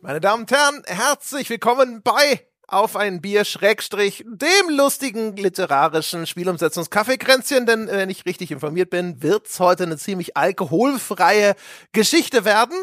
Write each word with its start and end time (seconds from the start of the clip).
Meine 0.00 0.20
Damen 0.20 0.42
und 0.42 0.50
Herren, 0.50 0.82
herzlich 0.86 1.50
willkommen 1.50 2.00
bei 2.02 2.40
auf 2.68 2.96
ein 2.96 3.20
Bier 3.20 3.44
Schrägstrich 3.44 4.24
dem 4.26 4.70
lustigen 4.70 5.36
literarischen 5.36 6.26
Spielumsetzungskaffeekränzchen, 6.26 7.66
denn 7.66 7.86
wenn 7.86 8.10
ich 8.10 8.26
richtig 8.26 8.50
informiert 8.50 8.90
bin, 8.90 9.22
wird's 9.22 9.60
heute 9.60 9.84
eine 9.84 9.96
ziemlich 9.96 10.36
alkoholfreie 10.36 11.54
Geschichte 11.92 12.44
werden. 12.44 12.76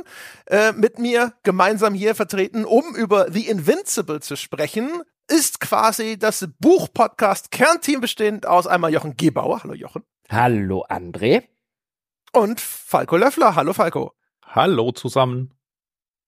Äh, 0.46 0.72
mit 0.74 1.00
mir 1.00 1.34
gemeinsam 1.44 1.94
hier 1.94 2.16
vertreten, 2.16 2.66
um 2.66 2.96
über 2.96 3.32
The 3.32 3.48
Invincible 3.48 4.22
zu 4.22 4.38
sprechen, 4.38 5.02
ist 5.28 5.60
quasi 5.60 6.18
das 6.18 6.48
Buchpodcast 6.60 7.52
Kernteam 7.52 8.02
bestehend 8.02 8.46
aus 8.46 8.68
einmal 8.68 8.94
Jochen 8.94 9.16
Gebauer. 9.18 9.64
Hallo 9.64 9.74
Jochen. 9.74 10.04
Hallo 10.30 10.86
André. 10.90 11.44
Und 12.32 12.60
Falco 12.60 13.18
Löffler. 13.18 13.56
Hallo 13.56 13.74
Falco. 13.74 14.14
Hallo 14.46 14.92
zusammen. 14.92 15.54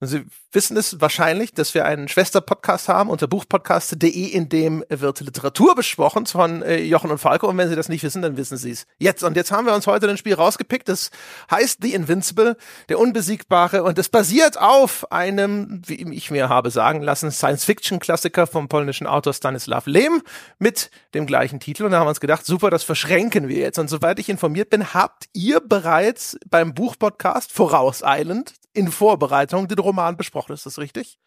Sie 0.01 0.25
wissen 0.51 0.75
es 0.75 0.99
wahrscheinlich, 0.99 1.53
dass 1.53 1.73
wir 1.73 1.85
einen 1.85 2.09
Schwester-Podcast 2.09 2.89
haben 2.89 3.09
unter 3.09 3.27
buchpodcast.de, 3.27 4.25
in 4.25 4.49
dem 4.49 4.83
wird 4.89 5.21
Literatur 5.21 5.73
besprochen 5.73 6.25
von 6.25 6.61
äh, 6.63 6.81
Jochen 6.81 7.11
und 7.11 7.17
Falco. 7.17 7.47
Und 7.47 7.57
wenn 7.57 7.69
Sie 7.69 7.77
das 7.77 7.87
nicht 7.87 8.03
wissen, 8.03 8.21
dann 8.21 8.35
wissen 8.35 8.57
Sie 8.57 8.71
es 8.71 8.87
jetzt. 8.99 9.23
Und 9.23 9.37
jetzt 9.37 9.53
haben 9.53 9.65
wir 9.65 9.73
uns 9.73 9.87
heute 9.87 10.09
ein 10.09 10.17
Spiel 10.17 10.33
rausgepickt. 10.33 10.89
Das 10.89 11.11
heißt 11.49 11.79
The 11.81 11.93
Invincible, 11.93 12.57
der 12.89 12.99
Unbesiegbare. 12.99 13.83
Und 13.83 13.97
es 13.97 14.09
basiert 14.09 14.59
auf 14.59 15.13
einem, 15.13 15.81
wie 15.85 16.13
ich 16.13 16.29
mir 16.29 16.49
habe 16.49 16.71
sagen 16.71 17.01
lassen, 17.01 17.31
Science-Fiction-Klassiker 17.31 18.47
vom 18.47 18.67
polnischen 18.67 19.07
Autor 19.07 19.33
Stanislav 19.33 19.85
Lem 19.85 20.21
mit 20.59 20.91
dem 21.13 21.25
gleichen 21.25 21.61
Titel. 21.61 21.85
Und 21.85 21.91
da 21.91 21.99
haben 21.99 22.05
wir 22.05 22.09
uns 22.09 22.19
gedacht, 22.19 22.45
super, 22.45 22.69
das 22.69 22.83
verschränken 22.83 23.47
wir 23.47 23.59
jetzt. 23.59 23.79
Und 23.79 23.89
soweit 23.89 24.19
ich 24.19 24.27
informiert 24.27 24.71
bin, 24.71 24.93
habt 24.93 25.27
ihr 25.31 25.61
bereits 25.61 26.37
beim 26.49 26.73
Buchpodcast 26.73 27.53
vorauseilend 27.53 28.55
in 28.75 28.91
Vorbereitung 28.91 29.67
den 29.67 29.79
Roman 29.79 30.17
besprochen. 30.17 30.53
Ist 30.53 30.65
das 30.65 30.77
richtig? 30.77 31.17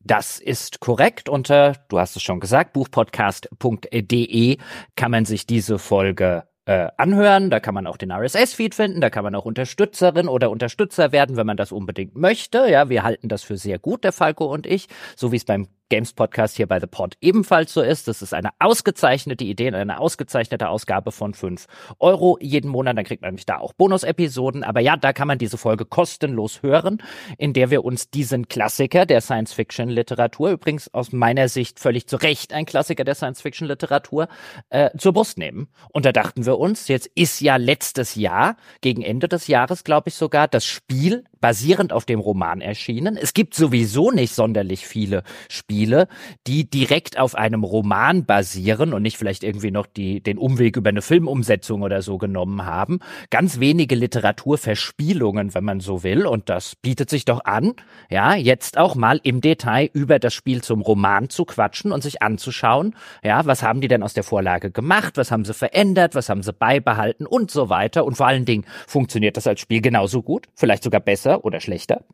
Das 0.00 0.38
ist 0.38 0.80
korrekt. 0.80 1.28
Unter, 1.28 1.72
du 1.88 1.98
hast 1.98 2.16
es 2.16 2.22
schon 2.22 2.40
gesagt, 2.40 2.74
buchpodcast.de 2.74 4.58
kann 4.96 5.10
man 5.10 5.24
sich 5.24 5.46
diese 5.46 5.78
Folge 5.78 6.46
äh, 6.66 6.88
anhören. 6.96 7.50
Da 7.50 7.60
kann 7.60 7.74
man 7.74 7.86
auch 7.86 7.96
den 7.96 8.12
RSS-Feed 8.12 8.74
finden. 8.74 9.00
Da 9.00 9.08
kann 9.08 9.24
man 9.24 9.34
auch 9.34 9.44
Unterstützerin 9.44 10.28
oder 10.28 10.50
Unterstützer 10.50 11.12
werden, 11.12 11.36
wenn 11.36 11.46
man 11.46 11.56
das 11.56 11.72
unbedingt 11.72 12.16
möchte. 12.16 12.68
Ja, 12.68 12.88
wir 12.88 13.02
halten 13.02 13.28
das 13.28 13.42
für 13.42 13.56
sehr 13.56 13.78
gut, 13.78 14.04
der 14.04 14.12
Falco 14.12 14.46
und 14.46 14.66
ich, 14.66 14.88
so 15.16 15.32
wie 15.32 15.36
es 15.36 15.44
beim 15.44 15.68
Games 15.88 16.12
Podcast 16.12 16.56
hier 16.56 16.66
bei 16.66 16.80
The 16.80 16.86
Pod 16.86 17.16
ebenfalls 17.20 17.72
so 17.72 17.82
ist. 17.82 18.08
Das 18.08 18.22
ist 18.22 18.34
eine 18.34 18.50
ausgezeichnete 18.58 19.44
Idee, 19.44 19.72
eine 19.72 20.00
ausgezeichnete 20.00 20.68
Ausgabe 20.68 21.12
von 21.12 21.34
fünf 21.34 21.66
Euro 21.98 22.38
jeden 22.40 22.70
Monat. 22.70 22.96
Dann 22.96 23.04
kriegt 23.04 23.22
man 23.22 23.30
nämlich 23.30 23.46
da 23.46 23.58
auch 23.58 23.72
Bonus-Episoden. 23.72 24.64
Aber 24.64 24.80
ja, 24.80 24.96
da 24.96 25.12
kann 25.12 25.28
man 25.28 25.38
diese 25.38 25.58
Folge 25.58 25.84
kostenlos 25.84 26.62
hören, 26.62 27.02
in 27.38 27.52
der 27.52 27.70
wir 27.70 27.84
uns 27.84 28.10
diesen 28.10 28.48
Klassiker 28.48 29.06
der 29.06 29.20
Science-Fiction-Literatur, 29.20 30.50
übrigens 30.50 30.92
aus 30.92 31.12
meiner 31.12 31.48
Sicht 31.48 31.80
völlig 31.80 32.06
zu 32.06 32.16
Recht 32.16 32.52
ein 32.52 32.66
Klassiker 32.66 33.04
der 33.04 33.14
Science-Fiction-Literatur, 33.14 34.28
äh, 34.70 34.90
zur 34.98 35.12
Brust 35.12 35.38
nehmen. 35.38 35.68
Und 35.92 36.06
da 36.06 36.12
dachten 36.12 36.46
wir 36.46 36.58
uns, 36.58 36.88
jetzt 36.88 37.08
ist 37.14 37.40
ja 37.40 37.56
letztes 37.56 38.14
Jahr, 38.14 38.56
gegen 38.80 39.02
Ende 39.02 39.28
des 39.28 39.46
Jahres, 39.46 39.84
glaube 39.84 40.08
ich 40.08 40.14
sogar, 40.14 40.48
das 40.48 40.64
Spiel 40.64 41.24
basierend 41.44 41.92
auf 41.92 42.06
dem 42.06 42.20
Roman 42.20 42.62
erschienen. 42.62 43.18
Es 43.18 43.34
gibt 43.34 43.54
sowieso 43.54 44.10
nicht 44.10 44.34
sonderlich 44.34 44.86
viele 44.86 45.24
Spiele, 45.50 46.08
die 46.46 46.70
direkt 46.70 47.18
auf 47.18 47.34
einem 47.34 47.64
Roman 47.64 48.24
basieren 48.24 48.94
und 48.94 49.02
nicht 49.02 49.18
vielleicht 49.18 49.44
irgendwie 49.44 49.70
noch 49.70 49.84
die, 49.84 50.22
den 50.22 50.38
Umweg 50.38 50.78
über 50.78 50.88
eine 50.88 51.02
Filmumsetzung 51.02 51.82
oder 51.82 52.00
so 52.00 52.16
genommen 52.16 52.64
haben. 52.64 53.00
Ganz 53.28 53.60
wenige 53.60 53.94
Literaturverspielungen, 53.94 55.52
wenn 55.52 55.64
man 55.64 55.80
so 55.80 56.02
will. 56.02 56.24
Und 56.24 56.48
das 56.48 56.76
bietet 56.76 57.10
sich 57.10 57.26
doch 57.26 57.44
an, 57.44 57.74
ja, 58.08 58.34
jetzt 58.34 58.78
auch 58.78 58.94
mal 58.94 59.20
im 59.22 59.42
Detail 59.42 59.90
über 59.92 60.18
das 60.18 60.32
Spiel 60.32 60.62
zum 60.62 60.80
Roman 60.80 61.28
zu 61.28 61.44
quatschen 61.44 61.92
und 61.92 62.02
sich 62.02 62.22
anzuschauen, 62.22 62.96
ja, 63.22 63.44
was 63.44 63.62
haben 63.62 63.82
die 63.82 63.88
denn 63.88 64.02
aus 64.02 64.14
der 64.14 64.24
Vorlage 64.24 64.70
gemacht? 64.70 65.18
Was 65.18 65.30
haben 65.30 65.44
sie 65.44 65.52
verändert? 65.52 66.14
Was 66.14 66.30
haben 66.30 66.42
sie 66.42 66.54
beibehalten? 66.54 67.26
Und 67.26 67.50
so 67.50 67.68
weiter. 67.68 68.06
Und 68.06 68.16
vor 68.16 68.28
allen 68.28 68.46
Dingen 68.46 68.64
funktioniert 68.86 69.36
das 69.36 69.46
als 69.46 69.60
Spiel 69.60 69.82
genauso 69.82 70.22
gut, 70.22 70.46
vielleicht 70.54 70.84
sogar 70.84 71.02
besser 71.02 71.33
oder 71.42 71.60
schlechter? 71.60 72.04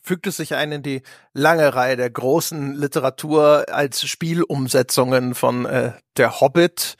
Fügt 0.00 0.26
es 0.26 0.38
sich 0.38 0.54
ein 0.54 0.72
in 0.72 0.82
die 0.82 1.02
lange 1.32 1.74
Reihe 1.74 1.96
der 1.96 2.10
großen 2.10 2.74
Literatur 2.74 3.66
als 3.70 4.04
Spielumsetzungen 4.04 5.34
von 5.34 5.66
äh, 5.66 5.92
Der 6.16 6.40
Hobbit 6.40 6.96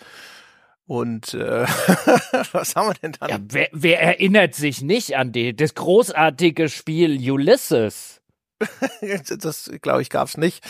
und 0.86 1.34
äh, 1.34 1.66
was 2.52 2.74
haben 2.74 2.88
wir 2.88 2.94
denn 2.94 3.12
dann? 3.20 3.28
Ja, 3.28 3.38
wer, 3.40 3.68
wer 3.72 4.00
erinnert 4.00 4.54
sich 4.54 4.80
nicht 4.80 5.16
an 5.16 5.32
die, 5.32 5.54
das 5.54 5.74
großartige 5.74 6.70
Spiel 6.70 7.30
Ulysses? 7.30 8.22
das 9.38 9.70
glaube 9.82 10.02
ich 10.02 10.08
gab 10.10 10.28
es 10.28 10.36
nicht. 10.38 10.64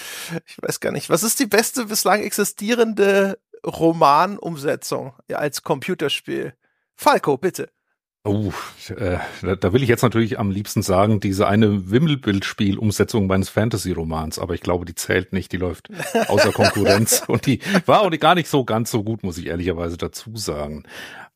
Ich 0.46 0.56
weiß 0.60 0.80
gar 0.80 0.90
nicht. 0.90 1.08
Was 1.08 1.22
ist 1.22 1.38
die 1.38 1.46
beste 1.46 1.86
bislang 1.86 2.22
existierende 2.22 3.38
Romanumsetzung 3.64 5.14
als 5.32 5.62
Computerspiel? 5.62 6.54
Falco, 6.96 7.38
bitte. 7.38 7.70
Oh, 8.24 8.52
äh, 8.90 9.18
da 9.56 9.72
will 9.72 9.82
ich 9.82 9.88
jetzt 9.88 10.02
natürlich 10.02 10.38
am 10.38 10.50
liebsten 10.50 10.82
sagen, 10.82 11.20
diese 11.20 11.46
eine 11.46 11.90
Wimmelbildspiel-Umsetzung 11.90 13.26
meines 13.26 13.48
Fantasy-Romans, 13.48 14.38
aber 14.38 14.54
ich 14.54 14.60
glaube, 14.60 14.84
die 14.84 14.94
zählt 14.94 15.32
nicht, 15.32 15.52
die 15.52 15.56
läuft 15.56 15.88
außer 16.28 16.52
Konkurrenz 16.52 17.22
und 17.26 17.46
die 17.46 17.60
war 17.86 18.02
auch 18.02 18.10
gar 18.18 18.34
nicht 18.34 18.48
so 18.48 18.64
ganz 18.64 18.90
so 18.90 19.02
gut, 19.02 19.22
muss 19.22 19.38
ich 19.38 19.46
ehrlicherweise 19.46 19.96
dazu 19.96 20.36
sagen. 20.36 20.82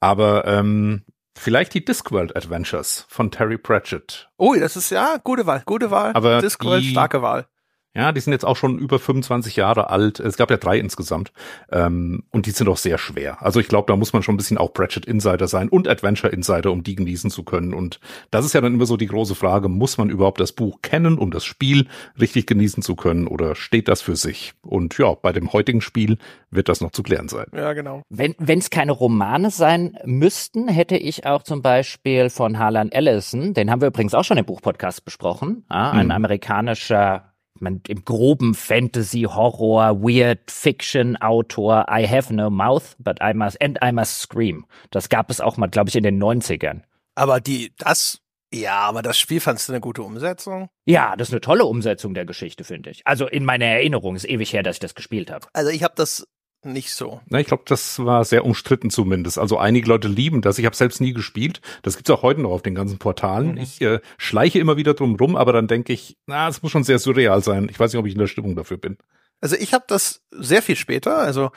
Aber 0.00 0.46
ähm, 0.46 1.02
vielleicht 1.38 1.72
die 1.74 1.84
Discworld 1.84 2.36
Adventures 2.36 3.06
von 3.08 3.30
Terry 3.30 3.58
Pratchett. 3.58 4.28
Oh, 4.36 4.54
das 4.54 4.76
ist 4.76 4.90
ja 4.90 5.18
gute 5.22 5.46
Wahl, 5.46 5.62
gute 5.64 5.90
Wahl. 5.90 6.12
Aber 6.14 6.40
Discworld, 6.40 6.82
die, 6.82 6.90
starke 6.90 7.22
Wahl. 7.22 7.46
Ja, 7.94 8.12
die 8.12 8.20
sind 8.20 8.32
jetzt 8.32 8.46
auch 8.46 8.56
schon 8.56 8.78
über 8.78 8.98
25 8.98 9.56
Jahre 9.56 9.90
alt. 9.90 10.18
Es 10.18 10.38
gab 10.38 10.50
ja 10.50 10.56
drei 10.56 10.78
insgesamt. 10.78 11.32
Ähm, 11.70 12.24
und 12.30 12.46
die 12.46 12.50
sind 12.50 12.68
auch 12.68 12.78
sehr 12.78 12.96
schwer. 12.96 13.42
Also 13.42 13.60
ich 13.60 13.68
glaube, 13.68 13.92
da 13.92 13.96
muss 13.96 14.14
man 14.14 14.22
schon 14.22 14.34
ein 14.34 14.38
bisschen 14.38 14.56
auch 14.56 14.72
Pratchett 14.72 15.04
Insider 15.04 15.46
sein 15.46 15.68
und 15.68 15.86
Adventure 15.88 16.32
Insider, 16.32 16.72
um 16.72 16.82
die 16.82 16.94
genießen 16.94 17.30
zu 17.30 17.42
können. 17.42 17.74
Und 17.74 18.00
das 18.30 18.46
ist 18.46 18.54
ja 18.54 18.62
dann 18.62 18.74
immer 18.74 18.86
so 18.86 18.96
die 18.96 19.06
große 19.06 19.34
Frage, 19.34 19.68
muss 19.68 19.98
man 19.98 20.08
überhaupt 20.08 20.40
das 20.40 20.52
Buch 20.52 20.80
kennen, 20.80 21.18
um 21.18 21.30
das 21.30 21.44
Spiel 21.44 21.86
richtig 22.18 22.46
genießen 22.46 22.82
zu 22.82 22.96
können? 22.96 23.26
Oder 23.26 23.54
steht 23.54 23.88
das 23.88 24.00
für 24.00 24.16
sich? 24.16 24.54
Und 24.62 24.96
ja, 24.96 25.12
bei 25.12 25.32
dem 25.32 25.52
heutigen 25.52 25.82
Spiel 25.82 26.16
wird 26.50 26.70
das 26.70 26.80
noch 26.80 26.92
zu 26.92 27.02
klären 27.02 27.28
sein. 27.28 27.46
Ja, 27.54 27.74
genau. 27.74 28.02
Wenn 28.08 28.58
es 28.58 28.70
keine 28.70 28.92
Romane 28.92 29.50
sein 29.50 29.98
müssten, 30.04 30.68
hätte 30.68 30.96
ich 30.96 31.26
auch 31.26 31.42
zum 31.42 31.60
Beispiel 31.60 32.30
von 32.30 32.58
Harlan 32.58 32.90
Ellison, 32.90 33.52
den 33.52 33.70
haben 33.70 33.82
wir 33.82 33.88
übrigens 33.88 34.14
auch 34.14 34.24
schon 34.24 34.38
im 34.38 34.46
Buchpodcast 34.46 35.04
besprochen, 35.04 35.64
ja, 35.70 35.90
ein 35.90 36.06
mhm. 36.06 36.12
amerikanischer 36.12 37.31
man 37.62 37.80
im 37.88 38.04
groben 38.04 38.54
Fantasy, 38.54 39.22
Horror, 39.22 40.02
Weird 40.02 40.50
Fiction 40.50 41.16
Autor 41.16 41.86
I 41.90 42.06
have 42.06 42.32
no 42.34 42.50
mouth, 42.50 42.96
but 42.98 43.18
I 43.22 43.32
must 43.34 43.60
and 43.62 43.78
I 43.82 43.92
must 43.92 44.20
scream. 44.20 44.66
Das 44.90 45.08
gab 45.08 45.30
es 45.30 45.40
auch 45.40 45.56
mal, 45.56 45.68
glaube 45.68 45.88
ich, 45.88 45.96
in 45.96 46.02
den 46.02 46.22
90ern. 46.22 46.82
Aber 47.14 47.40
die, 47.40 47.72
das, 47.78 48.20
ja, 48.52 48.80
aber 48.80 49.02
das 49.02 49.18
Spiel 49.18 49.40
fandst 49.40 49.68
du 49.68 49.72
eine 49.72 49.80
gute 49.80 50.02
Umsetzung? 50.02 50.68
Ja, 50.84 51.16
das 51.16 51.28
ist 51.28 51.34
eine 51.34 51.40
tolle 51.40 51.64
Umsetzung 51.64 52.12
der 52.12 52.26
Geschichte, 52.26 52.64
finde 52.64 52.90
ich. 52.90 53.06
Also 53.06 53.26
in 53.26 53.44
meiner 53.44 53.66
Erinnerung 53.66 54.14
ist 54.14 54.28
ewig 54.28 54.52
her, 54.52 54.62
dass 54.62 54.76
ich 54.76 54.80
das 54.80 54.94
gespielt 54.94 55.30
habe. 55.30 55.46
Also 55.52 55.70
ich 55.70 55.82
habe 55.82 55.94
das 55.96 56.26
nicht 56.64 56.94
so. 56.94 57.20
Na, 57.28 57.40
ich 57.40 57.46
glaube, 57.46 57.64
das 57.66 57.98
war 57.98 58.24
sehr 58.24 58.44
umstritten 58.44 58.90
zumindest. 58.90 59.38
Also 59.38 59.58
einige 59.58 59.88
Leute 59.88 60.08
lieben 60.08 60.42
das. 60.42 60.58
Ich 60.58 60.66
habe 60.66 60.76
selbst 60.76 61.00
nie 61.00 61.12
gespielt. 61.12 61.60
Das 61.82 61.96
gibt's 61.96 62.10
auch 62.10 62.22
heute 62.22 62.40
noch 62.40 62.50
auf 62.50 62.62
den 62.62 62.74
ganzen 62.74 62.98
Portalen. 62.98 63.52
Mhm. 63.52 63.58
Ich 63.58 63.80
äh, 63.80 64.00
schleiche 64.18 64.58
immer 64.58 64.76
wieder 64.76 64.94
drum 64.94 65.16
rum, 65.16 65.36
aber 65.36 65.52
dann 65.52 65.66
denke 65.66 65.92
ich, 65.92 66.16
na, 66.26 66.48
es 66.48 66.62
muss 66.62 66.72
schon 66.72 66.84
sehr 66.84 66.98
surreal 66.98 67.42
sein. 67.42 67.68
Ich 67.70 67.78
weiß 67.78 67.92
nicht, 67.92 68.00
ob 68.00 68.06
ich 68.06 68.14
in 68.14 68.20
der 68.20 68.26
Stimmung 68.26 68.56
dafür 68.56 68.76
bin. 68.76 68.96
Also 69.40 69.56
ich 69.56 69.74
habe 69.74 69.84
das 69.88 70.22
sehr 70.30 70.62
viel 70.62 70.76
später, 70.76 71.18
also 71.18 71.50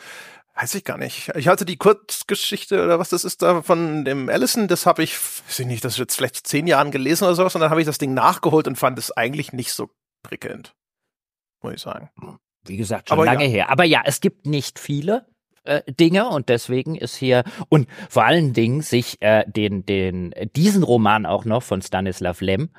weiß 0.55 0.73
ich 0.75 0.83
gar 0.83 0.97
nicht. 0.97 1.31
Ich 1.35 1.47
hatte 1.47 1.65
die 1.65 1.77
Kurzgeschichte 1.77 2.83
oder 2.83 2.97
was 2.97 3.09
das 3.09 3.23
ist 3.23 3.41
da 3.41 3.61
von 3.61 4.05
dem 4.05 4.29
Allison, 4.29 4.67
das 4.67 4.85
habe 4.85 5.03
ich, 5.03 5.17
weiß 5.19 5.59
ich 5.59 5.67
nicht, 5.67 5.85
das 5.85 5.93
ist 5.93 5.99
jetzt 5.99 6.15
vielleicht 6.15 6.47
zehn 6.47 6.65
Jahren 6.65 6.91
gelesen 6.91 7.25
oder 7.25 7.35
sowas 7.35 7.53
und 7.55 7.61
dann 7.61 7.69
habe 7.69 7.81
ich 7.81 7.87
das 7.87 7.99
Ding 7.99 8.13
nachgeholt 8.13 8.67
und 8.67 8.77
fand 8.77 8.97
es 8.97 9.11
eigentlich 9.11 9.53
nicht 9.53 9.73
so 9.73 9.89
prickelnd. 10.23 10.73
Muss 11.61 11.73
ich 11.73 11.81
sagen. 11.81 12.09
Wie 12.67 12.77
gesagt, 12.77 13.09
schon 13.09 13.17
Aber 13.17 13.25
lange 13.25 13.45
ja. 13.45 13.49
her. 13.49 13.69
Aber 13.69 13.83
ja, 13.83 14.01
es 14.05 14.21
gibt 14.21 14.45
nicht 14.45 14.79
viele 14.79 15.25
äh, 15.65 15.81
Dinge 15.91 16.29
und 16.29 16.49
deswegen 16.49 16.95
ist 16.95 17.15
hier 17.15 17.43
und 17.69 17.87
vor 18.09 18.25
allen 18.25 18.53
Dingen 18.53 18.81
sich 18.81 19.21
äh, 19.21 19.43
den 19.47 19.85
den 19.85 20.33
diesen 20.55 20.83
Roman 20.83 21.25
auch 21.25 21.45
noch 21.45 21.63
von 21.63 21.81
Stanislav 21.81 22.41
Lem 22.41 22.69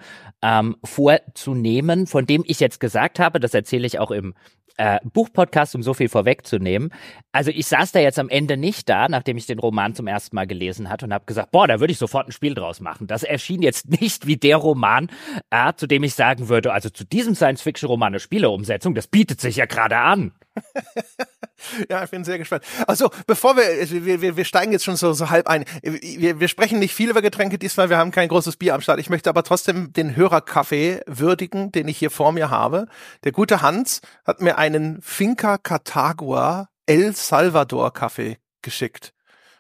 ähm, 0.42 0.76
vorzunehmen, 0.84 2.06
von 2.06 2.26
dem 2.26 2.44
ich 2.46 2.60
jetzt 2.60 2.80
gesagt 2.80 3.18
habe, 3.18 3.40
das 3.40 3.54
erzähle 3.54 3.86
ich 3.86 3.98
auch 3.98 4.10
im 4.10 4.34
äh, 4.76 4.98
Buchpodcast, 5.04 5.74
um 5.74 5.82
so 5.82 5.94
viel 5.94 6.08
vorwegzunehmen. 6.08 6.92
Also 7.32 7.50
ich 7.50 7.66
saß 7.66 7.92
da 7.92 8.00
jetzt 8.00 8.18
am 8.18 8.28
Ende 8.28 8.56
nicht 8.56 8.88
da, 8.88 9.08
nachdem 9.08 9.36
ich 9.36 9.46
den 9.46 9.58
Roman 9.58 9.94
zum 9.94 10.06
ersten 10.06 10.36
Mal 10.36 10.46
gelesen 10.46 10.88
hatte 10.88 11.06
und 11.06 11.14
habe 11.14 11.26
gesagt, 11.26 11.50
boah, 11.50 11.66
da 11.66 11.80
würde 11.80 11.92
ich 11.92 11.98
sofort 11.98 12.28
ein 12.28 12.32
Spiel 12.32 12.54
draus 12.54 12.80
machen. 12.80 13.06
Das 13.06 13.22
erschien 13.22 13.62
jetzt 13.62 13.88
nicht 14.00 14.26
wie 14.26 14.36
der 14.36 14.56
Roman, 14.56 15.10
äh, 15.50 15.72
zu 15.74 15.86
dem 15.86 16.02
ich 16.02 16.14
sagen 16.14 16.48
würde, 16.48 16.72
also 16.72 16.90
zu 16.90 17.04
diesem 17.04 17.34
Science-Fiction-Roman 17.34 18.08
eine 18.08 18.20
Spieleumsetzung, 18.20 18.94
das 18.94 19.06
bietet 19.06 19.40
sich 19.40 19.56
ja 19.56 19.66
gerade 19.66 19.98
an. 19.98 20.32
Ja, 21.90 22.04
ich 22.04 22.10
bin 22.10 22.24
sehr 22.24 22.38
gespannt. 22.38 22.64
Also, 22.86 23.10
bevor 23.26 23.56
wir, 23.56 23.64
wir, 24.04 24.20
wir, 24.20 24.36
wir 24.36 24.44
steigen 24.44 24.72
jetzt 24.72 24.84
schon 24.84 24.96
so, 24.96 25.12
so 25.12 25.30
halb 25.30 25.46
ein. 25.46 25.64
Wir, 25.82 26.40
wir 26.40 26.48
sprechen 26.48 26.78
nicht 26.78 26.94
viel 26.94 27.10
über 27.10 27.22
Getränke 27.22 27.58
diesmal, 27.58 27.90
wir 27.90 27.98
haben 27.98 28.10
kein 28.10 28.28
großes 28.28 28.56
Bier 28.56 28.74
am 28.74 28.80
Start. 28.80 29.00
Ich 29.00 29.10
möchte 29.10 29.30
aber 29.30 29.42
trotzdem 29.42 29.92
den 29.92 30.16
Hörerkaffee 30.16 31.00
würdigen, 31.06 31.72
den 31.72 31.88
ich 31.88 31.98
hier 31.98 32.10
vor 32.10 32.32
mir 32.32 32.50
habe. 32.50 32.86
Der 33.24 33.32
gute 33.32 33.62
Hans 33.62 34.00
hat 34.24 34.40
mir 34.40 34.58
einen 34.58 35.00
Finca 35.02 35.58
Catagua 35.58 36.68
El 36.86 37.14
Salvador 37.14 37.92
Kaffee 37.92 38.38
geschickt. 38.62 39.12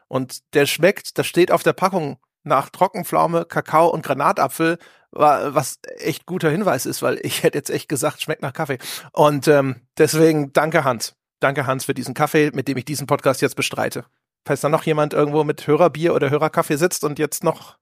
Und 0.08 0.54
der 0.54 0.66
schmeckt, 0.66 1.18
das 1.18 1.26
steht 1.26 1.50
auf 1.50 1.62
der 1.62 1.72
Packung 1.72 2.18
nach 2.44 2.70
Trockenpflaume, 2.70 3.44
Kakao 3.44 3.88
und 3.88 4.04
Granatapfel, 4.04 4.78
was 5.10 5.78
echt 5.98 6.26
guter 6.26 6.50
Hinweis 6.50 6.86
ist, 6.86 7.02
weil 7.02 7.18
ich 7.22 7.42
hätte 7.42 7.58
jetzt 7.58 7.70
echt 7.70 7.88
gesagt, 7.88 8.22
schmeckt 8.22 8.42
nach 8.42 8.52
Kaffee. 8.52 8.78
Und 9.12 9.48
ähm, 9.48 9.80
deswegen 9.98 10.52
danke 10.52 10.84
Hans. 10.84 11.16
Danke 11.40 11.66
Hans 11.66 11.84
für 11.84 11.94
diesen 11.94 12.14
Kaffee, 12.14 12.50
mit 12.54 12.68
dem 12.68 12.76
ich 12.76 12.84
diesen 12.84 13.06
Podcast 13.06 13.42
jetzt 13.42 13.56
bestreite. 13.56 14.04
Falls 14.44 14.60
da 14.60 14.68
noch 14.68 14.84
jemand 14.84 15.12
irgendwo 15.12 15.44
mit 15.44 15.66
Hörerbier 15.66 16.14
oder 16.14 16.30
Hörerkaffee 16.30 16.76
sitzt 16.76 17.04
und 17.04 17.18
jetzt 17.18 17.44
noch 17.44 17.76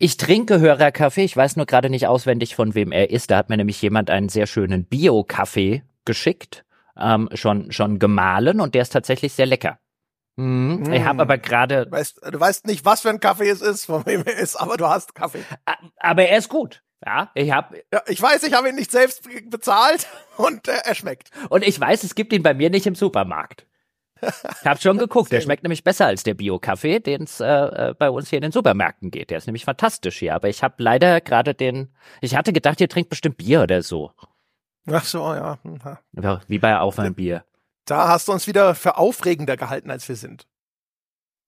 ich 0.00 0.16
trinke 0.16 0.60
Hörerkaffee, 0.60 1.24
ich 1.24 1.36
weiß 1.36 1.56
nur 1.56 1.66
gerade 1.66 1.90
nicht 1.90 2.06
auswendig, 2.06 2.54
von 2.54 2.76
wem 2.76 2.92
er 2.92 3.10
ist. 3.10 3.32
Da 3.32 3.36
hat 3.36 3.48
mir 3.48 3.56
nämlich 3.56 3.82
jemand 3.82 4.10
einen 4.10 4.28
sehr 4.28 4.46
schönen 4.46 4.84
Bio-Kaffee 4.84 5.82
geschickt, 6.04 6.64
ähm, 6.96 7.28
schon, 7.34 7.72
schon 7.72 7.98
gemahlen 7.98 8.60
und 8.60 8.76
der 8.76 8.82
ist 8.82 8.92
tatsächlich 8.92 9.32
sehr 9.32 9.46
lecker. 9.46 9.80
Mhm. 10.36 10.84
Mm. 10.86 10.92
Ich 10.92 11.02
habe 11.02 11.20
aber 11.20 11.36
gerade. 11.36 11.86
Du 11.86 11.90
weißt, 11.90 12.20
du 12.30 12.38
weißt 12.38 12.66
nicht, 12.68 12.84
was 12.84 13.00
für 13.00 13.10
ein 13.10 13.18
Kaffee 13.18 13.48
es 13.48 13.60
ist, 13.60 13.86
von 13.86 14.06
wem 14.06 14.22
er 14.24 14.38
ist, 14.38 14.54
aber 14.54 14.76
du 14.76 14.86
hast 14.86 15.16
Kaffee. 15.16 15.42
Aber 15.96 16.22
er 16.22 16.38
ist 16.38 16.48
gut. 16.48 16.84
Ja, 17.04 17.30
ich 17.34 17.50
habe. 17.52 17.84
Ja, 17.92 18.02
ich 18.06 18.20
weiß, 18.20 18.42
ich 18.42 18.54
habe 18.54 18.68
ihn 18.70 18.74
nicht 18.74 18.90
selbst 18.90 19.28
bezahlt 19.50 20.06
und 20.36 20.68
äh, 20.68 20.80
er 20.84 20.94
schmeckt. 20.94 21.30
Und 21.48 21.66
ich 21.66 21.78
weiß, 21.78 22.02
es 22.04 22.14
gibt 22.14 22.32
ihn 22.32 22.42
bei 22.42 22.54
mir 22.54 22.70
nicht 22.70 22.86
im 22.86 22.94
Supermarkt. 22.94 23.66
Ich 24.20 24.66
habe 24.66 24.80
schon 24.80 24.98
geguckt, 24.98 25.30
der 25.30 25.40
schmeckt 25.40 25.62
nämlich 25.62 25.84
besser 25.84 26.06
als 26.06 26.24
der 26.24 26.34
Bio-Kaffee, 26.34 26.98
den 26.98 27.22
es 27.22 27.38
äh, 27.38 27.46
äh, 27.46 27.94
bei 27.96 28.10
uns 28.10 28.30
hier 28.30 28.38
in 28.38 28.42
den 28.42 28.52
Supermärkten 28.52 29.12
geht. 29.12 29.30
Der 29.30 29.38
ist 29.38 29.46
nämlich 29.46 29.64
fantastisch 29.64 30.18
hier. 30.18 30.34
Aber 30.34 30.48
ich 30.48 30.62
habe 30.62 30.74
leider 30.78 31.20
gerade 31.20 31.54
den. 31.54 31.94
Ich 32.20 32.34
hatte 32.34 32.52
gedacht, 32.52 32.80
ihr 32.80 32.88
trinkt 32.88 33.10
bestimmt 33.10 33.36
Bier 33.36 33.62
oder 33.62 33.82
so. 33.82 34.12
Ach 34.90 35.04
so, 35.04 35.34
ja. 35.34 35.58
ja 36.20 36.40
wie 36.48 36.58
bei 36.58 36.78
Aufwärmbier. 36.78 37.44
Da 37.84 38.08
hast 38.08 38.28
du 38.28 38.32
uns 38.32 38.46
wieder 38.46 38.74
für 38.74 38.96
aufregender 38.96 39.56
gehalten, 39.56 39.90
als 39.90 40.08
wir 40.08 40.16
sind. 40.16 40.46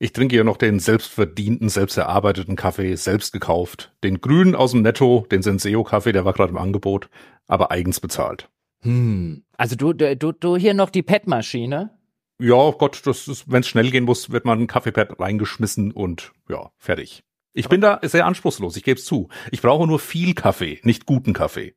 Ich 0.03 0.15
trinke 0.15 0.35
ja 0.35 0.45
noch 0.45 0.57
den 0.57 0.81
selbstverdienten, 0.81 1.69
selbst 1.69 1.99
erarbeiteten 1.99 2.57
Kaffee, 2.57 2.97
selbst 2.97 3.35
gekauft. 3.35 3.93
Den 4.03 4.23
grünen 4.23 4.55
aus 4.55 4.71
dem 4.71 4.81
Netto, 4.81 5.27
den 5.31 5.43
Senseo-Kaffee, 5.43 6.13
der 6.13 6.25
war 6.25 6.33
gerade 6.33 6.53
im 6.53 6.57
Angebot, 6.57 7.11
aber 7.47 7.71
eigens 7.71 8.01
bezahlt. 8.01 8.49
Hm. 8.81 9.45
Also 9.59 9.77
du, 9.77 9.93
du, 9.93 10.33
du 10.33 10.57
hier 10.57 10.73
noch 10.73 10.89
die 10.89 11.03
PET-Maschine? 11.03 11.91
Ja, 12.39 12.71
Gott, 12.71 13.03
das 13.05 13.29
ist, 13.29 13.53
wenn 13.53 13.61
es 13.61 13.69
schnell 13.69 13.91
gehen 13.91 14.05
muss, 14.05 14.31
wird 14.31 14.47
man 14.47 14.61
ein 14.61 14.67
Kaffeepad 14.67 15.21
reingeschmissen 15.21 15.93
und 15.93 16.33
ja, 16.49 16.71
fertig. 16.79 17.23
Ich 17.53 17.69
bin 17.69 17.83
da 17.83 18.01
sehr 18.03 18.25
anspruchslos, 18.25 18.79
ich 18.79 18.85
gebe 18.85 18.99
es 18.99 19.05
zu. 19.05 19.29
Ich 19.51 19.61
brauche 19.61 19.87
nur 19.87 19.99
viel 19.99 20.33
Kaffee, 20.33 20.81
nicht 20.83 21.05
guten 21.05 21.35
Kaffee. 21.35 21.75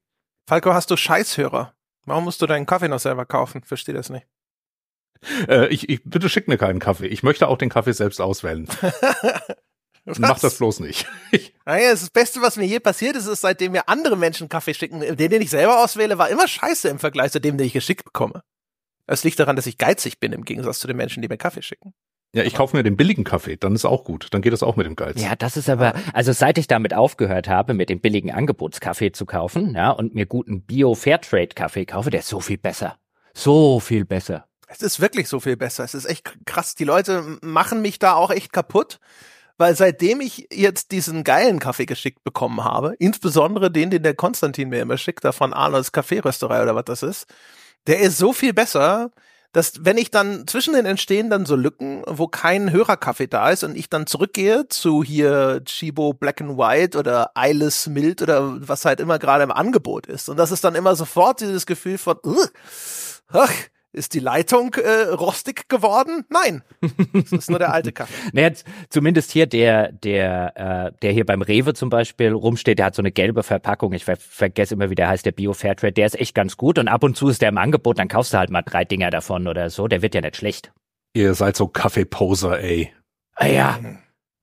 Falco, 0.48 0.74
hast 0.74 0.90
du 0.92 0.96
Scheißhörer? 0.96 1.74
Warum 2.06 2.24
musst 2.24 2.42
du 2.42 2.46
deinen 2.46 2.68
Kaffee 2.68 2.88
noch 2.88 3.00
selber 3.00 3.26
kaufen? 3.26 3.64
Verstehe 3.64 3.96
das 3.96 4.10
nicht. 4.10 4.26
Äh, 5.48 5.68
ich, 5.68 5.90
ich, 5.90 6.02
bitte 6.04 6.30
schick 6.30 6.48
mir 6.48 6.58
keinen 6.58 6.80
Kaffee. 6.80 7.08
Ich 7.08 7.24
möchte 7.24 7.48
auch 7.48 7.58
den 7.58 7.70
Kaffee 7.70 7.94
selbst 7.94 8.20
auswählen. 8.20 8.68
Mach 10.06 10.40
das 10.40 10.58
bloß 10.58 10.82
nicht. 10.82 11.08
naja, 11.66 11.92
das 11.92 12.10
Beste, 12.10 12.42
was 12.42 12.58
mir 12.58 12.66
je 12.66 12.80
passiert 12.80 13.16
ist, 13.16 13.28
ist, 13.28 13.42
seitdem 13.42 13.72
mir 13.72 13.88
andere 13.88 14.18
Menschen 14.18 14.50
Kaffee 14.50 14.74
schicken, 14.74 15.00
den, 15.00 15.30
den 15.30 15.42
ich 15.42 15.50
selber 15.50 15.84
auswähle, 15.84 16.18
war 16.18 16.30
immer 16.30 16.48
scheiße 16.48 16.90
im 16.90 17.00
Vergleich 17.00 17.32
zu 17.32 17.40
dem, 17.40 17.58
den 17.58 17.68
ich 17.68 17.74
geschickt 17.74 18.04
bekomme. 18.04 18.44
Es 19.06 19.24
liegt 19.24 19.40
daran, 19.40 19.56
dass 19.56 19.66
ich 19.66 19.78
geizig 19.78 20.20
bin 20.20 20.34
im 20.34 20.44
Gegensatz 20.44 20.80
zu 20.80 20.88
den 20.88 20.98
Menschen, 20.98 21.22
die 21.22 21.28
mir 21.28 21.38
Kaffee 21.38 21.62
schicken. 21.62 21.94
Ja, 22.36 22.44
ich 22.44 22.56
kaufe 22.56 22.76
mir 22.76 22.82
den 22.82 22.98
billigen 22.98 23.24
Kaffee, 23.24 23.58
dann 23.58 23.76
ist 23.76 23.86
auch 23.86 24.04
gut. 24.04 24.28
Dann 24.32 24.42
geht 24.42 24.54
das 24.54 24.64
auch 24.64 24.76
mit 24.76 24.88
dem 24.88 24.96
Geiz. 24.96 25.22
Ja, 25.22 25.36
das 25.36 25.56
ist 25.56 25.70
aber, 25.70 25.94
also 26.14 26.32
seit 26.32 26.58
ich 26.58 26.66
damit 26.66 26.94
aufgehört 26.94 27.48
habe, 27.48 27.76
mit 27.76 27.90
dem 27.90 28.00
billigen 28.00 28.32
Angebotskaffee 28.32 29.12
zu 29.12 29.28
kaufen, 29.28 29.76
ja, 29.76 29.92
und 29.92 30.16
mir 30.16 30.26
guten 30.26 30.64
Bio-Fairtrade-Kaffee 30.64 31.86
kaufe, 31.86 32.10
der 32.10 32.22
ist 32.22 32.30
so 32.30 32.40
viel 32.40 32.58
besser. 32.58 32.98
So 33.36 33.80
viel 33.80 34.06
besser. 34.06 34.48
Es 34.74 34.82
ist 34.82 35.00
wirklich 35.00 35.30
so 35.30 35.40
viel 35.40 35.58
besser. 35.58 35.84
Es 35.84 35.94
ist 35.94 36.06
echt 36.06 36.34
krass. 36.46 36.76
Die 36.76 36.84
Leute 36.84 37.38
machen 37.42 37.82
mich 37.82 38.00
da 38.00 38.14
auch 38.14 38.32
echt 38.32 38.52
kaputt. 38.52 39.00
Weil 39.58 39.76
seitdem 39.76 40.20
ich 40.20 40.48
jetzt 40.52 40.92
diesen 40.92 41.24
geilen 41.24 41.60
Kaffee 41.60 41.86
geschickt 41.86 42.24
bekommen 42.24 42.64
habe, 42.64 42.96
insbesondere 42.98 43.70
den, 43.70 43.92
den 43.92 44.02
der 44.02 44.16
Konstantin 44.16 44.70
mir 44.70 44.82
immer 44.82 44.98
schickt, 44.98 45.24
da 45.24 45.32
von 45.32 45.54
Arnolds 45.54 45.92
Kaffeerösterei 45.92 46.64
oder 46.64 46.76
was 46.76 46.86
das 46.86 47.04
ist, 47.04 47.28
der 47.86 48.00
ist 48.00 48.18
so 48.18 48.34
viel 48.34 48.54
besser, 48.54 49.12
dass 49.52 49.86
wenn 49.86 50.00
ich 50.00 50.10
dann 50.10 50.48
zwischen 50.48 50.74
den 50.74 50.88
entstehen 50.88 51.30
dann 51.30 51.46
so 51.46 51.56
Lücken, 51.56 52.02
wo 52.08 52.28
kein 52.28 52.72
Hörerkaffee 52.72 53.28
da 53.28 53.52
ist 53.52 53.64
und 53.64 53.78
ich 53.78 53.88
dann 53.88 54.08
zurückgehe 54.08 54.68
zu 54.68 55.04
hier 55.04 55.62
Chibo 55.66 56.14
Black 56.14 56.42
and 56.42 56.58
White 56.58 56.98
oder 56.98 57.32
Eyeless 57.36 57.86
Mild 57.86 58.24
oder 58.24 58.68
was 58.68 58.86
halt 58.86 59.00
immer 59.00 59.20
gerade 59.20 59.44
im 59.44 59.52
Angebot 59.52 60.08
ist. 60.08 60.28
Und 60.28 60.38
das 60.38 60.52
ist 60.52 60.64
dann 60.64 60.74
immer 60.74 60.96
sofort 60.96 61.42
dieses 61.42 61.68
Gefühl 61.68 62.00
von, 62.00 62.18
ach, 63.28 63.54
ist 63.94 64.14
die 64.14 64.20
Leitung 64.20 64.74
äh, 64.74 65.04
rostig 65.14 65.70
geworden? 65.70 66.26
Nein, 66.30 66.64
das 67.14 67.32
ist 67.32 67.50
nur 67.50 67.60
der 67.60 67.72
alte 67.72 67.92
Kaffee. 67.92 68.14
naja, 68.34 68.52
zumindest 68.90 69.32
hier 69.32 69.46
der, 69.46 69.92
der, 69.92 70.54
äh, 70.56 70.92
der 71.02 71.12
hier 71.12 71.26
beim 71.26 71.42
Rewe 71.42 71.74
zum 71.74 71.90
Beispiel 71.90 72.32
rumsteht, 72.32 72.80
der 72.80 72.88
hat 72.88 72.96
so 72.96 73.02
eine 73.02 73.12
gelbe 73.12 73.44
Verpackung. 73.44 73.94
Ich 73.94 74.06
ver 74.06 74.18
vergesse 74.18 74.74
immer, 74.74 74.90
wie 74.90 74.96
der 74.96 75.08
heißt, 75.08 75.26
der 75.26 75.32
Bio 75.32 75.54
Fairtrade. 75.54 75.94
Der 75.94 76.08
ist 76.08 76.20
echt 76.20 76.36
ganz 76.36 76.58
gut 76.58 76.80
und 76.80 76.88
ab 76.88 77.04
und 77.04 77.16
zu 77.16 77.30
ist 77.30 77.42
der 77.42 77.50
im 77.50 77.58
Angebot. 77.58 78.00
Dann 78.00 78.08
kaufst 78.08 78.34
du 78.34 78.38
halt 78.38 78.50
mal 78.50 78.64
drei 78.64 78.84
Dinger 78.84 79.12
davon 79.12 79.48
oder 79.48 79.70
so. 79.70 79.88
Der 79.88 80.02
wird 80.02 80.16
ja 80.16 80.22
nicht 80.22 80.36
schlecht. 80.36 80.72
Ihr 81.14 81.36
seid 81.36 81.56
so 81.56 81.68
Kaffeeposer, 81.68 82.60
ey. 82.60 82.92
Ah 83.36 83.48
ja. 83.48 83.80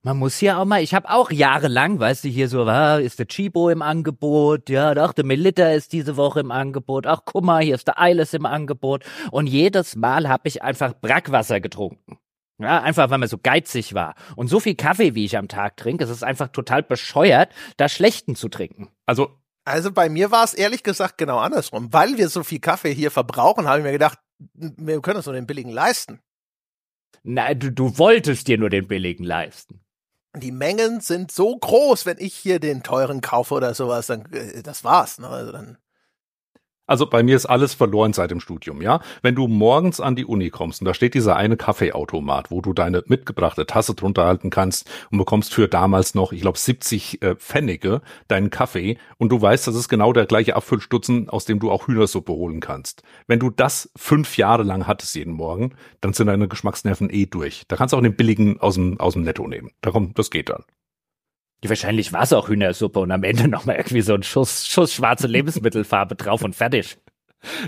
Man 0.03 0.17
muss 0.17 0.39
hier 0.39 0.57
auch 0.57 0.65
mal, 0.65 0.81
ich 0.81 0.95
habe 0.95 1.11
auch 1.11 1.29
jahrelang, 1.29 1.99
weißt 1.99 2.23
du, 2.23 2.27
hier 2.27 2.49
so, 2.49 2.63
ah, 2.63 2.97
ist 2.97 3.19
der 3.19 3.27
Chibo 3.27 3.69
im 3.69 3.83
Angebot, 3.83 4.67
ja, 4.67 4.93
ach, 4.97 5.13
der 5.13 5.25
Melitta 5.25 5.69
ist 5.73 5.93
diese 5.93 6.17
Woche 6.17 6.39
im 6.39 6.49
Angebot, 6.49 7.05
ach, 7.05 7.21
guck 7.23 7.43
mal, 7.43 7.61
hier 7.61 7.75
ist 7.75 7.87
der 7.87 8.01
Eiles 8.01 8.33
im 8.33 8.47
Angebot. 8.47 9.03
Und 9.29 9.45
jedes 9.45 9.95
Mal 9.95 10.27
habe 10.27 10.47
ich 10.47 10.63
einfach 10.63 10.95
Brackwasser 10.99 11.59
getrunken. 11.59 12.17
Ja, 12.57 12.81
einfach 12.81 13.11
weil 13.11 13.19
man 13.19 13.29
so 13.29 13.37
geizig 13.37 13.93
war. 13.93 14.15
Und 14.35 14.47
so 14.47 14.59
viel 14.59 14.73
Kaffee, 14.73 15.13
wie 15.13 15.25
ich 15.25 15.37
am 15.37 15.47
Tag 15.47 15.77
trinke, 15.77 16.03
es 16.03 16.09
ist 16.09 16.23
einfach 16.23 16.47
total 16.47 16.81
bescheuert, 16.81 17.53
da 17.77 17.87
schlechten 17.87 18.35
zu 18.35 18.49
trinken. 18.49 18.89
Also, 19.05 19.37
also 19.65 19.91
bei 19.91 20.09
mir 20.09 20.31
war 20.31 20.43
es 20.43 20.55
ehrlich 20.55 20.81
gesagt 20.81 21.19
genau 21.19 21.37
andersrum. 21.37 21.93
Weil 21.93 22.17
wir 22.17 22.27
so 22.29 22.43
viel 22.43 22.59
Kaffee 22.59 22.93
hier 22.93 23.11
verbrauchen, 23.11 23.67
habe 23.67 23.79
ich 23.79 23.83
mir 23.83 23.91
gedacht, 23.91 24.17
wir 24.55 24.99
können 25.01 25.17
uns 25.17 25.27
nur 25.27 25.35
den 25.35 25.45
billigen 25.45 25.71
leisten. 25.71 26.21
Nein, 27.21 27.59
du, 27.59 27.71
du 27.71 27.99
wolltest 27.99 28.47
dir 28.47 28.57
nur 28.57 28.71
den 28.71 28.87
billigen 28.87 29.23
leisten 29.23 29.80
die 30.35 30.51
Mengen 30.51 31.01
sind 31.01 31.31
so 31.31 31.57
groß, 31.57 32.05
wenn 32.05 32.17
ich 32.19 32.35
hier 32.35 32.59
den 32.59 32.83
teuren 32.83 33.21
kaufe 33.21 33.53
oder 33.53 33.73
sowas, 33.73 34.07
dann 34.07 34.25
äh, 34.31 34.63
das 34.63 34.83
war's. 34.83 35.19
Ne? 35.19 35.27
Also 35.27 35.51
dann 35.51 35.77
also 36.91 37.07
bei 37.07 37.23
mir 37.23 37.37
ist 37.37 37.45
alles 37.45 37.73
verloren 37.73 38.11
seit 38.11 38.31
dem 38.31 38.41
Studium, 38.41 38.81
ja. 38.81 38.99
Wenn 39.21 39.33
du 39.33 39.47
morgens 39.47 40.01
an 40.01 40.17
die 40.17 40.25
Uni 40.25 40.49
kommst 40.49 40.81
und 40.81 40.85
da 40.85 40.93
steht 40.93 41.13
dieser 41.13 41.37
eine 41.37 41.55
Kaffeeautomat, 41.55 42.51
wo 42.51 42.59
du 42.59 42.73
deine 42.73 43.01
mitgebrachte 43.07 43.65
Tasse 43.65 43.95
drunter 43.95 44.25
halten 44.25 44.49
kannst 44.49 44.89
und 45.09 45.17
bekommst 45.17 45.53
für 45.53 45.69
damals 45.69 46.15
noch, 46.15 46.33
ich 46.33 46.41
glaube, 46.41 46.57
70 46.57 47.21
äh, 47.21 47.35
Pfennige 47.35 48.01
deinen 48.27 48.49
Kaffee 48.49 48.97
und 49.17 49.29
du 49.29 49.41
weißt, 49.41 49.67
das 49.67 49.75
ist 49.75 49.87
genau 49.87 50.11
der 50.11 50.25
gleiche 50.25 50.57
Abfüllstutzen, 50.57 51.29
aus 51.29 51.45
dem 51.45 51.59
du 51.59 51.71
auch 51.71 51.87
Hühnersuppe 51.87 52.33
holen 52.33 52.59
kannst. 52.59 53.03
Wenn 53.25 53.39
du 53.39 53.49
das 53.49 53.89
fünf 53.95 54.35
Jahre 54.35 54.63
lang 54.63 54.85
hattest 54.85 55.15
jeden 55.15 55.33
Morgen, 55.33 55.75
dann 56.01 56.11
sind 56.11 56.27
deine 56.27 56.49
Geschmacksnerven 56.49 57.09
eh 57.09 57.25
durch. 57.25 57.63
Da 57.69 57.77
kannst 57.77 57.93
du 57.93 57.97
auch 57.97 58.01
den 58.01 58.17
billigen 58.17 58.59
aus 58.59 58.75
dem, 58.75 58.99
aus 58.99 59.13
dem 59.13 59.23
Netto 59.23 59.47
nehmen. 59.47 59.71
Da 59.79 59.91
kommt, 59.91 60.19
das 60.19 60.29
geht 60.29 60.49
dann. 60.49 60.65
Wahrscheinlich 61.63 62.11
war 62.11 62.23
es 62.23 62.33
auch 62.33 62.49
Hühnersuppe 62.49 62.99
und 62.99 63.11
am 63.11 63.23
Ende 63.23 63.47
nochmal 63.47 63.75
irgendwie 63.75 64.01
so 64.01 64.13
ein 64.13 64.23
Schuss, 64.23 64.67
Schuss 64.67 64.93
schwarze 64.93 65.27
Lebensmittelfarbe 65.27 66.15
drauf 66.15 66.43
und 66.43 66.55
fertig. 66.55 66.97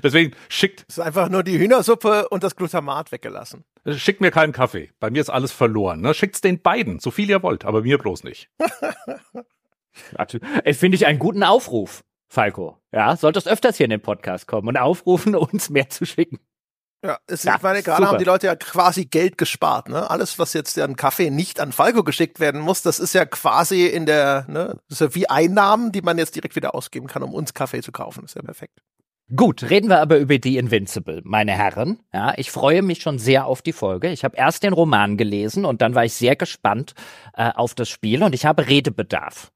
Deswegen 0.03 0.33
schickt. 0.49 0.85
Es 0.87 0.97
ist 0.97 1.03
einfach 1.03 1.29
nur 1.29 1.43
die 1.43 1.57
Hühnersuppe 1.57 2.29
und 2.29 2.43
das 2.43 2.55
Glutamat 2.55 3.11
weggelassen. 3.11 3.63
Schickt 3.87 4.21
mir 4.21 4.31
keinen 4.31 4.53
Kaffee. 4.53 4.91
Bei 4.99 5.09
mir 5.09 5.21
ist 5.21 5.29
alles 5.29 5.51
verloren. 5.51 6.01
Ne? 6.01 6.13
Schickt's 6.13 6.41
den 6.41 6.61
beiden, 6.61 6.99
so 6.99 7.11
viel 7.11 7.29
ihr 7.29 7.43
wollt, 7.43 7.65
aber 7.65 7.81
mir 7.81 7.97
bloß 7.97 8.23
nicht. 8.23 8.49
Finde 10.73 10.95
ich 10.95 11.05
einen 11.05 11.19
guten 11.19 11.43
Aufruf, 11.43 12.03
Falco. 12.27 12.79
Ja, 12.91 13.15
solltest 13.15 13.47
öfters 13.47 13.77
hier 13.77 13.85
in 13.85 13.91
den 13.91 14.01
Podcast 14.01 14.47
kommen 14.47 14.67
und 14.67 14.77
aufrufen, 14.77 15.35
uns 15.35 15.69
mehr 15.69 15.89
zu 15.89 16.05
schicken. 16.05 16.39
Ja, 17.05 17.17
es, 17.27 17.43
ja, 17.43 17.55
ich 17.57 17.61
meine, 17.61 17.83
gerade 17.83 17.97
super. 17.97 18.11
haben 18.11 18.19
die 18.19 18.23
Leute 18.23 18.47
ja 18.47 18.55
quasi 18.55 19.05
Geld 19.05 19.37
gespart. 19.37 19.89
Ne? 19.89 20.09
Alles, 20.09 20.39
was 20.39 20.53
jetzt 20.53 20.79
an 20.79 20.95
Kaffee 20.95 21.29
nicht 21.29 21.59
an 21.59 21.73
Falco 21.73 22.03
geschickt 22.03 22.39
werden 22.39 22.61
muss, 22.61 22.81
das 22.81 22.99
ist 22.99 23.13
ja 23.13 23.25
quasi 23.25 23.85
in 23.87 24.05
der, 24.05 24.45
ne, 24.47 24.79
das 24.87 25.01
ist 25.01 25.07
ja 25.07 25.15
wie 25.15 25.29
Einnahmen, 25.29 25.91
die 25.91 26.01
man 26.01 26.17
jetzt 26.17 26.35
direkt 26.35 26.55
wieder 26.55 26.73
ausgeben 26.73 27.07
kann, 27.07 27.21
um 27.21 27.33
uns 27.33 27.53
Kaffee 27.53 27.81
zu 27.81 27.91
kaufen. 27.91 28.21
Das 28.21 28.31
ist 28.31 28.35
ja 28.35 28.41
perfekt. 28.41 28.79
Gut, 29.35 29.69
reden 29.69 29.89
wir 29.89 29.99
aber 29.99 30.17
über 30.17 30.37
die 30.37 30.57
Invincible, 30.57 31.21
meine 31.23 31.53
Herren. 31.53 31.99
Ja, 32.13 32.33
ich 32.37 32.51
freue 32.51 32.81
mich 32.81 33.01
schon 33.01 33.19
sehr 33.19 33.47
auf 33.47 33.61
die 33.61 33.73
Folge. 33.73 34.09
Ich 34.09 34.23
habe 34.23 34.37
erst 34.37 34.63
den 34.63 34.73
Roman 34.73 35.17
gelesen 35.17 35.65
und 35.65 35.81
dann 35.81 35.95
war 35.95 36.05
ich 36.05 36.13
sehr 36.13 36.35
gespannt 36.35 36.93
äh, 37.33 37.51
auf 37.53 37.73
das 37.73 37.89
Spiel 37.89 38.23
und 38.23 38.35
ich 38.35 38.45
habe 38.45 38.67
Redebedarf. 38.67 39.51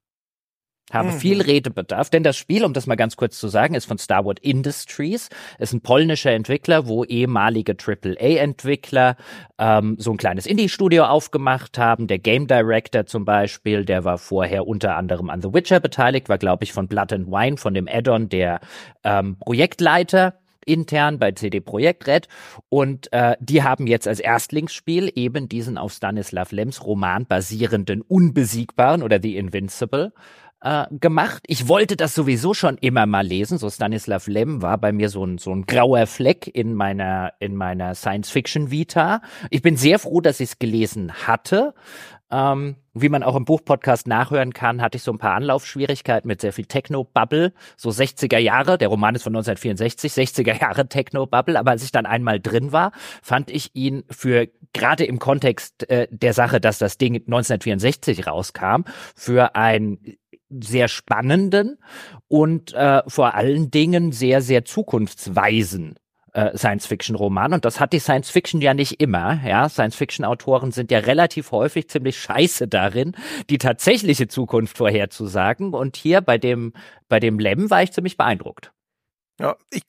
Habe 0.92 1.10
mhm. 1.10 1.18
viel 1.18 1.42
Redebedarf, 1.42 2.10
denn 2.10 2.22
das 2.22 2.36
Spiel, 2.36 2.64
um 2.64 2.72
das 2.72 2.86
mal 2.86 2.96
ganz 2.96 3.16
kurz 3.16 3.38
zu 3.38 3.48
sagen, 3.48 3.74
ist 3.74 3.86
von 3.86 3.98
Starwood 3.98 4.38
Industries, 4.40 5.28
ist 5.58 5.72
ein 5.72 5.80
polnischer 5.80 6.32
Entwickler, 6.32 6.86
wo 6.86 7.04
ehemalige 7.04 7.74
AAA-Entwickler 7.74 9.16
ähm, 9.58 9.96
so 9.98 10.12
ein 10.12 10.16
kleines 10.16 10.46
Indie-Studio 10.46 11.04
aufgemacht 11.04 11.78
haben. 11.78 12.06
Der 12.06 12.18
Game 12.18 12.46
Director 12.46 13.06
zum 13.06 13.24
Beispiel, 13.24 13.84
der 13.84 14.04
war 14.04 14.18
vorher 14.18 14.66
unter 14.66 14.96
anderem 14.96 15.30
an 15.30 15.42
The 15.42 15.52
Witcher 15.52 15.80
beteiligt, 15.80 16.28
war 16.28 16.38
glaube 16.38 16.64
ich 16.64 16.72
von 16.72 16.88
Blood 16.88 17.12
and 17.12 17.28
Wine, 17.28 17.56
von 17.56 17.74
dem 17.74 17.88
Add-on 17.88 18.28
der 18.28 18.60
ähm, 19.04 19.36
Projektleiter 19.38 20.34
intern 20.68 21.18
bei 21.18 21.32
CD 21.32 21.60
Projekt 21.60 22.06
Red 22.06 22.28
und 22.68 23.12
äh, 23.12 23.36
die 23.40 23.62
haben 23.62 23.86
jetzt 23.86 24.06
als 24.06 24.20
Erstlingsspiel 24.20 25.10
eben 25.14 25.48
diesen 25.48 25.78
auf 25.78 25.92
Stanislav 25.92 26.52
Lems 26.52 26.84
Roman 26.84 27.26
basierenden 27.26 28.02
Unbesiegbaren 28.02 29.02
oder 29.02 29.18
The 29.20 29.36
Invincible 29.36 30.12
äh, 30.60 30.86
gemacht. 30.90 31.42
Ich 31.46 31.68
wollte 31.68 31.96
das 31.96 32.14
sowieso 32.14 32.54
schon 32.54 32.78
immer 32.78 33.06
mal 33.06 33.26
lesen. 33.26 33.58
So 33.58 33.70
Stanislav 33.70 34.26
Lem 34.26 34.62
war 34.62 34.78
bei 34.78 34.92
mir 34.92 35.08
so 35.08 35.24
ein, 35.24 35.38
so 35.38 35.52
ein 35.52 35.66
grauer 35.66 36.06
Fleck 36.06 36.48
in 36.52 36.74
meiner, 36.74 37.32
in 37.38 37.56
meiner 37.56 37.94
Science-Fiction-Vita. 37.94 39.22
Ich 39.50 39.62
bin 39.62 39.76
sehr 39.76 39.98
froh, 39.98 40.20
dass 40.20 40.40
ich 40.40 40.50
es 40.50 40.58
gelesen 40.58 41.12
hatte. 41.26 41.74
Ähm, 42.30 42.76
wie 42.92 43.08
man 43.08 43.22
auch 43.22 43.36
im 43.36 43.46
Buchpodcast 43.46 44.06
nachhören 44.06 44.52
kann, 44.52 44.82
hatte 44.82 44.96
ich 44.96 45.02
so 45.02 45.12
ein 45.12 45.18
paar 45.18 45.34
Anlaufschwierigkeiten 45.34 46.28
mit 46.28 46.42
sehr 46.42 46.52
viel 46.52 46.66
Techno-Bubble, 46.66 47.54
so 47.76 47.88
60er 47.88 48.36
Jahre. 48.38 48.76
Der 48.76 48.88
Roman 48.88 49.14
ist 49.14 49.22
von 49.22 49.34
1964, 49.34 50.12
60er 50.12 50.60
Jahre 50.60 50.88
Techno-Bubble. 50.88 51.58
Aber 51.58 51.70
als 51.70 51.84
ich 51.84 51.92
dann 51.92 52.04
einmal 52.04 52.38
drin 52.38 52.72
war, 52.72 52.92
fand 53.22 53.50
ich 53.50 53.70
ihn 53.74 54.04
für 54.10 54.48
gerade 54.74 55.04
im 55.04 55.18
Kontext 55.18 55.88
äh, 55.88 56.06
der 56.10 56.34
Sache, 56.34 56.60
dass 56.60 56.78
das 56.78 56.98
Ding 56.98 57.14
1964 57.14 58.26
rauskam, 58.26 58.82
für 59.14 59.54
ein 59.54 60.18
sehr 60.50 60.88
spannenden 60.88 61.78
und 62.28 62.72
äh, 62.74 63.02
vor 63.06 63.34
allen 63.34 63.70
Dingen 63.70 64.12
sehr, 64.12 64.40
sehr 64.40 64.64
zukunftsweisen 64.64 65.96
äh, 66.32 66.56
Science-Fiction-Roman. 66.56 67.52
Und 67.54 67.64
das 67.64 67.80
hat 67.80 67.92
die 67.92 67.98
Science-Fiction 67.98 68.60
ja 68.60 68.74
nicht 68.74 69.00
immer. 69.00 69.40
Ja, 69.44 69.68
Science-Fiction-Autoren 69.68 70.72
sind 70.72 70.90
ja 70.90 71.00
relativ 71.00 71.52
häufig 71.52 71.88
ziemlich 71.88 72.18
scheiße 72.18 72.68
darin, 72.68 73.12
die 73.50 73.58
tatsächliche 73.58 74.28
Zukunft 74.28 74.76
vorherzusagen. 74.76 75.74
Und 75.74 75.96
hier 75.96 76.20
bei 76.20 76.38
dem, 76.38 76.72
bei 77.08 77.20
dem 77.20 77.38
Lem 77.38 77.70
war 77.70 77.82
ich 77.82 77.92
ziemlich 77.92 78.16
beeindruckt. 78.16 78.72
Ja, 79.40 79.56
ich 79.70 79.84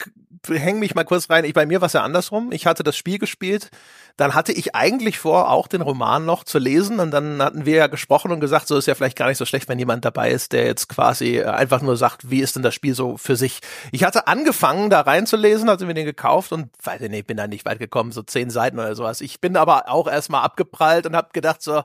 hänge 0.48 0.80
mich 0.80 0.94
mal 0.94 1.04
kurz 1.06 1.30
rein. 1.30 1.44
Ich, 1.44 1.54
bei 1.54 1.66
mir 1.66 1.82
war 1.82 1.88
es 1.88 1.94
ja 1.94 2.04
andersrum. 2.04 2.52
Ich 2.52 2.68
hatte 2.68 2.84
das 2.84 2.96
Spiel 2.96 3.18
gespielt. 3.18 3.72
Dann 4.16 4.36
hatte 4.36 4.52
ich 4.52 4.76
eigentlich 4.76 5.18
vor, 5.18 5.50
auch 5.50 5.68
den 5.68 5.82
Roman 5.82 6.26
noch 6.26 6.44
zu 6.44 6.60
lesen. 6.60 7.00
Und 7.00 7.12
dann 7.12 7.42
hatten 7.42 7.66
wir 7.66 7.76
ja 7.76 7.88
gesprochen 7.88 8.32
und 8.32 8.40
gesagt, 8.40 8.68
so 8.68 8.78
ist 8.78 8.86
ja 8.86 8.94
vielleicht 8.94 9.18
gar 9.18 9.28
nicht 9.28 9.38
so 9.38 9.46
schlecht, 9.46 9.68
wenn 9.68 9.80
jemand 9.80 10.06
dabei 10.06 10.32
ist, 10.32 10.52
der 10.52 10.66
jetzt 10.66 10.88
quasi 10.88 11.38
äh, 11.38 11.46
einfach 11.46 11.82
nur 11.82 11.98
sagt, 11.98 12.30
wie 12.30 12.42
ist 12.42 12.56
denn 12.56 12.64
das 12.64 12.76
Spiel 12.76 12.94
so 12.94 13.18
für 13.18 13.36
sich. 13.36 13.60
Ich 13.92 14.04
hatte 14.04 14.28
angefangen, 14.28 14.92
da 14.92 15.02
reinzulesen, 15.02 15.70
hatte 15.70 15.86
mir 15.86 15.96
den 15.96 16.06
gekauft 16.06 16.52
und 16.52 16.70
weiß 16.84 17.02
ich 17.02 17.10
nicht, 17.10 17.26
bin 17.26 17.38
da 17.38 17.48
nicht 17.48 17.66
weit 17.66 17.80
gekommen, 17.80 18.12
so 18.12 18.22
zehn 18.22 18.52
Seiten 18.52 18.78
oder 18.78 18.96
sowas. 18.96 19.22
Ich 19.22 19.42
bin 19.42 19.58
aber 19.58 19.90
auch 19.90 20.08
erstmal 20.08 20.44
abgeprallt 20.44 21.08
und 21.08 21.16
habe 21.16 21.30
gedacht 21.34 21.64
so, 21.64 21.82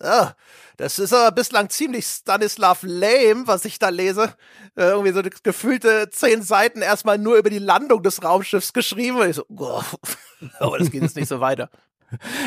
Ah, 0.00 0.34
das 0.76 0.98
ist 0.98 1.12
aber 1.12 1.32
bislang 1.32 1.70
ziemlich 1.70 2.06
Stanislav 2.06 2.82
lame, 2.82 3.46
was 3.46 3.64
ich 3.64 3.78
da 3.78 3.88
lese. 3.88 4.34
Äh, 4.76 4.90
irgendwie 4.90 5.12
so 5.12 5.22
gefühlte 5.42 6.08
zehn 6.10 6.42
Seiten 6.42 6.82
erstmal 6.82 7.18
nur 7.18 7.36
über 7.36 7.50
die 7.50 7.58
Landung 7.58 8.02
des 8.02 8.22
Raumschiffs 8.22 8.72
geschrieben. 8.72 9.18
Und 9.18 9.28
ich 9.28 9.36
so, 9.36 9.44
oh, 9.48 9.82
aber 10.60 10.78
das 10.78 10.90
geht 10.90 11.02
jetzt 11.02 11.16
nicht 11.16 11.28
so 11.28 11.40
weiter. 11.40 11.68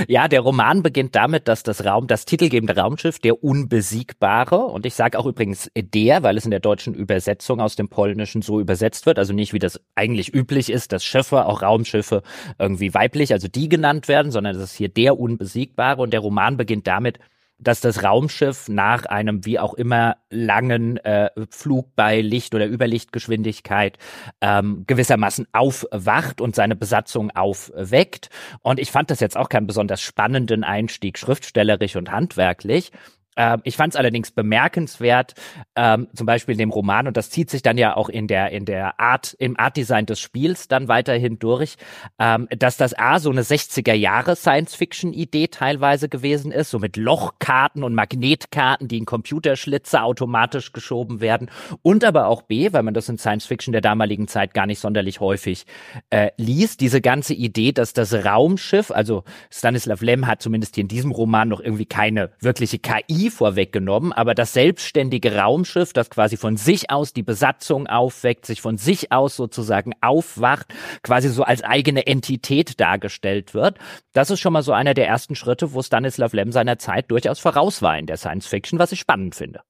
Ja, 0.08 0.28
der 0.28 0.42
Roman 0.42 0.82
beginnt 0.82 1.16
damit, 1.16 1.48
dass 1.48 1.64
das 1.64 1.86
Raum, 1.86 2.08
das 2.08 2.26
titelgebende 2.26 2.76
Raumschiff, 2.76 3.20
der 3.20 3.44
Unbesiegbare, 3.44 4.58
und 4.58 4.86
ich 4.86 4.96
sage 4.96 5.20
auch 5.20 5.26
übrigens 5.26 5.70
der, 5.76 6.24
weil 6.24 6.38
es 6.38 6.46
in 6.46 6.52
der 6.52 6.60
deutschen 6.60 6.94
Übersetzung 6.94 7.62
aus 7.62 7.76
dem 7.76 7.88
Polnischen 7.88 8.42
so 8.42 8.60
übersetzt 8.60 9.06
wird, 9.06 9.20
also 9.20 9.34
nicht 9.34 9.54
wie 9.54 9.60
das 9.60 9.80
eigentlich 9.96 10.34
üblich 10.34 10.72
ist, 10.72 10.92
dass 10.92 11.04
Schiffe, 11.04 11.46
auch 11.46 11.62
Raumschiffe 11.62 12.24
irgendwie 12.58 12.94
weiblich, 12.94 13.34
also 13.34 13.48
die 13.48 13.70
genannt 13.70 14.08
werden, 14.08 14.32
sondern 14.32 14.56
es 14.56 14.64
ist 14.64 14.76
hier 14.76 14.90
der 14.90 15.20
Unbesiegbare 15.20 16.02
und 16.02 16.12
der 16.12 16.22
Roman 16.22 16.58
beginnt 16.58 16.88
damit, 16.88 17.20
dass 17.62 17.80
das 17.80 18.04
Raumschiff 18.04 18.68
nach 18.68 19.06
einem 19.06 19.46
wie 19.46 19.60
auch 19.60 19.74
immer 19.74 20.18
langen 20.30 20.98
äh, 20.98 21.30
Flug 21.50 21.96
bei 21.96 22.22
Licht- 22.22 22.56
oder 22.56 22.68
Überlichtgeschwindigkeit 22.68 23.98
ähm, 24.42 24.84
gewissermaßen 24.88 25.48
aufwacht 25.54 26.42
und 26.42 26.56
seine 26.56 26.76
Besatzung 26.76 27.32
aufweckt. 27.32 28.30
Und 28.62 28.80
ich 28.80 28.92
fand 28.92 29.12
das 29.12 29.20
jetzt 29.20 29.38
auch 29.38 29.50
keinen 29.50 29.68
besonders 29.68 30.02
spannenden 30.02 30.64
Einstieg, 30.64 31.18
schriftstellerisch 31.18 31.96
und 31.96 32.12
handwerklich. 32.12 32.92
Ähm, 33.38 33.62
ich 33.64 33.78
fand 33.78 33.94
es 33.94 33.98
allerdings 33.98 34.32
bemerkenswert, 34.32 35.34
ähm, 35.76 36.08
zum 36.14 36.26
Beispiel 36.26 36.54
in 36.54 36.60
dem 36.60 36.70
Roman, 36.70 37.08
und 37.08 37.16
das 37.16 37.30
zieht 37.30 37.50
sich 37.50 37.62
dann 37.62 37.78
ja 37.78 37.96
auch 37.96 38.10
in 38.10 38.28
der, 38.28 38.52
in 38.52 38.66
der 38.66 39.00
Art, 39.00 39.36
im 39.40 39.58
Artdesign 39.60 40.06
des 40.06 40.20
Spiels 40.20 40.68
dann 40.68 40.88
weiterhin 40.88 41.40
durch, 41.40 41.76
ähm, 42.20 42.48
dass 42.58 42.78
das 42.78 42.94
A 42.98 43.20
so 43.20 43.30
eine 43.30 43.44
60er 43.44 43.94
Jahre 43.94 44.36
Science-Fiction-Idee 44.36 45.48
teilweise 45.48 46.10
gewesen 46.10 46.52
ist, 46.52 46.72
so 46.72 46.80
mit 46.80 46.98
Lochkarten 46.98 47.84
und 47.84 47.96
Magnetkarten, 47.96 48.88
die 48.88 48.98
in 48.98 49.06
Computerschlitze 49.06 50.02
automatisch 50.02 50.74
geschoben 50.74 51.22
werden, 51.22 51.50
und 51.82 52.04
aber 52.04 52.28
auch 52.28 52.42
B, 52.42 52.74
weil 52.74 52.84
man 52.84 52.94
das 52.94 53.08
in 53.08 53.18
Science-Fiction 53.18 53.72
der 53.72 53.82
damaligen 53.82 54.28
Zeit 54.28 54.54
gar 54.54 54.66
nicht 54.66 54.80
sonderlich 54.80 55.20
häufig 55.20 55.66
äh, 56.10 56.32
liest, 56.38 56.82
diese 56.82 57.02
ganze 57.02 57.34
Idee, 57.34 57.72
dass 57.72 57.94
das 57.94 58.14
Raumschiff, 58.14 58.92
also 58.92 59.24
Stanislav 59.50 60.02
Lem 60.02 60.28
hat 60.28 60.42
zumindest 60.42 60.76
hier 60.76 60.84
in 60.84 60.88
diesem 60.88 61.12
Roman 61.12 61.48
noch 61.48 61.62
irgendwie 61.62 61.86
keine 61.86 62.32
wirkliche 62.40 62.80
KI 62.80 63.30
vorweggenommen, 63.30 64.12
aber 64.12 64.36
das 64.36 64.54
selbstständige 64.54 65.36
Raumschiff, 65.62 65.94
das 65.94 66.10
quasi 66.10 66.38
von 66.38 66.58
sich 66.58 66.90
aus 66.90 67.14
die 67.14 67.24
Besatzung 67.24 67.88
aufweckt, 67.88 68.46
sich 68.46 68.62
von 68.62 68.78
sich 68.78 69.12
aus 69.12 69.36
sozusagen 69.36 69.94
aufwacht, 70.02 70.74
quasi 71.04 71.30
so 71.30 71.44
als 71.44 71.64
eigene 71.64 72.08
Entität 72.08 72.80
dargestellt 72.80 73.54
wird, 73.54 73.78
das 74.14 74.30
ist 74.30 74.40
schon 74.40 74.54
mal 74.54 74.64
so 74.64 74.74
einer 74.74 74.94
der 74.94 75.08
ersten 75.08 75.36
Schritte, 75.36 75.74
wo 75.74 75.82
Stanislav 75.82 76.34
Lem 76.34 76.52
seiner 76.52 76.80
Zeit 76.80 77.12
durchaus 77.12 77.40
voraus 77.40 77.82
war 77.82 77.98
in 77.98 78.08
der 78.08 78.18
Science 78.18 78.48
Fiction, 78.48 78.80
was 78.80 78.92
ich 78.92 79.00
spannend 79.00 79.36
finde. 79.36 79.62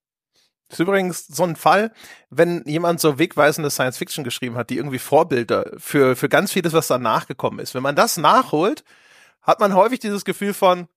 Das 0.69 0.79
ist 0.79 0.83
übrigens 0.83 1.27
so 1.27 1.43
ein 1.43 1.57
Fall, 1.57 1.91
wenn 2.29 2.63
jemand 2.65 3.01
so 3.01 3.19
wegweisende 3.19 3.69
Science 3.69 3.97
Fiction 3.97 4.23
geschrieben 4.23 4.55
hat, 4.55 4.69
die 4.69 4.77
irgendwie 4.77 4.99
Vorbilder 4.99 5.69
für, 5.77 6.15
für 6.15 6.29
ganz 6.29 6.53
vieles, 6.53 6.71
was 6.71 6.87
danach 6.87 7.27
gekommen 7.27 7.59
ist. 7.59 7.75
Wenn 7.75 7.83
man 7.83 7.97
das 7.97 8.15
nachholt, 8.15 8.85
hat 9.41 9.59
man 9.59 9.75
häufig 9.75 9.99
dieses 9.99 10.23
Gefühl 10.23 10.53
von, 10.53 10.87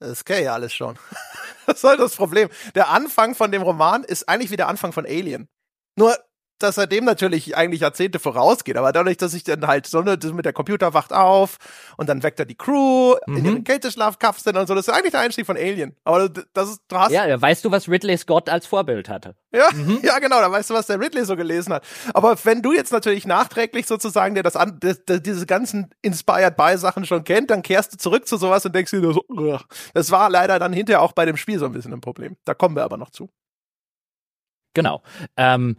das 0.00 0.24
kenne 0.24 0.44
ja 0.44 0.54
alles 0.54 0.72
schon. 0.72 0.96
das 1.72 1.78
ist 1.78 1.84
halt 1.84 2.00
das 2.00 2.16
Problem. 2.16 2.48
Der 2.74 2.88
Anfang 2.88 3.34
von 3.34 3.52
dem 3.52 3.62
Roman 3.62 4.02
ist 4.02 4.28
eigentlich 4.28 4.50
wie 4.50 4.56
der 4.56 4.68
Anfang 4.68 4.92
von 4.92 5.04
Alien. 5.04 5.48
Nur 5.96 6.16
dass 6.58 6.76
er 6.76 6.86
dem 6.86 7.04
natürlich 7.04 7.56
eigentlich 7.56 7.80
Jahrzehnte 7.80 8.18
vorausgeht, 8.18 8.76
aber 8.76 8.92
dadurch, 8.92 9.16
dass 9.16 9.34
ich 9.34 9.44
dann 9.44 9.66
halt 9.66 9.86
so 9.86 10.00
eine, 10.00 10.18
mit 10.32 10.44
der 10.44 10.52
Computer 10.52 10.94
wacht 10.94 11.12
auf 11.12 11.58
und 11.96 12.08
dann 12.08 12.22
weckt 12.22 12.38
er 12.40 12.46
die 12.46 12.54
Crew 12.54 13.14
mhm. 13.26 13.36
in 13.36 13.44
ihren 13.44 13.64
Kälteschlafkapseln 13.64 14.56
und 14.56 14.66
so, 14.66 14.74
das 14.74 14.88
ist 14.88 14.94
eigentlich 14.94 15.12
der 15.12 15.20
Einstieg 15.20 15.46
von 15.46 15.56
Alien. 15.56 15.96
Aber 16.04 16.28
das 16.28 16.70
ist, 16.70 16.82
du 16.88 16.96
hast 16.98 17.12
Ja, 17.12 17.40
weißt 17.40 17.64
du, 17.64 17.70
was 17.70 17.88
Ridley 17.88 18.16
Scott 18.16 18.48
als 18.48 18.66
Vorbild 18.66 19.08
hatte? 19.08 19.36
Ja, 19.52 19.68
mhm. 19.72 20.00
ja, 20.02 20.18
genau, 20.18 20.40
da 20.40 20.50
weißt 20.50 20.70
du, 20.70 20.74
was 20.74 20.86
der 20.86 21.00
Ridley 21.00 21.24
so 21.24 21.36
gelesen 21.36 21.72
hat. 21.72 21.84
Aber 22.14 22.36
wenn 22.44 22.62
du 22.62 22.72
jetzt 22.72 22.92
natürlich 22.92 23.26
nachträglich 23.26 23.86
sozusagen 23.86 24.34
der 24.34 24.42
das 24.42 24.56
an, 24.56 24.78
das, 24.80 25.04
das, 25.04 25.22
diese 25.22 25.46
ganzen 25.46 25.94
Inspired 26.02 26.56
by 26.56 26.76
Sachen 26.76 27.06
schon 27.06 27.24
kennt, 27.24 27.50
dann 27.50 27.62
kehrst 27.62 27.92
du 27.92 27.96
zurück 27.96 28.26
zu 28.26 28.36
sowas 28.36 28.64
und 28.66 28.74
denkst 28.74 28.90
dir 28.90 29.12
so, 29.12 29.24
ugh. 29.28 29.60
das 29.94 30.10
war 30.10 30.28
leider 30.30 30.58
dann 30.58 30.72
hinterher 30.72 31.02
auch 31.02 31.12
bei 31.12 31.24
dem 31.24 31.36
Spiel 31.36 31.58
so 31.58 31.66
ein 31.66 31.72
bisschen 31.72 31.92
ein 31.92 32.00
Problem. 32.00 32.36
Da 32.44 32.54
kommen 32.54 32.76
wir 32.76 32.84
aber 32.84 32.96
noch 32.96 33.10
zu. 33.10 33.30
Genau. 34.74 35.02
Ähm, 35.36 35.76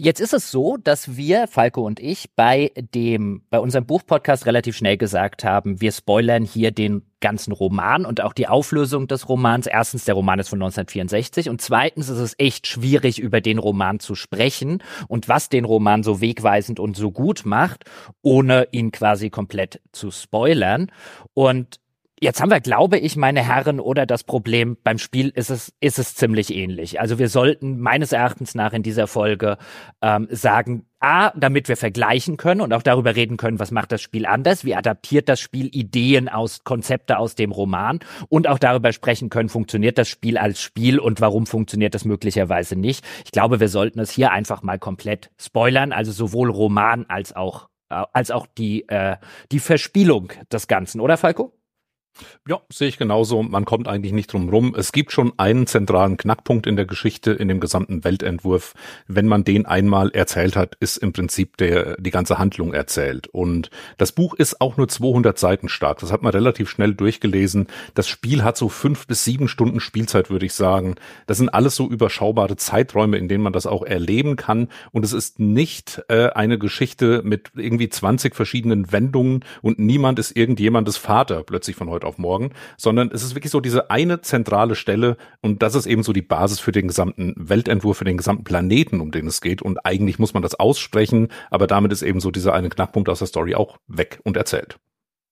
Jetzt 0.00 0.20
ist 0.20 0.32
es 0.32 0.52
so, 0.52 0.76
dass 0.76 1.16
wir, 1.16 1.48
Falco 1.48 1.84
und 1.84 1.98
ich, 1.98 2.30
bei 2.36 2.70
dem, 2.94 3.42
bei 3.50 3.58
unserem 3.58 3.84
Buchpodcast 3.84 4.46
relativ 4.46 4.76
schnell 4.76 4.96
gesagt 4.96 5.42
haben, 5.42 5.80
wir 5.80 5.90
spoilern 5.90 6.44
hier 6.44 6.70
den 6.70 7.02
ganzen 7.18 7.52
Roman 7.52 8.06
und 8.06 8.20
auch 8.20 8.32
die 8.32 8.46
Auflösung 8.46 9.08
des 9.08 9.28
Romans. 9.28 9.66
Erstens, 9.66 10.04
der 10.04 10.14
Roman 10.14 10.38
ist 10.38 10.50
von 10.50 10.62
1964 10.62 11.48
und 11.48 11.60
zweitens 11.60 12.08
ist 12.10 12.18
es 12.18 12.36
echt 12.38 12.68
schwierig, 12.68 13.18
über 13.18 13.40
den 13.40 13.58
Roman 13.58 13.98
zu 13.98 14.14
sprechen 14.14 14.84
und 15.08 15.28
was 15.28 15.48
den 15.48 15.64
Roman 15.64 16.04
so 16.04 16.20
wegweisend 16.20 16.78
und 16.78 16.96
so 16.96 17.10
gut 17.10 17.42
macht, 17.44 17.84
ohne 18.22 18.68
ihn 18.70 18.92
quasi 18.92 19.30
komplett 19.30 19.80
zu 19.90 20.12
spoilern. 20.12 20.92
Und 21.34 21.80
Jetzt 22.20 22.40
haben 22.40 22.50
wir, 22.50 22.60
glaube 22.60 22.98
ich, 22.98 23.16
meine 23.16 23.46
Herren, 23.46 23.78
oder 23.78 24.04
das 24.04 24.24
Problem 24.24 24.76
beim 24.82 24.98
Spiel 24.98 25.28
ist 25.28 25.50
es, 25.50 25.72
ist 25.80 25.98
es 25.98 26.16
ziemlich 26.16 26.52
ähnlich. 26.52 27.00
Also 27.00 27.18
wir 27.18 27.28
sollten 27.28 27.78
meines 27.78 28.12
Erachtens 28.12 28.54
nach 28.54 28.72
in 28.72 28.82
dieser 28.82 29.06
Folge 29.06 29.56
ähm, 30.02 30.26
sagen, 30.30 30.86
A, 30.98 31.30
damit 31.38 31.68
wir 31.68 31.76
vergleichen 31.76 32.36
können 32.36 32.60
und 32.60 32.72
auch 32.72 32.82
darüber 32.82 33.14
reden 33.14 33.36
können, 33.36 33.60
was 33.60 33.70
macht 33.70 33.92
das 33.92 34.02
Spiel 34.02 34.26
anders, 34.26 34.64
wie 34.64 34.74
adaptiert 34.74 35.28
das 35.28 35.38
Spiel 35.38 35.68
Ideen 35.72 36.28
aus, 36.28 36.64
Konzepte 36.64 37.18
aus 37.18 37.36
dem 37.36 37.52
Roman 37.52 38.00
und 38.28 38.48
auch 38.48 38.58
darüber 38.58 38.92
sprechen 38.92 39.28
können, 39.28 39.48
funktioniert 39.48 39.96
das 39.96 40.08
Spiel 40.08 40.38
als 40.38 40.60
Spiel 40.60 40.98
und 40.98 41.20
warum 41.20 41.46
funktioniert 41.46 41.94
das 41.94 42.04
möglicherweise 42.04 42.74
nicht. 42.74 43.04
Ich 43.24 43.30
glaube, 43.30 43.60
wir 43.60 43.68
sollten 43.68 44.00
es 44.00 44.10
hier 44.10 44.32
einfach 44.32 44.62
mal 44.62 44.80
komplett 44.80 45.30
spoilern, 45.40 45.92
also 45.92 46.10
sowohl 46.10 46.50
Roman 46.50 47.06
als 47.08 47.32
auch, 47.36 47.68
äh, 47.90 48.02
als 48.12 48.32
auch 48.32 48.48
die, 48.48 48.88
äh, 48.88 49.18
die 49.52 49.60
Verspielung 49.60 50.32
des 50.50 50.66
Ganzen, 50.66 51.00
oder 51.00 51.16
Falco? 51.16 51.57
Ja, 52.48 52.60
sehe 52.72 52.88
ich 52.88 52.98
genauso. 52.98 53.42
Man 53.42 53.64
kommt 53.64 53.88
eigentlich 53.88 54.12
nicht 54.12 54.32
drum 54.32 54.48
rum. 54.48 54.74
Es 54.76 54.92
gibt 54.92 55.12
schon 55.12 55.32
einen 55.36 55.66
zentralen 55.66 56.16
Knackpunkt 56.16 56.66
in 56.66 56.76
der 56.76 56.86
Geschichte, 56.86 57.32
in 57.32 57.48
dem 57.48 57.60
gesamten 57.60 58.04
Weltentwurf. 58.04 58.74
Wenn 59.06 59.26
man 59.26 59.44
den 59.44 59.66
einmal 59.66 60.10
erzählt 60.10 60.56
hat, 60.56 60.76
ist 60.80 60.96
im 60.96 61.12
Prinzip 61.12 61.56
der, 61.58 61.96
die 61.98 62.10
ganze 62.10 62.38
Handlung 62.38 62.72
erzählt. 62.72 63.28
Und 63.28 63.70
das 63.98 64.12
Buch 64.12 64.34
ist 64.34 64.60
auch 64.60 64.76
nur 64.76 64.88
200 64.88 65.38
Seiten 65.38 65.68
stark. 65.68 65.98
Das 66.00 66.10
hat 66.10 66.22
man 66.22 66.32
relativ 66.32 66.70
schnell 66.70 66.94
durchgelesen. 66.94 67.66
Das 67.94 68.08
Spiel 68.08 68.42
hat 68.42 68.56
so 68.56 68.68
fünf 68.68 69.06
bis 69.06 69.24
sieben 69.24 69.48
Stunden 69.48 69.80
Spielzeit, 69.80 70.30
würde 70.30 70.46
ich 70.46 70.54
sagen. 70.54 70.96
Das 71.26 71.38
sind 71.38 71.50
alles 71.50 71.76
so 71.76 71.88
überschaubare 71.88 72.56
Zeiträume, 72.56 73.18
in 73.18 73.28
denen 73.28 73.44
man 73.44 73.52
das 73.52 73.66
auch 73.66 73.82
erleben 73.82 74.36
kann. 74.36 74.68
Und 74.90 75.04
es 75.04 75.12
ist 75.12 75.38
nicht 75.38 76.02
äh, 76.08 76.30
eine 76.30 76.58
Geschichte 76.58 77.22
mit 77.24 77.50
irgendwie 77.56 77.90
20 77.90 78.34
verschiedenen 78.34 78.90
Wendungen 78.90 79.44
und 79.62 79.78
niemand 79.78 80.18
ist 80.18 80.36
irgendjemandes 80.36 80.96
Vater 80.96 81.42
plötzlich 81.42 81.76
von 81.76 81.90
heute 81.90 82.07
auf 82.08 82.18
morgen, 82.18 82.50
sondern 82.76 83.10
es 83.12 83.22
ist 83.22 83.34
wirklich 83.34 83.52
so 83.52 83.60
diese 83.60 83.90
eine 83.90 84.20
zentrale 84.20 84.74
Stelle 84.74 85.16
und 85.40 85.62
das 85.62 85.74
ist 85.74 85.86
eben 85.86 86.02
so 86.02 86.12
die 86.12 86.22
Basis 86.22 86.60
für 86.60 86.72
den 86.72 86.88
gesamten 86.88 87.34
Weltentwurf, 87.36 87.98
für 87.98 88.04
den 88.04 88.16
gesamten 88.16 88.44
Planeten, 88.44 89.00
um 89.00 89.10
den 89.10 89.26
es 89.26 89.40
geht. 89.40 89.62
Und 89.62 89.84
eigentlich 89.84 90.18
muss 90.18 90.34
man 90.34 90.42
das 90.42 90.54
aussprechen, 90.54 91.28
aber 91.50 91.66
damit 91.66 91.92
ist 91.92 92.02
eben 92.02 92.20
so 92.20 92.30
dieser 92.30 92.54
eine 92.54 92.68
Knackpunkt 92.68 93.08
aus 93.08 93.20
der 93.20 93.28
Story 93.28 93.54
auch 93.54 93.78
weg 93.86 94.20
und 94.24 94.36
erzählt. 94.36 94.78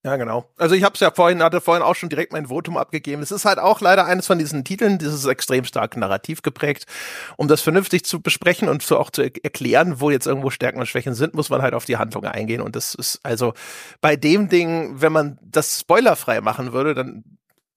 Ja, 0.07 0.15
genau. 0.15 0.49
Also 0.57 0.77
ich 0.77 0.85
habe 0.85 0.95
es 0.95 1.01
ja 1.01 1.11
vorhin, 1.11 1.43
hatte 1.43 1.61
vorhin 1.61 1.83
auch 1.83 1.97
schon 1.97 2.09
direkt 2.09 2.33
mein 2.33 2.47
Votum 2.47 2.77
abgegeben. 2.77 3.23
Es 3.23 3.33
ist 3.33 3.45
halt 3.45 3.59
auch 3.59 3.81
leider 3.81 4.07
eines 4.07 4.29
von 4.29 4.39
diesen 4.39 4.63
Titeln, 4.63 4.99
dieses 4.99 5.25
extrem 5.25 5.65
stark 5.65 5.97
narrativ 5.97 6.43
geprägt. 6.43 6.87
Um 7.37 7.49
das 7.49 7.61
vernünftig 7.61 8.05
zu 8.05 8.21
besprechen 8.21 8.69
und 8.69 8.85
zu, 8.85 8.99
auch 8.99 9.11
zu 9.11 9.23
erklären, 9.23 10.01
wo 10.01 10.11
jetzt 10.11 10.29
irgendwo 10.29 10.51
Stärken 10.51 10.79
und 10.79 10.87
Schwächen 10.87 11.15
sind, 11.15 11.35
muss 11.35 11.51
man 11.51 11.61
halt 11.61 11.75
auf 11.75 11.87
die 11.87 11.97
Handlung 11.97 12.25
eingehen. 12.25 12.61
Und 12.61 12.77
das 12.77 12.95
ist 12.95 13.19
also 13.25 13.53
bei 14.01 14.15
dem 14.15 14.49
Ding, 14.49 15.01
wenn 15.01 15.11
man 15.11 15.41
das 15.43 15.81
spoilerfrei 15.81 16.41
machen 16.41 16.73
würde, 16.73 16.95
dann 16.95 17.25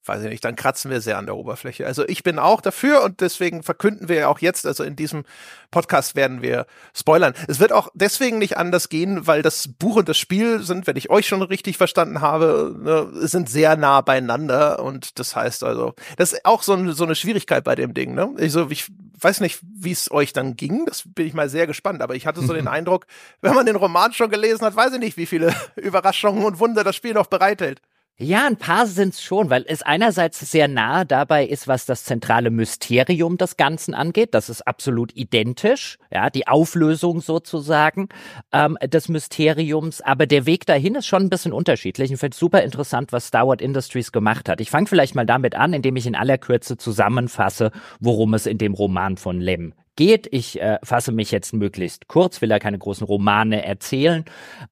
weiß 0.06 0.24
ich 0.24 0.30
nicht, 0.30 0.44
dann 0.44 0.56
kratzen 0.56 0.90
wir 0.90 1.02
sehr 1.02 1.18
an 1.18 1.26
der 1.26 1.36
Oberfläche. 1.36 1.86
Also 1.86 2.08
ich 2.08 2.24
bin 2.24 2.40
auch 2.40 2.62
dafür 2.62 3.04
und 3.04 3.22
deswegen 3.22 3.64
verkünden 3.64 4.10
wir 4.10 4.16
ja 4.16 4.28
auch 4.28 4.40
jetzt, 4.40 4.66
also 4.66 4.84
in 4.84 4.96
diesem 4.96 5.24
Podcast 5.72 6.16
werden 6.16 6.42
wir 6.42 6.66
spoilern. 6.96 7.34
Es 7.48 7.60
wird 7.60 7.72
auch 7.72 7.90
deswegen 7.94 8.40
nicht 8.40 8.58
anders 8.58 8.90
gehen, 8.90 9.28
weil 9.28 9.42
das 9.42 9.68
Buch 9.68 9.98
und 9.98 10.10
das 10.10 10.18
Spiel 10.18 10.62
sind, 10.62 10.88
wenn 10.88 10.98
ich 10.98 11.10
euch 11.10 11.28
schon 11.28 11.42
richtig 11.42 11.78
verstanden 11.78 12.22
habe, 12.22 12.76
ne, 12.80 13.28
sind 13.28 13.50
sehr 13.50 13.78
nah 13.78 14.02
beieinander 14.02 14.82
und 14.82 15.20
das 15.20 15.36
heißt 15.36 15.64
also, 15.64 15.94
das 16.18 16.34
ist 16.34 16.46
auch 16.46 16.64
so, 16.64 16.74
ein, 16.74 16.92
so 16.94 17.04
eine 17.04 17.16
Schwierigkeit 17.16 17.64
bei 17.64 17.76
dem 17.76 17.94
Ding. 17.94 18.16
Ne? 18.16 18.30
Also 18.40 18.70
ich 18.70 18.88
weiß 19.20 19.42
nicht, 19.42 19.60
wie 19.62 19.92
es 19.92 20.10
euch 20.12 20.34
dann 20.34 20.56
ging, 20.56 20.86
das 20.86 21.04
bin 21.06 21.28
ich 21.28 21.34
mal 21.34 21.50
sehr 21.50 21.68
gespannt, 21.68 22.02
aber 22.02 22.16
ich 22.16 22.26
hatte 22.26 22.42
so 22.42 22.54
den 22.54 22.68
Eindruck, 22.70 23.06
wenn 23.42 23.54
man 23.54 23.66
den 23.66 23.76
Roman 23.76 24.14
schon 24.14 24.30
gelesen 24.30 24.66
hat, 24.66 24.76
weiß 24.76 24.94
ich 24.94 25.00
nicht, 25.00 25.18
wie 25.18 25.26
viele 25.26 25.54
Überraschungen 25.76 26.44
und 26.44 26.60
Wunder 26.60 26.84
das 26.84 26.96
Spiel 26.96 27.14
noch 27.14 27.28
bereithält. 27.28 27.82
Ja, 28.22 28.48
ein 28.48 28.58
paar 28.58 28.86
sind's 28.86 29.24
schon, 29.24 29.50
weil 29.50 29.64
es 29.66 29.82
einerseits 29.82 30.42
sehr 30.52 30.68
nahe 30.68 31.06
dabei 31.06 31.46
ist, 31.46 31.70
was 31.70 31.86
das 31.86 32.04
zentrale 32.04 32.50
Mysterium 32.50 33.38
des 33.38 33.56
Ganzen 33.56 33.94
angeht. 33.94 34.34
Das 34.34 34.50
ist 34.50 34.68
absolut 34.68 35.16
identisch, 35.16 35.98
ja, 36.12 36.30
die 36.30 36.46
Auflösung 36.46 37.22
sozusagen 37.22 38.10
ähm, 38.52 38.78
des 38.84 39.08
Mysteriums. 39.08 40.02
Aber 40.02 40.26
der 40.26 40.46
Weg 40.46 40.66
dahin 40.66 40.96
ist 40.96 41.06
schon 41.06 41.24
ein 41.24 41.30
bisschen 41.30 41.54
unterschiedlich. 41.54 42.12
Ich 42.12 42.20
finde 42.20 42.34
es 42.34 42.40
super 42.40 42.62
interessant, 42.62 43.14
was 43.14 43.28
Star 43.28 43.48
Wars 43.48 43.62
Industries 43.62 44.12
gemacht 44.12 44.50
hat. 44.50 44.60
Ich 44.60 44.70
fange 44.70 44.88
vielleicht 44.88 45.16
mal 45.16 45.26
damit 45.26 45.56
an, 45.56 45.72
indem 45.72 45.96
ich 45.96 46.06
in 46.06 46.16
aller 46.16 46.38
Kürze 46.38 46.76
zusammenfasse, 46.76 47.72
worum 48.02 48.34
es 48.34 48.48
in 48.48 48.58
dem 48.58 48.74
Roman 48.74 49.16
von 49.16 49.40
Lem 49.40 49.74
geht. 50.00 50.30
Ich 50.32 50.62
äh, 50.62 50.80
fasse 50.82 51.12
mich 51.12 51.30
jetzt 51.30 51.54
möglichst 51.54 52.08
kurz, 52.08 52.42
will 52.42 52.50
ja 52.50 52.58
keine 52.58 52.80
großen 52.80 53.06
Romane 53.06 53.66
erzählen, 53.66 54.24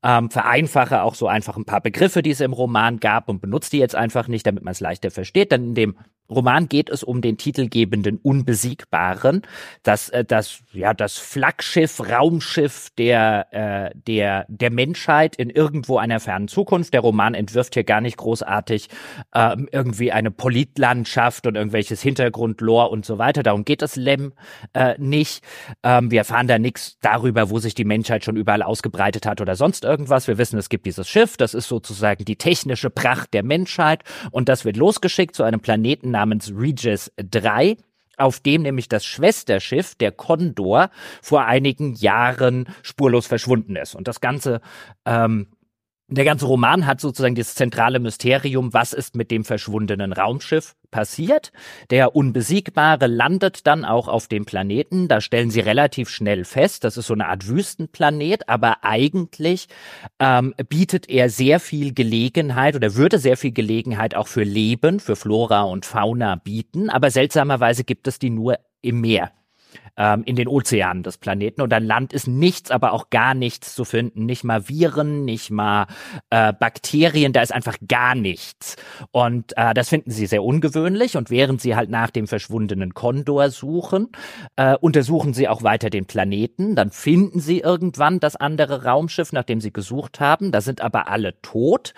ähm, 0.01 0.31
vereinfache 0.31 1.03
auch 1.03 1.15
so 1.15 1.27
einfach 1.27 1.57
ein 1.57 1.65
paar 1.65 1.81
Begriffe, 1.81 2.21
die 2.21 2.29
es 2.29 2.39
im 2.39 2.53
Roman 2.53 3.01
gab 3.01 3.27
und 3.27 3.41
benutze 3.41 3.71
die 3.71 3.77
jetzt 3.79 3.93
einfach 3.93 4.29
nicht, 4.29 4.47
damit 4.47 4.63
man 4.63 4.71
es 4.71 4.79
leichter 4.79 5.11
versteht. 5.11 5.51
Dann 5.51 5.65
in 5.65 5.75
dem 5.75 5.97
Roman 6.29 6.67
geht 6.67 6.89
es 6.89 7.03
um 7.03 7.21
den 7.21 7.37
titelgebenden 7.37 8.17
Unbesiegbaren, 8.17 9.43
das 9.83 10.09
äh, 10.09 10.25
das 10.25 10.59
ja 10.73 10.93
das 10.93 11.17
Flaggschiff, 11.17 11.99
Raumschiff 11.99 12.89
der 12.97 13.47
äh, 13.51 13.97
der 14.07 14.45
der 14.49 14.71
Menschheit 14.71 15.35
in 15.35 15.49
irgendwo 15.49 15.97
einer 15.97 16.19
fernen 16.19 16.47
Zukunft. 16.47 16.93
Der 16.93 17.01
Roman 17.01 17.33
entwirft 17.33 17.75
hier 17.75 17.83
gar 17.83 18.01
nicht 18.01 18.17
großartig 18.17 18.89
äh, 19.33 19.55
irgendwie 19.71 20.11
eine 20.11 20.31
Politlandschaft 20.31 21.47
und 21.47 21.55
irgendwelches 21.55 22.01
Hintergrundlore 22.01 22.89
und 22.89 23.05
so 23.05 23.17
weiter. 23.17 23.43
Darum 23.43 23.63
geht 23.63 23.81
es 23.81 23.95
Lem 23.95 24.33
äh, 24.73 24.95
nicht. 24.97 25.43
Ähm, 25.83 26.11
wir 26.11 26.19
erfahren 26.19 26.47
da 26.47 26.59
nichts 26.59 26.97
darüber, 27.01 27.49
wo 27.49 27.59
sich 27.59 27.73
die 27.73 27.85
Menschheit 27.85 28.25
schon 28.25 28.35
überall 28.35 28.63
ausgebreitet 28.63 29.25
hat 29.25 29.41
oder 29.41 29.55
sonst 29.55 29.85
irgendwas. 29.85 30.27
Wir 30.27 30.37
wissen, 30.37 30.59
es 30.59 30.69
gibt 30.69 30.85
dieses 30.85 31.07
Schiff. 31.07 31.37
Das 31.37 31.53
ist 31.53 31.67
sozusagen 31.67 32.25
die 32.25 32.35
technische 32.35 32.89
Pracht 32.89 33.33
der 33.33 33.43
Menschheit 33.43 34.03
und 34.31 34.49
das 34.49 34.65
wird 34.65 34.77
losgeschickt 34.77 35.35
zu 35.35 35.43
einem 35.43 35.59
Planeten 35.59 36.16
namens 36.17 36.51
Regis 36.51 37.11
3 37.17 37.77
auf 38.19 38.39
dem 38.39 38.63
nämlich 38.63 38.89
das 38.89 39.05
Schwesterschiff, 39.05 39.93
der 39.93 40.11
Condor, 40.11 40.89
vor 41.21 41.45
einigen 41.45 41.93
Jahren 41.93 42.67
spurlos 42.81 43.27
verschwunden 43.27 43.75
ist. 43.75 43.93
Und 43.93 44.07
das 44.07 44.21
Ganze 44.21 44.59
ähm, 45.05 45.49
der 46.09 46.23
ganze 46.23 46.45
Roman 46.45 46.85
hat 46.85 47.01
sozusagen 47.01 47.35
das 47.35 47.55
zentrale 47.55 47.99
Mysterium, 47.99 48.73
was 48.73 48.93
ist 48.93 49.15
mit 49.15 49.29
dem 49.29 49.43
verschwundenen 49.43 50.13
Raumschiff 50.13 50.75
passiert. 50.89 51.51
Der 51.89 52.15
Unbesiegbare 52.15 53.07
landet 53.07 53.67
dann 53.67 53.83
auch 53.83 54.07
auf 54.07 54.27
dem 54.27 54.45
Planeten. 54.45 55.09
Da 55.09 55.19
stellen 55.19 55.51
sie 55.51 55.59
relativ 55.59 56.07
schnell 56.09 56.45
fest, 56.45 56.85
das 56.85 56.95
ist 56.95 57.07
so 57.07 57.13
eine 57.13 57.27
Art 57.27 57.47
Wüstenplanet, 57.47 58.47
aber 58.47 58.85
eigentlich 58.85 59.67
ähm, 60.19 60.53
bietet 60.69 61.09
er 61.09 61.29
sehr 61.29 61.59
viel 61.59 61.93
Gelegenheit 61.93 62.77
oder 62.77 62.95
würde 62.95 63.19
sehr 63.19 63.35
viel 63.35 63.51
Gelegenheit 63.51 64.15
auch 64.15 64.27
für 64.27 64.43
Leben, 64.43 65.01
für 65.01 65.17
Flora 65.17 65.63
und 65.63 65.85
Fauna 65.85 66.35
bieten. 66.35 66.89
Aber 66.89 67.11
seltsamerweise 67.11 67.83
gibt 67.83 68.07
es 68.07 68.17
die 68.17 68.29
nur 68.29 68.59
im 68.81 69.01
Meer 69.01 69.31
ähm, 69.97 70.23
in 70.25 70.35
den 70.35 70.47
Ozeanen 70.47 71.03
des 71.03 71.17
Planeten. 71.17 71.61
Und 71.61 71.73
an 71.73 71.85
Land 71.85 72.13
ist 72.13 72.27
nichts, 72.27 72.71
aber 72.71 72.93
auch 72.93 73.09
gar 73.09 73.33
nichts 73.33 73.75
zu 73.75 73.85
finden. 73.85 74.25
Nicht 74.25 74.43
mal 74.43 74.69
Viren, 74.69 75.25
nicht 75.25 75.49
mal 75.49 75.87
äh, 76.29 76.53
Bakterien, 76.53 77.33
da 77.33 77.41
ist 77.41 77.53
einfach 77.53 77.77
gar 77.87 78.15
nichts. 78.15 78.75
Und 79.11 79.57
äh, 79.57 79.73
das 79.73 79.89
finden 79.89 80.11
sie 80.11 80.27
sehr 80.27 80.43
ungewöhnlich. 80.43 81.17
Und 81.17 81.29
während 81.29 81.61
sie 81.61 81.75
halt 81.75 81.89
nach 81.89 82.11
dem 82.11 82.27
verschwundenen 82.27 82.93
Kondor 82.93 83.49
suchen, 83.49 84.09
äh, 84.55 84.75
untersuchen 84.77 85.33
sie 85.33 85.47
auch 85.47 85.63
weiter 85.63 85.89
den 85.89 86.05
Planeten. 86.05 86.75
Dann 86.75 86.91
finden 86.91 87.39
sie 87.39 87.59
irgendwann 87.59 88.19
das 88.19 88.35
andere 88.35 88.83
Raumschiff, 88.83 89.33
nachdem 89.33 89.61
sie 89.61 89.73
gesucht 89.73 90.19
haben. 90.19 90.51
Da 90.51 90.61
sind 90.61 90.81
aber 90.81 91.07
alle 91.07 91.41
tot 91.41 91.93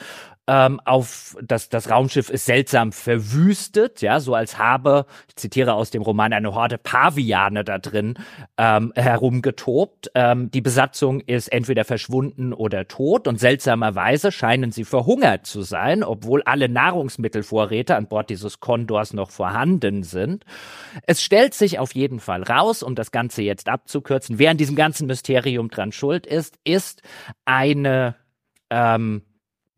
ähm, 0.49 0.81
auf 0.83 1.37
das, 1.43 1.69
das 1.69 1.91
Raumschiff 1.91 2.31
ist 2.31 2.45
seltsam 2.45 2.91
verwüstet, 2.91 4.01
ja, 4.01 4.19
so 4.19 4.33
als 4.33 4.57
habe, 4.57 5.05
ich 5.27 5.35
zitiere 5.35 5.75
aus 5.75 5.91
dem 5.91 6.01
Roman, 6.01 6.33
eine 6.33 6.55
Horde 6.55 6.79
Paviane 6.79 7.63
da 7.63 7.77
drin 7.77 8.15
ähm, 8.57 8.91
herumgetobt. 8.95 10.09
Ähm, 10.15 10.49
die 10.49 10.61
Besatzung 10.61 11.19
ist 11.19 11.49
entweder 11.49 11.85
verschwunden 11.85 12.51
oder 12.51 12.87
tot 12.87 13.27
und 13.27 13.39
seltsamerweise 13.39 14.31
scheinen 14.31 14.71
sie 14.71 14.85
verhungert 14.85 15.45
zu 15.45 15.61
sein, 15.61 16.03
obwohl 16.03 16.41
alle 16.41 16.67
Nahrungsmittelvorräte 16.67 17.95
an 17.95 18.07
Bord 18.07 18.31
dieses 18.31 18.59
Kondors 18.59 19.13
noch 19.13 19.29
vorhanden 19.29 20.01
sind. 20.01 20.45
Es 21.05 21.21
stellt 21.21 21.53
sich 21.53 21.77
auf 21.77 21.93
jeden 21.93 22.19
Fall 22.19 22.41
raus, 22.41 22.81
um 22.81 22.95
das 22.95 23.11
Ganze 23.11 23.43
jetzt 23.43 23.69
abzukürzen, 23.69 24.39
wer 24.39 24.49
an 24.49 24.57
diesem 24.57 24.75
ganzen 24.75 25.05
Mysterium 25.05 25.69
dran 25.69 25.91
schuld 25.91 26.25
ist, 26.25 26.57
ist 26.63 27.03
eine 27.45 28.15
ähm, 28.71 29.21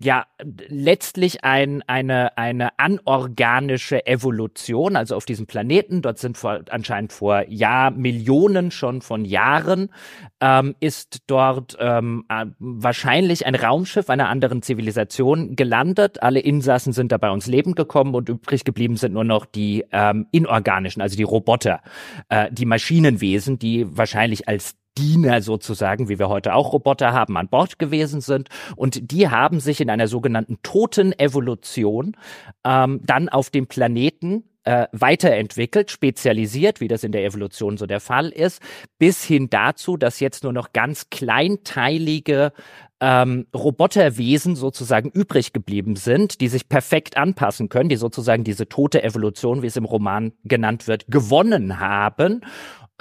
ja 0.03 0.25
letztlich 0.67 1.43
ein, 1.43 1.83
eine, 1.87 2.37
eine 2.37 2.79
anorganische 2.79 4.05
Evolution, 4.05 4.95
also 4.95 5.15
auf 5.15 5.25
diesem 5.25 5.47
Planeten, 5.47 6.01
dort 6.01 6.17
sind 6.17 6.37
vor, 6.37 6.61
anscheinend 6.69 7.13
vor 7.13 7.45
Jahr, 7.47 7.91
Millionen 7.91 8.71
schon 8.71 9.01
von 9.01 9.25
Jahren, 9.25 9.89
ähm, 10.39 10.75
ist 10.79 11.19
dort 11.27 11.77
ähm, 11.79 12.25
äh, 12.29 12.45
wahrscheinlich 12.59 13.45
ein 13.45 13.55
Raumschiff 13.55 14.09
einer 14.09 14.29
anderen 14.29 14.61
Zivilisation 14.61 15.55
gelandet. 15.55 16.21
Alle 16.21 16.39
Insassen 16.39 16.93
sind 16.93 17.11
dabei 17.11 17.29
ums 17.29 17.47
Leben 17.47 17.75
gekommen 17.75 18.15
und 18.15 18.29
übrig 18.29 18.63
geblieben 18.63 18.97
sind 18.97 19.13
nur 19.13 19.23
noch 19.23 19.45
die 19.45 19.85
ähm, 19.91 20.27
inorganischen, 20.31 21.01
also 21.01 21.15
die 21.15 21.23
Roboter, 21.23 21.81
äh, 22.29 22.51
die 22.51 22.65
Maschinenwesen, 22.65 23.59
die 23.59 23.85
wahrscheinlich 23.95 24.47
als 24.47 24.75
Diener 24.97 25.41
sozusagen, 25.41 26.09
wie 26.09 26.19
wir 26.19 26.29
heute 26.29 26.53
auch 26.53 26.73
Roboter 26.73 27.13
haben, 27.13 27.37
an 27.37 27.47
Bord 27.47 27.79
gewesen 27.79 28.21
sind. 28.21 28.49
Und 28.75 29.11
die 29.11 29.29
haben 29.29 29.59
sich 29.59 29.81
in 29.81 29.89
einer 29.89 30.07
sogenannten 30.07 30.59
toten 30.63 31.17
Evolution 31.17 32.17
ähm, 32.63 33.01
dann 33.03 33.29
auf 33.29 33.49
dem 33.49 33.67
Planeten 33.67 34.43
äh, 34.63 34.87
weiterentwickelt, 34.91 35.89
spezialisiert, 35.89 36.81
wie 36.81 36.87
das 36.87 37.03
in 37.03 37.11
der 37.11 37.25
Evolution 37.25 37.77
so 37.77 37.85
der 37.85 37.99
Fall 37.99 38.29
ist, 38.29 38.61
bis 38.99 39.23
hin 39.23 39.49
dazu, 39.49 39.97
dass 39.97 40.19
jetzt 40.19 40.43
nur 40.43 40.53
noch 40.53 40.71
ganz 40.73 41.09
kleinteilige 41.09 42.53
ähm, 42.99 43.47
Roboterwesen 43.55 44.55
sozusagen 44.55 45.09
übrig 45.09 45.53
geblieben 45.53 45.95
sind, 45.95 46.41
die 46.41 46.47
sich 46.47 46.69
perfekt 46.69 47.17
anpassen 47.17 47.69
können, 47.69 47.89
die 47.89 47.95
sozusagen 47.95 48.43
diese 48.43 48.69
tote 48.69 49.03
Evolution, 49.03 49.63
wie 49.63 49.67
es 49.67 49.77
im 49.77 49.85
Roman 49.85 50.33
genannt 50.43 50.87
wird, 50.87 51.05
gewonnen 51.07 51.79
haben 51.79 52.41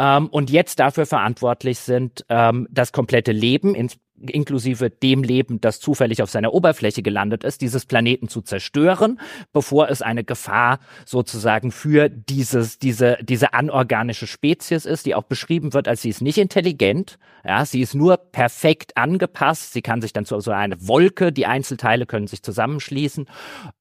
ähm, 0.01 0.29
und 0.29 0.49
jetzt 0.49 0.81
dafür 0.81 1.05
verantwortlich 1.05 1.79
sind, 1.79 2.25
ähm, 2.31 2.67
das 2.71 2.93
komplette 2.93 3.33
Leben, 3.33 3.75
ins, 3.75 3.99
inklusive 4.17 4.89
dem 4.89 5.23
Leben, 5.23 5.61
das 5.61 5.79
zufällig 5.79 6.23
auf 6.23 6.31
seiner 6.31 6.55
Oberfläche 6.55 7.03
gelandet 7.03 7.45
ist, 7.45 7.61
dieses 7.61 7.85
Planeten 7.85 8.29
zu 8.29 8.41
zerstören, 8.41 9.21
bevor 9.53 9.91
es 9.91 10.01
eine 10.01 10.25
Gefahr 10.25 10.79
sozusagen 11.05 11.71
für 11.71 12.09
dieses, 12.09 12.79
diese, 12.79 13.19
diese 13.21 13.53
anorganische 13.53 14.27
Spezies 14.27 14.87
ist, 14.87 15.05
die 15.05 15.15
auch 15.15 15.25
beschrieben 15.25 15.75
wird, 15.75 15.87
als 15.87 16.01
sie 16.01 16.09
ist 16.09 16.23
nicht 16.23 16.39
intelligent, 16.39 17.19
ja, 17.45 17.67
sie 17.67 17.83
ist 17.83 17.95
nur 17.95 18.17
perfekt 18.17 18.97
angepasst, 18.97 19.75
sie 19.75 19.83
kann 19.83 20.01
sich 20.01 20.15
dann 20.15 20.25
zu 20.25 20.41
so 20.41 20.51
einer 20.51 20.77
Wolke, 20.81 21.31
die 21.31 21.45
Einzelteile 21.45 22.07
können 22.07 22.27
sich 22.27 22.43
zusammenschließen, 22.43 23.27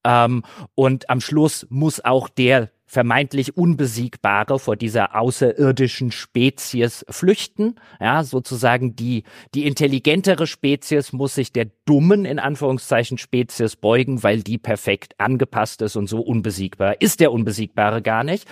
ähm, 0.04 0.42
und 0.74 1.08
am 1.08 1.22
Schluss 1.22 1.66
muss 1.70 2.04
auch 2.04 2.28
der 2.28 2.70
vermeintlich 2.90 3.56
Unbesiegbare 3.56 4.58
vor 4.58 4.74
dieser 4.74 5.14
außerirdischen 5.14 6.10
Spezies 6.10 7.04
flüchten. 7.08 7.76
Ja, 8.00 8.24
sozusagen 8.24 8.96
die, 8.96 9.22
die 9.54 9.64
intelligentere 9.64 10.48
Spezies 10.48 11.12
muss 11.12 11.36
sich 11.36 11.52
der 11.52 11.68
dummen, 11.84 12.24
in 12.24 12.40
Anführungszeichen, 12.40 13.16
Spezies 13.16 13.76
beugen, 13.76 14.24
weil 14.24 14.42
die 14.42 14.58
perfekt 14.58 15.14
angepasst 15.18 15.82
ist 15.82 15.94
und 15.94 16.08
so 16.08 16.20
unbesiegbar 16.20 17.00
ist 17.00 17.20
der 17.20 17.30
Unbesiegbare 17.30 18.02
gar 18.02 18.24
nicht. 18.24 18.48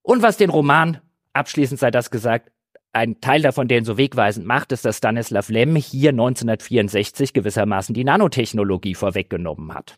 Und 0.00 0.22
was 0.22 0.38
den 0.38 0.48
Roman, 0.48 1.02
abschließend 1.34 1.78
sei 1.78 1.90
das 1.90 2.10
gesagt, 2.10 2.50
ein 2.94 3.20
Teil 3.20 3.42
davon, 3.42 3.68
der 3.68 3.76
ihn 3.76 3.84
so 3.84 3.98
wegweisend 3.98 4.46
macht, 4.46 4.72
ist, 4.72 4.86
dass 4.86 4.96
Stanislav 4.96 5.50
Lem 5.50 5.76
hier 5.76 6.10
1964 6.12 7.34
gewissermaßen 7.34 7.94
die 7.94 8.04
Nanotechnologie 8.04 8.94
vorweggenommen 8.94 9.74
hat. 9.74 9.96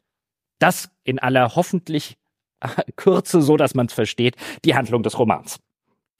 Das 0.58 0.90
in 1.04 1.20
aller 1.20 1.54
hoffentlich 1.54 2.16
Kürze, 2.96 3.42
so 3.42 3.56
dass 3.56 3.74
man 3.74 3.86
es 3.86 3.92
versteht, 3.92 4.36
die 4.64 4.74
Handlung 4.74 5.02
des 5.02 5.18
Romans. 5.18 5.58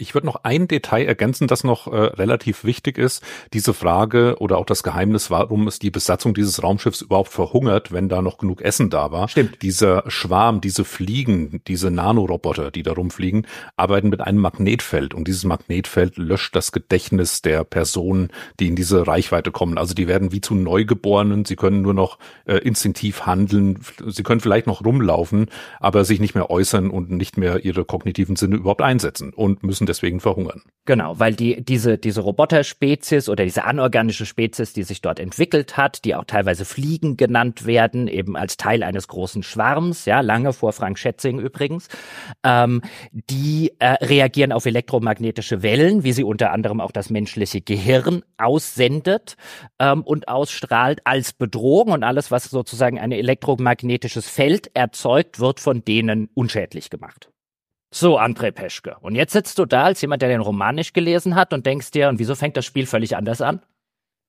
Ich 0.00 0.14
würde 0.14 0.28
noch 0.28 0.44
ein 0.44 0.68
Detail 0.68 1.06
ergänzen, 1.06 1.48
das 1.48 1.64
noch 1.64 1.88
äh, 1.88 1.96
relativ 1.96 2.62
wichtig 2.62 2.98
ist. 2.98 3.20
Diese 3.52 3.74
Frage 3.74 4.36
oder 4.38 4.58
auch 4.58 4.64
das 4.64 4.84
Geheimnis, 4.84 5.28
warum 5.28 5.66
ist 5.66 5.82
die 5.82 5.90
Besatzung 5.90 6.34
dieses 6.34 6.62
Raumschiffs 6.62 7.00
überhaupt 7.00 7.30
verhungert, 7.30 7.90
wenn 7.90 8.08
da 8.08 8.22
noch 8.22 8.38
genug 8.38 8.62
Essen 8.62 8.90
da 8.90 9.10
war. 9.10 9.26
Stimmt. 9.28 9.60
Dieser 9.60 10.04
Schwarm, 10.06 10.60
diese 10.60 10.84
Fliegen, 10.84 11.62
diese 11.66 11.90
Nanoroboter, 11.90 12.70
die 12.70 12.84
da 12.84 12.92
rumfliegen, 12.92 13.44
arbeiten 13.76 14.08
mit 14.08 14.20
einem 14.20 14.38
Magnetfeld 14.38 15.14
und 15.14 15.26
dieses 15.26 15.42
Magnetfeld 15.42 16.16
löscht 16.16 16.54
das 16.54 16.70
Gedächtnis 16.70 17.42
der 17.42 17.64
Personen, 17.64 18.28
die 18.60 18.68
in 18.68 18.76
diese 18.76 19.04
Reichweite 19.04 19.50
kommen. 19.50 19.78
Also 19.78 19.94
die 19.94 20.06
werden 20.06 20.30
wie 20.30 20.40
zu 20.40 20.54
Neugeborenen, 20.54 21.44
sie 21.44 21.56
können 21.56 21.82
nur 21.82 21.94
noch 21.94 22.20
äh, 22.44 22.58
instinktiv 22.58 23.26
handeln, 23.26 23.80
sie 24.06 24.22
können 24.22 24.38
vielleicht 24.38 24.68
noch 24.68 24.84
rumlaufen, 24.84 25.46
aber 25.80 26.04
sich 26.04 26.20
nicht 26.20 26.36
mehr 26.36 26.50
äußern 26.50 26.88
und 26.88 27.10
nicht 27.10 27.36
mehr 27.36 27.64
ihre 27.64 27.84
kognitiven 27.84 28.36
Sinne 28.36 28.54
überhaupt 28.54 28.82
einsetzen 28.82 29.32
und 29.32 29.64
müssen 29.64 29.87
deswegen 29.88 30.20
verhungern. 30.20 30.62
Genau, 30.84 31.18
weil 31.18 31.34
die, 31.34 31.62
diese, 31.62 31.98
diese 31.98 32.22
Roboterspezies 32.22 33.28
oder 33.28 33.44
diese 33.44 33.64
anorganische 33.64 34.24
Spezies, 34.24 34.72
die 34.72 34.84
sich 34.84 35.02
dort 35.02 35.20
entwickelt 35.20 35.76
hat, 35.76 36.04
die 36.06 36.14
auch 36.14 36.24
teilweise 36.24 36.64
Fliegen 36.64 37.18
genannt 37.18 37.66
werden, 37.66 38.08
eben 38.08 38.36
als 38.36 38.56
Teil 38.56 38.82
eines 38.82 39.06
großen 39.06 39.42
Schwarms, 39.42 40.06
ja, 40.06 40.20
lange 40.20 40.54
vor 40.54 40.72
Frank 40.72 40.98
Schätzing 40.98 41.40
übrigens, 41.40 41.88
ähm, 42.42 42.80
die 43.12 43.74
äh, 43.80 44.02
reagieren 44.02 44.50
auf 44.50 44.64
elektromagnetische 44.64 45.62
Wellen, 45.62 46.04
wie 46.04 46.12
sie 46.12 46.24
unter 46.24 46.52
anderem 46.52 46.80
auch 46.80 46.92
das 46.92 47.10
menschliche 47.10 47.60
Gehirn 47.60 48.22
aussendet 48.38 49.36
ähm, 49.78 50.02
und 50.02 50.28
ausstrahlt 50.28 51.00
als 51.04 51.34
Bedrohung 51.34 51.90
und 51.90 52.02
alles, 52.02 52.30
was 52.30 52.44
sozusagen 52.44 52.98
ein 52.98 53.12
elektromagnetisches 53.12 54.28
Feld 54.28 54.70
erzeugt, 54.72 55.38
wird 55.38 55.60
von 55.60 55.84
denen 55.84 56.30
unschädlich 56.32 56.88
gemacht. 56.88 57.30
So, 57.90 58.18
André 58.18 58.50
Peschke. 58.52 58.96
Und 59.00 59.14
jetzt 59.14 59.32
sitzt 59.32 59.58
du 59.58 59.64
da 59.64 59.84
als 59.84 60.00
jemand, 60.02 60.20
der 60.20 60.28
den 60.28 60.42
Roman 60.42 60.74
nicht 60.74 60.92
gelesen 60.92 61.34
hat 61.34 61.52
und 61.52 61.64
denkst 61.64 61.90
dir, 61.90 62.08
und 62.08 62.18
wieso 62.18 62.34
fängt 62.34 62.56
das 62.56 62.66
Spiel 62.66 62.86
völlig 62.86 63.16
anders 63.16 63.40
an? 63.40 63.62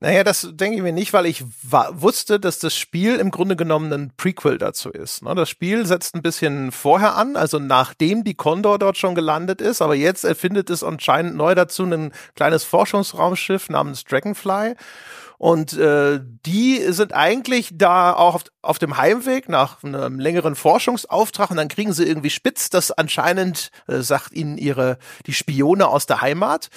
Naja, 0.01 0.23
das 0.23 0.47
denke 0.53 0.77
ich 0.77 0.81
mir 0.81 0.93
nicht, 0.93 1.11
weil 1.11 1.25
ich 1.25 1.43
wusste, 1.91 2.39
dass 2.39 2.59
das 2.59 2.73
Spiel 2.73 3.17
im 3.17 3.31
Grunde 3.31 3.57
genommen 3.57 3.91
ein 3.91 4.13
Prequel 4.15 4.57
dazu 4.57 4.89
ist. 4.91 5.23
Ne? 5.23 5.35
Das 5.35 5.49
Spiel 5.49 5.85
setzt 5.85 6.15
ein 6.15 6.21
bisschen 6.21 6.71
vorher 6.71 7.17
an, 7.17 7.35
also 7.35 7.59
nachdem 7.59 8.23
die 8.23 8.33
Condor 8.33 8.79
dort 8.79 8.97
schon 8.97 9.13
gelandet 9.13 9.59
ist, 9.59 9.81
aber 9.81 9.95
jetzt 9.95 10.23
erfindet 10.23 10.69
es 10.69 10.85
anscheinend 10.85 11.35
neu 11.35 11.53
dazu 11.53 11.83
ein 11.83 12.13
kleines 12.33 12.63
Forschungsraumschiff 12.63 13.67
namens 13.67 14.05
Dragonfly. 14.05 14.75
Und 15.39 15.71
äh, 15.77 16.19
die 16.45 16.79
sind 16.91 17.13
eigentlich 17.13 17.69
da 17.71 18.11
auch 18.13 18.35
auf, 18.35 18.43
auf 18.61 18.77
dem 18.77 18.97
Heimweg 18.97 19.47
nach 19.47 19.81
einem 19.85 20.19
längeren 20.19 20.53
Forschungsauftrag 20.53 21.49
und 21.49 21.55
dann 21.55 21.69
kriegen 21.69 21.93
sie 21.93 22.03
irgendwie 22.03 22.29
spitz, 22.29 22.69
dass 22.69 22.91
anscheinend, 22.91 23.71
äh, 23.87 24.01
sagt 24.01 24.33
ihnen 24.33 24.57
ihre, 24.57 24.97
die 25.27 25.33
Spione 25.33 25.87
aus 25.87 26.05
der 26.07 26.19
Heimat, 26.19 26.69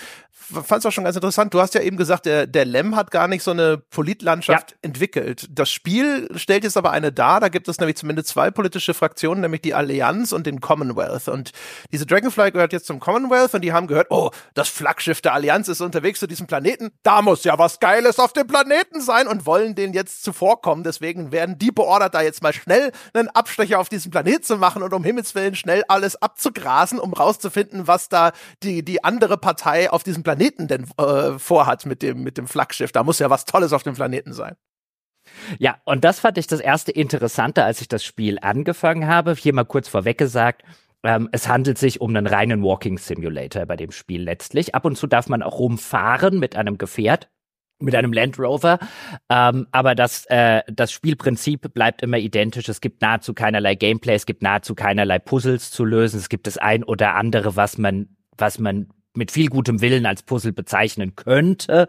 fand 0.43 0.81
es 0.81 0.87
auch 0.87 0.93
schon 0.93 1.05
ganz 1.05 1.17
interessant. 1.17 1.55
Du 1.55 1.61
hast 1.61 1.75
ja 1.75 1.81
eben 1.81 1.97
gesagt, 1.97 2.27
der, 2.27 2.47
der 2.47 2.65
Lem 2.65 2.97
hat 2.97 3.11
gar 3.11 3.29
nicht 3.29 3.43
so 3.43 3.53
eine 3.53 3.79
Politlandschaft 3.79 4.73
ja. 4.73 4.77
entwickelt. 4.83 5.49
Das 5.51 5.71
Spiel 5.71 6.29
stellt 6.37 6.65
jetzt 6.65 6.77
aber 6.77 6.91
eine 6.91 7.13
dar. 7.13 7.41
Da 7.41 7.49
gibt 7.49 7.69
es 7.69 7.79
nämlich 7.79 7.97
zumindest 7.97 8.29
zwei 8.29 8.51
politische 8.51 8.93
Fraktionen, 8.93 9.41
nämlich 9.41 9.63
die 9.63 9.75
Allianz 9.75 10.33
und 10.33 10.47
den 10.47 10.61
Commonwealth. 10.61 11.29
Und 11.29 11.53
diese 11.93 12.07
Dragonfly 12.07 12.51
gehört 12.51 12.73
jetzt 12.73 12.87
zum 12.87 13.01
Commonwealth 13.01 13.55
und 13.55 13.63
die 13.63 13.73
haben 13.73 13.87
gehört, 13.87 14.09
oh, 14.11 14.31
das 14.55 14.69
Flaggschiff 14.69 15.21
der 15.21 15.35
Allianz 15.35 15.69
ist 15.69 15.81
unterwegs 15.81 16.19
zu 16.19 16.27
diesem 16.27 16.47
Planeten. 16.47 16.91
Da 17.03 17.23
muss 17.23 17.45
ja 17.45 17.59
was 17.59 17.81
Geiles 17.81 18.19
auf 18.19 18.33
dem 18.33 18.47
Planeten 18.47 19.01
sein 19.01 19.29
und 19.29 19.47
wollen 19.47 19.75
den 19.75 19.93
jetzt 19.93 20.25
zuvorkommen. 20.25 20.85
Deswegen 20.85 21.33
werden 21.33 21.59
die 21.59 21.71
beordert, 21.71 22.15
da 22.15 22.23
jetzt 22.23 22.43
mal 22.43 22.53
schnell 22.53 22.93
einen 23.15 23.29
Abstecher 23.29 23.79
auf 23.79 23.89
diesem 23.89 24.11
Planet 24.11 24.45
zu 24.45 24.57
machen 24.57 24.83
und 24.83 24.93
um 24.93 25.05
Himmels 25.05 25.35
Willen 25.35 25.55
schnell 25.55 25.85
alles 25.89 26.21
abzugrasen, 26.21 26.99
um 26.99 27.13
rauszufinden, 27.13 27.87
was 27.87 28.09
da 28.09 28.33
die, 28.63 28.85
die 28.85 29.05
andere 29.05 29.39
Partei 29.39 29.91
auf 29.91 30.03
diesem 30.03 30.23
Planeten 30.23 30.32
Planeten 30.33 30.67
denn 30.67 30.87
äh, 30.99 31.39
vorhat 31.39 31.85
mit 31.87 32.03
dem, 32.03 32.23
mit 32.23 32.39
dem 32.39 32.47
Flaggschiff. 32.47 32.93
Da 32.93 33.05
muss 33.05 33.19
ja 33.19 33.29
was 33.29 33.45
Tolles 33.45 33.73
auf 33.73 33.83
dem 33.83 33.95
Planeten 33.95 34.33
sein. 34.33 34.57
Ja, 35.59 35.77
und 35.85 36.05
das 36.05 36.21
fand 36.21 36.39
ich 36.39 36.47
das 36.47 36.61
erste 36.61 36.91
Interessante, 36.91 37.65
als 37.65 37.81
ich 37.81 37.89
das 37.89 38.03
Spiel 38.03 38.39
angefangen 38.41 39.07
habe. 39.07 39.35
Hier 39.35 39.55
mal 39.55 39.65
kurz 39.65 39.89
vorweg 39.89 40.19
gesagt, 40.19 40.63
ähm, 41.05 41.29
es 41.33 41.49
handelt 41.49 41.79
sich 41.79 42.01
um 42.01 42.11
einen 42.11 42.27
reinen 42.27 42.63
Walking 42.63 42.99
Simulator 42.99 43.67
bei 43.67 43.77
dem 43.77 43.93
Spiel 43.93 44.23
letztlich. 44.23 44.75
Ab 44.75 44.85
und 44.85 44.97
zu 44.97 45.07
darf 45.07 45.29
man 45.29 45.43
auch 45.43 45.59
rumfahren 45.59 46.39
mit 46.39 46.57
einem 46.57 46.79
Gefährt, 46.79 47.29
mit 47.79 47.95
einem 47.95 48.13
Land 48.13 48.39
Rover. 48.39 48.79
Ähm, 49.29 49.67
aber 49.71 49.95
das, 49.95 50.25
äh, 50.27 50.63
das 50.67 50.93
Spielprinzip 50.93 51.75
bleibt 51.75 52.03
immer 52.03 52.19
identisch. 52.19 52.69
Es 52.69 52.81
gibt 52.81 53.03
nahezu 53.03 53.35
keinerlei 53.35 53.75
Gameplay, 53.75 54.15
es 54.15 54.27
gibt 54.27 54.43
nahezu 54.43 54.75
keinerlei 54.75 55.19
Puzzles 55.19 55.71
zu 55.71 55.85
lösen. 55.85 56.19
Es 56.19 56.29
gibt 56.29 56.47
das 56.47 56.57
ein 56.57 56.85
oder 56.85 57.17
andere, 57.17 57.55
was 57.55 57.79
man, 57.79 58.17
was 58.37 58.59
man 58.59 58.89
mit 59.15 59.31
viel 59.31 59.49
gutem 59.49 59.81
Willen 59.81 60.07
als 60.07 60.23
Puzzle 60.23 60.53
bezeichnen 60.53 61.15
könnte, 61.17 61.89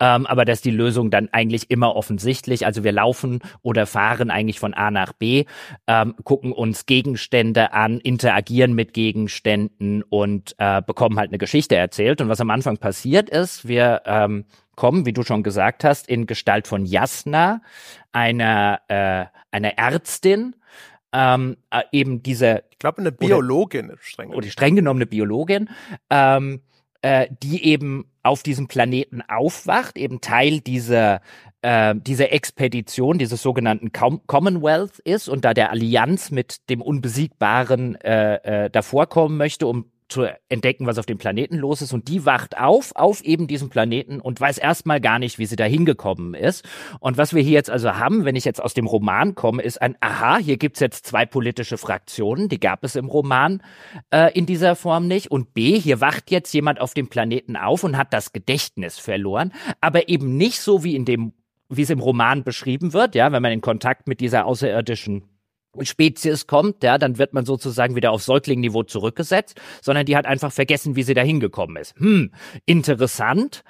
ähm, 0.00 0.26
aber 0.26 0.44
dass 0.44 0.60
die 0.60 0.70
Lösung 0.70 1.10
dann 1.10 1.28
eigentlich 1.32 1.70
immer 1.70 1.94
offensichtlich. 1.96 2.66
Also 2.66 2.84
wir 2.84 2.92
laufen 2.92 3.40
oder 3.62 3.86
fahren 3.86 4.30
eigentlich 4.30 4.58
von 4.58 4.74
A 4.74 4.90
nach 4.90 5.12
B, 5.12 5.44
ähm, 5.86 6.14
gucken 6.24 6.52
uns 6.52 6.86
Gegenstände 6.86 7.72
an, 7.72 7.98
interagieren 7.98 8.74
mit 8.74 8.94
Gegenständen 8.94 10.02
und 10.02 10.54
äh, 10.58 10.82
bekommen 10.82 11.18
halt 11.18 11.30
eine 11.30 11.38
Geschichte 11.38 11.76
erzählt. 11.76 12.20
Und 12.20 12.28
was 12.28 12.40
am 12.40 12.50
Anfang 12.50 12.78
passiert 12.78 13.28
ist, 13.28 13.68
wir 13.68 14.02
ähm, 14.06 14.44
kommen, 14.76 15.06
wie 15.06 15.12
du 15.12 15.22
schon 15.22 15.42
gesagt 15.42 15.84
hast, 15.84 16.08
in 16.08 16.26
Gestalt 16.26 16.66
von 16.66 16.86
Jasna, 16.86 17.60
einer, 18.12 18.80
äh, 18.88 19.26
einer 19.50 19.78
Ärztin, 19.78 20.56
ähm, 21.12 21.56
äh, 21.70 21.82
eben 21.92 22.22
diese. 22.22 22.64
Ich 22.70 22.78
glaube, 22.78 22.98
eine 22.98 23.12
Biologin, 23.12 23.90
oder, 23.90 23.98
streng 24.00 24.26
genommen. 24.28 24.38
Oder 24.38 24.50
streng 24.50 24.76
genommen 24.76 24.98
eine 24.98 25.06
Biologin, 25.06 25.70
ähm, 26.10 26.60
äh, 27.02 27.28
die 27.42 27.64
eben 27.64 28.06
auf 28.22 28.42
diesem 28.42 28.68
Planeten 28.68 29.22
aufwacht, 29.22 29.96
eben 29.96 30.20
Teil 30.20 30.60
dieser 30.60 31.20
äh, 31.62 31.94
dieser 31.96 32.32
Expedition, 32.32 33.18
dieses 33.18 33.42
sogenannten 33.42 33.92
Com 33.92 34.20
Commonwealth 34.26 34.98
ist 34.98 35.28
und 35.28 35.44
da 35.44 35.54
der 35.54 35.70
Allianz 35.70 36.30
mit 36.30 36.68
dem 36.68 36.82
Unbesiegbaren 36.82 37.94
äh, 37.96 38.64
äh, 38.64 38.70
davorkommen 38.70 39.36
möchte, 39.36 39.66
um 39.66 39.86
zu 40.12 40.26
entdecken, 40.48 40.86
was 40.86 40.98
auf 40.98 41.06
dem 41.06 41.18
Planeten 41.18 41.56
los 41.56 41.82
ist. 41.82 41.92
Und 41.92 42.08
die 42.08 42.24
wacht 42.24 42.58
auf, 42.58 42.92
auf 42.94 43.22
eben 43.22 43.46
diesem 43.46 43.70
Planeten 43.70 44.20
und 44.20 44.40
weiß 44.40 44.58
erstmal 44.58 45.00
gar 45.00 45.18
nicht, 45.18 45.38
wie 45.38 45.46
sie 45.46 45.56
da 45.56 45.64
hingekommen 45.64 46.34
ist. 46.34 46.64
Und 47.00 47.16
was 47.16 47.34
wir 47.34 47.42
hier 47.42 47.52
jetzt 47.52 47.70
also 47.70 47.96
haben, 47.96 48.24
wenn 48.24 48.36
ich 48.36 48.44
jetzt 48.44 48.62
aus 48.62 48.74
dem 48.74 48.86
Roman 48.86 49.34
komme, 49.34 49.62
ist 49.62 49.80
ein, 49.80 49.96
aha, 50.00 50.38
hier 50.38 50.56
gibt's 50.56 50.80
jetzt 50.80 51.06
zwei 51.06 51.26
politische 51.26 51.78
Fraktionen, 51.78 52.48
die 52.48 52.60
gab 52.60 52.84
es 52.84 52.96
im 52.96 53.06
Roman 53.06 53.62
äh, 54.10 54.32
in 54.38 54.46
dieser 54.46 54.76
Form 54.76 55.08
nicht. 55.08 55.30
Und 55.30 55.54
B, 55.54 55.78
hier 55.78 56.00
wacht 56.00 56.30
jetzt 56.30 56.52
jemand 56.52 56.80
auf 56.80 56.94
dem 56.94 57.08
Planeten 57.08 57.56
auf 57.56 57.84
und 57.84 57.96
hat 57.96 58.12
das 58.12 58.32
Gedächtnis 58.32 58.98
verloren, 58.98 59.52
aber 59.80 60.08
eben 60.08 60.36
nicht 60.36 60.60
so 60.60 60.84
wie 60.84 60.94
in 60.94 61.04
dem 61.04 61.32
wie 61.74 61.82
es 61.82 61.90
im 61.90 62.00
Roman 62.00 62.44
beschrieben 62.44 62.92
wird, 62.92 63.14
ja, 63.14 63.32
wenn 63.32 63.40
man 63.40 63.50
in 63.50 63.62
Kontakt 63.62 64.06
mit 64.06 64.20
dieser 64.20 64.44
außerirdischen 64.44 65.31
Spezies 65.80 66.46
kommt, 66.46 66.82
ja, 66.82 66.98
dann 66.98 67.18
wird 67.18 67.32
man 67.32 67.46
sozusagen 67.46 67.96
wieder 67.96 68.12
auf 68.12 68.22
Säuglingniveau 68.22 68.82
zurückgesetzt, 68.82 69.60
sondern 69.80 70.06
die 70.06 70.16
hat 70.16 70.26
einfach 70.26 70.52
vergessen, 70.52 70.96
wie 70.96 71.02
sie 71.02 71.14
da 71.14 71.22
hingekommen 71.22 71.76
ist. 71.76 71.98
Hm, 71.98 72.32
interessant. 72.66 73.64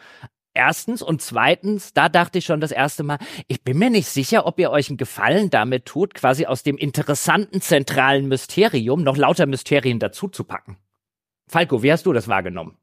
Erstens 0.55 1.01
und 1.01 1.23
zweitens, 1.23 1.95
da 1.95 2.11
dachte 2.11 2.39
ich 2.39 2.45
schon 2.45 2.61
das 2.61 2.73
erste 2.73 3.05
Mal, 3.05 3.19
ich 3.49 3.63
bin 3.63 3.79
mir 3.79 3.89
nicht 3.89 4.09
sicher, 4.09 4.45
ob 4.45 4.59
ihr 4.59 4.71
euch 4.71 4.91
einen 4.91 4.99
Gefallen 4.99 5.49
damit 5.49 5.87
tut, 5.87 6.15
quasi 6.15 6.45
aus 6.45 6.63
dem 6.63 6.77
interessanten 6.77 7.63
zentralen 7.63 8.29
Mysterium 8.29 9.03
noch 9.03 9.17
lauter 9.17 9.47
Mysterien 9.47 9.99
dazu 9.99 10.29
zu 10.29 10.45
packen. 10.45 10.77
Falco, 11.49 11.83
wie 11.83 11.93
hast 11.93 12.05
du 12.05 12.13
das 12.13 12.29
wahrgenommen? 12.29 12.77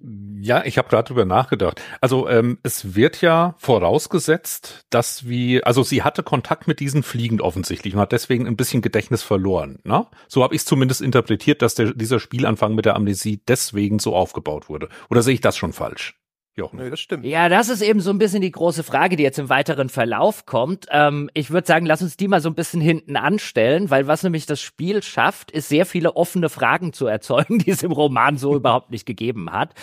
Ja, 0.00 0.64
ich 0.64 0.78
habe 0.78 0.88
gerade 0.88 1.08
drüber 1.08 1.24
nachgedacht. 1.24 1.80
Also 2.00 2.28
ähm, 2.28 2.58
es 2.62 2.94
wird 2.94 3.20
ja 3.20 3.56
vorausgesetzt, 3.58 4.86
dass 4.90 5.26
wir, 5.26 5.66
also 5.66 5.82
sie 5.82 6.04
hatte 6.04 6.22
Kontakt 6.22 6.68
mit 6.68 6.78
diesen 6.78 7.02
Fliegen 7.02 7.40
offensichtlich 7.40 7.94
und 7.94 8.00
hat 8.00 8.12
deswegen 8.12 8.46
ein 8.46 8.56
bisschen 8.56 8.80
Gedächtnis 8.80 9.24
verloren. 9.24 9.80
Ne? 9.82 10.06
So 10.28 10.44
habe 10.44 10.54
ich 10.54 10.60
es 10.60 10.66
zumindest 10.66 11.00
interpretiert, 11.00 11.62
dass 11.62 11.74
der, 11.74 11.94
dieser 11.94 12.20
Spielanfang 12.20 12.76
mit 12.76 12.84
der 12.84 12.94
Amnesie 12.94 13.42
deswegen 13.48 13.98
so 13.98 14.14
aufgebaut 14.14 14.68
wurde. 14.68 14.88
Oder 15.10 15.22
sehe 15.22 15.34
ich 15.34 15.40
das 15.40 15.56
schon 15.56 15.72
falsch? 15.72 16.17
Jochen. 16.58 16.78
Nee, 16.78 16.90
das 16.90 17.00
stimmt. 17.00 17.24
Ja, 17.24 17.48
das 17.48 17.68
ist 17.68 17.80
eben 17.80 18.00
so 18.00 18.10
ein 18.10 18.18
bisschen 18.18 18.42
die 18.42 18.50
große 18.50 18.82
Frage, 18.82 19.16
die 19.16 19.22
jetzt 19.22 19.38
im 19.38 19.48
weiteren 19.48 19.88
Verlauf 19.88 20.44
kommt. 20.44 20.86
Ähm, 20.90 21.30
ich 21.32 21.50
würde 21.50 21.66
sagen, 21.66 21.86
lass 21.86 22.02
uns 22.02 22.16
die 22.16 22.28
mal 22.28 22.40
so 22.40 22.50
ein 22.50 22.54
bisschen 22.54 22.80
hinten 22.80 23.16
anstellen, 23.16 23.90
weil 23.90 24.06
was 24.06 24.22
nämlich 24.22 24.44
das 24.44 24.60
Spiel 24.60 25.02
schafft, 25.02 25.50
ist 25.50 25.68
sehr 25.68 25.86
viele 25.86 26.16
offene 26.16 26.48
Fragen 26.48 26.92
zu 26.92 27.06
erzeugen, 27.06 27.58
die 27.60 27.70
es 27.70 27.82
im 27.82 27.92
Roman 27.92 28.36
so 28.36 28.54
überhaupt 28.56 28.90
nicht 28.90 29.06
gegeben 29.06 29.50
hat. 29.50 29.74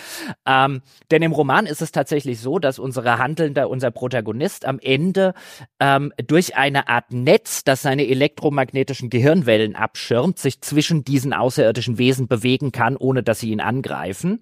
Ähm, 0.46 0.82
denn 1.10 1.22
im 1.22 1.32
Roman 1.32 1.66
ist 1.66 1.82
es 1.82 1.90
tatsächlich 1.90 2.40
so, 2.40 2.58
dass 2.58 2.78
unsere 2.78 3.18
Handelnde, 3.18 3.66
unser 3.68 3.90
Protagonist 3.90 4.64
am 4.64 4.78
Ende 4.78 5.34
ähm, 5.80 6.12
durch 6.26 6.56
eine 6.56 6.88
Art 6.88 7.12
Netz, 7.12 7.64
das 7.64 7.82
seine 7.82 8.06
elektromagnetischen 8.06 9.10
Gehirnwellen 9.10 9.74
abschirmt, 9.74 10.38
sich 10.38 10.60
zwischen 10.60 11.04
diesen 11.04 11.32
außerirdischen 11.32 11.98
Wesen 11.98 12.28
bewegen 12.28 12.70
kann, 12.70 12.96
ohne 12.96 13.22
dass 13.22 13.40
sie 13.40 13.50
ihn 13.50 13.60
angreifen. 13.60 14.40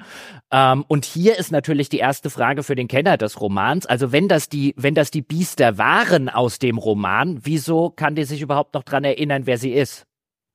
Ähm, 0.50 0.84
und 0.88 1.04
hier 1.04 1.38
ist 1.38 1.52
natürlich 1.52 1.88
die 1.88 1.98
erste 1.98 2.23
erste 2.24 2.38
Frage 2.38 2.62
für 2.62 2.74
den 2.74 2.88
Kenner 2.88 3.18
des 3.18 3.38
Romans. 3.38 3.84
Also 3.84 4.10
wenn 4.10 4.28
das 4.28 4.48
die, 4.48 4.72
wenn 4.78 4.94
das 4.94 5.10
die 5.10 5.20
Biester 5.20 5.76
waren 5.76 6.30
aus 6.30 6.58
dem 6.58 6.78
Roman, 6.78 7.40
wieso 7.42 7.90
kann 7.90 8.14
die 8.14 8.24
sich 8.24 8.40
überhaupt 8.40 8.72
noch 8.72 8.82
dran 8.82 9.04
erinnern, 9.04 9.42
wer 9.44 9.58
sie 9.58 9.72
ist? 9.72 10.06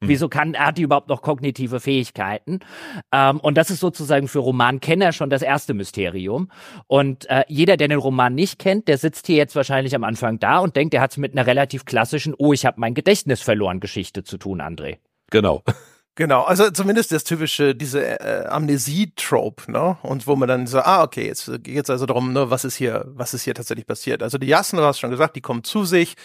Hm. 0.02 0.10
Wieso 0.10 0.30
kann, 0.30 0.58
hat 0.58 0.80
die 0.80 0.82
überhaupt 0.82 1.10
noch 1.10 1.22
kognitive 1.22 1.80
Fähigkeiten? 1.80 2.62
Ähm, 3.12 3.40
und 3.40 3.56
das 3.56 3.70
ist 3.70 3.82
sozusagen 3.82 4.28
für 4.28 4.40
Romankenner 4.40 5.12
schon 5.12 5.30
das 5.30 5.44
erste 5.44 5.76
Mysterium. 5.76 6.50
Und 6.88 7.30
äh, 7.30 7.44
jeder, 7.48 7.78
der 7.78 7.88
den 7.88 8.00
Roman 8.00 8.34
nicht 8.34 8.58
kennt, 8.58 8.88
der 8.88 8.98
sitzt 8.98 9.28
hier 9.28 9.38
jetzt 9.38 9.56
wahrscheinlich 9.56 9.94
am 9.94 10.04
Anfang 10.04 10.40
da 10.40 10.58
und 10.58 10.76
denkt, 10.76 10.96
er 10.96 11.02
hat 11.02 11.12
es 11.12 11.18
mit 11.18 11.34
einer 11.34 11.46
relativ 11.46 11.86
klassischen, 11.86 12.34
oh, 12.36 12.52
ich 12.52 12.66
habe 12.66 12.80
mein 12.80 12.96
Gedächtnis 12.96 13.44
verloren 13.44 13.80
Geschichte 13.80 14.24
zu 14.24 14.40
tun, 14.40 14.60
André. 14.60 14.98
Genau. 15.30 15.62
Genau, 16.20 16.42
also 16.42 16.70
zumindest 16.70 17.14
das 17.14 17.24
typische, 17.24 17.74
diese 17.74 18.20
äh, 18.20 18.46
Amnesie-Trope, 18.48 19.72
ne? 19.72 19.98
Und 20.02 20.28
wo 20.28 20.36
man 20.36 20.50
dann 20.50 20.68
so, 20.68 20.80
ah, 20.80 21.02
okay, 21.02 21.26
jetzt 21.26 21.50
geht 21.64 21.86
es 21.86 21.90
also 21.90 22.06
darum, 22.06 22.34
ne, 22.34 22.50
was 22.50 22.66
ist 22.66 22.76
hier, 22.76 23.06
was 23.08 23.34
ist 23.34 23.44
hier 23.44 23.56
tatsächlich 23.56 23.88
passiert. 23.88 24.22
Also 24.22 24.38
die 24.38 24.48
Jassen, 24.48 24.76
du 24.76 24.84
hast 24.84 25.00
schon 25.00 25.12
gesagt, 25.12 25.38
die 25.38 25.42
kommen 25.42 25.64
zu 25.64 25.86
sich. 25.86 26.16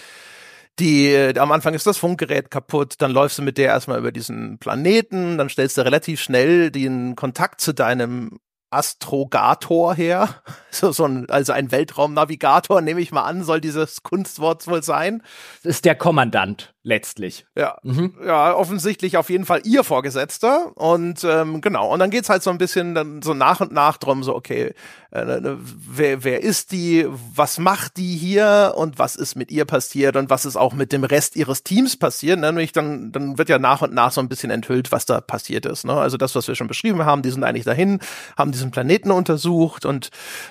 Die, 0.81 1.07
äh, 1.13 1.39
am 1.39 1.53
Anfang 1.53 1.75
ist 1.75 1.87
das 1.87 1.97
Funkgerät 1.97 2.51
kaputt, 2.51 2.97
dann 2.99 3.13
läufst 3.13 3.39
du 3.39 3.43
mit 3.43 3.57
der 3.57 3.69
erstmal 3.69 4.01
über 4.01 4.11
diesen 4.11 4.59
Planeten, 4.59 5.39
dann 5.39 5.49
stellst 5.49 5.79
du 5.79 5.83
relativ 5.83 6.21
schnell 6.21 6.73
den 6.73 7.15
Kontakt 7.15 7.61
zu 7.61 7.73
deinem 7.73 8.41
Astrogator 8.71 9.95
her. 9.95 10.43
So, 10.73 10.91
so 10.91 11.05
ein, 11.05 11.31
also 11.31 11.53
ein 11.53 11.71
Weltraumnavigator, 11.71 12.81
nehme 12.81 13.01
ich 13.01 13.13
mal 13.13 13.23
an, 13.23 13.45
soll 13.45 13.61
dieses 13.61 14.03
Kunstwort 14.03 14.67
wohl 14.67 14.83
sein. 14.83 15.23
Das 15.63 15.77
ist 15.77 15.85
der 15.85 15.95
Kommandant 15.95 16.74
letztlich. 16.85 17.47
Ja, 17.57 17.79
mhm. 17.83 18.15
ja, 18.25 18.55
offensichtlich 18.55 19.17
auf 19.17 19.31
jeden 19.31 19.47
Fall 19.47 19.63
ihr 19.65 19.83
Vorgesetzter. 19.85 20.71
Und 20.77 21.25
ähm, 21.25 21.63
genau, 21.63 21.93
und 21.93 21.99
dann 21.99 22.11
geht's 22.11 22.29
halt 22.29 22.43
so 22.43 22.51
ein 22.51 22.59
bisschen 22.59 22.95
dann 22.95 23.23
so 23.23 23.33
nach 23.33 23.61
und 23.61 23.73
nach 23.73 23.97
drum, 23.97 24.23
so, 24.23 24.37
okay, 24.37 24.75
äh, 25.11 25.25
ne, 25.25 25.41
ne, 25.41 25.59
wer, 25.61 26.25
wer 26.25 26.43
ist 26.43 26.73
die, 26.73 27.07
was 27.35 27.59
macht 27.59 27.97
die 27.97 28.17
hier 28.17 28.75
und 28.77 28.99
was 28.99 29.17
ist 29.17 29.35
mit 29.35 29.51
ihr 29.51 29.65
passiert 29.65 30.17
und 30.17 30.29
was 30.29 30.45
ist 30.45 30.57
auch 30.57 30.75
mit 30.75 30.93
dem 30.93 31.05
Rest 31.05 31.37
ihres 31.37 31.65
Teams 31.65 31.97
passiert. 31.97 32.39
Ne? 32.39 32.49
Nämlich 32.49 32.73
dann, 32.73 33.13
dann 33.13 33.39
wird 33.39 33.49
ja 33.49 33.59
nach 33.59 33.81
und 33.81 33.95
nach 33.95 34.13
so 34.13 34.21
ein 34.21 34.29
bisschen 34.29 34.51
enthüllt, 34.51 34.93
was 34.93 35.07
da 35.07 35.23
passiert 35.23 35.65
ist. 35.65 35.87
Ne? 35.87 35.95
Also 35.95 36.19
das, 36.19 36.35
was 36.35 36.49
wir 36.49 36.55
schon 36.55 36.69
beschrieben 36.69 37.05
haben, 37.07 37.23
die 37.23 37.31
sind 37.31 37.45
eigentlich 37.45 37.65
dahin, 37.65 38.01
haben 38.37 38.53
diesen 38.53 38.71
Planeten 38.71 39.11
untersucht 39.11 39.87
und 39.87 40.11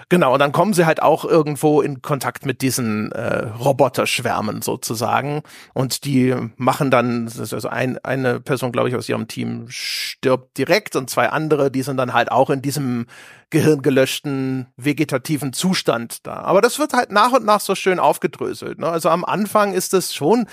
genau, 0.10 0.34
und 0.34 0.39
dann 0.39 0.52
kommen 0.52 0.74
sie 0.74 0.88
halt 0.88 1.02
auch 1.02 1.26
irgendwo 1.26 1.82
in 1.82 2.02
Kontakt 2.02 2.46
mit 2.46 2.62
diesen 2.62 3.12
äh, 3.12 3.46
Roboterschwärmen 3.46 4.63
sozusagen. 4.63 5.43
Und 5.74 6.06
die 6.06 6.22
machen 6.55 6.91
dann, 6.91 7.31
also 7.38 7.67
ein, 7.67 7.97
eine 8.03 8.39
Person, 8.39 8.71
glaube 8.71 8.89
ich, 8.89 8.95
aus 8.95 9.09
ihrem 9.09 9.27
Team 9.27 9.65
stirbt 9.69 10.57
direkt 10.57 10.95
und 10.95 11.09
zwei 11.09 11.29
andere, 11.29 11.71
die 11.71 11.81
sind 11.81 11.97
dann 11.97 12.13
halt 12.13 12.31
auch 12.31 12.49
in 12.49 12.62
diesem 12.62 13.05
gehirngelöschten 13.49 14.67
vegetativen 14.77 15.53
Zustand 15.53 16.25
da. 16.25 16.38
Aber 16.38 16.62
das 16.62 16.79
wird 16.79 16.93
halt 16.93 17.12
nach 17.12 17.31
und 17.33 17.45
nach 17.45 17.59
so 17.59 17.75
schön 17.75 17.99
aufgedröselt. 17.99 18.79
Ne? 18.79 18.88
Also 18.88 19.09
am 19.09 19.23
Anfang 19.23 19.73
ist 19.73 19.93
es 19.93 20.13
schon, 20.13 20.47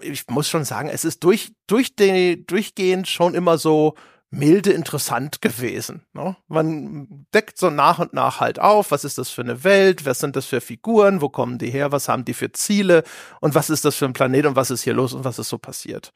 ich 0.00 0.24
muss 0.28 0.48
schon 0.48 0.64
sagen, 0.64 0.88
es 0.88 1.04
ist 1.04 1.24
durch, 1.24 1.52
durch 1.66 1.96
die, 1.96 2.46
durchgehend 2.46 3.08
schon 3.08 3.34
immer 3.34 3.58
so 3.58 3.94
milde 4.30 4.72
interessant 4.72 5.40
gewesen. 5.40 6.06
Ne? 6.12 6.36
Man 6.48 7.26
deckt 7.34 7.58
so 7.58 7.70
nach 7.70 7.98
und 7.98 8.12
nach 8.12 8.40
halt 8.40 8.58
auf, 8.58 8.90
was 8.90 9.04
ist 9.04 9.18
das 9.18 9.30
für 9.30 9.42
eine 9.42 9.64
Welt, 9.64 10.04
was 10.04 10.18
sind 10.18 10.36
das 10.36 10.46
für 10.46 10.60
Figuren, 10.60 11.20
wo 11.20 11.28
kommen 11.28 11.58
die 11.58 11.70
her, 11.70 11.92
was 11.92 12.08
haben 12.08 12.24
die 12.24 12.34
für 12.34 12.52
Ziele 12.52 13.04
und 13.40 13.54
was 13.54 13.70
ist 13.70 13.84
das 13.84 13.96
für 13.96 14.04
ein 14.04 14.12
Planet 14.12 14.46
und 14.46 14.56
was 14.56 14.70
ist 14.70 14.82
hier 14.82 14.94
los 14.94 15.14
und 15.14 15.24
was 15.24 15.38
ist 15.38 15.48
so 15.48 15.58
passiert. 15.58 16.12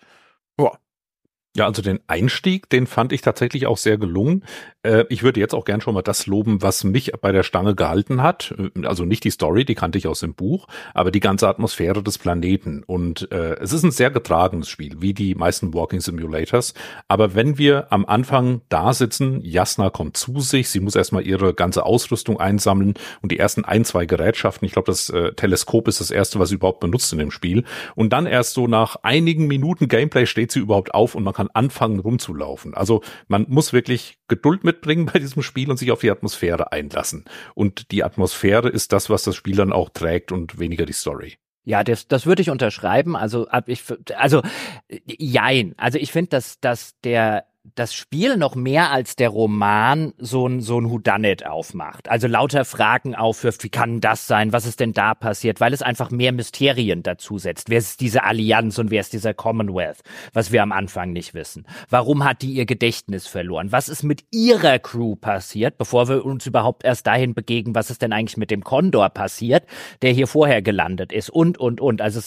Boah. 0.57 0.79
Ja, 1.55 1.67
also 1.67 1.83
den 1.83 2.01
Einstieg, 2.07 2.71
den 2.71 2.87
fand 2.87 3.13
ich 3.13 3.21
tatsächlich 3.21 3.67
auch 3.67 3.77
sehr 3.77 3.99
gelungen. 3.99 4.43
Äh, 4.83 5.05
ich 5.11 5.23
würde 5.23 5.39
jetzt 5.39 5.55
auch 5.55 5.67
gern 5.67 5.83
schon 5.83 5.93
mal 5.93 6.01
das 6.01 6.27
loben, 6.27 6.63
was 6.63 6.83
mich 6.83 7.13
bei 7.21 7.31
der 7.31 7.43
Stange 7.43 7.75
gehalten 7.75 8.23
hat. 8.23 8.55
Äh, 8.59 8.87
also 8.87 9.05
nicht 9.05 9.23
die 9.25 9.31
Story, 9.31 9.67
die 9.67 9.75
kannte 9.75 9.99
ich 9.99 10.07
aus 10.07 10.21
dem 10.21 10.33
Buch, 10.33 10.67
aber 10.95 11.11
die 11.11 11.21
ganze 11.21 11.49
Atmosphäre 11.49 12.03
des 12.03 12.17
Planeten. 12.17 12.83
Und 12.87 13.31
äh, 13.33 13.57
es 13.57 13.75
ist 13.75 13.83
ein 13.83 13.91
sehr 13.91 14.11
getragenes 14.11 14.71
Spiel, 14.71 15.03
wie 15.03 15.13
die 15.13 15.35
meisten 15.35 15.75
Walking 15.75 16.01
Simulators. 16.01 16.73
Aber 17.07 17.35
wenn 17.35 17.59
wir 17.59 17.93
am 17.93 18.07
Anfang 18.07 18.63
da 18.71 18.95
sitzen, 18.95 19.43
Jasna 19.43 19.91
kommt 19.91 20.17
zu 20.17 20.41
sich, 20.41 20.71
sie 20.71 20.81
muss 20.81 20.97
erstmal 20.97 21.27
ihre 21.27 21.53
ganze 21.53 21.85
Ausrüstung 21.85 22.41
einsammeln 22.41 22.95
und 23.21 23.31
die 23.31 23.39
ersten 23.39 23.67
ein, 23.67 23.85
zwei 23.85 24.07
Gerätschaften, 24.07 24.65
ich 24.65 24.73
glaube, 24.73 24.87
das 24.87 25.13
Teleskop 25.37 25.89
ist 25.89 26.01
das 26.01 26.11
erste, 26.11 26.39
was 26.39 26.49
sie 26.49 26.55
überhaupt 26.55 26.81
benutzt 26.81 27.13
in 27.13 27.19
dem 27.19 27.31
Spiel. 27.31 27.65
Und 27.95 28.15
dann 28.15 28.25
erst 28.27 28.55
so 28.55 28.67
nach 28.67 28.97
einigen 29.03 29.47
Minuten 29.49 29.89
Gameplay 29.89 30.25
steht 30.27 30.51
sie 30.51 30.61
überhaupt 30.61 30.95
auf 30.95 31.15
und 31.15 31.25
man 31.25 31.35
kann 31.35 31.42
kann 31.43 31.51
anfangen 31.55 31.99
rumzulaufen. 31.99 32.75
Also 32.75 33.03
man 33.29 33.47
muss 33.49 33.73
wirklich 33.73 34.19
Geduld 34.29 34.65
mitbringen 34.65 35.07
bei 35.13 35.19
diesem 35.19 35.43
Spiel 35.43 35.71
und 35.71 35.77
sich 35.77 35.91
auf 35.91 36.01
die 36.01 36.11
Atmosphäre 36.11 36.73
einlassen. 36.73 37.25
Und 37.55 37.91
die 37.91 38.05
Atmosphäre 38.05 38.69
ist 38.69 38.93
das, 38.93 39.11
was 39.11 39.25
das 39.25 39.35
Spiel 39.35 39.57
dann 39.57 39.73
auch 39.73 39.91
trägt 39.91 40.31
und 40.33 40.59
weniger 40.59 40.87
die 40.87 40.93
Story. 40.93 41.37
Ja, 41.65 41.85
das, 41.85 42.09
das 42.09 42.27
würde 42.27 42.43
ich 42.43 42.51
unterschreiben. 42.51 43.15
Also, 43.15 43.47
ich, 43.67 43.85
also, 44.17 44.43
jein. 45.07 45.75
Also, 45.77 45.99
ich 45.99 46.11
finde, 46.11 46.31
dass, 46.31 46.59
dass 46.59 46.99
der, 47.03 47.45
das 47.77 47.95
Spiel 47.95 48.37
noch 48.37 48.57
mehr 48.57 48.91
als 48.91 49.15
der 49.15 49.29
Roman 49.29 50.13
so 50.19 50.49
ein, 50.49 50.61
so 50.61 50.81
ein 50.81 50.91
Whodunit 50.91 51.47
aufmacht. 51.47 52.09
Also 52.09 52.27
lauter 52.27 52.65
Fragen 52.65 53.15
aufwirft, 53.15 53.63
wie 53.63 53.69
kann 53.69 54.01
das 54.01 54.27
sein? 54.27 54.53
Was 54.53 54.67
ist 54.67 54.81
denn 54.81 54.93
da 54.93 55.15
passiert? 55.15 55.61
Weil 55.61 55.73
es 55.73 55.81
einfach 55.81 56.11
mehr 56.11 56.33
Mysterien 56.33 57.05
dazu 57.05 57.39
setzt. 57.39 57.71
Wer 57.71 57.79
ist 57.79 58.01
diese 58.01 58.25
Allianz 58.25 58.79
und 58.79 58.91
wer 58.91 59.01
ist 59.01 59.13
dieser 59.13 59.33
Commonwealth? 59.33 60.01
Was 60.33 60.51
wir 60.51 60.63
am 60.63 60.73
Anfang 60.73 61.13
nicht 61.13 61.35
wissen. 61.35 61.65
Warum 61.89 62.25
hat 62.25 62.43
die 62.43 62.53
ihr 62.53 62.67
Gedächtnis 62.67 63.29
verloren? 63.29 63.71
Was 63.71 63.89
ist 63.89 64.03
mit 64.03 64.25
ihrer 64.33 64.81
Crew 64.81 65.15
passiert, 65.15 65.79
bevor 65.79 66.09
wir 66.09 66.25
uns 66.25 66.47
überhaupt 66.47 66.85
erst 66.85 67.07
dahin 67.07 67.33
begegnen, 67.33 67.77
was 67.77 67.91
ist 67.91 68.03
denn 68.03 68.13
eigentlich 68.13 68.37
mit 68.37 68.51
dem 68.51 68.65
Condor 68.65 69.09
passiert, 69.09 69.67
der 70.03 70.13
hier 70.13 70.27
vorher 70.27 70.63
gelandet 70.63 71.13
ist 71.13 71.31
und, 71.31 71.59
und, 71.59 71.81
und. 71.81 72.03
Also 72.03 72.21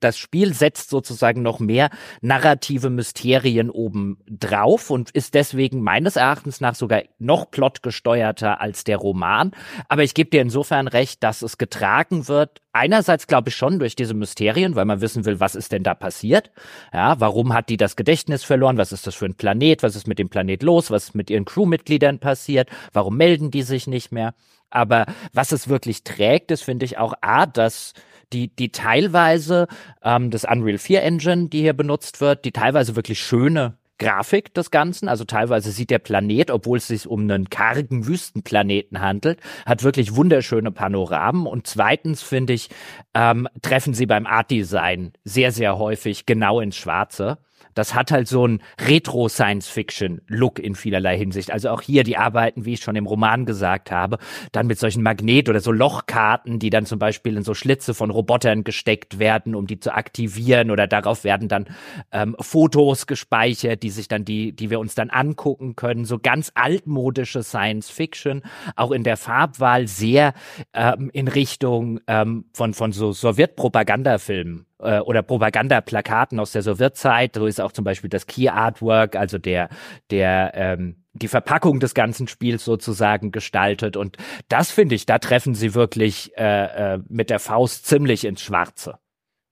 das 0.00 0.18
Spiel 0.18 0.52
setzt 0.52 0.90
sozusagen 0.90 1.42
noch 1.42 1.58
mehr 1.58 1.90
narrative 2.20 2.90
Mysterien 2.90 3.70
oben 3.70 4.18
drauf 4.28 4.90
und 4.90 5.10
ist 5.10 5.34
deswegen 5.34 5.80
meines 5.82 6.16
Erachtens 6.16 6.60
nach 6.60 6.74
sogar 6.74 7.02
noch 7.18 7.50
plotgesteuerter 7.50 8.60
als 8.60 8.84
der 8.84 8.98
Roman. 8.98 9.52
Aber 9.88 10.02
ich 10.02 10.14
gebe 10.14 10.30
dir 10.30 10.42
insofern 10.42 10.88
recht, 10.88 11.22
dass 11.22 11.42
es 11.42 11.58
getragen 11.58 12.28
wird. 12.28 12.60
Einerseits 12.72 13.26
glaube 13.26 13.48
ich 13.48 13.56
schon 13.56 13.78
durch 13.78 13.96
diese 13.96 14.14
Mysterien, 14.14 14.74
weil 14.74 14.84
man 14.84 15.00
wissen 15.00 15.24
will, 15.24 15.40
was 15.40 15.54
ist 15.54 15.72
denn 15.72 15.82
da 15.82 15.94
passiert? 15.94 16.50
Ja, 16.92 17.18
warum 17.20 17.54
hat 17.54 17.70
die 17.70 17.78
das 17.78 17.96
Gedächtnis 17.96 18.44
verloren? 18.44 18.76
Was 18.76 18.92
ist 18.92 19.06
das 19.06 19.14
für 19.14 19.26
ein 19.26 19.34
Planet? 19.34 19.82
Was 19.82 19.96
ist 19.96 20.06
mit 20.06 20.18
dem 20.18 20.28
Planet 20.28 20.62
los? 20.62 20.90
Was 20.90 21.04
ist 21.04 21.14
mit 21.14 21.30
ihren 21.30 21.46
Crewmitgliedern 21.46 22.18
passiert? 22.18 22.68
Warum 22.92 23.16
melden 23.16 23.50
die 23.50 23.62
sich 23.62 23.86
nicht 23.86 24.12
mehr? 24.12 24.34
Aber 24.68 25.06
was 25.32 25.52
es 25.52 25.68
wirklich 25.68 26.04
trägt, 26.04 26.50
ist, 26.50 26.62
finde 26.64 26.84
ich 26.84 26.98
auch 26.98 27.14
A, 27.20 27.46
dass 27.46 27.94
die, 28.32 28.48
die 28.54 28.70
teilweise 28.70 29.66
ähm, 30.02 30.30
das 30.30 30.44
Unreal 30.44 30.78
4 30.78 31.02
Engine, 31.02 31.48
die 31.48 31.60
hier 31.60 31.74
benutzt 31.74 32.20
wird, 32.20 32.44
die 32.44 32.52
teilweise 32.52 32.96
wirklich 32.96 33.20
schöne 33.20 33.76
Grafik 33.98 34.52
des 34.54 34.70
Ganzen. 34.70 35.08
Also 35.08 35.24
teilweise 35.24 35.70
sieht 35.70 35.90
der 35.90 35.98
Planet, 35.98 36.50
obwohl 36.50 36.78
es 36.78 36.88
sich 36.88 37.06
um 37.06 37.22
einen 37.22 37.48
kargen 37.50 38.06
Wüstenplaneten 38.06 39.00
handelt, 39.00 39.40
hat 39.64 39.82
wirklich 39.82 40.14
wunderschöne 40.14 40.70
Panoramen. 40.70 41.46
Und 41.46 41.66
zweitens 41.66 42.22
finde 42.22 42.52
ich, 42.52 42.68
ähm, 43.14 43.48
treffen 43.62 43.94
sie 43.94 44.06
beim 44.06 44.26
Art 44.26 44.50
Design 44.50 45.12
sehr, 45.24 45.52
sehr 45.52 45.78
häufig 45.78 46.26
genau 46.26 46.60
ins 46.60 46.76
Schwarze. 46.76 47.38
Das 47.74 47.94
hat 47.94 48.10
halt 48.10 48.26
so 48.26 48.46
ein 48.46 48.62
Retro-Science-Fiction-Look 48.80 50.58
in 50.58 50.74
vielerlei 50.74 51.16
Hinsicht. 51.18 51.50
Also 51.52 51.68
auch 51.70 51.82
hier 51.82 52.04
die 52.04 52.16
Arbeiten, 52.16 52.64
wie 52.64 52.74
ich 52.74 52.80
schon 52.80 52.96
im 52.96 53.06
Roman 53.06 53.44
gesagt 53.44 53.90
habe, 53.90 54.18
dann 54.52 54.66
mit 54.66 54.78
solchen 54.78 55.02
Magnet- 55.02 55.48
oder 55.48 55.60
so 55.60 55.72
Lochkarten, 55.72 56.58
die 56.58 56.70
dann 56.70 56.86
zum 56.86 56.98
Beispiel 56.98 57.36
in 57.36 57.42
so 57.42 57.54
Schlitze 57.54 57.94
von 57.94 58.10
Robotern 58.10 58.64
gesteckt 58.64 59.18
werden, 59.18 59.54
um 59.54 59.66
die 59.66 59.78
zu 59.78 59.94
aktivieren 59.94 60.70
oder 60.70 60.86
darauf 60.86 61.22
werden 61.22 61.48
dann 61.48 61.66
ähm, 62.12 62.34
Fotos 62.40 63.06
gespeichert, 63.06 63.82
die 63.82 63.90
sich 63.90 64.08
dann 64.08 64.24
die, 64.24 64.52
die 64.52 64.70
wir 64.70 64.80
uns 64.80 64.94
dann 64.94 65.10
angucken 65.10 65.76
können. 65.76 66.06
So 66.06 66.18
ganz 66.18 66.52
altmodische 66.54 67.42
Science-Fiction, 67.42 68.42
auch 68.74 68.90
in 68.90 69.04
der 69.04 69.16
Farbwahl 69.16 69.86
sehr 69.86 70.32
ähm, 70.72 71.10
in 71.12 71.28
Richtung 71.28 72.00
ähm, 72.06 72.46
von, 72.54 72.72
von 72.72 72.92
so 72.92 73.12
Sowjetpropagandafilmen 73.12 74.66
äh, 74.78 75.00
oder 75.00 75.22
Propagandaplakaten 75.22 76.40
aus 76.40 76.52
der 76.52 76.62
Sowjetzeit. 76.62 77.34
So 77.34 77.46
ist 77.46 77.60
auch 77.60 77.72
zum 77.72 77.84
Beispiel 77.84 78.10
das 78.10 78.26
Key 78.26 78.48
Artwork, 78.48 79.16
also 79.16 79.38
der, 79.38 79.68
der, 80.10 80.52
ähm, 80.54 81.04
die 81.12 81.28
Verpackung 81.28 81.80
des 81.80 81.94
ganzen 81.94 82.28
Spiels 82.28 82.64
sozusagen 82.64 83.32
gestaltet. 83.32 83.96
Und 83.96 84.16
das 84.48 84.70
finde 84.70 84.94
ich, 84.94 85.06
da 85.06 85.18
treffen 85.18 85.54
sie 85.54 85.74
wirklich 85.74 86.36
äh, 86.36 86.94
äh, 86.94 86.98
mit 87.08 87.30
der 87.30 87.38
Faust 87.38 87.86
ziemlich 87.86 88.24
ins 88.24 88.42
Schwarze. 88.42 88.98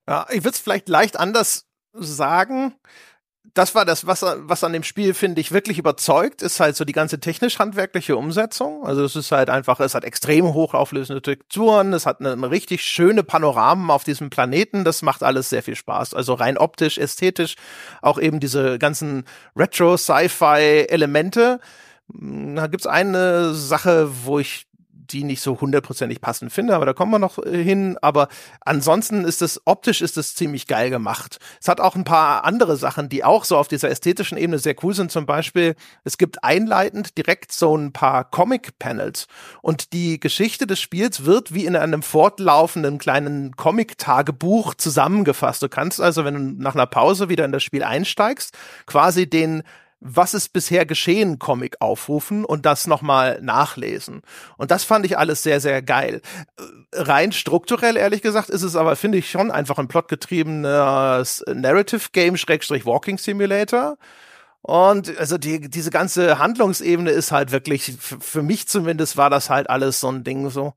Ja, 0.09 0.27
ich 0.31 0.45
würde 0.45 0.51
es 0.51 0.59
vielleicht 0.59 0.89
leicht 0.89 1.19
anders 1.19 1.67
sagen 1.93 2.75
das 3.55 3.77
war 3.77 3.85
das, 3.85 4.07
was, 4.07 4.23
was 4.23 4.65
an 4.65 4.73
dem 4.73 4.83
Spiel, 4.83 5.15
finde 5.15 5.41
ich, 5.41 5.53
wirklich 5.53 5.79
überzeugt, 5.79 6.43
ist 6.43 6.59
halt 6.59 6.75
so 6.75 6.85
die 6.85 6.93
ganze 6.93 7.21
technisch-handwerkliche 7.21 8.17
Umsetzung. 8.17 8.85
Also 8.85 9.05
es 9.05 9.15
ist 9.15 9.31
halt 9.31 9.49
einfach, 9.49 9.79
es 9.79 9.95
hat 9.95 10.03
extrem 10.03 10.53
hochauflösende 10.53 11.23
Texturen, 11.23 11.93
es 11.93 12.05
hat 12.05 12.19
eine, 12.19 12.33
eine 12.33 12.51
richtig 12.51 12.83
schöne 12.83 13.23
Panoramen 13.23 13.91
auf 13.91 14.03
diesem 14.03 14.29
Planeten, 14.29 14.83
das 14.83 15.03
macht 15.03 15.23
alles 15.23 15.51
sehr 15.51 15.63
viel 15.63 15.77
Spaß. 15.77 16.15
Also 16.15 16.35
rein 16.35 16.59
optisch, 16.59 16.99
ästhetisch, 16.99 17.55
auch 18.03 18.19
eben 18.19 18.41
diese 18.41 18.81
ganzen 18.81 19.25
Retro-Sci-Fi-Elemente. 19.57 21.61
Da 22.09 22.67
gibt's 22.67 22.89
eine 22.89 23.55
Sache, 23.55 24.11
wo 24.25 24.41
ich 24.41 24.67
die 25.11 25.25
nicht 25.25 25.41
so 25.41 25.61
hundertprozentig 25.61 26.21
passend 26.21 26.53
finde, 26.53 26.75
aber 26.75 26.87
da 26.87 26.93
kommen 26.93 27.13
wir 27.13 27.19
noch 27.19 27.39
äh, 27.39 27.63
hin. 27.63 27.97
Aber 28.03 28.29
ansonsten 28.61 29.25
ist 29.25 29.43
es 29.43 29.61
optisch 29.65 30.01
ist 30.01 30.17
es 30.17 30.35
ziemlich 30.35 30.67
geil 30.67 30.91
gemacht. 30.91 31.39
Es 31.61 31.69
hat 31.69 31.81
auch 31.81 31.95
ein 31.95 32.05
paar 32.05 32.45
andere 32.45 32.77
Sachen, 32.77 33.09
die 33.09 33.25
auch 33.25 33.45
so 33.45 33.57
auf 33.57 33.69
dieser 33.69 33.91
ästhetischen 33.91 34.39
Ebene 34.39 34.59
sehr 34.59 34.75
cool 34.83 34.95
sind. 34.95 35.11
Zum 35.11 35.27
Beispiel, 35.27 35.75
es 36.05 36.19
gibt 36.19 36.45
einleitend 36.45 37.17
direkt 37.19 37.53
so 37.53 37.77
ein 37.77 37.93
paar 37.93 38.25
Comic-Panels 38.25 39.27
und 39.63 39.93
die 39.93 40.21
Geschichte 40.21 40.67
des 40.67 40.81
Spiels 40.81 41.25
wird 41.25 41.55
wie 41.55 41.67
in 41.67 41.77
einem 41.77 42.03
fortlaufenden 42.03 42.99
kleinen 42.99 43.57
Comic-Tagebuch 43.57 44.75
zusammengefasst. 44.75 45.63
Du 45.63 45.69
kannst 45.69 46.01
also, 46.01 46.25
wenn 46.25 46.35
du 46.35 46.63
nach 46.63 46.75
einer 46.75 46.87
Pause 46.87 47.29
wieder 47.29 47.45
in 47.45 47.53
das 47.53 47.63
Spiel 47.63 47.83
einsteigst, 47.83 48.57
quasi 48.87 49.29
den 49.29 49.63
was 50.07 50.35
ist 50.35 50.53
bisher 50.53 50.85
geschehen 50.85 51.39
Comic 51.39 51.77
aufrufen 51.81 52.45
und 52.45 52.67
das 52.67 52.87
nochmal 52.87 53.41
nachlesen. 53.41 54.21
Und 54.59 54.71
das 54.71 54.85
fand 54.85 55.07
ich 55.07 55.17
alles 55.17 55.43
sehr, 55.43 55.61
sehr 55.61 55.81
geil. 55.81 56.21
Äh, 56.59 56.63
rein 56.93 57.33
strukturell, 57.33 57.97
ehrlich 57.97 58.21
gesagt, 58.21 58.51
ist 58.51 58.63
es 58.63 58.77
aber, 58.77 58.97
finde 58.97 59.17
ich, 59.19 59.31
schon 59.31 59.51
einfach 59.51 59.79
ein 59.79 59.89
plotgetriebenes 59.89 61.45
Narrative 61.53 62.11
Game 62.13 62.37
Schrägstrich 62.37 62.85
Walking 62.85 63.17
Simulator. 63.17 63.97
Und 64.61 65.17
also 65.19 65.39
die, 65.39 65.71
diese 65.71 65.91
ganze 65.91 66.39
Handlungsebene 66.39 67.11
ist 67.11 67.33
halt 67.33 67.51
wirklich, 67.51 67.97
für 67.99 68.43
mich 68.43 68.69
zumindest 68.69 69.17
war 69.17 69.31
das 69.31 69.49
halt 69.49 69.71
alles 69.71 70.01
so 70.01 70.09
ein 70.09 70.23
Ding 70.23 70.51
so. 70.51 70.75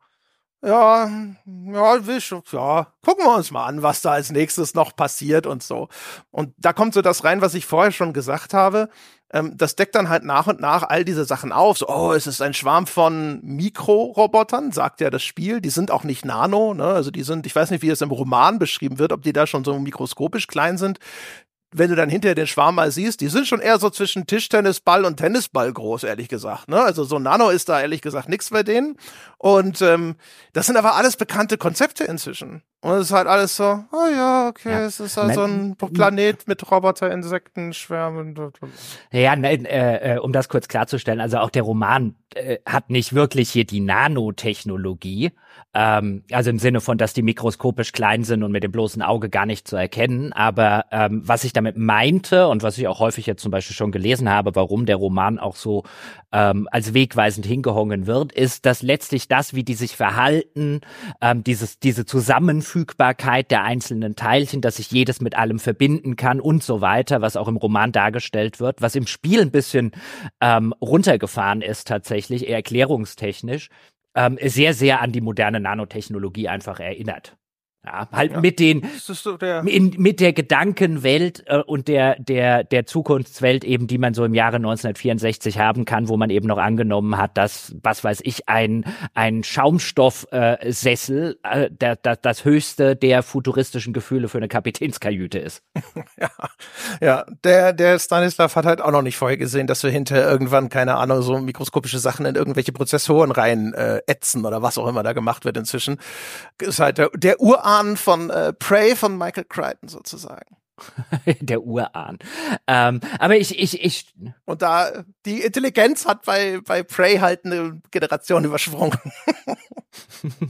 Ja, 0.64 1.08
ja, 1.46 1.98
ja, 1.98 2.88
gucken 3.06 3.26
wir 3.26 3.36
uns 3.36 3.52
mal 3.52 3.66
an, 3.66 3.84
was 3.84 4.02
da 4.02 4.14
als 4.14 4.32
nächstes 4.32 4.74
noch 4.74 4.96
passiert 4.96 5.46
und 5.46 5.62
so. 5.62 5.88
Und 6.32 6.54
da 6.58 6.74
kommt 6.74 6.96
so 6.96 7.04
das 7.04 7.24
rein, 7.24 7.42
was 7.42 7.54
ich 7.54 7.68
vorher 7.68 7.92
schon 7.92 8.12
gesagt 8.12 8.56
habe 8.56 8.90
ähm, 9.34 9.58
das 9.58 9.76
deckt 9.76 9.96
dann 9.96 10.10
halt 10.10 10.24
nach 10.24 10.48
und 10.48 10.60
nach 10.60 10.84
all 10.84 11.04
diese 11.04 11.26
Sachen 11.26 11.52
auf. 11.52 11.78
So, 11.78 11.88
oh, 11.90 12.14
es 12.14 12.28
ist 12.28 12.42
ein 12.42 12.54
Schwarm 12.54 12.88
von 12.88 13.40
Mikrorobotern, 13.44 14.72
sagt 14.72 15.02
ja 15.02 15.10
das 15.10 15.24
Spiel. 15.24 15.60
Die 15.60 15.70
sind 15.70 15.92
auch 15.92 16.04
nicht 16.04 16.26
nano, 16.26 16.74
ne? 16.74 16.86
Also 16.86 17.12
die 17.12 17.24
sind, 17.24 17.46
ich 17.46 17.56
weiß 17.56 17.72
nicht, 17.72 17.82
wie 17.82 17.90
es 17.90 18.02
im 18.02 18.12
Roman 18.12 18.60
beschrieben 18.60 19.00
wird, 19.00 19.12
ob 19.12 19.24
die 19.24 19.34
da 19.34 19.46
schon 19.46 19.64
so 19.64 19.78
mikroskopisch 19.80 20.48
klein 20.48 20.78
sind 20.78 21.00
wenn 21.72 21.90
du 21.90 21.96
dann 21.96 22.10
hinterher 22.10 22.36
den 22.36 22.48
Schwarm 22.48 22.76
mal 22.76 22.92
siehst, 22.92 23.20
die 23.20 23.28
sind 23.28 23.46
schon 23.46 23.60
eher 23.60 23.78
so 23.78 23.90
zwischen 23.90 24.26
Tischtennisball 24.26 25.04
und 25.04 25.18
Tennisball 25.18 25.72
groß, 25.72 26.04
ehrlich 26.04 26.30
gesagt. 26.30 26.70
Ne? 26.70 26.82
Also 26.82 27.04
so 27.04 27.20
Nano 27.20 27.50
ist 27.50 27.68
da 27.68 27.82
ehrlich 27.82 28.02
gesagt 28.02 28.30
nichts 28.30 28.50
bei 28.52 28.64
denen. 28.64 28.96
Und 29.38 29.82
ähm, 29.82 30.16
das 30.54 30.68
sind 30.68 30.78
aber 30.78 30.96
alles 30.96 31.18
bekannte 31.18 31.58
Konzepte 31.58 32.06
inzwischen. 32.06 32.64
Und 32.82 32.94
es 32.94 33.08
ist 33.08 33.12
halt 33.12 33.28
alles 33.28 33.58
so, 33.58 33.84
oh 33.92 34.08
ja, 34.10 34.48
okay, 34.48 34.72
ja. 34.72 34.86
es 34.86 35.00
ist 35.00 35.18
halt 35.18 35.34
so 35.34 35.44
ein 35.44 35.76
Planet 35.76 36.48
mit 36.48 36.72
Roboter, 36.72 37.12
Insekten, 37.12 37.74
Schwärmen. 37.74 38.36
Ja, 39.12 39.36
ne, 39.36 39.54
äh, 39.68 40.16
äh, 40.16 40.20
um 40.20 40.32
das 40.32 40.48
kurz 40.48 40.68
klarzustellen, 40.68 41.20
also 41.20 41.40
auch 41.40 41.50
der 41.50 41.64
Roman 41.64 42.16
äh, 42.36 42.60
hat 42.66 42.90
nicht 42.90 43.14
wirklich 43.14 43.50
hier 43.50 43.66
die 43.66 43.80
Nanotechnologie, 43.82 45.32
ähm, 45.78 46.24
also 46.32 46.50
im 46.50 46.58
Sinne 46.58 46.82
von, 46.82 46.98
dass 46.98 47.14
die 47.14 47.22
mikroskopisch 47.22 47.92
klein 47.92 48.24
sind 48.24 48.42
und 48.42 48.52
mit 48.52 48.64
dem 48.64 48.72
bloßen 48.72 49.04
Auge 49.04 49.30
gar 49.30 49.46
nicht 49.46 49.68
zu 49.68 49.76
erkennen. 49.76 50.34
Aber 50.34 50.86
ähm, 50.92 51.22
was 51.24 51.44
ich 51.44 51.54
damit 51.54 51.78
meinte 51.78 52.48
und 52.48 52.64
was 52.64 52.80
ich 52.80 52.88
auch 52.88 53.00
häufig 53.00 53.28
jetzt 53.28 53.44
zum 53.44 53.52
Beispiel 53.52 53.76
schon 53.76 53.92
gelesen 53.92 54.28
habe, 54.28 54.56
warum 54.56 54.88
der 54.88 54.96
Roman 54.96 55.38
auch 55.38 55.56
so 55.56 55.84
ähm, 56.32 56.68
als 56.72 56.96
wegweisend 56.96 57.46
hingehongen 57.46 58.08
wird, 58.08 58.32
ist, 58.32 58.66
dass 58.66 58.82
letztlich 58.82 59.28
das, 59.28 59.54
wie 59.54 59.64
die 59.64 59.76
sich 59.76 59.96
verhalten, 59.96 60.82
ähm, 61.22 61.44
dieses, 61.44 61.78
diese 61.78 62.08
Zusammenfügbarkeit 62.08 63.52
der 63.52 63.64
einzelnen 63.64 64.16
Teilchen, 64.16 64.62
dass 64.62 64.78
sich 64.78 64.90
jedes 64.90 65.22
mit 65.22 65.38
allem 65.38 65.60
verbinden 65.60 66.16
kann 66.16 66.42
und 66.42 66.64
so 66.64 66.82
weiter, 66.82 67.22
was 67.22 67.38
auch 67.38 67.48
im 67.48 67.58
Roman 67.58 67.92
dargestellt 67.92 68.60
wird, 68.60 68.82
was 68.82 68.96
im 68.96 69.06
Spiel 69.06 69.42
ein 69.42 69.52
bisschen 69.52 69.92
ähm, 70.42 70.74
runtergefahren 70.82 71.62
ist 71.62 71.88
tatsächlich, 71.88 72.50
erklärungstechnisch, 72.50 73.70
ähm, 74.18 74.38
sehr, 74.42 74.74
sehr 74.74 75.00
an 75.02 75.12
die 75.12 75.22
moderne 75.22 75.60
Nanotechnologie 75.60 76.50
einfach 76.50 76.80
erinnert. 76.80 77.38
Ja, 77.88 78.08
halt 78.12 78.34
ja. 78.34 78.42
mit 78.42 78.60
den 78.60 78.86
so 78.98 79.38
der 79.38 79.66
in, 79.66 79.96
mit 79.98 80.20
der 80.20 80.34
Gedankenwelt 80.34 81.44
äh, 81.46 81.60
und 81.60 81.88
der 81.88 82.20
der 82.20 82.66
der 82.66 82.86
Zukunftswelt 82.86 83.64
eben, 83.64 83.88
die 83.88 83.98
man 83.98 84.14
so 84.14 84.26
im 84.26 84.34
Jahre 84.34 84.58
1964 84.58 85.58
haben 85.58 85.86
kann, 85.86 86.10
wo 86.10 86.18
man 86.18 86.30
eben 86.30 86.48
noch 86.48 86.58
angenommen 86.58 87.18
hat, 87.18 87.38
dass 87.38 87.74
was 87.82 88.04
weiß 88.04 88.20
ich 88.24 88.50
ein 88.50 88.84
ein 89.14 89.46
Schaumstoffsessel 89.46 91.40
äh, 91.44 91.66
äh, 91.66 91.72
der, 91.72 91.96
der, 91.96 92.18
das 92.18 92.44
höchste 92.44 92.98
der 92.98 93.24
futuristischen 93.24 93.94
Gefühle 93.94 94.28
für 94.28 94.38
eine 94.38 94.50
Kapitänskajüte 94.50 95.40
ist. 95.40 95.64
ja, 96.20 96.30
ja, 97.00 97.26
der 97.46 97.72
der 97.72 98.00
Stanislav 98.00 98.54
hat 98.58 98.66
halt 98.66 98.82
auch 98.82 98.92
noch 98.92 99.02
nicht 99.02 99.16
vorher 99.16 99.38
gesehen, 99.38 99.68
dass 99.68 99.82
wir 99.84 99.92
hinterher 99.92 100.30
irgendwann 100.30 100.68
keine 100.68 100.96
Ahnung 100.96 101.22
so 101.22 101.38
mikroskopische 101.38 102.00
Sachen 102.00 102.26
in 102.26 102.36
irgendwelche 102.36 102.74
Prozessoren 102.74 103.32
rein 103.32 103.74
äh, 103.74 104.02
ätzen 104.08 104.46
oder 104.46 104.62
was 104.62 104.78
auch 104.78 104.90
immer 104.90 105.04
da 105.04 105.14
gemacht 105.14 105.46
wird 105.46 105.56
inzwischen. 105.56 106.00
Ist 106.60 106.82
halt 106.82 106.98
der 106.98 107.12
der 107.16 107.40
Urahn 107.40 107.77
Urahn 107.78 107.98
von 107.98 108.30
äh, 108.30 108.54
Prey 108.54 108.96
von 108.96 109.18
Michael 109.18 109.46
Crichton 109.46 109.90
sozusagen. 109.90 110.58
der 111.42 111.64
Urahn. 111.64 112.20
Ähm, 112.68 113.02
aber 113.18 113.38
ich, 113.38 113.58
ich, 113.58 113.84
ich. 113.84 114.14
Und 114.46 114.62
da, 114.62 115.04
die 115.26 115.42
Intelligenz 115.42 116.06
hat 116.06 116.24
bei, 116.26 116.60
bei 116.64 116.84
Prey 116.84 117.18
halt 117.18 117.46
eine 117.46 117.82
Generation 117.90 118.46
übersprungen. 118.46 118.98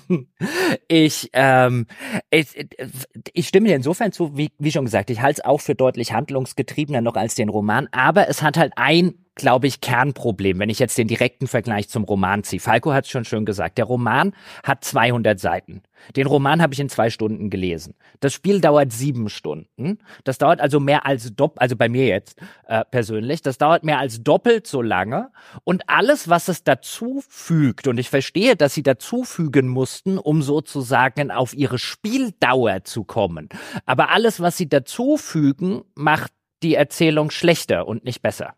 ich, 0.89 1.29
ähm, 1.31 1.87
ich, 2.29 2.67
ich 3.31 3.47
stimme 3.47 3.69
dir 3.69 3.77
insofern 3.77 4.11
zu, 4.11 4.35
wie, 4.35 4.51
wie 4.59 4.71
schon 4.71 4.83
gesagt, 4.83 5.09
ich 5.09 5.21
halte 5.21 5.41
es 5.41 5.45
auch 5.45 5.61
für 5.61 5.75
deutlich 5.75 6.11
handlungsgetriebener 6.11 6.99
noch 6.99 7.15
als 7.15 7.35
den 7.35 7.47
Roman, 7.47 7.87
aber 7.93 8.27
es 8.27 8.41
hat 8.41 8.57
halt 8.57 8.73
ein 8.75 9.26
glaube 9.37 9.67
ich, 9.67 9.81
Kernproblem, 9.81 10.59
wenn 10.59 10.69
ich 10.69 10.79
jetzt 10.79 10.97
den 10.97 11.07
direkten 11.07 11.47
Vergleich 11.47 11.89
zum 11.89 12.03
Roman 12.03 12.43
ziehe. 12.43 12.59
Falco 12.59 12.93
hat 12.93 13.05
es 13.05 13.11
schon 13.11 13.25
schön 13.25 13.45
gesagt. 13.45 13.77
Der 13.77 13.85
Roman 13.85 14.33
hat 14.63 14.83
200 14.83 15.39
Seiten. 15.39 15.81
Den 16.15 16.27
Roman 16.27 16.61
habe 16.61 16.73
ich 16.73 16.79
in 16.79 16.89
zwei 16.89 17.09
Stunden 17.09 17.49
gelesen. 17.49 17.95
Das 18.19 18.33
Spiel 18.33 18.61
dauert 18.61 18.91
sieben 18.91 19.29
Stunden. 19.29 19.99
Das 20.23 20.37
dauert 20.37 20.61
also 20.61 20.79
mehr 20.79 21.05
als 21.05 21.35
doppelt, 21.35 21.61
also 21.61 21.75
bei 21.75 21.89
mir 21.89 22.07
jetzt 22.07 22.39
äh, 22.67 22.83
persönlich, 22.85 23.41
das 23.41 23.57
dauert 23.57 23.83
mehr 23.83 23.99
als 23.99 24.23
doppelt 24.23 24.67
so 24.67 24.81
lange. 24.81 25.31
Und 25.63 25.83
alles, 25.87 26.29
was 26.29 26.47
es 26.47 26.63
dazu 26.63 27.23
fügt, 27.27 27.87
und 27.87 27.97
ich 27.97 28.09
verstehe, 28.09 28.55
dass 28.55 28.73
sie 28.73 28.83
dazufügen 28.83 29.67
mussten, 29.67 30.17
um 30.17 30.41
sozusagen 30.41 31.31
auf 31.31 31.53
ihre 31.53 31.79
Spieldauer 31.79 32.83
zu 32.83 33.03
kommen. 33.03 33.49
Aber 33.85 34.09
alles, 34.11 34.39
was 34.39 34.57
sie 34.57 34.69
dazufügen, 34.69 35.83
macht 35.95 36.31
die 36.63 36.75
Erzählung 36.75 37.31
schlechter 37.31 37.87
und 37.87 38.03
nicht 38.03 38.21
besser. 38.21 38.55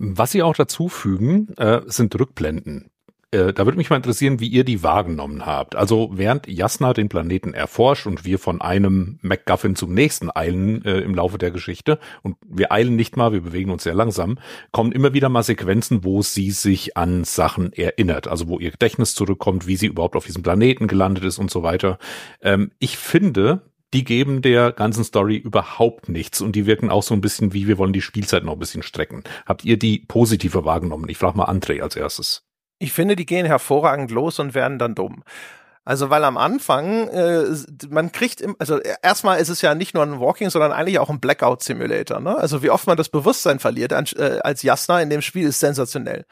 Was 0.00 0.30
sie 0.30 0.44
auch 0.44 0.54
dazu 0.54 0.88
fügen, 0.88 1.48
äh, 1.56 1.80
sind 1.86 2.18
Rückblenden. 2.18 2.88
Äh, 3.32 3.52
da 3.52 3.66
würde 3.66 3.76
mich 3.76 3.90
mal 3.90 3.96
interessieren, 3.96 4.38
wie 4.38 4.46
ihr 4.46 4.62
die 4.62 4.84
wahrgenommen 4.84 5.44
habt. 5.44 5.74
Also 5.74 6.10
während 6.12 6.46
Jasna 6.46 6.94
den 6.94 7.08
Planeten 7.08 7.52
erforscht 7.52 8.06
und 8.06 8.24
wir 8.24 8.38
von 8.38 8.60
einem 8.60 9.18
MacGuffin 9.22 9.74
zum 9.74 9.92
nächsten 9.92 10.30
eilen 10.34 10.84
äh, 10.84 11.00
im 11.00 11.16
Laufe 11.16 11.36
der 11.36 11.50
Geschichte, 11.50 11.98
und 12.22 12.36
wir 12.48 12.70
eilen 12.70 12.94
nicht 12.94 13.16
mal, 13.16 13.32
wir 13.32 13.42
bewegen 13.42 13.70
uns 13.70 13.82
sehr 13.82 13.94
langsam, 13.94 14.38
kommen 14.70 14.92
immer 14.92 15.14
wieder 15.14 15.28
mal 15.28 15.42
Sequenzen, 15.42 16.04
wo 16.04 16.22
sie 16.22 16.52
sich 16.52 16.96
an 16.96 17.24
Sachen 17.24 17.72
erinnert. 17.72 18.28
Also 18.28 18.48
wo 18.48 18.60
ihr 18.60 18.70
Gedächtnis 18.70 19.16
zurückkommt, 19.16 19.66
wie 19.66 19.76
sie 19.76 19.88
überhaupt 19.88 20.14
auf 20.14 20.26
diesem 20.26 20.44
Planeten 20.44 20.86
gelandet 20.86 21.24
ist 21.24 21.38
und 21.38 21.50
so 21.50 21.64
weiter. 21.64 21.98
Ähm, 22.40 22.70
ich 22.78 22.96
finde, 22.96 23.62
die 23.94 24.04
geben 24.04 24.42
der 24.42 24.72
ganzen 24.72 25.04
Story 25.04 25.36
überhaupt 25.36 26.08
nichts 26.08 26.40
und 26.40 26.52
die 26.52 26.66
wirken 26.66 26.90
auch 26.90 27.02
so 27.02 27.14
ein 27.14 27.20
bisschen 27.20 27.52
wie, 27.52 27.66
wir 27.66 27.78
wollen 27.78 27.92
die 27.92 28.02
Spielzeit 28.02 28.44
noch 28.44 28.52
ein 28.52 28.58
bisschen 28.58 28.82
strecken. 28.82 29.24
Habt 29.46 29.64
ihr 29.64 29.78
die 29.78 30.00
positive 30.00 30.64
wahrgenommen? 30.64 31.08
Ich 31.08 31.18
frage 31.18 31.38
mal 31.38 31.46
André 31.46 31.80
als 31.80 31.96
erstes. 31.96 32.44
Ich 32.78 32.92
finde, 32.92 33.16
die 33.16 33.26
gehen 33.26 33.46
hervorragend 33.46 34.10
los 34.10 34.38
und 34.38 34.54
werden 34.54 34.78
dann 34.78 34.94
dumm. 34.94 35.24
Also 35.88 36.10
weil 36.10 36.22
am 36.24 36.36
Anfang, 36.36 37.08
äh, 37.08 37.44
man 37.88 38.12
kriegt, 38.12 38.42
im, 38.42 38.54
also 38.58 38.78
erstmal 39.02 39.40
ist 39.40 39.48
es 39.48 39.62
ja 39.62 39.74
nicht 39.74 39.94
nur 39.94 40.02
ein 40.02 40.20
Walking, 40.20 40.50
sondern 40.50 40.70
eigentlich 40.70 40.98
auch 40.98 41.08
ein 41.08 41.18
Blackout 41.18 41.62
Simulator. 41.62 42.20
Ne? 42.20 42.36
Also 42.36 42.62
wie 42.62 42.68
oft 42.68 42.86
man 42.86 42.98
das 42.98 43.08
Bewusstsein 43.08 43.58
verliert 43.58 43.92
äh, 43.92 44.40
als 44.44 44.62
Jasna 44.62 45.00
in 45.00 45.08
dem 45.08 45.22
Spiel 45.22 45.48
ist 45.48 45.60
sensationell. 45.60 46.26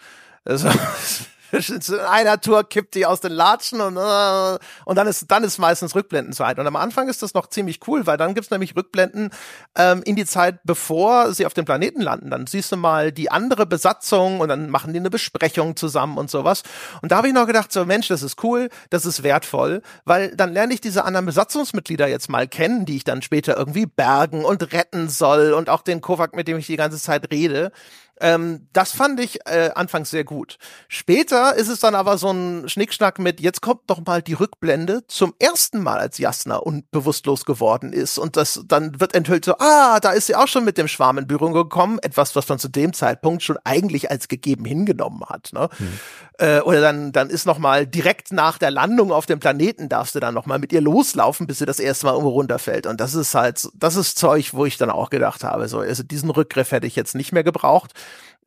Also 0.44 0.68
in 1.52 2.00
einer 2.08 2.40
Tour 2.40 2.68
kippt 2.68 2.94
die 2.94 3.06
aus 3.06 3.20
den 3.20 3.32
Latschen 3.32 3.80
und, 3.80 3.96
äh, 3.96 4.58
und 4.84 4.96
dann 4.96 5.06
ist 5.06 5.30
dann 5.30 5.44
ist 5.44 5.58
meistens 5.58 5.94
Rückblendenzeit. 5.94 6.58
Und 6.58 6.66
am 6.66 6.76
Anfang 6.76 7.08
ist 7.08 7.22
das 7.22 7.34
noch 7.34 7.48
ziemlich 7.48 7.80
cool, 7.86 8.06
weil 8.06 8.16
dann 8.16 8.34
gibt's 8.34 8.50
nämlich 8.50 8.76
Rückblenden 8.76 9.30
ähm, 9.76 10.02
in 10.04 10.16
die 10.16 10.26
Zeit, 10.26 10.60
bevor 10.64 11.32
sie 11.32 11.46
auf 11.46 11.54
dem 11.54 11.64
Planeten 11.64 12.00
landen. 12.00 12.30
Dann 12.30 12.46
siehst 12.46 12.72
du 12.72 12.76
mal 12.76 13.12
die 13.12 13.30
andere 13.30 13.66
Besatzung 13.66 14.40
und 14.40 14.48
dann 14.48 14.70
machen 14.70 14.92
die 14.92 14.98
eine 14.98 15.10
Besprechung 15.10 15.76
zusammen 15.76 16.18
und 16.18 16.30
sowas. 16.30 16.62
Und 17.02 17.12
da 17.12 17.16
habe 17.18 17.28
ich 17.28 17.34
noch 17.34 17.46
gedacht, 17.46 17.72
so 17.72 17.84
Mensch, 17.84 18.08
das 18.08 18.22
ist 18.22 18.42
cool, 18.42 18.68
das 18.90 19.06
ist 19.06 19.22
wertvoll, 19.22 19.82
weil 20.04 20.34
dann 20.36 20.52
lerne 20.52 20.74
ich 20.74 20.80
diese 20.80 21.04
anderen 21.04 21.26
Besatzungsmitglieder 21.26 22.08
jetzt 22.08 22.28
mal 22.28 22.48
kennen, 22.48 22.84
die 22.84 22.96
ich 22.96 23.04
dann 23.04 23.22
später 23.22 23.56
irgendwie 23.56 23.86
bergen 23.86 24.44
und 24.44 24.72
retten 24.72 25.08
soll 25.08 25.52
und 25.52 25.68
auch 25.68 25.82
den 25.82 26.00
Kovac, 26.00 26.34
mit 26.34 26.48
dem 26.48 26.58
ich 26.58 26.66
die 26.66 26.76
ganze 26.76 26.98
Zeit 26.98 27.30
rede. 27.30 27.72
Ähm, 28.20 28.68
das 28.72 28.92
fand 28.92 29.20
ich 29.20 29.40
äh, 29.46 29.70
anfangs 29.74 30.10
sehr 30.10 30.24
gut. 30.24 30.56
Später 30.88 31.54
ist 31.54 31.68
es 31.68 31.80
dann 31.80 31.94
aber 31.94 32.16
so 32.16 32.30
ein 32.30 32.68
Schnickschnack 32.68 33.18
mit, 33.18 33.40
jetzt 33.40 33.60
kommt 33.60 33.82
doch 33.88 34.04
mal 34.04 34.22
die 34.22 34.32
Rückblende 34.32 35.06
zum 35.06 35.34
ersten 35.38 35.82
Mal, 35.82 35.98
als 35.98 36.18
Jasna 36.18 36.56
unbewusstlos 36.56 37.44
geworden 37.44 37.92
ist. 37.92 38.18
Und 38.18 38.36
das 38.36 38.62
dann 38.66 39.00
wird 39.00 39.14
enthüllt 39.14 39.44
so, 39.44 39.54
ah, 39.58 40.00
da 40.00 40.12
ist 40.12 40.26
sie 40.26 40.34
auch 40.34 40.48
schon 40.48 40.64
mit 40.64 40.78
dem 40.78 40.88
Schwarm 40.88 41.18
in 41.18 41.26
Berührung 41.26 41.52
gekommen. 41.52 41.98
Etwas, 42.00 42.34
was 42.34 42.48
man 42.48 42.58
zu 42.58 42.68
dem 42.68 42.92
Zeitpunkt 42.92 43.42
schon 43.42 43.58
eigentlich 43.64 44.10
als 44.10 44.28
gegeben 44.28 44.64
hingenommen 44.64 45.24
hat. 45.28 45.50
Ne? 45.52 45.68
Hm. 45.76 45.98
Äh, 46.38 46.60
oder 46.60 46.80
dann, 46.80 47.12
dann 47.12 47.28
ist 47.30 47.46
noch 47.46 47.58
mal 47.58 47.86
direkt 47.86 48.32
nach 48.32 48.58
der 48.58 48.70
Landung 48.70 49.12
auf 49.12 49.26
dem 49.26 49.40
Planeten 49.40 49.88
darfst 49.88 50.14
du 50.14 50.20
dann 50.20 50.34
noch 50.34 50.46
mal 50.46 50.58
mit 50.58 50.72
ihr 50.72 50.80
loslaufen, 50.80 51.46
bis 51.46 51.58
sie 51.58 51.66
das 51.66 51.78
erste 51.78 52.06
Mal 52.06 52.12
irgendwo 52.12 52.30
runterfällt. 52.30 52.86
Und 52.86 53.00
das 53.00 53.14
ist 53.14 53.34
halt, 53.34 53.68
das 53.74 53.96
ist 53.96 54.18
Zeug, 54.18 54.54
wo 54.54 54.64
ich 54.64 54.78
dann 54.78 54.90
auch 54.90 55.10
gedacht 55.10 55.44
habe, 55.44 55.68
so, 55.68 55.80
also 55.80 56.02
diesen 56.02 56.30
Rückgriff 56.30 56.72
hätte 56.72 56.86
ich 56.86 56.96
jetzt 56.96 57.14
nicht 57.14 57.32
mehr 57.32 57.44
gebraucht 57.44 57.92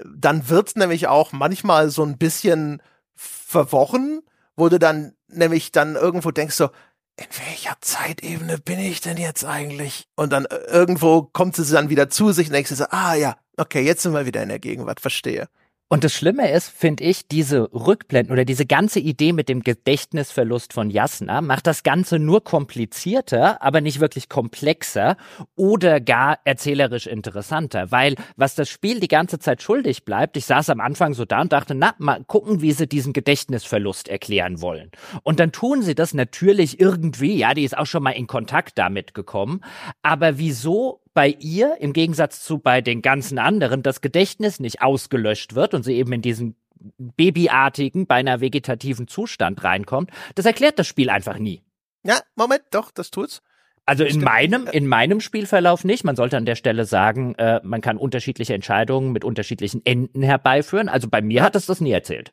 dann 0.04 0.50
wird's 0.50 0.76
nämlich 0.76 1.08
auch 1.08 1.32
manchmal 1.32 1.90
so 1.90 2.04
ein 2.04 2.18
bisschen 2.18 2.82
verworren, 3.16 4.22
wo 4.56 4.70
du 4.70 4.80
dann 4.80 5.14
nämlich 5.28 5.72
dann 5.72 5.96
irgendwo 5.96 6.32
denkst 6.32 6.56
so, 6.56 6.70
in 7.18 7.28
welcher 7.48 7.76
Zeitebene 7.82 8.58
bin 8.60 8.80
ich 8.80 9.02
denn 9.02 9.18
jetzt 9.18 9.44
eigentlich? 9.44 10.08
Und 10.16 10.32
dann 10.32 10.46
äh, 10.46 10.56
irgendwo 10.68 11.24
kommt 11.24 11.56
sie 11.56 11.70
dann 11.72 11.90
wieder 11.90 12.10
zu 12.10 12.32
sich 12.32 12.48
und 12.48 12.54
denkst 12.54 12.72
so, 12.72 12.86
ah 12.90 13.14
ja, 13.14 13.36
okay, 13.58 13.82
jetzt 13.82 14.04
sind 14.04 14.14
wir 14.14 14.26
wieder 14.26 14.42
in 14.42 14.50
der 14.50 14.60
Gegenwart, 14.60 15.02
verstehe. 15.02 15.50
Und 15.92 16.04
das 16.04 16.14
Schlimme 16.14 16.52
ist, 16.52 16.70
finde 16.70 17.04
ich, 17.04 17.28
diese 17.28 17.74
Rückblenden 17.74 18.32
oder 18.32 18.46
diese 18.46 18.68
ganze 18.68 19.00
Idee 19.00 19.34
mit 19.34 19.50
dem 19.50 19.64
Gedächtnisverlust 19.64 20.72
von 20.72 20.92
Jasna 20.92 21.42
macht 21.42 21.66
das 21.66 21.82
Ganze 21.82 22.20
nur 22.20 22.44
komplizierter, 22.44 23.60
aber 23.64 23.82
nicht 23.82 24.00
wirklich 24.00 24.30
komplexer 24.30 25.18
oder 25.56 26.00
gar 26.00 26.38
erzählerisch 26.44 27.08
interessanter. 27.08 27.92
Weil 27.92 28.14
was 28.36 28.54
das 28.54 28.70
Spiel 28.70 29.00
die 29.00 29.08
ganze 29.08 29.40
Zeit 29.40 29.64
schuldig 29.64 30.06
bleibt, 30.06 30.38
ich 30.38 30.46
saß 30.46 30.70
am 30.70 30.80
Anfang 30.80 31.16
so 31.16 31.26
da 31.26 31.42
und 31.42 31.54
dachte, 31.54 31.74
na, 31.74 31.96
mal 31.98 32.24
gucken, 32.24 32.62
wie 32.62 32.72
sie 32.72 32.86
diesen 32.86 33.12
Gedächtnisverlust 33.12 34.10
erklären 34.10 34.62
wollen. 34.62 34.92
Und 35.24 35.40
dann 35.40 35.52
tun 35.52 35.82
sie 35.82 35.96
das 35.96 36.14
natürlich 36.14 36.80
irgendwie, 36.80 37.36
ja, 37.36 37.56
die 37.56 37.64
ist 37.64 37.76
auch 37.76 37.88
schon 37.88 38.04
mal 38.04 38.12
in 38.12 38.28
Kontakt 38.28 38.78
damit 38.78 39.16
gekommen. 39.16 39.62
Aber 40.04 40.38
wieso 40.38 41.02
bei 41.14 41.36
ihr, 41.40 41.78
im 41.80 41.94
Gegensatz 41.94 42.44
zu 42.44 42.60
bei 42.60 42.82
den 42.82 43.02
ganzen 43.02 43.40
anderen, 43.40 43.84
das 43.84 44.02
Gedächtnis 44.02 44.60
nicht 44.60 44.82
ausgelöscht 44.82 45.56
wird 45.56 45.74
und 45.74 45.84
sie 45.84 45.96
eben 45.96 46.14
in 46.14 46.22
diesen 46.22 46.56
babyartigen, 46.98 48.08
beinahe 48.08 48.42
vegetativen 48.42 49.08
Zustand 49.08 49.64
reinkommt, 49.64 50.12
das 50.36 50.46
erklärt 50.46 50.80
das 50.80 50.88
Spiel 50.88 51.10
einfach 51.10 51.38
nie. 51.38 51.64
Ja, 52.04 52.20
Moment, 52.36 52.64
doch, 52.72 52.92
das 52.92 53.12
tut's. 53.12 53.42
Also 53.86 54.04
in 54.04 54.22
meinem, 54.22 54.68
in 54.68 54.88
meinem 54.88 55.20
Spielverlauf 55.20 55.84
nicht. 55.84 56.04
Man 56.04 56.16
sollte 56.16 56.38
an 56.38 56.46
der 56.46 56.56
Stelle 56.56 56.86
sagen, 56.86 57.34
äh, 57.36 57.60
man 57.64 57.82
kann 57.82 57.98
unterschiedliche 57.98 58.54
Entscheidungen 58.54 59.12
mit 59.12 59.26
unterschiedlichen 59.26 59.84
Enden 59.84 60.22
herbeiführen. 60.22 60.90
Also 60.90 61.10
bei 61.10 61.24
mir 61.24 61.42
hat 61.42 61.56
es 61.56 61.66
das 61.66 61.82
nie 61.82 61.92
erzählt 61.92 62.32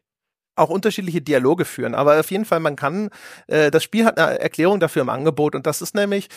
auch 0.57 0.71
unterschiedliche 0.71 1.21
Dialoge 1.21 1.65
führen. 1.65 1.95
Aber 1.95 2.19
auf 2.19 2.31
jeden 2.31 2.47
Fall, 2.47 2.61
man 2.61 2.77
kann, 2.77 3.11
äh, 3.47 3.71
das 3.71 3.85
Spiel 3.85 4.07
hat 4.07 4.19
eine 4.19 4.41
Erklärung 4.41 4.81
dafür 4.81 5.03
im 5.03 5.11
Angebot 5.11 5.55
und 5.55 5.67
das 5.67 5.83
ist 5.83 5.95
nämlich, 5.95 6.29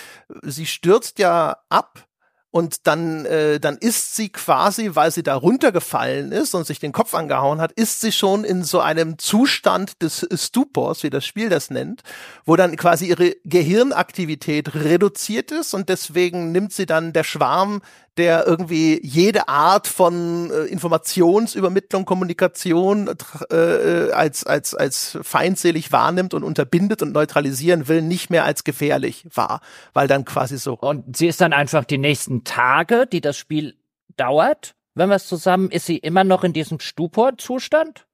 sie 0.44 0.66
stürzt 0.66 1.20
ja 1.20 1.56
ab 1.70 2.09
und 2.52 2.88
dann, 2.88 3.26
äh, 3.26 3.60
dann 3.60 3.78
ist 3.78 4.16
sie 4.16 4.30
quasi, 4.30 4.92
weil 4.94 5.12
sie 5.12 5.22
da 5.22 5.36
runtergefallen 5.36 6.32
ist 6.32 6.56
und 6.56 6.66
sich 6.66 6.80
den 6.80 6.92
Kopf 6.92 7.14
angehauen 7.14 7.62
hat, 7.62 7.72
ist 7.74 8.02
sie 8.02 8.12
schon 8.12 8.44
in 8.44 8.64
so 8.64 8.80
einem 8.80 9.20
Zustand 9.20 10.02
des 10.02 10.28
Stupors, 10.34 11.04
wie 11.04 11.12
das 11.12 11.26
Spiel 11.26 11.50
das 11.50 11.70
nennt, 11.70 12.02
wo 12.46 12.56
dann 12.56 12.76
quasi 12.76 13.08
ihre 13.08 13.36
Gehirnaktivität 13.46 14.74
reduziert 14.74 15.52
ist 15.52 15.74
und 15.74 15.90
deswegen 15.90 16.52
nimmt 16.52 16.74
sie 16.74 16.88
dann 16.88 17.14
der 17.14 17.24
Schwarm 17.24 17.82
der 18.20 18.46
irgendwie 18.46 19.00
jede 19.04 19.48
Art 19.48 19.88
von 19.88 20.52
äh, 20.52 20.66
Informationsübermittlung, 20.66 22.06
Kommunikation 22.06 23.10
äh, 23.52 23.56
äh, 23.56 24.12
als, 24.12 24.46
als, 24.46 24.76
als 24.76 25.18
feindselig 25.24 25.92
wahrnimmt 25.92 26.36
und 26.36 26.44
unterbindet 26.44 27.02
und 27.02 27.14
neutralisieren 27.14 27.88
will, 27.88 28.04
nicht 28.04 28.30
mehr 28.30 28.46
als 28.46 28.64
gefährlich 28.64 29.26
war. 29.34 29.62
Weil 29.94 30.08
dann 30.08 30.26
quasi 30.26 30.58
so. 30.58 30.78
Und 30.78 31.18
sie 31.18 31.28
ist 31.28 31.42
dann 31.42 31.54
einfach 31.54 31.86
die 31.86 31.98
nächsten 31.98 32.44
Tage, 32.44 33.08
die 33.12 33.22
das 33.22 33.38
Spiel 33.38 33.76
dauert, 34.18 34.76
wenn 34.96 35.10
wir 35.10 35.16
es 35.16 35.28
zusammen, 35.28 35.72
ist 35.72 35.86
sie 35.86 35.98
immer 35.98 36.24
noch 36.26 36.44
in 36.44 36.54
diesem 36.54 36.80
Stupor-Zustand? 36.80 38.06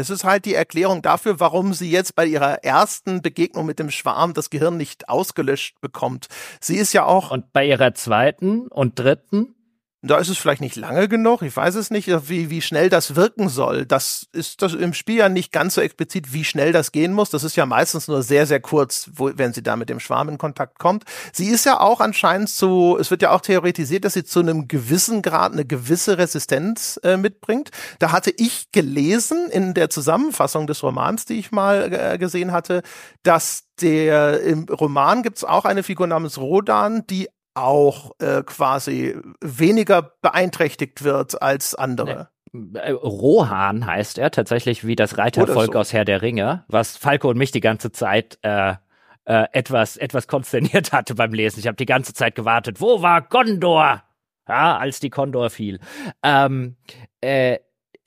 Es 0.00 0.08
ist 0.08 0.24
halt 0.24 0.46
die 0.46 0.54
Erklärung 0.54 1.02
dafür, 1.02 1.40
warum 1.40 1.74
sie 1.74 1.90
jetzt 1.90 2.14
bei 2.16 2.24
ihrer 2.24 2.64
ersten 2.64 3.20
Begegnung 3.20 3.66
mit 3.66 3.78
dem 3.78 3.90
Schwarm 3.90 4.32
das 4.32 4.48
Gehirn 4.48 4.78
nicht 4.78 5.10
ausgelöscht 5.10 5.78
bekommt. 5.82 6.28
Sie 6.58 6.76
ist 6.76 6.94
ja 6.94 7.04
auch. 7.04 7.30
Und 7.30 7.52
bei 7.52 7.66
ihrer 7.66 7.94
zweiten 7.94 8.68
und 8.68 8.98
dritten? 8.98 9.54
Da 10.02 10.16
ist 10.16 10.30
es 10.30 10.38
vielleicht 10.38 10.62
nicht 10.62 10.76
lange 10.76 11.08
genug. 11.08 11.42
Ich 11.42 11.54
weiß 11.54 11.74
es 11.74 11.90
nicht, 11.90 12.08
wie, 12.08 12.48
wie 12.48 12.62
schnell 12.62 12.88
das 12.88 13.16
wirken 13.16 13.50
soll. 13.50 13.84
Das 13.84 14.26
ist 14.32 14.62
das 14.62 14.72
im 14.72 14.94
Spiel 14.94 15.16
ja 15.16 15.28
nicht 15.28 15.52
ganz 15.52 15.74
so 15.74 15.82
explizit, 15.82 16.32
wie 16.32 16.44
schnell 16.44 16.72
das 16.72 16.90
gehen 16.90 17.12
muss. 17.12 17.28
Das 17.28 17.44
ist 17.44 17.54
ja 17.56 17.66
meistens 17.66 18.08
nur 18.08 18.22
sehr, 18.22 18.46
sehr 18.46 18.60
kurz, 18.60 19.10
wo, 19.12 19.30
wenn 19.34 19.52
sie 19.52 19.62
da 19.62 19.76
mit 19.76 19.90
dem 19.90 20.00
Schwarm 20.00 20.30
in 20.30 20.38
Kontakt 20.38 20.78
kommt. 20.78 21.04
Sie 21.34 21.48
ist 21.48 21.66
ja 21.66 21.80
auch 21.80 22.00
anscheinend 22.00 22.48
zu, 22.48 22.96
es 22.98 23.10
wird 23.10 23.20
ja 23.20 23.30
auch 23.30 23.42
theoretisiert, 23.42 24.06
dass 24.06 24.14
sie 24.14 24.24
zu 24.24 24.40
einem 24.40 24.68
gewissen 24.68 25.20
Grad 25.20 25.52
eine 25.52 25.66
gewisse 25.66 26.16
Resistenz 26.16 26.98
äh, 27.04 27.18
mitbringt. 27.18 27.70
Da 27.98 28.10
hatte 28.10 28.32
ich 28.34 28.72
gelesen 28.72 29.50
in 29.50 29.74
der 29.74 29.90
Zusammenfassung 29.90 30.66
des 30.66 30.82
Romans, 30.82 31.26
die 31.26 31.38
ich 31.38 31.52
mal 31.52 31.92
äh, 31.92 32.16
gesehen 32.16 32.52
hatte, 32.52 32.80
dass 33.22 33.64
der 33.82 34.42
im 34.42 34.64
Roman 34.64 35.22
gibt 35.22 35.38
es 35.38 35.44
auch 35.44 35.66
eine 35.66 35.82
Figur 35.82 36.06
namens 36.06 36.38
Rodan, 36.38 37.06
die 37.06 37.28
auch 37.62 38.12
äh, 38.20 38.42
quasi 38.42 39.16
weniger 39.40 40.12
beeinträchtigt 40.22 41.04
wird 41.04 41.40
als 41.40 41.74
andere. 41.74 42.28
Nee. 42.52 42.78
Äh, 42.78 42.92
Rohan 42.92 43.86
heißt 43.86 44.18
er 44.18 44.30
tatsächlich 44.30 44.86
wie 44.86 44.96
das 44.96 45.18
Reitervolk 45.18 45.72
so. 45.72 45.78
aus 45.78 45.92
Herr 45.92 46.04
der 46.04 46.22
Ringe, 46.22 46.64
was 46.68 46.96
Falco 46.96 47.28
und 47.28 47.38
mich 47.38 47.52
die 47.52 47.60
ganze 47.60 47.92
Zeit 47.92 48.38
äh, 48.42 48.74
äh, 49.24 49.46
etwas 49.52 49.96
etwas 49.96 50.26
konsterniert 50.26 50.92
hatte 50.92 51.14
beim 51.14 51.32
Lesen. 51.32 51.60
Ich 51.60 51.66
habe 51.66 51.76
die 51.76 51.86
ganze 51.86 52.12
Zeit 52.14 52.34
gewartet. 52.34 52.80
Wo 52.80 53.02
war 53.02 53.22
Gondor? 53.22 54.02
Ja, 54.48 54.78
als 54.78 54.98
die 54.98 55.10
Kondor 55.10 55.50
fiel. 55.50 55.78
Ähm, 56.24 56.76
äh, 57.20 57.58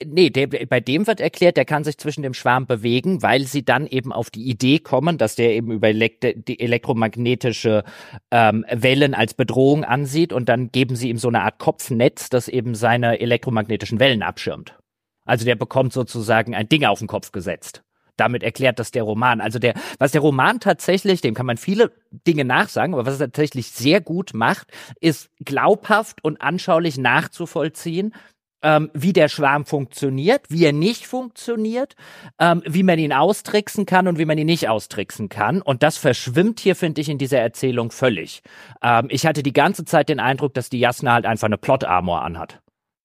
nee, 0.04 0.30
der, 0.30 0.46
bei 0.46 0.80
dem 0.80 1.06
wird 1.06 1.20
erklärt, 1.20 1.56
der 1.56 1.64
kann 1.64 1.84
sich 1.84 1.98
zwischen 1.98 2.22
dem 2.22 2.34
Schwarm 2.34 2.66
bewegen, 2.66 3.22
weil 3.22 3.46
sie 3.46 3.64
dann 3.64 3.86
eben 3.86 4.12
auf 4.12 4.30
die 4.30 4.48
Idee 4.48 4.78
kommen, 4.78 5.18
dass 5.18 5.36
der 5.36 5.52
eben 5.52 5.70
über 5.70 5.88
elekt 5.88 6.24
die 6.48 6.60
elektromagnetische 6.60 7.84
ähm, 8.30 8.64
Wellen 8.70 9.14
als 9.14 9.34
Bedrohung 9.34 9.84
ansieht 9.84 10.32
und 10.32 10.48
dann 10.48 10.70
geben 10.70 10.96
sie 10.96 11.10
ihm 11.10 11.18
so 11.18 11.28
eine 11.28 11.42
Art 11.42 11.58
Kopfnetz, 11.58 12.28
das 12.28 12.48
eben 12.48 12.74
seine 12.74 13.20
elektromagnetischen 13.20 14.00
Wellen 14.00 14.22
abschirmt. 14.22 14.76
Also 15.24 15.44
der 15.44 15.56
bekommt 15.56 15.92
sozusagen 15.92 16.54
ein 16.54 16.68
Ding 16.68 16.84
auf 16.84 16.98
den 16.98 17.08
Kopf 17.08 17.32
gesetzt. 17.32 17.82
Damit 18.16 18.44
erklärt 18.44 18.78
das 18.78 18.92
der 18.92 19.02
Roman. 19.02 19.40
Also 19.40 19.58
der, 19.58 19.74
was 19.98 20.12
der 20.12 20.20
Roman 20.20 20.60
tatsächlich, 20.60 21.20
dem 21.20 21.34
kann 21.34 21.46
man 21.46 21.56
viele 21.56 21.90
Dinge 22.12 22.44
nachsagen, 22.44 22.94
aber 22.94 23.06
was 23.06 23.14
er 23.14 23.26
tatsächlich 23.26 23.70
sehr 23.72 24.00
gut 24.00 24.34
macht, 24.34 24.68
ist 25.00 25.30
glaubhaft 25.44 26.22
und 26.22 26.40
anschaulich 26.40 26.96
nachzuvollziehen, 26.96 28.14
ähm, 28.64 28.90
wie 28.94 29.12
der 29.12 29.28
Schwarm 29.28 29.66
funktioniert, 29.66 30.46
wie 30.48 30.64
er 30.64 30.72
nicht 30.72 31.06
funktioniert, 31.06 31.94
ähm, 32.40 32.62
wie 32.66 32.82
man 32.82 32.98
ihn 32.98 33.12
austricksen 33.12 33.86
kann 33.86 34.08
und 34.08 34.18
wie 34.18 34.24
man 34.24 34.38
ihn 34.38 34.46
nicht 34.46 34.68
austricksen 34.68 35.28
kann. 35.28 35.62
Und 35.62 35.84
das 35.84 35.98
verschwimmt 35.98 36.58
hier, 36.58 36.74
finde 36.74 37.02
ich, 37.02 37.08
in 37.08 37.18
dieser 37.18 37.38
Erzählung 37.38 37.92
völlig. 37.92 38.42
Ähm, 38.82 39.06
ich 39.10 39.26
hatte 39.26 39.42
die 39.42 39.52
ganze 39.52 39.84
Zeit 39.84 40.08
den 40.08 40.18
Eindruck, 40.18 40.54
dass 40.54 40.70
die 40.70 40.80
Jasna 40.80 41.12
halt 41.12 41.26
einfach 41.26 41.46
eine 41.46 41.58
Plot-Armor 41.58 42.22
anhat. 42.22 42.60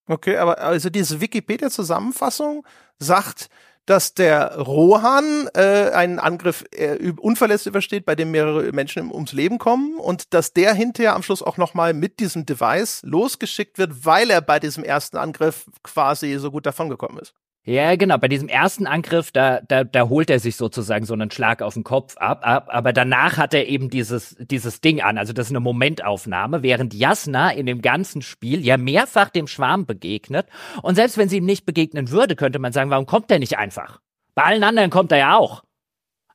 Okay, 0.07 0.37
aber 0.37 0.59
also 0.59 0.89
diese 0.89 1.21
Wikipedia-Zusammenfassung 1.21 2.65
sagt, 2.97 3.49
dass 3.85 4.13
der 4.13 4.55
Rohan 4.57 5.49
äh, 5.55 5.91
einen 5.91 6.19
Angriff 6.19 6.63
äh, 6.71 7.11
unverletzt 7.11 7.65
übersteht, 7.65 8.05
bei 8.05 8.15
dem 8.15 8.31
mehrere 8.31 8.71
Menschen 8.71 9.11
ums 9.11 9.33
Leben 9.33 9.57
kommen 9.57 9.97
und 9.97 10.33
dass 10.33 10.53
der 10.53 10.73
hinterher 10.73 11.15
am 11.15 11.23
Schluss 11.23 11.41
auch 11.41 11.57
nochmal 11.57 11.93
mit 11.93 12.19
diesem 12.19 12.45
Device 12.45 13.01
losgeschickt 13.03 13.77
wird, 13.77 14.05
weil 14.05 14.29
er 14.29 14.41
bei 14.41 14.59
diesem 14.59 14.83
ersten 14.83 15.17
Angriff 15.17 15.65
quasi 15.83 16.37
so 16.37 16.51
gut 16.51 16.65
davongekommen 16.65 17.19
ist. 17.19 17.33
Ja, 17.65 17.95
genau. 17.97 18.17
Bei 18.17 18.27
diesem 18.27 18.47
ersten 18.47 18.87
Angriff, 18.87 19.31
da, 19.31 19.59
da, 19.67 19.83
da 19.83 20.09
holt 20.09 20.29
er 20.29 20.39
sich 20.39 20.55
sozusagen 20.55 21.05
so 21.05 21.13
einen 21.13 21.29
Schlag 21.29 21.61
auf 21.61 21.73
den 21.73 21.83
Kopf 21.83 22.17
ab, 22.17 22.39
ab, 22.41 22.67
aber 22.71 22.93
danach 22.93 23.37
hat 23.37 23.53
er 23.53 23.67
eben 23.67 23.89
dieses, 23.89 24.37
dieses 24.39 24.81
Ding 24.81 25.01
an. 25.01 25.17
Also 25.17 25.33
das 25.33 25.47
ist 25.47 25.51
eine 25.51 25.59
Momentaufnahme, 25.59 26.63
während 26.63 26.93
Jasna 26.93 27.51
in 27.51 27.65
dem 27.65 27.81
ganzen 27.81 28.21
Spiel 28.21 28.65
ja 28.65 28.77
mehrfach 28.77 29.29
dem 29.29 29.45
Schwarm 29.45 29.85
begegnet. 29.85 30.47
Und 30.81 30.95
selbst 30.95 31.17
wenn 31.17 31.29
sie 31.29 31.37
ihm 31.37 31.45
nicht 31.45 31.65
begegnen 31.65 32.09
würde, 32.11 32.35
könnte 32.35 32.59
man 32.59 32.71
sagen, 32.71 32.89
warum 32.89 33.05
kommt 33.05 33.29
er 33.29 33.39
nicht 33.39 33.57
einfach? 33.57 33.99
Bei 34.35 34.43
allen 34.43 34.63
anderen 34.63 34.89
kommt 34.89 35.11
er 35.11 35.17
ja 35.17 35.37
auch. 35.37 35.63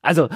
Also 0.01 0.29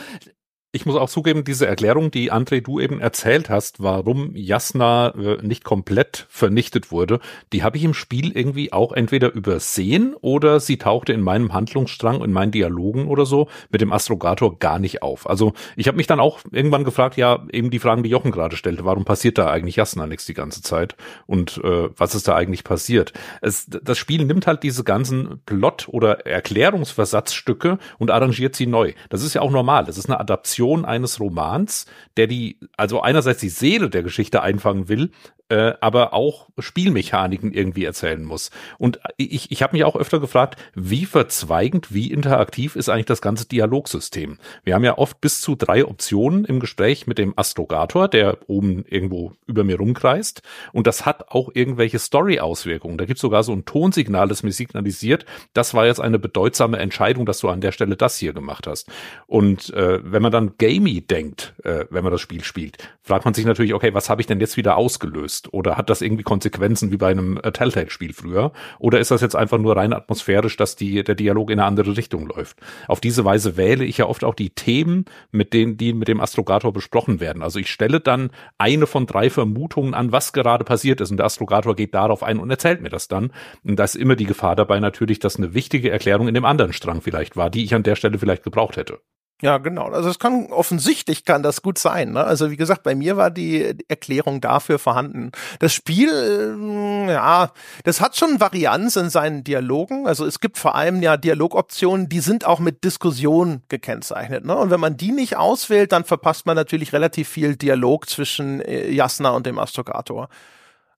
ich 0.71 0.85
muss 0.85 0.95
auch 0.95 1.09
zugeben, 1.09 1.43
diese 1.43 1.65
Erklärung, 1.65 2.11
die 2.11 2.31
André 2.31 2.61
du 2.61 2.79
eben 2.79 3.01
erzählt 3.01 3.49
hast, 3.49 3.81
warum 3.81 4.35
Jasna 4.35 5.15
äh, 5.15 5.37
nicht 5.41 5.63
komplett 5.63 6.27
vernichtet 6.29 6.91
wurde, 6.91 7.19
die 7.51 7.63
habe 7.63 7.77
ich 7.77 7.83
im 7.83 7.95
Spiel 7.95 8.37
irgendwie 8.37 8.71
auch 8.71 8.91
entweder 8.91 9.33
übersehen 9.33 10.13
oder 10.21 10.59
sie 10.59 10.77
tauchte 10.77 11.11
in 11.11 11.21
meinem 11.21 11.53
Handlungsstrang, 11.53 12.23
in 12.23 12.31
meinen 12.31 12.51
Dialogen 12.51 13.07
oder 13.07 13.25
so 13.25 13.47
mit 13.71 13.81
dem 13.81 13.91
Astrogator 13.91 14.59
gar 14.59 14.77
nicht 14.77 15.01
auf. 15.01 15.27
Also 15.27 15.53
ich 15.75 15.87
habe 15.87 15.97
mich 15.97 16.05
dann 16.05 16.19
auch 16.19 16.39
irgendwann 16.51 16.83
gefragt, 16.83 17.17
ja, 17.17 17.47
eben 17.51 17.71
die 17.71 17.79
Fragen, 17.79 18.03
die 18.03 18.09
Jochen 18.11 18.29
gerade 18.29 18.55
stellte, 18.55 18.85
warum 18.85 19.05
passiert 19.05 19.39
da 19.39 19.49
eigentlich 19.49 19.77
Jasna 19.77 20.05
nichts 20.05 20.27
die 20.27 20.35
ganze 20.35 20.61
Zeit 20.61 20.95
und 21.25 21.59
äh, 21.63 21.89
was 21.97 22.13
ist 22.13 22.27
da 22.27 22.35
eigentlich 22.35 22.63
passiert? 22.63 23.11
Es, 23.41 23.65
das 23.65 23.97
Spiel 23.97 24.23
nimmt 24.23 24.45
halt 24.45 24.61
diese 24.61 24.83
ganzen 24.83 25.41
Plot- 25.47 25.87
oder 25.89 26.27
Erklärungsversatzstücke 26.27 27.79
und 27.97 28.11
arrangiert 28.11 28.55
sie 28.55 28.67
neu. 28.67 28.93
Das 29.09 29.23
ist 29.23 29.33
ja 29.33 29.41
auch 29.41 29.49
normal. 29.49 29.85
Das 29.85 29.97
ist 29.97 30.05
eine 30.05 30.19
Adaption 30.19 30.58
Adaption 30.59 30.85
eines 30.85 31.19
Romans, 31.19 31.85
der 32.17 32.27
die, 32.27 32.57
also 32.75 33.01
einerseits 33.01 33.39
die 33.39 33.49
Seele 33.49 33.89
der 33.89 34.03
Geschichte 34.03 34.41
einfangen 34.41 34.89
will, 34.89 35.11
äh, 35.49 35.73
aber 35.81 36.13
auch 36.13 36.47
Spielmechaniken 36.59 37.51
irgendwie 37.51 37.85
erzählen 37.85 38.23
muss. 38.23 38.51
Und 38.77 38.99
ich, 39.17 39.51
ich 39.51 39.61
habe 39.61 39.75
mich 39.75 39.83
auch 39.83 39.95
öfter 39.95 40.19
gefragt, 40.19 40.57
wie 40.75 41.05
verzweigend, 41.05 41.93
wie 41.93 42.11
interaktiv 42.11 42.75
ist 42.75 42.89
eigentlich 42.89 43.05
das 43.05 43.21
ganze 43.21 43.47
Dialogsystem? 43.47 44.37
Wir 44.63 44.75
haben 44.75 44.83
ja 44.83 44.97
oft 44.97 45.21
bis 45.21 45.41
zu 45.41 45.55
drei 45.55 45.85
Optionen 45.85 46.45
im 46.45 46.59
Gespräch 46.59 47.07
mit 47.07 47.17
dem 47.17 47.33
Astrogator, 47.35 48.07
der 48.07 48.37
oben 48.47 48.85
irgendwo 48.87 49.33
über 49.47 49.63
mir 49.63 49.77
rumkreist. 49.77 50.41
Und 50.71 50.87
das 50.87 51.05
hat 51.05 51.29
auch 51.29 51.49
irgendwelche 51.53 51.99
Story-Auswirkungen. 51.99 52.97
Da 52.97 53.05
gibt 53.05 53.19
sogar 53.19 53.43
so 53.43 53.53
ein 53.53 53.65
Tonsignal, 53.65 54.27
das 54.27 54.43
mir 54.43 54.51
signalisiert, 54.51 55.25
das 55.53 55.73
war 55.73 55.85
jetzt 55.85 55.99
eine 55.99 56.19
bedeutsame 56.19 56.77
Entscheidung, 56.77 57.25
dass 57.25 57.39
du 57.39 57.49
an 57.49 57.61
der 57.61 57.71
Stelle 57.71 57.95
das 57.95 58.17
hier 58.17 58.33
gemacht 58.33 58.67
hast. 58.67 58.89
Und 59.27 59.73
äh, 59.73 59.99
wenn 60.03 60.21
man 60.21 60.31
dann 60.31 60.53
gamey 60.57 61.01
denkt, 61.01 61.53
äh, 61.63 61.85
wenn 61.89 62.03
man 62.03 62.11
das 62.11 62.21
Spiel 62.21 62.43
spielt, 62.43 62.77
fragt 63.01 63.25
man 63.25 63.33
sich 63.33 63.45
natürlich, 63.45 63.73
okay, 63.73 63.93
was 63.93 64.09
habe 64.09 64.21
ich 64.21 64.27
denn 64.27 64.39
jetzt 64.39 64.57
wieder 64.57 64.77
ausgelöst? 64.77 65.38
Ist? 65.39 65.53
Oder 65.53 65.77
hat 65.77 65.89
das 65.89 66.01
irgendwie 66.01 66.23
Konsequenzen 66.23 66.91
wie 66.91 66.97
bei 66.97 67.11
einem 67.11 67.37
äh, 67.37 67.51
Telltale-Spiel 67.51 68.13
früher? 68.13 68.51
Oder 68.77 68.99
ist 68.99 69.11
das 69.11 69.21
jetzt 69.21 69.35
einfach 69.35 69.57
nur 69.57 69.75
rein 69.75 69.93
atmosphärisch, 69.93 70.57
dass 70.57 70.75
die, 70.75 71.03
der 71.03 71.15
Dialog 71.15 71.49
in 71.49 71.59
eine 71.59 71.67
andere 71.67 71.95
Richtung 71.97 72.27
läuft? 72.27 72.57
Auf 72.87 72.99
diese 72.99 73.25
Weise 73.25 73.57
wähle 73.57 73.85
ich 73.85 73.97
ja 73.97 74.05
oft 74.05 74.23
auch 74.23 74.35
die 74.35 74.49
Themen, 74.49 75.05
mit 75.31 75.53
denen, 75.53 75.77
die 75.77 75.93
mit 75.93 76.07
dem 76.07 76.21
Astrogator 76.21 76.73
besprochen 76.73 77.19
werden. 77.19 77.41
Also 77.41 77.59
ich 77.59 77.69
stelle 77.69 77.99
dann 77.99 78.31
eine 78.57 78.87
von 78.87 79.05
drei 79.05 79.29
Vermutungen 79.29 79.93
an, 79.93 80.11
was 80.11 80.33
gerade 80.33 80.63
passiert 80.63 81.01
ist. 81.01 81.11
Und 81.11 81.17
der 81.17 81.25
Astrogator 81.25 81.75
geht 81.75 81.93
darauf 81.93 82.23
ein 82.23 82.39
und 82.39 82.49
erzählt 82.49 82.81
mir 82.81 82.89
das 82.89 83.07
dann. 83.07 83.31
Und 83.63 83.77
da 83.77 83.83
ist 83.83 83.95
immer 83.95 84.15
die 84.15 84.25
Gefahr 84.25 84.55
dabei 84.55 84.79
natürlich, 84.79 85.19
dass 85.19 85.37
eine 85.37 85.53
wichtige 85.53 85.89
Erklärung 85.89 86.27
in 86.27 86.33
dem 86.33 86.45
anderen 86.45 86.73
Strang 86.73 87.01
vielleicht 87.01 87.37
war, 87.37 87.49
die 87.49 87.63
ich 87.63 87.73
an 87.75 87.83
der 87.83 87.95
Stelle 87.95 88.19
vielleicht 88.19 88.43
gebraucht 88.43 88.77
hätte. 88.77 88.99
Ja, 89.41 89.57
genau. 89.57 89.85
Also 89.85 90.09
es 90.09 90.19
kann 90.19 90.47
offensichtlich 90.47 91.23
kann 91.23 91.43
das 91.43 91.61
gut 91.61 91.77
sein. 91.77 92.11
Ne? 92.11 92.23
Also 92.23 92.51
wie 92.51 92.57
gesagt, 92.57 92.83
bei 92.83 92.93
mir 92.93 93.15
war 93.15 93.31
die 93.31 93.73
Erklärung 93.87 94.41
dafür 94.41 94.79
vorhanden. 94.79 95.31
Das 95.59 95.73
Spiel, 95.73 96.09
äh, 96.09 97.13
ja, 97.13 97.51
das 97.85 98.01
hat 98.01 98.17
schon 98.17 98.41
Varianz 98.41 98.97
in 98.97 99.09
seinen 99.09 99.45
Dialogen. 99.45 100.07
Also 100.07 100.25
es 100.25 100.41
gibt 100.41 100.57
vor 100.57 100.75
allem 100.75 101.01
ja 101.01 101.15
Dialogoptionen, 101.15 102.09
die 102.09 102.19
sind 102.19 102.45
auch 102.45 102.59
mit 102.59 102.83
Diskussion 102.83 103.61
gekennzeichnet. 103.69 104.43
Ne? 104.43 104.57
Und 104.57 104.71
wenn 104.71 104.79
man 104.81 104.97
die 104.97 105.13
nicht 105.13 105.37
auswählt, 105.37 105.93
dann 105.93 106.03
verpasst 106.03 106.45
man 106.45 106.57
natürlich 106.57 106.91
relativ 106.91 107.29
viel 107.29 107.55
Dialog 107.55 108.09
zwischen 108.09 108.59
äh, 108.59 108.89
Jasna 108.91 109.29
und 109.29 109.45
dem 109.45 109.57
Astrogator. 109.57 110.27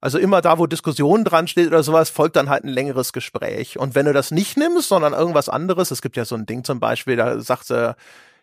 Also 0.03 0.17
immer 0.17 0.41
da, 0.41 0.57
wo 0.57 0.65
Diskussion 0.65 1.23
dran 1.23 1.47
steht 1.47 1.67
oder 1.67 1.83
sowas, 1.83 2.09
folgt 2.09 2.35
dann 2.35 2.49
halt 2.49 2.63
ein 2.63 2.69
längeres 2.69 3.13
Gespräch. 3.13 3.77
Und 3.77 3.93
wenn 3.93 4.07
du 4.07 4.13
das 4.13 4.31
nicht 4.31 4.57
nimmst, 4.57 4.89
sondern 4.89 5.13
irgendwas 5.13 5.47
anderes, 5.47 5.91
es 5.91 6.01
gibt 6.01 6.17
ja 6.17 6.25
so 6.25 6.33
ein 6.33 6.47
Ding 6.47 6.63
zum 6.63 6.79
Beispiel, 6.79 7.17
da 7.17 7.39
sagt 7.39 7.65
sie, 7.65 7.95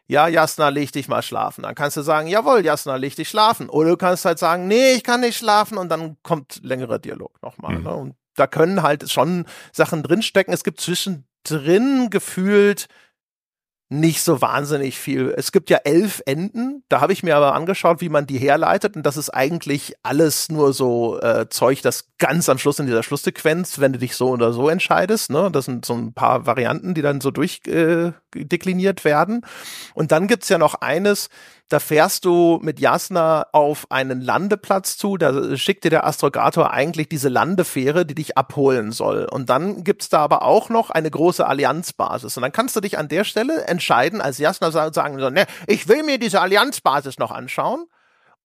ja, 0.08 0.26
Jasna, 0.26 0.70
leg 0.70 0.90
dich 0.90 1.06
mal 1.06 1.22
schlafen. 1.22 1.62
Dann 1.62 1.74
kannst 1.74 1.98
du 1.98 2.02
sagen, 2.02 2.28
jawohl, 2.28 2.64
Jasna, 2.64 2.96
leg 2.96 3.14
dich 3.14 3.28
schlafen. 3.28 3.68
Oder 3.68 3.90
du 3.90 3.96
kannst 3.98 4.24
halt 4.24 4.38
sagen, 4.38 4.66
nee, 4.66 4.94
ich 4.94 5.04
kann 5.04 5.20
nicht 5.20 5.36
schlafen 5.36 5.76
und 5.76 5.90
dann 5.90 6.16
kommt 6.22 6.60
längerer 6.62 6.98
Dialog 6.98 7.40
nochmal. 7.42 7.76
Mhm. 7.76 7.84
Ne? 7.84 7.94
Und 7.94 8.14
da 8.34 8.46
können 8.46 8.82
halt 8.82 9.10
schon 9.10 9.44
Sachen 9.70 10.02
drinstecken. 10.02 10.54
Es 10.54 10.64
gibt 10.64 10.80
zwischendrin 10.80 12.08
gefühlt 12.08 12.88
nicht 13.90 14.22
so 14.22 14.42
wahnsinnig 14.42 14.98
viel. 14.98 15.32
Es 15.34 15.50
gibt 15.50 15.70
ja 15.70 15.78
elf 15.84 16.22
Enden, 16.26 16.84
da 16.90 17.00
habe 17.00 17.14
ich 17.14 17.22
mir 17.22 17.36
aber 17.36 17.54
angeschaut, 17.54 18.02
wie 18.02 18.10
man 18.10 18.26
die 18.26 18.38
herleitet 18.38 18.96
und 18.96 19.02
das 19.04 19.16
ist 19.16 19.30
eigentlich 19.30 19.94
alles 20.02 20.50
nur 20.50 20.74
so 20.74 21.18
äh, 21.20 21.48
Zeug, 21.48 21.80
das 21.80 22.08
ganz 22.18 22.50
am 22.50 22.58
Schluss 22.58 22.78
in 22.78 22.86
dieser 22.86 23.02
Schlusssequenz, 23.02 23.78
wenn 23.78 23.94
du 23.94 23.98
dich 23.98 24.14
so 24.14 24.28
oder 24.28 24.52
so 24.52 24.68
entscheidest, 24.68 25.30
ne, 25.30 25.50
das 25.50 25.64
sind 25.64 25.86
so 25.86 25.94
ein 25.94 26.12
paar 26.12 26.44
Varianten, 26.44 26.92
die 26.92 27.02
dann 27.02 27.22
so 27.22 27.30
durchdekliniert 27.30 29.00
äh, 29.00 29.04
werden. 29.04 29.40
Und 29.94 30.12
dann 30.12 30.26
gibt's 30.26 30.50
ja 30.50 30.58
noch 30.58 30.74
eines, 30.74 31.30
da 31.68 31.80
fährst 31.80 32.24
du 32.24 32.58
mit 32.62 32.80
Jasna 32.80 33.46
auf 33.52 33.90
einen 33.90 34.20
Landeplatz 34.20 34.96
zu. 34.96 35.18
Da 35.18 35.56
schickt 35.56 35.84
dir 35.84 35.90
der 35.90 36.06
Astrogator 36.06 36.70
eigentlich 36.70 37.08
diese 37.08 37.28
Landefähre, 37.28 38.06
die 38.06 38.14
dich 38.14 38.38
abholen 38.38 38.90
soll. 38.90 39.26
Und 39.30 39.50
dann 39.50 39.84
gibt's 39.84 40.08
da 40.08 40.20
aber 40.20 40.42
auch 40.42 40.70
noch 40.70 40.90
eine 40.90 41.10
große 41.10 41.46
Allianzbasis. 41.46 42.36
Und 42.36 42.42
dann 42.42 42.52
kannst 42.52 42.74
du 42.76 42.80
dich 42.80 42.96
an 42.96 43.08
der 43.08 43.24
Stelle 43.24 43.64
entscheiden, 43.64 44.20
als 44.20 44.38
Jasna 44.38 44.70
sagen, 44.70 45.18
so, 45.18 45.28
ne, 45.28 45.46
ich 45.66 45.88
will 45.88 46.02
mir 46.02 46.18
diese 46.18 46.40
Allianzbasis 46.40 47.18
noch 47.18 47.30
anschauen. 47.30 47.86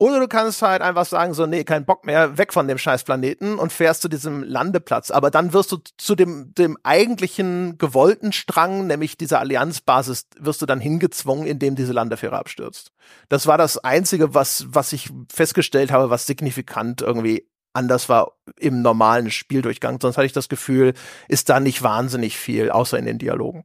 Oder 0.03 0.19
du 0.19 0.27
kannst 0.27 0.61
halt 0.61 0.81
einfach 0.81 1.05
sagen, 1.05 1.33
so, 1.33 1.45
nee, 1.45 1.63
kein 1.63 1.85
Bock 1.85 2.05
mehr, 2.05 2.37
weg 2.37 2.51
von 2.51 2.67
dem 2.67 2.77
scheiß 2.77 3.05
Planeten 3.05 3.57
und 3.57 3.71
fährst 3.71 4.01
zu 4.01 4.09
diesem 4.09 4.43
Landeplatz. 4.43 5.11
Aber 5.11 5.31
dann 5.31 5.53
wirst 5.53 5.71
du 5.71 5.77
zu 5.97 6.15
dem, 6.15 6.53
dem 6.55 6.77
eigentlichen 6.83 7.77
gewollten 7.77 8.33
Strang, 8.33 8.85
nämlich 8.85 9.15
dieser 9.15 9.39
Allianzbasis, 9.39 10.27
wirst 10.37 10.61
du 10.61 10.65
dann 10.65 10.81
hingezwungen, 10.81 11.47
indem 11.47 11.77
diese 11.77 11.93
Landefähre 11.93 12.37
abstürzt. 12.37 12.91
Das 13.29 13.47
war 13.47 13.57
das 13.57 13.77
Einzige, 13.77 14.33
was, 14.33 14.65
was 14.67 14.91
ich 14.91 15.09
festgestellt 15.31 15.93
habe, 15.93 16.09
was 16.09 16.27
signifikant 16.27 17.01
irgendwie 17.01 17.47
anders 17.71 18.09
war 18.09 18.33
im 18.57 18.81
normalen 18.81 19.31
Spieldurchgang. 19.31 20.01
Sonst 20.01 20.17
hatte 20.17 20.25
ich 20.25 20.33
das 20.33 20.49
Gefühl, 20.49 20.95
ist 21.29 21.47
da 21.47 21.61
nicht 21.61 21.81
wahnsinnig 21.81 22.37
viel, 22.37 22.71
außer 22.71 22.99
in 22.99 23.05
den 23.05 23.19
Dialogen. 23.19 23.63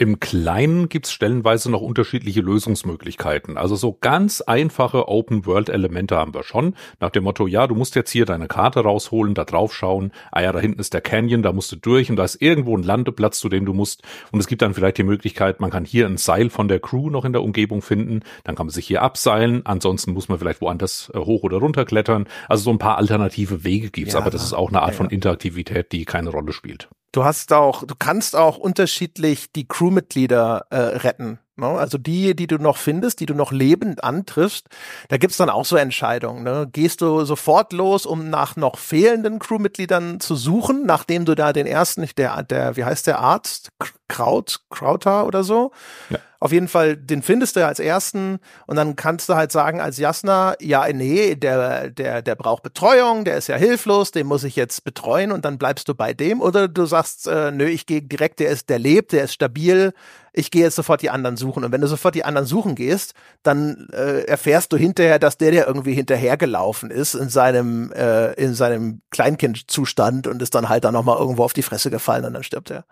Im 0.00 0.20
Kleinen 0.20 0.88
gibt's 0.88 1.10
stellenweise 1.10 1.72
noch 1.72 1.80
unterschiedliche 1.80 2.40
Lösungsmöglichkeiten. 2.40 3.58
Also 3.58 3.74
so 3.74 3.98
ganz 4.00 4.40
einfache 4.40 5.08
Open-World-Elemente 5.08 6.16
haben 6.16 6.34
wir 6.34 6.44
schon. 6.44 6.76
Nach 7.00 7.10
dem 7.10 7.24
Motto, 7.24 7.48
ja, 7.48 7.66
du 7.66 7.74
musst 7.74 7.96
jetzt 7.96 8.12
hier 8.12 8.24
deine 8.24 8.46
Karte 8.46 8.78
rausholen, 8.78 9.34
da 9.34 9.44
drauf 9.44 9.74
schauen. 9.74 10.12
Ah 10.30 10.40
ja, 10.40 10.52
da 10.52 10.60
hinten 10.60 10.78
ist 10.78 10.94
der 10.94 11.00
Canyon, 11.00 11.42
da 11.42 11.52
musst 11.52 11.72
du 11.72 11.76
durch 11.76 12.10
und 12.10 12.16
da 12.16 12.22
ist 12.22 12.40
irgendwo 12.40 12.76
ein 12.76 12.84
Landeplatz, 12.84 13.40
zu 13.40 13.48
dem 13.48 13.64
du 13.64 13.74
musst. 13.74 14.04
Und 14.30 14.38
es 14.38 14.46
gibt 14.46 14.62
dann 14.62 14.72
vielleicht 14.72 14.98
die 14.98 15.02
Möglichkeit, 15.02 15.58
man 15.58 15.72
kann 15.72 15.84
hier 15.84 16.06
ein 16.06 16.16
Seil 16.16 16.48
von 16.48 16.68
der 16.68 16.78
Crew 16.78 17.10
noch 17.10 17.24
in 17.24 17.32
der 17.32 17.42
Umgebung 17.42 17.82
finden. 17.82 18.20
Dann 18.44 18.54
kann 18.54 18.66
man 18.66 18.72
sich 18.72 18.86
hier 18.86 19.02
abseilen. 19.02 19.66
Ansonsten 19.66 20.12
muss 20.12 20.28
man 20.28 20.38
vielleicht 20.38 20.60
woanders 20.60 21.10
äh, 21.12 21.18
hoch 21.18 21.42
oder 21.42 21.56
runter 21.56 21.84
klettern. 21.84 22.28
Also 22.48 22.62
so 22.62 22.70
ein 22.70 22.78
paar 22.78 22.98
alternative 22.98 23.64
Wege 23.64 23.90
gibt's, 23.90 24.14
ja, 24.14 24.20
aber 24.20 24.30
das 24.30 24.44
ist 24.44 24.52
auch 24.52 24.68
eine 24.68 24.80
Art 24.80 24.90
ja, 24.90 24.92
ja. 24.92 24.98
von 24.98 25.10
Interaktivität, 25.10 25.90
die 25.90 26.04
keine 26.04 26.30
Rolle 26.30 26.52
spielt. 26.52 26.88
Du 27.12 27.24
hast 27.24 27.52
auch, 27.52 27.84
du 27.84 27.94
kannst 27.98 28.36
auch 28.36 28.58
unterschiedlich 28.58 29.50
die 29.52 29.66
Crewmitglieder 29.66 30.66
äh, 30.70 30.76
retten. 30.76 31.38
Ne? 31.56 31.66
Also 31.66 31.98
die, 31.98 32.36
die 32.36 32.46
du 32.46 32.58
noch 32.58 32.76
findest, 32.76 33.20
die 33.20 33.26
du 33.26 33.34
noch 33.34 33.50
lebend 33.50 34.04
antriffst, 34.04 34.66
da 35.08 35.16
gibt's 35.16 35.38
dann 35.38 35.50
auch 35.50 35.64
so 35.64 35.76
Entscheidungen. 35.76 36.44
Ne? 36.44 36.68
Gehst 36.70 37.00
du 37.00 37.24
sofort 37.24 37.72
los, 37.72 38.06
um 38.06 38.28
nach 38.28 38.56
noch 38.56 38.78
fehlenden 38.78 39.38
Crewmitgliedern 39.38 40.20
zu 40.20 40.36
suchen, 40.36 40.84
nachdem 40.86 41.24
du 41.24 41.34
da 41.34 41.52
den 41.52 41.66
ersten, 41.66 42.06
der, 42.16 42.42
der, 42.42 42.76
wie 42.76 42.84
heißt 42.84 43.06
der 43.06 43.18
Arzt? 43.20 43.70
Kraut, 44.08 44.60
Krauter 44.70 45.26
oder 45.26 45.44
so? 45.44 45.70
Ja. 46.10 46.18
Auf 46.40 46.52
jeden 46.52 46.68
Fall, 46.68 46.96
den 46.96 47.22
findest 47.22 47.56
du 47.56 47.66
als 47.66 47.80
ersten 47.80 48.38
und 48.68 48.76
dann 48.76 48.94
kannst 48.94 49.28
du 49.28 49.34
halt 49.34 49.50
sagen 49.50 49.80
als 49.80 49.98
Jasna, 49.98 50.54
ja, 50.60 50.86
nee, 50.92 51.34
der, 51.34 51.90
der, 51.90 52.22
der 52.22 52.34
braucht 52.36 52.62
Betreuung, 52.62 53.24
der 53.24 53.36
ist 53.36 53.48
ja 53.48 53.56
hilflos, 53.56 54.12
den 54.12 54.28
muss 54.28 54.44
ich 54.44 54.54
jetzt 54.54 54.84
betreuen 54.84 55.32
und 55.32 55.44
dann 55.44 55.58
bleibst 55.58 55.88
du 55.88 55.96
bei 55.96 56.14
dem. 56.14 56.40
Oder 56.40 56.68
du 56.68 56.86
sagst, 56.86 57.26
äh, 57.26 57.50
nö, 57.50 57.64
ich 57.64 57.86
gehe 57.86 58.02
direkt, 58.02 58.38
der 58.38 58.50
ist, 58.50 58.68
der 58.68 58.78
lebt, 58.78 59.10
der 59.10 59.24
ist 59.24 59.34
stabil, 59.34 59.92
ich 60.32 60.52
gehe 60.52 60.62
jetzt 60.62 60.76
sofort 60.76 61.02
die 61.02 61.10
anderen 61.10 61.36
suchen. 61.36 61.64
Und 61.64 61.72
wenn 61.72 61.80
du 61.80 61.88
sofort 61.88 62.14
die 62.14 62.24
anderen 62.24 62.46
suchen 62.46 62.76
gehst, 62.76 63.14
dann 63.42 63.88
äh, 63.92 64.20
erfährst 64.20 64.72
du 64.72 64.76
hinterher, 64.76 65.18
dass 65.18 65.38
der 65.38 65.50
der 65.50 65.66
irgendwie 65.66 65.94
hinterhergelaufen 65.94 66.92
ist 66.92 67.14
in 67.14 67.30
seinem, 67.30 67.90
äh, 67.90 68.34
in 68.34 68.54
seinem 68.54 69.00
Kleinkindzustand 69.10 70.28
und 70.28 70.40
ist 70.40 70.54
dann 70.54 70.68
halt 70.68 70.84
dann 70.84 70.94
nochmal 70.94 71.18
irgendwo 71.18 71.42
auf 71.42 71.52
die 71.52 71.62
Fresse 71.62 71.90
gefallen 71.90 72.24
und 72.24 72.34
dann 72.34 72.44
stirbt 72.44 72.70
er. 72.70 72.84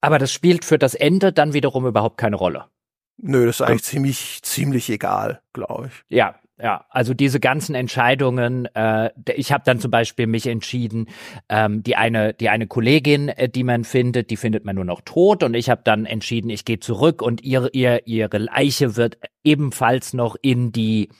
Aber 0.00 0.18
das 0.18 0.32
spielt 0.32 0.64
für 0.64 0.78
das 0.78 0.94
Ende 0.94 1.32
dann 1.32 1.52
wiederum 1.52 1.86
überhaupt 1.86 2.18
keine 2.18 2.36
Rolle. 2.36 2.66
Nö, 3.16 3.46
das 3.46 3.56
ist 3.56 3.62
eigentlich 3.62 3.82
ziemlich, 3.84 4.40
ziemlich 4.42 4.88
egal, 4.90 5.40
glaube 5.52 5.88
ich. 5.88 6.16
Ja, 6.16 6.36
ja, 6.60 6.86
also 6.90 7.14
diese 7.14 7.38
ganzen 7.38 7.76
Entscheidungen, 7.76 8.66
äh, 8.74 9.10
ich 9.34 9.52
habe 9.52 9.62
dann 9.64 9.78
zum 9.78 9.92
Beispiel 9.92 10.26
mich 10.26 10.46
entschieden, 10.48 11.06
ähm, 11.48 11.84
die 11.84 11.94
eine, 11.94 12.34
die 12.34 12.48
eine 12.48 12.66
Kollegin, 12.66 13.28
äh, 13.28 13.48
die 13.48 13.62
man 13.62 13.84
findet, 13.84 14.30
die 14.30 14.36
findet 14.36 14.64
man 14.64 14.74
nur 14.74 14.84
noch 14.84 15.00
tot 15.02 15.44
und 15.44 15.54
ich 15.54 15.70
habe 15.70 15.82
dann 15.84 16.04
entschieden, 16.04 16.50
ich 16.50 16.64
gehe 16.64 16.80
zurück 16.80 17.22
und 17.22 17.44
ihr, 17.44 17.70
ihr, 17.74 18.08
ihre 18.08 18.38
Leiche 18.38 18.96
wird 18.96 19.18
ebenfalls 19.44 20.14
noch 20.14 20.34
in 20.42 20.72
die 20.72 21.10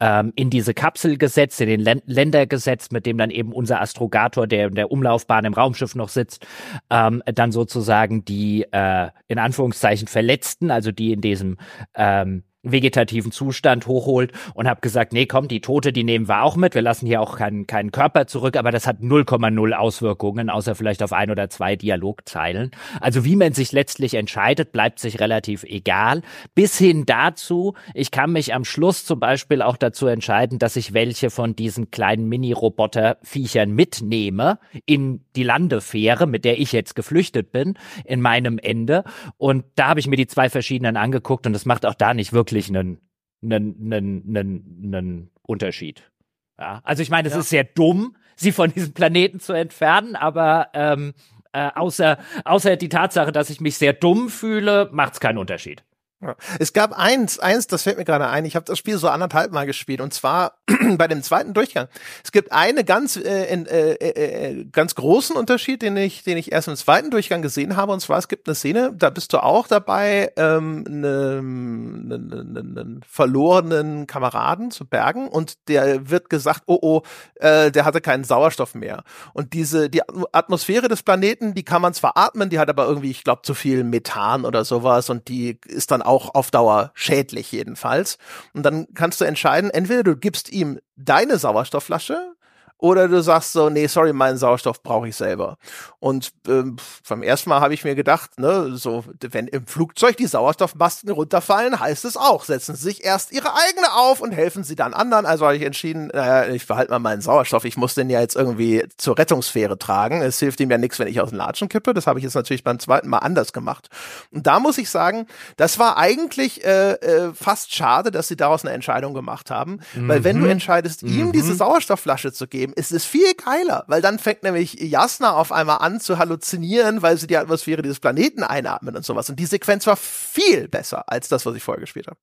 ähm, 0.00 0.32
in 0.36 0.50
diese 0.50 0.74
Kapsel 0.74 1.18
gesetzt, 1.18 1.60
in 1.60 1.84
den 1.84 2.02
Länder 2.06 2.46
gesetzt, 2.46 2.92
mit 2.92 3.06
dem 3.06 3.18
dann 3.18 3.30
eben 3.30 3.52
unser 3.52 3.80
Astrogator, 3.80 4.46
der 4.46 4.68
in 4.68 4.74
der 4.74 4.90
Umlaufbahn 4.90 5.44
im 5.44 5.54
Raumschiff 5.54 5.94
noch 5.94 6.08
sitzt, 6.08 6.46
ähm, 6.90 7.22
dann 7.26 7.52
sozusagen 7.52 8.24
die 8.24 8.66
äh, 8.70 9.08
in 9.28 9.38
Anführungszeichen 9.38 10.08
Verletzten, 10.08 10.70
also 10.70 10.92
die 10.92 11.12
in 11.12 11.20
diesem 11.20 11.56
ähm, 11.94 12.44
vegetativen 12.62 13.30
Zustand 13.30 13.86
hochholt 13.86 14.32
und 14.54 14.68
habe 14.68 14.80
gesagt, 14.80 15.12
nee, 15.12 15.26
komm, 15.26 15.46
die 15.46 15.60
Tote, 15.60 15.92
die 15.92 16.02
nehmen 16.02 16.28
wir 16.28 16.42
auch 16.42 16.56
mit. 16.56 16.74
Wir 16.74 16.82
lassen 16.82 17.06
hier 17.06 17.20
auch 17.20 17.36
keinen, 17.36 17.66
keinen 17.66 17.92
Körper 17.92 18.26
zurück, 18.26 18.56
aber 18.56 18.72
das 18.72 18.86
hat 18.86 18.98
0,0 19.00 19.72
Auswirkungen, 19.72 20.50
außer 20.50 20.74
vielleicht 20.74 21.02
auf 21.02 21.12
ein 21.12 21.30
oder 21.30 21.48
zwei 21.50 21.76
Dialogzeilen. 21.76 22.72
Also 23.00 23.24
wie 23.24 23.36
man 23.36 23.52
sich 23.52 23.70
letztlich 23.70 24.14
entscheidet, 24.14 24.72
bleibt 24.72 24.98
sich 24.98 25.20
relativ 25.20 25.62
egal. 25.62 26.22
Bis 26.54 26.76
hin 26.76 27.06
dazu, 27.06 27.74
ich 27.94 28.10
kann 28.10 28.32
mich 28.32 28.52
am 28.52 28.64
Schluss 28.64 29.04
zum 29.04 29.20
Beispiel 29.20 29.62
auch 29.62 29.76
dazu 29.76 30.08
entscheiden, 30.08 30.58
dass 30.58 30.74
ich 30.74 30.92
welche 30.92 31.30
von 31.30 31.54
diesen 31.54 31.92
kleinen 31.92 32.28
Mini-Roboter-Viechern 32.28 33.70
mitnehme 33.70 34.58
in 34.84 35.24
die 35.36 35.44
Landefähre, 35.44 36.26
mit 36.26 36.44
der 36.44 36.58
ich 36.58 36.72
jetzt 36.72 36.96
geflüchtet 36.96 37.52
bin, 37.52 37.74
in 38.04 38.20
meinem 38.20 38.58
Ende. 38.58 39.04
Und 39.36 39.64
da 39.76 39.88
habe 39.88 40.00
ich 40.00 40.08
mir 40.08 40.16
die 40.16 40.26
zwei 40.26 40.50
verschiedenen 40.50 40.96
angeguckt 40.96 41.46
und 41.46 41.54
es 41.54 41.64
macht 41.64 41.86
auch 41.86 41.94
da 41.94 42.14
nicht 42.14 42.32
wirklich 42.32 42.47
wirklich 42.48 42.68
einen, 42.68 43.00
einen, 43.42 43.92
einen, 43.92 44.36
einen, 44.36 44.94
einen 44.94 45.30
Unterschied. 45.42 46.10
Ja, 46.58 46.80
also 46.84 47.02
ich 47.02 47.10
meine, 47.10 47.28
es 47.28 47.34
ja. 47.34 47.40
ist 47.40 47.50
sehr 47.50 47.64
dumm, 47.64 48.16
sie 48.36 48.52
von 48.52 48.72
diesem 48.72 48.92
Planeten 48.92 49.38
zu 49.38 49.52
entfernen, 49.52 50.16
aber 50.16 50.68
ähm, 50.74 51.14
äh, 51.52 51.70
außer, 51.74 52.18
außer 52.44 52.76
die 52.76 52.88
Tatsache, 52.88 53.32
dass 53.32 53.50
ich 53.50 53.60
mich 53.60 53.78
sehr 53.78 53.92
dumm 53.92 54.28
fühle, 54.28 54.88
macht 54.92 55.14
es 55.14 55.20
keinen 55.20 55.38
Unterschied. 55.38 55.84
Ja. 56.20 56.36
Es 56.58 56.72
gab 56.72 56.98
eins, 56.98 57.38
eins, 57.38 57.68
das 57.68 57.84
fällt 57.84 57.96
mir 57.96 58.04
gerade 58.04 58.28
ein. 58.28 58.44
Ich 58.44 58.56
habe 58.56 58.64
das 58.64 58.78
Spiel 58.78 58.98
so 58.98 59.08
anderthalb 59.08 59.52
Mal 59.52 59.66
gespielt 59.66 60.00
und 60.00 60.12
zwar 60.12 60.57
bei 60.98 61.08
dem 61.08 61.22
zweiten 61.22 61.54
Durchgang. 61.54 61.88
Es 62.22 62.32
gibt 62.32 62.52
eine 62.52 62.84
ganz, 62.84 63.16
äh, 63.16 63.44
äh, 63.44 63.92
äh, 63.94 64.50
äh, 64.50 64.64
ganz 64.70 64.94
großen 64.94 65.36
Unterschied, 65.36 65.82
den 65.82 65.96
ich, 65.96 66.24
den 66.24 66.36
ich 66.36 66.52
erst 66.52 66.68
im 66.68 66.76
zweiten 66.76 67.10
Durchgang 67.10 67.42
gesehen 67.42 67.76
habe. 67.76 67.92
Und 67.92 68.00
zwar 68.00 68.18
es 68.18 68.28
gibt 68.28 68.48
eine 68.48 68.54
Szene, 68.54 68.92
da 68.94 69.10
bist 69.10 69.32
du 69.32 69.42
auch 69.42 69.66
dabei, 69.66 70.32
ähm, 70.36 70.84
einen 70.86 72.08
ne, 72.08 72.18
ne, 72.18 72.62
ne, 72.62 73.00
verlorenen 73.08 74.06
Kameraden 74.06 74.70
zu 74.70 74.86
bergen 74.86 75.28
und 75.28 75.68
der 75.68 76.10
wird 76.10 76.28
gesagt, 76.28 76.62
oh 76.66 76.78
oh, 76.82 77.02
äh, 77.36 77.70
der 77.70 77.84
hatte 77.84 78.00
keinen 78.00 78.24
Sauerstoff 78.24 78.74
mehr. 78.74 79.04
Und 79.32 79.52
diese 79.52 79.88
die 79.88 80.02
Atmosphäre 80.32 80.88
des 80.88 81.02
Planeten, 81.02 81.54
die 81.54 81.64
kann 81.64 81.82
man 81.82 81.94
zwar 81.94 82.16
atmen, 82.16 82.50
die 82.50 82.58
hat 82.58 82.68
aber 82.68 82.86
irgendwie, 82.86 83.10
ich 83.10 83.24
glaube, 83.24 83.42
zu 83.42 83.54
viel 83.54 83.84
Methan 83.84 84.44
oder 84.44 84.64
sowas 84.64 85.08
und 85.10 85.28
die 85.28 85.58
ist 85.66 85.90
dann 85.90 86.02
auch 86.02 86.34
auf 86.34 86.50
Dauer 86.50 86.90
schädlich 86.94 87.52
jedenfalls. 87.52 88.18
Und 88.52 88.64
dann 88.64 88.86
kannst 88.94 89.20
du 89.20 89.24
entscheiden, 89.24 89.70
entweder 89.70 90.02
du 90.02 90.16
gibst 90.16 90.52
ihm 90.52 90.57
deine 90.96 91.38
Sauerstoffflasche 91.38 92.34
oder 92.78 93.08
du 93.08 93.20
sagst 93.22 93.52
so, 93.52 93.70
nee, 93.70 93.86
sorry, 93.88 94.12
meinen 94.12 94.38
Sauerstoff 94.38 94.82
brauche 94.82 95.08
ich 95.08 95.16
selber. 95.16 95.58
Und 95.98 96.32
ähm, 96.46 96.76
beim 97.08 97.22
ersten 97.24 97.50
Mal 97.50 97.60
habe 97.60 97.74
ich 97.74 97.84
mir 97.84 97.96
gedacht, 97.96 98.38
ne, 98.38 98.76
so, 98.76 99.04
wenn 99.20 99.48
im 99.48 99.66
Flugzeug 99.66 100.16
die 100.16 100.26
Sauerstoffmasken 100.26 101.10
runterfallen, 101.10 101.80
heißt 101.80 102.04
es 102.04 102.16
auch, 102.16 102.44
setzen 102.44 102.76
sie 102.76 102.84
sich 102.84 103.04
erst 103.04 103.32
ihre 103.32 103.54
eigene 103.54 103.92
auf 103.94 104.20
und 104.20 104.30
helfen 104.30 104.62
sie 104.62 104.76
dann 104.76 104.94
anderen. 104.94 105.26
Also 105.26 105.44
habe 105.44 105.56
ich 105.56 105.62
entschieden, 105.62 106.08
naja, 106.08 106.52
ich 106.52 106.66
behalte 106.66 106.92
mal 106.92 107.00
meinen 107.00 107.20
Sauerstoff. 107.20 107.64
Ich 107.64 107.76
muss 107.76 107.94
den 107.94 108.10
ja 108.10 108.20
jetzt 108.20 108.36
irgendwie 108.36 108.84
zur 108.96 109.18
Rettungssphäre 109.18 109.76
tragen. 109.76 110.22
Es 110.22 110.38
hilft 110.38 110.60
ihm 110.60 110.70
ja 110.70 110.78
nichts, 110.78 111.00
wenn 111.00 111.08
ich 111.08 111.20
aus 111.20 111.30
dem 111.30 111.38
Latschen 111.38 111.68
kippe. 111.68 111.94
Das 111.94 112.06
habe 112.06 112.20
ich 112.20 112.24
jetzt 112.24 112.34
natürlich 112.34 112.62
beim 112.62 112.78
zweiten 112.78 113.08
Mal 113.08 113.18
anders 113.18 113.52
gemacht. 113.52 113.88
Und 114.30 114.46
da 114.46 114.60
muss 114.60 114.78
ich 114.78 114.88
sagen, 114.88 115.26
das 115.56 115.80
war 115.80 115.96
eigentlich 115.96 116.64
äh, 116.64 116.92
äh, 116.92 117.32
fast 117.34 117.74
schade, 117.74 118.12
dass 118.12 118.28
sie 118.28 118.36
daraus 118.36 118.64
eine 118.64 118.72
Entscheidung 118.72 119.14
gemacht 119.14 119.50
haben. 119.50 119.80
Mhm. 119.94 120.08
Weil 120.08 120.22
wenn 120.22 120.38
du 120.38 120.44
mhm. 120.44 120.52
entscheidest, 120.52 121.02
mhm. 121.02 121.08
ihm 121.08 121.32
diese 121.32 121.54
Sauerstoffflasche 121.54 122.32
zu 122.32 122.46
geben, 122.46 122.67
geben, 122.68 122.72
ist 122.74 122.92
es 122.92 123.04
viel 123.04 123.34
geiler, 123.34 123.84
weil 123.86 124.02
dann 124.02 124.18
fängt 124.18 124.42
nämlich 124.42 124.74
Jasna 124.74 125.32
auf 125.32 125.52
einmal 125.52 125.78
an 125.78 126.00
zu 126.00 126.18
halluzinieren, 126.18 127.02
weil 127.02 127.18
sie 127.18 127.26
die 127.26 127.36
Atmosphäre 127.36 127.82
dieses 127.82 128.00
Planeten 128.00 128.42
einatmen 128.42 128.96
und 128.96 129.04
sowas. 129.04 129.28
Und 129.30 129.38
die 129.38 129.46
Sequenz 129.46 129.86
war 129.86 129.96
viel 129.96 130.68
besser 130.68 131.04
als 131.08 131.28
das, 131.28 131.46
was 131.46 131.54
ich 131.54 131.62
vorher 131.62 131.80
gespielt 131.80 132.06
habe. 132.06 132.18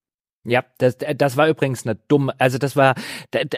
Ja, 0.46 0.64
das, 0.78 0.98
das 0.98 1.38
war 1.38 1.48
übrigens 1.48 1.86
eine 1.86 1.96
dumme, 2.08 2.34
also 2.38 2.58
das 2.58 2.76
war, 2.76 2.96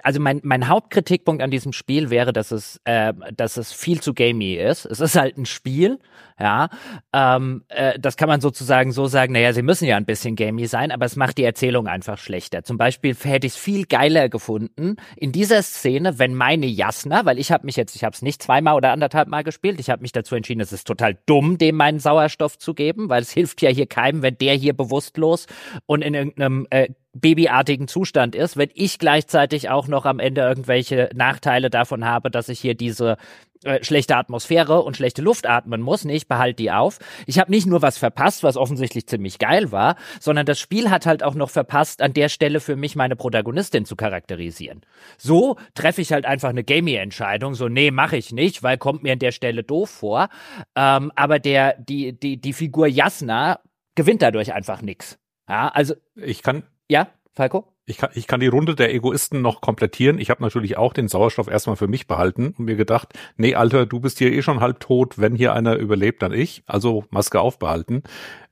also 0.04 0.20
mein, 0.22 0.40
mein 0.44 0.68
Hauptkritikpunkt 0.68 1.44
an 1.44 1.52
diesem 1.52 1.74
Spiel 1.74 2.10
wäre, 2.10 2.32
dass 2.32 2.52
es, 2.52 2.80
äh, 2.86 3.14
dass 3.36 3.58
es 3.58 3.74
viel 3.74 4.02
zu 4.02 4.14
gamey 4.14 4.56
ist. 4.56 4.86
Es 4.86 5.02
ist 5.02 5.16
halt 5.16 5.38
ein 5.38 5.46
Spiel, 5.46 6.00
ja, 6.40 6.70
ähm, 7.14 7.64
äh, 7.70 7.98
das 8.00 8.16
kann 8.16 8.30
man 8.30 8.42
sozusagen 8.42 8.92
so 8.92 9.08
sagen, 9.08 9.34
naja, 9.34 9.54
sie 9.54 9.64
müssen 9.64 9.86
ja 9.86 9.98
ein 9.98 10.06
bisschen 10.06 10.36
gamey 10.36 10.68
sein, 10.68 10.92
aber 10.92 11.06
es 11.06 11.16
macht 11.16 11.40
die 11.40 11.44
Erzählung 11.44 11.88
einfach 11.88 12.20
schlechter. 12.20 12.64
Zum 12.64 12.78
Beispiel 12.78 13.16
hätte 13.16 13.48
ich 13.48 13.54
es 13.54 13.60
viel 13.60 13.86
geiler 13.86 14.30
gefunden 14.30 14.98
in 15.16 15.32
dieser 15.32 15.64
Szene, 15.64 16.20
wenn 16.20 16.36
meine 16.36 16.68
Jasna, 16.68 17.26
weil 17.26 17.40
ich 17.40 17.52
habe 17.52 17.66
mich 17.66 17.76
jetzt, 17.76 17.96
ich 17.96 18.04
habe 18.04 18.14
es 18.14 18.22
nicht 18.22 18.44
zweimal 18.44 18.76
oder 18.76 18.92
anderthalb 18.92 19.28
Mal 19.30 19.44
gespielt, 19.44 19.80
ich 19.80 19.90
habe 19.90 20.04
mich 20.04 20.12
dazu 20.12 20.36
entschieden, 20.36 20.62
es 20.62 20.72
ist 20.72 20.86
total 20.86 21.18
dumm, 21.26 21.58
dem 21.58 21.76
meinen 21.76 22.00
Sauerstoff 22.00 22.60
zu 22.60 22.76
geben, 22.76 23.10
weil 23.10 23.24
es 23.24 23.32
hilft 23.32 23.62
ja 23.64 23.72
hier 23.72 23.88
keinem, 23.88 24.22
wenn 24.22 24.38
der 24.38 24.54
hier 24.54 24.74
bewusstlos 24.74 25.48
und 25.88 26.04
in 26.04 26.14
irgendeinem 26.14 26.68
äh, 26.70 26.77
babyartigen 27.14 27.88
Zustand 27.88 28.36
ist, 28.36 28.58
wenn 28.58 28.70
ich 28.74 29.00
gleichzeitig 29.00 29.70
auch 29.70 29.88
noch 29.88 30.06
am 30.06 30.20
Ende 30.20 30.42
irgendwelche 30.42 31.10
Nachteile 31.16 31.70
davon 31.70 32.06
habe, 32.06 32.30
dass 32.30 32.50
ich 32.50 32.60
hier 32.60 32.76
diese 32.76 33.18
äh, 33.64 33.84
schlechte 33.84 34.16
Atmosphäre 34.16 34.82
und 34.84 34.98
schlechte 34.98 35.22
Luft 35.22 35.48
atmen 35.48 35.82
muss. 35.82 36.06
Nee, 36.06 36.16
ich 36.16 36.28
behalte 36.28 36.58
die 36.58 36.72
auf. 36.72 37.00
Ich 37.26 37.40
habe 37.40 37.52
nicht 37.52 37.66
nur 37.66 37.82
was 37.82 37.98
verpasst, 37.98 38.44
was 38.44 38.56
offensichtlich 38.56 39.08
ziemlich 39.08 39.40
geil 39.40 39.72
war, 39.72 39.96
sondern 40.20 40.46
das 40.46 40.60
Spiel 40.60 40.92
hat 40.92 41.06
halt 41.06 41.24
auch 41.24 41.34
noch 41.34 41.50
verpasst, 41.50 42.02
an 42.02 42.14
der 42.14 42.30
Stelle 42.30 42.60
für 42.60 42.76
mich 42.76 42.96
meine 42.96 43.16
Protagonistin 43.16 43.86
zu 43.86 43.96
charakterisieren. 43.96 44.82
So 45.18 45.58
treffe 45.74 46.02
ich 46.02 46.14
halt 46.14 46.26
einfach 46.26 46.50
eine 46.50 46.64
Gamey-Entscheidung. 46.64 47.56
So, 47.56 47.68
nee, 47.68 47.90
mache 47.90 48.18
ich 48.18 48.32
nicht, 48.32 48.62
weil 48.62 48.78
kommt 48.78 49.02
mir 49.02 49.14
an 49.14 49.20
der 49.20 49.32
Stelle 49.32 49.64
doof 49.64 49.90
vor. 49.90 50.30
Ähm, 50.76 51.12
aber 51.16 51.40
der, 51.40 51.76
die, 51.80 52.18
die, 52.18 52.40
die 52.40 52.54
Figur 52.54 52.88
Jasna 52.88 53.60
gewinnt 53.96 54.22
dadurch 54.22 54.54
einfach 54.54 54.84
nix. 54.84 55.18
Ja, 55.48 55.70
also. 55.70 55.96
Ich 56.16 56.44
kann, 56.44 56.64
ja, 56.90 57.08
Falco? 57.34 57.66
Ich 57.90 57.98
kann, 57.98 58.10
ich 58.16 58.28
kann 58.28 58.42
die 58.42 58.48
Runde 58.48 58.76
der 58.76 58.94
Egoisten 58.94 59.42
noch 59.42 59.62
komplettieren. 59.62 60.20
Ich 60.20 60.30
habe 60.30 60.44
natürlich 60.44 60.76
auch 60.76 60.92
den 60.92 61.08
Sauerstoff 61.08 61.48
erstmal 61.48 61.78
für 61.78 61.88
mich 61.88 62.06
behalten 62.06 62.54
und 62.58 62.66
mir 62.66 62.76
gedacht, 62.76 63.14
nee, 63.38 63.56
Alter, 63.56 63.86
du 63.86 64.02
bist 64.02 64.18
hier 64.18 64.34
eh 64.34 64.42
schon 64.42 64.60
halb 64.60 64.82
tot. 64.82 65.18
Wenn 65.18 65.36
hier 65.36 65.54
einer 65.54 65.78
überlebt, 65.78 66.22
dann 66.22 66.34
ich. 66.34 66.64
Also 66.66 67.06
Maske 67.12 67.40
aufbehalten. 67.40 68.04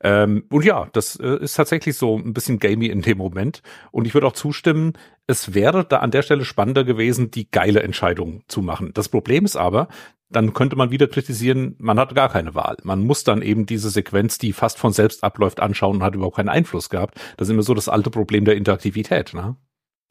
Ähm, 0.01 0.45
und 0.49 0.63
ja, 0.63 0.87
das 0.93 1.17
äh, 1.17 1.37
ist 1.41 1.55
tatsächlich 1.55 1.97
so 1.97 2.17
ein 2.17 2.33
bisschen 2.33 2.59
gamey 2.59 2.85
in 2.87 3.01
dem 3.01 3.17
Moment. 3.17 3.61
Und 3.91 4.07
ich 4.07 4.13
würde 4.13 4.27
auch 4.27 4.33
zustimmen, 4.33 4.93
es 5.27 5.53
wäre 5.53 5.83
da 5.83 5.97
an 5.97 6.11
der 6.11 6.21
Stelle 6.21 6.45
spannender 6.45 6.85
gewesen, 6.85 7.29
die 7.29 7.51
geile 7.51 7.83
Entscheidung 7.83 8.43
zu 8.47 8.61
machen. 8.61 8.91
Das 8.93 9.09
Problem 9.09 9.43
ist 9.43 9.57
aber, 9.57 9.89
dann 10.35 10.53
könnte 10.53 10.75
man 10.75 10.91
wieder 10.91 11.07
kritisieren, 11.07 11.75
man 11.79 11.99
hat 11.99 12.13
gar 12.15 12.29
keine 12.29 12.55
Wahl. 12.55 12.77
Man 12.83 13.03
muss 13.03 13.23
dann 13.23 13.41
eben 13.41 13.65
diese 13.65 13.89
Sequenz, 13.89 14.37
die 14.37 14.53
fast 14.53 14.77
von 14.77 14.93
selbst 14.93 15.23
abläuft, 15.23 15.59
anschauen 15.59 15.97
und 15.97 16.03
hat 16.03 16.15
überhaupt 16.15 16.35
keinen 16.35 16.49
Einfluss 16.49 16.89
gehabt. 16.89 17.19
Das 17.37 17.47
ist 17.47 17.53
immer 17.53 17.63
so 17.63 17.73
das 17.73 17.89
alte 17.89 18.09
Problem 18.09 18.45
der 18.45 18.55
Interaktivität. 18.55 19.33
Ne? 19.33 19.55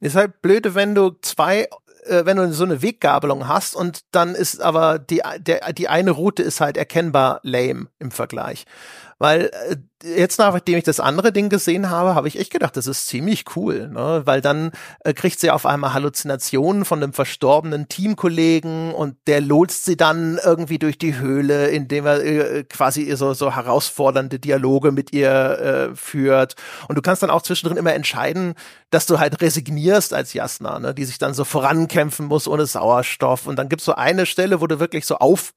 Ist 0.00 0.16
halt 0.16 0.40
blöde, 0.42 0.74
wenn 0.74 0.94
du 0.94 1.10
zwei 1.20 1.68
äh, 2.04 2.24
wenn 2.26 2.36
du 2.36 2.52
so 2.52 2.64
eine 2.64 2.82
Weggabelung 2.82 3.48
hast 3.48 3.74
und 3.74 4.00
dann 4.12 4.34
ist 4.34 4.60
aber 4.60 4.98
die, 4.98 5.22
der, 5.38 5.72
die 5.72 5.88
eine 5.88 6.10
Route 6.10 6.42
ist 6.42 6.60
halt 6.60 6.76
erkennbar 6.76 7.40
lame 7.42 7.88
im 7.98 8.10
Vergleich. 8.10 8.64
Weil 9.24 9.50
äh, 9.70 9.76
jetzt, 10.04 10.38
nachdem 10.38 10.76
ich 10.76 10.84
das 10.84 11.00
andere 11.00 11.32
Ding 11.32 11.48
gesehen 11.48 11.88
habe, 11.88 12.14
habe 12.14 12.28
ich 12.28 12.38
echt 12.38 12.52
gedacht, 12.52 12.76
das 12.76 12.86
ist 12.86 13.06
ziemlich 13.06 13.56
cool, 13.56 13.88
ne? 13.88 14.20
weil 14.26 14.42
dann 14.42 14.70
äh, 15.02 15.14
kriegt 15.14 15.40
sie 15.40 15.50
auf 15.50 15.64
einmal 15.64 15.94
Halluzinationen 15.94 16.84
von 16.84 17.02
einem 17.02 17.14
verstorbenen 17.14 17.88
Teamkollegen 17.88 18.92
und 18.92 19.16
der 19.26 19.40
lotst 19.40 19.86
sie 19.86 19.96
dann 19.96 20.38
irgendwie 20.44 20.78
durch 20.78 20.98
die 20.98 21.16
Höhle, 21.16 21.68
indem 21.68 22.04
er 22.04 22.22
äh, 22.22 22.64
quasi 22.64 23.10
so, 23.16 23.32
so 23.32 23.56
herausfordernde 23.56 24.38
Dialoge 24.38 24.92
mit 24.92 25.14
ihr 25.14 25.30
äh, 25.30 25.96
führt. 25.96 26.54
Und 26.88 26.96
du 26.96 27.00
kannst 27.00 27.22
dann 27.22 27.30
auch 27.30 27.40
zwischendrin 27.40 27.78
immer 27.78 27.94
entscheiden, 27.94 28.52
dass 28.90 29.06
du 29.06 29.20
halt 29.20 29.40
resignierst 29.40 30.12
als 30.12 30.34
Jasna, 30.34 30.80
ne? 30.80 30.92
die 30.92 31.06
sich 31.06 31.16
dann 31.16 31.32
so 31.32 31.44
vorankämpfen 31.44 32.26
muss 32.26 32.46
ohne 32.46 32.66
Sauerstoff. 32.66 33.46
Und 33.46 33.58
dann 33.58 33.70
gibt's 33.70 33.86
so 33.86 33.94
eine 33.94 34.26
Stelle, 34.26 34.60
wo 34.60 34.66
du 34.66 34.80
wirklich 34.80 35.06
so 35.06 35.16
auf 35.16 35.54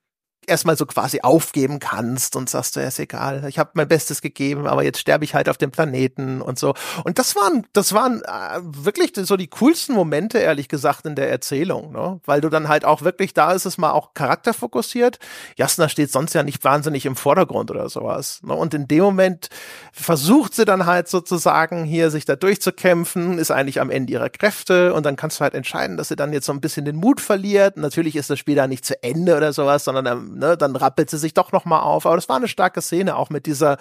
erstmal 0.48 0.78
so 0.78 0.86
quasi 0.86 1.20
aufgeben 1.22 1.80
kannst 1.80 2.36
und 2.36 2.50
sagst 2.50 2.76
du, 2.76 2.80
ja, 2.80 2.88
ist 2.88 3.00
egal, 3.00 3.45
ich 3.48 3.60
habe 3.60 3.72
mein 3.74 3.88
Bestes 3.88 4.22
gegeben, 4.22 4.66
aber 4.66 4.84
jetzt 4.84 5.00
sterbe 5.00 5.26
ich 5.26 5.36
halt 5.36 5.50
auf 5.50 5.58
dem 5.58 5.72
Planeten 5.72 6.41
und 6.41 6.58
so. 6.58 6.74
Und 7.04 7.20
das 7.20 7.36
waren, 7.36 7.68
das 7.74 7.93
waren 7.93 8.22
äh, 8.24 8.60
wirklich 8.62 9.12
so 9.16 9.36
die 9.36 9.48
coolsten 9.48 9.93
Momente, 9.93 10.39
ehrlich 10.39 10.70
gesagt, 10.70 11.06
in 11.06 11.16
der 11.16 11.30
Erzählung, 11.30 11.91
ne? 11.91 12.20
Weil 12.26 12.41
du 12.41 12.50
dann 12.50 12.70
halt 12.70 12.86
auch 12.86 13.02
wirklich, 13.02 13.34
da 13.34 13.52
ist 13.52 13.66
es 13.66 13.78
mal 13.78 13.91
auch 13.91 14.14
charakterfokussiert. 14.14 15.20
Jasna 15.58 15.89
steht 15.89 16.12
sonst 16.12 16.34
ja 16.34 16.43
nicht 16.43 16.64
wahnsinnig 16.64 17.06
im 17.06 17.16
Vordergrund 17.16 17.70
oder 17.70 17.89
sowas. 17.89 18.39
Ne? 18.43 18.54
Und 18.54 18.74
in 18.74 18.88
dem 18.88 19.04
Moment 19.04 19.50
versucht 19.91 20.54
sie 20.54 20.66
dann 20.66 20.86
halt 20.86 21.10
sozusagen 21.10 21.84
hier 21.84 22.10
sich 22.10 22.26
da 22.26 22.36
durchzukämpfen, 22.36 23.38
ist 23.38 23.52
eigentlich 23.52 23.82
am 23.82 23.89
Ende 23.89 24.14
ihrer 24.14 24.30
Kräfte 24.30 24.93
und 24.93 25.06
dann 25.06 25.18
kannst 25.18 25.39
du 25.39 25.43
halt 25.43 25.54
entscheiden, 25.54 25.98
dass 25.98 26.08
sie 26.08 26.16
dann 26.16 26.32
jetzt 26.32 26.45
so 26.45 26.54
ein 26.54 26.62
bisschen 26.62 26.86
den 26.86 26.95
Mut 26.95 27.20
verliert. 27.20 27.76
Natürlich 27.76 28.16
ist 28.16 28.30
das 28.30 28.39
Spiel 28.39 28.56
da 28.56 28.68
nicht 28.68 28.86
zu 28.86 29.02
Ende 29.04 29.36
oder 29.36 29.52
sowas, 29.52 29.84
sondern 29.84 30.06
ähm, 30.06 30.37
ne, 30.38 30.58
dann 30.58 30.76
rappelt 30.76 31.10
sie 31.10 31.18
sich 31.18 31.34
doch 31.34 31.52
noch 31.52 31.66
mal 31.66 31.82
auf. 31.82 32.06
Aber 32.06 32.16
das 32.16 32.30
war 32.30 32.38
eine 32.38 32.48
starke 32.48 32.82
Szene, 32.82 33.16
auch 33.16 33.30
mit 33.30 33.46
dieser, 33.46 33.78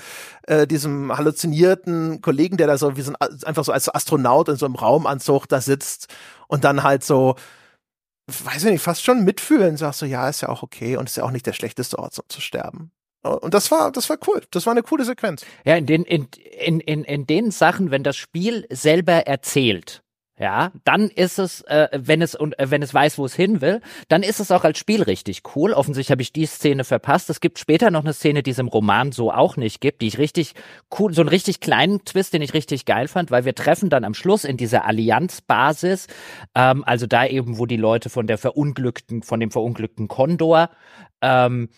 äh, 0.46 0.66
diesem 0.66 1.16
halluzinierten 1.16 2.20
Kollegen, 2.20 2.56
der 2.56 2.66
da 2.66 2.78
so 2.78 2.96
wie 2.96 3.02
so 3.02 3.12
ein, 3.12 3.44
einfach 3.44 3.64
so 3.64 3.72
als 3.72 3.94
Astronaut 3.94 4.48
in 4.48 4.56
so 4.56 4.66
einem 4.66 4.74
Raumanzug 4.74 5.48
da 5.48 5.60
sitzt 5.60 6.08
und 6.48 6.64
dann 6.64 6.82
halt 6.82 7.04
so, 7.04 7.36
weiß 8.26 8.64
ich 8.64 8.72
nicht, 8.72 8.82
fast 8.82 9.04
schon 9.04 9.24
mitfühlen, 9.24 9.76
sagst 9.76 10.02
du, 10.02 10.06
ja, 10.06 10.28
ist 10.28 10.40
ja 10.40 10.48
auch 10.48 10.62
okay 10.62 10.96
und 10.96 11.08
ist 11.08 11.16
ja 11.16 11.24
auch 11.24 11.30
nicht 11.30 11.46
der 11.46 11.52
schlechteste 11.52 11.98
Ort, 11.98 12.18
um 12.18 12.24
zu 12.28 12.40
sterben. 12.40 12.90
Und 13.22 13.54
das 13.54 13.70
war, 13.70 13.90
das 13.90 14.08
war 14.08 14.18
cool. 14.28 14.42
Das 14.50 14.66
war 14.66 14.72
eine 14.72 14.82
coole 14.82 15.04
Sequenz. 15.04 15.44
Ja, 15.64 15.76
in 15.76 15.86
den, 15.86 16.04
in, 16.04 16.28
in, 16.58 16.80
in, 16.80 17.04
in 17.04 17.26
den 17.26 17.50
Sachen, 17.50 17.90
wenn 17.90 18.04
das 18.04 18.16
Spiel 18.16 18.66
selber 18.70 19.26
erzählt, 19.26 20.02
ja, 20.38 20.70
dann 20.84 21.08
ist 21.08 21.38
es, 21.38 21.62
äh, 21.62 21.88
wenn 21.92 22.20
es 22.20 22.34
und 22.34 22.58
äh, 22.58 22.70
wenn 22.70 22.82
es 22.82 22.92
weiß, 22.92 23.16
wo 23.16 23.24
es 23.24 23.34
hin 23.34 23.62
will, 23.62 23.80
dann 24.08 24.22
ist 24.22 24.38
es 24.38 24.50
auch 24.50 24.64
als 24.64 24.78
Spiel 24.78 25.02
richtig 25.02 25.42
cool. 25.54 25.72
Offensichtlich 25.72 26.10
habe 26.10 26.20
ich 26.20 26.32
die 26.32 26.44
Szene 26.44 26.84
verpasst. 26.84 27.30
Es 27.30 27.40
gibt 27.40 27.58
später 27.58 27.90
noch 27.90 28.04
eine 28.04 28.12
Szene, 28.12 28.42
die 28.42 28.50
es 28.50 28.58
im 28.58 28.68
Roman 28.68 29.12
so 29.12 29.32
auch 29.32 29.56
nicht 29.56 29.80
gibt, 29.80 30.02
die 30.02 30.08
ich 30.08 30.18
richtig 30.18 30.52
cool, 30.98 31.14
so 31.14 31.22
einen 31.22 31.30
richtig 31.30 31.60
kleinen 31.60 32.04
Twist, 32.04 32.34
den 32.34 32.42
ich 32.42 32.52
richtig 32.52 32.84
geil 32.84 33.08
fand, 33.08 33.30
weil 33.30 33.46
wir 33.46 33.54
treffen 33.54 33.88
dann 33.88 34.04
am 34.04 34.12
Schluss 34.12 34.44
in 34.44 34.58
dieser 34.58 34.84
Allianzbasis, 34.84 36.06
ähm, 36.54 36.84
also 36.84 37.06
da 37.06 37.24
eben, 37.24 37.58
wo 37.58 37.64
die 37.64 37.78
Leute 37.78 38.10
von 38.10 38.26
der 38.26 38.36
verunglückten, 38.36 39.22
von 39.22 39.40
dem 39.40 39.50
verunglückten 39.50 40.06
Kondor 40.06 40.68
ähm, 41.22 41.70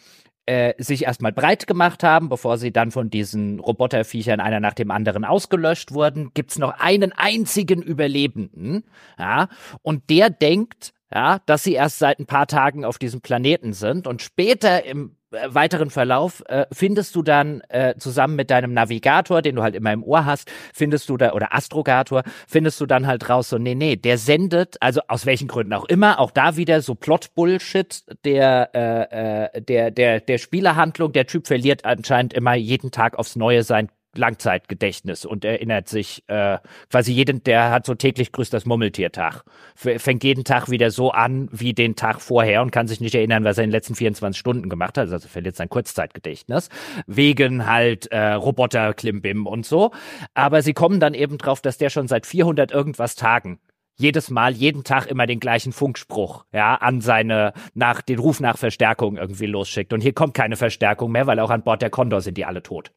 äh, 0.48 0.82
sich 0.82 1.04
erstmal 1.04 1.32
breit 1.32 1.66
gemacht 1.66 2.02
haben, 2.02 2.30
bevor 2.30 2.56
sie 2.56 2.72
dann 2.72 2.90
von 2.90 3.10
diesen 3.10 3.60
Roboterviechern 3.60 4.40
einer 4.40 4.60
nach 4.60 4.72
dem 4.72 4.90
anderen 4.90 5.26
ausgelöscht 5.26 5.92
wurden, 5.92 6.30
gibt's 6.32 6.58
noch 6.58 6.80
einen 6.80 7.12
einzigen 7.12 7.82
Überlebenden, 7.82 8.84
ja, 9.18 9.48
und 9.82 10.08
der 10.08 10.30
denkt, 10.30 10.94
ja, 11.12 11.40
dass 11.44 11.64
sie 11.64 11.74
erst 11.74 11.98
seit 11.98 12.18
ein 12.18 12.24
paar 12.24 12.46
Tagen 12.46 12.86
auf 12.86 12.96
diesem 12.96 13.20
Planeten 13.20 13.74
sind 13.74 14.06
und 14.06 14.22
später 14.22 14.86
im 14.86 15.17
weiteren 15.30 15.90
Verlauf 15.90 16.42
äh, 16.46 16.66
findest 16.72 17.14
du 17.14 17.22
dann 17.22 17.60
äh, 17.68 17.94
zusammen 17.98 18.36
mit 18.36 18.50
deinem 18.50 18.72
Navigator, 18.72 19.42
den 19.42 19.56
du 19.56 19.62
halt 19.62 19.74
immer 19.74 19.92
im 19.92 20.02
Ohr 20.02 20.24
hast, 20.24 20.50
findest 20.72 21.08
du 21.08 21.16
da 21.16 21.32
oder 21.32 21.54
Astrogator, 21.54 22.22
findest 22.46 22.80
du 22.80 22.86
dann 22.86 23.06
halt 23.06 23.28
raus 23.28 23.48
so 23.50 23.58
nee, 23.58 23.74
nee, 23.74 23.96
der 23.96 24.18
sendet, 24.18 24.76
also 24.80 25.00
aus 25.08 25.26
welchen 25.26 25.48
Gründen 25.48 25.74
auch 25.74 25.84
immer, 25.84 26.18
auch 26.18 26.30
da 26.30 26.56
wieder 26.56 26.80
so 26.80 26.94
Plot 26.94 27.34
Bullshit 27.34 28.04
der 28.24 28.70
äh, 28.74 29.56
äh, 29.56 29.62
der 29.62 29.90
der 29.90 30.20
der 30.20 30.38
Spielerhandlung, 30.38 31.12
der 31.12 31.26
Typ 31.26 31.46
verliert 31.46 31.84
anscheinend 31.84 32.32
immer 32.34 32.54
jeden 32.54 32.90
Tag 32.90 33.18
aufs 33.18 33.36
neue 33.36 33.62
sein 33.62 33.88
Langzeitgedächtnis 34.18 35.24
und 35.24 35.44
erinnert 35.44 35.88
sich 35.88 36.24
äh, 36.28 36.58
quasi 36.90 37.12
jeden, 37.12 37.42
der 37.44 37.70
hat 37.70 37.86
so 37.86 37.94
täglich 37.94 38.32
grüßt 38.32 38.52
das 38.52 38.66
Mummeltiertag. 38.66 39.44
Fängt 39.74 40.24
jeden 40.24 40.44
Tag 40.44 40.70
wieder 40.70 40.90
so 40.90 41.10
an 41.10 41.48
wie 41.52 41.72
den 41.72 41.96
Tag 41.96 42.20
vorher 42.20 42.62
und 42.62 42.70
kann 42.70 42.88
sich 42.88 43.00
nicht 43.00 43.14
erinnern, 43.14 43.44
was 43.44 43.58
er 43.58 43.64
in 43.64 43.70
den 43.70 43.74
letzten 43.74 43.94
24 43.94 44.38
Stunden 44.38 44.68
gemacht 44.68 44.98
hat. 44.98 45.10
Also 45.10 45.28
verliert 45.28 45.56
sein 45.56 45.68
Kurzzeitgedächtnis. 45.68 46.68
Wegen 47.06 47.66
halt 47.66 48.06
äh, 48.06 48.32
Roboter 48.32 48.92
Klimbim 48.94 49.46
und 49.46 49.64
so. 49.64 49.92
Aber 50.34 50.62
sie 50.62 50.74
kommen 50.74 51.00
dann 51.00 51.14
eben 51.14 51.38
drauf, 51.38 51.60
dass 51.60 51.78
der 51.78 51.90
schon 51.90 52.08
seit 52.08 52.26
400 52.26 52.72
irgendwas 52.72 53.14
Tagen 53.14 53.60
jedes 53.98 54.30
Mal, 54.30 54.54
jeden 54.54 54.84
Tag 54.84 55.06
immer 55.06 55.26
den 55.26 55.40
gleichen 55.40 55.72
Funkspruch, 55.72 56.44
ja, 56.52 56.76
an 56.76 57.00
seine, 57.00 57.52
nach, 57.74 58.00
den 58.00 58.20
Ruf 58.20 58.40
nach 58.40 58.56
Verstärkung 58.56 59.16
irgendwie 59.16 59.46
losschickt. 59.46 59.92
Und 59.92 60.00
hier 60.00 60.12
kommt 60.12 60.34
keine 60.34 60.56
Verstärkung 60.56 61.10
mehr, 61.10 61.26
weil 61.26 61.40
auch 61.40 61.50
an 61.50 61.62
Bord 61.62 61.82
der 61.82 61.90
Condor 61.90 62.20
sind 62.20 62.38
die 62.38 62.44
alle 62.44 62.62
tot. 62.62 62.92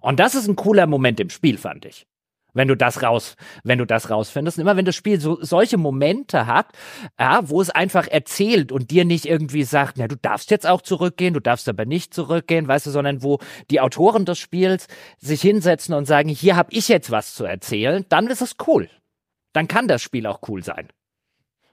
Und 0.00 0.20
das 0.20 0.34
ist 0.34 0.48
ein 0.48 0.56
cooler 0.56 0.86
Moment 0.86 1.20
im 1.20 1.30
Spiel, 1.30 1.58
fand 1.58 1.84
ich. 1.84 2.06
Wenn 2.52 2.68
du 2.68 2.74
das 2.74 3.02
raus, 3.02 3.36
wenn 3.64 3.78
du 3.78 3.84
das 3.84 4.08
rausfindest. 4.08 4.56
Und 4.56 4.62
immer 4.62 4.78
wenn 4.78 4.86
das 4.86 4.96
Spiel 4.96 5.20
so, 5.20 5.36
solche 5.42 5.76
Momente 5.76 6.46
hat, 6.46 6.68
ja, 7.20 7.46
wo 7.50 7.60
es 7.60 7.68
einfach 7.68 8.08
erzählt 8.08 8.72
und 8.72 8.90
dir 8.90 9.04
nicht 9.04 9.26
irgendwie 9.26 9.64
sagt, 9.64 9.98
na, 9.98 10.08
du 10.08 10.16
darfst 10.16 10.50
jetzt 10.50 10.66
auch 10.66 10.80
zurückgehen, 10.80 11.34
du 11.34 11.40
darfst 11.40 11.68
aber 11.68 11.84
nicht 11.84 12.14
zurückgehen, 12.14 12.66
weißt 12.66 12.86
du, 12.86 12.90
sondern 12.90 13.22
wo 13.22 13.40
die 13.70 13.80
Autoren 13.80 14.24
des 14.24 14.38
Spiels 14.38 14.86
sich 15.18 15.42
hinsetzen 15.42 15.94
und 15.94 16.06
sagen, 16.06 16.30
hier 16.30 16.56
habe 16.56 16.72
ich 16.72 16.88
jetzt 16.88 17.10
was 17.10 17.34
zu 17.34 17.44
erzählen, 17.44 18.06
dann 18.08 18.26
ist 18.28 18.40
es 18.40 18.56
cool. 18.66 18.88
Dann 19.52 19.68
kann 19.68 19.86
das 19.86 20.00
Spiel 20.00 20.26
auch 20.26 20.40
cool 20.48 20.64
sein. 20.64 20.88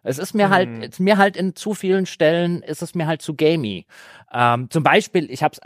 Es 0.03 0.17
ist 0.17 0.33
mir 0.33 0.49
halt, 0.49 0.67
hm. 0.67 1.05
mir 1.05 1.17
halt 1.17 1.37
in 1.37 1.55
zu 1.55 1.73
vielen 1.73 2.05
Stellen 2.05 2.61
ist 2.61 2.81
es 2.81 2.93
mir 2.93 3.07
halt 3.07 3.21
zu 3.21 3.35
gamey. 3.35 3.85
Ähm, 4.33 4.69
zum 4.69 4.83
Beispiel, 4.83 5.31
ich 5.31 5.43
habe 5.43 5.53
es 5.53 5.61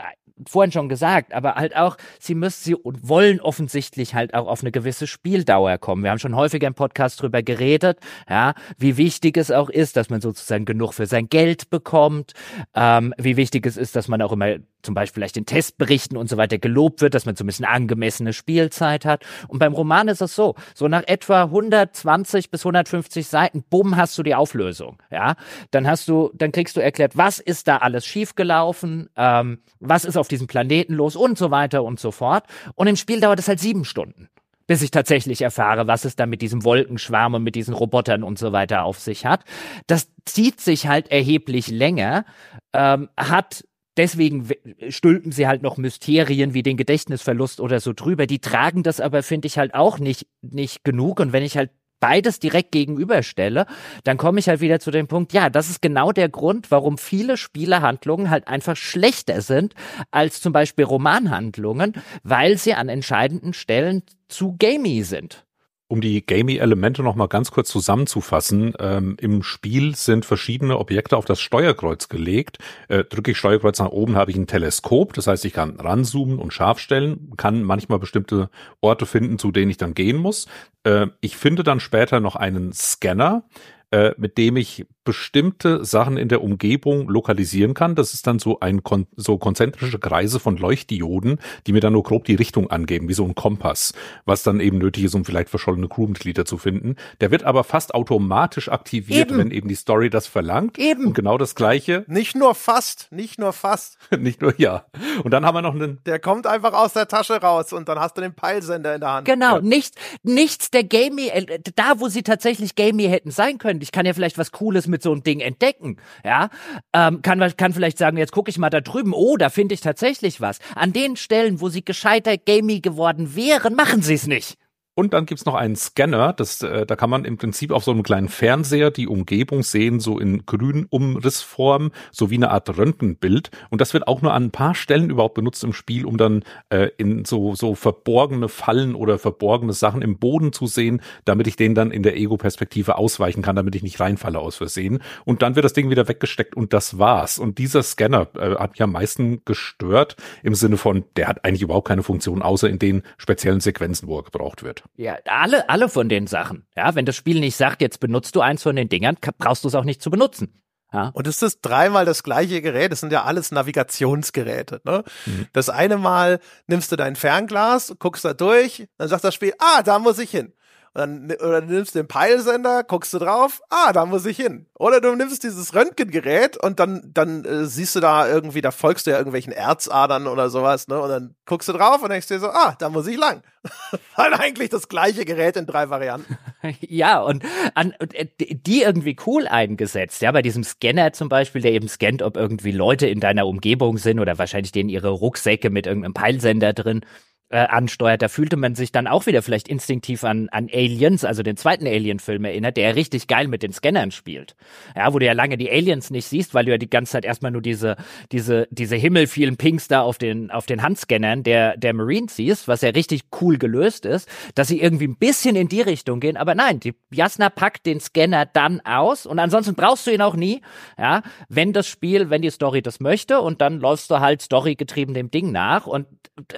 vorhin 0.46 0.72
schon 0.72 0.88
gesagt, 0.88 1.32
aber 1.32 1.54
halt 1.54 1.76
auch, 1.76 1.96
sie 2.18 2.34
müssen, 2.34 2.64
sie 2.64 2.74
und 2.74 3.08
wollen 3.08 3.40
offensichtlich 3.40 4.14
halt 4.14 4.34
auch 4.34 4.46
auf 4.46 4.62
eine 4.62 4.70
gewisse 4.70 5.06
Spieldauer 5.06 5.78
kommen. 5.78 6.02
Wir 6.02 6.10
haben 6.10 6.18
schon 6.18 6.36
häufiger 6.36 6.66
im 6.66 6.74
Podcast 6.74 7.22
drüber 7.22 7.42
geredet, 7.42 7.98
ja, 8.28 8.54
wie 8.76 8.96
wichtig 8.96 9.36
es 9.36 9.50
auch 9.50 9.70
ist, 9.70 9.96
dass 9.96 10.10
man 10.10 10.20
sozusagen 10.20 10.64
genug 10.64 10.92
für 10.92 11.06
sein 11.06 11.28
Geld 11.28 11.70
bekommt, 11.70 12.32
ähm, 12.74 13.14
wie 13.18 13.36
wichtig 13.36 13.66
es 13.66 13.76
ist, 13.76 13.96
dass 13.96 14.08
man 14.08 14.22
auch 14.22 14.32
immer 14.32 14.56
zum 14.82 14.94
Beispiel 14.94 15.20
vielleicht 15.20 15.36
in 15.36 15.46
Testberichten 15.46 16.16
und 16.16 16.28
so 16.28 16.36
weiter 16.36 16.58
gelobt 16.58 17.00
wird, 17.00 17.14
dass 17.14 17.26
man 17.26 17.34
zumindest 17.34 17.64
eine 17.64 17.72
angemessene 17.72 18.32
Spielzeit 18.32 19.04
hat. 19.04 19.24
Und 19.48 19.58
beim 19.58 19.72
Roman 19.72 20.06
ist 20.08 20.22
es 20.22 20.36
so, 20.36 20.54
so 20.74 20.86
nach 20.86 21.02
etwa 21.06 21.42
120 21.42 22.50
bis 22.50 22.60
150 22.60 23.26
Seiten, 23.26 23.64
bumm, 23.68 23.96
hast 23.96 24.16
du 24.16 24.22
die 24.22 24.36
Auflösung, 24.36 25.02
ja. 25.10 25.34
Dann 25.72 25.88
hast 25.88 26.06
du, 26.06 26.30
dann 26.34 26.52
kriegst 26.52 26.76
du 26.76 26.80
erklärt, 26.80 27.16
was 27.16 27.40
ist 27.40 27.66
da 27.66 27.78
alles 27.78 28.06
schiefgelaufen, 28.06 29.10
ähm, 29.16 29.58
was 29.80 30.04
ist 30.04 30.16
auf 30.16 30.28
auf 30.28 30.30
diesem 30.30 30.46
Planeten 30.46 30.92
los 30.92 31.16
und 31.16 31.38
so 31.38 31.50
weiter 31.50 31.82
und 31.82 31.98
so 31.98 32.10
fort. 32.10 32.44
Und 32.74 32.86
im 32.86 32.96
Spiel 32.96 33.18
dauert 33.18 33.38
es 33.38 33.48
halt 33.48 33.60
sieben 33.60 33.86
Stunden, 33.86 34.28
bis 34.66 34.82
ich 34.82 34.90
tatsächlich 34.90 35.40
erfahre, 35.40 35.86
was 35.86 36.04
es 36.04 36.16
da 36.16 36.26
mit 36.26 36.42
diesem 36.42 36.64
Wolkenschwarm 36.64 37.32
und 37.32 37.42
mit 37.42 37.54
diesen 37.54 37.72
Robotern 37.72 38.22
und 38.22 38.38
so 38.38 38.52
weiter 38.52 38.84
auf 38.84 38.98
sich 39.00 39.24
hat. 39.24 39.44
Das 39.86 40.10
zieht 40.26 40.60
sich 40.60 40.86
halt 40.86 41.10
erheblich 41.10 41.68
länger, 41.68 42.26
ähm, 42.74 43.08
hat 43.16 43.64
deswegen 43.98 44.48
stülpen 44.88 45.32
sie 45.32 45.46
halt 45.46 45.62
noch 45.62 45.76
Mysterien 45.76 46.54
wie 46.54 46.62
den 46.62 46.76
Gedächtnisverlust 46.76 47.60
oder 47.60 47.80
so 47.80 47.92
drüber. 47.92 48.26
Die 48.26 48.38
tragen 48.38 48.82
das 48.82 49.00
aber, 49.00 49.22
finde 49.22 49.46
ich, 49.46 49.58
halt 49.58 49.74
auch 49.74 49.98
nicht, 49.98 50.26
nicht 50.40 50.84
genug. 50.84 51.20
Und 51.20 51.32
wenn 51.32 51.42
ich 51.42 51.56
halt 51.56 51.70
beides 52.00 52.38
direkt 52.38 52.72
gegenüberstelle, 52.72 53.66
dann 54.04 54.16
komme 54.16 54.38
ich 54.38 54.48
halt 54.48 54.60
wieder 54.60 54.80
zu 54.80 54.90
dem 54.90 55.08
Punkt, 55.08 55.32
ja, 55.32 55.50
das 55.50 55.68
ist 55.68 55.82
genau 55.82 56.12
der 56.12 56.28
Grund, 56.28 56.70
warum 56.70 56.96
viele 56.96 57.36
Spielehandlungen 57.36 58.30
halt 58.30 58.46
einfach 58.46 58.76
schlechter 58.76 59.40
sind 59.40 59.74
als 60.10 60.40
zum 60.40 60.52
Beispiel 60.52 60.84
Romanhandlungen, 60.84 61.94
weil 62.22 62.56
sie 62.56 62.74
an 62.74 62.88
entscheidenden 62.88 63.52
Stellen 63.52 64.02
zu 64.28 64.56
gamey 64.58 65.02
sind. 65.02 65.47
Um 65.90 66.02
die 66.02 66.24
Gamey-Elemente 66.24 67.02
noch 67.02 67.14
mal 67.14 67.28
ganz 67.28 67.50
kurz 67.50 67.70
zusammenzufassen, 67.70 68.74
ähm, 68.78 69.16
im 69.18 69.42
Spiel 69.42 69.94
sind 69.94 70.26
verschiedene 70.26 70.78
Objekte 70.78 71.16
auf 71.16 71.24
das 71.24 71.40
Steuerkreuz 71.40 72.10
gelegt. 72.10 72.58
Äh, 72.88 73.04
drücke 73.04 73.30
ich 73.30 73.38
Steuerkreuz 73.38 73.78
nach 73.78 73.88
oben, 73.88 74.14
habe 74.14 74.30
ich 74.30 74.36
ein 74.36 74.46
Teleskop, 74.46 75.14
das 75.14 75.26
heißt, 75.26 75.46
ich 75.46 75.54
kann 75.54 75.80
ranzoomen 75.80 76.38
und 76.38 76.52
scharf 76.52 76.78
stellen, 76.78 77.32
kann 77.38 77.62
manchmal 77.62 77.98
bestimmte 77.98 78.50
Orte 78.82 79.06
finden, 79.06 79.38
zu 79.38 79.50
denen 79.50 79.70
ich 79.70 79.78
dann 79.78 79.94
gehen 79.94 80.18
muss. 80.18 80.46
Äh, 80.84 81.06
ich 81.22 81.38
finde 81.38 81.64
dann 81.64 81.80
später 81.80 82.20
noch 82.20 82.36
einen 82.36 82.74
Scanner, 82.74 83.44
äh, 83.90 84.12
mit 84.18 84.36
dem 84.36 84.58
ich 84.58 84.84
bestimmte 85.08 85.86
Sachen 85.86 86.18
in 86.18 86.28
der 86.28 86.42
Umgebung 86.42 87.08
lokalisieren 87.08 87.72
kann. 87.72 87.94
Das 87.94 88.12
ist 88.12 88.26
dann 88.26 88.38
so 88.38 88.60
ein 88.60 88.82
kon 88.82 89.06
so 89.16 89.38
konzentrische 89.38 89.98
Kreise 89.98 90.38
von 90.38 90.58
Leuchtdioden, 90.58 91.40
die 91.66 91.72
mir 91.72 91.80
dann 91.80 91.94
nur 91.94 92.02
grob 92.02 92.26
die 92.26 92.34
Richtung 92.34 92.70
angeben, 92.70 93.08
wie 93.08 93.14
so 93.14 93.24
ein 93.24 93.34
Kompass, 93.34 93.94
was 94.26 94.42
dann 94.42 94.60
eben 94.60 94.76
nötig 94.76 95.04
ist, 95.04 95.14
um 95.14 95.24
vielleicht 95.24 95.48
verschollene 95.48 95.88
Crewmitglieder 95.88 96.44
zu 96.44 96.58
finden. 96.58 96.96
Der 97.22 97.30
wird 97.30 97.42
aber 97.44 97.64
fast 97.64 97.94
automatisch 97.94 98.68
aktiviert, 98.68 99.30
eben. 99.30 99.38
wenn 99.38 99.50
eben 99.50 99.66
die 99.66 99.76
Story 99.76 100.10
das 100.10 100.26
verlangt. 100.26 100.78
Eben. 100.78 101.06
Und 101.06 101.14
genau 101.14 101.38
das 101.38 101.54
gleiche. 101.54 102.04
Nicht 102.06 102.36
nur 102.36 102.54
fast, 102.54 103.10
nicht 103.10 103.38
nur 103.38 103.54
fast. 103.54 103.96
nicht 104.18 104.42
nur, 104.42 104.52
ja. 104.60 104.84
Und 105.24 105.30
dann 105.30 105.46
haben 105.46 105.54
wir 105.54 105.62
noch 105.62 105.74
einen. 105.74 106.00
Der 106.04 106.18
kommt 106.18 106.46
einfach 106.46 106.74
aus 106.74 106.92
der 106.92 107.08
Tasche 107.08 107.40
raus 107.40 107.72
und 107.72 107.88
dann 107.88 107.98
hast 107.98 108.18
du 108.18 108.20
den 108.20 108.34
Peilsender 108.34 108.94
in 108.94 109.00
der 109.00 109.10
Hand. 109.10 109.24
Genau, 109.26 109.54
ja. 109.56 109.62
nichts, 109.62 109.96
nichts 110.22 110.70
der 110.70 110.84
Gamey, 110.84 111.28
äh, 111.28 111.60
da 111.76 111.98
wo 111.98 112.08
sie 112.08 112.22
tatsächlich 112.22 112.74
Gamey 112.74 113.04
hätten 113.04 113.30
sein 113.30 113.56
können. 113.56 113.80
Ich 113.80 113.90
kann 113.90 114.04
ja 114.04 114.12
vielleicht 114.12 114.36
was 114.36 114.52
Cooles 114.52 114.86
mit 114.86 114.97
mit 114.98 115.02
so 115.04 115.12
einem 115.12 115.22
Ding 115.22 115.38
entdecken, 115.40 115.96
ja, 116.24 116.48
ähm, 116.92 117.22
kann, 117.22 117.38
kann 117.56 117.72
vielleicht 117.72 117.98
sagen, 117.98 118.16
jetzt 118.16 118.32
gucke 118.32 118.50
ich 118.50 118.58
mal 118.58 118.70
da 118.70 118.80
drüben, 118.80 119.12
oh, 119.14 119.36
da 119.36 119.48
finde 119.48 119.74
ich 119.74 119.80
tatsächlich 119.80 120.40
was. 120.40 120.58
An 120.74 120.92
den 120.92 121.14
Stellen, 121.14 121.60
wo 121.60 121.68
sie 121.68 121.84
gescheiter 121.84 122.36
gamey 122.36 122.80
geworden 122.80 123.36
wären, 123.36 123.74
machen 123.74 124.02
sie 124.02 124.14
es 124.14 124.26
nicht. 124.26 124.56
Und 124.98 125.14
dann 125.14 125.26
gibt's 125.26 125.44
noch 125.44 125.54
einen 125.54 125.76
Scanner, 125.76 126.32
das, 126.32 126.60
äh, 126.60 126.84
da 126.84 126.96
kann 126.96 127.08
man 127.08 127.24
im 127.24 127.38
Prinzip 127.38 127.70
auf 127.70 127.84
so 127.84 127.92
einem 127.92 128.02
kleinen 128.02 128.26
Fernseher 128.26 128.90
die 128.90 129.06
Umgebung 129.06 129.62
sehen, 129.62 130.00
so 130.00 130.18
in 130.18 130.44
grün 130.44 130.88
Umrissform, 130.90 131.92
so 132.10 132.30
wie 132.30 132.34
eine 132.34 132.50
Art 132.50 132.76
Röntgenbild. 132.76 133.52
Und 133.70 133.80
das 133.80 133.94
wird 133.94 134.08
auch 134.08 134.22
nur 134.22 134.32
an 134.32 134.46
ein 134.46 134.50
paar 134.50 134.74
Stellen 134.74 135.08
überhaupt 135.08 135.34
benutzt 135.34 135.62
im 135.62 135.72
Spiel, 135.72 136.04
um 136.04 136.16
dann 136.16 136.42
äh, 136.70 136.88
in 136.96 137.24
so, 137.24 137.54
so 137.54 137.76
verborgene 137.76 138.48
Fallen 138.48 138.96
oder 138.96 139.20
verborgene 139.20 139.72
Sachen 139.72 140.02
im 140.02 140.18
Boden 140.18 140.52
zu 140.52 140.66
sehen, 140.66 141.00
damit 141.24 141.46
ich 141.46 141.54
den 141.54 141.76
dann 141.76 141.92
in 141.92 142.02
der 142.02 142.16
Ego-Perspektive 142.16 142.98
ausweichen 142.98 143.40
kann, 143.40 143.54
damit 143.54 143.76
ich 143.76 143.84
nicht 143.84 144.00
reinfalle 144.00 144.40
aus 144.40 144.56
Versehen. 144.56 144.98
Und 145.24 145.42
dann 145.42 145.54
wird 145.54 145.64
das 145.64 145.74
Ding 145.74 145.90
wieder 145.90 146.08
weggesteckt 146.08 146.56
und 146.56 146.72
das 146.72 146.98
war's. 146.98 147.38
Und 147.38 147.58
dieser 147.58 147.84
Scanner 147.84 148.26
äh, 148.36 148.56
hat 148.56 148.72
mich 148.72 148.82
am 148.82 148.90
meisten 148.90 149.44
gestört 149.44 150.16
im 150.42 150.56
Sinne 150.56 150.76
von, 150.76 151.04
der 151.16 151.28
hat 151.28 151.44
eigentlich 151.44 151.62
überhaupt 151.62 151.86
keine 151.86 152.02
Funktion, 152.02 152.42
außer 152.42 152.68
in 152.68 152.80
den 152.80 153.02
speziellen 153.16 153.60
Sequenzen, 153.60 154.08
wo 154.08 154.18
er 154.18 154.24
gebraucht 154.24 154.64
wird. 154.64 154.87
Ja, 154.96 155.18
alle, 155.26 155.68
alle 155.68 155.88
von 155.88 156.08
den 156.08 156.26
Sachen. 156.26 156.66
Ja, 156.76 156.94
wenn 156.94 157.06
das 157.06 157.16
Spiel 157.16 157.40
nicht 157.40 157.56
sagt, 157.56 157.80
jetzt 157.80 158.00
benutzt 158.00 158.34
du 158.36 158.40
eins 158.40 158.62
von 158.62 158.76
den 158.76 158.88
Dingern, 158.88 159.16
brauchst 159.38 159.64
du 159.64 159.68
es 159.68 159.74
auch 159.74 159.84
nicht 159.84 160.02
zu 160.02 160.10
benutzen. 160.10 160.62
Ja. 160.92 161.10
Und 161.12 161.26
es 161.26 161.42
ist 161.42 161.60
dreimal 161.62 162.04
das 162.04 162.22
gleiche 162.22 162.62
Gerät. 162.62 162.92
Das 162.92 163.00
sind 163.00 163.12
ja 163.12 163.24
alles 163.24 163.50
Navigationsgeräte. 163.50 164.80
Ne? 164.84 165.04
Mhm. 165.26 165.46
Das 165.52 165.68
eine 165.68 165.98
Mal 165.98 166.40
nimmst 166.66 166.90
du 166.90 166.96
dein 166.96 167.14
Fernglas, 167.14 167.94
guckst 167.98 168.24
da 168.24 168.32
durch, 168.32 168.88
dann 168.96 169.08
sagt 169.08 169.24
das 169.24 169.34
Spiel, 169.34 169.52
ah, 169.58 169.82
da 169.82 169.98
muss 169.98 170.18
ich 170.18 170.30
hin. 170.30 170.52
Und 170.98 171.30
dann, 171.30 171.36
oder 171.46 171.60
du 171.60 171.72
nimmst 171.72 171.94
den 171.94 172.08
Peilsender, 172.08 172.82
guckst 172.82 173.14
du 173.14 173.18
drauf, 173.18 173.60
ah, 173.70 173.92
da 173.92 174.04
muss 174.04 174.26
ich 174.26 174.36
hin. 174.36 174.66
Oder 174.74 175.00
du 175.00 175.14
nimmst 175.14 175.44
dieses 175.44 175.74
Röntgengerät 175.74 176.56
und 176.56 176.80
dann, 176.80 177.10
dann 177.14 177.44
äh, 177.44 177.66
siehst 177.66 177.94
du 177.94 178.00
da 178.00 178.28
irgendwie, 178.28 178.60
da 178.60 178.72
folgst 178.72 179.06
du 179.06 179.12
ja 179.12 179.18
irgendwelchen 179.18 179.52
Erzadern 179.52 180.26
oder 180.26 180.50
sowas, 180.50 180.88
ne? 180.88 181.00
Und 181.00 181.08
dann 181.08 181.34
guckst 181.46 181.68
du 181.68 181.72
drauf 181.72 182.02
und 182.02 182.10
denkst 182.10 182.26
dir 182.26 182.40
so, 182.40 182.48
ah, 182.48 182.74
da 182.78 182.88
muss 182.88 183.06
ich 183.06 183.16
lang. 183.16 183.42
Weil 184.16 184.34
eigentlich 184.34 184.70
das 184.70 184.88
gleiche 184.88 185.24
Gerät 185.24 185.56
in 185.56 185.66
drei 185.66 185.88
Varianten. 185.88 186.36
ja, 186.80 187.20
und, 187.20 187.44
an, 187.74 187.94
äh, 188.14 188.26
die 188.38 188.82
irgendwie 188.82 189.16
cool 189.26 189.46
eingesetzt. 189.46 190.20
Ja, 190.20 190.32
bei 190.32 190.42
diesem 190.42 190.64
Scanner 190.64 191.12
zum 191.12 191.28
Beispiel, 191.28 191.62
der 191.62 191.72
eben 191.72 191.88
scannt, 191.88 192.22
ob 192.22 192.36
irgendwie 192.36 192.72
Leute 192.72 193.06
in 193.06 193.20
deiner 193.20 193.46
Umgebung 193.46 193.98
sind 193.98 194.18
oder 194.18 194.38
wahrscheinlich 194.38 194.72
denen 194.72 194.88
ihre 194.88 195.10
Rucksäcke 195.10 195.70
mit 195.70 195.86
irgendeinem 195.86 196.14
Peilsender 196.14 196.72
drin 196.72 197.02
äh, 197.50 197.58
ansteuert, 197.58 198.22
da 198.22 198.28
fühlte 198.28 198.56
man 198.56 198.74
sich 198.74 198.92
dann 198.92 199.06
auch 199.06 199.26
wieder 199.26 199.42
vielleicht 199.42 199.68
instinktiv 199.68 200.24
an, 200.24 200.48
an 200.50 200.68
Aliens, 200.72 201.24
also 201.24 201.42
den 201.42 201.56
zweiten 201.56 201.86
Alien-Film 201.86 202.44
erinnert, 202.44 202.76
der 202.76 202.94
richtig 202.94 203.26
geil 203.26 203.48
mit 203.48 203.62
den 203.62 203.72
Scannern 203.72 204.10
spielt. 204.10 204.54
Ja, 204.94 205.12
wo 205.12 205.18
du 205.18 205.26
ja 205.26 205.32
lange 205.32 205.56
die 205.56 205.70
Aliens 205.70 206.10
nicht 206.10 206.26
siehst, 206.26 206.54
weil 206.54 206.66
du 206.66 206.72
ja 206.72 206.78
die 206.78 206.90
ganze 206.90 207.12
Zeit 207.12 207.24
erstmal 207.24 207.50
nur 207.50 207.62
diese, 207.62 207.96
diese, 208.32 208.68
diese 208.70 208.96
Himmel 208.96 209.26
vielen 209.26 209.56
Pinks 209.56 209.88
da 209.88 210.02
auf 210.02 210.18
den, 210.18 210.50
auf 210.50 210.66
den 210.66 210.82
Handscannern 210.82 211.42
der, 211.42 211.76
der 211.76 211.94
Marines 211.94 212.36
siehst, 212.36 212.68
was 212.68 212.82
ja 212.82 212.90
richtig 212.90 213.22
cool 213.40 213.58
gelöst 213.58 214.04
ist, 214.04 214.28
dass 214.54 214.68
sie 214.68 214.80
irgendwie 214.80 215.08
ein 215.08 215.16
bisschen 215.16 215.56
in 215.56 215.68
die 215.68 215.80
Richtung 215.80 216.20
gehen, 216.20 216.36
aber 216.36 216.54
nein, 216.54 216.80
die 216.80 216.94
Jasna 217.10 217.50
packt 217.50 217.86
den 217.86 218.00
Scanner 218.00 218.46
dann 218.46 218.80
aus 218.80 219.26
und 219.26 219.38
ansonsten 219.38 219.74
brauchst 219.74 220.06
du 220.06 220.10
ihn 220.10 220.22
auch 220.22 220.36
nie, 220.36 220.60
ja, 220.98 221.22
wenn 221.48 221.72
das 221.72 221.86
Spiel, 221.86 222.30
wenn 222.30 222.42
die 222.42 222.50
Story 222.50 222.82
das 222.82 223.00
möchte 223.00 223.40
und 223.40 223.60
dann 223.60 223.80
läufst 223.80 224.10
du 224.10 224.20
halt 224.20 224.42
storygetrieben 224.42 225.14
dem 225.14 225.30
Ding 225.30 225.52
nach. 225.52 225.86
Und 225.86 226.06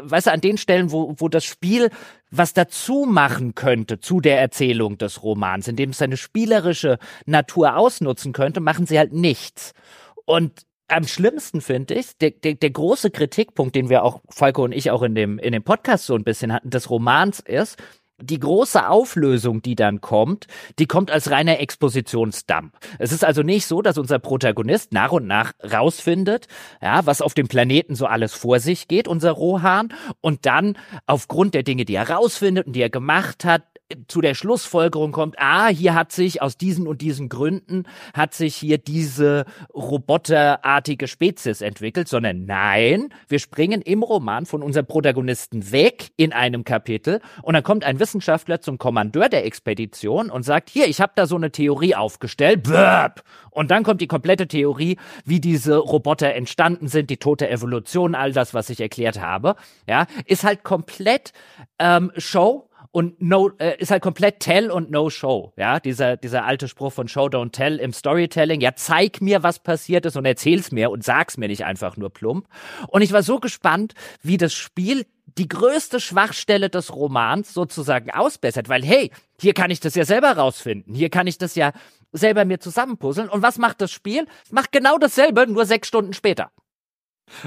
weißt 0.02 0.26
du, 0.26 0.32
an 0.32 0.40
den 0.40 0.58
Stellen 0.58 0.79
Stellen, 0.80 0.92
wo, 0.92 1.14
wo 1.18 1.28
das 1.28 1.44
Spiel 1.44 1.90
was 2.30 2.52
dazu 2.52 3.06
machen 3.08 3.54
könnte 3.54 3.98
zu 3.98 4.20
der 4.20 4.40
Erzählung 4.40 4.98
des 4.98 5.22
Romans, 5.22 5.66
indem 5.66 5.90
es 5.90 5.98
seine 5.98 6.16
spielerische 6.16 6.98
Natur 7.26 7.76
ausnutzen 7.76 8.32
könnte, 8.32 8.60
machen 8.60 8.86
sie 8.86 8.98
halt 8.98 9.12
nichts. 9.12 9.72
Und 10.26 10.64
am 10.86 11.06
schlimmsten 11.06 11.60
finde 11.60 11.94
ich, 11.94 12.16
der, 12.18 12.30
der, 12.30 12.54
der 12.54 12.70
große 12.70 13.10
Kritikpunkt, 13.10 13.74
den 13.74 13.88
wir 13.88 14.04
auch, 14.04 14.20
Falco 14.28 14.62
und 14.62 14.72
ich 14.72 14.90
auch 14.90 15.02
in 15.02 15.14
dem, 15.14 15.38
in 15.38 15.52
dem 15.52 15.62
Podcast 15.62 16.06
so 16.06 16.14
ein 16.14 16.24
bisschen 16.24 16.52
hatten, 16.52 16.70
des 16.70 16.88
Romans 16.90 17.40
ist, 17.40 17.76
die 18.22 18.38
große 18.38 18.88
Auflösung, 18.88 19.62
die 19.62 19.74
dann 19.74 20.00
kommt, 20.00 20.46
die 20.78 20.86
kommt 20.86 21.10
als 21.10 21.30
reiner 21.30 21.60
Expositionsdump. 21.60 22.72
Es 22.98 23.12
ist 23.12 23.24
also 23.24 23.42
nicht 23.42 23.66
so, 23.66 23.82
dass 23.82 23.98
unser 23.98 24.18
Protagonist 24.18 24.92
nach 24.92 25.12
und 25.12 25.26
nach 25.26 25.52
rausfindet, 25.62 26.46
ja, 26.82 27.06
was 27.06 27.22
auf 27.22 27.34
dem 27.34 27.48
Planeten 27.48 27.94
so 27.94 28.06
alles 28.06 28.34
vor 28.34 28.60
sich 28.60 28.88
geht, 28.88 29.08
unser 29.08 29.32
Rohan, 29.32 29.92
und 30.20 30.46
dann 30.46 30.76
aufgrund 31.06 31.54
der 31.54 31.62
Dinge, 31.62 31.84
die 31.84 31.94
er 31.94 32.10
rausfindet 32.10 32.66
und 32.66 32.74
die 32.74 32.82
er 32.82 32.90
gemacht 32.90 33.44
hat, 33.44 33.62
zu 34.08 34.20
der 34.20 34.34
Schlussfolgerung 34.34 35.12
kommt, 35.12 35.36
ah, 35.38 35.68
hier 35.68 35.94
hat 35.94 36.12
sich 36.12 36.42
aus 36.42 36.56
diesen 36.56 36.86
und 36.86 37.00
diesen 37.00 37.28
Gründen 37.28 37.84
hat 38.14 38.34
sich 38.34 38.56
hier 38.56 38.78
diese 38.78 39.44
roboterartige 39.74 41.08
Spezies 41.08 41.60
entwickelt, 41.60 42.08
sondern 42.08 42.44
nein, 42.44 43.12
wir 43.28 43.38
springen 43.38 43.82
im 43.82 44.02
Roman 44.02 44.46
von 44.46 44.62
unserem 44.62 44.86
Protagonisten 44.86 45.72
weg 45.72 46.10
in 46.16 46.32
einem 46.32 46.64
Kapitel 46.64 47.20
und 47.42 47.54
dann 47.54 47.62
kommt 47.62 47.84
ein 47.84 48.00
Wissenschaftler 48.00 48.60
zum 48.60 48.78
Kommandeur 48.78 49.28
der 49.28 49.44
Expedition 49.44 50.30
und 50.30 50.42
sagt, 50.44 50.70
hier, 50.70 50.88
ich 50.88 51.00
habe 51.00 51.12
da 51.14 51.26
so 51.26 51.36
eine 51.36 51.50
Theorie 51.50 51.94
aufgestellt, 51.94 52.62
Blöb. 52.62 53.22
und 53.50 53.70
dann 53.70 53.82
kommt 53.82 54.00
die 54.00 54.06
komplette 54.06 54.46
Theorie, 54.48 54.96
wie 55.24 55.40
diese 55.40 55.76
Roboter 55.76 56.34
entstanden 56.34 56.88
sind, 56.88 57.10
die 57.10 57.16
tote 57.16 57.48
Evolution, 57.50 58.14
all 58.14 58.32
das, 58.32 58.54
was 58.54 58.70
ich 58.70 58.80
erklärt 58.80 59.20
habe, 59.20 59.56
ja, 59.88 60.06
ist 60.26 60.44
halt 60.44 60.62
komplett 60.62 61.32
ähm, 61.78 62.12
Show 62.16 62.69
und 62.92 63.20
no 63.22 63.50
äh, 63.58 63.76
ist 63.78 63.90
halt 63.90 64.02
komplett 64.02 64.40
Tell 64.40 64.70
und 64.70 64.90
No 64.90 65.10
Show, 65.10 65.52
ja, 65.56 65.80
dieser 65.80 66.16
dieser 66.16 66.44
alte 66.44 66.68
Spruch 66.68 66.92
von 66.92 67.08
Show 67.08 67.26
don't 67.26 67.52
Tell 67.52 67.76
im 67.78 67.92
Storytelling, 67.92 68.60
ja, 68.60 68.74
zeig 68.74 69.20
mir, 69.20 69.42
was 69.42 69.60
passiert 69.60 70.06
ist 70.06 70.16
und 70.16 70.24
erzähl's 70.24 70.72
mir 70.72 70.90
und 70.90 71.04
sag's 71.04 71.36
mir 71.36 71.48
nicht 71.48 71.64
einfach 71.64 71.96
nur 71.96 72.10
plump. 72.10 72.46
Und 72.88 73.02
ich 73.02 73.12
war 73.12 73.22
so 73.22 73.38
gespannt, 73.38 73.94
wie 74.22 74.36
das 74.36 74.52
Spiel 74.52 75.06
die 75.38 75.48
größte 75.48 76.00
Schwachstelle 76.00 76.70
des 76.70 76.94
Romans 76.94 77.54
sozusagen 77.54 78.10
ausbessert, 78.10 78.68
weil 78.68 78.84
hey, 78.84 79.10
hier 79.40 79.54
kann 79.54 79.70
ich 79.70 79.80
das 79.80 79.94
ja 79.94 80.04
selber 80.04 80.32
rausfinden, 80.32 80.94
hier 80.94 81.10
kann 81.10 81.26
ich 81.26 81.38
das 81.38 81.54
ja 81.54 81.72
selber 82.12 82.44
mir 82.44 82.58
zusammenpuzzeln 82.58 83.28
und 83.28 83.42
was 83.42 83.58
macht 83.58 83.80
das 83.80 83.92
Spiel? 83.92 84.26
Es 84.44 84.50
macht 84.50 84.72
genau 84.72 84.98
dasselbe, 84.98 85.46
nur 85.46 85.64
sechs 85.64 85.86
Stunden 85.86 86.12
später. 86.12 86.50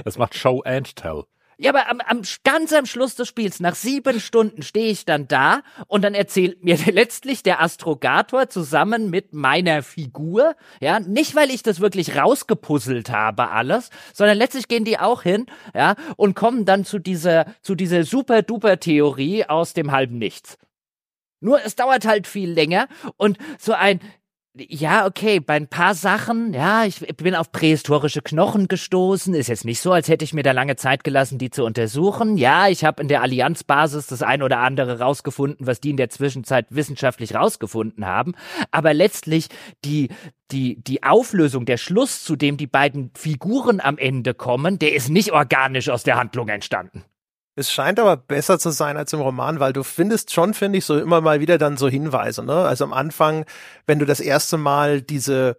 Es 0.06 0.18
macht 0.18 0.36
Show 0.36 0.62
and 0.62 0.96
Tell. 0.96 1.26
Ja, 1.58 1.70
aber 1.70 1.89
am, 1.89 1.99
am, 2.01 2.22
ganz 2.43 2.74
am 2.74 2.86
Schluss 2.86 3.16
des 3.16 3.28
Spiels, 3.28 3.60
nach 3.60 3.76
sieben 3.76 4.20
Stunden, 4.20 4.64
stehe 4.64 4.89
ich 4.89 5.06
dann 5.06 5.28
da 5.28 5.62
und 5.88 6.04
dann 6.04 6.14
erzählt 6.14 6.64
mir 6.64 6.78
letztlich 6.91 7.43
der 7.43 7.62
Astrogator 7.62 8.49
zusammen 8.49 9.10
mit 9.10 9.34
meiner 9.34 9.84
Figur, 9.84 10.56
ja, 10.82 10.99
nicht 10.99 11.36
weil 11.36 11.51
ich 11.51 11.64
das 11.64 11.80
wirklich 11.80 12.16
rausgepuzzelt 12.16 13.10
habe 13.10 13.49
alles, 13.51 13.89
sondern 14.14 14.38
letztlich 14.38 14.68
gehen 14.68 14.86
die 14.86 14.99
auch 14.99 15.24
hin, 15.24 15.45
ja, 15.76 15.95
und 16.18 16.36
kommen 16.36 16.66
dann 16.66 16.86
zu 16.86 16.99
dieser, 16.99 17.45
zu 17.62 17.76
dieser 17.76 18.04
super-duper 18.04 18.80
Theorie 18.80 19.45
aus 19.45 19.74
dem 19.74 19.91
halben 19.91 20.18
Nichts. 20.18 20.58
Nur 21.39 21.64
es 21.64 21.76
dauert 21.76 22.06
halt 22.06 22.26
viel 22.26 22.49
länger 22.49 22.88
und 23.18 23.38
so 23.60 23.74
ein, 23.74 23.99
ja, 24.56 25.08
okay, 25.08 25.39
bei 25.39 25.56
ein 25.56 25.68
paar 25.68 25.95
Sachen, 25.95 26.54
ja, 26.54 26.86
ich 26.86 26.99
bin 27.18 27.34
auf 27.34 27.51
prähistorische 27.51 28.22
Knochen 28.22 28.68
gestoßen. 28.68 29.34
Ist 29.34 29.47
jetzt 29.47 29.66
nicht 29.66 29.82
so, 29.82 29.91
als 29.91 30.10
hätte 30.10 30.24
ich 30.24 30.34
mir 30.34 30.43
da 30.43 30.51
lange 30.51 30.76
Zeit 30.76 31.04
gelassen, 31.04 31.39
die 31.39 31.49
zu 31.49 31.66
untersuchen. 31.66 32.38
Ja, 32.38 32.68
ich 32.68 32.86
habe 32.86 33.01
in 33.01 33.08
der 33.08 33.24
Allianzbasis 33.24 34.06
das 34.06 34.22
ein 34.22 34.43
oder 34.43 34.60
andere 34.60 34.99
rausgefunden, 34.99 35.66
was 35.66 35.82
die 35.82 35.89
in 35.89 35.97
der 35.97 36.10
Zwischenzeit 36.10 36.68
wissenschaftlich 36.70 37.34
rausgefunden 37.34 38.06
haben. 38.06 38.36
Aber 38.70 38.93
letztlich 38.93 39.47
die, 39.86 40.10
die, 40.51 40.80
die 40.84 41.01
Auflösung, 41.01 41.66
der 41.66 41.78
Schluss, 41.78 42.24
zu 42.24 42.36
dem 42.36 42.58
die 42.58 42.68
beiden 42.68 43.10
Figuren 43.16 43.82
am 43.82 43.97
Ende 43.97 44.36
kommen, 44.36 44.78
der 44.78 44.93
ist 44.93 45.10
nicht 45.10 45.32
organisch 45.32 45.89
aus 45.89 46.04
der 46.04 46.18
Handlung 46.18 46.47
entstanden. 46.49 47.04
Es 47.56 47.72
scheint 47.72 47.99
aber 47.99 48.18
besser 48.18 48.58
zu 48.58 48.72
sein 48.72 48.97
als 48.97 49.14
im 49.14 49.22
Roman, 49.22 49.60
weil 49.60 49.74
du 49.74 49.84
findest 49.84 50.34
schon, 50.34 50.54
finde 50.54 50.80
ich, 50.80 50.86
so 50.86 50.97
immer 50.97 51.22
mal 51.22 51.39
wieder 51.39 51.58
dann 51.60 51.78
so 51.78 51.88
Hinweise. 51.88 52.43
Ne? 52.43 52.54
Also 52.54 52.84
am 52.84 52.93
Anfang, 52.93 53.45
wenn 53.86 53.99
du 53.99 54.06
das 54.06 54.20
erste 54.20 54.58
Mal 54.58 55.01
diese 55.01 55.58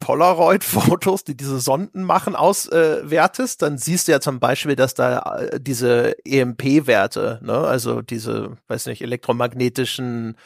Polaroid-Fotos, 0.00 1.24
die 1.24 1.36
diese 1.36 1.60
Sonden 1.60 2.02
machen, 2.02 2.34
auswertest, 2.34 3.62
äh, 3.62 3.66
dann 3.66 3.78
siehst 3.78 4.08
du 4.08 4.12
ja 4.12 4.20
zum 4.20 4.40
Beispiel, 4.40 4.74
dass 4.74 4.94
da 4.94 5.36
äh, 5.36 5.60
diese 5.60 6.16
EMP-Werte, 6.24 7.38
ne, 7.42 7.58
also 7.58 8.02
diese, 8.02 8.56
weiß 8.66 8.86
nicht, 8.86 9.02
elektromagnetischen 9.02 10.36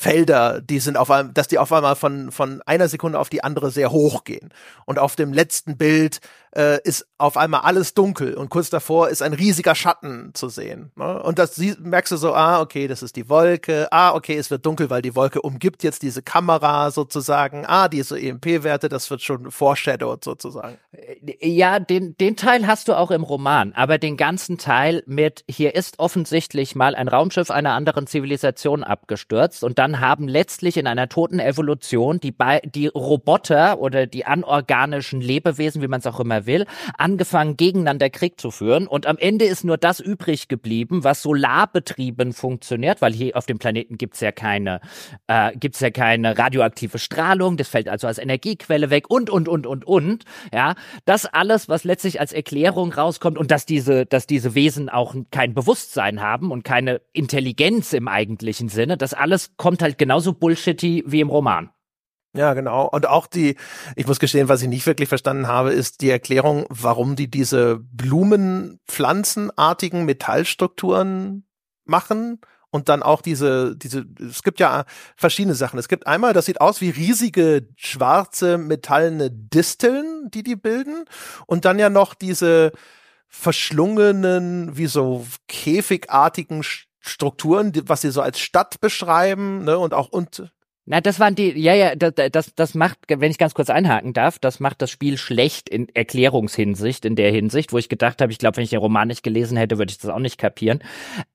Felder, 0.00 0.60
die 0.60 0.78
sind 0.78 0.96
auf 0.96 1.10
einmal, 1.10 1.32
dass 1.34 1.48
die 1.48 1.58
auf 1.58 1.72
einmal 1.72 1.96
von, 1.96 2.30
von 2.30 2.62
einer 2.66 2.86
Sekunde 2.86 3.18
auf 3.18 3.30
die 3.30 3.42
andere 3.42 3.72
sehr 3.72 3.90
hoch 3.90 4.22
gehen. 4.22 4.50
Und 4.84 4.96
auf 5.00 5.16
dem 5.16 5.32
letzten 5.32 5.76
Bild 5.76 6.20
äh, 6.54 6.80
ist 6.82 7.06
auf 7.18 7.36
einmal 7.36 7.60
alles 7.60 7.94
dunkel 7.94 8.34
und 8.34 8.48
kurz 8.48 8.70
davor 8.70 9.08
ist 9.08 9.22
ein 9.22 9.32
riesiger 9.32 9.74
Schatten 9.74 10.30
zu 10.34 10.48
sehen. 10.48 10.92
Ne? 10.96 11.22
Und 11.22 11.38
das 11.38 11.58
merkst 11.58 12.12
du 12.12 12.16
so, 12.16 12.34
ah, 12.34 12.60
okay, 12.60 12.88
das 12.88 13.02
ist 13.02 13.16
die 13.16 13.28
Wolke, 13.28 13.88
ah, 13.90 14.14
okay, 14.14 14.36
es 14.36 14.50
wird 14.50 14.64
dunkel, 14.64 14.88
weil 14.88 15.02
die 15.02 15.14
Wolke 15.14 15.42
umgibt 15.42 15.82
jetzt 15.82 16.02
diese 16.02 16.22
Kamera 16.22 16.90
sozusagen, 16.90 17.64
ah, 17.66 17.88
diese 17.88 18.18
EMP-Werte, 18.20 18.88
das 18.88 19.10
wird 19.10 19.22
schon 19.22 19.50
foreshadowed 19.50 20.24
sozusagen. 20.24 20.78
Äh, 20.92 21.48
ja, 21.48 21.78
den, 21.80 22.16
den 22.16 22.36
Teil 22.36 22.66
hast 22.66 22.88
du 22.88 22.94
auch 22.94 23.10
im 23.10 23.22
Roman, 23.22 23.72
aber 23.74 23.98
den 23.98 24.16
ganzen 24.16 24.58
Teil 24.58 25.02
mit, 25.06 25.44
hier 25.48 25.74
ist 25.74 25.98
offensichtlich 25.98 26.74
mal 26.74 26.94
ein 26.94 27.08
Raumschiff 27.08 27.50
einer 27.50 27.72
anderen 27.72 28.06
Zivilisation 28.06 28.84
abgestürzt 28.84 29.64
und 29.64 29.78
dann 29.78 29.87
dann 29.88 30.00
haben 30.00 30.28
letztlich 30.28 30.76
in 30.76 30.86
einer 30.86 31.08
toten 31.08 31.40
Evolution 31.40 32.20
die, 32.20 32.34
die 32.74 32.88
Roboter 32.88 33.78
oder 33.78 34.06
die 34.06 34.26
anorganischen 34.26 35.20
Lebewesen, 35.20 35.80
wie 35.80 35.88
man 35.88 36.00
es 36.00 36.06
auch 36.06 36.20
immer 36.20 36.44
will, 36.44 36.66
angefangen 36.98 37.56
gegeneinander 37.56 38.10
Krieg 38.10 38.38
zu 38.38 38.50
führen. 38.50 38.86
Und 38.86 39.06
am 39.06 39.16
Ende 39.16 39.46
ist 39.46 39.64
nur 39.64 39.78
das 39.78 40.00
übrig 40.00 40.48
geblieben, 40.48 41.04
was 41.04 41.22
solarbetrieben 41.22 42.34
funktioniert, 42.34 43.00
weil 43.00 43.14
hier 43.14 43.36
auf 43.36 43.46
dem 43.46 43.58
Planeten 43.58 43.96
gibt's 43.96 44.20
ja 44.20 44.28
äh, 44.28 45.52
ja 45.80 45.90
keine 45.90 46.38
radioaktive 46.38 46.98
Strahlung, 46.98 47.56
das 47.56 47.68
fällt 47.68 47.88
also 47.88 48.06
als 48.06 48.18
Energiequelle 48.18 48.90
weg 48.90 49.08
und, 49.08 49.30
und, 49.30 49.48
und, 49.48 49.66
und, 49.66 49.86
und. 49.86 50.24
Ja, 50.52 50.74
das 51.06 51.24
alles, 51.24 51.68
was 51.68 51.84
letztlich 51.84 52.20
als 52.20 52.32
Erklärung 52.32 52.92
rauskommt 52.92 53.38
und 53.38 53.50
dass 53.50 53.64
diese, 53.64 54.04
dass 54.04 54.26
diese 54.26 54.54
Wesen 54.54 54.90
auch 54.90 55.14
kein 55.30 55.54
Bewusstsein 55.54 56.20
haben 56.20 56.50
und 56.50 56.62
keine 56.62 57.00
Intelligenz 57.12 57.94
im 57.94 58.08
eigentlichen 58.08 58.68
Sinne, 58.68 58.98
das 58.98 59.14
alles 59.14 59.52
kommt 59.56 59.77
halt 59.82 59.98
genauso 59.98 60.32
bullshitty 60.32 61.04
wie 61.06 61.20
im 61.20 61.30
Roman. 61.30 61.70
Ja, 62.34 62.52
genau. 62.54 62.86
Und 62.86 63.08
auch 63.08 63.26
die, 63.26 63.56
ich 63.96 64.06
muss 64.06 64.20
gestehen, 64.20 64.48
was 64.48 64.62
ich 64.62 64.68
nicht 64.68 64.86
wirklich 64.86 65.08
verstanden 65.08 65.48
habe, 65.48 65.72
ist 65.72 66.02
die 66.02 66.10
Erklärung, 66.10 66.66
warum 66.68 67.16
die 67.16 67.28
diese 67.30 67.80
blumenpflanzenartigen 67.80 70.04
Metallstrukturen 70.04 71.48
machen 71.84 72.40
und 72.70 72.90
dann 72.90 73.02
auch 73.02 73.22
diese, 73.22 73.74
diese, 73.76 74.04
es 74.20 74.42
gibt 74.42 74.60
ja 74.60 74.84
verschiedene 75.16 75.54
Sachen. 75.54 75.78
Es 75.78 75.88
gibt 75.88 76.06
einmal, 76.06 76.34
das 76.34 76.46
sieht 76.46 76.60
aus 76.60 76.80
wie 76.80 76.90
riesige 76.90 77.68
schwarze 77.76 78.58
metallene 78.58 79.30
Disteln, 79.30 80.28
die 80.32 80.42
die 80.42 80.56
bilden 80.56 81.04
und 81.46 81.64
dann 81.64 81.78
ja 81.78 81.88
noch 81.88 82.14
diese 82.14 82.72
verschlungenen, 83.26 84.76
wie 84.76 84.86
so 84.86 85.26
käfigartigen 85.48 86.62
Strukturen, 87.00 87.72
was 87.86 88.00
sie 88.00 88.10
so 88.10 88.22
als 88.22 88.38
Stadt 88.38 88.80
beschreiben, 88.80 89.64
ne, 89.64 89.78
und 89.78 89.94
auch 89.94 90.08
und 90.08 90.52
na, 90.90 91.02
das 91.02 91.20
waren 91.20 91.34
die, 91.34 91.50
ja, 91.60 91.74
ja, 91.74 91.94
das, 91.94 92.14
das, 92.32 92.54
das 92.54 92.74
macht, 92.74 92.98
wenn 93.08 93.30
ich 93.30 93.36
ganz 93.36 93.52
kurz 93.52 93.68
einhaken 93.68 94.14
darf, 94.14 94.38
das 94.38 94.58
macht 94.58 94.80
das 94.80 94.90
Spiel 94.90 95.18
schlecht 95.18 95.68
in 95.68 95.86
Erklärungshinsicht, 95.94 97.04
in 97.04 97.14
der 97.14 97.30
Hinsicht, 97.30 97.74
wo 97.74 97.78
ich 97.78 97.90
gedacht 97.90 98.22
habe, 98.22 98.32
ich 98.32 98.38
glaube, 98.38 98.56
wenn 98.56 98.64
ich 98.64 98.70
den 98.70 98.78
Roman 98.78 99.08
nicht 99.08 99.22
gelesen 99.22 99.58
hätte, 99.58 99.76
würde 99.76 99.90
ich 99.90 99.98
das 99.98 100.10
auch 100.10 100.18
nicht 100.18 100.38
kapieren. 100.38 100.78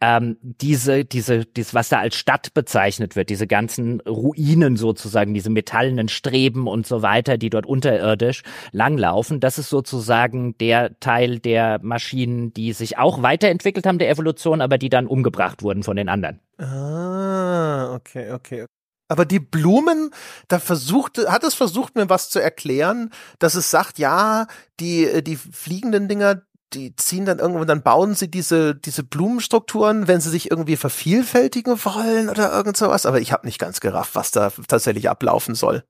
Ähm, 0.02 0.38
diese, 0.42 1.06
diese, 1.06 1.46
dieses, 1.46 1.76
was 1.76 1.90
da 1.90 2.00
als 2.00 2.16
Stadt 2.16 2.56
bezeichnet 2.56 3.16
wird, 3.16 3.30
diese 3.30 3.46
ganzen 3.46 4.00
Ruinen 4.02 4.76
sozusagen, 4.76 5.36
diese 5.36 5.52
metallenen 5.52 6.10
Streben 6.10 6.68
und 6.68 6.88
so 6.88 7.04
weiter, 7.04 7.38
die 7.38 7.52
dort 7.52 7.68
unterirdisch 7.68 8.42
langlaufen, 8.72 9.40
das 9.40 9.60
ist 9.60 9.70
sozusagen 9.70 10.58
der 10.58 11.00
Teil 11.00 11.38
der 11.38 11.80
Maschinen, 11.84 12.56
die 12.56 12.74
sich 12.74 12.98
auch 12.98 13.22
weiterentwickelt 13.22 13.86
haben 13.86 14.00
der 14.00 14.10
Evolution, 14.10 14.62
aber 14.62 14.80
die 14.80 14.90
dann 14.90 15.06
umgebracht 15.06 15.62
wurden 15.62 15.84
von 15.84 15.96
den 15.96 16.10
anderen. 16.10 16.40
Ah, 16.58 17.94
okay, 17.94 18.32
okay. 18.32 18.66
Aber 19.14 19.26
die 19.26 19.40
Blumen, 19.40 20.10
da 20.48 20.58
versucht, 20.58 21.20
hat 21.28 21.44
es 21.44 21.54
versucht, 21.54 21.94
mir 21.94 22.10
was 22.10 22.32
zu 22.32 22.40
erklären, 22.40 23.12
dass 23.38 23.54
es 23.54 23.70
sagt, 23.70 24.00
ja, 24.00 24.48
die, 24.80 25.06
äh, 25.06 25.22
die 25.22 25.36
fliegenden 25.36 26.08
Dinger, 26.08 26.42
die 26.74 26.96
ziehen 26.96 27.26
dann 27.26 27.38
irgendwo, 27.38 27.64
dann 27.64 27.84
bauen 27.84 28.16
sie 28.16 28.32
diese, 28.32 28.74
diese 28.74 29.04
Blumenstrukturen, 29.04 30.08
wenn 30.08 30.20
sie 30.20 30.32
sich 30.32 30.50
irgendwie 30.50 30.78
vervielfältigen 30.78 31.86
wollen 31.86 32.28
oder 32.28 32.52
irgend 32.52 32.76
sowas. 32.76 33.06
Aber 33.06 33.22
ich 33.22 33.32
habe 33.32 33.46
nicht 33.46 33.60
ganz 33.60 33.82
gerafft, 33.82 34.16
was 34.16 34.32
da 34.32 34.52
tatsächlich 34.68 35.12
ablaufen 35.12 35.54
soll. 35.54 35.84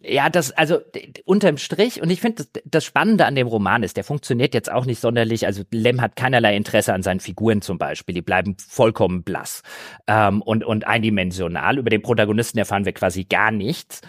Ja, 0.00 0.30
das, 0.30 0.52
also 0.52 0.78
unterm 1.24 1.56
Strich, 1.56 2.00
und 2.00 2.10
ich 2.10 2.20
finde, 2.20 2.44
das, 2.44 2.62
das 2.64 2.84
Spannende 2.84 3.26
an 3.26 3.34
dem 3.34 3.48
Roman 3.48 3.82
ist, 3.82 3.96
der 3.96 4.04
funktioniert 4.04 4.54
jetzt 4.54 4.70
auch 4.70 4.84
nicht 4.84 5.00
sonderlich, 5.00 5.44
also 5.44 5.64
Lem 5.72 6.00
hat 6.00 6.14
keinerlei 6.14 6.54
Interesse 6.56 6.94
an 6.94 7.02
seinen 7.02 7.18
Figuren 7.18 7.62
zum 7.62 7.78
Beispiel, 7.78 8.14
die 8.14 8.22
bleiben 8.22 8.56
vollkommen 8.58 9.24
blass 9.24 9.62
ähm, 10.06 10.40
und, 10.42 10.64
und 10.64 10.86
eindimensional. 10.86 11.78
Über 11.78 11.90
den 11.90 12.02
Protagonisten 12.02 12.58
erfahren 12.58 12.84
wir 12.84 12.92
quasi 12.92 13.24
gar 13.24 13.50
nichts. 13.50 14.00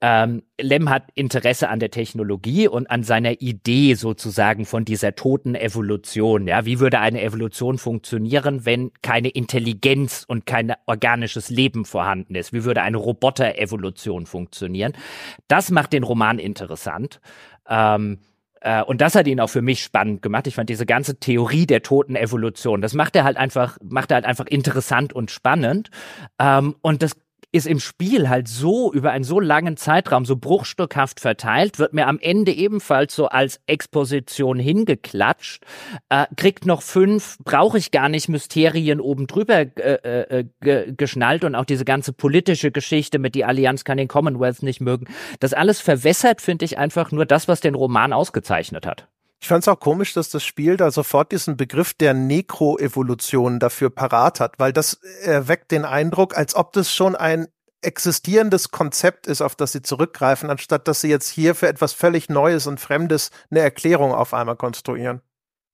Ähm, 0.00 0.42
Lem 0.60 0.90
hat 0.90 1.10
Interesse 1.14 1.68
an 1.68 1.80
der 1.80 1.90
Technologie 1.90 2.68
und 2.68 2.88
an 2.88 3.02
seiner 3.02 3.40
Idee 3.40 3.94
sozusagen 3.94 4.64
von 4.64 4.84
dieser 4.84 5.16
toten 5.16 5.56
Evolution. 5.56 6.46
Ja, 6.46 6.64
wie 6.64 6.78
würde 6.78 7.00
eine 7.00 7.20
Evolution 7.20 7.78
funktionieren, 7.78 8.64
wenn 8.64 8.92
keine 9.02 9.28
Intelligenz 9.28 10.24
und 10.26 10.46
kein 10.46 10.74
organisches 10.86 11.50
Leben 11.50 11.84
vorhanden 11.84 12.36
ist? 12.36 12.52
Wie 12.52 12.64
würde 12.64 12.82
eine 12.82 12.96
Roboter-Evolution 12.96 14.26
funktionieren? 14.26 14.92
Das 15.48 15.70
macht 15.70 15.92
den 15.92 16.04
Roman 16.04 16.38
interessant. 16.38 17.20
Ähm, 17.68 18.18
äh, 18.60 18.82
und 18.82 19.00
das 19.00 19.14
hat 19.14 19.26
ihn 19.26 19.40
auch 19.40 19.50
für 19.50 19.62
mich 19.62 19.82
spannend 19.82 20.22
gemacht. 20.22 20.46
Ich 20.46 20.54
fand 20.54 20.70
diese 20.70 20.86
ganze 20.86 21.18
Theorie 21.18 21.66
der 21.66 21.82
toten 21.82 22.16
Evolution, 22.16 22.80
das 22.80 22.94
macht 22.94 23.16
er 23.16 23.24
halt 23.24 23.36
einfach, 23.36 23.78
macht 23.82 24.10
er 24.10 24.16
halt 24.16 24.26
einfach 24.26 24.46
interessant 24.46 25.12
und 25.12 25.30
spannend. 25.30 25.90
Ähm, 26.38 26.76
und 26.82 27.02
das 27.02 27.16
ist 27.50 27.66
im 27.66 27.80
Spiel 27.80 28.28
halt 28.28 28.46
so 28.46 28.92
über 28.92 29.10
einen 29.10 29.24
so 29.24 29.40
langen 29.40 29.76
Zeitraum 29.76 30.24
so 30.24 30.36
bruchstückhaft 30.36 31.20
verteilt, 31.20 31.78
wird 31.78 31.94
mir 31.94 32.06
am 32.06 32.18
Ende 32.18 32.52
ebenfalls 32.52 33.14
so 33.14 33.26
als 33.28 33.60
Exposition 33.66 34.58
hingeklatscht, 34.58 35.64
äh, 36.10 36.26
kriegt 36.36 36.66
noch 36.66 36.82
fünf, 36.82 37.38
brauche 37.44 37.78
ich 37.78 37.90
gar 37.90 38.08
nicht 38.08 38.28
Mysterien 38.28 39.00
oben 39.00 39.26
drüber 39.26 39.60
äh, 39.76 40.42
äh, 40.60 40.92
geschnallt 40.92 41.44
und 41.44 41.54
auch 41.54 41.64
diese 41.64 41.84
ganze 41.84 42.12
politische 42.12 42.70
Geschichte 42.70 43.18
mit 43.18 43.34
die 43.34 43.44
Allianz 43.44 43.84
kann 43.84 43.96
den 43.96 44.08
Commonwealth 44.08 44.62
nicht 44.62 44.80
mögen. 44.80 45.06
Das 45.40 45.54
alles 45.54 45.80
verwässert, 45.80 46.42
finde 46.42 46.66
ich, 46.66 46.76
einfach 46.76 47.12
nur 47.12 47.24
das, 47.24 47.48
was 47.48 47.60
den 47.60 47.74
Roman 47.74 48.12
ausgezeichnet 48.12 48.86
hat. 48.86 49.08
Ich 49.40 49.48
fand 49.48 49.62
es 49.62 49.68
auch 49.68 49.78
komisch, 49.78 50.14
dass 50.14 50.30
das 50.30 50.44
Spiel 50.44 50.76
da 50.76 50.90
sofort 50.90 51.30
diesen 51.30 51.56
Begriff 51.56 51.94
der 51.94 52.12
Nekroevolution 52.12 53.60
dafür 53.60 53.88
parat 53.90 54.40
hat, 54.40 54.58
weil 54.58 54.72
das 54.72 54.94
erweckt 55.22 55.70
den 55.70 55.84
Eindruck, 55.84 56.36
als 56.36 56.56
ob 56.56 56.72
das 56.72 56.92
schon 56.92 57.14
ein 57.14 57.46
existierendes 57.80 58.70
Konzept 58.70 59.28
ist, 59.28 59.40
auf 59.40 59.54
das 59.54 59.70
sie 59.70 59.82
zurückgreifen, 59.82 60.50
anstatt 60.50 60.88
dass 60.88 61.00
sie 61.00 61.08
jetzt 61.08 61.28
hier 61.28 61.54
für 61.54 61.68
etwas 61.68 61.92
völlig 61.92 62.28
Neues 62.28 62.66
und 62.66 62.80
Fremdes 62.80 63.30
eine 63.50 63.60
Erklärung 63.60 64.12
auf 64.12 64.34
einmal 64.34 64.56
konstruieren. 64.56 65.22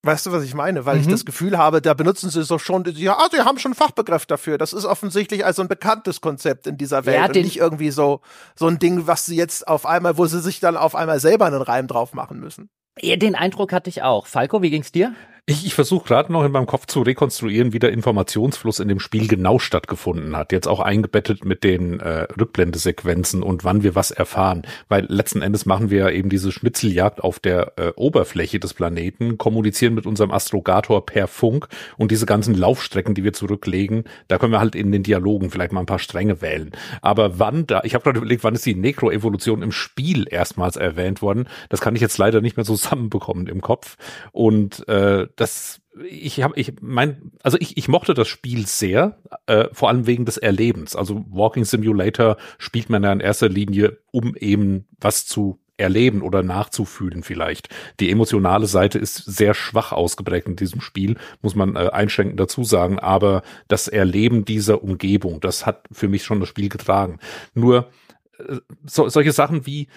Weißt 0.02 0.26
du, 0.26 0.32
was 0.32 0.44
ich 0.44 0.52
meine? 0.52 0.84
Weil 0.84 0.96
mhm. 0.96 1.00
ich 1.00 1.08
das 1.08 1.24
Gefühl 1.24 1.56
habe, 1.56 1.80
da 1.80 1.94
benutzen 1.94 2.28
sie 2.28 2.44
so 2.44 2.58
schon, 2.58 2.84
ja, 2.84 3.16
ah, 3.16 3.28
sie 3.32 3.40
haben 3.40 3.58
schon 3.58 3.72
Fachbegriff 3.72 4.26
dafür. 4.26 4.58
Das 4.58 4.74
ist 4.74 4.84
offensichtlich 4.84 5.46
also 5.46 5.62
ein 5.62 5.68
bekanntes 5.68 6.20
Konzept 6.20 6.66
in 6.66 6.76
dieser 6.76 7.06
Welt 7.06 7.16
ja, 7.16 7.24
und 7.24 7.34
nicht 7.36 7.56
irgendwie 7.56 7.90
so, 7.90 8.20
so 8.54 8.66
ein 8.66 8.78
Ding, 8.78 9.06
was 9.06 9.24
sie 9.24 9.36
jetzt 9.36 9.66
auf 9.66 9.86
einmal, 9.86 10.18
wo 10.18 10.26
sie 10.26 10.42
sich 10.42 10.60
dann 10.60 10.76
auf 10.76 10.94
einmal 10.94 11.20
selber 11.20 11.46
einen 11.46 11.62
Reim 11.62 11.86
drauf 11.86 12.12
machen 12.12 12.38
müssen. 12.38 12.68
Den 13.02 13.34
Eindruck 13.34 13.72
hatte 13.72 13.90
ich 13.90 14.02
auch. 14.02 14.26
Falco, 14.26 14.62
wie 14.62 14.70
ging's 14.70 14.92
dir? 14.92 15.14
Ich, 15.46 15.66
ich 15.66 15.74
versuche 15.74 16.06
gerade 16.08 16.32
noch 16.32 16.42
in 16.42 16.52
meinem 16.52 16.64
Kopf 16.64 16.86
zu 16.86 17.02
rekonstruieren, 17.02 17.74
wie 17.74 17.78
der 17.78 17.92
Informationsfluss 17.92 18.80
in 18.80 18.88
dem 18.88 18.98
Spiel 18.98 19.28
genau 19.28 19.58
stattgefunden 19.58 20.34
hat. 20.34 20.52
Jetzt 20.52 20.66
auch 20.66 20.80
eingebettet 20.80 21.44
mit 21.44 21.64
den 21.64 22.00
äh, 22.00 22.26
Rückblendesequenzen 22.40 23.42
und 23.42 23.62
wann 23.62 23.82
wir 23.82 23.94
was 23.94 24.10
erfahren. 24.10 24.62
Weil 24.88 25.04
letzten 25.10 25.42
Endes 25.42 25.66
machen 25.66 25.90
wir 25.90 26.12
eben 26.12 26.30
diese 26.30 26.50
Schnitzeljagd 26.50 27.22
auf 27.22 27.40
der 27.40 27.74
äh, 27.76 27.92
Oberfläche 27.94 28.58
des 28.58 28.72
Planeten, 28.72 29.36
kommunizieren 29.36 29.92
mit 29.92 30.06
unserem 30.06 30.30
Astrogator 30.30 31.04
per 31.04 31.26
Funk 31.26 31.68
und 31.98 32.10
diese 32.10 32.24
ganzen 32.24 32.54
Laufstrecken, 32.54 33.14
die 33.14 33.22
wir 33.22 33.34
zurücklegen, 33.34 34.04
da 34.28 34.38
können 34.38 34.52
wir 34.52 34.60
halt 34.60 34.74
in 34.74 34.92
den 34.92 35.02
Dialogen 35.02 35.50
vielleicht 35.50 35.72
mal 35.72 35.80
ein 35.80 35.86
paar 35.86 35.98
Stränge 35.98 36.40
wählen. 36.40 36.70
Aber 37.02 37.38
wann 37.38 37.66
da, 37.66 37.82
ich 37.84 37.92
habe 37.92 38.02
gerade 38.04 38.16
überlegt, 38.16 38.44
wann 38.44 38.54
ist 38.54 38.64
die 38.64 38.76
Necroevolution 38.76 39.60
im 39.60 39.72
Spiel 39.72 40.26
erstmals 40.26 40.76
erwähnt 40.76 41.20
worden? 41.20 41.48
Das 41.68 41.82
kann 41.82 41.94
ich 41.94 42.00
jetzt 42.00 42.16
leider 42.16 42.40
nicht 42.40 42.56
mehr 42.56 42.64
zusammenbekommen 42.64 43.46
im 43.46 43.60
Kopf. 43.60 43.98
Und 44.32 44.88
äh, 44.88 45.26
das 45.36 45.80
ich 46.08 46.42
habe 46.42 46.58
ich 46.58 46.72
mein 46.80 47.32
also 47.42 47.56
ich 47.60 47.76
ich 47.76 47.88
mochte 47.88 48.14
das 48.14 48.28
Spiel 48.28 48.66
sehr 48.66 49.18
äh, 49.46 49.68
vor 49.72 49.88
allem 49.88 50.06
wegen 50.06 50.24
des 50.24 50.36
Erlebens. 50.36 50.96
Also 50.96 51.24
Walking 51.28 51.64
Simulator 51.64 52.36
spielt 52.58 52.90
man 52.90 53.02
ja 53.02 53.12
in 53.12 53.20
erster 53.20 53.48
Linie 53.48 53.98
um 54.10 54.34
eben 54.36 54.86
was 55.00 55.26
zu 55.26 55.60
erleben 55.76 56.22
oder 56.22 56.42
nachzufühlen 56.42 57.22
vielleicht. 57.22 57.68
Die 57.98 58.10
emotionale 58.10 58.66
Seite 58.66 58.98
ist 58.98 59.16
sehr 59.16 59.54
schwach 59.54 59.92
ausgeprägt 59.92 60.46
in 60.46 60.56
diesem 60.56 60.80
Spiel 60.80 61.16
muss 61.42 61.54
man 61.54 61.76
äh, 61.76 61.90
einschränkend 61.92 62.38
dazu 62.38 62.64
sagen. 62.64 62.98
Aber 62.98 63.42
das 63.68 63.88
Erleben 63.88 64.44
dieser 64.44 64.82
Umgebung 64.82 65.40
das 65.40 65.66
hat 65.66 65.86
für 65.90 66.08
mich 66.08 66.24
schon 66.24 66.40
das 66.40 66.48
Spiel 66.48 66.68
getragen. 66.68 67.18
Nur 67.54 67.90
äh, 68.38 68.56
so, 68.84 69.08
solche 69.08 69.32
Sachen 69.32 69.66
wie 69.66 69.88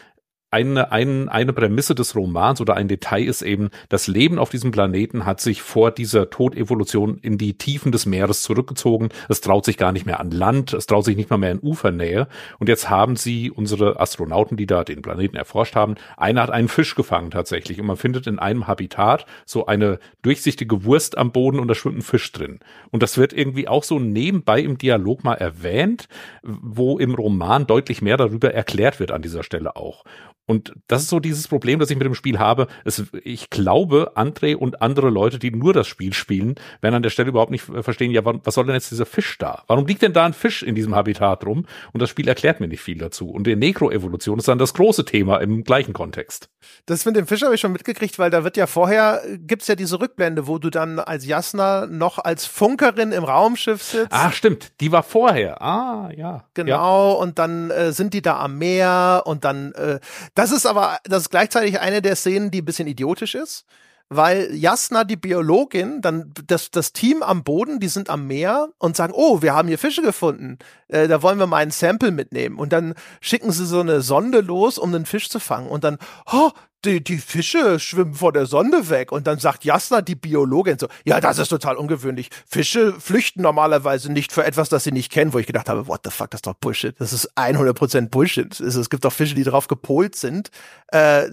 eine, 0.50 0.93
ein, 0.93 1.28
eine 1.28 1.52
Prämisse 1.52 1.93
des 1.93 2.16
Romans 2.16 2.62
oder 2.62 2.76
ein 2.76 2.88
Detail 2.88 3.26
ist 3.26 3.41
eben, 3.41 3.70
das 3.89 4.08
Leben 4.08 4.39
auf 4.39 4.50
diesem 4.50 4.72
Planeten 4.72 5.26
hat 5.26 5.41
sich 5.41 5.62
vor 5.62 5.91
dieser 5.91 6.30
Todevolution 6.30 7.18
in 7.18 7.38
die 7.38 7.58
Tiefen 7.58 7.91
des 7.91 8.06
Meeres 8.06 8.43
zurückgezogen. 8.43 9.10
Es 9.28 9.41
traut 9.41 9.66
sich 9.66 9.78
gar 9.78 9.91
nicht 9.91 10.06
mehr 10.06 10.22
an 10.22 10.32
Land, 10.32 10.72
es 10.72 10.86
traut 10.86 11.04
sich 11.04 11.18
nicht 11.18 11.30
mal 11.30 11.38
mehr 11.38 11.52
in 11.52 11.60
Ufernähe. 11.60 12.28
Und 12.60 12.70
jetzt 12.70 12.89
haben 12.89 13.18
sie, 13.18 13.52
unsere 13.52 14.00
Astronauten, 14.00 14.56
die 14.56 14.68
da 14.68 14.86
den 14.86 15.02
Planeten 15.02 15.36
erforscht 15.36 15.76
haben, 15.76 15.95
einer 16.16 16.43
hat 16.43 16.52
einen 16.52 16.70
Fisch 16.70 16.95
gefangen 16.95 17.30
tatsächlich. 17.30 17.82
Und 17.82 17.88
man 17.88 17.98
findet 17.98 18.26
in 18.26 18.39
einem 18.39 18.68
Habitat 18.68 19.26
so 19.45 19.66
eine 19.66 20.00
durchsichtige 20.22 20.86
Wurst 20.86 21.18
am 21.18 21.34
Boden 21.34 21.60
und 21.60 21.68
da 21.68 21.76
schwimmt 21.76 21.98
ein 21.98 22.02
Fisch 22.02 22.32
drin. 22.32 22.60
Und 22.91 23.04
das 23.04 23.18
wird 23.18 23.34
irgendwie 23.34 23.68
auch 23.68 23.84
so 23.84 24.00
nebenbei 24.00 24.62
im 24.62 24.78
Dialog 24.78 25.26
mal 25.26 25.36
erwähnt, 25.36 26.08
wo 26.41 26.98
im 27.00 27.16
Roman 27.16 27.68
deutlich 27.68 28.02
mehr 28.02 28.16
darüber 28.16 28.54
erklärt 28.54 29.02
wird 29.02 29.12
an 29.12 29.22
dieser 29.22 29.43
Stelle 29.43 29.76
auch. 29.76 30.06
Und 30.48 30.74
das 30.88 31.04
ist 31.04 31.10
so 31.10 31.20
dieses 31.20 31.48
Problem, 31.48 31.80
das 31.80 31.89
ich 31.89 31.98
mit 31.98 32.06
dem 32.06 32.16
Spiel 32.16 32.39
habe. 32.39 32.68
Es, 32.86 33.04
ich 33.24 33.50
glaube, 33.50 34.14
André 34.16 34.56
und 34.56 34.82
andere 34.82 35.10
Leute, 35.10 35.39
die 35.39 35.52
nur 35.52 35.74
das 35.74 35.88
Spiel 35.88 36.14
spielen, 36.14 36.56
werden 36.82 36.95
an 36.95 37.04
der 37.04 37.10
Stelle 37.10 37.30
überhaupt 37.30 37.52
nicht 37.52 37.64
verstehen, 37.64 38.12
ja, 38.12 38.22
was 38.24 38.56
soll 38.56 38.66
denn 38.66 38.76
jetzt 38.76 38.89
dieser 38.89 39.06
Fisch 39.06 39.38
da? 39.38 39.64
Warum 39.68 39.86
liegt 39.86 40.02
denn 40.02 40.14
da 40.14 40.26
ein 40.26 40.34
Fisch 40.34 40.64
in 40.64 40.74
diesem 40.74 40.95
Habitat 40.95 41.45
rum? 41.45 41.66
Und 41.91 42.02
das 42.02 42.10
Spiel 42.10 42.28
erklärt 42.28 42.62
mir 42.62 42.68
nicht 42.68 42.82
viel 42.82 42.98
dazu. 42.98 43.30
Und 43.30 43.45
die 43.45 43.56
Nekroevolution 43.56 44.39
ist 44.39 44.48
dann 44.48 44.58
das 44.58 44.74
große 44.74 45.06
Thema 45.06 45.38
im 45.38 45.64
gleichen 45.64 45.93
Kontext. 45.93 46.50
Das 46.86 47.06
mit 47.06 47.16
dem 47.16 47.28
Fisch 47.28 47.43
habe 47.43 47.56
ich 47.56 47.62
schon 47.62 47.72
mitgekriegt, 47.74 48.18
weil 48.18 48.30
da 48.30 48.43
wird 48.43 48.56
ja 48.56 48.68
vorher, 48.68 49.22
gibt's 49.39 49.68
ja 49.68 49.76
diese 49.76 50.00
Rückblende, 50.00 50.48
wo 50.48 50.58
du 50.58 50.70
dann 50.70 51.00
als 51.00 51.26
Jasna 51.26 51.86
noch 51.86 52.20
als 52.20 52.45
Funkerin 52.45 53.12
im 53.12 53.24
Raumschiff 53.24 53.84
sitzt. 53.84 54.08
Ach, 54.12 54.32
stimmt. 54.32 54.72
Die 54.80 54.91
war 54.91 55.04
vorher. 55.04 55.62
Ah, 55.62 56.10
ja. 56.16 56.45
Genau. 56.54 57.12
Ja. 57.14 57.20
Und 57.20 57.39
dann 57.39 57.70
äh, 57.72 57.91
sind 57.91 58.14
die 58.14 58.22
da 58.22 58.39
am 58.39 58.58
Meer 58.58 59.24
und 59.26 59.43
dann, 59.43 59.74
äh, 59.74 60.00
das 60.38 60.51
ist 60.51 60.67
aber, 60.67 60.99
das 61.03 61.23
ist 61.23 61.29
gleichzeitig 61.31 61.79
eine 61.79 62.01
der 62.01 62.15
Szenen, 62.15 62.51
die 62.51 62.61
ein 62.61 62.65
bisschen 62.65 62.88
idiotisch 62.88 63.33
ist, 63.33 63.65
weil 64.07 64.53
Jasna, 64.53 65.03
die 65.03 65.15
Biologin, 65.15 65.99
dann 66.01 66.31
das, 66.45 66.69
das 66.69 66.93
Team 66.93 67.23
am 67.23 67.43
Boden, 67.43 67.79
die 67.79 67.88
sind 67.88 68.11
am 68.11 68.27
Meer 68.27 68.69
und 68.77 68.95
sagen, 68.95 69.13
oh, 69.15 69.41
wir 69.41 69.55
haben 69.55 69.67
hier 69.67 69.79
Fische 69.79 70.03
gefunden, 70.03 70.59
äh, 70.89 71.07
da 71.07 71.23
wollen 71.23 71.39
wir 71.39 71.47
mal 71.47 71.57
ein 71.57 71.71
Sample 71.71 72.11
mitnehmen. 72.11 72.59
Und 72.59 72.71
dann 72.71 72.93
schicken 73.19 73.51
sie 73.51 73.65
so 73.65 73.79
eine 73.79 74.01
Sonde 74.01 74.41
los, 74.41 74.77
um 74.77 74.91
den 74.91 75.07
Fisch 75.07 75.27
zu 75.27 75.39
fangen. 75.39 75.69
Und 75.69 75.83
dann, 75.83 75.97
oh, 76.31 76.51
die, 76.86 77.03
die 77.03 77.17
Fische 77.17 77.80
schwimmen 77.80 78.13
vor 78.13 78.32
der 78.32 78.45
Sonde 78.45 78.89
weg. 78.89 79.11
Und 79.11 79.28
dann 79.28 79.39
sagt 79.39 79.65
Jasna, 79.65 80.01
die 80.01 80.15
Biologin, 80.15 80.78
so, 80.80 80.88
ja, 81.05 81.19
das 81.19 81.39
ist 81.39 81.49
total 81.49 81.75
ungewöhnlich. 81.75 82.30
Fische 82.47 82.93
flüchten 82.99 83.41
normalerweise 83.41 84.11
nicht 84.11 84.32
für 84.32 84.45
etwas, 84.45 84.69
das 84.69 84.84
sie 84.84 84.91
nicht 84.91 85.11
kennen, 85.11 85.34
wo 85.34 85.39
ich 85.39 85.47
gedacht 85.47 85.69
habe, 85.69 85.88
what 85.88 86.01
the 86.03 86.11
fuck, 86.11 86.32
das 86.32 86.39
ist 86.39 86.47
doch 86.47 86.53
Bullshit. 86.53 86.95
Das 86.99 87.13
ist 87.13 87.36
100% 87.38 88.09
Bullshit. 88.09 88.59
Es, 88.59 88.89
gibt 88.89 89.03
doch 89.03 89.13
Fische, 89.13 89.36
die 89.36 89.43
darauf 89.43 89.67
gepolt 89.67 90.15
sind. 90.15 90.51
Äh, 90.91 91.28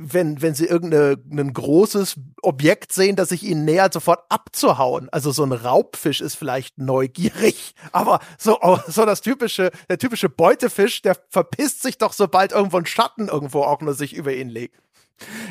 wenn, 0.00 0.40
wenn 0.40 0.54
sie 0.54 0.66
irgendein 0.66 1.52
großes 1.52 2.16
Objekt 2.42 2.92
sehen, 2.92 3.16
das 3.16 3.30
sich 3.30 3.42
ihnen 3.42 3.64
nähert, 3.64 3.92
sofort 3.92 4.24
abzuhauen. 4.28 5.08
Also 5.10 5.32
so 5.32 5.44
ein 5.44 5.52
Raubfisch 5.52 6.20
ist 6.20 6.36
vielleicht 6.36 6.78
neugierig, 6.78 7.74
aber 7.92 8.20
so, 8.38 8.58
oh, 8.60 8.78
so 8.86 9.04
das 9.04 9.20
typische, 9.20 9.70
der 9.88 9.98
typische 9.98 10.28
Beutefisch, 10.28 11.02
der 11.02 11.16
verpisst 11.30 11.82
sich 11.82 11.98
doch, 11.98 12.12
sobald 12.12 12.52
irgendwo 12.52 12.78
ein 12.78 12.86
Schatten 12.86 13.28
irgendwo 13.28 13.62
auch 13.62 13.80
nur 13.80 13.94
sich 13.94 14.14
über 14.14 14.32
ihn 14.32 14.48
legt. 14.48 14.83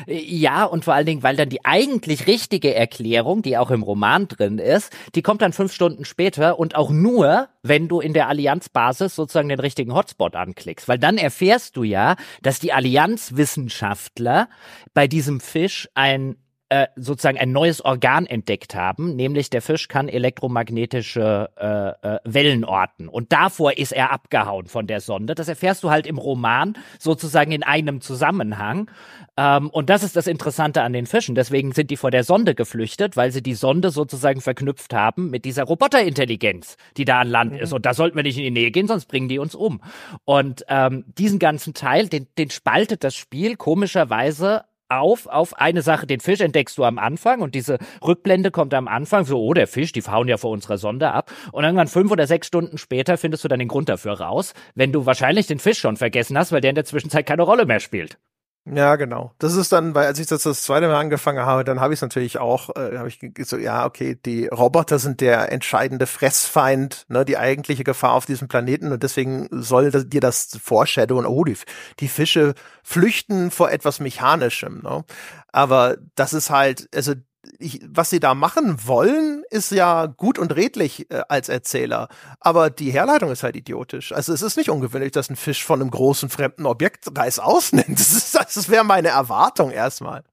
Ja, 0.06 0.64
und 0.64 0.84
vor 0.84 0.94
allen 0.94 1.06
Dingen, 1.06 1.22
weil 1.22 1.36
dann 1.36 1.48
die 1.48 1.64
eigentlich 1.64 2.26
richtige 2.26 2.74
Erklärung, 2.74 3.42
die 3.42 3.56
auch 3.56 3.70
im 3.70 3.82
Roman 3.82 4.28
drin 4.28 4.58
ist, 4.58 4.92
die 5.14 5.22
kommt 5.22 5.42
dann 5.42 5.52
fünf 5.52 5.72
Stunden 5.72 6.04
später 6.04 6.58
und 6.58 6.74
auch 6.76 6.90
nur, 6.90 7.48
wenn 7.62 7.88
du 7.88 8.00
in 8.00 8.12
der 8.12 8.28
Allianzbasis 8.28 9.14
sozusagen 9.16 9.48
den 9.48 9.60
richtigen 9.60 9.94
Hotspot 9.94 10.36
anklickst. 10.36 10.86
Weil 10.86 10.98
dann 10.98 11.16
erfährst 11.16 11.76
du 11.76 11.82
ja, 11.82 12.16
dass 12.42 12.60
die 12.60 12.72
Allianzwissenschaftler 12.72 14.48
bei 14.92 15.08
diesem 15.08 15.40
Fisch 15.40 15.88
ein 15.94 16.36
äh, 16.74 16.88
sozusagen 16.96 17.38
ein 17.38 17.52
neues 17.52 17.84
Organ 17.84 18.26
entdeckt 18.26 18.74
haben, 18.74 19.14
nämlich 19.14 19.48
der 19.48 19.62
Fisch 19.62 19.86
kann 19.86 20.08
elektromagnetische 20.08 21.50
äh, 21.56 22.14
äh, 22.14 22.18
Wellen 22.24 22.64
orten. 22.64 23.06
Und 23.06 23.32
davor 23.32 23.78
ist 23.78 23.92
er 23.92 24.10
abgehauen 24.10 24.66
von 24.66 24.88
der 24.88 25.00
Sonde. 25.00 25.36
Das 25.36 25.46
erfährst 25.46 25.84
du 25.84 25.90
halt 25.90 26.04
im 26.04 26.18
Roman 26.18 26.76
sozusagen 26.98 27.52
in 27.52 27.62
einem 27.62 28.00
Zusammenhang. 28.00 28.90
Ähm, 29.36 29.70
und 29.70 29.88
das 29.88 30.02
ist 30.02 30.16
das 30.16 30.26
Interessante 30.26 30.82
an 30.82 30.92
den 30.92 31.06
Fischen. 31.06 31.36
Deswegen 31.36 31.70
sind 31.70 31.92
die 31.92 31.96
vor 31.96 32.10
der 32.10 32.24
Sonde 32.24 32.56
geflüchtet, 32.56 33.16
weil 33.16 33.30
sie 33.30 33.42
die 33.42 33.54
Sonde 33.54 33.90
sozusagen 33.90 34.40
verknüpft 34.40 34.92
haben 34.92 35.30
mit 35.30 35.44
dieser 35.44 35.62
Roboterintelligenz, 35.62 36.76
die 36.96 37.04
da 37.04 37.20
an 37.20 37.28
Land 37.28 37.52
mhm. 37.52 37.58
ist. 37.58 37.72
Und 37.72 37.86
da 37.86 37.94
sollten 37.94 38.16
wir 38.16 38.24
nicht 38.24 38.38
in 38.38 38.42
die 38.42 38.50
Nähe 38.50 38.72
gehen, 38.72 38.88
sonst 38.88 39.06
bringen 39.06 39.28
die 39.28 39.38
uns 39.38 39.54
um. 39.54 39.80
Und 40.24 40.64
ähm, 40.66 41.04
diesen 41.16 41.38
ganzen 41.38 41.72
Teil, 41.72 42.08
den, 42.08 42.26
den 42.36 42.50
spaltet 42.50 43.04
das 43.04 43.14
Spiel 43.14 43.54
komischerweise 43.54 44.64
auf, 45.00 45.26
auf 45.26 45.58
eine 45.58 45.82
Sache. 45.82 46.06
Den 46.06 46.20
Fisch 46.20 46.40
entdeckst 46.40 46.78
du 46.78 46.84
am 46.84 46.98
Anfang 46.98 47.40
und 47.40 47.54
diese 47.54 47.78
Rückblende 48.04 48.50
kommt 48.50 48.74
am 48.74 48.88
Anfang 48.88 49.24
so, 49.24 49.40
oh, 49.40 49.54
der 49.54 49.66
Fisch, 49.66 49.92
die 49.92 50.02
hauen 50.02 50.28
ja 50.28 50.36
vor 50.36 50.50
unserer 50.50 50.78
Sonde 50.78 51.12
ab. 51.12 51.30
Und 51.52 51.64
irgendwann 51.64 51.88
fünf 51.88 52.10
oder 52.10 52.26
sechs 52.26 52.46
Stunden 52.46 52.78
später 52.78 53.16
findest 53.16 53.44
du 53.44 53.48
dann 53.48 53.58
den 53.58 53.68
Grund 53.68 53.88
dafür 53.88 54.20
raus, 54.20 54.54
wenn 54.74 54.92
du 54.92 55.06
wahrscheinlich 55.06 55.46
den 55.46 55.58
Fisch 55.58 55.78
schon 55.78 55.96
vergessen 55.96 56.36
hast, 56.38 56.52
weil 56.52 56.60
der 56.60 56.70
in 56.70 56.76
der 56.76 56.84
Zwischenzeit 56.84 57.26
keine 57.26 57.42
Rolle 57.42 57.66
mehr 57.66 57.80
spielt. 57.80 58.18
Ja, 58.66 58.96
genau. 58.96 59.34
Das 59.38 59.54
ist 59.56 59.72
dann, 59.72 59.94
weil 59.94 60.06
als 60.06 60.18
ich 60.18 60.26
das 60.26 60.42
das 60.44 60.62
zweite 60.62 60.88
Mal 60.88 60.98
angefangen 60.98 61.44
habe, 61.44 61.64
dann 61.64 61.80
habe 61.80 61.92
ich 61.92 61.98
es 61.98 62.02
natürlich 62.02 62.38
auch, 62.38 62.70
äh, 62.74 62.96
habe 62.96 63.08
ich 63.08 63.20
so, 63.46 63.58
ja, 63.58 63.84
okay, 63.84 64.18
die 64.24 64.46
Roboter 64.46 64.98
sind 64.98 65.20
der 65.20 65.52
entscheidende 65.52 66.06
Fressfeind, 66.06 67.04
ne, 67.10 67.26
die 67.26 67.36
eigentliche 67.36 67.84
Gefahr 67.84 68.12
auf 68.14 68.24
diesem 68.24 68.48
Planeten 68.48 68.90
und 68.90 69.02
deswegen 69.02 69.48
soll 69.50 69.90
das, 69.90 70.08
dir 70.08 70.22
das 70.22 70.58
foreshadowen, 70.62 71.26
oh, 71.26 71.44
die, 71.44 71.58
die 72.00 72.08
Fische 72.08 72.54
flüchten 72.82 73.50
vor 73.50 73.70
etwas 73.70 74.00
Mechanischem, 74.00 74.80
ne? 74.82 75.04
Aber 75.52 75.98
das 76.14 76.32
ist 76.32 76.48
halt, 76.48 76.88
also 76.94 77.12
ich, 77.58 77.80
was 77.86 78.10
sie 78.10 78.20
da 78.20 78.34
machen 78.34 78.86
wollen, 78.86 79.42
ist 79.50 79.70
ja 79.70 80.06
gut 80.06 80.38
und 80.38 80.54
redlich 80.54 81.10
äh, 81.10 81.22
als 81.28 81.48
Erzähler. 81.48 82.08
Aber 82.40 82.70
die 82.70 82.90
Herleitung 82.90 83.30
ist 83.30 83.42
halt 83.42 83.56
idiotisch. 83.56 84.12
Also 84.12 84.32
es 84.32 84.42
ist 84.42 84.56
nicht 84.56 84.70
ungewöhnlich, 84.70 85.12
dass 85.12 85.30
ein 85.30 85.36
Fisch 85.36 85.64
von 85.64 85.80
einem 85.80 85.90
großen 85.90 86.28
fremden 86.28 86.66
Objekt 86.66 87.06
Reis 87.16 87.38
ausnimmt. 87.38 87.98
Das, 88.14 88.32
das 88.32 88.68
wäre 88.68 88.84
meine 88.84 89.08
Erwartung 89.08 89.70
erstmal. 89.70 90.24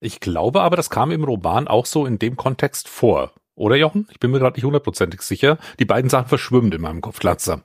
Ich 0.00 0.20
glaube 0.20 0.62
aber, 0.62 0.76
das 0.76 0.90
kam 0.90 1.10
im 1.10 1.24
Roman 1.24 1.68
auch 1.68 1.86
so 1.86 2.06
in 2.06 2.18
dem 2.18 2.36
Kontext 2.36 2.88
vor. 2.88 3.32
Oder 3.54 3.76
Jochen? 3.76 4.06
Ich 4.10 4.20
bin 4.20 4.30
mir 4.30 4.38
gerade 4.38 4.56
nicht 4.56 4.64
hundertprozentig 4.64 5.22
sicher. 5.22 5.58
Die 5.78 5.84
beiden 5.84 6.08
Sachen 6.08 6.28
verschwimmen 6.28 6.72
in 6.72 6.80
meinem 6.80 7.00
Kopf 7.00 7.22
langsam. 7.22 7.62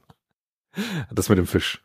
Das 1.12 1.30
mit 1.30 1.38
dem 1.38 1.48
Fisch 1.48 1.83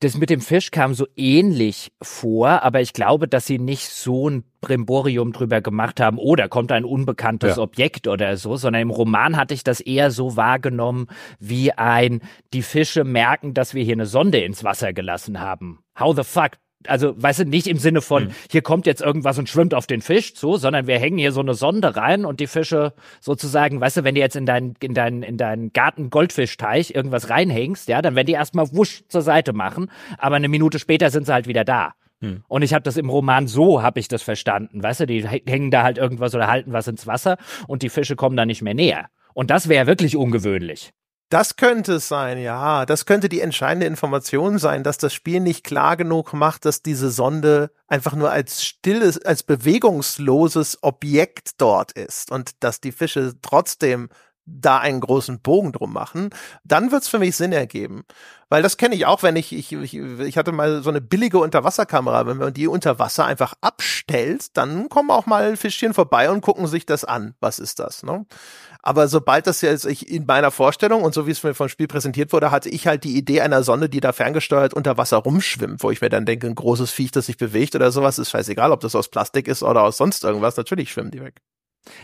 das 0.00 0.16
mit 0.16 0.30
dem 0.30 0.40
Fisch 0.40 0.70
kam 0.70 0.94
so 0.94 1.06
ähnlich 1.16 1.92
vor, 2.00 2.62
aber 2.62 2.80
ich 2.80 2.92
glaube, 2.92 3.28
dass 3.28 3.46
sie 3.46 3.58
nicht 3.58 3.88
so 3.88 4.28
ein 4.28 4.44
Brimborium 4.60 5.32
drüber 5.32 5.60
gemacht 5.60 6.00
haben, 6.00 6.18
oh, 6.18 6.36
da 6.36 6.48
kommt 6.48 6.72
ein 6.72 6.84
unbekanntes 6.84 7.56
ja. 7.56 7.62
Objekt 7.62 8.06
oder 8.06 8.36
so, 8.36 8.56
sondern 8.56 8.82
im 8.82 8.90
Roman 8.90 9.36
hatte 9.36 9.54
ich 9.54 9.64
das 9.64 9.80
eher 9.80 10.10
so 10.10 10.36
wahrgenommen 10.36 11.08
wie 11.38 11.72
ein, 11.72 12.20
die 12.52 12.62
Fische 12.62 13.04
merken, 13.04 13.54
dass 13.54 13.74
wir 13.74 13.82
hier 13.84 13.94
eine 13.94 14.06
Sonde 14.06 14.38
ins 14.38 14.64
Wasser 14.64 14.92
gelassen 14.92 15.40
haben. 15.40 15.80
How 15.98 16.14
the 16.14 16.24
fuck 16.24 16.52
also 16.86 17.14
weißt 17.20 17.40
du, 17.40 17.44
nicht 17.44 17.66
im 17.66 17.78
Sinne 17.78 18.00
von, 18.00 18.24
mhm. 18.24 18.30
hier 18.50 18.62
kommt 18.62 18.86
jetzt 18.86 19.02
irgendwas 19.02 19.38
und 19.38 19.48
schwimmt 19.48 19.74
auf 19.74 19.86
den 19.86 20.00
Fisch 20.00 20.34
zu, 20.34 20.56
sondern 20.56 20.86
wir 20.86 20.98
hängen 20.98 21.18
hier 21.18 21.32
so 21.32 21.40
eine 21.40 21.54
Sonde 21.54 21.96
rein 21.96 22.24
und 22.24 22.40
die 22.40 22.46
Fische 22.46 22.94
sozusagen, 23.20 23.80
weißt 23.80 23.98
du, 23.98 24.04
wenn 24.04 24.14
du 24.14 24.20
jetzt 24.20 24.36
in 24.36 24.46
deinen, 24.46 24.74
in 24.80 24.94
deinen, 24.94 25.22
in 25.22 25.36
deinen 25.36 25.72
Garten 25.72 26.10
Goldfischteich 26.10 26.94
irgendwas 26.94 27.30
reinhängst, 27.30 27.88
ja, 27.88 28.02
dann 28.02 28.14
werden 28.14 28.26
die 28.26 28.32
erstmal 28.32 28.72
wusch 28.72 29.02
zur 29.08 29.22
Seite 29.22 29.52
machen, 29.52 29.90
aber 30.18 30.36
eine 30.36 30.48
Minute 30.48 30.78
später 30.78 31.10
sind 31.10 31.26
sie 31.26 31.32
halt 31.32 31.46
wieder 31.46 31.64
da. 31.64 31.94
Mhm. 32.20 32.44
Und 32.48 32.62
ich 32.62 32.72
habe 32.72 32.82
das 32.82 32.96
im 32.96 33.10
Roman 33.10 33.46
so, 33.46 33.82
habe 33.82 34.00
ich 34.00 34.08
das 34.08 34.22
verstanden, 34.22 34.82
weißt 34.82 35.00
du, 35.00 35.06
die 35.06 35.26
hängen 35.26 35.70
da 35.70 35.82
halt 35.82 35.98
irgendwas 35.98 36.34
oder 36.34 36.46
halten 36.46 36.72
was 36.72 36.88
ins 36.88 37.06
Wasser 37.06 37.36
und 37.66 37.82
die 37.82 37.88
Fische 37.88 38.16
kommen 38.16 38.36
da 38.36 38.46
nicht 38.46 38.62
mehr 38.62 38.74
näher. 38.74 39.08
Und 39.34 39.50
das 39.50 39.68
wäre 39.68 39.86
wirklich 39.86 40.16
ungewöhnlich. 40.16 40.92
Das 41.32 41.56
könnte 41.56 41.94
es 41.94 42.08
sein, 42.08 42.36
ja. 42.36 42.84
Das 42.84 43.06
könnte 43.06 43.30
die 43.30 43.40
entscheidende 43.40 43.86
Information 43.86 44.58
sein, 44.58 44.82
dass 44.84 44.98
das 44.98 45.14
Spiel 45.14 45.40
nicht 45.40 45.64
klar 45.64 45.96
genug 45.96 46.34
macht, 46.34 46.66
dass 46.66 46.82
diese 46.82 47.10
Sonde 47.10 47.70
einfach 47.86 48.14
nur 48.14 48.30
als 48.30 48.62
stilles, 48.62 49.18
als 49.24 49.42
bewegungsloses 49.42 50.82
Objekt 50.82 51.52
dort 51.56 51.92
ist 51.92 52.30
und 52.30 52.62
dass 52.62 52.82
die 52.82 52.92
Fische 52.92 53.32
trotzdem 53.40 54.10
da 54.44 54.78
einen 54.78 55.00
großen 55.00 55.40
Bogen 55.40 55.72
drum 55.72 55.92
machen, 55.92 56.30
dann 56.64 56.90
wird's 56.90 57.08
für 57.08 57.18
mich 57.18 57.36
Sinn 57.36 57.52
ergeben. 57.52 58.04
Weil 58.48 58.62
das 58.62 58.76
kenne 58.76 58.94
ich 58.94 59.06
auch, 59.06 59.22
wenn 59.22 59.36
ich, 59.36 59.52
ich, 59.52 59.72
ich, 59.72 59.94
ich 59.94 60.36
hatte 60.36 60.52
mal 60.52 60.82
so 60.82 60.90
eine 60.90 61.00
billige 61.00 61.38
Unterwasserkamera, 61.38 62.26
wenn 62.26 62.36
man 62.36 62.52
die 62.52 62.66
unter 62.66 62.98
Wasser 62.98 63.24
einfach 63.24 63.54
abstellt, 63.62 64.56
dann 64.56 64.90
kommen 64.90 65.10
auch 65.10 65.24
mal 65.24 65.56
Fischchen 65.56 65.94
vorbei 65.94 66.30
und 66.30 66.42
gucken 66.42 66.66
sich 66.66 66.84
das 66.84 67.04
an. 67.04 67.34
Was 67.40 67.58
ist 67.58 67.78
das? 67.78 68.02
Ne? 68.02 68.26
Aber 68.82 69.08
sobald 69.08 69.46
das 69.46 69.62
jetzt 69.62 69.86
ich 69.86 70.10
in 70.10 70.26
meiner 70.26 70.50
Vorstellung 70.50 71.02
und 71.02 71.14
so 71.14 71.26
wie 71.26 71.30
es 71.30 71.42
mir 71.42 71.54
vom 71.54 71.68
Spiel 71.68 71.86
präsentiert 71.86 72.32
wurde, 72.32 72.50
hatte 72.50 72.68
ich 72.68 72.86
halt 72.86 73.04
die 73.04 73.16
Idee 73.16 73.40
einer 73.40 73.62
Sonne, 73.62 73.88
die 73.88 74.00
da 74.00 74.12
ferngesteuert 74.12 74.74
unter 74.74 74.98
Wasser 74.98 75.18
rumschwimmt, 75.18 75.82
wo 75.82 75.90
ich 75.90 76.00
mir 76.00 76.10
dann 76.10 76.26
denke, 76.26 76.48
ein 76.48 76.54
großes 76.54 76.90
Viech, 76.90 77.12
das 77.12 77.26
sich 77.26 77.38
bewegt 77.38 77.74
oder 77.74 77.90
sowas, 77.92 78.18
ist 78.18 78.30
scheißegal, 78.30 78.72
ob 78.72 78.80
das 78.80 78.96
aus 78.96 79.08
Plastik 79.08 79.48
ist 79.48 79.62
oder 79.62 79.82
aus 79.84 79.96
sonst 79.96 80.24
irgendwas. 80.24 80.56
Natürlich 80.56 80.90
schwimmen 80.90 81.12
die 81.12 81.22
weg. 81.22 81.40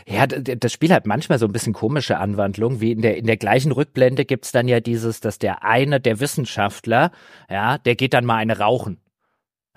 Ja, 0.05 0.27
das 0.27 0.73
Spiel 0.73 0.93
hat 0.93 1.05
manchmal 1.05 1.39
so 1.39 1.45
ein 1.45 1.51
bisschen 1.51 1.73
komische 1.73 2.17
Anwandlung, 2.17 2.81
wie 2.81 2.91
in 2.91 3.01
der, 3.01 3.17
in 3.17 3.25
der 3.25 3.37
gleichen 3.37 3.71
Rückblende 3.71 4.25
gibt's 4.25 4.51
dann 4.51 4.67
ja 4.67 4.79
dieses, 4.79 5.21
dass 5.21 5.39
der 5.39 5.63
eine 5.63 5.99
der 5.99 6.19
Wissenschaftler, 6.19 7.11
ja, 7.49 7.77
der 7.77 7.95
geht 7.95 8.13
dann 8.13 8.25
mal 8.25 8.37
eine 8.37 8.59
rauchen. 8.59 8.99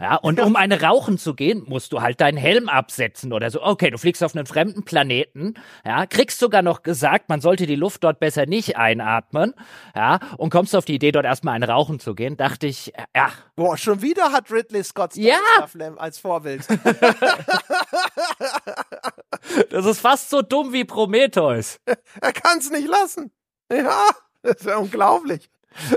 Ja, 0.02 0.16
und 0.16 0.40
um 0.40 0.56
eine 0.56 0.82
rauchen 0.82 1.16
zu 1.16 1.32
gehen, 1.32 1.62
musst 1.68 1.92
du 1.92 2.02
halt 2.02 2.20
deinen 2.20 2.36
Helm 2.36 2.68
absetzen 2.68 3.32
oder 3.32 3.52
so. 3.52 3.62
Okay, 3.62 3.88
du 3.88 3.98
fliegst 3.98 4.24
auf 4.24 4.34
einen 4.34 4.46
fremden 4.46 4.84
Planeten, 4.84 5.54
ja, 5.84 6.06
kriegst 6.06 6.40
sogar 6.40 6.60
noch 6.60 6.82
gesagt, 6.82 7.28
man 7.28 7.40
sollte 7.40 7.66
die 7.66 7.76
Luft 7.76 8.02
dort 8.02 8.18
besser 8.18 8.46
nicht 8.46 8.76
einatmen, 8.76 9.54
ja, 9.94 10.18
und 10.38 10.50
kommst 10.50 10.74
auf 10.74 10.84
die 10.84 10.96
Idee, 10.96 11.12
dort 11.12 11.24
erstmal 11.24 11.54
eine 11.54 11.68
rauchen 11.68 12.00
zu 12.00 12.16
gehen, 12.16 12.36
dachte 12.36 12.66
ich, 12.66 12.92
ja. 13.14 13.30
Boah, 13.54 13.76
schon 13.76 14.02
wieder 14.02 14.32
hat 14.32 14.50
Ridley 14.50 14.82
Scott 14.82 15.14
ja. 15.14 15.38
als 15.98 16.18
Vorbild. 16.18 16.66
das 19.70 19.86
ist 19.86 20.00
fast 20.00 20.30
so 20.30 20.42
dumm 20.42 20.72
wie 20.72 20.84
Prometheus. 20.84 21.78
Er 22.20 22.32
kann's 22.32 22.70
nicht 22.70 22.88
lassen. 22.88 23.30
Ja, 23.70 24.04
das 24.42 24.56
ist 24.56 24.66
ja 24.66 24.78
unglaublich. 24.78 25.48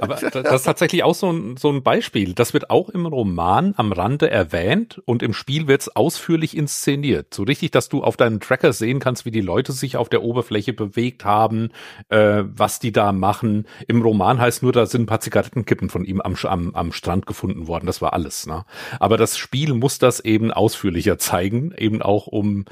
Aber 0.01 0.15
das 0.15 0.33
ist 0.33 0.63
tatsächlich 0.63 1.03
auch 1.03 1.15
so 1.15 1.31
ein, 1.31 1.57
so 1.57 1.69
ein 1.69 1.83
Beispiel. 1.83 2.33
Das 2.33 2.53
wird 2.53 2.69
auch 2.69 2.89
im 2.89 3.05
Roman 3.05 3.73
am 3.77 3.91
Rande 3.91 4.29
erwähnt 4.29 5.01
und 5.05 5.23
im 5.23 5.33
Spiel 5.33 5.67
wird 5.67 5.81
es 5.81 5.95
ausführlich 5.95 6.55
inszeniert. 6.55 7.33
So 7.33 7.43
richtig, 7.43 7.71
dass 7.71 7.89
du 7.89 8.03
auf 8.03 8.17
deinem 8.17 8.39
Tracker 8.39 8.73
sehen 8.73 8.99
kannst, 8.99 9.25
wie 9.25 9.31
die 9.31 9.41
Leute 9.41 9.71
sich 9.71 9.97
auf 9.97 10.09
der 10.09 10.23
Oberfläche 10.23 10.73
bewegt 10.73 11.25
haben, 11.25 11.69
äh, 12.09 12.43
was 12.45 12.79
die 12.79 12.91
da 12.91 13.11
machen. 13.11 13.67
Im 13.87 14.01
Roman 14.01 14.39
heißt 14.39 14.63
nur, 14.63 14.71
da 14.71 14.85
sind 14.85 15.03
ein 15.03 15.07
paar 15.07 15.21
Zigarettenkippen 15.21 15.89
von 15.89 16.05
ihm 16.05 16.21
am, 16.21 16.35
am, 16.43 16.75
am 16.75 16.91
Strand 16.91 17.25
gefunden 17.25 17.67
worden. 17.67 17.85
Das 17.85 18.01
war 18.01 18.13
alles. 18.13 18.45
Ne? 18.47 18.65
Aber 18.99 19.17
das 19.17 19.37
Spiel 19.37 19.73
muss 19.73 19.99
das 19.99 20.19
eben 20.19 20.51
ausführlicher 20.51 21.17
zeigen, 21.17 21.73
eben 21.77 22.01
auch 22.01 22.27
um 22.27 22.65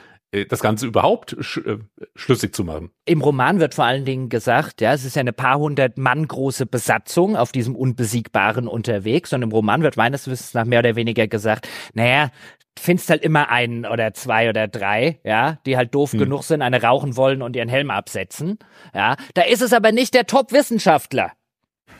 das 0.49 0.61
Ganze 0.61 0.87
überhaupt 0.87 1.35
sch 1.39 1.57
äh, 1.57 1.77
schlüssig 2.15 2.55
zu 2.55 2.63
machen. 2.63 2.91
Im 3.05 3.21
Roman 3.21 3.59
wird 3.59 3.75
vor 3.75 3.85
allen 3.85 4.05
Dingen 4.05 4.29
gesagt, 4.29 4.81
ja, 4.81 4.93
es 4.93 5.05
ist 5.05 5.15
ja 5.15 5.19
eine 5.19 5.33
paar 5.33 5.59
hundert 5.59 5.97
Mann 5.97 6.27
große 6.27 6.65
Besatzung 6.65 7.35
auf 7.35 7.51
diesem 7.51 7.75
Unbesiegbaren 7.75 8.67
unterwegs 8.67 9.31
und 9.33 9.41
im 9.43 9.51
Roman 9.51 9.83
wird 9.83 9.97
meines 9.97 10.27
Wissens 10.27 10.53
nach 10.53 10.65
mehr 10.65 10.79
oder 10.79 10.95
weniger 10.95 11.27
gesagt, 11.27 11.67
naja, 11.93 12.31
findest 12.77 13.09
halt 13.09 13.21
immer 13.21 13.49
einen 13.49 13.85
oder 13.85 14.13
zwei 14.13 14.49
oder 14.49 14.67
drei, 14.67 15.19
ja, 15.23 15.59
die 15.65 15.77
halt 15.77 15.93
doof 15.93 16.13
hm. 16.13 16.19
genug 16.19 16.43
sind, 16.43 16.61
eine 16.61 16.81
rauchen 16.81 17.15
wollen 17.15 17.41
und 17.41 17.55
ihren 17.55 17.69
Helm 17.69 17.91
absetzen, 17.91 18.57
ja. 18.95 19.15
Da 19.35 19.43
ist 19.43 19.61
es 19.61 19.73
aber 19.73 19.91
nicht 19.91 20.13
der 20.13 20.25
Top-Wissenschaftler. 20.25 21.31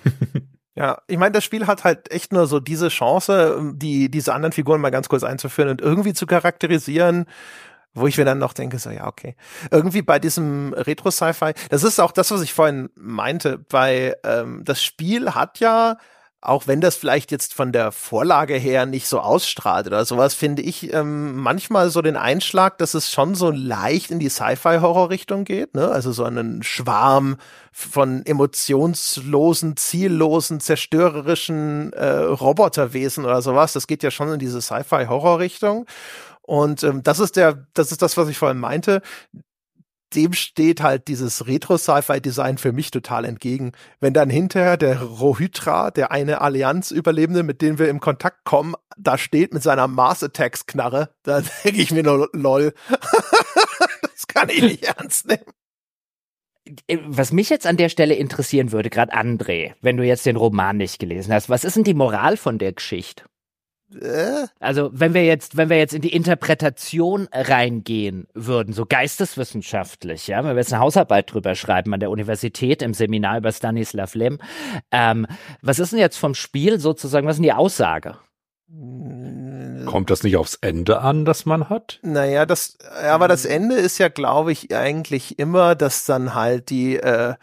Ja, 0.75 1.03
ich 1.07 1.19
meine, 1.19 1.33
das 1.33 1.43
Spiel 1.43 1.67
hat 1.67 1.83
halt 1.83 2.11
echt 2.11 2.33
nur 2.33 2.47
so 2.47 2.59
diese 2.59 2.87
Chance, 2.87 3.73
die 3.75 4.09
diese 4.09 4.33
anderen 4.33 4.53
Figuren 4.53 4.81
mal 4.81 4.89
ganz 4.89 5.07
kurz 5.07 5.23
einzuführen 5.23 5.69
und 5.69 5.81
irgendwie 5.81 6.13
zu 6.13 6.25
charakterisieren 6.25 7.27
wo 7.93 8.07
ich 8.07 8.17
mir 8.17 8.25
dann 8.25 8.39
noch 8.39 8.53
denke, 8.53 8.79
so 8.79 8.89
ja, 8.89 9.07
okay. 9.07 9.35
Irgendwie 9.71 10.01
bei 10.01 10.19
diesem 10.19 10.73
Retro-Sci-Fi, 10.73 11.53
das 11.69 11.83
ist 11.83 11.99
auch 11.99 12.11
das, 12.11 12.31
was 12.31 12.41
ich 12.41 12.53
vorhin 12.53 12.89
meinte, 12.95 13.65
weil 13.69 14.15
ähm, 14.23 14.61
das 14.63 14.83
Spiel 14.83 15.35
hat 15.35 15.59
ja, 15.59 15.97
auch 16.43 16.67
wenn 16.67 16.81
das 16.81 16.95
vielleicht 16.95 17.31
jetzt 17.31 17.53
von 17.53 17.71
der 17.71 17.91
Vorlage 17.93 18.55
her 18.55 18.85
nicht 18.85 19.07
so 19.07 19.21
ausstrahlt 19.21 19.87
oder 19.87 20.03
sowas, 20.03 20.33
finde 20.33 20.61
ich 20.61 20.91
ähm, 20.93 21.37
manchmal 21.37 21.89
so 21.89 22.01
den 22.01 22.17
Einschlag, 22.17 22.77
dass 22.79 22.95
es 22.95 23.09
schon 23.09 23.33
so 23.33 23.49
leicht 23.49 24.11
in 24.11 24.19
die 24.19 24.27
Sci-Fi-Horror-Richtung 24.27 25.45
geht, 25.45 25.73
ne? 25.73 25.87
Also 25.87 26.11
so 26.11 26.25
einen 26.25 26.61
Schwarm 26.61 27.37
von 27.71 28.25
emotionslosen, 28.25 29.77
ziellosen, 29.77 30.59
zerstörerischen 30.59 31.93
äh, 31.93 32.09
Roboterwesen 32.09 33.23
oder 33.23 33.41
sowas. 33.41 33.71
Das 33.71 33.87
geht 33.87 34.03
ja 34.03 34.11
schon 34.11 34.33
in 34.33 34.39
diese 34.39 34.61
Sci-Fi-Horror-Richtung. 34.61 35.85
Und 36.45 36.83
ähm, 36.83 37.03
das 37.03 37.19
ist 37.19 37.35
der, 37.35 37.67
das 37.73 37.91
ist 37.91 38.01
das, 38.01 38.17
was 38.17 38.29
ich 38.29 38.37
vorhin 38.37 38.59
meinte. 38.59 39.01
Dem 40.13 40.33
steht 40.33 40.81
halt 40.83 41.07
dieses 41.07 41.47
Retro-Sci-Fi-Design 41.47 42.59
für 42.59 42.71
mich 42.71 42.91
total 42.91 43.25
entgegen. 43.25 43.71
Wenn 43.99 44.13
dann 44.13 44.29
hinterher 44.29 44.77
der 44.77 45.01
Rohydra, 45.01 45.89
der 45.89 46.11
eine 46.11 46.41
Allianz-Überlebende, 46.41 47.41
mit 47.41 47.63
dem 47.63 47.79
wir 47.79 47.89
im 47.89 47.99
Kontakt 47.99 48.43
kommen, 48.43 48.75
da 48.95 49.17
steht 49.17 49.53
mit 49.53 49.63
seiner 49.63 49.87
Mars-Attacks-Knarre, 49.87 51.09
da 51.23 51.41
denke 51.63 51.81
ich 51.81 51.91
mir 51.91 52.03
nur, 52.03 52.29
lol. 52.33 52.73
das 54.01 54.27
kann 54.27 54.49
ich 54.49 54.61
nicht 54.61 54.83
ernst 54.83 55.27
nehmen. 55.27 55.45
Äh, 56.87 56.99
was 57.05 57.31
mich 57.31 57.49
jetzt 57.49 57.65
an 57.65 57.77
der 57.77 57.89
Stelle 57.89 58.13
interessieren 58.13 58.71
würde, 58.71 58.89
gerade 58.89 59.13
André, 59.13 59.73
wenn 59.81 59.97
du 59.97 60.03
jetzt 60.03 60.25
den 60.25 60.35
Roman 60.35 60.77
nicht 60.77 60.99
gelesen 60.99 61.33
hast, 61.33 61.49
was 61.49 61.63
ist 61.63 61.75
denn 61.75 61.83
die 61.83 61.93
Moral 61.93 62.37
von 62.37 62.57
der 62.57 62.73
Geschichte? 62.73 63.23
Äh? 64.01 64.47
Also, 64.59 64.89
wenn 64.93 65.13
wir 65.13 65.25
jetzt, 65.25 65.57
wenn 65.57 65.69
wir 65.69 65.77
jetzt 65.77 65.93
in 65.93 66.01
die 66.01 66.13
Interpretation 66.13 67.27
reingehen 67.31 68.27
würden, 68.33 68.73
so 68.73 68.85
geisteswissenschaftlich, 68.85 70.27
ja, 70.27 70.43
wenn 70.43 70.55
wir 70.55 70.61
jetzt 70.61 70.73
eine 70.73 70.81
Hausarbeit 70.81 71.33
drüber 71.33 71.55
schreiben 71.55 71.93
an 71.93 71.99
der 71.99 72.09
Universität 72.09 72.81
im 72.81 72.93
Seminar 72.93 73.37
über 73.37 73.51
Stanislav 73.51 74.15
Lem, 74.15 74.39
ähm, 74.91 75.27
was 75.61 75.79
ist 75.79 75.91
denn 75.91 75.99
jetzt 75.99 76.17
vom 76.17 76.35
Spiel 76.35 76.79
sozusagen, 76.79 77.27
was 77.27 77.35
ist 77.35 77.39
denn 77.39 77.43
die 77.43 77.53
Aussage? 77.53 78.17
Kommt 79.85 80.09
das 80.09 80.23
nicht 80.23 80.35
aufs 80.37 80.55
Ende 80.55 81.01
an, 81.01 81.25
das 81.25 81.45
man 81.45 81.69
hat? 81.69 81.99
Naja, 82.01 82.45
das, 82.45 82.77
aber 83.03 83.27
das 83.27 83.45
Ende 83.45 83.75
ist 83.75 83.99
ja, 83.99 84.07
glaube 84.07 84.51
ich, 84.51 84.73
eigentlich 84.75 85.37
immer, 85.37 85.75
dass 85.75 86.05
dann 86.05 86.33
halt 86.33 86.69
die, 86.69 86.95
äh, 86.95 87.35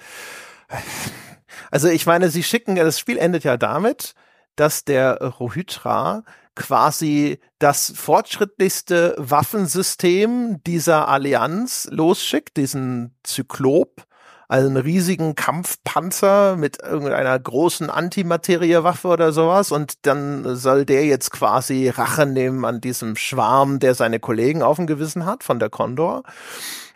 also 1.70 1.88
ich 1.88 2.06
meine, 2.06 2.30
sie 2.30 2.42
schicken, 2.42 2.74
das 2.74 2.98
Spiel 2.98 3.18
endet 3.18 3.44
ja 3.44 3.56
damit, 3.56 4.14
dass 4.56 4.84
der 4.84 5.18
Rohydra 5.22 6.24
quasi 6.54 7.38
das 7.58 7.92
fortschrittlichste 7.96 9.14
Waffensystem 9.18 10.62
dieser 10.64 11.08
Allianz 11.08 11.88
losschickt, 11.90 12.56
diesen 12.56 13.14
Zyklop, 13.22 14.04
also 14.48 14.66
einen 14.66 14.78
riesigen 14.78 15.36
Kampfpanzer 15.36 16.56
mit 16.56 16.82
irgendeiner 16.82 17.38
großen 17.38 17.88
Antimateriewaffe 17.88 19.06
oder 19.06 19.32
sowas 19.32 19.70
und 19.70 20.06
dann 20.06 20.56
soll 20.56 20.84
der 20.84 21.04
jetzt 21.06 21.30
quasi 21.30 21.88
Rache 21.88 22.26
nehmen 22.26 22.64
an 22.64 22.80
diesem 22.80 23.14
Schwarm, 23.14 23.78
der 23.78 23.94
seine 23.94 24.18
Kollegen 24.18 24.62
auf 24.62 24.76
dem 24.76 24.88
Gewissen 24.88 25.24
hat 25.24 25.44
von 25.44 25.60
der 25.60 25.70
Condor. 25.70 26.24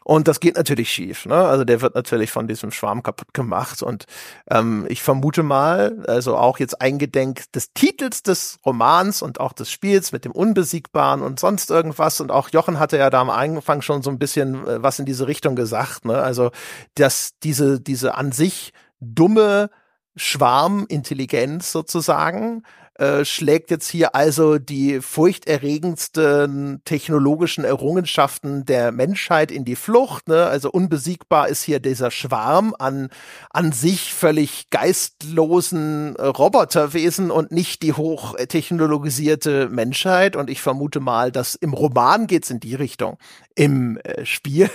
Und 0.04 0.28
das 0.28 0.38
geht 0.38 0.56
natürlich 0.56 0.90
schief. 0.92 1.24
Ne? 1.24 1.34
Also 1.34 1.64
der 1.64 1.80
wird 1.80 1.94
natürlich 1.94 2.30
von 2.30 2.46
diesem 2.46 2.70
Schwarm 2.70 3.02
kaputt 3.02 3.32
gemacht. 3.32 3.82
Und 3.82 4.04
ähm, 4.50 4.84
ich 4.88 5.02
vermute 5.02 5.42
mal, 5.42 6.04
also 6.06 6.36
auch 6.36 6.58
jetzt 6.58 6.80
eingedenk 6.80 7.50
des 7.52 7.72
Titels 7.72 8.22
des 8.22 8.58
Romans 8.64 9.22
und 9.22 9.40
auch 9.40 9.54
des 9.54 9.70
Spiels 9.70 10.12
mit 10.12 10.26
dem 10.26 10.32
Unbesiegbaren 10.32 11.22
und 11.22 11.40
sonst 11.40 11.70
irgendwas. 11.70 12.20
Und 12.20 12.30
auch 12.30 12.50
Jochen 12.50 12.78
hatte 12.78 12.98
ja 12.98 13.08
da 13.08 13.22
am 13.22 13.30
Anfang 13.30 13.80
schon 13.80 14.02
so 14.02 14.10
ein 14.10 14.18
bisschen 14.18 14.66
äh, 14.66 14.82
was 14.82 14.98
in 14.98 15.06
diese 15.06 15.26
Richtung 15.26 15.56
gesagt. 15.56 16.04
Ne? 16.04 16.20
Also 16.20 16.50
dass 16.94 17.32
diese 17.42 17.80
diese 17.80 18.14
an 18.14 18.30
sich 18.30 18.72
dumme 19.00 19.70
Schwarmintelligenz 20.16 21.72
sozusagen 21.72 22.62
äh, 22.96 23.24
schlägt 23.24 23.70
jetzt 23.72 23.88
hier 23.88 24.14
also 24.14 24.58
die 24.58 25.00
furchterregendsten 25.00 26.80
technologischen 26.84 27.64
Errungenschaften 27.64 28.64
der 28.66 28.92
Menschheit 28.92 29.50
in 29.50 29.64
die 29.64 29.74
Flucht. 29.74 30.28
Ne? 30.28 30.44
Also 30.46 30.70
unbesiegbar 30.70 31.48
ist 31.48 31.62
hier 31.64 31.80
dieser 31.80 32.12
Schwarm 32.12 32.74
an, 32.78 33.10
an 33.50 33.72
sich 33.72 34.14
völlig 34.14 34.70
geistlosen 34.70 36.14
äh, 36.16 36.26
Roboterwesen 36.26 37.32
und 37.32 37.50
nicht 37.50 37.82
die 37.82 37.94
hochtechnologisierte 37.94 39.68
Menschheit. 39.68 40.36
Und 40.36 40.48
ich 40.48 40.60
vermute 40.60 41.00
mal, 41.00 41.32
dass 41.32 41.56
im 41.56 41.72
Roman 41.72 42.28
geht's 42.28 42.50
in 42.50 42.60
die 42.60 42.76
Richtung. 42.76 43.18
Im 43.56 43.98
äh, 43.98 44.24
Spiel 44.24 44.70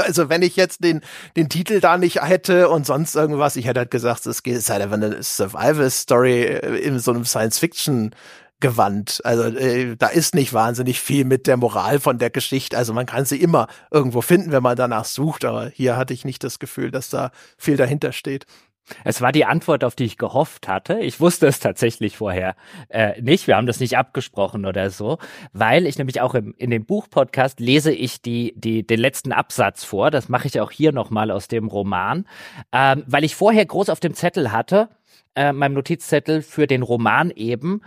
Also 0.00 0.28
wenn 0.28 0.42
ich 0.42 0.56
jetzt 0.56 0.82
den, 0.84 1.00
den 1.36 1.48
Titel 1.48 1.80
da 1.80 1.96
nicht 1.96 2.22
hätte 2.22 2.68
und 2.68 2.86
sonst 2.86 3.14
irgendwas, 3.14 3.56
ich 3.56 3.66
hätte 3.66 3.80
halt 3.80 3.90
gesagt, 3.90 4.26
es 4.26 4.40
ist 4.40 4.70
halt 4.70 4.82
einfach 4.82 4.96
eine 4.96 5.22
Survival-Story 5.22 6.42
äh, 6.42 6.76
in 6.78 6.98
so 6.98 7.12
einem 7.12 7.24
Science-Fiction 7.24 8.14
Gewand. 8.60 9.22
Also 9.24 9.44
äh, 9.44 9.96
da 9.96 10.08
ist 10.08 10.34
nicht 10.34 10.52
wahnsinnig 10.52 11.00
viel 11.00 11.24
mit 11.24 11.46
der 11.46 11.56
Moral 11.56 11.98
von 11.98 12.18
der 12.18 12.28
Geschichte. 12.28 12.76
Also 12.76 12.92
man 12.92 13.06
kann 13.06 13.24
sie 13.24 13.40
immer 13.40 13.68
irgendwo 13.90 14.20
finden, 14.20 14.52
wenn 14.52 14.62
man 14.62 14.76
danach 14.76 15.06
sucht, 15.06 15.46
aber 15.46 15.68
hier 15.70 15.96
hatte 15.96 16.12
ich 16.12 16.26
nicht 16.26 16.44
das 16.44 16.58
Gefühl, 16.58 16.90
dass 16.90 17.08
da 17.08 17.32
viel 17.56 17.78
dahinter 17.78 18.12
steht. 18.12 18.44
Es 19.04 19.20
war 19.20 19.32
die 19.32 19.44
Antwort, 19.44 19.84
auf 19.84 19.94
die 19.94 20.04
ich 20.04 20.18
gehofft 20.18 20.68
hatte. 20.68 21.00
Ich 21.00 21.20
wusste 21.20 21.46
es 21.46 21.60
tatsächlich 21.60 22.16
vorher 22.16 22.54
äh, 22.88 23.20
nicht. 23.20 23.46
Wir 23.46 23.56
haben 23.56 23.66
das 23.66 23.80
nicht 23.80 23.96
abgesprochen 23.96 24.66
oder 24.66 24.90
so, 24.90 25.18
weil 25.52 25.86
ich 25.86 25.98
nämlich 25.98 26.20
auch 26.20 26.34
im, 26.34 26.54
in 26.58 26.70
dem 26.70 26.84
Buchpodcast 26.84 27.60
lese 27.60 27.92
ich 27.92 28.22
die, 28.22 28.54
die, 28.56 28.86
den 28.86 29.00
letzten 29.00 29.32
Absatz 29.32 29.84
vor. 29.84 30.10
Das 30.10 30.28
mache 30.28 30.46
ich 30.46 30.60
auch 30.60 30.70
hier 30.70 30.92
nochmal 30.92 31.30
aus 31.30 31.48
dem 31.48 31.68
Roman, 31.68 32.26
ähm, 32.72 33.04
weil 33.06 33.24
ich 33.24 33.36
vorher 33.36 33.64
groß 33.64 33.88
auf 33.88 34.00
dem 34.00 34.14
Zettel 34.14 34.52
hatte, 34.52 34.88
äh, 35.34 35.52
meinem 35.52 35.74
Notizzettel 35.74 36.42
für 36.42 36.66
den 36.66 36.82
Roman 36.82 37.30
eben, 37.30 37.82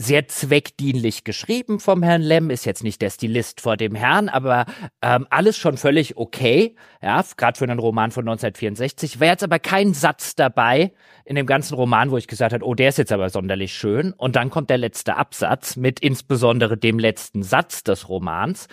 sehr 0.00 0.28
zweckdienlich 0.28 1.24
geschrieben 1.24 1.78
vom 1.78 2.02
Herrn 2.02 2.22
Lem, 2.22 2.48
ist 2.48 2.64
jetzt 2.64 2.82
nicht 2.82 3.02
der 3.02 3.10
Stilist 3.10 3.60
vor 3.60 3.76
dem 3.76 3.94
Herrn, 3.94 4.30
aber 4.30 4.64
ähm, 5.02 5.26
alles 5.28 5.58
schon 5.58 5.76
völlig 5.76 6.16
okay, 6.16 6.74
ja, 7.02 7.22
gerade 7.36 7.58
für 7.58 7.64
einen 7.64 7.78
Roman 7.78 8.10
von 8.10 8.22
1964. 8.22 9.20
Wäre 9.20 9.32
jetzt 9.32 9.44
aber 9.44 9.58
kein 9.58 9.92
Satz 9.92 10.34
dabei 10.34 10.92
in 11.26 11.36
dem 11.36 11.46
ganzen 11.46 11.74
Roman, 11.74 12.10
wo 12.10 12.16
ich 12.16 12.26
gesagt 12.26 12.54
habe, 12.54 12.64
oh, 12.64 12.74
der 12.74 12.88
ist 12.88 12.98
jetzt 12.98 13.12
aber 13.12 13.28
sonderlich 13.28 13.74
schön. 13.74 14.12
Und 14.14 14.36
dann 14.36 14.48
kommt 14.48 14.70
der 14.70 14.78
letzte 14.78 15.16
Absatz 15.16 15.76
mit 15.76 16.00
insbesondere 16.00 16.78
dem 16.78 16.98
letzten 16.98 17.42
Satz 17.42 17.84
des 17.84 18.08
Romans. 18.08 18.68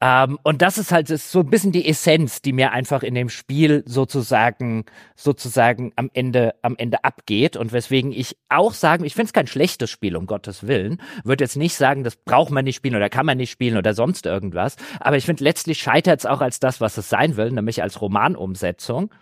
Ähm, 0.00 0.38
und 0.42 0.62
das 0.62 0.78
ist 0.78 0.90
halt 0.90 1.10
ist 1.10 1.30
so 1.30 1.40
ein 1.40 1.50
bisschen 1.50 1.72
die 1.72 1.88
Essenz, 1.88 2.42
die 2.42 2.52
mir 2.52 2.72
einfach 2.72 3.04
in 3.04 3.14
dem 3.14 3.28
Spiel 3.28 3.84
sozusagen, 3.86 4.84
sozusagen 5.14 5.92
am 5.94 6.10
Ende, 6.12 6.54
am 6.62 6.74
Ende 6.76 7.04
abgeht 7.04 7.56
und 7.56 7.72
weswegen 7.72 8.10
ich 8.12 8.36
auch 8.48 8.74
sagen, 8.74 9.04
ich 9.04 9.14
finde 9.14 9.26
es 9.26 9.32
kein 9.32 9.46
schlechtes 9.46 9.88
Spiel, 9.88 10.16
um 10.16 10.26
Gottes 10.26 10.66
Willen 10.66 10.71
Willen. 10.72 11.02
Würde 11.22 11.44
jetzt 11.44 11.56
nicht 11.56 11.76
sagen, 11.76 12.02
das 12.02 12.16
braucht 12.16 12.50
man 12.50 12.64
nicht 12.64 12.76
spielen 12.76 12.96
oder 12.96 13.10
kann 13.10 13.26
man 13.26 13.36
nicht 13.36 13.50
spielen 13.50 13.76
oder 13.76 13.92
sonst 13.92 14.24
irgendwas. 14.24 14.76
Aber 15.00 15.16
ich 15.18 15.26
finde, 15.26 15.44
letztlich 15.44 15.78
scheitert 15.78 16.20
es 16.20 16.26
auch 16.26 16.40
als 16.40 16.60
das, 16.60 16.80
was 16.80 16.96
es 16.96 17.10
sein 17.10 17.36
will, 17.36 17.50
nämlich 17.50 17.82
als 17.82 18.00
Romanumsetzung, 18.00 19.12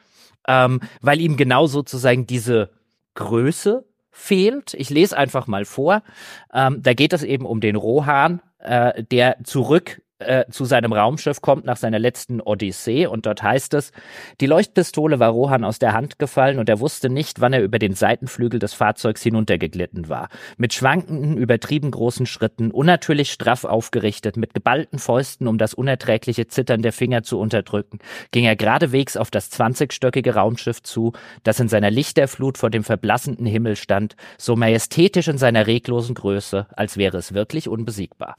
ähm, 0.47 0.81
weil 1.01 1.21
ihm 1.21 1.37
genau 1.37 1.67
sozusagen 1.67 2.27
diese 2.27 2.71
Größe 3.15 3.85
fehlt. 4.13 4.75
Ich 4.75 4.91
lese 4.91 5.17
einfach 5.17 5.49
mal 5.49 5.65
vor. 5.65 6.03
Ähm, 6.55 6.81
da 6.83 6.95
geht 6.95 7.13
es 7.13 7.25
eben 7.25 7.47
um 7.47 7.61
den 7.61 7.75
Rohan, 7.75 8.41
äh, 8.59 9.03
der 9.03 9.39
zurück 9.43 10.03
äh, 10.21 10.45
zu 10.51 10.65
seinem 10.65 10.93
Raumschiff 10.93 11.41
kommt 11.41 11.65
nach 11.65 11.77
seiner 11.77 11.99
letzten 11.99 12.41
Odyssee 12.41 13.07
und 13.07 13.27
dort 13.27 13.43
heißt 13.43 13.75
es, 13.75 13.93
die 14.41 14.47
Leuchtpistole 14.47 15.19
war 15.19 15.31
Rohan 15.31 15.65
aus 15.65 15.79
der 15.79 15.93
Hand 15.93 16.19
gefallen 16.19 16.59
und 16.59 16.69
er 16.69 16.81
wusste 16.81 17.09
nicht, 17.09 17.41
wann 17.41 17.53
er 17.53 17.63
über 17.63 17.79
den 17.79 17.95
Seitenflügel 17.95 18.61
des 18.61 18.75
Fahrzeugs 18.75 19.23
hinuntergeglitten 19.23 20.09
war. 20.09 20.29
Mit 20.57 20.75
schwankenden, 20.75 21.37
übertrieben 21.37 21.91
großen 21.91 22.27
Schritten, 22.27 22.71
unnatürlich 22.71 23.33
straff 23.33 23.65
aufgerichtet, 23.65 24.37
mit 24.37 24.55
geballten 24.55 24.99
Fäusten, 24.99 25.49
um 25.49 25.59
das 25.59 25.75
unerträgliche 25.75 26.47
Zittern 26.47 26.83
der 26.83 26.93
Finger 26.93 27.23
zu 27.23 27.39
unterdrücken, 27.39 27.99
ging 28.31 28.45
er 28.45 28.57
geradewegs 28.57 29.17
auf 29.17 29.31
das 29.31 29.51
zwanzigstöckige 29.51 30.35
Raumschiff 30.35 30.83
zu, 30.83 31.13
das 31.43 31.61
in 31.61 31.69
seiner 31.69 31.91
Lichterflut 31.91 32.59
vor 32.59 32.71
dem 32.71 32.85
verblassenden 32.85 33.47
Himmel 33.47 33.77
stand, 33.77 34.17
so 34.39 34.57
majestätisch 34.57 35.29
in 35.29 35.39
seiner 35.39 35.67
reglosen 35.67 36.15
Größe, 36.15 36.67
als 36.71 36.97
wäre 36.97 37.19
es 37.19 37.35
wirklich 37.35 37.69
unbesiegbar. 37.69 38.37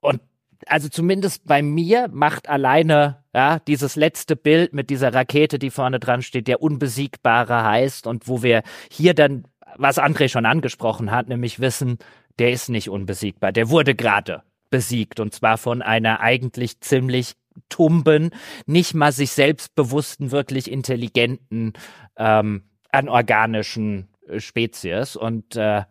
Und 0.00 0.20
also 0.66 0.88
zumindest 0.88 1.46
bei 1.46 1.62
mir 1.62 2.08
macht 2.12 2.48
alleine 2.48 3.22
ja 3.34 3.58
dieses 3.60 3.96
letzte 3.96 4.36
Bild 4.36 4.72
mit 4.72 4.90
dieser 4.90 5.14
Rakete, 5.14 5.58
die 5.58 5.70
vorne 5.70 6.00
dran 6.00 6.22
steht, 6.22 6.48
der 6.48 6.62
Unbesiegbare 6.62 7.64
heißt 7.64 8.06
und 8.06 8.28
wo 8.28 8.42
wir 8.42 8.62
hier 8.90 9.14
dann, 9.14 9.44
was 9.76 9.98
André 9.98 10.28
schon 10.28 10.46
angesprochen 10.46 11.10
hat, 11.10 11.28
nämlich 11.28 11.60
wissen, 11.60 11.98
der 12.38 12.50
ist 12.52 12.68
nicht 12.68 12.88
unbesiegbar, 12.88 13.52
der 13.52 13.70
wurde 13.70 13.94
gerade 13.94 14.42
besiegt 14.70 15.20
und 15.20 15.34
zwar 15.34 15.58
von 15.58 15.82
einer 15.82 16.20
eigentlich 16.20 16.80
ziemlich 16.80 17.34
tumben, 17.68 18.30
nicht 18.66 18.94
mal 18.94 19.12
sich 19.12 19.32
selbstbewussten, 19.32 20.30
wirklich 20.30 20.70
intelligenten, 20.70 21.72
ähm, 22.16 22.62
anorganischen 22.90 24.08
äh, 24.28 24.40
Spezies. 24.40 25.16
Und 25.16 25.56
äh, 25.56 25.84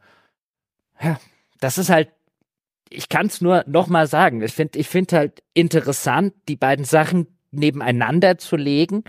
ja, 1.02 1.20
das 1.60 1.78
ist 1.78 1.90
halt 1.90 2.10
ich 2.90 3.10
kann 3.10 3.28
es 3.28 3.42
nur 3.42 3.64
noch 3.68 3.88
mal 3.88 4.08
sagen. 4.08 4.42
Ich 4.42 4.54
finde, 4.54 4.80
ich 4.80 4.88
finde 4.88 5.18
halt 5.18 5.44
interessant, 5.54 6.34
die 6.48 6.56
beiden 6.56 6.86
Sachen 6.86 7.28
nebeneinander 7.52 8.38
zu 8.38 8.56
legen 8.56 9.04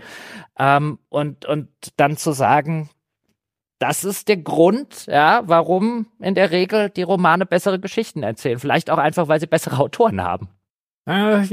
ähm, 0.57 0.99
und 1.09 1.45
und 1.45 1.69
dann 1.97 2.17
zu 2.17 2.31
sagen, 2.31 2.89
das 3.79 4.03
ist 4.03 4.27
der 4.27 4.37
Grund, 4.37 5.07
ja, 5.07 5.41
warum 5.45 6.05
in 6.19 6.35
der 6.35 6.51
Regel 6.51 6.89
die 6.89 7.01
Romane 7.01 7.45
bessere 7.45 7.79
Geschichten 7.79 8.21
erzählen. 8.21 8.59
Vielleicht 8.59 8.89
auch 8.91 8.99
einfach, 8.99 9.27
weil 9.27 9.39
sie 9.39 9.47
bessere 9.47 9.79
Autoren 9.79 10.21
haben. 10.21 10.49
Äh, 11.07 11.49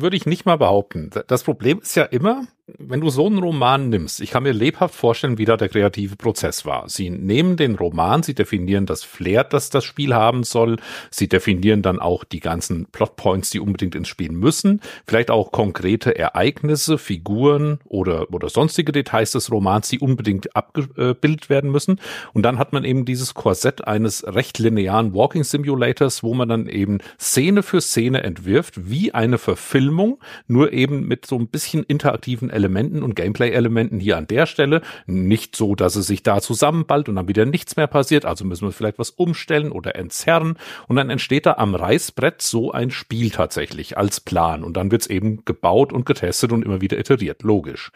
würde 0.00 0.16
ich 0.16 0.24
nicht 0.24 0.46
mal 0.46 0.56
behaupten. 0.56 1.10
Das 1.26 1.42
Problem 1.42 1.80
ist 1.80 1.96
ja 1.96 2.04
immer, 2.04 2.46
wenn 2.66 3.02
du 3.02 3.10
so 3.10 3.26
einen 3.26 3.38
Roman 3.38 3.90
nimmst, 3.90 4.22
ich 4.22 4.30
kann 4.30 4.42
mir 4.42 4.52
lebhaft 4.52 4.94
vorstellen, 4.94 5.36
wie 5.36 5.44
da 5.44 5.58
der 5.58 5.68
kreative 5.68 6.16
Prozess 6.16 6.64
war. 6.64 6.88
Sie 6.88 7.10
nehmen 7.10 7.58
den 7.58 7.74
Roman, 7.74 8.22
sie 8.22 8.34
definieren 8.34 8.86
das 8.86 9.04
Flair, 9.04 9.44
das 9.44 9.68
das 9.68 9.84
Spiel 9.84 10.14
haben 10.14 10.44
soll, 10.44 10.78
sie 11.10 11.28
definieren 11.28 11.82
dann 11.82 12.00
auch 12.00 12.24
die 12.24 12.40
ganzen 12.40 12.86
Plotpoints, 12.86 13.50
die 13.50 13.60
unbedingt 13.60 13.94
ins 13.94 14.08
Spiel 14.08 14.32
müssen, 14.32 14.80
vielleicht 15.06 15.30
auch 15.30 15.52
konkrete 15.52 16.16
Ereignisse, 16.16 16.96
Figuren 16.96 17.80
oder, 17.84 18.32
oder 18.32 18.48
sonstige 18.48 18.92
Details 18.92 19.32
des 19.32 19.52
Romans, 19.52 19.90
die 19.90 19.98
unbedingt 19.98 20.56
abgebildet 20.56 21.50
werden 21.50 21.70
müssen. 21.70 22.00
Und 22.32 22.44
dann 22.44 22.58
hat 22.58 22.72
man 22.72 22.84
eben 22.84 23.04
dieses 23.04 23.34
Korsett 23.34 23.86
eines 23.86 24.24
recht 24.26 24.58
linearen 24.58 25.12
Walking 25.12 25.44
Simulators, 25.44 26.22
wo 26.22 26.32
man 26.32 26.48
dann 26.48 26.66
eben 26.66 26.98
Szene 27.20 27.62
für 27.62 27.82
Szene 27.82 28.22
entwirft, 28.22 28.88
wie 28.88 29.12
eine 29.12 29.36
Verfilmung, 29.36 30.18
nur 30.46 30.72
eben 30.72 31.06
mit 31.06 31.26
so 31.26 31.36
ein 31.36 31.48
bisschen 31.48 31.82
interaktiven 31.82 32.53
Elementen 32.54 33.02
und 33.02 33.16
Gameplay-Elementen 33.16 34.00
hier 34.00 34.16
an 34.16 34.26
der 34.26 34.46
Stelle. 34.46 34.80
Nicht 35.06 35.56
so, 35.56 35.74
dass 35.74 35.96
es 35.96 36.06
sich 36.06 36.22
da 36.22 36.40
zusammenballt 36.40 37.08
und 37.08 37.16
dann 37.16 37.28
wieder 37.28 37.44
nichts 37.44 37.76
mehr 37.76 37.86
passiert. 37.86 38.24
Also 38.24 38.44
müssen 38.44 38.66
wir 38.66 38.72
vielleicht 38.72 38.98
was 38.98 39.10
umstellen 39.10 39.72
oder 39.72 39.96
entzerren. 39.96 40.56
Und 40.88 40.96
dann 40.96 41.10
entsteht 41.10 41.46
da 41.46 41.54
am 41.54 41.74
Reißbrett 41.74 42.40
so 42.40 42.72
ein 42.72 42.90
Spiel 42.90 43.30
tatsächlich 43.30 43.98
als 43.98 44.20
Plan. 44.20 44.64
Und 44.64 44.76
dann 44.76 44.90
wird 44.90 45.02
es 45.02 45.08
eben 45.08 45.44
gebaut 45.44 45.92
und 45.92 46.06
getestet 46.06 46.52
und 46.52 46.64
immer 46.64 46.80
wieder 46.80 46.98
iteriert. 46.98 47.42
Logisch. 47.42 47.90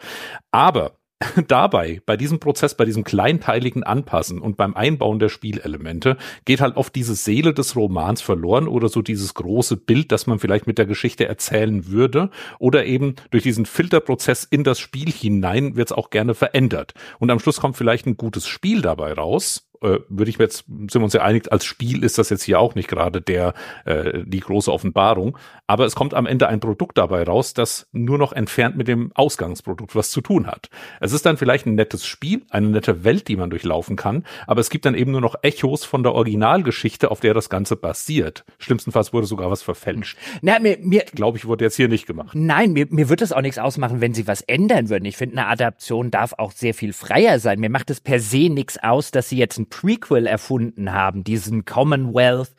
Aber 0.51 0.93
dabei, 1.47 2.01
bei 2.05 2.15
diesem 2.15 2.39
Prozess, 2.39 2.75
bei 2.75 2.85
diesem 2.85 3.03
kleinteiligen 3.03 3.83
Anpassen 3.83 4.39
und 4.39 4.55
beim 4.55 4.73
Einbauen 4.73 5.19
der 5.19 5.29
Spielelemente, 5.29 6.17
geht 6.45 6.61
halt 6.61 6.77
oft 6.77 6.95
diese 6.95 7.15
Seele 7.15 7.53
des 7.53 7.75
Romans 7.75 8.21
verloren 8.21 8.67
oder 8.67 8.87
so 8.87 9.01
dieses 9.01 9.33
große 9.33 9.75
Bild, 9.75 10.11
das 10.11 10.27
man 10.27 10.39
vielleicht 10.39 10.67
mit 10.67 10.77
der 10.77 10.85
Geschichte 10.85 11.27
erzählen 11.27 11.87
würde. 11.87 12.29
Oder 12.57 12.85
eben 12.85 13.15
durch 13.31 13.43
diesen 13.43 13.65
Filterprozess 13.65 14.45
in 14.45 14.63
das 14.63 14.79
Spiel 14.79 15.11
hinein 15.11 15.75
wird 15.75 15.89
es 15.89 15.97
auch 15.97 16.09
gerne 16.09 16.35
verändert. 16.35 16.93
Und 17.19 17.31
am 17.31 17.39
Schluss 17.39 17.59
kommt 17.59 17.75
vielleicht 17.75 18.05
ein 18.05 18.17
gutes 18.17 18.47
Spiel 18.47 18.81
dabei 18.81 19.13
raus, 19.13 19.68
äh, 19.81 19.99
würde 20.09 20.29
ich 20.29 20.39
mir 20.39 20.45
jetzt, 20.45 20.65
sind 20.67 20.95
wir 20.95 21.03
uns 21.03 21.13
ja 21.13 21.21
einig, 21.21 21.51
als 21.51 21.65
Spiel 21.65 22.03
ist 22.03 22.17
das 22.17 22.29
jetzt 22.29 22.43
hier 22.43 22.59
auch 22.59 22.75
nicht 22.75 22.87
gerade 22.87 23.21
der, 23.21 23.53
äh, 23.85 24.23
die 24.25 24.39
große 24.39 24.71
Offenbarung. 24.71 25.37
Aber 25.67 25.85
es 25.85 25.95
kommt 25.95 26.13
am 26.13 26.25
Ende 26.25 26.47
ein 26.47 26.59
Produkt 26.59 26.97
dabei 26.97 27.23
raus, 27.23 27.53
das 27.53 27.87
nur 27.91 28.17
noch 28.17 28.33
entfernt 28.33 28.75
mit 28.75 28.87
dem 28.87 29.11
Ausgangsprodukt 29.13 29.95
was 29.95 30.11
zu 30.11 30.21
tun 30.21 30.47
hat. 30.47 30.69
Es 30.99 31.13
ist 31.13 31.25
dann 31.25 31.37
vielleicht 31.37 31.65
ein 31.65 31.75
nettes 31.75 32.05
Spiel, 32.05 32.43
eine 32.49 32.67
nette 32.67 33.03
Welt, 33.03 33.27
die 33.27 33.35
man 33.35 33.49
durchlaufen 33.49 33.95
kann, 33.95 34.25
aber 34.47 34.61
es 34.61 34.69
gibt 34.69 34.85
dann 34.85 34.95
eben 34.95 35.11
nur 35.11 35.21
noch 35.21 35.35
Echos 35.41 35.85
von 35.85 36.03
der 36.03 36.13
Originalgeschichte, 36.13 37.11
auf 37.11 37.19
der 37.19 37.33
das 37.33 37.49
Ganze 37.49 37.75
basiert. 37.75 38.45
Schlimmstenfalls 38.57 39.13
wurde 39.13 39.27
sogar 39.27 39.51
was 39.51 39.61
verfälscht. 39.61 40.17
Na, 40.41 40.59
mir, 40.59 40.77
mir, 40.81 41.03
Glaube 41.13 41.37
ich, 41.37 41.45
wurde 41.45 41.65
jetzt 41.65 41.75
hier 41.75 41.87
nicht 41.87 42.07
gemacht. 42.07 42.31
Nein, 42.33 42.73
mir, 42.73 42.87
mir 42.89 43.09
wird 43.09 43.21
es 43.21 43.31
auch 43.31 43.41
nichts 43.41 43.57
ausmachen, 43.57 44.01
wenn 44.01 44.13
sie 44.13 44.27
was 44.27 44.41
ändern 44.41 44.89
würden. 44.89 45.05
Ich 45.05 45.17
finde, 45.17 45.37
eine 45.37 45.47
Adaption 45.47 46.11
darf 46.11 46.33
auch 46.37 46.51
sehr 46.51 46.73
viel 46.73 46.93
freier 46.93 47.39
sein. 47.39 47.59
Mir 47.59 47.69
macht 47.69 47.89
es 47.89 48.01
per 48.01 48.19
se 48.19 48.49
nichts 48.49 48.77
aus, 48.81 49.11
dass 49.11 49.29
sie 49.29 49.37
jetzt 49.37 49.57
ein 49.57 49.68
Prequel 49.69 50.27
erfunden 50.27 50.91
haben, 50.91 51.23
diesen 51.23 51.65
Commonwealth 51.65 52.53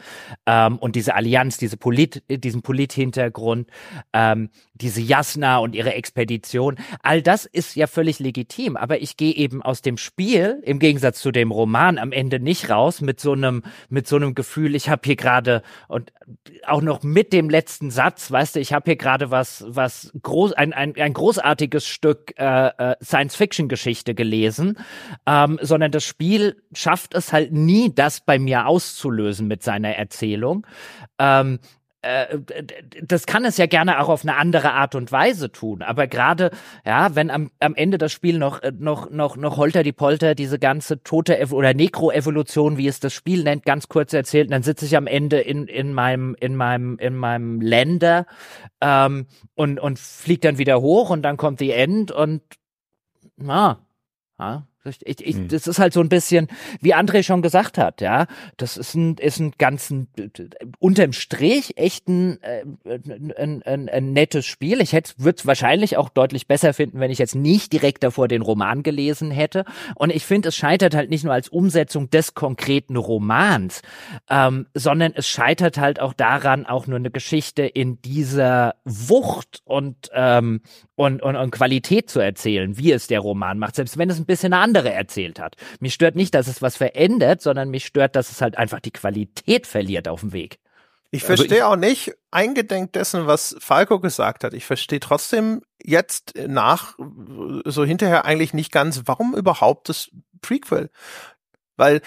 ähm, 0.47 0.79
und 0.79 0.97
diese 0.97 1.15
Allianz, 1.15 1.59
diese 1.59 1.77
Polit, 1.77 2.23
diesen 2.29 2.63
Polit-Hintergrund, 2.63 3.69
ähm, 4.13 4.51
diese 4.75 5.01
Jasna 5.01 5.59
und 5.59 5.75
ihre 5.75 5.95
Expedition. 5.95 6.77
All 7.03 7.23
das 7.23 7.45
ist 7.45 7.77
ja 7.77 7.87
völlig 7.87 8.19
legitim, 8.19 8.77
aber 8.77 9.01
ich 9.03 9.17
gehe 9.17 9.35
eben 9.35 9.63
aus 9.63 9.83
dem 9.83 9.97
Spiel, 9.97 10.61
im 10.65 10.79
Gegensatz 10.79 11.21
zu 11.21 11.31
dem 11.31 11.51
Roman, 11.51 11.99
am 11.99 12.13
Ende 12.13 12.41
nicht 12.41 12.71
raus 12.71 13.01
mit 13.01 13.21
so 13.21 13.33
einem, 13.33 13.63
mit 13.89 14.07
so 14.07 14.17
einem 14.17 14.35
Gefühl, 14.35 14.75
ich 14.75 14.89
habe 14.89 15.03
hier 15.05 15.17
gerade 15.17 15.63
und 15.89 16.13
auch 16.67 16.81
noch 16.81 17.03
mit 17.03 17.33
dem 17.33 17.51
letzten 17.51 17.91
Satz, 17.91 18.31
weißt 18.31 18.57
du, 18.57 18.61
ich 18.61 18.73
habe 18.73 18.85
hier 18.91 18.97
gerade 18.97 19.31
was, 19.31 19.65
was 19.67 20.13
groß, 20.23 20.53
ein, 20.53 20.73
ein, 20.73 20.95
ein 20.97 21.13
großartiges 21.13 21.87
Stück 21.87 22.35
äh, 22.39 22.69
äh, 22.69 22.97
Science-Fiction-Geschichte 23.03 24.15
gelesen, 24.15 24.79
ähm, 25.27 25.59
sondern 25.63 25.91
das 25.91 26.05
Spiel 26.05 26.63
schafft 26.73 27.00
es 27.13 27.33
halt 27.33 27.53
nie, 27.53 27.93
das 27.95 28.21
bei 28.21 28.39
mir 28.39 28.67
auszulösen 28.67 29.47
mit 29.49 29.63
seiner 29.63 29.97
Erzählung. 29.97 30.67
Ähm, 31.19 31.59
äh, 32.03 32.39
das 33.03 33.27
kann 33.27 33.45
es 33.45 33.59
ja 33.59 33.67
gerne 33.67 34.01
auch 34.01 34.09
auf 34.09 34.23
eine 34.23 34.37
andere 34.37 34.73
Art 34.73 34.95
und 34.95 35.13
Weise 35.13 35.53
tun. 35.53 35.83
Aber 35.83 36.07
gerade, 36.07 36.51
ja, 36.85 37.15
wenn 37.15 37.31
am, 37.31 37.51
am 37.61 37.75
Ende 37.75 37.99
das 37.99 38.13
Spiel 38.13 38.39
noch, 38.39 38.63
äh, 38.63 38.73
noch, 38.77 39.11
noch, 39.11 39.37
noch 39.37 39.57
Holter 39.59 39.83
die 39.83 39.93
Polter, 39.93 40.35
diese 40.35 40.59
ganze 40.59 41.03
tote 41.03 41.39
Ev 41.39 41.55
oder 41.55 41.75
Nekro-Evolution, 41.75 42.79
wie 42.79 42.89
es 42.89 43.01
das 43.01 43.13
Spiel 43.13 43.43
nennt, 43.43 43.65
ganz 43.65 43.89
kurz 43.89 44.13
erzählt, 44.15 44.51
dann 44.51 44.63
sitze 44.63 44.87
ich 44.87 44.97
am 44.97 45.07
Ende 45.07 45.41
in, 45.41 45.67
in 45.67 45.93
meinem, 45.93 46.35
in 46.41 46.57
meinem, 46.57 46.97
in 46.99 47.17
meinem 47.17 47.61
Länder 47.61 48.27
ähm, 48.81 49.27
und, 49.55 49.79
und 49.79 49.99
fliegt 49.99 50.45
dann 50.45 50.59
wieder 50.59 50.81
hoch 50.81 51.11
und 51.11 51.23
dann 51.23 51.37
kommt 51.37 51.61
die 51.61 51.73
End 51.73 52.11
und 52.11 52.43
na, 53.37 53.79
ja, 54.39 54.67
ich, 54.85 55.27
ich, 55.27 55.37
hm. 55.37 55.49
Das 55.49 55.67
ist 55.67 55.79
halt 55.79 55.93
so 55.93 56.01
ein 56.01 56.09
bisschen, 56.09 56.49
wie 56.81 56.95
André 56.95 57.23
schon 57.23 57.43
gesagt 57.43 57.77
hat, 57.77 58.01
ja. 58.01 58.27
Das 58.57 58.77
ist 58.77 58.95
ein, 58.95 59.17
ist 59.17 59.39
ein 59.39 59.53
ganzen, 59.59 60.09
unterm 60.79 61.13
Strich 61.13 61.77
echt 61.77 62.09
ein, 62.09 62.43
äh, 62.43 62.65
ein, 63.37 63.63
ein, 63.63 63.89
ein 63.89 64.13
nettes 64.13 64.47
Spiel. 64.47 64.81
Ich 64.81 64.93
hätte, 64.93 65.13
würde 65.19 65.37
es 65.39 65.47
wahrscheinlich 65.47 65.97
auch 65.97 66.09
deutlich 66.09 66.47
besser 66.47 66.73
finden, 66.73 66.99
wenn 66.99 67.11
ich 67.11 67.19
jetzt 67.19 67.35
nicht 67.35 67.73
direkt 67.73 68.03
davor 68.03 68.27
den 68.27 68.43
Roman 68.43 68.83
gelesen 68.83 69.31
hätte. 69.31 69.65
Und 69.97 70.11
ich 70.11 70.25
finde, 70.25 70.49
es 70.49 70.57
scheitert 70.57 70.95
halt 70.95 71.11
nicht 71.11 71.25
nur 71.25 71.35
als 71.35 71.49
Umsetzung 71.49 72.09
des 72.09 72.35
konkreten 72.35 72.97
Romans, 72.97 73.83
ähm, 74.31 74.67
sondern 74.73 75.13
es 75.15 75.29
scheitert 75.29 75.79
halt 75.79 76.01
auch 76.01 76.15
daran, 76.15 76.65
auch 76.65 76.87
nur 76.87 76.99
eine 76.99 77.11
Geschichte 77.11 77.63
in 77.65 78.01
dieser 78.01 78.77
Wucht 78.85 79.61
und, 79.65 80.11
ähm, 80.15 80.63
und, 81.01 81.23
und, 81.23 81.35
und 81.35 81.51
Qualität 81.51 82.11
zu 82.11 82.21
erzählen, 82.21 82.77
wie 82.77 82.93
es 82.93 83.07
der 83.07 83.21
Roman 83.21 83.59
macht, 83.59 83.75
selbst 83.75 83.97
wenn 83.97 84.11
es 84.11 84.19
ein 84.19 84.27
bisschen 84.27 84.53
eine 84.53 84.63
andere 84.63 84.93
erzählt 84.93 85.41
hat. 85.41 85.57
Mich 85.81 85.95
stört 85.95 86.15
nicht, 86.15 86.35
dass 86.35 86.47
es 86.47 86.61
was 86.61 86.77
verändert, 86.77 87.41
sondern 87.41 87.71
mich 87.71 87.87
stört, 87.87 88.17
dass 88.17 88.31
es 88.31 88.43
halt 88.43 88.59
einfach 88.59 88.81
die 88.81 88.91
Qualität 88.91 89.67
verliert 89.67 90.09
auf 90.09 90.21
dem 90.21 90.35
Weg. 90.35 90.59
Ich 91.11 91.23
also 91.23 91.37
verstehe 91.37 91.67
auch 91.67 91.77
nicht, 91.77 92.13
eingedenk 92.31 92.93
dessen, 92.93 93.27
was 93.27 93.57
Falco 93.61 93.99
gesagt 93.99 94.45
hat, 94.45 94.53
ich 94.53 94.67
verstehe 94.67 95.01
trotzdem 95.01 95.63
jetzt 95.83 96.35
nach, 96.47 96.99
so 97.65 97.83
hinterher 97.83 98.27
eigentlich 98.27 98.53
nicht 98.53 98.71
ganz, 98.71 99.01
warum 99.07 99.35
überhaupt 99.35 99.89
das 99.89 100.11
Prequel? 100.43 100.91
Weil 101.79 102.03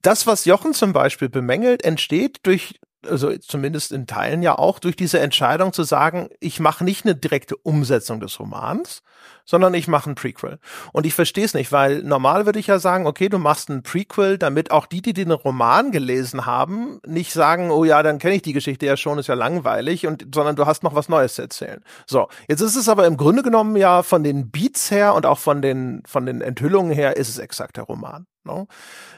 das, 0.00 0.26
was 0.26 0.46
Jochen 0.46 0.72
zum 0.72 0.94
Beispiel 0.94 1.28
bemängelt, 1.28 1.84
entsteht 1.84 2.40
durch 2.44 2.80
also 3.06 3.36
zumindest 3.38 3.92
in 3.92 4.06
Teilen 4.06 4.42
ja 4.42 4.58
auch 4.58 4.78
durch 4.78 4.96
diese 4.96 5.20
Entscheidung 5.20 5.72
zu 5.72 5.82
sagen, 5.82 6.28
ich 6.40 6.60
mache 6.60 6.84
nicht 6.84 7.04
eine 7.04 7.14
direkte 7.14 7.56
Umsetzung 7.56 8.20
des 8.20 8.38
Romans, 8.38 9.02
sondern 9.44 9.74
ich 9.74 9.88
mache 9.88 10.10
ein 10.10 10.14
Prequel. 10.14 10.58
Und 10.92 11.06
ich 11.06 11.14
verstehe 11.14 11.44
es 11.44 11.54
nicht, 11.54 11.72
weil 11.72 12.02
normal 12.02 12.46
würde 12.46 12.58
ich 12.58 12.66
ja 12.66 12.78
sagen, 12.78 13.06
okay, 13.06 13.28
du 13.28 13.38
machst 13.38 13.68
ein 13.68 13.82
Prequel, 13.82 14.38
damit 14.38 14.70
auch 14.70 14.86
die, 14.86 15.02
die 15.02 15.12
den 15.12 15.30
Roman 15.30 15.92
gelesen 15.92 16.46
haben, 16.46 17.00
nicht 17.06 17.32
sagen, 17.32 17.70
oh 17.70 17.84
ja, 17.84 18.02
dann 18.02 18.18
kenne 18.18 18.34
ich 18.34 18.42
die 18.42 18.52
Geschichte 18.52 18.86
ja 18.86 18.96
schon, 18.96 19.18
ist 19.18 19.28
ja 19.28 19.34
langweilig, 19.34 20.06
und 20.06 20.26
sondern 20.34 20.56
du 20.56 20.66
hast 20.66 20.82
noch 20.82 20.94
was 20.94 21.08
Neues 21.08 21.34
zu 21.34 21.42
erzählen. 21.42 21.82
So, 22.06 22.28
jetzt 22.48 22.60
ist 22.60 22.76
es 22.76 22.88
aber 22.88 23.06
im 23.06 23.16
Grunde 23.16 23.42
genommen 23.42 23.76
ja 23.76 24.02
von 24.02 24.22
den 24.22 24.50
Beats 24.50 24.90
her 24.90 25.14
und 25.14 25.26
auch 25.26 25.38
von 25.38 25.62
den 25.62 26.02
von 26.06 26.26
den 26.26 26.40
Enthüllungen 26.40 26.92
her 26.92 27.16
ist 27.16 27.28
es 27.28 27.38
exakt 27.38 27.76
der 27.76 27.84
Roman. 27.84 28.26
No? 28.44 28.66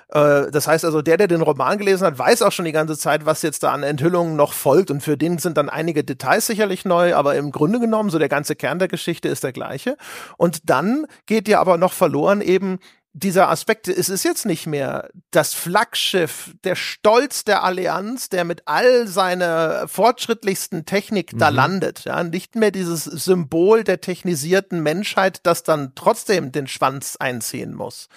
Äh, 0.08 0.50
das 0.50 0.68
heißt 0.68 0.84
also, 0.84 1.00
der, 1.00 1.16
der 1.16 1.28
den 1.28 1.40
Roman 1.40 1.78
gelesen 1.78 2.06
hat, 2.06 2.18
weiß 2.18 2.42
auch 2.42 2.52
schon 2.52 2.66
die 2.66 2.72
ganze 2.72 2.96
Zeit, 2.98 3.24
was 3.24 3.42
jetzt 3.42 3.62
da 3.62 3.72
an 3.72 3.82
Enthüllungen 3.82 4.36
noch 4.36 4.52
folgt. 4.52 4.90
Und 4.90 5.02
für 5.02 5.16
den 5.16 5.38
sind 5.38 5.56
dann 5.56 5.68
einige 5.68 6.04
Details 6.04 6.46
sicherlich 6.46 6.84
neu, 6.84 7.14
aber 7.14 7.34
im 7.36 7.50
Grunde 7.50 7.80
genommen, 7.80 8.10
so 8.10 8.18
der 8.18 8.28
ganze 8.28 8.54
Kern 8.54 8.78
der 8.78 8.88
Geschichte 8.88 9.28
ist 9.28 9.44
der 9.44 9.52
gleiche. 9.52 9.96
Und 10.36 10.70
dann 10.70 11.06
geht 11.26 11.48
ja 11.48 11.60
aber 11.60 11.78
noch 11.78 11.92
verloren 11.92 12.40
eben 12.40 12.78
dieser 13.16 13.48
Aspekt, 13.48 13.86
es 13.86 14.08
ist 14.08 14.24
jetzt 14.24 14.44
nicht 14.44 14.66
mehr 14.66 15.08
das 15.30 15.54
Flaggschiff, 15.54 16.52
der 16.64 16.74
Stolz 16.74 17.44
der 17.44 17.62
Allianz, 17.62 18.28
der 18.28 18.42
mit 18.44 18.62
all 18.66 19.06
seiner 19.06 19.86
fortschrittlichsten 19.86 20.84
Technik 20.84 21.32
mhm. 21.32 21.38
da 21.38 21.48
landet. 21.50 22.04
Ja, 22.04 22.24
nicht 22.24 22.56
mehr 22.56 22.72
dieses 22.72 23.04
Symbol 23.04 23.84
der 23.84 24.00
technisierten 24.00 24.82
Menschheit, 24.82 25.40
das 25.44 25.62
dann 25.62 25.92
trotzdem 25.94 26.50
den 26.50 26.66
Schwanz 26.66 27.16
einziehen 27.18 27.72
muss 27.72 28.08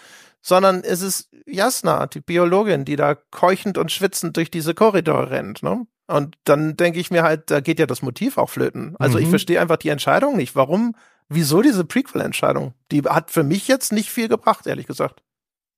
sondern 0.47 0.81
es 0.85 1.01
ist 1.01 1.29
Jasna, 1.45 2.07
die 2.07 2.21
Biologin, 2.21 2.85
die 2.85 2.95
da 2.95 3.15
keuchend 3.15 3.77
und 3.77 3.91
schwitzend 3.91 4.37
durch 4.37 4.49
diese 4.49 4.73
Korridore 4.73 5.29
rennt, 5.29 5.61
ne? 5.61 5.85
Und 6.07 6.37
dann 6.45 6.77
denke 6.77 7.01
ich 7.01 7.11
mir 7.11 7.23
halt, 7.23 7.51
da 7.51 7.59
geht 7.59 7.79
ja 7.79 7.85
das 7.85 8.01
Motiv 8.01 8.37
auch 8.37 8.49
flöten. 8.49 8.95
Also 8.97 9.17
mhm. 9.17 9.25
ich 9.25 9.29
verstehe 9.29 9.59
einfach 9.59 9.75
die 9.75 9.89
Entscheidung 9.89 10.37
nicht. 10.37 10.55
Warum, 10.55 10.95
wieso 11.29 11.61
diese 11.61 11.85
Prequel-Entscheidung? 11.85 12.73
Die 12.91 13.01
hat 13.01 13.31
für 13.31 13.43
mich 13.43 13.67
jetzt 13.67 13.91
nicht 13.91 14.09
viel 14.09 14.27
gebracht, 14.27 14.67
ehrlich 14.67 14.87
gesagt. 14.87 15.23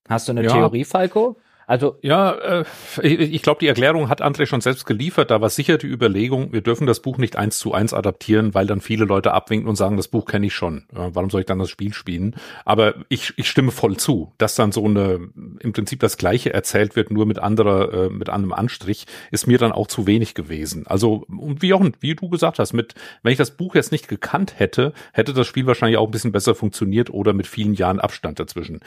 Hast 0.08 0.28
du 0.28 0.32
eine 0.32 0.44
ja. 0.44 0.52
Theorie, 0.52 0.86
Falco? 0.86 1.38
Also 1.70 1.98
ja, 2.02 2.32
äh, 2.32 2.66
ich 3.04 3.44
glaube, 3.44 3.60
die 3.60 3.68
Erklärung 3.68 4.10
hat 4.10 4.24
André 4.24 4.48
schon 4.48 4.60
selbst 4.60 4.88
geliefert. 4.88 5.30
Da 5.30 5.40
war 5.40 5.50
sicher 5.50 5.78
die 5.78 5.86
Überlegung, 5.86 6.52
wir 6.52 6.62
dürfen 6.62 6.88
das 6.88 7.00
Buch 7.00 7.20
nicht 7.20 7.36
eins 7.36 7.60
zu 7.60 7.74
eins 7.76 7.94
adaptieren, 7.94 8.56
weil 8.56 8.66
dann 8.66 8.82
viele 8.82 9.06
Leute 9.06 9.34
abwinken 9.34 9.70
und 9.70 9.76
sagen, 9.76 9.96
das 9.96 10.08
Buch 10.08 10.26
kenne 10.26 10.48
ich 10.48 10.56
schon. 10.56 10.86
Warum 10.92 11.30
soll 11.30 11.42
ich 11.42 11.46
dann 11.46 11.60
das 11.60 11.70
Spiel 11.70 11.94
spielen? 11.94 12.36
Aber 12.66 12.96
ich, 13.08 13.34
ich 13.36 13.48
stimme 13.48 13.70
voll 13.70 13.98
zu, 13.98 14.34
dass 14.40 14.56
dann 14.56 14.72
so 14.72 14.84
eine 14.84 15.30
im 15.60 15.72
Prinzip 15.72 16.00
das 16.00 16.18
Gleiche 16.18 16.52
erzählt 16.52 16.96
wird, 16.96 17.12
nur 17.12 17.28
mit 17.28 17.38
anderer, 17.38 17.94
äh, 17.94 18.10
mit 18.10 18.32
einem 18.32 18.52
Anstrich, 18.52 19.06
ist 19.30 19.46
mir 19.46 19.60
dann 19.60 19.72
auch 19.72 19.86
zu 19.86 20.08
wenig 20.08 20.34
gewesen. 20.34 20.88
Also 20.88 21.24
und 21.28 21.62
wie 21.62 21.76
auch 21.76 21.86
wie 22.00 22.16
du 22.16 22.30
gesagt 22.30 22.58
hast, 22.58 22.74
mit 22.74 22.96
wenn 23.22 23.32
ich 23.32 23.38
das 23.38 23.52
Buch 23.52 23.76
jetzt 23.76 23.92
nicht 23.92 24.08
gekannt 24.08 24.56
hätte, 24.58 24.92
hätte 25.14 25.34
das 25.34 25.46
Spiel 25.46 25.68
wahrscheinlich 25.68 26.00
auch 26.00 26.08
ein 26.08 26.12
bisschen 26.12 26.32
besser 26.32 26.56
funktioniert 26.56 27.12
oder 27.12 27.34
mit 27.34 27.46
vielen 27.46 27.76
Jahren 27.76 28.00
Abstand 28.00 28.40
dazwischen. 28.40 28.80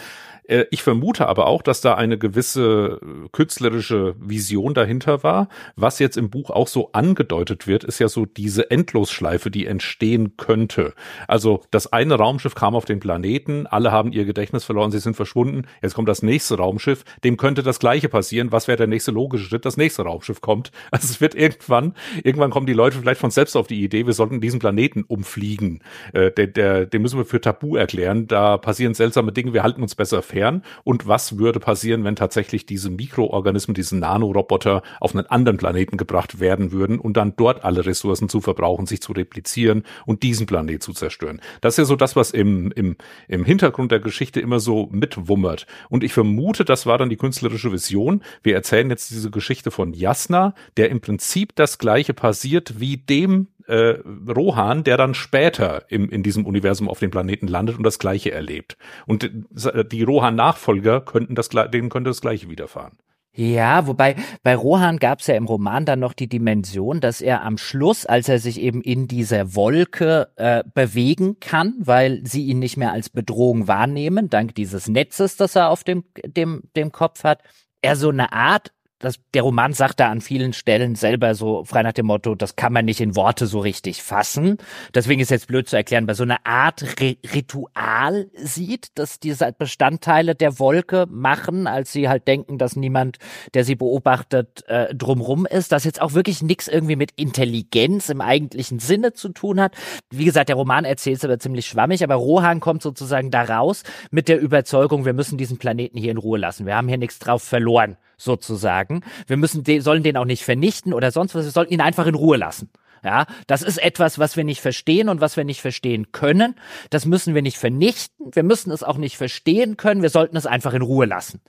Äh, 0.49 0.65
ich 0.73 0.83
vermute 0.83 1.29
aber 1.29 1.47
auch, 1.47 1.63
dass 1.63 1.81
da 1.81 1.95
eine 1.95 2.19
gewisse 2.19 2.72
äh, 2.73 3.29
künstlerische 3.33 4.15
Vision 4.19 4.75
dahinter 4.75 5.23
war. 5.23 5.49
Was 5.77 5.99
jetzt 5.99 6.17
im 6.17 6.31
Buch 6.31 6.51
auch 6.51 6.69
so 6.69 6.93
angedeutet 6.93 7.67
wird, 7.67 7.85
ist 7.85 7.99
ja 7.99 8.09
so 8.09 8.27
diese 8.27 8.71
Endlosschleife, 8.71 9.51
die 9.51 9.67
entstehen 9.67 10.37
könnte. 10.37 10.95
Also 11.29 11.63
das 11.71 11.93
eine 11.93 12.15
Raumschiff 12.15 12.55
kam 12.55 12.75
auf 12.75 12.85
den 12.85 13.01
Planeten, 13.01 13.67
alle 13.67 13.93
haben 13.93 14.13
ihr 14.13 14.25
Gedächtnis 14.25 14.65
verloren, 14.65 14.91
sie 14.91 14.99
sind 14.99 15.15
verschwunden. 15.15 15.67
Jetzt 15.83 15.95
kommt 15.95 16.09
das 16.09 16.23
nächste 16.23 16.57
Raumschiff, 16.57 17.05
dem 17.25 17.37
könnte 17.37 17.63
das 17.63 17.79
gleiche 17.79 18.09
passieren. 18.09 18.53
Was 18.53 18.69
wäre 18.69 18.79
der 18.79 18.87
nächste 18.87 19.11
logische 19.11 19.45
Schritt? 19.45 19.65
Das 19.65 19.77
nächste 19.77 20.03
Raumschiff 20.03 20.41
kommt. 20.41 20.71
Also 20.93 21.07
es 21.07 21.21
wird 21.23 21.35
irgendwann, 21.35 21.95
irgendwann 22.23 22.51
kommen 22.51 22.67
die 22.67 22.75
Leute 22.75 22.99
vielleicht 22.99 23.21
von 23.21 23.31
selbst 23.31 23.57
auf 23.57 23.67
die 23.67 23.83
Idee, 23.83 24.07
wir 24.07 24.13
sollten 24.13 24.43
diesen 24.43 24.61
Planeten 24.61 25.05
umfliegen. 25.05 25.81
Äh, 26.13 26.31
der, 26.31 26.49
der, 26.49 26.87
den 26.87 27.01
müssen 27.01 27.19
wir 27.19 27.25
für 27.25 27.41
tabu 27.41 27.77
erklären. 27.77 28.27
Da 28.27 28.59
passieren 28.59 28.93
seltsame 28.95 29.33
Dinge, 29.33 29.55
wir 29.55 29.63
halten 29.63 29.83
uns 29.83 29.95
besser 29.95 30.23
fern 30.23 30.63
und 30.85 31.09
was 31.09 31.39
würde 31.39 31.61
passieren, 31.61 32.05
wenn 32.05 32.17
tatsächlich 32.17 32.62
diese 32.67 32.91
Mikroorganismen, 32.91 33.75
diese 33.75 33.97
Nanoroboter 33.97 34.83
auf 35.01 35.15
einen 35.15 35.27
anderen 35.27 35.59
Planeten 35.59 35.97
gebracht 35.97 36.41
werden 36.41 36.73
würden 36.73 36.99
und 36.99 37.17
dann 37.17 37.35
dort 37.37 37.65
alle 37.65 37.87
Ressourcen 37.87 38.29
zu 38.29 38.41
verbrauchen, 38.41 38.87
sich 38.87 39.01
zu 39.01 39.13
replizieren 39.13 39.85
und 40.07 40.23
diesen 40.23 40.47
Planet 40.47 40.83
zu 40.83 40.93
zerstören. 40.93 41.41
Das 41.61 41.75
ist 41.75 41.79
ja 41.79 41.85
so 41.85 41.97
das, 41.97 42.17
was 42.17 42.31
im, 42.31 42.73
im, 42.73 42.97
im 43.29 43.45
Hintergrund 43.45 43.93
der 43.93 44.01
Geschichte 44.01 44.41
immer 44.41 44.61
so 44.61 44.89
mitwummert. 44.91 45.67
Und 45.89 46.05
ich 46.05 46.13
vermute, 46.13 46.65
das 46.65 46.87
war 46.87 46.99
dann 46.99 47.11
die 47.11 47.17
künstlerische 47.17 47.73
Vision. 47.73 48.23
Wir 48.43 48.55
erzählen 48.55 48.91
jetzt 48.91 49.11
diese 49.11 49.31
Geschichte 49.31 49.71
von 49.71 49.93
Jasna, 49.93 50.55
der 50.77 50.91
im 50.91 51.01
Prinzip 51.01 51.55
das 51.55 51.79
gleiche 51.79 52.15
passiert 52.15 52.81
wie 52.81 52.97
dem 52.97 53.49
äh, 53.67 53.99
Rohan, 54.29 54.85
der 54.85 54.97
dann 54.97 55.15
später 55.15 55.85
im, 55.89 56.09
in 56.11 56.23
diesem 56.23 56.47
Universum 56.47 56.89
auf 56.89 56.99
dem 56.99 57.11
Planeten 57.11 57.47
landet 57.47 57.77
und 57.77 57.85
das 57.85 57.99
Gleiche 57.99 58.33
erlebt. 58.33 58.77
Und 59.07 59.31
die 59.31 60.03
Rohan-Nachfolger 60.03 61.01
könnten 61.01 61.35
das, 61.35 61.49
denen 61.49 61.89
könnte 61.89 62.11
das 62.11 62.21
Gleiche 62.21 62.49
widerfahren. 62.49 62.99
Ja, 63.35 63.87
wobei 63.87 64.17
bei 64.43 64.55
Rohan 64.55 64.99
gab 64.99 65.21
es 65.21 65.27
ja 65.27 65.37
im 65.37 65.47
Roman 65.47 65.87
dann 65.87 66.01
noch 66.01 66.13
die 66.13 66.29
Dimension, 66.29 67.01
dass 67.01 67.23
er 67.23 67.43
am 67.45 67.57
Schluss, 67.57 68.05
als 68.05 68.29
er 68.29 68.39
sich 68.39 68.61
eben 68.61 68.83
in 68.83 69.09
dieser 69.09 69.55
Wolke 69.55 70.29
äh, 70.37 70.63
bewegen 70.75 71.41
kann, 71.41 71.75
weil 71.79 72.21
sie 72.27 72.45
ihn 72.45 72.59
nicht 72.59 72.77
mehr 72.77 72.93
als 72.93 73.09
Bedrohung 73.09 73.69
wahrnehmen, 73.69 74.29
dank 74.29 74.55
dieses 74.55 74.87
Netzes, 74.87 75.37
das 75.37 75.57
er 75.57 75.71
auf 75.71 75.83
dem, 75.83 76.05
dem, 76.27 76.65
dem 76.77 76.93
Kopf 76.93 77.25
hat, 77.25 77.43
er 77.81 77.97
so 77.97 78.11
eine 78.11 78.35
Art 78.35 78.71
das, 79.03 79.19
der 79.35 79.43
Roman 79.43 79.73
sagt 79.73 80.01
da 80.01 80.11
an 80.11 80.21
vielen 80.21 80.53
Stellen 80.53 80.95
selber 80.95 81.35
so 81.35 81.65
frei 81.65 81.83
nach 81.83 81.93
dem 81.93 82.07
Motto, 82.07 82.35
das 82.35 82.57
kann 82.57 82.73
man 82.73 82.85
nicht 82.85 83.01
in 83.01 83.17
Worte 83.17 83.47
so 83.47 83.59
richtig 83.59 84.03
fassen. 84.03 84.59
Deswegen 84.95 85.21
ist 85.21 85.31
jetzt 85.31 85.49
blöd 85.49 85.69
zu 85.69 85.77
erklären, 85.77 86.07
bei 86.07 86.15
so 86.15 86.23
einer 86.23 86.39
Art 86.45 86.85
Ritual 87.01 88.31
sieht, 88.35 88.91
dass 88.95 89.19
diese 89.19 89.53
Bestandteile 89.53 90.35
der 90.35 90.59
Wolke 90.59 91.07
machen, 91.11 91.67
als 91.67 91.93
sie 91.93 92.09
halt 92.09 92.29
denken, 92.29 92.59
dass 92.59 92.77
niemand, 92.77 93.19
der 93.55 93.65
sie 93.65 93.75
beobachtet, 93.75 94.65
äh, 94.69 94.95
drumrum 94.95 95.47
ist, 95.47 95.73
dass 95.73 95.85
jetzt 95.85 96.01
auch 96.01 96.15
wirklich 96.15 96.43
nichts 96.43 96.69
irgendwie 96.69 96.97
mit 96.97 97.11
Intelligenz 97.17 98.09
im 98.09 98.21
eigentlichen 98.21 98.79
Sinne 98.79 99.13
zu 99.13 99.31
tun 99.31 99.61
hat. 99.61 99.75
Wie 100.11 100.25
gesagt, 100.25 100.49
der 100.49 100.57
Roman 100.57 100.85
erzählt 100.85 101.19
es 101.19 101.25
aber 101.25 101.41
ziemlich 101.41 101.67
schwammig, 101.67 102.05
aber 102.05 102.15
Rohan 102.15 102.61
kommt 102.61 102.83
sozusagen 102.83 103.33
da 103.33 103.43
raus 103.43 103.83
mit 104.13 104.29
der 104.29 104.41
Überzeugung, 104.41 105.05
wir 105.05 105.13
müssen 105.13 105.39
diesen 105.39 105.59
Planeten 105.59 105.99
hier 105.99 106.13
in 106.13 106.19
Ruhe 106.19 106.39
lassen. 106.39 106.67
Wir 106.67 106.77
haben 106.77 106.89
hier 106.89 106.99
nichts 106.99 107.19
drauf 107.19 107.43
verloren 107.43 107.97
sozusagen. 108.23 109.03
Wir 109.27 109.37
müssen 109.37 109.65
den, 109.65 109.81
sollen 109.81 110.03
den 110.03 110.17
auch 110.17 110.25
nicht 110.25 110.45
vernichten 110.45 110.93
oder 110.93 111.11
sonst 111.11 111.35
was. 111.35 111.45
Wir 111.45 111.51
sollten 111.51 111.75
ihn 111.75 111.81
einfach 111.81 112.07
in 112.07 112.15
Ruhe 112.15 112.37
lassen. 112.37 112.71
Ja, 113.05 113.27
das 113.49 113.63
ist 113.63 113.83
etwas, 113.83 114.21
was 114.21 114.37
wir 114.37 114.45
nicht 114.45 114.61
verstehen 114.61 115.09
und 115.09 115.21
was 115.21 115.37
wir 115.37 115.43
nicht 115.43 115.61
verstehen 115.61 116.13
können. 116.13 116.55
Das 116.91 117.05
müssen 117.05 117.35
wir 117.35 117.43
nicht 117.43 117.59
vernichten. 117.59 118.31
Wir 118.33 118.45
müssen 118.45 118.71
es 118.71 118.85
auch 118.85 118.97
nicht 118.97 119.17
verstehen 119.17 119.77
können. 119.77 120.03
Wir 120.03 120.11
sollten 120.11 120.37
es 120.37 120.47
einfach 120.47 120.73
in 120.73 120.83
Ruhe 120.83 121.07
lassen. 121.07 121.41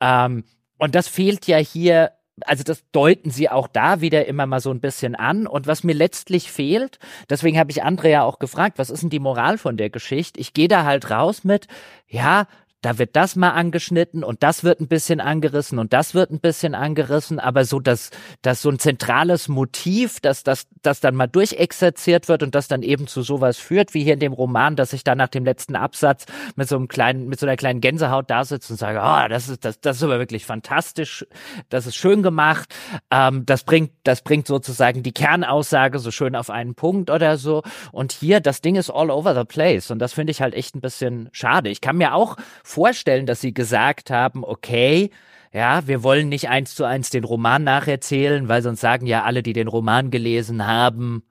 Ähm, 0.00 0.44
und 0.78 0.94
das 0.94 1.08
fehlt 1.08 1.48
ja 1.48 1.56
hier 1.56 2.12
also 2.46 2.64
das 2.64 2.84
deuten 2.90 3.30
sie 3.30 3.48
auch 3.48 3.68
da 3.68 4.00
wieder 4.00 4.26
immer 4.26 4.46
mal 4.46 4.60
so 4.60 4.70
ein 4.70 4.80
bisschen 4.80 5.14
an. 5.14 5.46
Und 5.46 5.66
was 5.66 5.84
mir 5.84 5.94
letztlich 5.94 6.50
fehlt, 6.50 6.98
deswegen 7.30 7.58
habe 7.58 7.70
ich 7.70 7.82
Andrea 7.82 8.22
auch 8.22 8.38
gefragt, 8.38 8.78
was 8.78 8.90
ist 8.90 9.02
denn 9.02 9.10
die 9.10 9.20
Moral 9.20 9.58
von 9.58 9.76
der 9.76 9.90
Geschichte? 9.90 10.40
Ich 10.40 10.52
gehe 10.52 10.68
da 10.68 10.84
halt 10.84 11.10
raus 11.10 11.44
mit, 11.44 11.68
ja, 12.08 12.46
da 12.84 12.98
wird 12.98 13.16
das 13.16 13.34
mal 13.34 13.50
angeschnitten 13.50 14.22
und 14.22 14.42
das 14.42 14.62
wird 14.62 14.80
ein 14.80 14.88
bisschen 14.88 15.20
angerissen 15.20 15.78
und 15.78 15.94
das 15.94 16.14
wird 16.14 16.30
ein 16.30 16.40
bisschen 16.40 16.74
angerissen, 16.74 17.40
aber 17.40 17.64
so 17.64 17.80
dass 17.80 18.10
dass 18.42 18.60
so 18.60 18.68
ein 18.68 18.78
zentrales 18.78 19.48
Motiv, 19.48 20.20
dass 20.20 20.42
das 20.42 20.66
das 20.82 21.00
dann 21.00 21.14
mal 21.14 21.26
durchexerziert 21.26 22.28
wird 22.28 22.42
und 22.42 22.54
das 22.54 22.68
dann 22.68 22.82
eben 22.82 23.06
zu 23.06 23.22
sowas 23.22 23.56
führt, 23.56 23.94
wie 23.94 24.04
hier 24.04 24.14
in 24.14 24.20
dem 24.20 24.34
Roman, 24.34 24.76
dass 24.76 24.92
ich 24.92 25.02
dann 25.02 25.16
nach 25.16 25.28
dem 25.28 25.46
letzten 25.46 25.76
Absatz 25.76 26.26
mit 26.56 26.68
so 26.68 26.76
einem 26.76 26.88
kleinen 26.88 27.26
mit 27.26 27.40
so 27.40 27.46
einer 27.46 27.56
kleinen 27.56 27.80
Gänsehaut 27.80 28.28
da 28.28 28.44
sitze 28.44 28.74
und 28.74 28.76
sage, 28.76 29.00
oh, 29.02 29.28
das 29.28 29.48
ist 29.48 29.64
das 29.64 29.80
das 29.80 29.96
ist 29.96 30.02
aber 30.02 30.18
wirklich 30.18 30.44
fantastisch, 30.44 31.26
das 31.70 31.86
ist 31.86 31.96
schön 31.96 32.22
gemacht, 32.22 32.74
ähm, 33.10 33.46
das 33.46 33.64
bringt 33.64 33.92
das 34.02 34.20
bringt 34.20 34.46
sozusagen 34.46 35.02
die 35.02 35.12
Kernaussage 35.12 35.98
so 35.98 36.10
schön 36.10 36.36
auf 36.36 36.50
einen 36.50 36.74
Punkt 36.74 37.08
oder 37.08 37.38
so. 37.38 37.62
Und 37.92 38.12
hier 38.12 38.40
das 38.40 38.60
Ding 38.60 38.76
ist 38.76 38.90
all 38.90 39.10
over 39.10 39.34
the 39.34 39.44
place. 39.44 39.90
Und 39.90 40.00
das 40.00 40.12
finde 40.12 40.32
ich 40.32 40.42
halt 40.42 40.52
echt 40.52 40.74
ein 40.74 40.80
bisschen 40.80 41.30
schade. 41.32 41.70
Ich 41.70 41.80
kann 41.80 41.96
mir 41.96 42.14
auch 42.14 42.36
vorstellen, 42.74 43.26
dass 43.26 43.40
sie 43.40 43.54
gesagt 43.54 44.10
haben, 44.10 44.44
okay, 44.44 45.10
ja, 45.52 45.86
wir 45.86 46.02
wollen 46.02 46.28
nicht 46.28 46.48
eins 46.48 46.74
zu 46.74 46.84
eins 46.84 47.10
den 47.10 47.22
Roman 47.24 47.62
nacherzählen, 47.62 48.48
weil 48.48 48.62
sonst 48.62 48.80
sagen 48.80 49.06
ja 49.06 49.22
alle, 49.22 49.42
die 49.42 49.52
den 49.52 49.68
Roman 49.68 50.10
gelesen 50.10 50.66
haben, 50.66 51.22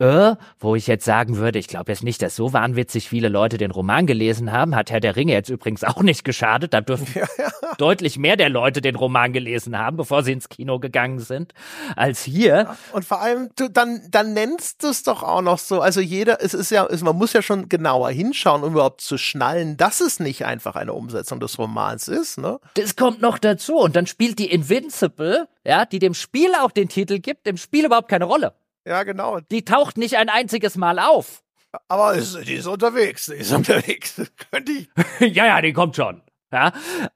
äh, 0.00 0.34
wo 0.58 0.74
ich 0.74 0.86
jetzt 0.86 1.04
sagen 1.04 1.36
würde, 1.36 1.58
ich 1.58 1.68
glaube 1.68 1.92
jetzt 1.92 2.02
nicht, 2.02 2.22
dass 2.22 2.34
so 2.34 2.52
wahnwitzig 2.52 3.08
viele 3.08 3.28
Leute 3.28 3.58
den 3.58 3.70
Roman 3.70 4.06
gelesen 4.06 4.50
haben. 4.50 4.74
Hat 4.74 4.90
Herr 4.90 5.00
der 5.00 5.14
Ringe 5.14 5.34
jetzt 5.34 5.50
übrigens 5.50 5.84
auch 5.84 6.02
nicht 6.02 6.24
geschadet. 6.24 6.72
Da 6.72 6.80
dürfen 6.80 7.06
ja, 7.14 7.26
ja. 7.38 7.50
deutlich 7.76 8.18
mehr 8.18 8.36
der 8.36 8.48
Leute 8.48 8.80
den 8.80 8.96
Roman 8.96 9.32
gelesen 9.32 9.78
haben, 9.78 9.98
bevor 9.98 10.22
sie 10.22 10.32
ins 10.32 10.48
Kino 10.48 10.78
gegangen 10.78 11.18
sind, 11.18 11.52
als 11.96 12.22
hier. 12.22 12.74
Und 12.92 13.04
vor 13.04 13.20
allem, 13.20 13.50
du, 13.56 13.68
dann, 13.68 14.00
dann 14.10 14.32
nennst 14.32 14.82
du 14.82 14.88
es 14.88 15.02
doch 15.02 15.22
auch 15.22 15.42
noch 15.42 15.58
so. 15.58 15.80
Also 15.80 16.00
jeder, 16.00 16.42
es 16.42 16.54
ist 16.54 16.70
ja, 16.70 16.86
es, 16.86 17.02
man 17.02 17.16
muss 17.16 17.34
ja 17.34 17.42
schon 17.42 17.68
genauer 17.68 18.10
hinschauen, 18.10 18.62
um 18.62 18.72
überhaupt 18.72 19.02
zu 19.02 19.18
schnallen, 19.18 19.76
dass 19.76 20.00
es 20.00 20.18
nicht 20.18 20.46
einfach 20.46 20.76
eine 20.76 20.94
Umsetzung 20.94 21.40
des 21.40 21.58
Romans 21.58 22.08
ist, 22.08 22.38
ne? 22.38 22.58
Das 22.74 22.96
kommt 22.96 23.20
noch 23.20 23.38
dazu. 23.38 23.76
Und 23.76 23.96
dann 23.96 24.06
spielt 24.06 24.38
die 24.38 24.50
Invincible, 24.50 25.46
ja, 25.64 25.84
die 25.84 25.98
dem 25.98 26.14
Spiel 26.14 26.52
auch 26.54 26.70
den 26.70 26.88
Titel 26.88 27.18
gibt, 27.18 27.46
im 27.46 27.58
Spiel 27.58 27.84
überhaupt 27.84 28.08
keine 28.08 28.24
Rolle. 28.24 28.54
Ja, 28.86 29.02
genau. 29.02 29.40
Die 29.40 29.64
taucht 29.64 29.98
nicht 29.98 30.16
ein 30.16 30.28
einziges 30.28 30.76
Mal 30.76 30.98
auf. 30.98 31.42
Aber 31.88 32.16
die 32.16 32.54
ist 32.54 32.66
unterwegs, 32.66 33.26
die 33.26 33.34
ist 33.34 33.52
unterwegs. 33.52 34.20
Könnte 34.50 34.72
ich. 34.72 34.88
ja, 35.34 35.46
ja, 35.46 35.60
die 35.60 35.72
kommt 35.72 35.96
schon. 35.96 36.22
Ja, 36.52 36.72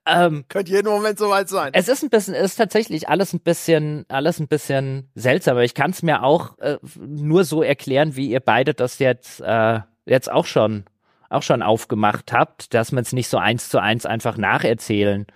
ähm, 0.06 0.44
könnte 0.48 0.70
jeden 0.70 0.88
Moment 0.88 1.18
soweit 1.18 1.48
sein. 1.48 1.72
Es 1.74 1.88
ist 1.88 2.04
ein 2.04 2.10
bisschen, 2.10 2.34
es 2.34 2.52
ist 2.52 2.56
tatsächlich 2.56 3.08
alles 3.08 3.32
ein 3.32 3.40
bisschen, 3.40 4.04
alles 4.08 4.38
ein 4.38 4.46
bisschen 4.46 5.10
seltsam. 5.16 5.52
Aber 5.56 5.64
ich 5.64 5.74
kann 5.74 5.90
es 5.90 6.04
mir 6.04 6.22
auch 6.22 6.56
äh, 6.58 6.78
nur 6.96 7.42
so 7.42 7.60
erklären, 7.62 8.14
wie 8.14 8.28
ihr 8.28 8.38
beide 8.38 8.74
das 8.74 9.00
jetzt, 9.00 9.40
äh, 9.40 9.80
jetzt 10.06 10.30
auch 10.30 10.46
schon, 10.46 10.84
auch 11.30 11.42
schon 11.42 11.62
aufgemacht 11.62 12.32
habt, 12.32 12.74
dass 12.74 12.92
man 12.92 13.02
es 13.02 13.12
nicht 13.12 13.26
so 13.26 13.38
eins 13.38 13.68
zu 13.70 13.80
eins 13.80 14.06
einfach 14.06 14.36
nacherzählen 14.36 15.26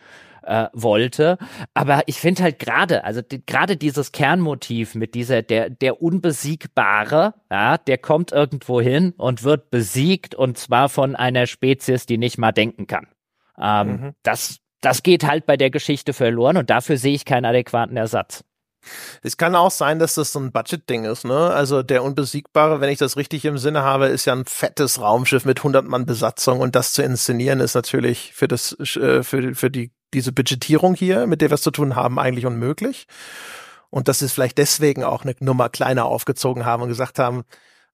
äh, 0.49 0.69
wollte. 0.73 1.39
Aber 1.75 2.03
ich 2.07 2.19
finde 2.19 2.43
halt 2.43 2.59
gerade, 2.59 3.05
also 3.05 3.21
die, 3.23 3.45
gerade 3.45 3.77
dieses 3.77 4.13
Kernmotiv 4.13 4.95
mit 4.95 5.15
dieser, 5.15 5.43
der, 5.43 5.71
der 5.71 6.03
Unbesiegbare, 6.03 7.35
ja, 7.51 7.79
der 7.79 7.99
kommt 7.99 8.33
irgendwo 8.33 8.81
hin 8.81 9.13
und 9.17 9.45
wird 9.45 9.71
besiegt 9.71 10.35
und 10.35 10.59
zwar 10.59 10.89
von 10.89 11.15
einer 11.15 11.47
Spezies, 11.47 12.07
die 12.07 12.19
nicht 12.19 12.39
mal 12.39 12.53
denken 12.53 12.87
kann. 12.87 13.09
Ähm, 13.61 13.89
mhm. 13.89 14.15
Das, 14.23 14.59
das 14.81 15.03
geht 15.03 15.25
halt 15.25 15.45
bei 15.45 15.57
der 15.57 15.71
Geschichte 15.71 16.13
verloren 16.13 16.57
und 16.57 16.71
dafür 16.71 16.97
sehe 16.97 17.15
ich 17.15 17.25
keinen 17.25 17.45
adäquaten 17.45 17.97
Ersatz. 17.97 18.45
Es 19.23 19.37
kann 19.37 19.55
auch 19.55 19.73
sein, 19.73 19.99
dass 19.99 20.15
das 20.15 20.33
so 20.33 20.39
ein 20.39 20.53
Budget-Ding 20.53 21.05
ist, 21.05 21.25
ne? 21.25 21.51
Also 21.51 21.83
der 21.83 22.05
Unbesiegbare, 22.05 22.81
wenn 22.81 22.91
ich 22.91 22.99
das 22.99 23.17
richtig 23.17 23.45
im 23.45 23.59
Sinne 23.59 23.83
habe, 23.83 24.07
ist 24.07 24.25
ja 24.25 24.33
ein 24.33 24.45
fettes 24.45 25.01
Raumschiff 25.01 25.45
mit 25.45 25.59
100 25.59 25.85
Mann 25.85 26.07
Besatzung 26.07 26.61
und 26.61 26.77
das 26.77 26.93
zu 26.93 27.03
inszenieren 27.03 27.61
ist 27.61 27.75
natürlich 27.75 28.33
für 28.35 28.49
das, 28.49 28.73
äh, 28.97 29.23
für, 29.25 29.55
für 29.55 29.71
die 29.71 29.91
diese 30.15 30.33
Budgetierung 30.33 30.95
hier, 30.95 31.27
mit 31.27 31.41
der 31.41 31.51
wir 31.51 31.55
es 31.55 31.63
zu 31.63 31.71
tun 31.71 31.97
haben, 31.97 32.19
eigentlich 32.19 32.47
unmöglich. 32.47 33.07
Und 33.91 34.09
dass 34.09 34.19
sie 34.19 34.27
es 34.27 34.33
vielleicht 34.33 34.59
deswegen 34.59 35.05
auch 35.05 35.25
eine 35.25 35.35
Nummer 35.41 35.69
kleiner 35.69 36.05
aufgezogen 36.05 36.65
haben 36.65 36.83
und 36.83 36.89
gesagt 36.89 37.19
haben, 37.19 37.45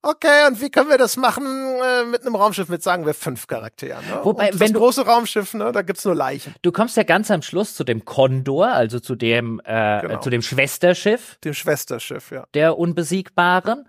okay, 0.05 0.47
und 0.47 0.61
wie 0.61 0.71
können 0.71 0.89
wir 0.91 0.99
das 0.99 1.17
machen 1.17 1.45
äh, 1.45 2.05
mit 2.05 2.23
einem 2.23 2.37
Raumschiff 2.37 2.69
mit, 2.69 2.83
sagen 2.83 3.07
wir, 3.07 3.15
fünf 3.15 3.47
Charakteren? 3.47 4.05
Ne? 4.07 4.21
Wobei, 4.23 4.53
und 4.53 4.61
wenn 4.61 4.73
das 4.73 4.81
große 4.81 5.07
Raumschiff, 5.07 5.55
ne, 5.55 5.73
da 5.73 5.83
gibt's 5.83 6.05
nur 6.05 6.15
Leichen. 6.15 6.55
Du 6.63 6.73
kommst 6.73 6.97
ja 6.97 7.03
ganz 7.03 7.31
am 7.31 7.43
Schluss 7.43 7.75
zu 7.75 7.85
dem 7.85 8.05
Condor, 8.05 8.69
also 8.69 9.01
zu 9.01 9.15
dem, 9.15 9.61
äh, 9.65 10.01
genau. 10.01 10.21
zu 10.21 10.31
dem 10.31 10.43
Schwesterschiff. 10.43 11.39
Dem 11.45 11.55
Schwesterschiff, 11.55 12.31
ja. 12.31 12.47
Der 12.55 12.79
Unbesiegbaren. 12.79 13.87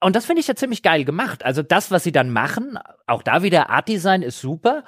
Und 0.00 0.16
das 0.16 0.24
finde 0.24 0.40
ich 0.40 0.48
ja 0.48 0.56
ziemlich 0.56 0.82
geil 0.82 1.04
gemacht. 1.04 1.44
Also 1.44 1.62
das, 1.62 1.92
was 1.92 2.02
sie 2.02 2.10
dann 2.10 2.30
machen, 2.30 2.78
auch 3.06 3.22
da 3.22 3.42
wieder 3.42 3.70
Art 3.70 3.88
Design 3.88 4.22
ist 4.22 4.40
super. 4.40 4.82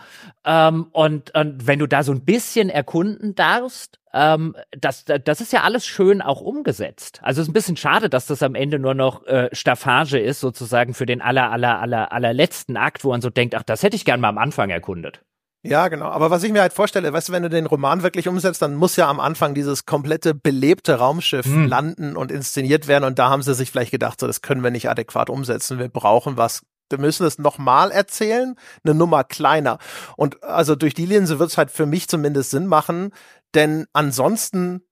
Ähm, 0.45 0.89
und, 0.91 1.35
und 1.35 1.67
wenn 1.67 1.79
du 1.79 1.87
da 1.87 2.03
so 2.03 2.13
ein 2.13 2.25
bisschen 2.25 2.69
erkunden 2.69 3.35
darfst, 3.37 4.01
ähm, 4.15 4.55
das, 4.71 5.05
das 5.05 5.41
ist 5.41 5.53
ja 5.53 5.63
alles 5.63 5.85
schön 5.85 6.23
auch 6.23 6.41
umgesetzt. 6.41 7.19
Also 7.23 7.41
es 7.41 7.47
ist 7.47 7.51
ein 7.51 7.55
bisschen 7.55 7.77
schade, 7.77 8.09
dass 8.09 8.27
das 8.27 8.43
am 8.45 8.55
Ende 8.55 8.79
nur 8.79 8.95
noch 8.95 9.27
äh, 9.27 9.49
Staffage 9.53 10.15
ist, 10.15 10.39
sozusagen 10.39 10.95
für 10.95 11.05
den 11.05 11.21
aller, 11.21 11.51
aller, 11.51 11.81
aller, 11.81 12.13
allerletzten 12.13 12.77
Akt, 12.77 13.05
wo 13.05 13.11
man 13.11 13.21
so 13.21 13.29
denkt, 13.29 13.57
ach, 13.57 13.65
das 13.65 13.83
hätte 13.83 13.97
ich 13.97 14.05
gern 14.05 14.21
mal 14.21 14.29
am 14.29 14.39
Anfang 14.39 14.71
erkundet. 14.71 15.21
Ja, 15.67 15.89
genau. 15.89 16.11
Aber 16.11 16.31
was 16.31 16.45
ich 16.45 16.53
mir 16.53 16.61
halt 16.61 16.75
vorstelle, 16.75 17.13
weißt 17.13 17.31
du, 17.31 17.33
wenn 17.33 17.43
du 17.43 17.49
den 17.49 17.67
Roman 17.67 18.03
wirklich 18.03 18.29
umsetzt, 18.29 18.61
dann 18.63 18.75
muss 18.75 18.97
ja 18.97 19.09
am 19.09 19.19
Anfang 19.19 19.55
dieses 19.55 19.87
komplette 19.87 20.35
belebte 20.35 20.97
Raumschiff 20.97 21.47
hm. 21.47 21.67
landen 21.67 22.17
und 22.17 22.31
inszeniert 22.31 22.87
werden. 22.87 23.05
Und 23.05 23.19
da 23.19 23.31
haben 23.31 23.43
sie 23.43 23.55
sich 23.55 23.71
vielleicht 23.71 23.91
gedacht, 23.91 24.21
so, 24.21 24.27
das 24.27 24.43
können 24.43 24.63
wir 24.63 24.71
nicht 24.71 24.91
adäquat 24.91 25.31
umsetzen. 25.31 25.79
Wir 25.79 25.89
brauchen 25.89 26.37
was. 26.37 26.63
Wir 26.91 26.99
müssen 26.99 27.27
es 27.27 27.39
nochmal 27.39 27.91
erzählen, 27.91 28.57
eine 28.85 28.95
Nummer 28.95 29.25
kleiner. 29.25 29.79
Und 30.19 30.45
also 30.45 30.77
durch 30.77 30.93
die 30.93 31.07
Linse 31.07 31.39
wird 31.39 31.51
es 31.51 31.59
halt 31.59 31.71
für 31.71 31.87
mich 31.87 32.09
zumindest 32.09 32.51
Sinn 32.51 32.67
machen, 32.67 33.11
denn 33.55 33.87
ansonsten 33.93 34.83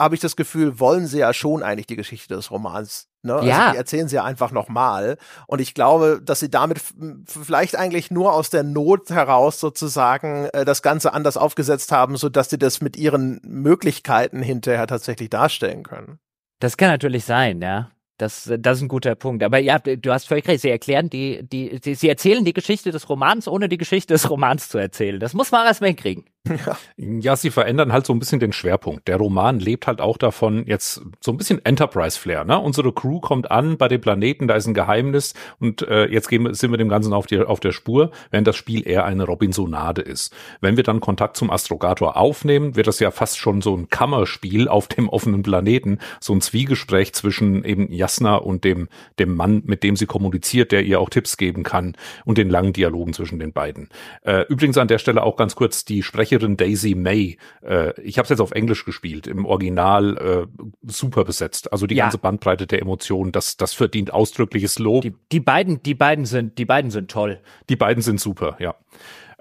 habe 0.00 0.14
ich 0.14 0.20
das 0.20 0.36
Gefühl, 0.36 0.80
wollen 0.80 1.06
sie 1.06 1.18
ja 1.18 1.34
schon 1.34 1.62
eigentlich 1.62 1.86
die 1.86 1.96
Geschichte 1.96 2.34
des 2.34 2.50
Romans 2.50 3.10
Ne? 3.22 3.34
Also 3.34 3.46
ja. 3.46 3.58
Also 3.58 3.72
die 3.72 3.76
erzählen 3.76 4.08
sie 4.08 4.16
ja 4.16 4.24
einfach 4.24 4.50
nochmal. 4.50 5.18
Und 5.46 5.60
ich 5.60 5.74
glaube, 5.74 6.20
dass 6.22 6.40
sie 6.40 6.50
damit 6.50 6.80
vielleicht 7.26 7.76
eigentlich 7.76 8.10
nur 8.10 8.32
aus 8.32 8.50
der 8.50 8.62
Not 8.62 9.10
heraus 9.10 9.60
sozusagen 9.60 10.46
äh, 10.52 10.64
das 10.64 10.82
Ganze 10.82 11.12
anders 11.12 11.36
aufgesetzt 11.36 11.92
haben, 11.92 12.16
so 12.16 12.28
dass 12.28 12.50
sie 12.50 12.58
das 12.58 12.80
mit 12.80 12.96
ihren 12.96 13.40
Möglichkeiten 13.44 14.42
hinterher 14.42 14.86
tatsächlich 14.86 15.30
darstellen 15.30 15.82
können. 15.82 16.18
Das 16.60 16.76
kann 16.76 16.90
natürlich 16.90 17.24
sein, 17.24 17.60
ja. 17.60 17.90
Das, 18.20 18.52
das 18.58 18.78
ist 18.78 18.82
ein 18.82 18.88
guter 18.88 19.14
Punkt. 19.14 19.42
Aber 19.42 19.58
ja, 19.58 19.78
du 19.78 20.12
hast 20.12 20.28
völlig 20.28 20.46
recht. 20.46 20.62
Sie 20.62 20.70
erklären 20.70 21.08
die, 21.08 21.42
die, 21.42 21.80
die, 21.80 21.94
sie 21.94 22.08
erzählen 22.08 22.44
die 22.44 22.52
Geschichte 22.52 22.90
des 22.90 23.08
Romans, 23.08 23.48
ohne 23.48 23.68
die 23.68 23.78
Geschichte 23.78 24.14
des 24.14 24.28
Romans 24.28 24.68
zu 24.68 24.78
erzählen. 24.78 25.18
Das 25.20 25.34
muss 25.34 25.50
man 25.50 25.66
erstmal 25.66 25.88
hinkriegen. 25.88 26.24
Ja. 26.48 26.76
ja, 26.96 27.36
sie 27.36 27.50
verändern 27.50 27.92
halt 27.92 28.06
so 28.06 28.14
ein 28.14 28.18
bisschen 28.18 28.40
den 28.40 28.54
Schwerpunkt. 28.54 29.08
Der 29.08 29.18
Roman 29.18 29.60
lebt 29.60 29.86
halt 29.86 30.00
auch 30.00 30.16
davon, 30.16 30.64
jetzt 30.66 31.02
so 31.20 31.32
ein 31.32 31.36
bisschen 31.36 31.62
Enterprise-Flair. 31.64 32.44
Ne? 32.44 32.58
Unsere 32.58 32.92
Crew 32.94 33.20
kommt 33.20 33.50
an 33.50 33.76
bei 33.76 33.88
dem 33.88 34.00
Planeten, 34.00 34.48
da 34.48 34.54
ist 34.54 34.66
ein 34.66 34.72
Geheimnis 34.72 35.34
und 35.58 35.82
äh, 35.82 36.06
jetzt 36.06 36.28
gehen, 36.28 36.52
sind 36.54 36.70
wir 36.70 36.78
dem 36.78 36.88
Ganzen 36.88 37.12
auf, 37.12 37.26
die, 37.26 37.38
auf 37.40 37.60
der 37.60 37.72
Spur, 37.72 38.10
während 38.30 38.46
das 38.46 38.56
Spiel 38.56 38.88
eher 38.88 39.04
eine 39.04 39.24
Robinsonade 39.24 40.00
ist. 40.00 40.34
Wenn 40.62 40.76
wir 40.78 40.82
dann 40.82 41.00
Kontakt 41.00 41.36
zum 41.36 41.50
Astrogator 41.50 42.16
aufnehmen, 42.16 42.74
wird 42.74 42.86
das 42.86 43.00
ja 43.00 43.10
fast 43.10 43.38
schon 43.38 43.60
so 43.60 43.76
ein 43.76 43.90
Kammerspiel 43.90 44.66
auf 44.66 44.88
dem 44.88 45.10
offenen 45.10 45.42
Planeten, 45.42 45.98
so 46.20 46.32
ein 46.32 46.40
Zwiegespräch 46.40 47.12
zwischen 47.12 47.64
eben 47.64 47.92
Jasna 48.10 48.36
und 48.36 48.64
dem, 48.64 48.88
dem 49.18 49.34
Mann, 49.36 49.62
mit 49.66 49.82
dem 49.82 49.96
sie 49.96 50.06
kommuniziert, 50.06 50.72
der 50.72 50.82
ihr 50.82 51.00
auch 51.00 51.10
Tipps 51.10 51.36
geben 51.36 51.62
kann 51.62 51.96
und 52.24 52.38
den 52.38 52.50
langen 52.50 52.72
Dialogen 52.72 53.12
zwischen 53.12 53.38
den 53.38 53.52
beiden. 53.52 53.88
Äh, 54.22 54.46
übrigens 54.48 54.78
an 54.78 54.88
der 54.88 54.98
Stelle 54.98 55.22
auch 55.22 55.36
ganz 55.36 55.54
kurz 55.54 55.84
die 55.84 56.02
Sprecher 56.02 56.30
Sprecherin 56.30 56.56
Daisy 56.56 56.94
May. 56.94 57.38
Äh, 57.62 58.00
ich 58.02 58.18
habe 58.18 58.24
es 58.24 58.30
jetzt 58.30 58.40
auf 58.40 58.52
Englisch 58.52 58.84
gespielt, 58.84 59.26
im 59.26 59.46
Original 59.46 60.16
äh, 60.16 60.64
super 60.86 61.24
besetzt. 61.24 61.72
Also 61.72 61.86
die 61.86 61.96
ja. 61.96 62.04
ganze 62.04 62.18
Bandbreite 62.18 62.66
der 62.66 62.80
Emotionen, 62.80 63.32
das, 63.32 63.56
das 63.56 63.74
verdient 63.74 64.12
ausdrückliches 64.12 64.78
Lob. 64.78 65.02
Die, 65.02 65.14
die 65.32 65.40
beiden, 65.40 65.82
die 65.82 65.94
beiden 65.94 66.26
sind, 66.26 66.58
die 66.58 66.64
beiden 66.64 66.90
sind 66.90 67.10
toll. 67.10 67.40
Die 67.68 67.76
beiden 67.76 68.02
sind 68.02 68.20
super, 68.20 68.56
ja. 68.60 68.74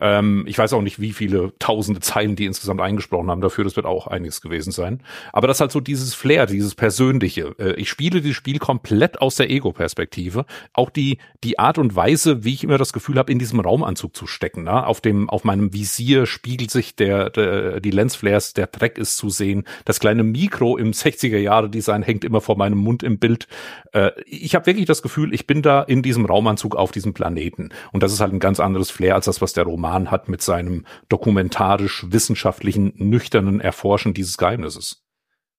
Ähm, 0.02 0.46
ich 0.48 0.58
weiß 0.58 0.74
auch 0.74 0.82
nicht, 0.82 1.00
wie 1.00 1.14
viele 1.14 1.54
tausende 1.60 2.00
Zeilen 2.00 2.36
die 2.36 2.46
insgesamt 2.46 2.82
eingesprochen 2.82 3.30
haben 3.30 3.42
dafür. 3.42 3.64
Das 3.64 3.76
wird 3.76 3.86
auch 3.86 4.08
einiges 4.08 4.42
gewesen 4.42 4.72
sein. 4.72 5.02
Aber 5.34 5.48
das 5.48 5.58
ist 5.58 5.62
halt 5.62 5.72
so 5.72 5.80
dieses 5.80 6.14
Flair, 6.14 6.46
dieses 6.46 6.76
Persönliche. 6.76 7.56
Äh, 7.60 7.74
ich 7.74 7.90
spiele 7.90 8.22
dieses 8.22 8.38
Spiel 8.38 8.60
komplett 8.60 9.22
aus 9.22 9.36
der 9.36 9.50
Ego-Perspektive. 9.50 10.46
Auch 10.74 10.90
die, 10.90 11.18
die 11.44 11.60
Art 11.60 11.78
und 11.78 11.96
Weise, 11.96 12.44
wie 12.44 12.54
ich 12.54 12.64
immer 12.64 12.78
das 12.78 12.94
Gefühl 12.94 13.18
habe, 13.18 13.32
in 13.32 13.40
diesem 13.40 13.60
Raumanzug 13.60 14.16
zu 14.16 14.28
stecken. 14.28 14.64
Ne? 14.64 14.86
Auf 14.86 15.02
dem, 15.02 15.30
auf 15.30 15.44
meinem 15.44 15.74
Visier 15.74 16.26
spiegelt 16.26 16.72
sich 16.72 16.96
der, 16.96 17.30
der 17.30 17.80
die 17.80 17.92
Lensflares, 17.92 18.54
der 18.54 18.68
Dreck 18.68 18.98
ist 18.98 19.18
zu 19.18 19.30
sehen. 19.30 19.66
Das 19.86 20.00
kleine 20.00 20.24
Mikro 20.24 20.78
im 20.78 20.92
60er 20.92 21.38
Jahre 21.38 21.70
Design 21.70 22.04
hängt 22.04 22.24
immer 22.24 22.42
vor 22.42 22.58
meinem 22.58 22.78
Mund 22.78 23.04
im 23.04 23.20
Bild. 23.20 23.48
Äh, 23.92 24.12
ich 24.26 24.56
habe 24.56 24.66
wirklich 24.66 24.86
das 24.86 25.02
Gefühl, 25.02 25.34
ich 25.34 25.48
bin 25.48 25.62
da 25.62 25.82
in 25.82 26.02
diesem 26.02 26.26
Raumanzug 26.26 26.76
auf 26.76 26.92
diesem 26.92 27.14
Planeten. 27.14 27.70
Und 27.92 28.04
das 28.04 28.14
ist 28.14 28.22
halt 28.22 28.34
ein 28.34 28.40
ganz 28.40 28.60
anderes 28.60 28.90
Flair 28.90 29.16
als 29.16 29.26
das, 29.26 29.42
was 29.42 29.54
der 29.54 29.66
Roman 29.66 29.89
Roman 29.90 30.12
hat 30.12 30.30
mit 30.30 30.42
seinem 30.42 30.86
dokumentarisch-wissenschaftlichen, 31.10 32.94
nüchternen 32.96 33.60
Erforschen 33.60 34.14
dieses 34.14 34.38
Geheimnisses. 34.38 35.04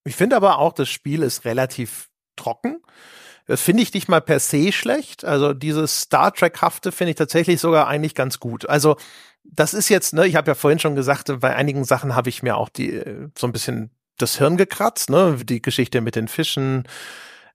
Ich 0.04 0.16
finde 0.16 0.36
aber 0.36 0.58
auch, 0.58 0.72
das 0.72 0.88
Spiel 0.88 1.22
ist 1.22 1.44
relativ 1.44 2.08
trocken. 2.36 2.80
Das 3.46 3.60
finde 3.60 3.82
ich 3.82 3.92
nicht 3.92 4.08
mal 4.08 4.20
per 4.20 4.38
se 4.38 4.72
schlecht. 4.72 5.24
Also 5.24 5.52
dieses 5.52 6.02
Star 6.02 6.32
Trek-hafte 6.32 6.92
finde 6.92 7.10
ich 7.10 7.16
tatsächlich 7.16 7.60
sogar 7.60 7.88
eigentlich 7.88 8.14
ganz 8.14 8.38
gut. 8.38 8.68
Also 8.68 8.96
das 9.42 9.74
ist 9.74 9.88
jetzt, 9.88 10.14
ne, 10.14 10.26
ich 10.26 10.36
habe 10.36 10.50
ja 10.50 10.54
vorhin 10.54 10.78
schon 10.78 10.94
gesagt, 10.94 11.40
bei 11.40 11.56
einigen 11.56 11.84
Sachen 11.84 12.14
habe 12.14 12.28
ich 12.28 12.42
mir 12.42 12.56
auch 12.56 12.68
die 12.68 13.02
so 13.36 13.46
ein 13.46 13.52
bisschen 13.52 13.90
das 14.18 14.38
Hirn 14.38 14.56
gekratzt, 14.56 15.10
ne, 15.10 15.38
die 15.42 15.60
Geschichte 15.60 16.00
mit 16.00 16.14
den 16.14 16.28
Fischen, 16.28 16.84
äh, 16.84 16.88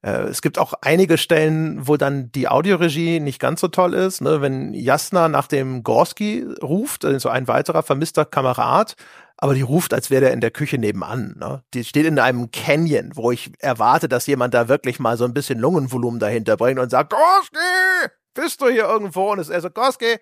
es 0.06 0.40
gibt 0.40 0.58
auch 0.58 0.74
einige 0.82 1.18
Stellen, 1.18 1.86
wo 1.88 1.96
dann 1.96 2.30
die 2.30 2.48
Audioregie 2.48 3.18
nicht 3.18 3.40
ganz 3.40 3.60
so 3.60 3.68
toll 3.68 3.94
ist. 3.94 4.20
Ne? 4.20 4.40
Wenn 4.40 4.72
Jasna 4.72 5.28
nach 5.28 5.48
dem 5.48 5.82
Gorski 5.82 6.46
ruft, 6.62 7.04
also 7.04 7.28
ein 7.28 7.48
weiterer 7.48 7.82
vermisster 7.82 8.24
Kamerad, 8.24 8.94
aber 9.36 9.54
die 9.54 9.62
ruft, 9.62 9.92
als 9.92 10.08
wäre 10.10 10.22
der 10.22 10.32
in 10.32 10.40
der 10.40 10.52
Küche 10.52 10.78
nebenan. 10.78 11.34
Ne? 11.38 11.62
Die 11.74 11.84
steht 11.84 12.06
in 12.06 12.18
einem 12.18 12.50
Canyon, 12.52 13.12
wo 13.14 13.32
ich 13.32 13.50
erwarte, 13.58 14.08
dass 14.08 14.26
jemand 14.26 14.54
da 14.54 14.68
wirklich 14.68 15.00
mal 15.00 15.16
so 15.16 15.24
ein 15.24 15.34
bisschen 15.34 15.58
Lungenvolumen 15.58 16.20
dahinter 16.20 16.56
bringt 16.56 16.78
und 16.78 16.90
sagt, 16.90 17.10
Gorski, 17.12 18.12
bist 18.34 18.60
du 18.60 18.68
hier 18.68 18.84
irgendwo? 18.84 19.32
Und 19.32 19.40
es 19.40 19.48
ist 19.48 19.62
so, 19.62 19.70
Gorski, 19.70 20.18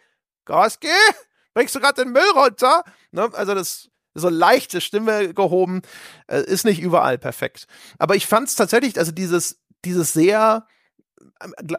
Gorski, 0.47 0.89
bringst 1.53 1.75
du 1.75 1.81
gerade 1.81 2.03
den 2.03 2.13
Müll 2.13 2.23
runter? 2.35 2.85
Ne? 3.13 3.29
Also 3.35 3.55
das 3.55 3.91
so 4.15 4.29
leichte 4.29 4.81
Stimme 4.81 5.35
gehoben, 5.35 5.83
äh, 6.29 6.43
ist 6.43 6.65
nicht 6.65 6.81
überall 6.81 7.19
perfekt. 7.19 7.67
Aber 7.99 8.15
ich 8.15 8.27
fand 8.27 8.49
es 8.49 8.55
tatsächlich, 8.55 8.99
also 8.99 9.13
dieses 9.13 9.61
dieses 9.85 10.13
sehr 10.13 10.67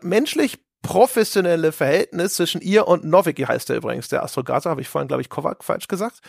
menschlich 0.02 0.60
professionelle 0.86 1.72
Verhältnis 1.72 2.36
zwischen 2.36 2.62
ihr 2.62 2.88
und 2.88 3.04
Novik, 3.04 3.48
heißt 3.48 3.72
er 3.72 3.78
übrigens, 3.78 4.08
der 4.08 4.24
Astrogator, 4.24 4.70
habe 4.70 4.82
ich 4.82 4.88
vorhin, 4.88 5.08
glaube 5.08 5.22
ich, 5.22 5.30
Kovac 5.30 5.64
falsch 5.64 5.88
gesagt. 5.88 6.20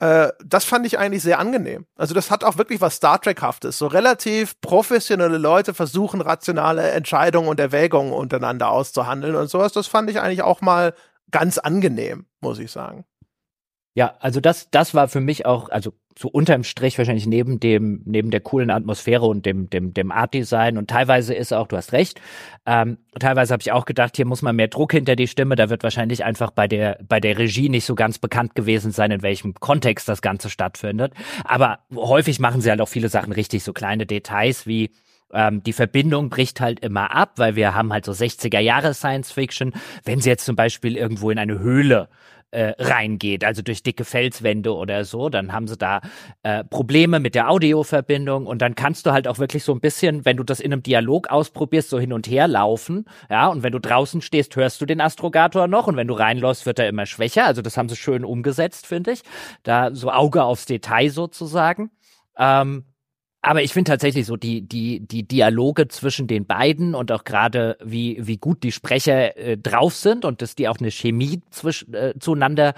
Äh, 0.00 0.28
das 0.44 0.66
fand 0.66 0.84
ich 0.84 0.98
eigentlich 0.98 1.22
sehr 1.22 1.38
angenehm. 1.38 1.86
Also 1.96 2.12
das 2.12 2.30
hat 2.30 2.44
auch 2.44 2.58
wirklich 2.58 2.82
was 2.82 2.96
Star 2.96 3.18
Trek-haftes. 3.18 3.78
So 3.78 3.86
relativ 3.86 4.60
professionelle 4.60 5.38
Leute 5.38 5.72
versuchen, 5.72 6.20
rationale 6.20 6.90
Entscheidungen 6.90 7.48
und 7.48 7.58
Erwägungen 7.58 8.12
untereinander 8.12 8.68
auszuhandeln 8.68 9.34
und 9.34 9.48
sowas. 9.48 9.72
Das 9.72 9.86
fand 9.86 10.10
ich 10.10 10.20
eigentlich 10.20 10.42
auch 10.42 10.60
mal 10.60 10.92
ganz 11.30 11.56
angenehm, 11.56 12.26
muss 12.40 12.58
ich 12.58 12.70
sagen. 12.70 13.06
Ja, 13.94 14.14
also 14.20 14.40
das, 14.40 14.70
das 14.70 14.94
war 14.94 15.08
für 15.08 15.20
mich 15.20 15.44
auch, 15.44 15.68
also 15.68 15.92
so 16.18 16.28
unterm 16.28 16.64
Strich 16.64 16.96
wahrscheinlich 16.96 17.26
neben 17.26 17.60
dem, 17.60 18.02
neben 18.04 18.30
der 18.30 18.40
coolen 18.40 18.70
Atmosphäre 18.70 19.26
und 19.26 19.44
dem, 19.44 19.68
dem, 19.68 19.92
dem 19.92 20.10
Art 20.10 20.32
Design 20.34 20.78
und 20.78 20.88
teilweise 20.88 21.34
ist 21.34 21.52
auch, 21.52 21.66
du 21.66 21.76
hast 21.76 21.92
recht, 21.92 22.20
ähm, 22.64 22.98
teilweise 23.18 23.52
habe 23.52 23.60
ich 23.60 23.72
auch 23.72 23.84
gedacht, 23.84 24.16
hier 24.16 24.26
muss 24.26 24.42
man 24.42 24.56
mehr 24.56 24.68
Druck 24.68 24.92
hinter 24.92 25.14
die 25.14 25.28
Stimme, 25.28 25.56
da 25.56 25.68
wird 25.68 25.82
wahrscheinlich 25.82 26.24
einfach 26.24 26.50
bei 26.50 26.68
der, 26.68 26.98
bei 27.06 27.20
der 27.20 27.38
Regie 27.38 27.68
nicht 27.68 27.84
so 27.84 27.94
ganz 27.94 28.18
bekannt 28.18 28.54
gewesen 28.54 28.92
sein, 28.92 29.10
in 29.10 29.22
welchem 29.22 29.54
Kontext 29.54 30.08
das 30.08 30.22
Ganze 30.22 30.48
stattfindet. 30.48 31.12
Aber 31.44 31.80
häufig 31.94 32.40
machen 32.40 32.60
sie 32.60 32.70
halt 32.70 32.80
auch 32.80 32.88
viele 32.88 33.08
Sachen 33.08 33.32
richtig, 33.32 33.62
so 33.62 33.72
kleine 33.72 34.06
Details 34.06 34.66
wie, 34.66 34.90
ähm, 35.34 35.62
die 35.62 35.72
Verbindung 35.72 36.28
bricht 36.30 36.60
halt 36.60 36.80
immer 36.80 37.14
ab, 37.14 37.32
weil 37.36 37.56
wir 37.56 37.74
haben 37.74 37.92
halt 37.92 38.04
so 38.04 38.12
60er 38.12 38.60
Jahre 38.60 38.92
Science 38.94 39.32
Fiction. 39.32 39.72
Wenn 40.04 40.20
sie 40.20 40.28
jetzt 40.28 40.44
zum 40.44 40.56
Beispiel 40.56 40.96
irgendwo 40.96 41.30
in 41.30 41.38
eine 41.38 41.58
Höhle 41.58 42.08
äh, 42.52 42.74
reingeht, 42.78 43.44
also 43.44 43.62
durch 43.62 43.82
dicke 43.82 44.04
Felswände 44.04 44.74
oder 44.74 45.04
so, 45.04 45.28
dann 45.28 45.52
haben 45.52 45.66
sie 45.66 45.76
da 45.76 46.00
äh, 46.42 46.62
Probleme 46.64 47.18
mit 47.18 47.34
der 47.34 47.50
Audioverbindung 47.50 48.46
und 48.46 48.62
dann 48.62 48.74
kannst 48.74 49.06
du 49.06 49.12
halt 49.12 49.26
auch 49.26 49.38
wirklich 49.38 49.64
so 49.64 49.72
ein 49.72 49.80
bisschen, 49.80 50.24
wenn 50.24 50.36
du 50.36 50.44
das 50.44 50.60
in 50.60 50.72
einem 50.72 50.82
Dialog 50.82 51.30
ausprobierst, 51.30 51.90
so 51.90 51.98
hin 51.98 52.12
und 52.12 52.28
her 52.28 52.46
laufen, 52.46 53.06
ja, 53.30 53.48
und 53.48 53.62
wenn 53.62 53.72
du 53.72 53.80
draußen 53.80 54.20
stehst, 54.20 54.54
hörst 54.54 54.80
du 54.80 54.86
den 54.86 55.00
Astrogator 55.00 55.66
noch 55.66 55.86
und 55.86 55.96
wenn 55.96 56.08
du 56.08 56.14
reinläufst, 56.14 56.66
wird 56.66 56.78
er 56.78 56.88
immer 56.88 57.06
schwächer, 57.06 57.46
also 57.46 57.62
das 57.62 57.76
haben 57.76 57.88
sie 57.88 57.96
schön 57.96 58.24
umgesetzt, 58.24 58.86
finde 58.86 59.12
ich, 59.12 59.22
da 59.62 59.94
so 59.94 60.12
Auge 60.12 60.44
aufs 60.44 60.66
Detail 60.66 61.10
sozusagen. 61.10 61.90
Ähm, 62.38 62.84
aber 63.42 63.62
ich 63.62 63.72
finde 63.72 63.90
tatsächlich 63.90 64.26
so 64.26 64.36
die 64.36 64.62
die 64.62 65.00
die 65.00 65.24
Dialoge 65.24 65.88
zwischen 65.88 66.28
den 66.28 66.46
beiden 66.46 66.94
und 66.94 67.10
auch 67.10 67.24
gerade 67.24 67.76
wie 67.82 68.16
wie 68.20 68.36
gut 68.36 68.62
die 68.62 68.70
Sprecher 68.70 69.36
äh, 69.36 69.58
drauf 69.58 69.96
sind 69.96 70.24
und 70.24 70.40
dass 70.40 70.54
die 70.54 70.68
auch 70.68 70.78
eine 70.78 70.92
Chemie 70.92 71.42
zwischen 71.50 71.92
äh, 71.92 72.14
zueinander 72.20 72.74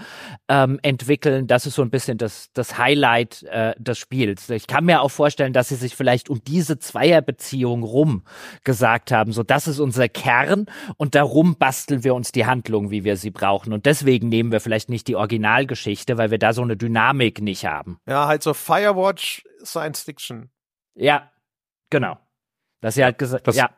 ähm, 0.48 0.80
entwickeln, 0.82 1.46
das 1.46 1.66
ist 1.66 1.74
so 1.74 1.82
ein 1.82 1.90
bisschen 1.90 2.16
das 2.16 2.50
das 2.54 2.78
Highlight 2.78 3.42
äh, 3.44 3.74
des 3.78 3.98
Spiels. 3.98 4.48
Ich 4.48 4.66
kann 4.66 4.86
mir 4.86 5.02
auch 5.02 5.10
vorstellen, 5.10 5.52
dass 5.52 5.68
sie 5.68 5.76
sich 5.76 5.94
vielleicht 5.94 6.30
um 6.30 6.42
diese 6.42 6.78
Zweierbeziehung 6.78 7.82
rum 7.82 8.22
gesagt 8.64 9.12
haben, 9.12 9.32
so 9.32 9.42
das 9.42 9.68
ist 9.68 9.80
unser 9.80 10.08
Kern 10.08 10.64
und 10.96 11.14
darum 11.14 11.56
basteln 11.56 12.04
wir 12.04 12.14
uns 12.14 12.32
die 12.32 12.46
Handlung, 12.46 12.90
wie 12.90 13.04
wir 13.04 13.18
sie 13.18 13.30
brauchen 13.30 13.74
und 13.74 13.84
deswegen 13.84 14.30
nehmen 14.30 14.50
wir 14.50 14.60
vielleicht 14.60 14.88
nicht 14.88 15.08
die 15.08 15.16
Originalgeschichte, 15.16 16.16
weil 16.16 16.30
wir 16.30 16.38
da 16.38 16.54
so 16.54 16.62
eine 16.62 16.78
Dynamik 16.78 17.42
nicht 17.42 17.66
haben. 17.66 17.98
Ja, 18.06 18.26
halt 18.26 18.42
so 18.42 18.54
Firewatch 18.54 19.44
Science 19.64 20.02
Fiction. 20.02 20.50
Ja, 20.94 21.30
genau. 21.90 22.18
Dass 22.80 22.94
sie 22.94 23.04
halt 23.04 23.18
gesagt, 23.18 23.46
das, 23.48 23.56
ja. 23.56 23.70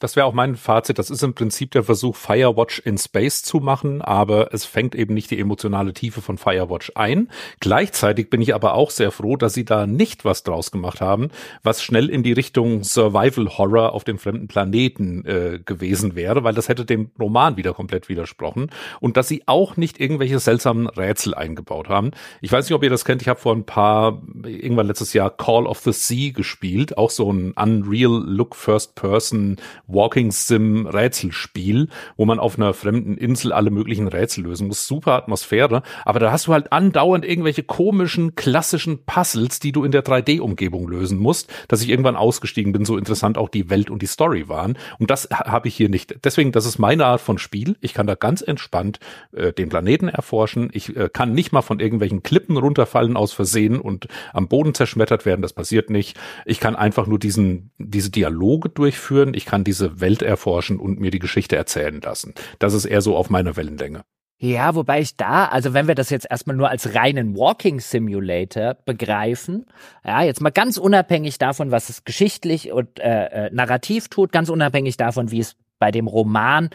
Das 0.00 0.16
wäre 0.16 0.26
auch 0.26 0.34
mein 0.34 0.56
Fazit. 0.56 0.98
Das 0.98 1.08
ist 1.08 1.22
im 1.22 1.34
Prinzip 1.34 1.70
der 1.70 1.84
Versuch, 1.84 2.16
Firewatch 2.16 2.80
in 2.80 2.98
Space 2.98 3.42
zu 3.42 3.58
machen, 3.58 4.02
aber 4.02 4.52
es 4.52 4.64
fängt 4.64 4.96
eben 4.96 5.14
nicht 5.14 5.30
die 5.30 5.38
emotionale 5.38 5.92
Tiefe 5.92 6.20
von 6.20 6.36
Firewatch 6.36 6.90
ein. 6.96 7.30
Gleichzeitig 7.60 8.28
bin 8.28 8.42
ich 8.42 8.56
aber 8.56 8.74
auch 8.74 8.90
sehr 8.90 9.12
froh, 9.12 9.36
dass 9.36 9.54
sie 9.54 9.64
da 9.64 9.86
nicht 9.86 10.24
was 10.24 10.42
draus 10.42 10.72
gemacht 10.72 11.00
haben, 11.00 11.28
was 11.62 11.80
schnell 11.80 12.10
in 12.10 12.24
die 12.24 12.32
Richtung 12.32 12.82
Survival 12.82 13.56
Horror 13.56 13.92
auf 13.92 14.02
dem 14.02 14.18
fremden 14.18 14.48
Planeten 14.48 15.24
äh, 15.26 15.60
gewesen 15.64 16.16
wäre, 16.16 16.42
weil 16.42 16.54
das 16.54 16.68
hätte 16.68 16.84
dem 16.84 17.12
Roman 17.20 17.56
wieder 17.56 17.72
komplett 17.72 18.08
widersprochen. 18.08 18.70
Und 18.98 19.16
dass 19.16 19.28
sie 19.28 19.44
auch 19.46 19.76
nicht 19.76 20.00
irgendwelche 20.00 20.40
seltsamen 20.40 20.88
Rätsel 20.88 21.34
eingebaut 21.34 21.88
haben. 21.88 22.10
Ich 22.40 22.50
weiß 22.50 22.68
nicht, 22.68 22.74
ob 22.74 22.82
ihr 22.82 22.90
das 22.90 23.04
kennt. 23.04 23.22
Ich 23.22 23.28
habe 23.28 23.38
vor 23.38 23.54
ein 23.54 23.64
paar, 23.64 24.20
irgendwann 24.44 24.88
letztes 24.88 25.12
Jahr 25.12 25.30
Call 25.30 25.66
of 25.66 25.78
the 25.78 25.92
Sea 25.92 26.32
gespielt. 26.32 26.98
Auch 26.98 27.10
so 27.10 27.32
ein 27.32 27.52
Unreal 27.52 28.24
Look 28.26 28.56
First 28.56 28.96
Person 28.96 29.56
Walking 29.94 30.32
Sim 30.32 30.86
Rätselspiel, 30.86 31.88
wo 32.16 32.24
man 32.24 32.38
auf 32.38 32.58
einer 32.58 32.74
fremden 32.74 33.16
Insel 33.16 33.52
alle 33.52 33.70
möglichen 33.70 34.08
Rätsel 34.08 34.44
lösen 34.44 34.66
muss. 34.66 34.86
Super 34.86 35.12
Atmosphäre, 35.12 35.82
aber 36.04 36.20
da 36.20 36.32
hast 36.32 36.46
du 36.46 36.52
halt 36.52 36.72
andauernd 36.72 37.24
irgendwelche 37.24 37.62
komischen, 37.62 38.34
klassischen 38.34 39.04
Puzzles, 39.04 39.60
die 39.60 39.72
du 39.72 39.84
in 39.84 39.92
der 39.92 40.04
3D-Umgebung 40.04 40.88
lösen 40.88 41.18
musst, 41.18 41.50
dass 41.68 41.82
ich 41.82 41.88
irgendwann 41.88 42.16
ausgestiegen 42.16 42.72
bin, 42.72 42.84
so 42.84 42.98
interessant 42.98 43.38
auch 43.38 43.48
die 43.48 43.70
Welt 43.70 43.90
und 43.90 44.02
die 44.02 44.06
Story 44.06 44.48
waren. 44.48 44.76
Und 44.98 45.10
das 45.10 45.28
habe 45.30 45.68
ich 45.68 45.76
hier 45.76 45.88
nicht. 45.88 46.16
Deswegen, 46.24 46.52
das 46.52 46.66
ist 46.66 46.78
meine 46.78 47.06
Art 47.06 47.20
von 47.20 47.38
Spiel. 47.38 47.76
Ich 47.80 47.94
kann 47.94 48.06
da 48.06 48.14
ganz 48.14 48.42
entspannt 48.42 48.98
äh, 49.32 49.52
den 49.52 49.68
Planeten 49.68 50.08
erforschen. 50.08 50.70
Ich 50.72 50.96
äh, 50.96 51.08
kann 51.12 51.32
nicht 51.32 51.52
mal 51.52 51.62
von 51.62 51.80
irgendwelchen 51.80 52.22
Klippen 52.22 52.56
runterfallen 52.56 53.16
aus 53.16 53.32
Versehen 53.32 53.80
und 53.80 54.08
am 54.32 54.48
Boden 54.48 54.74
zerschmettert 54.74 55.24
werden. 55.24 55.42
Das 55.42 55.52
passiert 55.52 55.90
nicht. 55.90 56.18
Ich 56.44 56.60
kann 56.60 56.76
einfach 56.76 57.06
nur 57.06 57.18
diesen, 57.18 57.70
diese 57.78 58.10
Dialoge 58.10 58.68
durchführen. 58.68 59.34
Ich 59.34 59.46
kann 59.46 59.64
diese 59.64 59.73
diese 59.74 60.00
Welt 60.00 60.22
erforschen 60.22 60.78
und 60.78 61.00
mir 61.00 61.10
die 61.10 61.18
Geschichte 61.18 61.56
erzählen 61.56 62.00
lassen. 62.00 62.34
Das 62.60 62.74
ist 62.74 62.84
eher 62.84 63.00
so 63.00 63.16
auf 63.16 63.28
meiner 63.28 63.56
Wellenlänge. 63.56 64.02
Ja, 64.38 64.74
wobei 64.74 65.00
ich 65.00 65.16
da, 65.16 65.46
also 65.46 65.74
wenn 65.74 65.88
wir 65.88 65.94
das 65.94 66.10
jetzt 66.10 66.26
erstmal 66.28 66.56
nur 66.56 66.68
als 66.68 66.94
reinen 66.94 67.36
Walking 67.36 67.80
Simulator 67.80 68.74
begreifen, 68.74 69.66
ja, 70.04 70.22
jetzt 70.22 70.40
mal 70.40 70.50
ganz 70.50 70.76
unabhängig 70.76 71.38
davon, 71.38 71.70
was 71.70 71.88
es 71.88 72.04
geschichtlich 72.04 72.72
und 72.72 73.00
äh, 73.00 73.46
äh, 73.46 73.50
narrativ 73.52 74.08
tut, 74.08 74.32
ganz 74.32 74.48
unabhängig 74.48 74.96
davon, 74.96 75.30
wie 75.30 75.40
es 75.40 75.56
bei 75.78 75.90
dem 75.90 76.08
Roman 76.08 76.70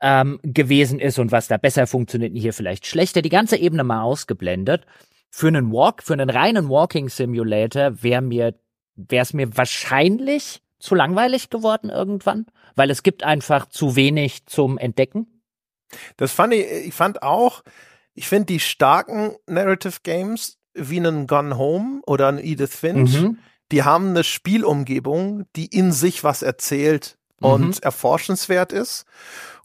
ähm, 0.00 0.38
gewesen 0.42 0.98
ist 0.98 1.18
und 1.18 1.32
was 1.32 1.48
da 1.48 1.56
besser 1.56 1.86
funktioniert 1.86 2.32
und 2.32 2.40
hier 2.40 2.52
vielleicht 2.52 2.86
schlechter, 2.86 3.22
die 3.22 3.30
ganze 3.30 3.56
Ebene 3.56 3.84
mal 3.84 4.02
ausgeblendet. 4.02 4.84
Für 5.30 5.48
einen 5.48 5.72
Walk, 5.72 6.02
für 6.02 6.12
einen 6.12 6.30
reinen 6.30 6.68
Walking 6.68 7.08
Simulator 7.08 8.02
wäre 8.02 8.22
mir, 8.22 8.54
wäre 8.96 9.22
es 9.22 9.32
mir 9.32 9.56
wahrscheinlich 9.56 10.62
zu 10.84 10.94
langweilig 10.94 11.48
geworden 11.48 11.88
irgendwann, 11.88 12.46
weil 12.76 12.90
es 12.90 13.02
gibt 13.02 13.24
einfach 13.24 13.66
zu 13.70 13.96
wenig 13.96 14.44
zum 14.44 14.76
Entdecken. 14.76 15.40
Das 16.18 16.32
fand 16.32 16.52
ich, 16.52 16.66
ich 16.70 16.94
fand 16.94 17.22
auch, 17.22 17.62
ich 18.12 18.28
finde 18.28 18.46
die 18.46 18.60
starken 18.60 19.34
Narrative 19.46 20.00
Games 20.02 20.58
wie 20.74 20.98
einen 20.98 21.26
Gone 21.26 21.56
Home 21.56 22.02
oder 22.06 22.28
ein 22.28 22.38
Edith 22.38 22.76
Finch, 22.76 23.14
mhm. 23.18 23.38
die 23.72 23.82
haben 23.82 24.10
eine 24.10 24.24
Spielumgebung, 24.24 25.46
die 25.56 25.66
in 25.66 25.90
sich 25.90 26.22
was 26.22 26.42
erzählt 26.42 27.16
und 27.40 27.66
mhm. 27.66 27.82
erforschenswert 27.82 28.72
ist. 28.72 29.06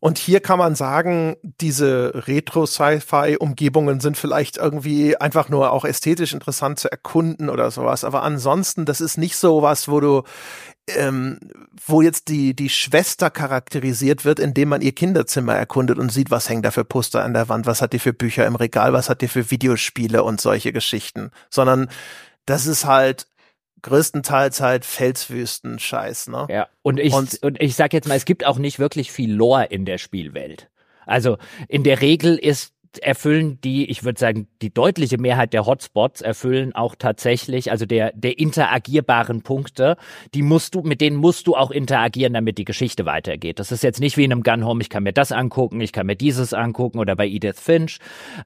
Und 0.02 0.18
hier 0.18 0.40
kann 0.40 0.60
man 0.60 0.76
sagen, 0.76 1.36
diese 1.44 2.14
Retro-Sci-Fi-Umgebungen 2.28 4.00
sind 4.00 4.18
vielleicht 4.18 4.56
irgendwie 4.56 5.18
einfach 5.18 5.50
nur 5.50 5.72
auch 5.72 5.84
ästhetisch 5.84 6.34
interessant 6.34 6.80
zu 6.80 6.90
erkunden 6.90 7.50
oder 7.50 7.70
sowas. 7.70 8.06
Aber 8.06 8.24
ansonsten, 8.24 8.86
das 8.86 9.02
ist 9.02 9.18
nicht 9.18 9.36
so 9.36 9.62
was, 9.62 9.90
wo 9.90 10.00
du 10.00 10.24
ähm, 10.96 11.40
wo 11.86 12.02
jetzt 12.02 12.28
die, 12.28 12.54
die 12.54 12.70
Schwester 12.70 13.30
charakterisiert 13.30 14.26
wird, 14.26 14.40
indem 14.40 14.70
man 14.70 14.82
ihr 14.82 14.92
Kinderzimmer 14.92 15.56
erkundet 15.56 15.98
und 15.98 16.12
sieht, 16.12 16.32
was 16.32 16.50
hängt 16.50 16.66
da 16.66 16.72
für 16.72 16.86
Poster 16.86 17.24
an 17.24 17.34
der 17.34 17.50
Wand, 17.50 17.66
was 17.66 17.82
hat 17.82 17.94
die 17.94 18.00
für 18.00 18.14
Bücher 18.14 18.46
im 18.46 18.56
Regal, 18.56 18.94
was 18.94 19.10
hat 19.10 19.22
die 19.22 19.28
für 19.28 19.52
Videospiele 19.52 20.24
und 20.24 20.42
solche 20.42 20.74
Geschichten, 20.74 21.32
sondern 21.50 21.90
das 22.46 22.66
ist 22.66 22.86
halt 22.86 23.28
größtenteils 23.82 24.62
halt 24.62 24.86
Felswüsten-Scheiß, 24.86 26.28
ne? 26.28 26.48
Ja, 26.50 26.68
und 26.82 27.00
ich, 27.00 27.14
und, 27.14 27.42
und 27.44 27.62
ich 27.62 27.76
sag 27.76 27.94
jetzt 27.94 28.08
mal, 28.08 28.16
es 28.16 28.26
gibt 28.26 28.46
auch 28.46 28.58
nicht 28.58 28.80
wirklich 28.80 29.12
viel 29.12 29.34
Lore 29.34 29.66
in 29.66 29.86
der 29.86 29.98
Spielwelt. 29.98 30.70
Also 31.06 31.38
in 31.68 31.84
der 31.84 32.02
Regel 32.02 32.38
ist 32.38 32.74
erfüllen 32.98 33.62
die, 33.62 33.90
ich 33.90 34.04
würde 34.04 34.20
sagen, 34.20 34.48
die 34.62 34.74
deutliche 34.74 35.18
Mehrheit 35.18 35.54
der 35.54 35.66
Hotspots 35.66 36.22
erfüllen 36.22 36.74
auch 36.74 36.96
tatsächlich, 36.96 37.72
also 37.72 37.86
der, 37.86 38.12
der 38.14 38.40
interagierbaren 38.40 39.44
Punkte, 39.44 39.98
die 40.34 40.42
musst 40.42 40.76
du, 40.76 40.82
mit 40.82 41.00
denen 41.00 41.18
musst 41.18 41.48
du 41.48 41.56
auch 41.56 41.72
interagieren, 41.72 42.34
damit 42.34 42.58
die 42.58 42.66
Geschichte 42.66 43.06
weitergeht. 43.06 43.60
Das 43.60 43.72
ist 43.72 43.84
jetzt 43.84 44.00
nicht 44.00 44.18
wie 44.18 44.24
in 44.24 44.32
einem 44.32 44.44
Gun 44.44 44.66
Home, 44.66 44.82
ich 44.82 44.90
kann 44.90 45.04
mir 45.04 45.14
das 45.14 45.32
angucken, 45.32 45.82
ich 45.82 45.94
kann 45.94 46.08
mir 46.08 46.16
dieses 46.16 46.54
angucken 46.54 47.00
oder 47.00 47.16
bei 47.16 47.28
Edith 47.28 47.60
Finch, 47.60 48.00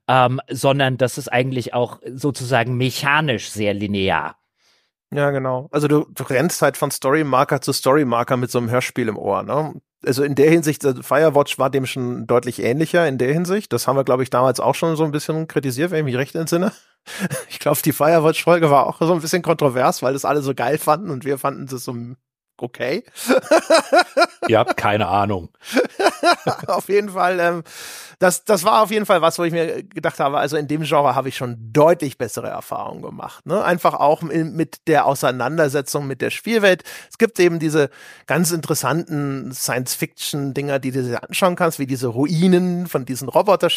ähm, 0.07 0.41
sondern 0.49 0.97
das 0.97 1.17
ist 1.17 1.31
eigentlich 1.31 1.73
auch 1.73 1.99
sozusagen 2.05 2.75
mechanisch 2.75 3.49
sehr 3.49 3.73
linear. 3.73 4.35
Ja, 5.13 5.29
genau. 5.31 5.69
Also 5.71 5.87
du, 5.87 6.07
du 6.09 6.23
rennst 6.23 6.61
halt 6.61 6.75
von 6.75 6.89
Storymarker 6.89 7.61
zu 7.61 7.71
Storymarker 7.71 8.35
mit 8.35 8.49
so 8.49 8.57
einem 8.57 8.69
Hörspiel 8.69 9.07
im 9.07 9.17
Ohr, 9.17 9.43
ne? 9.43 9.73
Also 10.05 10.23
in 10.23 10.35
der 10.35 10.49
Hinsicht, 10.49 10.85
also 10.85 11.01
Firewatch 11.01 11.59
war 11.59 11.69
dem 11.69 11.85
schon 11.85 12.27
deutlich 12.27 12.61
ähnlicher 12.61 13.07
in 13.07 13.17
der 13.17 13.33
Hinsicht. 13.33 13.71
Das 13.73 13.87
haben 13.87 13.95
wir, 13.95 14.03
glaube 14.03 14.23
ich, 14.23 14.29
damals 14.29 14.59
auch 14.59 14.75
schon 14.75 14.95
so 14.95 15.03
ein 15.03 15.11
bisschen 15.11 15.47
kritisiert, 15.47 15.91
wenn 15.91 15.99
ich 15.99 16.13
mich 16.13 16.17
recht 16.17 16.35
entsinne. 16.35 16.71
Ich 17.49 17.59
glaube, 17.59 17.79
die 17.83 17.91
Firewatch-Folge 17.91 18.71
war 18.71 18.87
auch 18.87 18.99
so 18.99 19.11
ein 19.11 19.19
bisschen 19.19 19.41
kontrovers, 19.41 20.01
weil 20.01 20.13
das 20.13 20.23
alle 20.23 20.41
so 20.41 20.55
geil 20.55 20.77
fanden 20.77 21.09
und 21.09 21.25
wir 21.25 21.37
fanden 21.37 21.67
das 21.67 21.83
so 21.83 21.93
okay. 22.57 23.03
Ihr 24.47 24.57
habt 24.57 24.77
keine 24.77 25.09
Ahnung. 25.09 25.49
auf 26.67 26.89
jeden 26.89 27.09
Fall, 27.09 27.39
ähm, 27.39 27.63
das, 28.19 28.45
das 28.45 28.63
war 28.63 28.81
auf 28.81 28.91
jeden 28.91 29.05
Fall 29.05 29.21
was, 29.21 29.39
wo 29.39 29.43
ich 29.43 29.51
mir 29.51 29.83
gedacht 29.83 30.19
habe, 30.19 30.37
also 30.37 30.57
in 30.57 30.67
dem 30.67 30.83
Genre 30.83 31.15
habe 31.15 31.29
ich 31.29 31.37
schon 31.37 31.57
deutlich 31.73 32.17
bessere 32.17 32.47
Erfahrungen 32.47 33.01
gemacht. 33.01 33.45
Ne? 33.45 33.63
Einfach 33.63 33.95
auch 33.95 34.21
mit 34.21 34.87
der 34.87 35.05
Auseinandersetzung 35.05 36.07
mit 36.07 36.21
der 36.21 36.29
Spielwelt. 36.29 36.83
Es 37.09 37.17
gibt 37.17 37.39
eben 37.39 37.59
diese 37.59 37.89
ganz 38.27 38.51
interessanten 38.51 39.51
Science-Fiction-Dinger, 39.53 40.79
die 40.79 40.91
du 40.91 41.03
dir 41.03 41.23
anschauen 41.23 41.55
kannst, 41.55 41.79
wie 41.79 41.87
diese 41.87 42.07
Ruinen 42.07 42.87
von 42.87 43.05
diesen 43.05 43.29
Roboter 43.29 43.69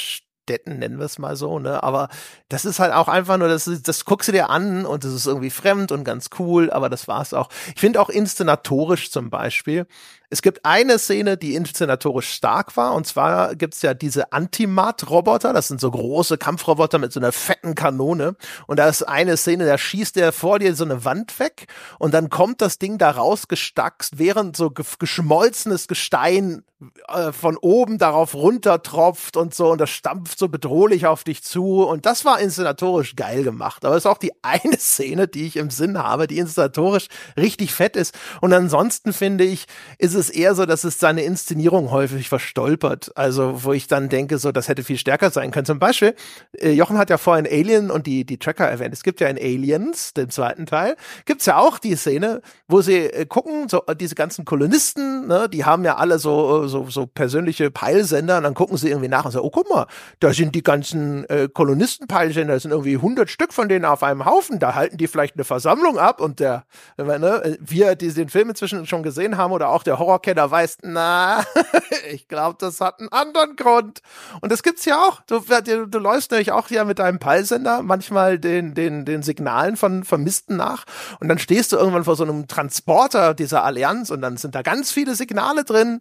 Städten, 0.47 0.79
nennen 0.79 0.99
wir 0.99 1.07
es 1.07 1.19
mal 1.19 1.35
so, 1.35 1.59
ne? 1.59 1.83
Aber 1.83 2.09
das 2.49 2.65
ist 2.65 2.79
halt 2.79 2.93
auch 2.93 3.09
einfach 3.09 3.37
nur, 3.37 3.49
das, 3.49 3.69
das 3.83 4.05
guckst 4.05 4.29
du 4.29 4.33
dir 4.33 4.49
an 4.49 4.87
und 4.87 5.03
das 5.03 5.13
ist 5.13 5.27
irgendwie 5.27 5.51
fremd 5.51 5.91
und 5.91 6.05
ganz 6.05 6.31
cool, 6.39 6.71
aber 6.71 6.89
das 6.89 7.09
war's 7.09 7.35
auch. 7.35 7.49
Ich 7.75 7.81
finde 7.81 8.01
auch 8.01 8.09
inszenatorisch 8.09 9.11
zum 9.11 9.29
Beispiel, 9.29 9.89
es 10.31 10.43
gibt 10.43 10.65
eine 10.65 10.99
Szene, 10.99 11.37
die 11.37 11.55
inszenatorisch 11.55 12.33
stark 12.33 12.77
war, 12.77 12.95
und 12.95 13.07
zwar 13.07 13.55
gibt's 13.55 13.83
ja 13.83 13.95
diese 13.95 14.33
Antimat-Roboter, 14.33 15.53
das 15.53 15.69
sind 15.69 15.81
so 15.81 15.91
große 15.91 16.39
Kampfroboter 16.39 16.99
mit 16.99 17.13
so 17.13 17.21
einer 17.21 17.33
fetten 17.33 17.75
Kanone. 17.75 18.37
Und 18.67 18.79
da 18.79 18.89
ist 18.89 19.03
eine 19.03 19.37
Szene, 19.37 19.67
da 19.67 19.79
schießt 19.79 20.17
der 20.17 20.33
vor 20.33 20.59
dir 20.59 20.75
so 20.75 20.85
eine 20.85 21.05
Wand 21.05 21.39
weg 21.39 21.67
und 21.99 22.15
dann 22.15 22.31
kommt 22.31 22.61
das 22.61 22.79
Ding 22.79 22.99
da 22.99 23.11
rausgestackst, 23.11 24.19
während 24.19 24.57
so 24.57 24.71
geschmolzenes 24.71 25.89
Gestein 25.89 26.65
äh, 27.09 27.33
von 27.33 27.57
oben 27.57 27.97
darauf 27.97 28.35
runtertropft 28.35 29.39
und 29.39 29.55
so 29.55 29.71
und 29.71 29.81
das 29.81 29.89
stampft 29.89 30.39
so 30.39 30.49
bedrohlich 30.49 31.07
auf 31.07 31.25
dich 31.25 31.43
zu 31.43 31.83
und 31.85 32.05
das 32.05 32.27
war 32.27 32.39
inszenatorisch 32.39 33.17
geil 33.17 33.45
gemacht. 33.45 33.87
Aber 33.87 33.95
es 33.95 34.03
ist 34.03 34.11
auch 34.11 34.19
die 34.19 34.33
eine 34.43 34.77
Szene, 34.77 35.27
die 35.27 35.47
ich 35.47 35.57
im 35.57 35.71
Sinn 35.71 35.97
habe, 35.97 36.27
die 36.27 36.37
inszenatorisch 36.37 37.07
richtig 37.37 37.73
fett 37.73 37.97
ist. 37.97 38.15
Und 38.43 38.53
ansonsten 38.53 39.15
finde 39.15 39.45
ich, 39.45 39.65
ist 39.99 40.15
es 40.17 40.31
eher 40.31 40.55
so, 40.55 40.67
dass 40.67 40.85
es 40.85 40.99
seine 40.99 41.23
Inszenierung 41.23 41.91
häufig 41.91 42.29
verstolpert. 42.29 43.13
Also, 43.15 43.65
wo 43.65 43.73
ich 43.73 43.87
dann 43.87 44.09
denke, 44.09 44.39
so, 44.39 44.53
das 44.53 44.69
hätte 44.69 44.83
viel 44.83 44.99
stärker 44.99 45.31
sein 45.31 45.51
können. 45.51 45.67
Zum 45.67 45.79
Beispiel, 45.79 46.15
äh, 46.59 46.73
Jochen 46.73 46.99
hat 46.99 47.11
ja 47.11 47.19
vorhin 47.19 47.47
Alien 47.47 47.91
und 47.91 48.07
die, 48.07 48.25
die 48.25 48.39
Tracker 48.39 48.67
erwähnt. 48.67 48.93
Es 48.93 49.03
gibt 49.03 49.21
ja 49.21 49.29
in 49.29 49.39
Aliens, 49.39 50.15
dem 50.15 50.31
zweiten 50.31 50.67
Teil, 50.67 50.97
gibt's 51.25 51.47
ja 51.47 51.59
auch 51.59 51.79
die 51.79 51.95
Szene, 51.95 52.41
wo 52.69 52.81
sie 52.83 52.97
äh, 52.97 53.27
gucken, 53.27 53.69
so, 53.69 53.83
diese 53.99 54.15
ganzen 54.15 54.45
Kolonisten, 54.45 55.27
ne, 55.27 55.49
die 55.49 55.65
haben 55.65 55.85
ja 55.85 55.97
alle 55.97 56.19
so, 56.19 56.67
so, 56.67 56.89
so 56.89 57.07
persönliche 57.07 57.71
Peilsender 57.71 58.39
und 58.39 58.43
dann 58.43 58.55
gucken 58.55 58.77
sie 58.77 58.89
irgendwie 58.89 59.09
nach 59.09 59.25
und 59.25 59.33
sagen, 59.33 59.45
oh, 59.45 59.51
guck 59.51 59.71
mal, 59.71 59.87
da 60.21 60.33
sind 60.33 60.55
die 60.55 60.63
ganzen 60.63 61.25
äh, 61.29 61.49
Kolonistenpeilsender, 61.53 62.55
das 62.55 62.63
sind 62.63 62.73
irgendwie 62.73 62.97
100 62.97 63.31
Stück 63.31 63.53
von 63.53 63.69
denen 63.69 63.85
auf 63.85 64.03
einem 64.03 64.25
Haufen, 64.25 64.59
da 64.59 64.75
halten 64.75 64.97
die 64.97 65.07
vielleicht 65.07 65.37
eine 65.37 65.45
Versammlung 65.45 65.99
ab 65.99 66.21
und 66.21 66.41
der, 66.41 66.65
ne, 66.97 67.57
wir, 67.61 67.95
die 67.95 68.13
den 68.13 68.29
Film 68.29 68.51
inzwischen 68.51 68.87
schon 68.87 69.03
gesehen 69.03 69.37
haben 69.37 69.53
oder 69.53 69.69
auch 69.69 69.83
der 69.83 69.99
Horrorkenner 70.07 70.51
weiß, 70.51 70.79
na, 70.83 71.45
ich 72.11 72.29
glaube, 72.29 72.57
das 72.59 72.81
hat 72.81 73.01
einen 73.01 73.11
anderen 73.11 73.57
Grund. 73.57 74.01
Und 74.41 74.53
das 74.53 74.63
gibt's 74.63 74.85
ja 74.85 75.03
auch. 75.03 75.21
Du, 75.27 75.41
du, 75.41 75.87
du 75.89 75.99
läufst 75.99 76.31
nämlich 76.31 76.53
auch 76.53 76.71
ja 76.71 76.85
mit 76.85 76.99
deinem 76.99 77.19
Peilsender 77.19 77.83
manchmal 77.83 78.39
den, 78.39 78.75
den, 78.75 79.05
den 79.05 79.23
Signalen 79.23 79.77
von 79.77 80.05
Vermissten 80.05 80.57
nach. 80.57 80.85
Und 81.21 81.29
dann 81.29 81.39
stehst 81.39 81.73
du 81.73 81.77
irgendwann 81.77 82.05
vor 82.05 82.17
so 82.17 82.25
einem 82.25 82.49
Transporter 82.49 83.35
dieser 83.35 83.65
Allianz 83.65 84.11
und 84.11 84.21
dann 84.21 84.37
sind 84.37 84.55
da 84.55 84.63
ganz 84.63 84.93
viele 84.93 85.15
Signale 85.15 85.65
drin. 85.65 86.01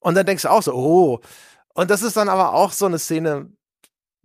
Und 0.00 0.16
dann 0.16 0.26
denkst 0.26 0.42
du 0.42 0.50
auch 0.50 0.62
so, 0.62 0.74
oh. 0.74 1.20
Und 1.74 1.90
das 1.90 2.02
ist 2.02 2.16
dann 2.16 2.28
aber 2.28 2.52
auch 2.54 2.72
so 2.72 2.86
eine 2.86 2.98
Szene, 2.98 3.48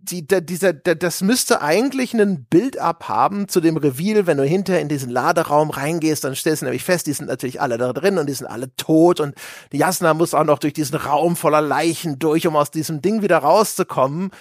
die, 0.02 0.26
der, 0.26 0.42
dieser, 0.42 0.74
der, 0.74 0.96
das 0.96 1.22
müsste 1.22 1.62
eigentlich 1.62 2.14
ein 2.14 2.46
Bild-up 2.46 3.10
haben 3.10 3.48
zu 3.48 3.60
dem 3.60 3.78
Reveal, 3.78 4.28
wenn 4.28 4.38
du 4.38 4.44
hinterher 4.44 4.82
in 4.82 4.90
diesen 4.90 5.10
Laderaum 5.10 5.70
reingehst, 5.70 6.24
dann 6.24 6.36
stellst 6.36 6.62
du 6.62 6.66
nämlich 6.66 6.84
fest, 6.84 7.08
die 7.08 7.14
sind 7.14 7.28
natürlich 7.28 7.62
alle 7.62 7.78
da 7.78 7.94
drin 7.94 8.18
und 8.18 8.28
die 8.28 8.34
sind 8.34 8.48
alle 8.48 8.74
tot 8.76 9.20
und 9.20 9.36
die 9.72 9.78
Jasna 9.78 10.14
muss 10.14 10.34
auch 10.34 10.44
noch 10.44 10.60
durch 10.60 10.74
diesen 10.74 10.96
Raum 10.96 11.36
voller 11.36 11.62
Leichen 11.62 12.20
durch, 12.20 12.48
um 12.48 12.56
aus 12.56 12.72
diesem 12.72 13.02
Ding 13.02 13.22
wieder 13.22 13.40
rauszukommen. 13.40 14.32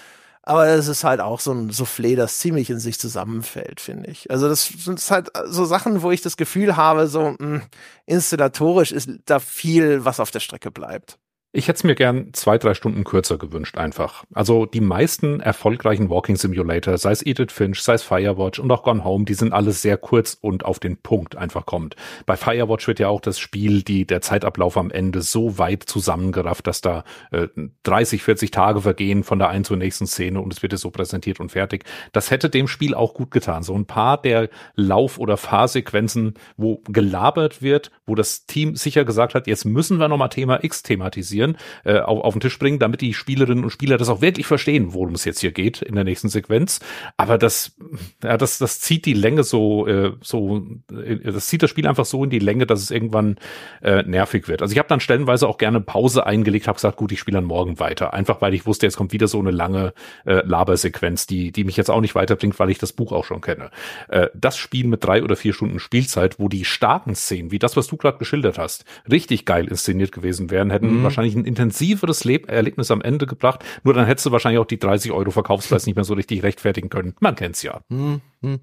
Aber 0.43 0.65
das 0.65 0.89
ist 0.89 1.05
halt 1.05 1.21
auch 1.21 1.41
so 1.41 1.53
ein 1.53 1.71
Soufflé, 1.71 2.17
das 2.17 2.39
ziemlich 2.39 2.71
in 2.71 2.79
sich 2.79 2.99
zusammenfällt, 2.99 3.81
finde 3.81 4.11
ich. 4.11 4.31
Also 4.31 4.49
das 4.49 4.65
sind 4.65 4.99
halt 5.11 5.31
so 5.45 5.67
Sachen, 5.67 6.01
wo 6.01 6.11
ich 6.11 6.23
das 6.23 6.39
Gefühl 6.39 6.75
habe, 6.77 7.07
so 7.07 7.33
mh, 7.33 7.37
hm, 7.39 7.63
inszenatorisch 8.07 8.93
ist 8.93 9.11
da 9.27 9.41
viel, 9.41 10.07
was 10.07 10.21
auf 10.21 10.31
der 10.31 10.41
Strecke 10.41 10.71
bleibt. 10.71 11.19
Ich 11.51 11.67
hätte 11.67 11.79
es 11.79 11.85
mir 11.85 11.95
gern 11.95 12.35
zwei, 12.35 12.59
drei 12.59 12.75
Stunden 12.75 13.05
kürzer 13.05 13.39
gewünscht 13.39 13.79
einfach. 13.79 14.25
Also 14.35 14.67
die 14.67 14.83
meisten 14.83 15.41
erfolgreichen 15.41 16.11
Walking 16.11 16.37
Simulator, 16.37 16.99
sei 16.99 17.11
es 17.11 17.25
Edith 17.25 17.53
Finch, 17.53 17.81
sei 17.81 17.95
es 17.95 18.03
Firewatch 18.03 18.59
und 18.59 18.71
auch 18.71 18.83
Gone 18.83 19.03
Home, 19.03 19.25
die 19.25 19.33
sind 19.33 19.55
alles 19.55 19.81
sehr 19.81 19.97
kurz 19.97 20.37
und 20.39 20.67
auf 20.67 20.79
den 20.79 20.99
Punkt 20.99 21.37
einfach 21.37 21.65
kommt. 21.65 21.97
Bei 22.27 22.37
Firewatch 22.37 22.87
wird 22.87 22.99
ja 22.99 23.09
auch 23.09 23.23
das 23.23 23.39
Spiel, 23.39 23.83
die, 23.83 24.07
der 24.07 24.21
Zeitablauf 24.21 24.77
am 24.77 24.91
Ende 24.91 25.23
so 25.23 25.57
weit 25.57 25.85
zusammengerafft, 25.85 26.67
dass 26.67 26.83
da 26.83 27.03
äh, 27.31 27.49
30, 27.83 28.23
40 28.23 28.51
Tage 28.51 28.83
vergehen 28.83 29.25
von 29.25 29.39
der 29.39 29.49
einen 29.49 29.65
zur 29.65 29.79
nächsten 29.79 30.07
Szene 30.07 30.43
und 30.43 30.53
es 30.53 30.61
wird 30.61 30.75
ja 30.75 30.79
so 30.79 30.91
präsentiert 30.91 31.41
und 31.41 31.51
fertig. 31.51 31.85
Das 32.13 32.31
hätte 32.31 32.51
dem 32.51 32.69
Spiel 32.69 32.95
auch 32.95 33.15
gut 33.15 33.31
getan. 33.31 33.63
So 33.63 33.75
ein 33.75 33.87
paar 33.87 34.21
der 34.21 34.51
Lauf- 34.75 35.19
oder 35.19 35.39
Fahrsequenzen, 35.39 36.35
wo 36.59 36.83
gelabert 36.89 37.63
wird, 37.63 37.91
wo 38.05 38.15
das 38.15 38.45
Team 38.45 38.77
sicher 38.77 39.07
gesagt 39.07 39.35
hat, 39.35 39.47
jetzt 39.47 39.65
müssen 39.65 39.99
wir 39.99 40.09
nochmal 40.09 40.29
Thema 40.29 40.63
X 40.63 40.83
thematisieren 40.83 41.38
analysieren, 41.39 41.57
äh, 41.85 41.99
auf, 41.99 42.25
auf 42.25 42.35
den 42.35 42.41
Tisch 42.41 42.59
bringen, 42.59 42.79
damit 42.79 43.01
die 43.01 43.15
Spielerinnen 43.15 43.65
und 43.65 43.71
Spieler 43.71 43.97
das 43.97 44.09
auch 44.09 44.21
wirklich 44.21 44.47
verstehen, 44.47 44.95
worum 44.95 45.15
es 45.15 45.25
jetzt 45.25 45.41
hier 45.41 45.53
geht 45.53 45.83
in 45.83 45.95
der 45.95 46.05
nächsten 46.05 46.29
Sequenz. 46.29 46.81
Aber 47.17 47.39
das, 47.39 47.77
ja, 48.23 48.37
das, 48.37 48.59
das 48.59 48.81
zieht 48.81 49.07
die 49.07 49.15
Länge 49.15 49.45
so, 49.45 49.87
äh, 49.87 50.13
so, 50.21 50.67
äh, 50.93 51.19
das 51.19 51.47
zieht 51.47 51.63
das 51.63 51.71
Spiel 51.71 51.87
einfach 51.87 52.05
so 52.05 52.25
in 52.25 52.31
die 52.31 52.39
Länge, 52.39 52.67
dass 52.67 52.81
es 52.81 52.91
irgendwann 52.91 53.37
äh, 53.83 54.03
nervig 54.03 54.49
wird. 54.49 54.63
Also 54.63 54.73
ich 54.73 54.79
habe 54.79 54.89
dann 54.89 55.01
stellenweise 55.01 55.49
auch 55.49 55.59
gerne 55.59 55.81
Pause 55.81 56.27
eingelegt, 56.27 56.69
habe 56.69 56.77
gesagt, 56.77 56.97
gut, 56.97 57.13
ich 57.13 57.21
spiele 57.21 57.37
dann 57.37 57.45
morgen 57.45 57.79
weiter. 57.79 58.15
Einfach 58.15 58.41
weil 58.41 58.55
ich 58.55 58.67
wusste, 58.67 58.87
jetzt 58.87 58.97
kommt 58.97 59.13
wieder 59.13 59.29
so 59.29 59.39
eine 59.39 59.51
lange 59.51 59.93
äh, 60.25 60.43
Labersequenz, 60.45 61.27
die, 61.27 61.53
die 61.53 61.65
mich 61.65 61.77
jetzt 61.77 61.91
auch 61.91 62.01
nicht 62.01 62.15
weiterbringt, 62.15 62.59
weil 62.59 62.71
ich 62.71 62.79
das 62.79 62.93
Buch 62.93 63.13
auch 63.13 63.25
schon 63.25 63.41
kenne. 63.41 63.71
Äh, 64.09 64.29
das 64.35 64.57
Spiel 64.57 64.87
mit 64.87 65.05
drei 65.05 65.23
oder 65.23 65.37
vier 65.37 65.53
Stunden 65.53 65.79
Spielzeit, 65.79 66.39
wo 66.39 66.49
die 66.49 66.65
starken 66.65 67.15
Szenen, 67.15 67.51
wie 67.51 67.59
das, 67.59 67.77
was 67.77 67.87
du 67.87 67.97
gerade 67.97 68.19
geschildert 68.19 68.59
hast, 68.59 68.85
richtig 69.11 69.45
geil 69.45 69.69
inszeniert 69.69 70.13
gewesen 70.13 70.51
wären, 70.51 70.71
hätten 70.71 70.99
mhm. 70.99 71.03
wahrscheinlich 71.03 71.28
wahrscheinlich 71.29 71.37
ein 71.37 71.45
intensiveres 71.45 72.25
Leb 72.25 72.51
Erlebnis 72.51 72.91
am 72.91 73.03
Ende 73.03 73.27
gebracht. 73.27 73.65
Nur 73.85 73.95
dann 73.95 74.07
hättest 74.07 74.27
du 74.27 74.33
wahrscheinlich 74.33 74.61
auch 74.61 74.67
die 74.67 74.79
30 74.79 75.13
Euro 75.13 75.31
Verkaufspreis 75.31 75.87
nicht 75.87 75.97
mehr 75.97 76.05
so 76.05 76.15
richtig 76.15 76.43
rechtfertigen 76.43 76.89
können. 76.89 77.15
Man 77.21 77.35
kennt's 77.35 77.63
ja. 77.63 77.81
Hm, 77.91 78.21
hm. 78.43 78.61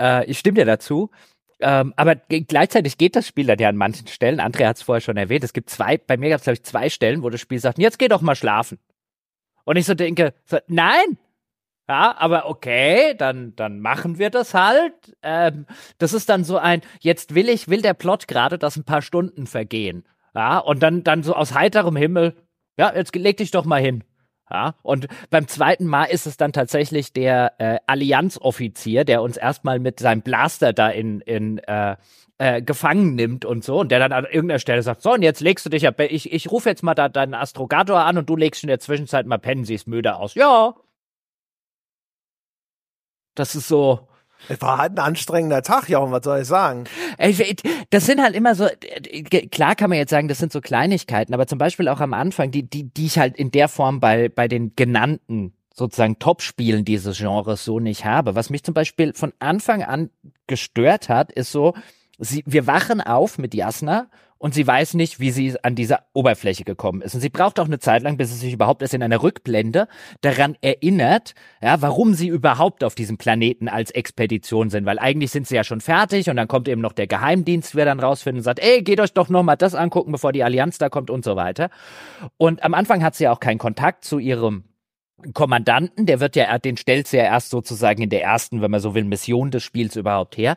Äh, 0.00 0.26
ich 0.26 0.38
stimme 0.38 0.56
dir 0.56 0.64
dazu. 0.64 1.10
Ähm, 1.60 1.94
aber 1.96 2.16
gleichzeitig 2.16 2.98
geht 2.98 3.14
das 3.14 3.26
Spiel 3.26 3.46
dann 3.46 3.58
ja 3.58 3.68
an 3.68 3.76
manchen 3.76 4.08
Stellen. 4.08 4.40
Andrea 4.40 4.68
hat 4.68 4.76
es 4.76 4.82
vorher 4.82 5.00
schon 5.00 5.16
erwähnt. 5.16 5.44
Es 5.44 5.52
gibt 5.52 5.70
zwei, 5.70 5.96
bei 5.96 6.16
mir 6.16 6.30
gab 6.30 6.38
es 6.38 6.44
glaube 6.44 6.54
ich 6.54 6.64
zwei 6.64 6.88
Stellen, 6.88 7.22
wo 7.22 7.30
das 7.30 7.40
Spiel 7.40 7.60
sagt, 7.60 7.78
jetzt 7.78 7.98
geh 7.98 8.08
doch 8.08 8.20
mal 8.20 8.34
schlafen. 8.34 8.78
Und 9.64 9.76
ich 9.76 9.86
so 9.86 9.94
denke, 9.94 10.34
so, 10.44 10.58
nein, 10.66 11.18
ja, 11.88 12.16
aber 12.18 12.48
okay, 12.48 13.14
dann, 13.16 13.54
dann 13.54 13.78
machen 13.78 14.18
wir 14.18 14.30
das 14.30 14.54
halt. 14.54 14.92
Ähm, 15.22 15.66
das 15.98 16.14
ist 16.14 16.28
dann 16.28 16.42
so 16.42 16.56
ein, 16.58 16.80
jetzt 16.98 17.36
will 17.36 17.48
ich, 17.48 17.68
will 17.68 17.80
der 17.80 17.94
Plot 17.94 18.26
gerade, 18.26 18.58
dass 18.58 18.76
ein 18.76 18.84
paar 18.84 19.02
Stunden 19.02 19.46
vergehen. 19.46 20.04
Ja, 20.34 20.58
und 20.58 20.82
dann, 20.82 21.04
dann 21.04 21.22
so 21.22 21.34
aus 21.34 21.54
heiterem 21.54 21.96
Himmel, 21.96 22.34
ja, 22.78 22.94
jetzt 22.94 23.14
leg 23.14 23.36
dich 23.36 23.50
doch 23.50 23.64
mal 23.64 23.80
hin. 23.80 24.04
Ja, 24.50 24.74
und 24.82 25.08
beim 25.30 25.48
zweiten 25.48 25.86
Mal 25.86 26.04
ist 26.04 26.26
es 26.26 26.36
dann 26.36 26.52
tatsächlich 26.52 27.12
der 27.12 27.54
äh, 27.58 27.78
Allianzoffizier, 27.86 29.04
der 29.04 29.22
uns 29.22 29.38
erstmal 29.38 29.78
mit 29.78 29.98
seinem 29.98 30.20
Blaster 30.20 30.74
da 30.74 30.90
in, 30.90 31.20
in 31.22 31.58
äh, 31.58 31.96
äh, 32.36 32.60
gefangen 32.60 33.14
nimmt 33.14 33.44
und 33.44 33.64
so, 33.64 33.80
und 33.80 33.90
der 33.90 33.98
dann 33.98 34.12
an 34.12 34.24
irgendeiner 34.24 34.58
Stelle 34.58 34.82
sagt, 34.82 35.00
so, 35.02 35.12
und 35.12 35.22
jetzt 35.22 35.40
legst 35.40 35.64
du 35.64 35.70
dich 35.70 35.82
ja, 35.82 35.92
ich, 35.98 36.32
ich 36.32 36.50
rufe 36.50 36.68
jetzt 36.68 36.82
mal 36.82 36.94
da 36.94 37.08
deinen 37.08 37.34
Astrogator 37.34 38.00
an 38.00 38.18
und 38.18 38.28
du 38.28 38.36
legst 38.36 38.62
in 38.62 38.68
der 38.68 38.80
Zwischenzeit 38.80 39.26
mal 39.26 39.38
pennen, 39.38 39.64
siehst 39.64 39.86
müde 39.86 40.16
aus. 40.16 40.34
Ja. 40.34 40.74
Das 43.34 43.54
ist 43.54 43.68
so, 43.68 44.08
es 44.48 44.60
war 44.60 44.78
halt 44.78 44.92
ein 44.92 44.98
anstrengender 44.98 45.62
Tag, 45.62 45.88
ja, 45.88 45.98
und 45.98 46.12
was 46.12 46.24
soll 46.24 46.40
ich 46.40 46.48
sagen? 46.48 46.84
Das 47.90 48.06
sind 48.06 48.20
halt 48.20 48.34
immer 48.34 48.54
so, 48.54 48.68
klar 49.50 49.74
kann 49.74 49.90
man 49.90 49.98
jetzt 49.98 50.10
sagen, 50.10 50.28
das 50.28 50.38
sind 50.38 50.52
so 50.52 50.60
Kleinigkeiten, 50.60 51.34
aber 51.34 51.46
zum 51.46 51.58
Beispiel 51.58 51.88
auch 51.88 52.00
am 52.00 52.14
Anfang, 52.14 52.50
die, 52.50 52.62
die, 52.62 52.84
die 52.84 53.06
ich 53.06 53.18
halt 53.18 53.36
in 53.36 53.50
der 53.50 53.68
Form 53.68 54.00
bei, 54.00 54.28
bei 54.28 54.48
den 54.48 54.74
genannten 54.76 55.52
sozusagen 55.74 56.18
Top-Spielen 56.18 56.84
dieses 56.84 57.18
Genres 57.18 57.64
so 57.64 57.80
nicht 57.80 58.04
habe. 58.04 58.34
Was 58.34 58.50
mich 58.50 58.62
zum 58.62 58.74
Beispiel 58.74 59.14
von 59.14 59.32
Anfang 59.38 59.82
an 59.82 60.10
gestört 60.46 61.08
hat, 61.08 61.32
ist 61.32 61.52
so, 61.52 61.74
sie, 62.18 62.42
wir 62.46 62.66
wachen 62.66 63.00
auf 63.00 63.38
mit 63.38 63.54
Jasna 63.54 64.08
und 64.42 64.54
sie 64.54 64.66
weiß 64.66 64.94
nicht, 64.94 65.20
wie 65.20 65.30
sie 65.30 65.54
an 65.62 65.76
dieser 65.76 66.00
Oberfläche 66.14 66.64
gekommen 66.64 67.00
ist. 67.00 67.14
Und 67.14 67.20
sie 67.20 67.28
braucht 67.28 67.60
auch 67.60 67.66
eine 67.66 67.78
Zeit 67.78 68.02
lang, 68.02 68.16
bis 68.16 68.30
sie 68.30 68.38
sich 68.38 68.52
überhaupt 68.52 68.82
erst 68.82 68.92
in 68.92 69.00
einer 69.00 69.22
Rückblende 69.22 69.86
daran 70.20 70.56
erinnert, 70.62 71.36
ja, 71.62 71.80
warum 71.80 72.14
sie 72.14 72.26
überhaupt 72.26 72.82
auf 72.82 72.96
diesem 72.96 73.18
Planeten 73.18 73.68
als 73.68 73.92
Expedition 73.92 74.68
sind. 74.68 74.84
Weil 74.84 74.98
eigentlich 74.98 75.30
sind 75.30 75.46
sie 75.46 75.54
ja 75.54 75.62
schon 75.62 75.80
fertig 75.80 76.28
und 76.28 76.34
dann 76.34 76.48
kommt 76.48 76.66
eben 76.66 76.80
noch 76.80 76.92
der 76.92 77.06
Geheimdienst, 77.06 77.76
wer 77.76 77.84
dann 77.84 78.00
rausfindet 78.00 78.40
und 78.40 78.44
sagt, 78.44 78.58
ey, 78.58 78.82
geht 78.82 78.98
euch 78.98 79.12
doch 79.12 79.28
noch 79.28 79.44
mal 79.44 79.54
das 79.54 79.76
angucken, 79.76 80.10
bevor 80.10 80.32
die 80.32 80.42
Allianz 80.42 80.76
da 80.76 80.88
kommt 80.88 81.08
und 81.08 81.24
so 81.24 81.36
weiter. 81.36 81.70
Und 82.36 82.64
am 82.64 82.74
Anfang 82.74 83.04
hat 83.04 83.14
sie 83.14 83.24
ja 83.24 83.32
auch 83.32 83.38
keinen 83.38 83.58
Kontakt 83.58 84.04
zu 84.04 84.18
ihrem 84.18 84.64
Kommandanten, 85.34 86.04
der 86.04 86.18
wird 86.18 86.34
ja, 86.34 86.58
den 86.58 86.76
stellt 86.76 87.06
sie 87.06 87.18
ja 87.18 87.22
erst 87.22 87.50
sozusagen 87.50 88.02
in 88.02 88.10
der 88.10 88.24
ersten, 88.24 88.60
wenn 88.60 88.72
man 88.72 88.80
so 88.80 88.96
will, 88.96 89.04
Mission 89.04 89.52
des 89.52 89.62
Spiels 89.62 89.94
überhaupt 89.94 90.36
her. 90.36 90.56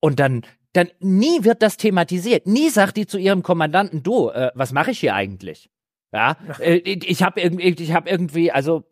Und 0.00 0.20
dann 0.20 0.42
dann 0.72 0.90
nie 1.00 1.44
wird 1.44 1.62
das 1.62 1.76
thematisiert. 1.76 2.46
Nie 2.46 2.70
sagt 2.70 2.96
die 2.96 3.06
zu 3.06 3.18
ihrem 3.18 3.42
Kommandanten, 3.42 4.02
du, 4.02 4.30
äh, 4.30 4.50
was 4.54 4.72
mache 4.72 4.90
ich 4.92 5.00
hier 5.00 5.14
eigentlich? 5.14 5.70
Ja, 6.12 6.36
äh, 6.58 6.76
ich 6.76 7.22
habe 7.22 7.40
irgendwie, 7.40 7.82
ich 7.82 7.92
habe 7.92 8.08
irgendwie, 8.08 8.52
also 8.52 8.84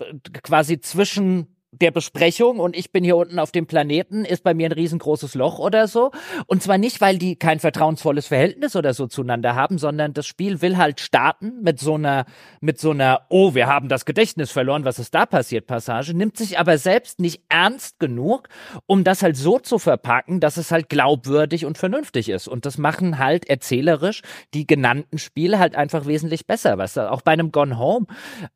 quasi 0.43 0.81
zwischen 0.81 1.57
der 1.73 1.93
Besprechung 1.93 2.59
und 2.59 2.77
ich 2.77 2.91
bin 2.91 3.05
hier 3.05 3.17
unten 3.17 3.39
auf 3.39 3.53
dem 3.53 3.67
Planeten, 3.67 4.25
ist 4.25 4.43
bei 4.43 4.55
mir 4.55 4.69
ein 4.69 4.73
riesengroßes 4.73 5.35
Loch 5.35 5.61
oder 5.61 5.87
so. 5.87 6.11
Und 6.47 6.63
zwar 6.63 6.79
nicht, 6.79 7.01
weil 7.01 7.17
die 7.17 7.37
kein 7.37 7.61
vertrauensvolles 7.61 8.27
Verhältnis 8.27 8.75
oder 8.75 8.93
so 8.93 9.07
zueinander 9.07 9.55
haben, 9.55 9.79
sondern 9.79 10.13
das 10.13 10.27
Spiel 10.27 10.63
will 10.63 10.77
halt 10.79 10.99
starten 10.99 11.63
mit 11.63 11.79
so 11.79 11.95
einer, 11.95 12.25
mit 12.61 12.81
so 12.81 12.91
einer, 12.91 13.23
oh, 13.29 13.55
wir 13.55 13.69
haben 13.69 13.89
das 13.89 14.05
Gedächtnis 14.05 14.51
verloren, 14.51 14.85
was 14.85 14.99
ist 14.99 15.15
da 15.15 15.27
passiert, 15.27 15.69
Passage, 15.69 16.13
nimmt 16.13 16.37
sich 16.37 16.59
aber 16.59 16.77
selbst 16.77 17.21
nicht 17.21 17.43
ernst 17.49 18.01
genug, 18.01 18.49
um 18.87 19.05
das 19.05 19.23
halt 19.23 19.37
so 19.37 19.61
zu 19.61 19.79
verpacken, 19.79 20.41
dass 20.41 20.57
es 20.57 20.73
halt 20.73 20.89
glaubwürdig 20.89 21.67
und 21.67 21.79
vernünftig 21.79 22.31
ist. 22.31 22.49
Und 22.49 22.67
das 22.67 22.79
machen 22.79 23.19
halt 23.19 23.49
erzählerisch 23.49 24.23
die 24.55 24.67
genannten 24.67 25.19
Spiele 25.19 25.61
halt 25.61 25.77
einfach 25.77 26.07
wesentlich 26.07 26.49
besser. 26.49 26.79
Was 26.79 26.99
auch 26.99 27.23
bei 27.23 27.33
einem 27.33 27.53
Gone 27.53 27.79
Home 27.79 28.07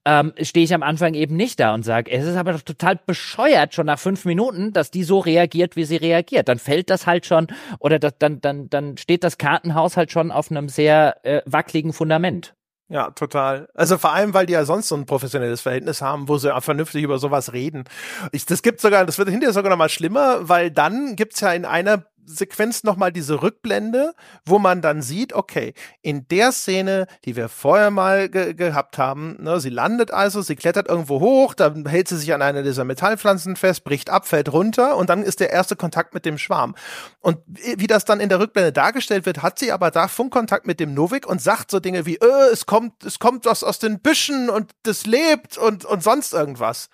ähm, 0.04 0.32
stehe 0.42 0.64
ich 0.64 0.74
am 0.74 0.82
Anfang 0.82 1.14
eben 1.14 1.36
nicht 1.36 1.60
da 1.60 1.74
und 1.74 1.84
sage, 1.84 2.10
es 2.10 2.26
ist 2.26 2.36
aber 2.36 2.52
doch 2.52 2.62
total 2.62 2.98
bescheuert 3.06 3.74
schon 3.74 3.86
nach 3.86 3.98
fünf 3.98 4.24
Minuten, 4.24 4.72
dass 4.72 4.90
die 4.90 5.04
so 5.04 5.18
reagiert, 5.18 5.76
wie 5.76 5.84
sie 5.84 5.96
reagiert. 5.96 6.48
Dann 6.48 6.58
fällt 6.58 6.90
das 6.90 7.06
halt 7.06 7.26
schon 7.26 7.46
oder 7.78 7.98
das, 7.98 8.14
dann, 8.18 8.40
dann, 8.40 8.68
dann 8.70 8.96
steht 8.96 9.24
das 9.24 9.38
Kartenhaus 9.38 9.96
halt 9.96 10.10
schon 10.10 10.30
auf 10.30 10.50
einem 10.50 10.68
sehr 10.68 11.24
äh, 11.24 11.42
wackeligen 11.46 11.92
Fundament. 11.92 12.54
Ja, 12.88 13.10
total. 13.10 13.68
Also 13.74 13.96
vor 13.96 14.12
allem, 14.12 14.34
weil 14.34 14.44
die 14.44 14.52
ja 14.52 14.64
sonst 14.66 14.88
so 14.88 14.94
ein 14.94 15.06
professionelles 15.06 15.62
Verhältnis 15.62 16.02
haben, 16.02 16.28
wo 16.28 16.36
sie 16.36 16.48
ja 16.48 16.60
vernünftig 16.60 17.02
über 17.02 17.18
sowas 17.18 17.54
reden. 17.54 17.84
Ich, 18.30 18.44
das 18.44 18.62
gibt 18.62 18.80
sogar, 18.80 19.06
das 19.06 19.16
wird 19.16 19.30
hinterher 19.30 19.54
sogar 19.54 19.70
noch 19.70 19.78
mal 19.78 19.88
schlimmer, 19.88 20.48
weil 20.48 20.70
dann 20.70 21.16
gibt's 21.16 21.40
ja 21.40 21.52
in 21.52 21.64
einer 21.64 22.04
Sequenz 22.26 22.84
nochmal 22.84 23.12
diese 23.12 23.42
Rückblende, 23.42 24.14
wo 24.44 24.58
man 24.58 24.82
dann 24.82 25.02
sieht, 25.02 25.32
okay, 25.32 25.74
in 26.02 26.26
der 26.28 26.52
Szene, 26.52 27.06
die 27.24 27.36
wir 27.36 27.48
vorher 27.48 27.90
mal 27.90 28.28
ge 28.28 28.54
gehabt 28.54 28.98
haben, 28.98 29.36
ne, 29.40 29.60
sie 29.60 29.70
landet 29.70 30.10
also, 30.10 30.42
sie 30.42 30.56
klettert 30.56 30.88
irgendwo 30.88 31.20
hoch, 31.20 31.54
dann 31.54 31.86
hält 31.86 32.08
sie 32.08 32.16
sich 32.16 32.32
an 32.32 32.42
einer 32.42 32.62
dieser 32.62 32.84
Metallpflanzen 32.84 33.56
fest, 33.56 33.84
bricht 33.84 34.10
ab, 34.10 34.26
fällt 34.26 34.52
runter 34.52 34.96
und 34.96 35.10
dann 35.10 35.22
ist 35.22 35.40
der 35.40 35.50
erste 35.50 35.76
Kontakt 35.76 36.14
mit 36.14 36.24
dem 36.24 36.38
Schwarm. 36.38 36.74
Und 37.20 37.38
wie 37.46 37.86
das 37.86 38.04
dann 38.04 38.20
in 38.20 38.28
der 38.28 38.40
Rückblende 38.40 38.72
dargestellt 38.72 39.26
wird, 39.26 39.42
hat 39.42 39.58
sie 39.58 39.72
aber 39.72 39.90
da 39.90 40.08
Funkkontakt 40.08 40.66
mit 40.66 40.80
dem 40.80 40.94
Novik 40.94 41.26
und 41.26 41.40
sagt 41.42 41.70
so 41.70 41.80
Dinge 41.80 42.06
wie, 42.06 42.16
äh, 42.16 42.52
es 42.52 42.66
kommt, 42.66 43.04
es 43.04 43.18
kommt 43.18 43.44
was 43.44 43.64
aus 43.64 43.78
den 43.78 44.00
Büschen 44.00 44.50
und 44.50 44.72
das 44.82 45.06
lebt 45.06 45.58
und, 45.58 45.84
und 45.84 46.02
sonst 46.02 46.32
irgendwas. 46.32 46.88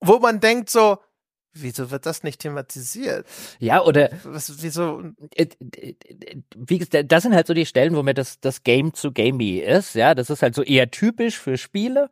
Wo 0.00 0.18
man 0.18 0.40
denkt 0.40 0.70
so, 0.70 0.98
Wieso 1.58 1.90
wird 1.90 2.06
das 2.06 2.22
nicht 2.22 2.40
thematisiert? 2.40 3.26
Ja, 3.58 3.82
oder 3.82 4.10
Was, 4.24 4.62
wieso? 4.62 5.02
Äh, 5.34 5.46
wie, 6.54 6.78
das 6.78 7.22
sind 7.22 7.34
halt 7.34 7.46
so 7.46 7.54
die 7.54 7.66
Stellen, 7.66 7.96
wo 7.96 8.02
mir 8.02 8.14
das, 8.14 8.40
das 8.40 8.62
Game 8.62 8.94
zu 8.94 9.12
Gamey 9.12 9.58
ist. 9.58 9.94
Ja, 9.94 10.14
das 10.14 10.30
ist 10.30 10.42
halt 10.42 10.54
so 10.54 10.62
eher 10.62 10.90
typisch 10.90 11.38
für 11.38 11.56
Spiele. 11.56 12.10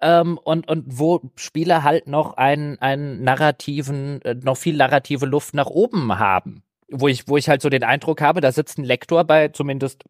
Ähm, 0.00 0.38
und, 0.38 0.68
und 0.68 0.84
wo 0.98 1.20
Spiele 1.36 1.84
halt 1.84 2.08
noch 2.08 2.36
einen, 2.36 2.78
einen 2.80 3.22
narrativen, 3.22 4.20
äh, 4.22 4.34
noch 4.34 4.56
viel 4.56 4.76
narrative 4.76 5.26
Luft 5.26 5.54
nach 5.54 5.66
oben 5.66 6.18
haben. 6.18 6.62
Wo 6.90 7.08
ich, 7.08 7.28
wo 7.28 7.36
ich 7.36 7.48
halt 7.48 7.62
so 7.62 7.70
den 7.70 7.84
Eindruck 7.84 8.20
habe, 8.20 8.40
da 8.40 8.52
sitzt 8.52 8.78
ein 8.78 8.84
Lektor 8.84 9.24
bei 9.24 9.48
zumindest 9.48 10.04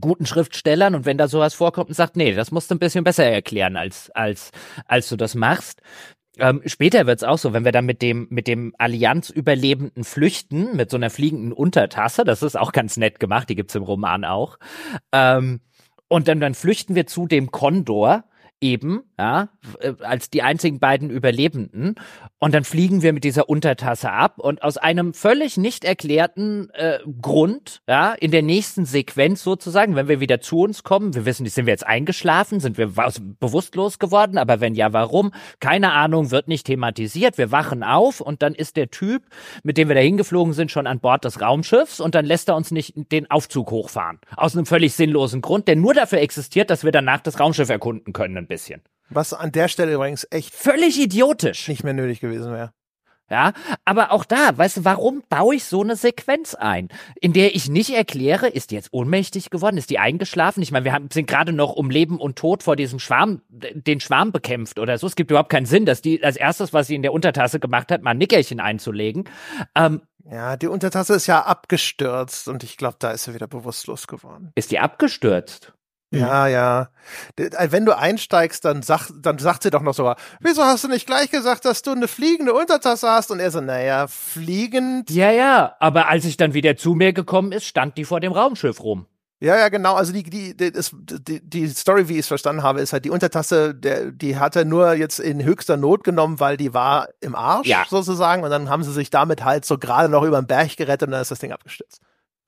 guten 0.00 0.26
Schriftstellern 0.26 0.94
und 0.94 1.04
wenn 1.04 1.18
da 1.18 1.28
sowas 1.28 1.54
vorkommt 1.54 1.88
und 1.88 1.94
sagt, 1.94 2.16
nee, 2.16 2.34
das 2.34 2.50
musst 2.50 2.70
du 2.70 2.74
ein 2.74 2.78
bisschen 2.78 3.04
besser 3.04 3.24
erklären, 3.24 3.76
als, 3.76 4.10
als, 4.10 4.50
als 4.86 5.08
du 5.08 5.16
das 5.16 5.34
machst, 5.34 5.82
ähm, 6.38 6.62
später 6.66 7.06
wird's 7.06 7.24
auch 7.24 7.38
so, 7.38 7.52
wenn 7.52 7.64
wir 7.64 7.72
dann 7.72 7.86
mit 7.86 8.00
dem, 8.00 8.26
mit 8.30 8.46
dem 8.46 8.74
Allianz-Überlebenden 8.78 10.04
flüchten, 10.04 10.74
mit 10.76 10.90
so 10.90 10.96
einer 10.96 11.10
fliegenden 11.10 11.52
Untertasse, 11.52 12.24
das 12.24 12.42
ist 12.42 12.58
auch 12.58 12.72
ganz 12.72 12.96
nett 12.96 13.20
gemacht, 13.20 13.48
die 13.48 13.54
gibt's 13.54 13.74
im 13.74 13.82
Roman 13.82 14.24
auch. 14.24 14.58
Ähm, 15.12 15.60
und 16.08 16.28
dann, 16.28 16.40
dann 16.40 16.54
flüchten 16.54 16.94
wir 16.94 17.06
zu 17.06 17.26
dem 17.26 17.50
Kondor, 17.50 18.24
eben, 18.60 19.02
ja, 19.22 19.48
äh, 19.78 19.92
als 20.02 20.30
die 20.30 20.42
einzigen 20.42 20.80
beiden 20.80 21.08
Überlebenden. 21.08 21.94
Und 22.38 22.54
dann 22.54 22.64
fliegen 22.64 23.02
wir 23.02 23.12
mit 23.12 23.22
dieser 23.22 23.48
Untertasse 23.48 24.10
ab 24.10 24.38
und 24.38 24.64
aus 24.64 24.76
einem 24.76 25.14
völlig 25.14 25.56
nicht 25.56 25.84
erklärten 25.84 26.70
äh, 26.70 26.98
Grund, 27.20 27.82
ja, 27.88 28.14
in 28.14 28.32
der 28.32 28.42
nächsten 28.42 28.84
Sequenz 28.84 29.44
sozusagen, 29.44 29.94
wenn 29.94 30.08
wir 30.08 30.18
wieder 30.18 30.40
zu 30.40 30.62
uns 30.62 30.82
kommen, 30.82 31.14
wir 31.14 31.24
wissen, 31.24 31.46
sind 31.46 31.66
wir 31.66 31.72
jetzt 31.72 31.86
eingeschlafen, 31.86 32.58
sind 32.58 32.78
wir 32.78 32.92
bewusstlos 33.38 34.00
geworden, 34.00 34.38
aber 34.38 34.60
wenn 34.60 34.74
ja, 34.74 34.92
warum? 34.92 35.32
Keine 35.60 35.92
Ahnung, 35.92 36.32
wird 36.32 36.48
nicht 36.48 36.66
thematisiert. 36.66 37.38
Wir 37.38 37.52
wachen 37.52 37.84
auf 37.84 38.20
und 38.20 38.42
dann 38.42 38.56
ist 38.56 38.76
der 38.76 38.90
Typ, 38.90 39.22
mit 39.62 39.78
dem 39.78 39.86
wir 39.86 39.94
da 39.94 40.00
hingeflogen 40.00 40.52
sind, 40.52 40.72
schon 40.72 40.88
an 40.88 40.98
Bord 40.98 41.24
des 41.24 41.40
Raumschiffs 41.40 42.00
und 42.00 42.16
dann 42.16 42.24
lässt 42.24 42.48
er 42.48 42.56
uns 42.56 42.72
nicht 42.72 42.94
den 43.12 43.30
Aufzug 43.30 43.70
hochfahren. 43.70 44.18
Aus 44.36 44.56
einem 44.56 44.66
völlig 44.66 44.94
sinnlosen 44.94 45.42
Grund, 45.42 45.68
der 45.68 45.76
nur 45.76 45.94
dafür 45.94 46.18
existiert, 46.18 46.70
dass 46.70 46.82
wir 46.82 46.90
danach 46.90 47.20
das 47.20 47.38
Raumschiff 47.38 47.68
erkunden 47.68 48.12
können 48.12 48.48
bisschen. 48.52 48.82
Was 49.14 49.34
an 49.34 49.52
der 49.52 49.68
Stelle 49.68 49.94
übrigens 49.94 50.26
echt 50.30 50.54
völlig 50.54 51.00
idiotisch 51.00 51.68
nicht 51.68 51.84
mehr 51.84 51.94
nötig 51.94 52.20
gewesen 52.20 52.52
wäre. 52.52 52.72
Ja, 53.32 53.54
aber 53.86 54.12
auch 54.12 54.26
da, 54.26 54.58
weißt 54.58 54.76
du, 54.76 54.84
warum 54.84 55.22
baue 55.30 55.54
ich 55.54 55.64
so 55.64 55.80
eine 55.80 55.96
Sequenz 55.96 56.54
ein, 56.54 56.88
in 57.18 57.32
der 57.32 57.54
ich 57.56 57.70
nicht 57.70 57.88
erkläre, 57.88 58.46
ist 58.46 58.70
die 58.70 58.74
jetzt 58.74 58.92
ohnmächtig 58.92 59.48
geworden, 59.48 59.78
ist 59.78 59.88
die 59.88 59.98
eingeschlafen? 59.98 60.62
Ich 60.62 60.70
meine, 60.70 60.84
wir 60.84 60.92
haben, 60.92 61.08
sind 61.10 61.28
gerade 61.28 61.54
noch 61.54 61.72
um 61.72 61.88
Leben 61.88 62.20
und 62.20 62.36
Tod 62.36 62.62
vor 62.62 62.76
diesem 62.76 62.98
Schwarm, 62.98 63.40
den 63.48 64.00
Schwarm 64.00 64.32
bekämpft 64.32 64.78
oder 64.78 64.98
so. 64.98 65.06
Es 65.06 65.16
gibt 65.16 65.30
überhaupt 65.30 65.48
keinen 65.48 65.64
Sinn, 65.64 65.86
dass 65.86 66.02
die 66.02 66.22
als 66.22 66.36
erstes, 66.36 66.74
was 66.74 66.88
sie 66.88 66.94
in 66.94 67.00
der 67.00 67.14
Untertasse 67.14 67.58
gemacht 67.58 67.90
hat, 67.90 68.02
mal 68.02 68.10
ein 68.10 68.18
Nickerchen 68.18 68.60
einzulegen. 68.60 69.24
Ähm, 69.74 70.02
ja, 70.30 70.58
die 70.58 70.68
Untertasse 70.68 71.14
ist 71.14 71.26
ja 71.26 71.40
abgestürzt 71.40 72.48
und 72.48 72.62
ich 72.62 72.76
glaube, 72.76 72.96
da 72.98 73.12
ist 73.12 73.24
sie 73.24 73.32
wieder 73.32 73.46
bewusstlos 73.46 74.06
geworden. 74.08 74.52
Ist 74.56 74.72
die 74.72 74.78
abgestürzt? 74.78 75.72
Ja, 76.12 76.46
ja. 76.46 76.88
Äh, 77.36 77.68
wenn 77.70 77.84
du 77.86 77.96
einsteigst, 77.96 78.64
dann, 78.64 78.82
sag, 78.82 79.10
dann 79.20 79.38
sagt 79.38 79.62
sie 79.62 79.70
doch 79.70 79.82
noch 79.82 79.94
sogar, 79.94 80.16
wieso 80.40 80.62
hast 80.62 80.84
du 80.84 80.88
nicht 80.88 81.06
gleich 81.06 81.30
gesagt, 81.30 81.64
dass 81.64 81.82
du 81.82 81.92
eine 81.92 82.06
fliegende 82.06 82.52
Untertasse 82.52 83.10
hast? 83.10 83.30
Und 83.30 83.40
er 83.40 83.50
so, 83.50 83.60
naja, 83.60 84.06
fliegend. 84.08 85.10
Ja, 85.10 85.30
ja, 85.30 85.74
aber 85.80 86.08
als 86.08 86.24
ich 86.24 86.36
dann 86.36 86.54
wieder 86.54 86.76
zu 86.76 86.94
mir 86.94 87.12
gekommen 87.12 87.52
ist, 87.52 87.64
stand 87.64 87.96
die 87.96 88.04
vor 88.04 88.20
dem 88.20 88.32
Raumschiff 88.32 88.82
rum. 88.82 89.06
Ja, 89.40 89.56
ja, 89.56 89.70
genau. 89.70 89.94
Also 89.94 90.12
die, 90.12 90.22
die, 90.22 90.56
die, 90.56 90.70
die, 90.70 91.40
die 91.40 91.68
Story, 91.68 92.08
wie 92.08 92.12
ich 92.12 92.20
es 92.20 92.28
verstanden 92.28 92.62
habe, 92.62 92.80
ist 92.80 92.92
halt 92.92 93.04
die 93.04 93.10
Untertasse, 93.10 93.74
der, 93.74 94.12
die 94.12 94.36
hat 94.36 94.54
er 94.54 94.64
nur 94.64 94.92
jetzt 94.92 95.18
in 95.18 95.42
höchster 95.42 95.76
Not 95.76 96.04
genommen, 96.04 96.38
weil 96.38 96.56
die 96.56 96.74
war 96.74 97.08
im 97.20 97.34
Arsch 97.34 97.66
ja. 97.66 97.84
sozusagen. 97.90 98.44
Und 98.44 98.50
dann 98.50 98.68
haben 98.68 98.84
sie 98.84 98.92
sich 98.92 99.10
damit 99.10 99.42
halt 99.42 99.64
so 99.64 99.78
gerade 99.78 100.08
noch 100.08 100.22
über 100.22 100.40
den 100.40 100.46
Berg 100.46 100.76
gerettet 100.76 101.08
und 101.08 101.12
dann 101.12 101.22
ist 101.22 101.32
das 101.32 101.40
Ding 101.40 101.50
abgestürzt. 101.50 102.00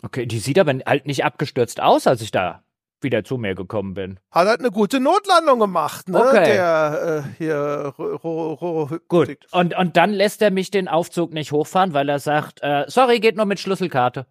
Okay, 0.04 0.26
die 0.26 0.38
sieht 0.38 0.58
aber 0.58 0.72
halt 0.86 1.06
nicht 1.06 1.24
abgestürzt 1.24 1.80
aus, 1.80 2.06
als 2.06 2.20
ich 2.20 2.30
da 2.30 2.63
wieder 3.04 3.22
zu 3.22 3.38
mir 3.38 3.54
gekommen 3.54 3.94
bin. 3.94 4.18
Hat 4.32 4.48
halt 4.48 4.58
eine 4.58 4.72
gute 4.72 4.98
Notlandung 4.98 5.60
gemacht, 5.60 6.08
ne? 6.08 6.20
Okay. 6.20 6.54
Der 6.54 7.24
äh, 7.24 7.36
hier 7.38 7.94
ro, 7.96 8.54
ro, 8.54 8.90
Gut. 9.06 9.38
Und, 9.52 9.76
und 9.76 9.96
dann 9.96 10.10
lässt 10.10 10.42
er 10.42 10.50
mich 10.50 10.72
den 10.72 10.88
Aufzug 10.88 11.32
nicht 11.32 11.52
hochfahren, 11.52 11.94
weil 11.94 12.08
er 12.08 12.18
sagt, 12.18 12.60
äh, 12.62 12.84
sorry, 12.88 13.20
geht 13.20 13.36
nur 13.36 13.46
mit 13.46 13.60
Schlüsselkarte. 13.60 14.26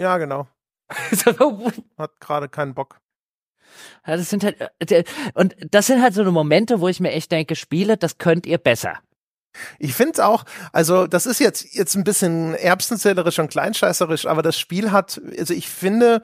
Ja, 0.00 0.18
genau. 0.18 0.48
Hat 1.98 2.20
gerade 2.20 2.48
keinen 2.48 2.74
Bock. 2.74 2.98
Ja, 4.06 4.16
das 4.16 4.28
sind 4.28 4.44
halt, 4.44 4.56
äh, 4.80 5.04
und 5.34 5.54
das 5.70 5.86
sind 5.86 6.02
halt 6.02 6.14
so 6.14 6.22
eine 6.22 6.32
Momente, 6.32 6.80
wo 6.80 6.88
ich 6.88 7.00
mir 7.00 7.12
echt 7.12 7.32
denke, 7.32 7.54
Spiele, 7.56 7.96
das 7.96 8.18
könnt 8.18 8.46
ihr 8.46 8.58
besser. 8.58 8.98
Ich 9.78 9.94
finde 9.94 10.14
es 10.14 10.20
auch, 10.20 10.44
also 10.72 11.06
das 11.06 11.26
ist 11.26 11.38
jetzt, 11.38 11.74
jetzt 11.74 11.94
ein 11.94 12.04
bisschen 12.04 12.54
erbsenzählerisch 12.54 13.38
und 13.38 13.50
kleinscheißerisch, 13.50 14.26
aber 14.26 14.42
das 14.42 14.58
Spiel 14.58 14.90
hat, 14.90 15.20
also 15.38 15.54
ich 15.54 15.68
finde, 15.68 16.22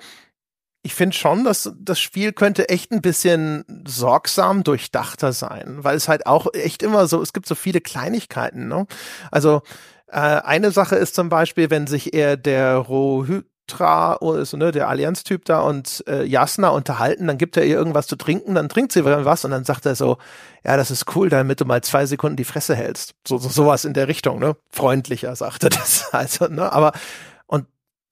ich 0.82 0.94
finde 0.94 1.15
schon, 1.15 1.44
dass 1.44 1.70
das 1.78 2.01
Spiel 2.01 2.32
könnte 2.32 2.69
echt 2.69 2.90
ein 2.90 3.02
bisschen 3.02 3.65
sorgsam 3.86 4.65
durchdachter 4.65 5.32
sein, 5.32 5.78
weil 5.82 5.97
es 5.97 6.09
halt 6.09 6.27
auch 6.27 6.47
echt 6.55 6.82
immer 6.82 7.07
so, 7.07 7.20
es 7.20 7.32
gibt 7.32 7.47
so 7.47 7.55
viele 7.55 7.81
Kleinigkeiten, 7.81 8.69
ne? 8.69 8.86
Also 9.31 9.62
äh, 10.07 10.19
eine 10.19 10.70
Sache 10.70 10.97
ist 10.97 11.15
zum 11.15 11.28
Beispiel, 11.28 11.70
wenn 11.70 11.86
sich 11.86 12.15
eher 12.15 12.36
der 12.39 12.77
Rohytra, 12.77 14.15
also, 14.15 14.57
ne, 14.57 14.73
der 14.73 14.89
Allianz-Typ 14.89 15.44
da 15.44 15.61
und 15.61 16.02
äh, 16.09 16.24
Jasna 16.24 16.70
unterhalten, 16.70 17.27
dann 17.27 17.39
gibt 17.39 17.59
er 17.59 17.65
ihr 17.65 17.77
irgendwas 17.77 18.07
zu 18.07 18.16
trinken, 18.16 18.55
dann 18.55 18.70
trinkt 18.70 18.93
sie 18.93 19.05
was 19.05 19.44
und 19.44 19.51
dann 19.51 19.65
sagt 19.65 19.85
er 19.85 19.94
so, 19.94 20.16
ja, 20.65 20.78
das 20.78 20.90
ist 20.90 21.15
cool, 21.15 21.28
damit 21.28 21.61
du 21.61 21.66
mal 21.66 21.82
zwei 21.82 22.07
Sekunden 22.07 22.36
die 22.36 22.44
Fresse 22.44 22.74
hältst. 22.74 23.15
So, 23.28 23.36
so 23.36 23.51
sowas 23.51 23.85
in 23.85 23.93
der 23.93 24.09
Richtung, 24.09 24.39
ne? 24.39 24.57
Freundlicher, 24.70 25.36
sagt 25.36 25.65
er 25.65 25.70
das. 25.70 26.09
Also, 26.12 26.47
ne? 26.47 26.73
Aber 26.73 26.93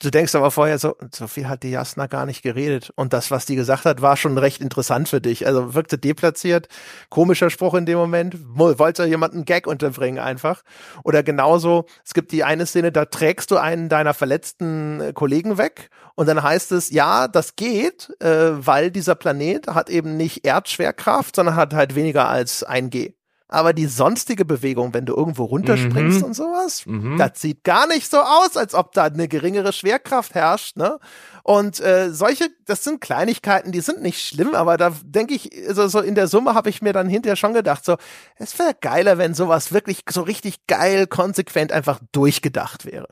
Du 0.01 0.11
denkst 0.11 0.37
aber 0.37 0.53
vorher 0.53 0.79
so, 0.79 0.97
so 1.12 1.27
viel 1.27 1.49
hat 1.49 1.65
die 1.65 1.70
Jasna 1.70 2.07
gar 2.07 2.25
nicht 2.25 2.43
geredet. 2.43 2.93
Und 2.95 3.12
das, 3.12 3.33
was 3.33 3.47
die 3.47 3.57
gesagt 3.57 3.85
hat, 3.85 4.01
war 4.01 4.16
schon 4.16 4.39
recht 4.39 4.61
interessant 4.61 5.09
für 5.09 5.20
dich. 5.20 5.45
Also 5.45 5.75
wirkte 5.75 5.99
deplatziert. 5.99 6.69
Komischer 7.11 7.51
Spruch 7.51 7.75
in 7.75 7.85
dem 7.85 7.99
Moment. 7.99 8.37
Wollte 8.39 9.07
jemand 9.07 9.35
einen 9.35 9.45
Gag 9.45 9.66
unterbringen 9.66 10.20
einfach. 10.20 10.62
Oder 11.03 11.25
genauso, 11.25 11.87
es 12.05 12.15
gibt 12.15 12.31
die 12.31 12.45
eine 12.45 12.66
Szene, 12.66 12.93
da 12.93 13.07
trägst 13.07 13.51
du 13.51 13.57
einen 13.57 13.89
deiner 13.89 14.15
verletzten 14.15 15.01
äh, 15.01 15.12
Kollegen 15.12 15.59
weg. 15.59 15.91
Und 16.15 16.29
dann 16.29 16.45
heißt 16.45 16.70
es, 16.70 16.91
ja, 16.91 17.27
das 17.27 17.57
geht, 17.57 18.15
äh, 18.20 18.51
weil 18.53 18.93
dieser 18.93 19.16
Planet 19.16 19.66
hat 19.66 19.91
eben 19.91 20.16
nicht 20.16 20.47
Erdschwerkraft, 20.47 21.35
sondern 21.35 21.57
hat 21.57 21.75
halt 21.75 21.97
weniger 21.97 22.29
als 22.29 22.62
ein 22.62 22.91
G. 22.91 23.18
aber 23.49 23.73
die 23.73 23.87
sonstige 23.87 24.45
Bewegung, 24.45 24.93
wenn 24.93 25.07
du 25.07 25.16
irgendwo 25.16 25.45
runterspringst 25.45 26.20
mhm. 26.20 26.25
und 26.25 26.35
sowas, 26.35 26.85
mhm. 26.85 27.16
das 27.16 27.41
sieht 27.41 27.65
gar 27.65 27.87
nicht 27.87 28.11
so 28.11 28.19
aus, 28.19 28.57
als 28.57 28.75
ob 28.75 28.93
da 28.93 29.05
eine 29.05 29.27
geringere 29.27 29.73
Schwerkraft 29.73 30.35
herrscht, 30.35 30.77
ne? 30.77 30.99
Und 31.43 31.81
äh, 31.81 32.12
solche, 32.12 32.51
das 32.66 32.85
sind 32.85 33.01
Kleinigkeiten, 33.01 33.73
die 33.73 33.81
sind 33.81 34.03
nicht 34.03 34.20
schlimm, 34.20 34.55
aber 34.55 34.77
da 34.77 34.93
denke 35.03 35.35
ich, 35.35 35.51
also 35.66 35.89
so 35.89 36.01
in 36.01 36.15
der 36.15 36.29
Summe 36.29 36.55
habe 36.55 36.69
ich 36.69 36.83
mir 36.83 36.93
dann 36.93 37.09
hinterher 37.09 37.37
schon 37.37 37.55
gedacht, 37.55 37.87
so, 37.87 37.97
es 38.37 38.59
wäre 38.59 38.75
geiler, 38.79 39.16
wenn 39.16 39.33
sowas 39.33 39.73
wirklich 39.73 40.03
so 40.11 40.20
richtig 40.20 40.66
geil, 40.66 41.07
konsequent 41.07 41.73
einfach 41.73 42.01
durchgedacht 42.12 42.85
wäre. 42.85 43.09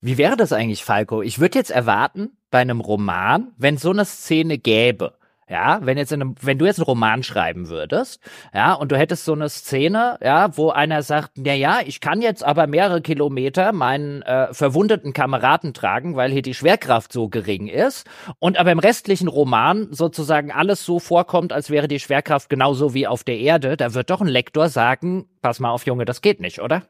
Wie 0.00 0.18
wäre 0.18 0.36
das 0.36 0.52
eigentlich, 0.52 0.84
Falco? 0.84 1.22
Ich 1.22 1.40
würde 1.40 1.58
jetzt 1.58 1.70
erwarten, 1.72 2.36
bei 2.52 2.60
einem 2.60 2.80
Roman, 2.80 3.52
wenn 3.56 3.78
so 3.78 3.90
eine 3.90 4.04
Szene 4.04 4.58
gäbe, 4.58 5.14
ja, 5.52 5.80
wenn 5.82 5.98
jetzt 5.98 6.12
in 6.12 6.22
einem, 6.22 6.34
wenn 6.40 6.56
du 6.56 6.64
jetzt 6.64 6.78
einen 6.78 6.86
Roman 6.86 7.22
schreiben 7.22 7.68
würdest, 7.68 8.22
ja, 8.54 8.72
und 8.72 8.90
du 8.90 8.96
hättest 8.96 9.26
so 9.26 9.34
eine 9.34 9.50
Szene, 9.50 10.18
ja, 10.22 10.56
wo 10.56 10.70
einer 10.70 11.02
sagt, 11.02 11.32
na 11.36 11.52
ja, 11.52 11.80
ich 11.84 12.00
kann 12.00 12.22
jetzt 12.22 12.42
aber 12.42 12.66
mehrere 12.66 13.02
Kilometer 13.02 13.72
meinen 13.72 14.22
äh, 14.22 14.52
verwundeten 14.54 15.12
Kameraden 15.12 15.74
tragen, 15.74 16.16
weil 16.16 16.32
hier 16.32 16.40
die 16.40 16.54
Schwerkraft 16.54 17.12
so 17.12 17.28
gering 17.28 17.68
ist, 17.68 18.08
und 18.38 18.56
aber 18.56 18.72
im 18.72 18.78
restlichen 18.78 19.28
Roman 19.28 19.88
sozusagen 19.90 20.50
alles 20.50 20.86
so 20.86 20.98
vorkommt, 20.98 21.52
als 21.52 21.68
wäre 21.68 21.86
die 21.86 22.00
Schwerkraft 22.00 22.48
genauso 22.48 22.94
wie 22.94 23.06
auf 23.06 23.22
der 23.22 23.38
Erde, 23.38 23.76
da 23.76 23.92
wird 23.92 24.08
doch 24.08 24.22
ein 24.22 24.28
Lektor 24.28 24.70
sagen, 24.70 25.26
pass 25.42 25.60
mal 25.60 25.70
auf, 25.70 25.84
Junge, 25.84 26.06
das 26.06 26.22
geht 26.22 26.40
nicht, 26.40 26.62
oder? 26.62 26.84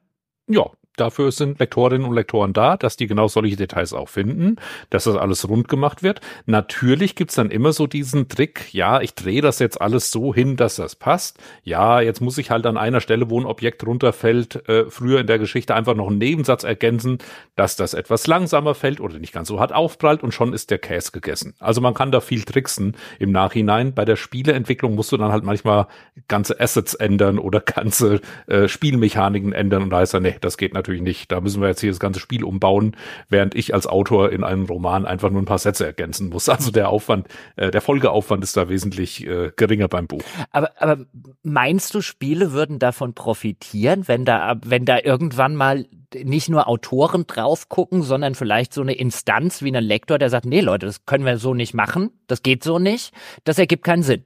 Ja, 0.47 0.71
dafür 0.97 1.33
sind 1.33 1.59
Lektorinnen 1.59 2.07
und 2.07 2.15
Lektoren 2.15 2.53
da, 2.53 2.77
dass 2.77 2.97
die 2.97 3.07
genau 3.07 3.29
solche 3.29 3.57
Details 3.57 3.93
auch 3.93 4.09
finden, 4.09 4.57
dass 4.91 5.05
das 5.05 5.17
alles 5.17 5.49
rund 5.49 5.69
gemacht 5.69 6.03
wird. 6.03 6.21
Natürlich 6.47 7.15
gibt's 7.15 7.35
dann 7.35 7.51
immer 7.51 7.73
so 7.73 7.87
diesen 7.87 8.29
Trick, 8.29 8.73
ja, 8.73 9.01
ich 9.01 9.15
drehe 9.15 9.41
das 9.41 9.59
jetzt 9.59 9.81
alles 9.81 10.11
so 10.11 10.35
hin, 10.35 10.57
dass 10.57 10.77
das 10.77 10.97
passt. 10.97 11.39
Ja, 11.63 12.01
jetzt 12.01 12.21
muss 12.21 12.39
ich 12.39 12.51
halt 12.51 12.67
an 12.67 12.77
einer 12.77 13.01
Stelle, 13.01 13.31
wo 13.31 13.41
ein 13.41 13.47
Objekt 13.47 13.87
runterfällt, 13.87 14.69
äh, 14.69 14.91
früher 14.91 15.21
in 15.21 15.27
der 15.27 15.39
Geschichte 15.39 15.75
einfach 15.75 15.95
noch 15.95 16.09
einen 16.09 16.19
Nebensatz 16.19 16.65
ergänzen, 16.65 17.19
dass 17.57 17.77
das 17.77 17.95
etwas 17.95 18.27
langsamer 18.27 18.75
fällt 18.75 19.01
oder 19.01 19.19
nicht 19.19 19.33
ganz 19.33 19.49
so 19.49 19.61
hart 19.61 19.73
aufprallt 19.73 20.23
und 20.23 20.33
schon 20.33 20.53
ist 20.53 20.71
der 20.71 20.79
Käse 20.79 21.13
gegessen. 21.13 21.55
Also 21.59 21.81
man 21.81 21.95
kann 21.95 22.13
da 22.13 22.21
viel 22.21 22.43
tricksen 22.43 22.97
im 23.19 23.33
Nachhinein. 23.33 23.95
Bei 23.95 24.05
der 24.05 24.17
Spieleentwicklung 24.17 24.95
musst 24.95 25.13
du 25.13 25.17
dann 25.17 25.33
halt 25.33 25.45
manchmal 25.45 25.87
ganze 26.29 26.61
Assets 26.61 26.95
ändern 26.95 27.39
oder 27.39 27.61
ganze 27.73 28.21
äh, 28.47 28.69
Spielmechaniken 28.69 29.53
ändern 29.53 29.85
und 29.85 29.91
da 29.91 29.99
heißt 29.99 30.15
dann, 30.15 30.23
nee, 30.23 30.37
das 30.41 30.57
geht 30.57 30.75
natürlich 30.75 30.82
nicht. 30.89 31.33
Da 31.33 31.41
müssen 31.41 31.61
wir 31.61 31.69
jetzt 31.69 31.81
hier 31.81 31.91
das 31.91 32.01
ganze 32.01 32.21
Spiel 32.21 32.45
umbauen, 32.45 32.97
während 33.29 33.55
ich 33.55 33.75
als 33.75 33.87
Autor 33.87 34.31
in 34.31 34.45
einem 34.45 34.67
Roman 34.67 35.07
einfach 35.07 35.31
nur 35.31 35.43
ein 35.43 35.47
paar 35.47 35.59
Sätze 35.59 35.87
ergänzen 35.87 36.29
muss. 36.29 36.49
Also 36.49 36.71
der 36.71 36.91
Aufwand, 36.91 37.29
äh, 37.57 37.71
der 37.71 37.81
Folgeaufwand 37.81 38.45
ist 38.45 38.57
da 38.57 38.69
wesentlich 38.69 39.27
äh, 39.27 39.53
geringer 39.57 39.89
beim 39.89 40.07
Buch. 40.07 40.23
Aber, 40.51 40.71
aber 40.81 41.05
meinst 41.43 41.95
du, 41.95 42.03
Spiele 42.03 42.53
würden 42.53 42.79
davon 42.79 43.15
profitieren, 43.15 44.07
wenn 44.07 44.25
da, 44.25 44.57
wenn 44.65 44.85
da 44.85 44.99
irgendwann 45.03 45.57
mal 45.57 45.87
nicht 46.15 46.49
nur 46.49 46.69
Autoren 46.69 47.27
drauf 47.27 47.69
gucken, 47.69 48.03
sondern 48.03 48.35
vielleicht 48.35 48.73
so 48.75 48.83
eine 48.83 48.95
Instanz 48.95 49.63
wie 49.63 49.75
ein 49.75 49.83
Lektor, 49.83 50.19
der 50.19 50.31
sagt, 50.31 50.47
nee 50.47 50.61
Leute, 50.61 50.87
das 50.87 51.07
können 51.07 51.25
wir 51.25 51.39
so 51.39 51.55
nicht 51.55 51.75
machen, 51.75 52.11
das 52.27 52.43
geht 52.43 52.63
so 52.65 52.79
nicht, 52.79 53.13
das 53.45 53.59
ergibt 53.59 53.85
keinen 53.85 54.03
Sinn. 54.03 54.25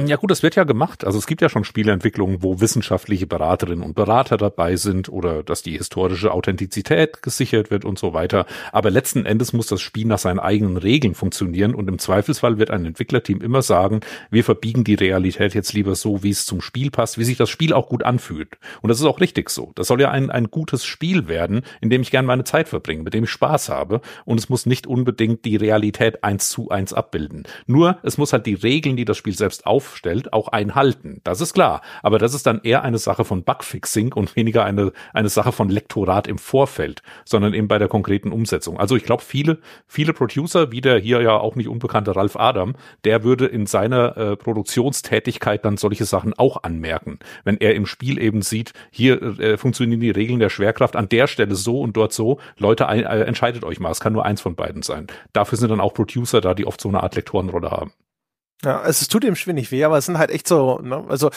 Ja 0.00 0.16
gut, 0.16 0.32
das 0.32 0.42
wird 0.42 0.56
ja 0.56 0.64
gemacht. 0.64 1.04
Also 1.04 1.18
es 1.18 1.26
gibt 1.28 1.40
ja 1.40 1.48
schon 1.48 1.62
Spieleentwicklungen, 1.62 2.42
wo 2.42 2.60
wissenschaftliche 2.60 3.28
Beraterinnen 3.28 3.84
und 3.84 3.94
Berater 3.94 4.36
dabei 4.36 4.74
sind 4.74 5.08
oder 5.08 5.44
dass 5.44 5.62
die 5.62 5.78
historische 5.78 6.32
Authentizität 6.32 7.22
gesichert 7.22 7.70
wird 7.70 7.84
und 7.84 7.96
so 7.96 8.12
weiter. 8.12 8.44
Aber 8.72 8.90
letzten 8.90 9.24
Endes 9.24 9.52
muss 9.52 9.68
das 9.68 9.80
Spiel 9.80 10.08
nach 10.08 10.18
seinen 10.18 10.40
eigenen 10.40 10.78
Regeln 10.78 11.14
funktionieren 11.14 11.76
und 11.76 11.86
im 11.86 12.00
Zweifelsfall 12.00 12.58
wird 12.58 12.72
ein 12.72 12.84
Entwicklerteam 12.84 13.40
immer 13.40 13.62
sagen, 13.62 14.00
wir 14.32 14.42
verbiegen 14.42 14.82
die 14.82 14.96
Realität 14.96 15.54
jetzt 15.54 15.72
lieber 15.74 15.94
so, 15.94 16.24
wie 16.24 16.30
es 16.30 16.44
zum 16.44 16.60
Spiel 16.60 16.90
passt, 16.90 17.16
wie 17.16 17.24
sich 17.24 17.36
das 17.36 17.48
Spiel 17.48 17.72
auch 17.72 17.88
gut 17.88 18.02
anfühlt. 18.02 18.58
Und 18.82 18.88
das 18.88 18.98
ist 18.98 19.06
auch 19.06 19.20
richtig 19.20 19.48
so. 19.48 19.70
Das 19.76 19.86
soll 19.86 20.00
ja 20.00 20.10
ein, 20.10 20.28
ein 20.28 20.50
gutes 20.50 20.84
Spiel 20.84 21.28
werden, 21.28 21.62
in 21.80 21.88
dem 21.88 22.02
ich 22.02 22.10
gern 22.10 22.26
meine 22.26 22.42
Zeit 22.42 22.68
verbringe, 22.68 23.04
mit 23.04 23.14
dem 23.14 23.24
ich 23.24 23.30
Spaß 23.30 23.68
habe 23.68 24.00
und 24.24 24.40
es 24.40 24.48
muss 24.48 24.66
nicht 24.66 24.88
unbedingt 24.88 25.44
die 25.44 25.54
Realität 25.54 26.24
eins 26.24 26.48
zu 26.48 26.70
eins 26.70 26.92
abbilden. 26.92 27.44
Nur 27.68 27.98
es 28.02 28.18
muss 28.18 28.32
halt 28.32 28.46
die 28.46 28.54
Regeln, 28.54 28.96
die 28.96 29.04
das 29.04 29.18
Spiel 29.18 29.36
selbst 29.36 29.66
auf 29.66 29.83
aufstellt, 29.84 30.32
auch 30.32 30.48
einhalten. 30.48 31.20
Das 31.24 31.40
ist 31.40 31.54
klar. 31.54 31.82
Aber 32.02 32.18
das 32.18 32.34
ist 32.34 32.46
dann 32.46 32.60
eher 32.62 32.82
eine 32.82 32.98
Sache 32.98 33.24
von 33.24 33.44
Bugfixing 33.44 34.12
und 34.12 34.34
weniger 34.34 34.64
eine, 34.64 34.92
eine 35.12 35.28
Sache 35.28 35.52
von 35.52 35.68
Lektorat 35.68 36.26
im 36.26 36.38
Vorfeld, 36.38 37.02
sondern 37.24 37.54
eben 37.54 37.68
bei 37.68 37.78
der 37.78 37.88
konkreten 37.88 38.32
Umsetzung. 38.32 38.78
Also 38.78 38.96
ich 38.96 39.04
glaube, 39.04 39.22
viele, 39.22 39.58
viele 39.86 40.12
Producer, 40.12 40.72
wie 40.72 40.80
der 40.80 40.98
hier 40.98 41.20
ja 41.22 41.36
auch 41.36 41.54
nicht 41.54 41.68
unbekannte 41.68 42.16
Ralf 42.16 42.36
Adam, 42.36 42.74
der 43.04 43.24
würde 43.24 43.46
in 43.46 43.66
seiner 43.66 44.16
äh, 44.16 44.36
Produktionstätigkeit 44.36 45.64
dann 45.64 45.76
solche 45.76 46.04
Sachen 46.04 46.34
auch 46.34 46.62
anmerken. 46.62 47.18
Wenn 47.44 47.58
er 47.58 47.74
im 47.74 47.86
Spiel 47.86 48.18
eben 48.18 48.42
sieht, 48.42 48.72
hier 48.90 49.22
äh, 49.38 49.56
funktionieren 49.56 50.00
die 50.00 50.10
Regeln 50.10 50.40
der 50.40 50.50
Schwerkraft 50.50 50.96
an 50.96 51.08
der 51.08 51.26
Stelle 51.26 51.54
so 51.54 51.80
und 51.80 51.96
dort 51.96 52.12
so. 52.12 52.38
Leute, 52.56 52.88
ein, 52.88 53.04
äh, 53.04 53.22
entscheidet 53.22 53.64
euch 53.64 53.80
mal. 53.80 53.90
Es 53.90 54.00
kann 54.00 54.12
nur 54.12 54.24
eins 54.24 54.40
von 54.40 54.54
beiden 54.54 54.82
sein. 54.82 55.06
Dafür 55.32 55.58
sind 55.58 55.70
dann 55.70 55.80
auch 55.80 55.94
Producer 55.94 56.40
da, 56.40 56.54
die 56.54 56.66
oft 56.66 56.80
so 56.80 56.88
eine 56.88 57.02
Art 57.02 57.14
Lektorenrolle 57.14 57.70
haben. 57.70 57.92
Ja, 58.62 58.80
also 58.80 59.02
es 59.02 59.08
tut 59.08 59.24
Spiel 59.36 59.52
nicht 59.52 59.72
weh, 59.72 59.84
aber 59.84 59.98
es 59.98 60.06
sind 60.06 60.16
halt 60.16 60.30
echt 60.30 60.48
so, 60.48 60.78
ne, 60.78 61.04
also 61.08 61.30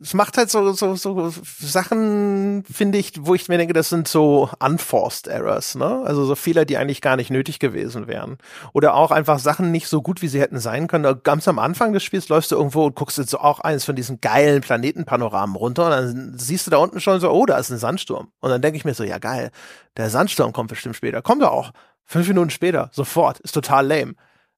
es 0.00 0.14
macht 0.14 0.36
halt 0.36 0.50
so, 0.50 0.72
so, 0.72 0.94
so 0.94 1.32
Sachen, 1.60 2.64
finde 2.70 2.98
ich, 2.98 3.14
wo 3.20 3.34
ich 3.34 3.48
mir 3.48 3.58
denke, 3.58 3.72
das 3.72 3.88
sind 3.88 4.06
so 4.06 4.50
unforced 4.60 5.26
errors, 5.26 5.74
ne? 5.74 6.02
Also 6.04 6.24
so 6.24 6.36
Fehler, 6.36 6.64
die 6.64 6.76
eigentlich 6.76 7.00
gar 7.00 7.16
nicht 7.16 7.30
nötig 7.30 7.58
gewesen 7.58 8.06
wären. 8.06 8.38
Oder 8.72 8.94
auch 8.94 9.10
einfach 9.10 9.38
Sachen 9.38 9.72
nicht 9.72 9.88
so 9.88 10.00
gut, 10.00 10.22
wie 10.22 10.28
sie 10.28 10.40
hätten 10.40 10.60
sein 10.60 10.86
können. 10.86 11.22
Ganz 11.24 11.48
am 11.48 11.58
Anfang 11.58 11.92
des 11.92 12.04
Spiels 12.04 12.28
läufst 12.28 12.52
du 12.52 12.56
irgendwo 12.56 12.86
und 12.86 12.94
guckst 12.94 13.18
jetzt 13.18 13.30
so 13.30 13.38
auch 13.38 13.60
eines 13.60 13.84
von 13.84 13.96
diesen 13.96 14.20
geilen 14.20 14.60
Planetenpanoramen 14.60 15.56
runter 15.56 15.86
und 15.86 15.90
dann 15.90 16.38
siehst 16.38 16.66
du 16.66 16.70
da 16.70 16.76
unten 16.76 17.00
schon 17.00 17.18
so, 17.18 17.30
oh, 17.30 17.46
da 17.46 17.58
ist 17.58 17.70
ein 17.70 17.78
Sandsturm. 17.78 18.28
Und 18.40 18.50
dann 18.50 18.62
denke 18.62 18.76
ich 18.76 18.84
mir 18.84 18.94
so, 18.94 19.02
ja 19.02 19.18
geil, 19.18 19.50
der 19.96 20.10
Sandsturm 20.10 20.52
kommt 20.52 20.68
bestimmt 20.68 20.94
später. 20.94 21.22
Kommt 21.22 21.42
er 21.42 21.50
auch. 21.50 21.72
Fünf 22.04 22.28
Minuten 22.28 22.50
später, 22.50 22.90
sofort. 22.92 23.40
Ist 23.40 23.52
total 23.52 23.86
lame. 23.86 24.14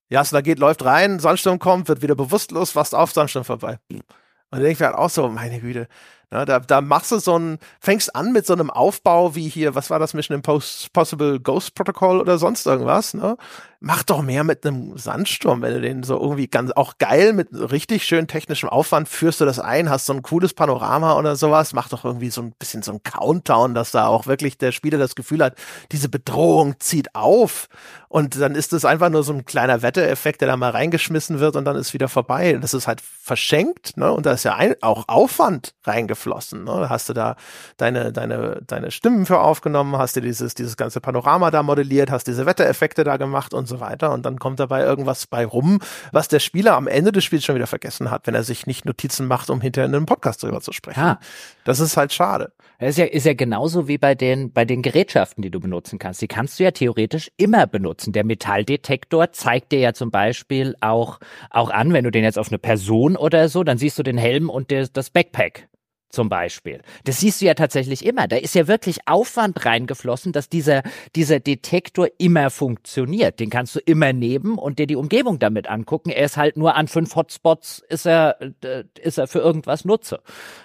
Jasna 0.09 0.41
geht, 0.41 0.59
läuft 0.59 0.85
rein, 0.85 1.19
Sandsturm 1.19 1.59
kommt, 1.59 1.89
wird 1.89 2.03
wieder 2.03 2.15
bewusstlos, 2.15 2.71
fast 2.71 2.95
auf 2.95 3.13
Sandsturm 3.13 3.45
vorbei. 3.45 3.79
Und 3.91 4.03
dann 4.51 4.61
denke 4.61 4.73
ich 4.73 4.81
mir 4.81 4.87
halt 4.87 4.97
auch 4.97 5.11
so, 5.11 5.29
meine 5.29 5.61
Güte, 5.61 5.89
ja, 6.31 6.45
da, 6.45 6.61
da 6.61 6.83
machst 6.83 7.11
du 7.11 7.19
so 7.19 7.39
ein, 7.39 7.59
fängst 7.81 8.15
an 8.15 8.33
mit 8.33 8.45
so 8.47 8.53
einem 8.53 8.71
Aufbau 8.71 9.35
wie 9.35 9.49
hier, 9.49 9.75
was 9.75 9.89
war 9.89 9.99
das 9.99 10.13
Mission 10.13 10.35
Impossible 10.35 11.41
Ghost 11.41 11.75
Protocol 11.75 12.21
oder 12.21 12.37
sonst 12.37 12.67
irgendwas, 12.67 13.15
ne? 13.15 13.37
Mach 13.81 14.03
doch 14.03 14.23
mehr 14.23 14.43
mit 14.43 14.67
einem 14.67 14.99
Sandsturm, 14.99 15.63
wenn 15.63 15.73
du 15.73 15.81
den 15.81 16.03
so 16.03 16.21
irgendwie 16.21 16.49
ganz, 16.49 16.73
auch 16.73 16.99
geil 16.99 17.33
mit 17.33 17.49
richtig 17.53 18.05
schön 18.05 18.27
technischem 18.27 18.69
Aufwand 18.69 19.09
führst 19.09 19.41
du 19.41 19.45
das 19.45 19.61
ein, 19.61 19.89
hast 19.89 20.07
so 20.07 20.13
ein 20.13 20.23
cooles 20.23 20.53
Panorama 20.53 21.17
oder 21.17 21.37
sowas, 21.37 21.73
mach 21.73 21.89
doch 21.89 22.05
irgendwie 22.05 22.31
so 22.31 22.43
ein 22.43 22.53
bisschen 22.59 22.83
so 22.83 22.93
ein 22.93 23.03
Countdown, 23.05 23.75
dass 23.75 23.93
da 23.93 24.09
auch 24.09 24.27
wirklich 24.27 24.59
der 24.59 24.73
Spieler 24.73 24.99
das 24.99 25.15
Gefühl 25.15 25.45
hat, 25.45 25.55
diese 25.93 26.09
Bedrohung 26.09 26.75
zieht 26.81 27.15
auf 27.15 27.69
und 28.09 28.41
dann 28.41 28.55
ist 28.55 28.73
es 28.73 28.85
einfach 28.85 29.11
nur 29.11 29.23
so 29.23 29.33
ein 29.33 29.45
kleiner 29.45 29.83
Wettereffekt, 29.83 30.41
der 30.41 30.49
da 30.49 30.57
mal 30.57 30.71
reingeschmissen 30.71 31.41
wird 31.41 31.57
und 31.57 31.65
dann 31.67 31.77
ist 31.77 31.93
wieder 31.93 32.09
vorbei. 32.09 32.59
Das 32.61 32.73
ist 32.73 32.87
halt 32.87 33.03
verschenkt, 33.03 33.97
ne? 33.99 34.11
Und 34.13 34.25
da 34.25 34.33
ist 34.33 34.45
ja 34.45 34.55
ein, 34.57 34.75
auch 34.81 35.05
Aufwand 35.09 35.75
reingeflossen. 36.19 36.65
Ne? 36.65 36.89
Hast 36.89 37.09
du 37.09 37.12
da 37.12 37.36
deine, 37.77 38.12
deine, 38.12 38.61
deine 38.66 38.90
Stimmen 38.90 39.27
für 39.27 39.40
aufgenommen, 39.40 39.97
hast 39.97 40.16
dir 40.16 40.20
dieses, 40.20 40.55
dieses 40.55 40.77
ganze 40.77 41.01
Panorama 41.01 41.51
da 41.51 41.62
modelliert, 41.62 42.11
hast 42.11 42.27
diese 42.27 42.47
Wettereffekte 42.47 43.05
da 43.05 43.16
gemacht 43.16 43.55
und 43.55 43.66
so 43.66 43.81
weiter. 43.81 44.12
Und 44.12 44.27
dann 44.27 44.39
kommt 44.39 44.61
dabei 44.61 44.82
irgendwas 44.82 45.27
bei 45.27 45.45
rum, 45.45 45.81
was 46.12 46.28
der 46.28 46.40
Spieler 46.40 46.77
am 46.77 46.86
Ende 46.86 47.12
des 47.12 47.24
Spiels 47.24 47.45
schon 47.45 47.55
wieder 47.55 47.66
vergessen 47.66 48.11
hat, 48.11 48.27
wenn 48.27 48.35
er 48.35 48.43
sich 48.43 48.66
nicht 48.66 48.85
Notizen 48.85 49.27
macht, 49.27 49.51
um 49.51 49.61
hinterher 49.61 49.89
in 49.89 49.95
einem 49.95 50.07
Podcast 50.07 50.43
drüber 50.43 50.61
zu 50.61 50.73
sprechen. 50.73 51.01
Ja. 51.01 51.19
Das 51.65 51.81
ist 51.81 51.97
halt 51.97 52.12
schade. 52.12 52.53
Das 52.78 52.90
ist 52.90 52.99
ja, 52.99 53.07
ist 53.07 53.27
ja 53.27 53.35
genauso 53.35 53.89
wie 53.89 53.99
bei 53.99 54.15
den, 54.15 54.53
bei 54.53 54.65
den 54.65 54.82
Gerätschaften, 54.82 55.43
die 55.43 55.51
du 55.51 55.59
benutzen 55.59 55.99
kannst. 55.99 56.23
Die 56.23 56.28
kannst 56.28 56.59
du 56.59 56.65
ja 56.65 56.70
theoretisch 56.70 57.31
immer 57.36 57.66
benutzen. 57.66 58.12
Der 58.12 58.24
Metalldetektor 58.24 59.32
zeigt 59.32 59.73
dir 59.73 59.81
ja 59.81 59.93
zum 59.95 60.12
Beispiel 60.12 60.77
auch, 60.81 61.19
auch 61.51 61.70
an, 61.70 61.93
wenn 61.93 62.05
du 62.05 62.12
den 62.12 62.23
jetzt 62.23 62.39
auf 62.39 62.49
eine 62.49 62.59
Person 62.59 63.16
oder 63.16 63.49
so, 63.49 63.65
dann 63.65 63.78
siehst 63.78 63.99
du 63.99 64.05
den 64.05 64.16
Helm 64.16 64.49
und 64.49 64.70
der, 64.70 64.86
das 64.86 65.11
Backpack 65.11 65.68
zum 66.11 66.29
Beispiel. 66.29 66.81
Das 67.05 67.21
siehst 67.21 67.41
du 67.41 67.47
ja 67.47 67.55
tatsächlich 67.55 68.05
immer. 68.05 68.29
Da 68.29 68.37
ist 68.37 68.55
ja 68.55 68.67
wirklich 68.67 69.01
Aufwand 69.07 69.65
reingeflossen, 69.65 70.33
dass 70.33 70.49
dieser, 70.49 70.83
dieser 71.15 71.39
Detektor 71.39 72.09
immer 72.19 72.51
funktioniert. 72.51 73.41
Den 73.41 73.51
kannst 73.51 73.77
du 73.77 73.81
immer 73.81 74.13
nehmen 74.13 74.59
und 74.59 74.79
dir 74.79 74.87
die 74.87 74.97
Umgebung 74.97 75.39
damit 75.39 75.69
angucken. 75.69 76.11
Er 76.11 76.25
ist 76.25 76.37
halt 76.37 76.57
nur 76.57 76.77
an 76.77 76.89
fünf 76.89 77.15
Hotspots, 77.15 77.83
ist 77.89 78.07
er, 78.07 78.41
äh, 78.63 78.85
ist 79.01 79.19
er 79.19 79.27
für 79.27 79.41
irgendwas 79.41 79.85
nutze. 79.85 80.21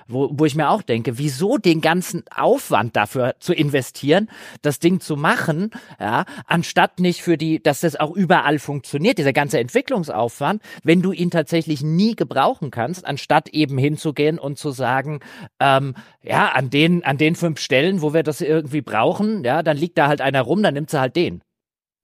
Wo, 0.07 0.30
wo 0.32 0.45
ich 0.45 0.56
mir 0.56 0.70
auch 0.70 0.82
denke, 0.82 1.18
wieso 1.18 1.57
den 1.57 1.82
ganzen 1.82 2.24
Aufwand 2.34 2.95
dafür 2.95 3.36
zu 3.40 3.53
investieren, 3.53 4.30
das 4.61 4.80
Ding 4.80 5.02
zu 5.02 5.18
machen, 5.18 5.72
ja, 5.99 6.26
anstatt 6.45 6.99
nicht 6.99 7.22
für 7.22 7.38
die, 7.38 7.61
dass 7.61 7.82
das 7.82 7.98
auch 7.98 8.11
überall 8.15 8.60
funktioniert, 8.60 9.18
dieser 9.18 9.34
ganze 9.34 9.60
Entwicklungsaufwand, 9.60 10.61
wenn 10.84 11.02
du 11.02 11.11
ihn 11.11 11.32
tatsächlich 11.32 11.82
nie 11.82 12.15
gebrauchen 12.15 12.72
kannst, 12.72 13.06
anstatt 13.06 13.49
eben 13.49 13.78
hinzugehen 13.78 14.40
und 14.40 14.57
zu 14.57 14.72
sagen, 14.72 15.20
ähm, 15.60 15.95
ja, 16.22 16.49
an 16.49 16.69
den, 16.69 17.03
an 17.03 17.18
den 17.18 17.35
fünf 17.35 17.60
Stellen, 17.60 18.01
wo 18.01 18.14
wir 18.14 18.23
das 18.23 18.41
irgendwie 18.41 18.81
brauchen, 18.81 19.43
ja, 19.43 19.64
dann 19.64 19.77
liegt 19.77 19.97
da 19.97 20.07
halt 20.07 20.22
einer 20.22 20.41
rum, 20.41 20.64
dann 20.64 20.73
nimmt 20.73 20.89
sie 20.89 20.99
halt 20.99 21.15
den. 21.15 21.41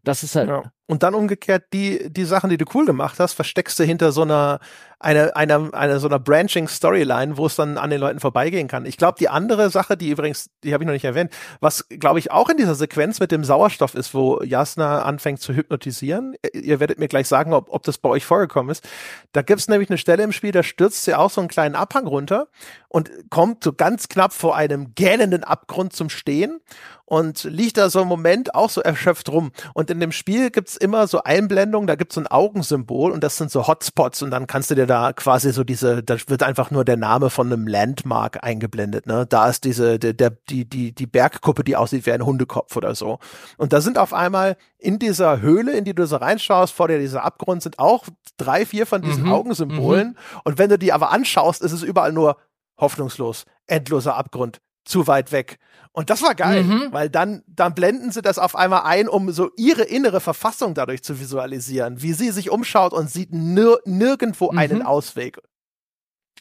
Das 0.03 0.23
ist 0.23 0.35
halt, 0.35 0.49
ja. 0.49 0.72
Und 0.90 1.03
dann 1.03 1.14
umgekehrt, 1.14 1.66
die, 1.72 2.11
die 2.11 2.26
Sachen, 2.26 2.49
die 2.49 2.57
du 2.57 2.66
cool 2.74 2.84
gemacht 2.84 3.20
hast, 3.20 3.34
versteckst 3.34 3.78
du 3.78 3.84
hinter 3.84 4.11
so 4.11 4.24
einer, 4.24 4.60
einer, 4.98 5.38
einer, 5.38 5.72
einer 5.72 5.99
so 5.99 6.07
einer 6.07 6.18
branching 6.18 6.68
Storyline, 6.68 7.38
wo 7.38 7.45
es 7.45 7.56
dann 7.56 7.78
an 7.78 7.91
den 7.91 7.99
Leuten 7.99 8.20
vorbeigehen 8.20 8.68
kann. 8.68 8.88
Ich 8.88 8.98
glaube, 8.98 9.20
die 9.20 9.30
andere 9.30 9.70
Sache, 9.70 9.95
die 9.95 10.10
übrigens, 10.10 10.49
die 10.64 10.74
habe 10.74 10.84
ich 10.84 10.88
noch 10.88 10.94
nicht 10.94 11.06
erwähnt, 11.06 11.32
was 11.60 11.88
glaube 11.90 12.18
ich 12.18 12.32
auch 12.32 12.49
in 12.49 12.57
dieser 12.57 12.74
Sequenz 12.74 13.20
mit 13.20 13.32
dem 13.32 13.44
Sauerstoff 13.44 13.94
ist, 13.94 14.16
wo 14.16 14.41
Jasna 14.41 15.03
anfängt 15.03 15.41
zu 15.41 15.53
hypnotisieren. 15.53 16.36
Ihr 16.53 16.80
werdet 16.80 16.98
mir 16.98 17.07
gleich 17.07 17.28
sagen, 17.28 17.53
ob, 17.53 17.70
ob 17.70 17.84
das 17.84 17.99
bei 17.99 18.10
euch 18.10 18.26
vorgekommen 18.26 18.72
ist. 18.72 18.84
Da 19.32 19.44
gibt 19.44 19.60
es 19.60 19.68
nämlich 19.68 19.91
eine 19.91 19.99
Stelle 19.99 20.24
im 20.24 20.32
Spiel, 20.32 20.52
da 20.52 20.64
stürzt 20.64 21.06
sie 21.06 21.14
auch 21.14 21.30
so 21.30 21.40
einen 21.40 21.49
kleinen 21.49 21.76
Abhang 21.76 22.07
runter 22.07 22.48
und 22.88 23.11
kommt 23.30 23.64
so 23.64 23.74
ganz 23.74 24.10
knapp 24.10 24.34
vor 24.34 24.56
einem 24.56 24.95
gähnenden 24.95 25.44
Abgrund 25.44 25.94
zum 25.94 26.10
Stehen 26.10 26.61
und 27.10 27.44
liegt 27.44 27.78
da 27.78 27.90
so 27.90 28.02
im 28.02 28.07
Moment 28.07 28.53
auch 28.53 28.70
so 28.70 28.82
erschöpft 28.82 29.30
rum. 29.30 29.52
Und 29.74 29.90
in 29.90 29.99
dem 29.99 30.11
Spiel 30.11 30.52
gibt's 30.52 30.78
immer 30.81 31.07
so 31.07 31.23
Einblendungen, 31.23 31.88
da 31.88 31.95
gibt's 31.95 32.15
so 32.15 32.22
ein 32.22 32.27
Augensymbol 32.27 33.11
und 33.11 33.23
das 33.23 33.38
sind 33.38 33.51
so 33.51 33.68
Hotspots 33.68 34.22
und 34.22 34.31
dann 34.31 34.47
kannst 34.47 34.72
du 34.72 34.76
dir 34.76 34.85
da 34.85 35.14
quasi 35.14 35.51
so 35.51 35.64
diese, 35.64 36.03
da 36.03 36.15
wird 36.27 36.43
einfach 36.43 36.72
nur 36.72 36.85
der 36.85 36.97
Name 36.97 37.30
von 37.30 37.51
einem 37.51 37.68
Landmark 37.68 38.43
eingeblendet. 38.43 39.06
Ne? 39.06 39.26
Da 39.27 39.49
ist 39.49 39.64
diese, 39.64 39.99
der, 39.99 40.14
der, 40.14 40.31
die, 40.49 40.65
die, 40.65 40.93
die 40.93 41.07
Bergkuppe, 41.07 41.64
die 41.64 41.76
aussieht 41.76 42.06
wie 42.06 42.11
ein 42.11 42.26
Hundekopf 42.26 42.76
oder 42.76 42.95
so. 42.95 43.19
Und 43.57 43.73
da 43.73 43.81
sind 43.81 43.97
auf 43.97 44.14
einmal 44.14 44.57
in 44.77 44.99
dieser 44.99 45.41
Höhle, 45.41 45.73
in 45.73 45.85
die 45.85 45.93
du 45.93 46.06
so 46.06 46.15
reinschaust, 46.15 46.73
vor 46.73 46.88
dir 46.88 46.99
dieser 46.99 47.23
Abgrund, 47.23 47.61
sind 47.61 47.80
auch 47.80 48.06
drei, 48.38 48.65
vier 48.65 48.85
von 48.85 49.01
diesen 49.01 49.26
mhm. 49.26 49.34
Augensymbolen. 49.34 50.10
Mhm. 50.10 50.41
Und 50.43 50.57
wenn 50.57 50.69
du 50.69 50.77
die 50.77 50.93
aber 50.93 51.11
anschaust, 51.11 51.61
ist 51.61 51.73
es 51.73 51.84
überall 51.84 52.14
nur 52.14 52.38
hoffnungslos, 52.80 53.45
endloser 53.68 54.15
Abgrund, 54.15 54.61
zu 54.85 55.07
weit 55.07 55.31
weg. 55.31 55.60
Und 55.91 56.10
das 56.10 56.22
war 56.22 56.36
geil, 56.36 56.64
mhm. 56.64 56.88
weil 56.91 57.10
dann, 57.10 57.44
dann 57.48 57.74
blenden 57.74 58.11
sie 58.11 58.22
das 58.22 58.38
auf 58.38 58.56
einmal 58.56 58.84
ein, 58.84 59.10
um 59.10 59.32
so 59.32 59.49
ihre 59.57 59.84
innere 59.84 60.20
Verfassung 60.22 60.74
dadurch 60.74 61.03
zu 61.03 61.20
visualisieren, 61.20 62.02
wie 62.02 62.14
sie 62.14 62.30
sich 62.30 62.52
umschaut 62.52 62.94
und 62.94 63.10
sieht 63.10 63.34
nir 63.34 63.80
nirgendwo 63.86 64.52
mhm. 64.52 64.57
einen 64.57 64.82
Ausweg. 64.84 65.40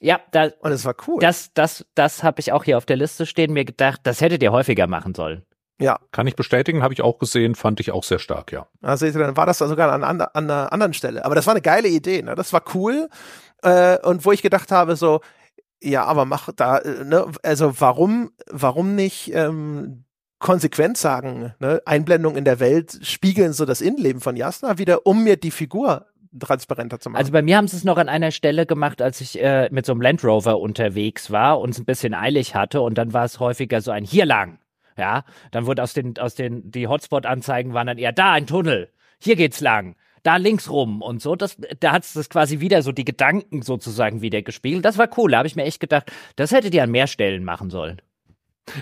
Ja, 0.00 0.20
da, 0.30 0.50
und 0.60 0.70
es 0.70 0.84
war 0.84 0.94
cool. 1.06 1.20
Das, 1.20 1.52
das, 1.54 1.86
das 1.94 2.22
habe 2.22 2.40
ich 2.40 2.52
auch 2.52 2.64
hier 2.64 2.76
auf 2.76 2.86
der 2.86 2.96
Liste 2.96 3.26
stehen, 3.26 3.52
mir 3.52 3.64
gedacht, 3.64 4.00
das 4.04 4.20
hättet 4.20 4.42
ihr 4.42 4.52
häufiger 4.52 4.86
machen 4.86 5.14
sollen. 5.14 5.44
Ja. 5.80 5.98
Kann 6.12 6.26
ich 6.26 6.36
bestätigen, 6.36 6.82
habe 6.82 6.92
ich 6.92 7.02
auch 7.02 7.18
gesehen, 7.18 7.54
fand 7.54 7.80
ich 7.80 7.92
auch 7.92 8.04
sehr 8.04 8.18
stark, 8.18 8.52
ja. 8.52 8.66
Also 8.82 9.10
dann 9.10 9.36
war 9.36 9.46
das 9.46 9.58
da 9.58 9.68
sogar 9.68 9.92
an, 9.92 10.04
an, 10.04 10.20
an 10.20 10.50
einer 10.50 10.72
anderen 10.72 10.92
Stelle. 10.92 11.24
Aber 11.24 11.34
das 11.34 11.46
war 11.46 11.54
eine 11.54 11.62
geile 11.62 11.88
Idee, 11.88 12.22
ne? 12.22 12.34
Das 12.34 12.52
war 12.52 12.62
cool. 12.74 13.08
Äh, 13.62 13.98
und 14.00 14.24
wo 14.24 14.32
ich 14.32 14.42
gedacht 14.42 14.72
habe, 14.72 14.96
so, 14.96 15.20
ja, 15.82 16.04
aber 16.04 16.24
mach 16.24 16.52
da, 16.52 16.78
äh, 16.78 17.04
ne, 17.04 17.26
also 17.42 17.80
warum, 17.80 18.30
warum 18.50 18.94
nicht 18.94 19.32
ähm, 19.34 20.04
konsequent 20.38 20.96
sagen, 20.96 21.54
ne? 21.58 21.82
Einblendung 21.84 22.36
in 22.36 22.44
der 22.44 22.60
Welt 22.60 22.98
spiegeln 23.02 23.52
so 23.52 23.64
das 23.64 23.80
Innenleben 23.80 24.20
von 24.20 24.36
Jasna 24.36 24.78
wieder, 24.78 25.06
um 25.06 25.24
mir 25.24 25.36
die 25.36 25.50
Figur 25.50 26.06
transparenter 26.38 27.00
zu 27.00 27.10
machen. 27.10 27.18
Also 27.18 27.32
bei 27.32 27.42
mir 27.42 27.56
haben 27.56 27.68
sie 27.68 27.76
es 27.76 27.84
noch 27.84 27.96
an 27.96 28.08
einer 28.08 28.30
Stelle 28.30 28.66
gemacht, 28.66 29.00
als 29.00 29.20
ich 29.20 29.42
äh, 29.42 29.68
mit 29.72 29.86
so 29.86 29.92
einem 29.92 30.02
Land 30.02 30.24
Rover 30.24 30.60
unterwegs 30.60 31.30
war 31.30 31.58
und 31.60 31.70
es 31.70 31.78
ein 31.78 31.84
bisschen 31.84 32.14
eilig 32.14 32.54
hatte 32.54 32.80
und 32.80 32.98
dann 32.98 33.12
war 33.12 33.24
es 33.24 33.40
häufiger 33.40 33.80
so 33.80 33.90
ein 33.90 34.04
hier 34.04 34.26
lang. 34.26 34.58
Ja, 34.96 35.24
dann 35.52 35.66
wurde 35.66 35.82
aus 35.82 35.94
den, 35.94 36.18
aus 36.18 36.34
den, 36.34 36.70
die 36.70 36.88
Hotspot-Anzeigen 36.88 37.72
waren 37.72 37.86
dann 37.86 37.98
eher 37.98 38.12
da, 38.12 38.32
ein 38.32 38.48
Tunnel, 38.48 38.90
hier 39.20 39.36
geht's 39.36 39.60
lang 39.60 39.94
da 40.22 40.36
links 40.36 40.70
rum 40.70 41.02
und 41.02 41.22
so. 41.22 41.36
Das, 41.36 41.56
da 41.80 41.92
hat 41.92 42.04
es 42.04 42.12
das 42.12 42.28
quasi 42.28 42.60
wieder 42.60 42.82
so 42.82 42.92
die 42.92 43.04
Gedanken 43.04 43.62
sozusagen 43.62 44.22
wieder 44.22 44.42
gespielt. 44.42 44.84
Das 44.84 44.98
war 44.98 45.08
cool. 45.16 45.30
Da 45.30 45.38
habe 45.38 45.48
ich 45.48 45.56
mir 45.56 45.64
echt 45.64 45.80
gedacht, 45.80 46.10
das 46.36 46.52
hättet 46.52 46.74
ihr 46.74 46.82
an 46.82 46.90
mehr 46.90 47.06
Stellen 47.06 47.44
machen 47.44 47.70
sollen. 47.70 48.00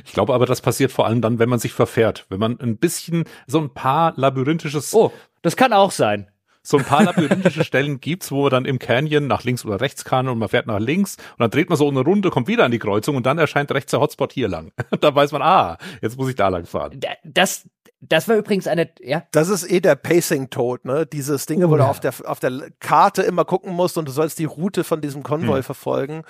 Ich 0.04 0.12
glaube 0.12 0.34
aber, 0.34 0.46
das 0.46 0.60
passiert 0.60 0.90
vor 0.90 1.06
allem 1.06 1.20
dann, 1.20 1.38
wenn 1.38 1.48
man 1.48 1.60
sich 1.60 1.72
verfährt. 1.72 2.26
Wenn 2.28 2.40
man 2.40 2.58
ein 2.60 2.76
bisschen 2.76 3.24
so 3.46 3.60
ein 3.60 3.70
paar 3.70 4.14
labyrinthisches. 4.16 4.92
Oh, 4.94 5.12
das 5.42 5.56
kann 5.56 5.72
auch 5.72 5.92
sein 5.92 6.28
so 6.66 6.78
ein 6.78 6.84
paar 6.84 7.04
labyrinthische 7.04 7.62
Stellen 7.64 8.00
gibt's, 8.00 8.32
wo 8.32 8.42
man 8.42 8.50
dann 8.50 8.64
im 8.64 8.78
Canyon 8.78 9.28
nach 9.28 9.44
links 9.44 9.64
oder 9.64 9.80
rechts 9.80 10.04
kann 10.04 10.28
und 10.28 10.38
man 10.38 10.48
fährt 10.48 10.66
nach 10.66 10.80
links 10.80 11.16
und 11.16 11.40
dann 11.40 11.50
dreht 11.50 11.68
man 11.68 11.78
so 11.78 11.88
eine 11.88 12.00
Runde, 12.00 12.30
kommt 12.30 12.48
wieder 12.48 12.64
an 12.64 12.72
die 12.72 12.80
Kreuzung 12.80 13.14
und 13.14 13.24
dann 13.24 13.38
erscheint 13.38 13.70
rechts 13.70 13.92
der 13.92 14.00
Hotspot 14.00 14.32
hier 14.32 14.48
lang. 14.48 14.72
da 15.00 15.14
weiß 15.14 15.30
man, 15.32 15.42
ah, 15.42 15.78
jetzt 16.02 16.18
muss 16.18 16.28
ich 16.28 16.34
da 16.34 16.48
lang 16.48 16.66
fahren. 16.66 16.98
Das, 17.24 17.68
das 18.08 18.28
war 18.28 18.36
übrigens 18.36 18.66
eine, 18.66 18.88
ja. 19.00 19.22
Das 19.32 19.48
ist 19.48 19.70
eh 19.70 19.80
der 19.80 19.96
Pacing-Tod, 19.96 20.84
ne? 20.84 21.06
Dieses 21.06 21.46
Ding, 21.46 21.62
uh, 21.62 21.70
wo 21.70 21.76
du 21.76 21.84
auf 21.84 22.00
der, 22.00 22.14
auf 22.24 22.40
der 22.40 22.70
Karte 22.80 23.22
immer 23.22 23.44
gucken 23.44 23.72
musst 23.72 23.98
und 23.98 24.08
du 24.08 24.12
sollst 24.12 24.38
die 24.38 24.44
Route 24.44 24.84
von 24.84 25.00
diesem 25.00 25.22
Konvoi 25.22 25.58
hm. 25.58 25.62
verfolgen. 25.62 26.22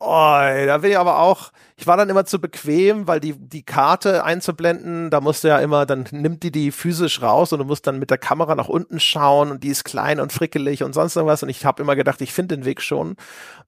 Oh, 0.00 0.06
da 0.06 0.78
bin 0.78 0.92
ich 0.92 0.98
aber 0.98 1.18
auch, 1.18 1.50
ich 1.76 1.88
war 1.88 1.96
dann 1.96 2.08
immer 2.08 2.24
zu 2.24 2.40
bequem, 2.40 3.08
weil 3.08 3.18
die, 3.18 3.32
die 3.32 3.64
Karte 3.64 4.22
einzublenden, 4.22 5.10
da 5.10 5.20
musst 5.20 5.42
du 5.42 5.48
ja 5.48 5.58
immer, 5.58 5.86
dann 5.86 6.06
nimmt 6.12 6.44
die 6.44 6.52
die 6.52 6.70
physisch 6.70 7.20
raus 7.20 7.52
und 7.52 7.58
du 7.58 7.64
musst 7.64 7.84
dann 7.84 7.98
mit 7.98 8.10
der 8.10 8.18
Kamera 8.18 8.54
nach 8.54 8.68
unten 8.68 9.00
schauen 9.00 9.50
und 9.50 9.64
die 9.64 9.70
ist 9.70 9.84
klein 9.84 10.20
und 10.20 10.32
frickelig 10.32 10.84
und 10.84 10.92
sonst 10.92 11.16
irgendwas 11.16 11.42
und 11.42 11.48
ich 11.48 11.64
habe 11.64 11.82
immer 11.82 11.96
gedacht, 11.96 12.20
ich 12.20 12.32
finde 12.32 12.56
den 12.56 12.64
Weg 12.64 12.80
schon. 12.80 13.16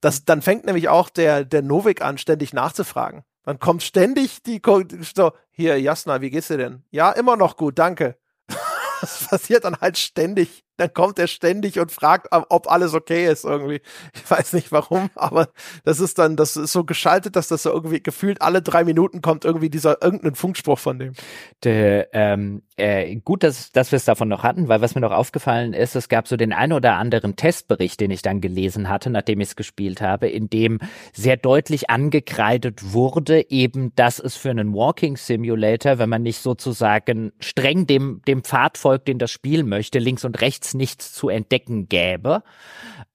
Das, 0.01 0.25
dann 0.25 0.41
fängt 0.41 0.67
nämlich 0.67 0.89
auch 0.89 1.09
der, 1.09 1.45
der 1.45 1.63
Novik 1.63 2.01
an, 2.01 2.17
ständig 2.17 2.53
nachzufragen. 2.53 3.25
Dann 3.45 3.59
kommt 3.59 3.83
ständig 3.83 4.43
die, 4.43 4.61
so, 5.15 5.33
hier, 5.51 5.81
Jasna, 5.81 6.21
wie 6.21 6.31
geht's 6.31 6.49
dir 6.49 6.59
denn? 6.59 6.85
Ja, 6.91 7.11
immer 7.13 7.37
noch 7.37 7.57
gut, 7.57 7.79
danke. 7.79 8.17
das 9.01 9.29
passiert 9.29 9.65
dann 9.65 9.81
halt 9.81 9.99
ständig 9.99 10.65
dann 10.81 10.95
kommt 10.95 11.19
er 11.19 11.27
ständig 11.27 11.79
und 11.79 11.93
fragt, 11.93 12.29
ob 12.31 12.71
alles 12.71 12.95
okay 12.95 13.31
ist 13.31 13.45
irgendwie. 13.45 13.83
Ich 14.15 14.31
weiß 14.31 14.53
nicht 14.55 14.73
warum, 14.73 15.11
aber 15.15 15.49
das 15.85 16.01
ist 16.01 16.19
dann, 16.19 16.37
das 16.37 16.57
ist 16.57 16.73
so 16.73 16.85
geschaltet, 16.85 17.37
dass 17.37 17.49
das 17.49 17.65
so 17.65 17.71
irgendwie 17.71 18.03
gefühlt 18.03 18.41
alle 18.41 18.63
drei 18.63 18.85
Minuten 18.85 19.21
kommt 19.21 19.45
irgendwie 19.45 19.69
dieser 19.69 20.03
irgendein 20.03 20.35
Funkspruch 20.35 20.79
von 20.79 20.99
dem. 20.99 21.13
De, 21.65 22.07
ähm, 22.13 22.63
äh, 22.77 23.17
gut, 23.17 23.43
dass, 23.43 23.73
dass 23.73 23.93
wir 23.93 23.99
es 23.99 24.05
davon 24.05 24.29
noch 24.29 24.43
hatten, 24.43 24.69
weil 24.69 24.81
was 24.81 24.95
mir 24.95 25.03
noch 25.03 25.13
aufgefallen 25.13 25.75
ist, 25.75 25.97
es 25.97 26.09
gab 26.09 26.29
so 26.29 26.37
den 26.37 26.53
ein 26.53 26.73
oder 26.73 26.95
anderen 26.95 27.37
Testbericht, 27.37 28.01
den 28.01 28.11
ich 28.11 28.23
dann 28.23 28.41
gelesen 28.41 28.89
hatte, 28.89 29.11
nachdem 29.11 29.41
ich 29.41 29.49
es 29.49 29.57
gespielt 29.57 30.01
habe, 30.01 30.29
in 30.29 30.49
dem 30.49 30.79
sehr 31.13 31.37
deutlich 31.37 31.91
angekreidet 31.91 32.93
wurde, 32.93 33.51
eben, 33.51 33.95
dass 33.97 34.19
es 34.19 34.37
für 34.37 34.51
einen 34.51 34.73
Walking 34.73 35.17
Simulator, 35.17 35.99
wenn 35.99 36.09
man 36.09 36.23
nicht 36.23 36.41
sozusagen 36.41 37.33
streng 37.41 37.87
dem, 37.87 38.23
dem 38.27 38.45
Pfad 38.45 38.79
folgt, 38.79 39.09
den 39.09 39.19
das 39.19 39.31
Spiel 39.31 39.63
möchte, 39.65 39.99
links 39.99 40.25
und 40.25 40.41
rechts 40.41 40.70
nichts 40.75 41.13
zu 41.13 41.29
entdecken 41.29 41.89
gäbe 41.89 42.43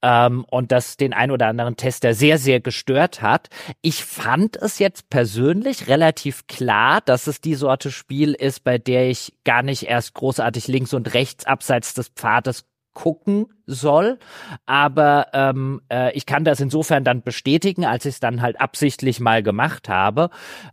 ähm, 0.02 0.44
und 0.50 0.72
das 0.72 0.96
den 0.96 1.12
ein 1.12 1.30
oder 1.30 1.48
anderen 1.48 1.76
Tester 1.76 2.14
sehr, 2.14 2.38
sehr 2.38 2.60
gestört 2.60 3.22
hat. 3.22 3.48
Ich 3.82 4.04
fand 4.04 4.56
es 4.56 4.78
jetzt 4.78 5.10
persönlich 5.10 5.88
relativ 5.88 6.46
klar, 6.46 7.00
dass 7.00 7.26
es 7.26 7.40
die 7.40 7.54
Sorte 7.54 7.90
Spiel 7.90 8.32
ist, 8.32 8.64
bei 8.64 8.78
der 8.78 9.08
ich 9.08 9.34
gar 9.44 9.62
nicht 9.62 9.84
erst 9.84 10.14
großartig 10.14 10.68
links 10.68 10.94
und 10.94 11.14
rechts 11.14 11.44
abseits 11.46 11.94
des 11.94 12.08
Pfades 12.08 12.66
gucken 12.96 13.46
soll. 13.66 14.18
Aber 14.64 15.28
ähm, 15.34 15.82
äh, 15.92 16.12
ich 16.16 16.24
kann 16.24 16.44
das 16.44 16.60
insofern 16.60 17.04
dann 17.04 17.22
bestätigen, 17.22 17.84
als 17.84 18.06
ich 18.06 18.14
es 18.14 18.20
dann 18.20 18.40
halt 18.40 18.60
absichtlich 18.60 19.20
mal 19.20 19.42
gemacht 19.42 19.88
habe. 19.88 20.30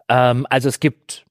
Ähm, 0.07 0.47
also 0.49 0.69
es 0.69 0.80
gibt 0.80 1.26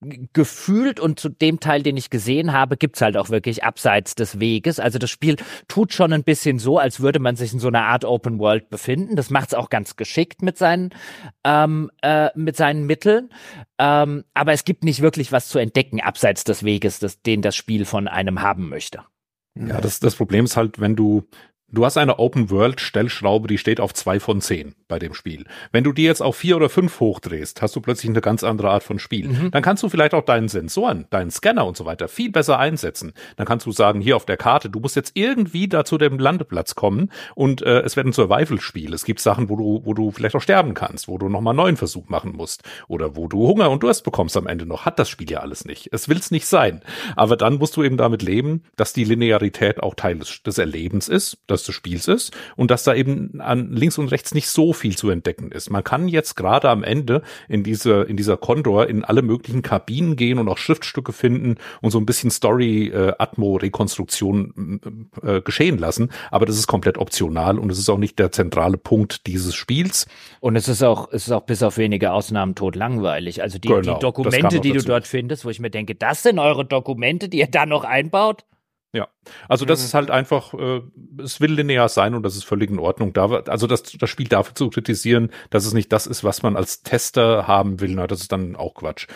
gefühlt 0.00 1.00
und 1.00 1.18
zu 1.18 1.28
dem 1.28 1.58
Teil, 1.58 1.82
den 1.82 1.96
ich 1.96 2.10
gesehen 2.10 2.52
habe, 2.52 2.76
gibt's 2.76 3.00
halt 3.00 3.16
auch 3.16 3.30
wirklich 3.30 3.64
abseits 3.64 4.14
des 4.14 4.38
Weges. 4.38 4.78
Also 4.78 4.98
das 4.98 5.10
Spiel 5.10 5.36
tut 5.66 5.92
schon 5.92 6.12
ein 6.12 6.22
bisschen 6.22 6.58
so, 6.58 6.78
als 6.78 7.00
würde 7.00 7.18
man 7.18 7.34
sich 7.34 7.52
in 7.52 7.58
so 7.58 7.68
einer 7.68 7.82
Art 7.82 8.04
Open 8.04 8.38
World 8.38 8.70
befinden. 8.70 9.16
Das 9.16 9.30
macht's 9.30 9.54
auch 9.54 9.70
ganz 9.70 9.96
geschickt 9.96 10.40
mit 10.42 10.56
seinen 10.56 10.90
ähm, 11.42 11.90
äh, 12.02 12.30
mit 12.36 12.56
seinen 12.56 12.86
Mitteln. 12.86 13.30
Ähm, 13.78 14.24
aber 14.34 14.52
es 14.52 14.64
gibt 14.64 14.84
nicht 14.84 15.02
wirklich 15.02 15.32
was 15.32 15.48
zu 15.48 15.58
entdecken 15.58 16.00
abseits 16.00 16.44
des 16.44 16.62
Weges, 16.62 17.00
das, 17.00 17.22
den 17.22 17.42
das 17.42 17.56
Spiel 17.56 17.84
von 17.84 18.06
einem 18.06 18.40
haben 18.40 18.68
möchte. 18.68 19.02
Ja, 19.56 19.80
das, 19.80 19.98
das 19.98 20.14
Problem 20.14 20.44
ist 20.44 20.56
halt, 20.56 20.80
wenn 20.80 20.94
du 20.94 21.24
Du 21.70 21.84
hast 21.84 21.98
eine 21.98 22.18
Open-World-Stellschraube, 22.18 23.46
die 23.46 23.58
steht 23.58 23.78
auf 23.78 23.92
zwei 23.92 24.20
von 24.20 24.40
zehn 24.40 24.74
bei 24.88 24.98
dem 24.98 25.12
Spiel. 25.12 25.44
Wenn 25.70 25.84
du 25.84 25.92
die 25.92 26.04
jetzt 26.04 26.22
auf 26.22 26.34
vier 26.34 26.56
oder 26.56 26.70
fünf 26.70 26.98
hochdrehst, 26.98 27.60
hast 27.60 27.76
du 27.76 27.82
plötzlich 27.82 28.08
eine 28.08 28.22
ganz 28.22 28.42
andere 28.42 28.70
Art 28.70 28.82
von 28.82 28.98
Spiel. 28.98 29.28
Mhm. 29.28 29.50
Dann 29.50 29.62
kannst 29.62 29.82
du 29.82 29.90
vielleicht 29.90 30.14
auch 30.14 30.24
deinen 30.24 30.48
Sensoren, 30.48 31.04
deinen 31.10 31.30
Scanner 31.30 31.66
und 31.66 31.76
so 31.76 31.84
weiter 31.84 32.08
viel 32.08 32.32
besser 32.32 32.58
einsetzen. 32.58 33.12
Dann 33.36 33.46
kannst 33.46 33.66
du 33.66 33.72
sagen, 33.72 34.00
hier 34.00 34.16
auf 34.16 34.24
der 34.24 34.38
Karte, 34.38 34.70
du 34.70 34.80
musst 34.80 34.96
jetzt 34.96 35.10
irgendwie 35.12 35.68
da 35.68 35.84
zu 35.84 35.98
dem 35.98 36.18
Landeplatz 36.18 36.74
kommen 36.74 37.10
und 37.34 37.60
äh, 37.60 37.80
es 37.80 37.96
wird 37.96 38.06
ein 38.06 38.14
Survival-Spiel. 38.14 38.94
Es 38.94 39.04
gibt 39.04 39.20
Sachen, 39.20 39.50
wo 39.50 39.56
du, 39.56 39.82
wo 39.84 39.92
du 39.92 40.10
vielleicht 40.10 40.36
auch 40.36 40.40
sterben 40.40 40.72
kannst, 40.72 41.06
wo 41.06 41.18
du 41.18 41.28
nochmal 41.28 41.52
einen 41.52 41.58
neuen 41.58 41.76
Versuch 41.76 42.08
machen 42.08 42.32
musst 42.34 42.62
oder 42.88 43.14
wo 43.14 43.28
du 43.28 43.46
Hunger 43.46 43.68
und 43.68 43.82
Durst 43.82 44.04
bekommst 44.04 44.38
am 44.38 44.46
Ende 44.46 44.64
noch. 44.64 44.86
Hat 44.86 44.98
das 44.98 45.10
Spiel 45.10 45.30
ja 45.30 45.40
alles 45.40 45.66
nicht. 45.66 45.90
Es 45.92 46.08
will's 46.08 46.30
nicht 46.30 46.46
sein. 46.46 46.80
Aber 47.14 47.36
dann 47.36 47.58
musst 47.58 47.76
du 47.76 47.82
eben 47.82 47.98
damit 47.98 48.22
leben, 48.22 48.62
dass 48.76 48.94
die 48.94 49.04
Linearität 49.04 49.82
auch 49.82 49.94
Teil 49.94 50.18
des, 50.18 50.42
des 50.42 50.56
Erlebens 50.56 51.08
ist, 51.08 51.36
Rest 51.58 51.68
des 51.68 51.74
Spiels 51.74 52.08
ist 52.08 52.36
und 52.56 52.70
dass 52.70 52.84
da 52.84 52.94
eben 52.94 53.40
an 53.40 53.72
links 53.72 53.98
und 53.98 54.08
rechts 54.08 54.32
nicht 54.34 54.48
so 54.48 54.72
viel 54.72 54.96
zu 54.96 55.10
entdecken 55.10 55.50
ist. 55.50 55.70
Man 55.70 55.82
kann 55.82 56.08
jetzt 56.08 56.36
gerade 56.36 56.70
am 56.70 56.84
Ende 56.84 57.22
in 57.48 57.64
diese 57.64 58.02
in 58.02 58.16
dieser 58.16 58.36
Condor 58.36 58.88
in 58.88 59.04
alle 59.04 59.22
möglichen 59.22 59.62
Kabinen 59.62 60.16
gehen 60.16 60.38
und 60.38 60.48
auch 60.48 60.58
Schriftstücke 60.58 61.12
finden 61.12 61.56
und 61.82 61.90
so 61.90 61.98
ein 61.98 62.06
bisschen 62.06 62.30
Story 62.30 62.88
äh, 62.88 63.14
Rekonstruktion 63.38 64.80
äh, 65.22 65.40
geschehen 65.40 65.78
lassen, 65.78 66.10
aber 66.30 66.46
das 66.46 66.56
ist 66.56 66.66
komplett 66.66 66.98
optional 66.98 67.58
und 67.58 67.70
es 67.72 67.78
ist 67.78 67.88
auch 67.88 67.98
nicht 67.98 68.18
der 68.18 68.30
zentrale 68.30 68.76
Punkt 68.76 69.26
dieses 69.26 69.54
Spiels. 69.54 70.06
Und 70.40 70.56
es 70.56 70.68
ist 70.68 70.82
auch 70.82 71.08
es 71.12 71.26
ist 71.26 71.32
auch 71.32 71.42
bis 71.42 71.62
auf 71.62 71.76
wenige 71.78 72.12
Ausnahmen 72.12 72.54
tot 72.54 72.76
langweilig. 72.76 73.42
Also 73.42 73.58
die, 73.58 73.68
genau, 73.68 73.94
die 73.94 74.00
Dokumente, 74.00 74.60
die 74.60 74.72
du 74.72 74.82
dort 74.82 75.06
findest, 75.06 75.44
wo 75.44 75.50
ich 75.50 75.60
mir 75.60 75.70
denke, 75.70 75.94
das 75.94 76.22
sind 76.22 76.38
eure 76.38 76.64
Dokumente, 76.64 77.28
die 77.28 77.38
ihr 77.38 77.46
da 77.46 77.66
noch 77.66 77.84
einbaut? 77.84 78.44
Ja, 78.92 79.08
also 79.48 79.66
das 79.66 79.80
mhm. 79.80 79.84
ist 79.84 79.94
halt 79.94 80.10
einfach, 80.10 80.54
äh, 80.54 80.80
es 81.22 81.40
will 81.40 81.52
linear 81.52 81.88
sein 81.88 82.14
und 82.14 82.22
das 82.22 82.36
ist 82.36 82.44
völlig 82.44 82.70
in 82.70 82.78
Ordnung. 82.78 83.12
Da, 83.12 83.26
also 83.26 83.66
das, 83.66 83.82
das 83.82 84.08
Spiel 84.08 84.28
dafür 84.28 84.54
zu 84.54 84.70
kritisieren, 84.70 85.30
dass 85.50 85.66
es 85.66 85.74
nicht 85.74 85.92
das 85.92 86.06
ist, 86.06 86.24
was 86.24 86.42
man 86.42 86.56
als 86.56 86.82
Tester 86.82 87.46
haben 87.46 87.80
will, 87.80 87.94
na, 87.94 88.06
das 88.06 88.22
ist 88.22 88.32
dann 88.32 88.56
auch 88.56 88.74
Quatsch. 88.74 89.06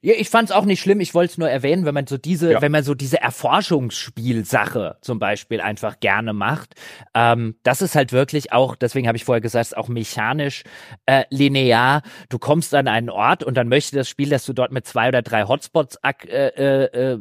Ja, 0.00 0.14
ich 0.16 0.30
fand's 0.30 0.52
auch 0.52 0.64
nicht 0.64 0.80
schlimm. 0.80 1.00
Ich 1.00 1.14
wollte 1.14 1.32
es 1.32 1.38
nur 1.38 1.50
erwähnen, 1.50 1.84
wenn 1.84 1.94
man 1.94 2.06
so 2.06 2.18
diese, 2.18 2.52
ja. 2.52 2.62
wenn 2.62 2.72
man 2.72 2.84
so 2.84 2.94
diese 2.94 3.20
Erforschungsspielsache 3.20 4.96
zum 5.00 5.18
Beispiel 5.18 5.60
einfach 5.60 6.00
gerne 6.00 6.32
macht. 6.32 6.74
Ähm, 7.14 7.56
das 7.62 7.82
ist 7.82 7.94
halt 7.94 8.12
wirklich 8.12 8.52
auch, 8.52 8.76
deswegen 8.76 9.08
habe 9.08 9.16
ich 9.16 9.24
vorher 9.24 9.40
gesagt, 9.40 9.76
auch 9.76 9.88
mechanisch 9.88 10.62
äh, 11.06 11.24
linear. 11.30 12.02
Du 12.28 12.38
kommst 12.38 12.74
an 12.74 12.88
einen 12.88 13.10
Ort 13.10 13.42
und 13.42 13.56
dann 13.56 13.68
möchte 13.68 13.96
das 13.96 14.08
Spiel, 14.08 14.28
dass 14.28 14.44
du 14.46 14.52
dort 14.52 14.72
mit 14.72 14.86
zwei 14.86 15.08
oder 15.08 15.22
drei 15.22 15.44
Hotspots 15.44 15.98
äh, 16.02 16.48
äh, 16.48 16.84
äh, 16.84 17.18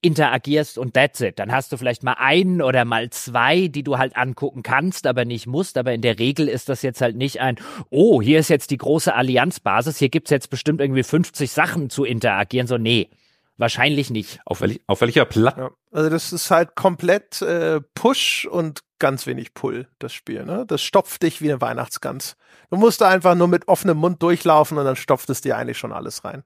interagierst 0.00 0.78
und 0.78 0.94
that's 0.94 1.20
it. 1.20 1.38
Dann 1.38 1.50
hast 1.52 1.72
du 1.72 1.76
vielleicht 1.76 2.02
mal 2.04 2.16
einen 2.18 2.62
oder 2.62 2.84
mal 2.84 3.10
zwei, 3.10 3.68
die 3.68 3.82
du 3.82 3.98
halt 3.98 4.16
angucken 4.16 4.62
kannst, 4.62 5.06
aber 5.06 5.24
nicht 5.24 5.46
musst. 5.46 5.76
Aber 5.76 5.92
in 5.92 6.00
der 6.00 6.18
Regel 6.18 6.48
ist 6.48 6.68
das 6.68 6.82
jetzt 6.82 7.00
halt 7.00 7.16
nicht 7.16 7.40
ein, 7.40 7.56
oh, 7.90 8.22
hier 8.22 8.38
ist 8.38 8.48
jetzt 8.48 8.70
die 8.70 8.78
große 8.78 9.14
Allianzbasis, 9.14 9.98
hier 9.98 10.08
gibt's 10.08 10.30
jetzt 10.30 10.48
bestimmt 10.50 10.80
irgendwie 10.80 11.02
50 11.02 11.50
Sachen 11.50 11.71
Sachen 11.72 11.90
zu 11.90 12.04
interagieren. 12.04 12.66
So, 12.66 12.78
nee, 12.78 13.10
wahrscheinlich 13.56 14.10
nicht. 14.10 14.40
Auf, 14.44 14.60
wel 14.60 14.78
auf 14.86 15.00
welcher 15.00 15.24
Platte? 15.24 15.60
Ja, 15.60 15.70
also 15.90 16.10
das 16.10 16.32
ist 16.32 16.50
halt 16.50 16.74
komplett 16.74 17.42
äh, 17.42 17.80
Push 17.94 18.46
und 18.46 18.80
ganz 18.98 19.26
wenig 19.26 19.54
Pull, 19.54 19.88
das 19.98 20.12
Spiel. 20.12 20.44
Ne? 20.44 20.64
Das 20.66 20.82
stopft 20.82 21.22
dich 21.22 21.40
wie 21.40 21.50
eine 21.50 21.60
Weihnachtsgans. 21.60 22.36
Du 22.70 22.76
musst 22.76 23.00
da 23.00 23.08
einfach 23.08 23.34
nur 23.34 23.48
mit 23.48 23.68
offenem 23.68 23.98
Mund 23.98 24.22
durchlaufen 24.22 24.78
und 24.78 24.84
dann 24.84 24.96
stopft 24.96 25.30
es 25.30 25.40
dir 25.40 25.56
eigentlich 25.56 25.78
schon 25.78 25.92
alles 25.92 26.24
rein. 26.24 26.44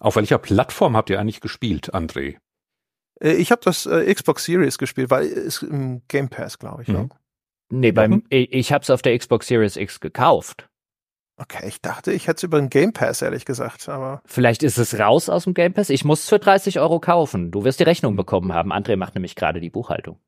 Auf 0.00 0.16
welcher 0.16 0.38
Plattform 0.38 0.96
habt 0.96 1.10
ihr 1.10 1.18
eigentlich 1.20 1.40
gespielt, 1.40 1.94
André? 1.94 2.36
Äh, 3.20 3.34
ich 3.34 3.50
habe 3.50 3.62
das 3.64 3.86
äh, 3.86 4.12
Xbox 4.12 4.44
Series 4.44 4.78
gespielt, 4.78 5.10
weil 5.10 5.26
es 5.26 5.62
im 5.62 6.02
Game 6.08 6.28
Pass, 6.28 6.58
glaube 6.58 6.82
ich. 6.82 6.88
Mhm. 6.88 6.94
Ne? 6.94 7.08
Nee, 7.70 7.92
beim, 7.92 8.10
mhm. 8.10 8.24
ich 8.30 8.72
habe 8.72 8.82
es 8.82 8.90
auf 8.90 9.02
der 9.02 9.16
Xbox 9.18 9.46
Series 9.46 9.76
X 9.76 10.00
gekauft. 10.00 10.68
Okay, 11.40 11.68
ich 11.68 11.80
dachte, 11.80 12.12
ich 12.12 12.26
hätte 12.26 12.38
es 12.38 12.42
über 12.42 12.58
den 12.58 12.68
Game 12.68 12.92
Pass, 12.92 13.22
ehrlich 13.22 13.44
gesagt, 13.44 13.88
aber. 13.88 14.22
Vielleicht 14.24 14.64
ist 14.64 14.76
es 14.76 14.98
raus 14.98 15.28
aus 15.28 15.44
dem 15.44 15.54
Game 15.54 15.72
Pass. 15.72 15.88
Ich 15.88 16.04
muss 16.04 16.24
es 16.24 16.28
für 16.28 16.40
30 16.40 16.80
Euro 16.80 16.98
kaufen. 16.98 17.52
Du 17.52 17.62
wirst 17.62 17.78
die 17.78 17.84
Rechnung 17.84 18.16
bekommen 18.16 18.52
haben. 18.52 18.72
André 18.72 18.96
macht 18.96 19.14
nämlich 19.14 19.36
gerade 19.36 19.60
die 19.60 19.70
Buchhaltung. 19.70 20.18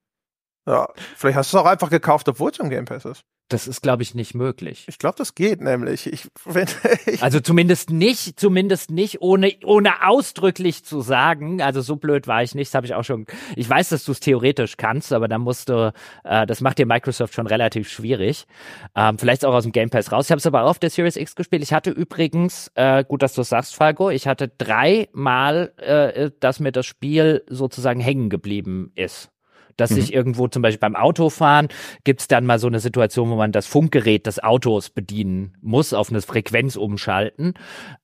Ja, 0.67 0.89
vielleicht 1.17 1.37
hast 1.37 1.53
du 1.53 1.57
es 1.57 1.63
auch 1.63 1.67
einfach 1.67 1.91
gekauft, 1.91 2.29
obwohl 2.29 2.51
es 2.51 2.59
im 2.59 2.71
Game 2.71 2.85
Pass 2.85 3.05
ist. 3.05 3.23
Das 3.51 3.67
ist, 3.67 3.83
glaube 3.83 4.05
ich, 4.05 4.15
nicht 4.15 4.35
möglich. 4.35 4.85
Ich 4.87 4.99
glaube, 4.99 5.17
das 5.19 5.35
geht 5.35 5.61
nämlich. 5.61 6.07
Ich, 6.07 6.29
wenn, 6.45 6.69
ich 7.07 7.21
also 7.21 7.41
zumindest 7.41 7.91
nicht, 7.91 8.39
zumindest 8.39 8.93
nicht, 8.93 9.21
ohne, 9.23 9.53
ohne 9.65 10.07
ausdrücklich 10.07 10.85
zu 10.85 11.01
sagen. 11.01 11.61
Also 11.61 11.81
so 11.81 11.97
blöd 11.97 12.29
war 12.29 12.45
ich 12.45 12.55
nicht. 12.55 12.69
Das 12.69 12.77
habe 12.77 12.87
ich 12.87 12.95
auch 12.95 13.03
schon. 13.03 13.27
Ich 13.57 13.69
weiß, 13.69 13.89
dass 13.89 14.05
du 14.05 14.13
es 14.13 14.21
theoretisch 14.21 14.77
kannst, 14.77 15.13
aber 15.13 15.27
dann 15.27 15.41
musst 15.41 15.69
du, 15.69 15.93
äh, 16.23 16.47
das 16.47 16.61
macht 16.61 16.79
dir 16.79 16.87
Microsoft 16.87 17.35
schon 17.35 17.49
relativ 17.49 17.89
schwierig. 17.89 18.47
Ähm, 18.95 19.19
vielleicht 19.19 19.45
auch 19.45 19.55
aus 19.55 19.65
dem 19.65 19.73
Game 19.73 19.91
Pass 19.91 20.13
raus. 20.13 20.27
Ich 20.27 20.31
habe 20.31 20.39
es 20.39 20.47
aber 20.47 20.63
auch 20.63 20.71
auf 20.71 20.79
der 20.79 20.91
Series 20.91 21.17
X 21.17 21.35
gespielt. 21.35 21.65
Ich 21.65 21.73
hatte 21.73 21.91
übrigens, 21.91 22.71
äh, 22.77 23.03
gut, 23.03 23.23
dass 23.23 23.35
du 23.35 23.43
sagst, 23.43 23.75
Falco, 23.75 24.11
ich 24.11 24.29
hatte 24.29 24.47
dreimal, 24.47 25.73
äh, 25.79 26.31
dass 26.39 26.61
mir 26.61 26.71
das 26.71 26.87
Spiel 26.87 27.43
sozusagen 27.49 27.99
hängen 27.99 28.31
geblieben 28.31 28.93
ist 28.95 29.31
dass 29.77 29.91
mhm. 29.91 29.95
sich 29.97 30.13
irgendwo 30.13 30.49
zum 30.49 30.63
Beispiel 30.63 30.81
beim 30.81 30.97
Autofahren 30.97 31.69
gibt 32.05 32.21
es 32.21 32.29
dann 32.29 32.47
mal 32.47 32.59
so 32.59 32.67
eine 32.67 32.81
Situation, 32.81 33.31
wo 33.31 33.37
man 33.37 33.53
das 33.53 33.67
Funkgerät 33.67 34.27
des 34.27 34.43
Autos 34.43 34.91
bedienen 34.91 35.57
muss, 35.61 35.93
auf 35.93 36.11
eine 36.11 36.23
Frequenz 36.23 36.77
umschalten 36.77 37.55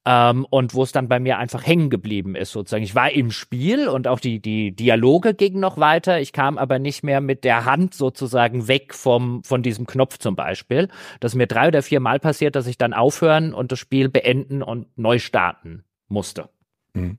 ähm, 0.05 0.47
und 0.51 0.75
wo 0.75 0.83
es 0.83 0.93
dann 0.93 1.09
bei 1.09 1.19
mir 1.21 1.39
einfach 1.39 1.67
hängen 1.67 1.91
geblieben 1.91 2.35
ist 2.35 2.53
sozusagen. 2.53 2.85
Ich 2.85 2.95
war 2.95 3.11
im 3.11 3.31
Spiel 3.31 3.89
und 3.89 4.09
auch 4.09 4.21
die, 4.21 4.41
die 4.41 4.75
Dialoge 4.75 5.35
gingen 5.35 5.61
noch 5.61 5.79
weiter. 5.79 6.21
Ich 6.21 6.33
kam 6.33 6.59
aber 6.59 6.79
nicht 6.79 7.03
mehr 7.03 7.21
mit 7.21 7.45
der 7.45 7.65
Hand 7.65 7.95
sozusagen 7.95 8.69
weg 8.69 8.95
vom, 8.95 9.43
von 9.45 9.63
diesem 9.63 9.87
Knopf 9.87 10.19
zum 10.19 10.37
Beispiel. 10.37 10.89
Das 11.21 11.33
ist 11.33 11.37
mir 11.37 11.47
drei 11.47 11.69
oder 11.69 11.83
vier 11.83 12.01
Mal 12.01 12.21
passiert, 12.21 12.57
dass 12.57 12.67
ich 12.67 12.79
dann 12.79 12.95
aufhören 12.95 13.55
und 13.55 13.73
das 13.73 13.79
Spiel 13.79 14.09
beenden 14.09 14.63
und 14.63 14.87
neu 14.97 15.19
starten 15.19 15.85
musste. 16.09 16.49
Mhm. 16.95 17.19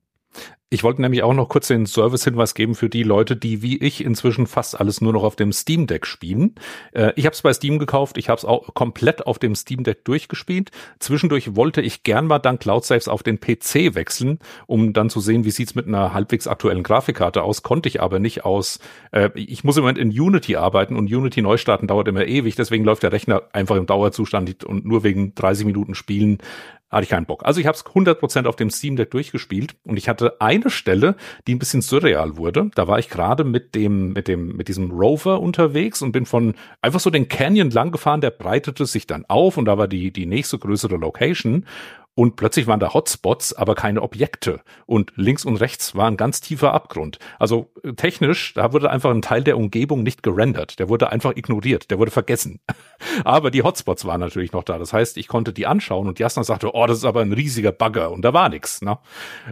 Ich 0.69 0.83
wollte 0.83 1.01
nämlich 1.01 1.23
auch 1.23 1.33
noch 1.33 1.47
kurz 1.47 1.69
den 1.69 1.85
Service-Hinweis 1.85 2.53
geben 2.53 2.75
für 2.75 2.89
die 2.89 3.03
Leute, 3.03 3.37
die 3.37 3.61
wie 3.61 3.77
ich 3.77 4.03
inzwischen 4.03 4.47
fast 4.47 4.77
alles 4.77 4.99
nur 4.99 5.13
noch 5.13 5.23
auf 5.23 5.37
dem 5.37 5.53
Steam 5.53 5.87
Deck 5.87 6.05
spielen. 6.05 6.55
Äh, 6.91 7.13
ich 7.15 7.25
habe 7.25 7.33
es 7.33 7.41
bei 7.41 7.53
Steam 7.53 7.79
gekauft, 7.79 8.17
ich 8.17 8.27
habe 8.27 8.37
es 8.37 8.43
auch 8.43 8.73
komplett 8.73 9.25
auf 9.25 9.39
dem 9.39 9.55
Steam 9.55 9.85
Deck 9.85 10.03
durchgespielt. 10.03 10.71
Zwischendurch 10.99 11.55
wollte 11.55 11.79
ich 11.79 12.03
gern 12.03 12.27
mal 12.27 12.39
dann 12.39 12.59
Cloud 12.59 12.83
Saves 12.83 13.07
auf 13.07 13.23
den 13.23 13.39
PC 13.39 13.95
wechseln, 13.95 14.39
um 14.65 14.91
dann 14.91 15.09
zu 15.09 15.21
sehen, 15.21 15.45
wie 15.45 15.51
sieht's 15.51 15.73
mit 15.73 15.87
einer 15.87 16.13
halbwegs 16.13 16.47
aktuellen 16.47 16.83
Grafikkarte 16.83 17.43
aus. 17.43 17.63
Konnte 17.63 17.87
ich 17.87 18.01
aber 18.01 18.19
nicht 18.19 18.43
aus. 18.43 18.79
Äh, 19.13 19.29
ich 19.35 19.63
muss 19.63 19.77
im 19.77 19.83
Moment 19.83 19.99
in 19.99 20.09
Unity 20.09 20.57
arbeiten 20.57 20.97
und 20.97 21.05
Unity 21.05 21.41
Neustarten 21.41 21.87
dauert 21.87 22.09
immer 22.09 22.25
ewig, 22.25 22.57
deswegen 22.57 22.83
läuft 22.83 23.03
der 23.03 23.13
Rechner 23.13 23.43
einfach 23.53 23.77
im 23.77 23.85
Dauerzustand 23.85 24.65
und 24.65 24.85
nur 24.85 25.05
wegen 25.05 25.33
30 25.33 25.65
Minuten 25.65 25.95
Spielen 25.95 26.39
hatte 26.89 27.03
ich 27.03 27.09
keinen 27.09 27.25
Bock. 27.25 27.45
Also 27.45 27.59
ich 27.59 27.67
habe 27.67 27.75
es 27.75 27.85
100% 27.85 28.45
auf 28.45 28.55
dem 28.55 28.69
Steam 28.69 28.95
Deck 28.95 29.11
durchgespielt 29.11 29.75
und 29.83 29.97
ich 29.97 30.07
hatte 30.07 30.39
eine 30.39 30.69
Stelle, 30.69 31.15
die 31.45 31.55
ein 31.55 31.59
bisschen 31.59 31.81
surreal 31.81 32.37
wurde. 32.37 32.69
Da 32.75 32.87
war 32.87 32.99
ich 32.99 33.09
gerade 33.09 33.43
mit 33.43 33.75
dem 33.75 34.13
mit 34.13 34.27
dem 34.27 34.55
mit 34.55 34.67
diesem 34.67 34.91
Rover 34.91 35.41
unterwegs 35.41 36.01
und 36.01 36.11
bin 36.11 36.25
von 36.25 36.55
einfach 36.81 36.99
so 36.99 37.09
den 37.09 37.27
Canyon 37.27 37.71
lang 37.71 37.91
gefahren, 37.91 38.21
der 38.21 38.31
breitete 38.31 38.85
sich 38.85 39.07
dann 39.07 39.25
auf 39.27 39.57
und 39.57 39.65
da 39.65 39.77
war 39.77 39.87
die 39.87 40.11
die 40.11 40.25
nächste 40.25 40.57
größere 40.57 40.95
Location 40.95 41.65
und 42.17 42.35
plötzlich 42.35 42.65
waren 42.65 42.79
da 42.79 42.95
Hotspots, 42.95 43.53
aber 43.53 43.75
keine 43.75 44.01
Objekte. 44.01 44.61
Und 44.87 45.13
links 45.17 45.45
und 45.45 45.57
rechts 45.57 45.93
war 45.93 46.07
ein 46.07 46.17
ganz 46.17 46.41
tiefer 46.41 46.73
Abgrund. 46.73 47.19
Also 47.37 47.69
äh, 47.83 47.93
technisch, 47.93 48.55
da 48.55 48.73
wurde 48.73 48.89
einfach 48.89 49.11
ein 49.11 49.21
Teil 49.21 49.43
der 49.43 49.55
Umgebung 49.55 50.01
nicht 50.01 50.23
gerendert. 50.23 50.79
Der 50.79 50.89
wurde 50.89 51.11
einfach 51.11 51.35
ignoriert. 51.35 51.91
Der 51.91 51.99
wurde 51.99 52.09
vergessen. 52.09 52.59
aber 53.23 53.51
die 53.51 53.61
Hotspots 53.61 54.05
waren 54.05 54.19
natürlich 54.19 54.51
noch 54.51 54.63
da. 54.63 54.79
Das 54.79 54.93
heißt, 54.93 55.17
ich 55.17 55.27
konnte 55.27 55.53
die 55.53 55.67
anschauen 55.67 56.07
und 56.07 56.17
Jasna 56.17 56.43
sagte, 56.43 56.73
oh, 56.73 56.87
das 56.87 56.97
ist 56.97 57.05
aber 57.05 57.21
ein 57.21 57.33
riesiger 57.33 57.71
Bagger. 57.71 58.09
Und 58.09 58.23
da 58.23 58.33
war 58.33 58.49
nichts. 58.49 58.81
Ne? 58.81 58.97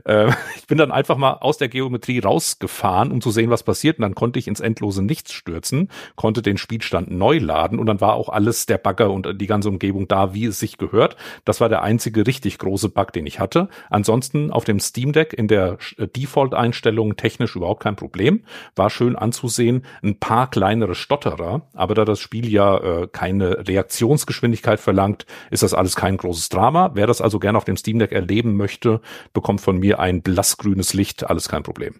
Äh, 0.04 0.32
ich 0.56 0.66
bin 0.66 0.80
dann 0.80 0.92
einfach 0.92 1.18
mal 1.18 1.34
aus 1.34 1.60
der 1.60 1.68
Geometrie 1.70 2.18
rausgefahren, 2.18 3.12
um 3.12 3.22
zu 3.22 3.30
sehen, 3.30 3.52
was 3.52 3.62
passiert. 3.62 4.00
Und 4.00 4.02
dann 4.02 4.16
konnte 4.16 4.40
ich 4.40 4.48
ins 4.48 4.60
endlose 4.60 5.04
Nichts 5.04 5.34
stürzen, 5.34 5.92
konnte 6.16 6.42
den 6.42 6.58
Spielstand 6.58 7.12
neu 7.12 7.38
laden 7.38 7.78
und 7.78 7.86
dann 7.86 8.02
war 8.02 8.16
auch 8.16 8.30
alles 8.30 8.66
der 8.66 8.80
Bagger 8.80 9.12
und 9.12 9.40
die 9.40 9.46
ganze 9.46 9.70
Umgebung 9.70 10.08
da, 10.08 10.34
wie 10.34 10.46
es 10.46 10.60
sich 10.60 10.80
gehört. 10.80 11.16
Das 11.44 11.62
war 11.62 11.70
der 11.70 11.84
einzige 11.84 12.26
richtig 12.26 12.55
wirklich 12.56 12.60
große 12.60 12.90
Bug, 12.90 13.14
den 13.14 13.26
ich 13.26 13.40
hatte. 13.40 13.69
Ansonsten 13.90 14.52
auf 14.52 14.64
dem 14.64 14.80
Steam 14.80 15.11
Deck 15.11 15.34
in 15.34 15.48
der 15.48 15.77
äh, 15.98 16.07
Default-Einstellung 16.07 17.15
technisch 17.15 17.56
überhaupt 17.56 17.84
kein 17.84 17.95
Problem. 17.95 18.44
War 18.76 18.90
schön 18.90 19.15
anzusehen. 19.15 19.86
Ein 20.03 20.19
paar 20.19 20.49
kleinere 20.49 20.95
Stotterer, 20.95 21.68
aber 21.73 21.95
da 21.95 22.06
das 22.06 22.19
Spiel 22.19 22.52
ja 22.52 22.77
äh, 22.77 23.07
keine 23.07 23.68
Reaktionsgeschwindigkeit 23.68 24.80
verlangt, 24.80 25.26
ist 25.52 25.64
das 25.64 25.73
alles 25.73 25.95
kein 25.95 26.18
großes 26.18 26.49
Drama. 26.49 26.91
Wer 26.94 27.07
das 27.07 27.22
also 27.22 27.40
gerne 27.40 27.57
auf 27.57 27.65
dem 27.65 27.77
Steam 27.77 27.99
Deck 27.99 28.11
erleben 28.11 28.56
möchte, 28.56 29.02
bekommt 29.34 29.61
von 29.61 29.77
mir 29.77 29.99
ein 29.99 30.22
blassgrünes 30.22 30.94
Licht, 30.94 31.30
alles 31.30 31.49
kein 31.49 31.64
Problem. 31.64 31.95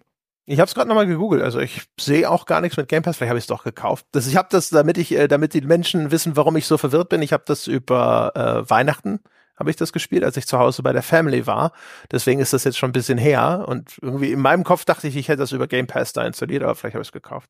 Ich 0.48 0.60
habe 0.60 0.68
es 0.68 0.74
gerade 0.74 0.88
nochmal 0.88 1.08
gegoogelt, 1.08 1.42
also 1.42 1.58
ich 1.58 1.82
sehe 1.98 2.30
auch 2.30 2.46
gar 2.46 2.60
nichts 2.60 2.76
mit 2.76 2.86
Game 2.88 3.02
Pass, 3.02 3.16
vielleicht 3.16 3.30
habe 3.30 3.38
ich 3.38 3.42
es 3.44 3.48
doch 3.48 3.64
gekauft. 3.64 4.06
Das, 4.12 4.28
ich 4.28 4.36
habe 4.36 4.46
das, 4.48 4.70
damit 4.70 4.96
ich, 4.96 5.10
äh, 5.10 5.26
damit 5.26 5.54
die 5.54 5.60
Menschen 5.60 6.12
wissen, 6.12 6.36
warum 6.36 6.54
ich 6.54 6.66
so 6.66 6.78
verwirrt 6.78 7.08
bin, 7.08 7.20
ich 7.20 7.32
habe 7.32 7.42
das 7.44 7.66
über 7.66 8.30
äh, 8.36 8.70
Weihnachten 8.70 9.18
habe 9.58 9.70
ich 9.70 9.76
das 9.76 9.92
gespielt, 9.92 10.24
als 10.24 10.36
ich 10.36 10.46
zu 10.46 10.58
Hause 10.58 10.82
bei 10.82 10.92
der 10.92 11.02
Family 11.02 11.46
war. 11.46 11.72
Deswegen 12.10 12.40
ist 12.40 12.52
das 12.52 12.64
jetzt 12.64 12.78
schon 12.78 12.90
ein 12.90 12.92
bisschen 12.92 13.18
her. 13.18 13.64
Und 13.66 13.98
irgendwie 14.02 14.32
in 14.32 14.40
meinem 14.40 14.64
Kopf 14.64 14.84
dachte 14.84 15.08
ich, 15.08 15.16
ich 15.16 15.28
hätte 15.28 15.38
das 15.38 15.52
über 15.52 15.66
Game 15.66 15.86
Pass 15.86 16.12
da 16.12 16.26
installiert, 16.26 16.62
aber 16.62 16.74
vielleicht 16.74 16.94
habe 16.94 17.02
ich 17.02 17.08
es 17.08 17.12
gekauft. 17.12 17.48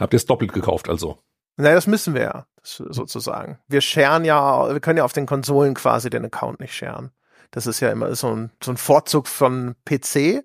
Habt 0.00 0.14
ihr 0.14 0.16
es 0.16 0.26
doppelt 0.26 0.52
gekauft 0.52 0.88
also? 0.88 1.18
Naja, 1.56 1.74
das 1.74 1.86
müssen 1.86 2.14
wir 2.14 2.22
ja, 2.22 2.46
sozusagen. 2.62 3.58
Wir 3.68 3.82
scheren 3.82 4.24
ja, 4.24 4.72
wir 4.72 4.80
können 4.80 4.98
ja 4.98 5.04
auf 5.04 5.12
den 5.12 5.26
Konsolen 5.26 5.74
quasi 5.74 6.08
den 6.08 6.24
Account 6.24 6.60
nicht 6.60 6.74
scheren. 6.74 7.12
Das 7.50 7.66
ist 7.66 7.80
ja 7.80 7.90
immer 7.90 8.14
so 8.14 8.34
ein, 8.34 8.50
so 8.62 8.70
ein 8.70 8.78
Vorzug 8.78 9.28
von 9.28 9.76
PC. 9.84 10.42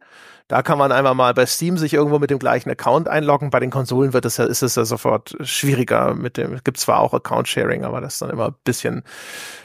Da 0.48 0.62
kann 0.62 0.78
man 0.78 0.94
einfach 0.94 1.14
mal 1.14 1.34
bei 1.34 1.46
Steam 1.46 1.78
sich 1.78 1.94
irgendwo 1.94 2.20
mit 2.20 2.30
dem 2.30 2.40
gleichen 2.40 2.70
Account 2.70 3.10
einloggen. 3.10 3.50
Bei 3.50 3.60
den 3.60 3.70
Konsolen 3.70 4.14
wird 4.14 4.24
es 4.24 4.38
ja, 4.38 4.46
ist 4.46 4.62
es 4.62 4.76
ja 4.76 4.86
sofort 4.86 5.36
schwieriger 5.42 6.14
mit 6.14 6.38
dem, 6.38 6.62
gibt 6.64 6.78
zwar 6.78 7.02
auch 7.02 7.14
Account-Sharing, 7.14 7.84
aber 7.84 8.00
das 8.00 8.14
ist 8.14 8.22
dann 8.22 8.30
immer 8.30 8.48
ein 8.50 8.56
bisschen, 8.64 9.04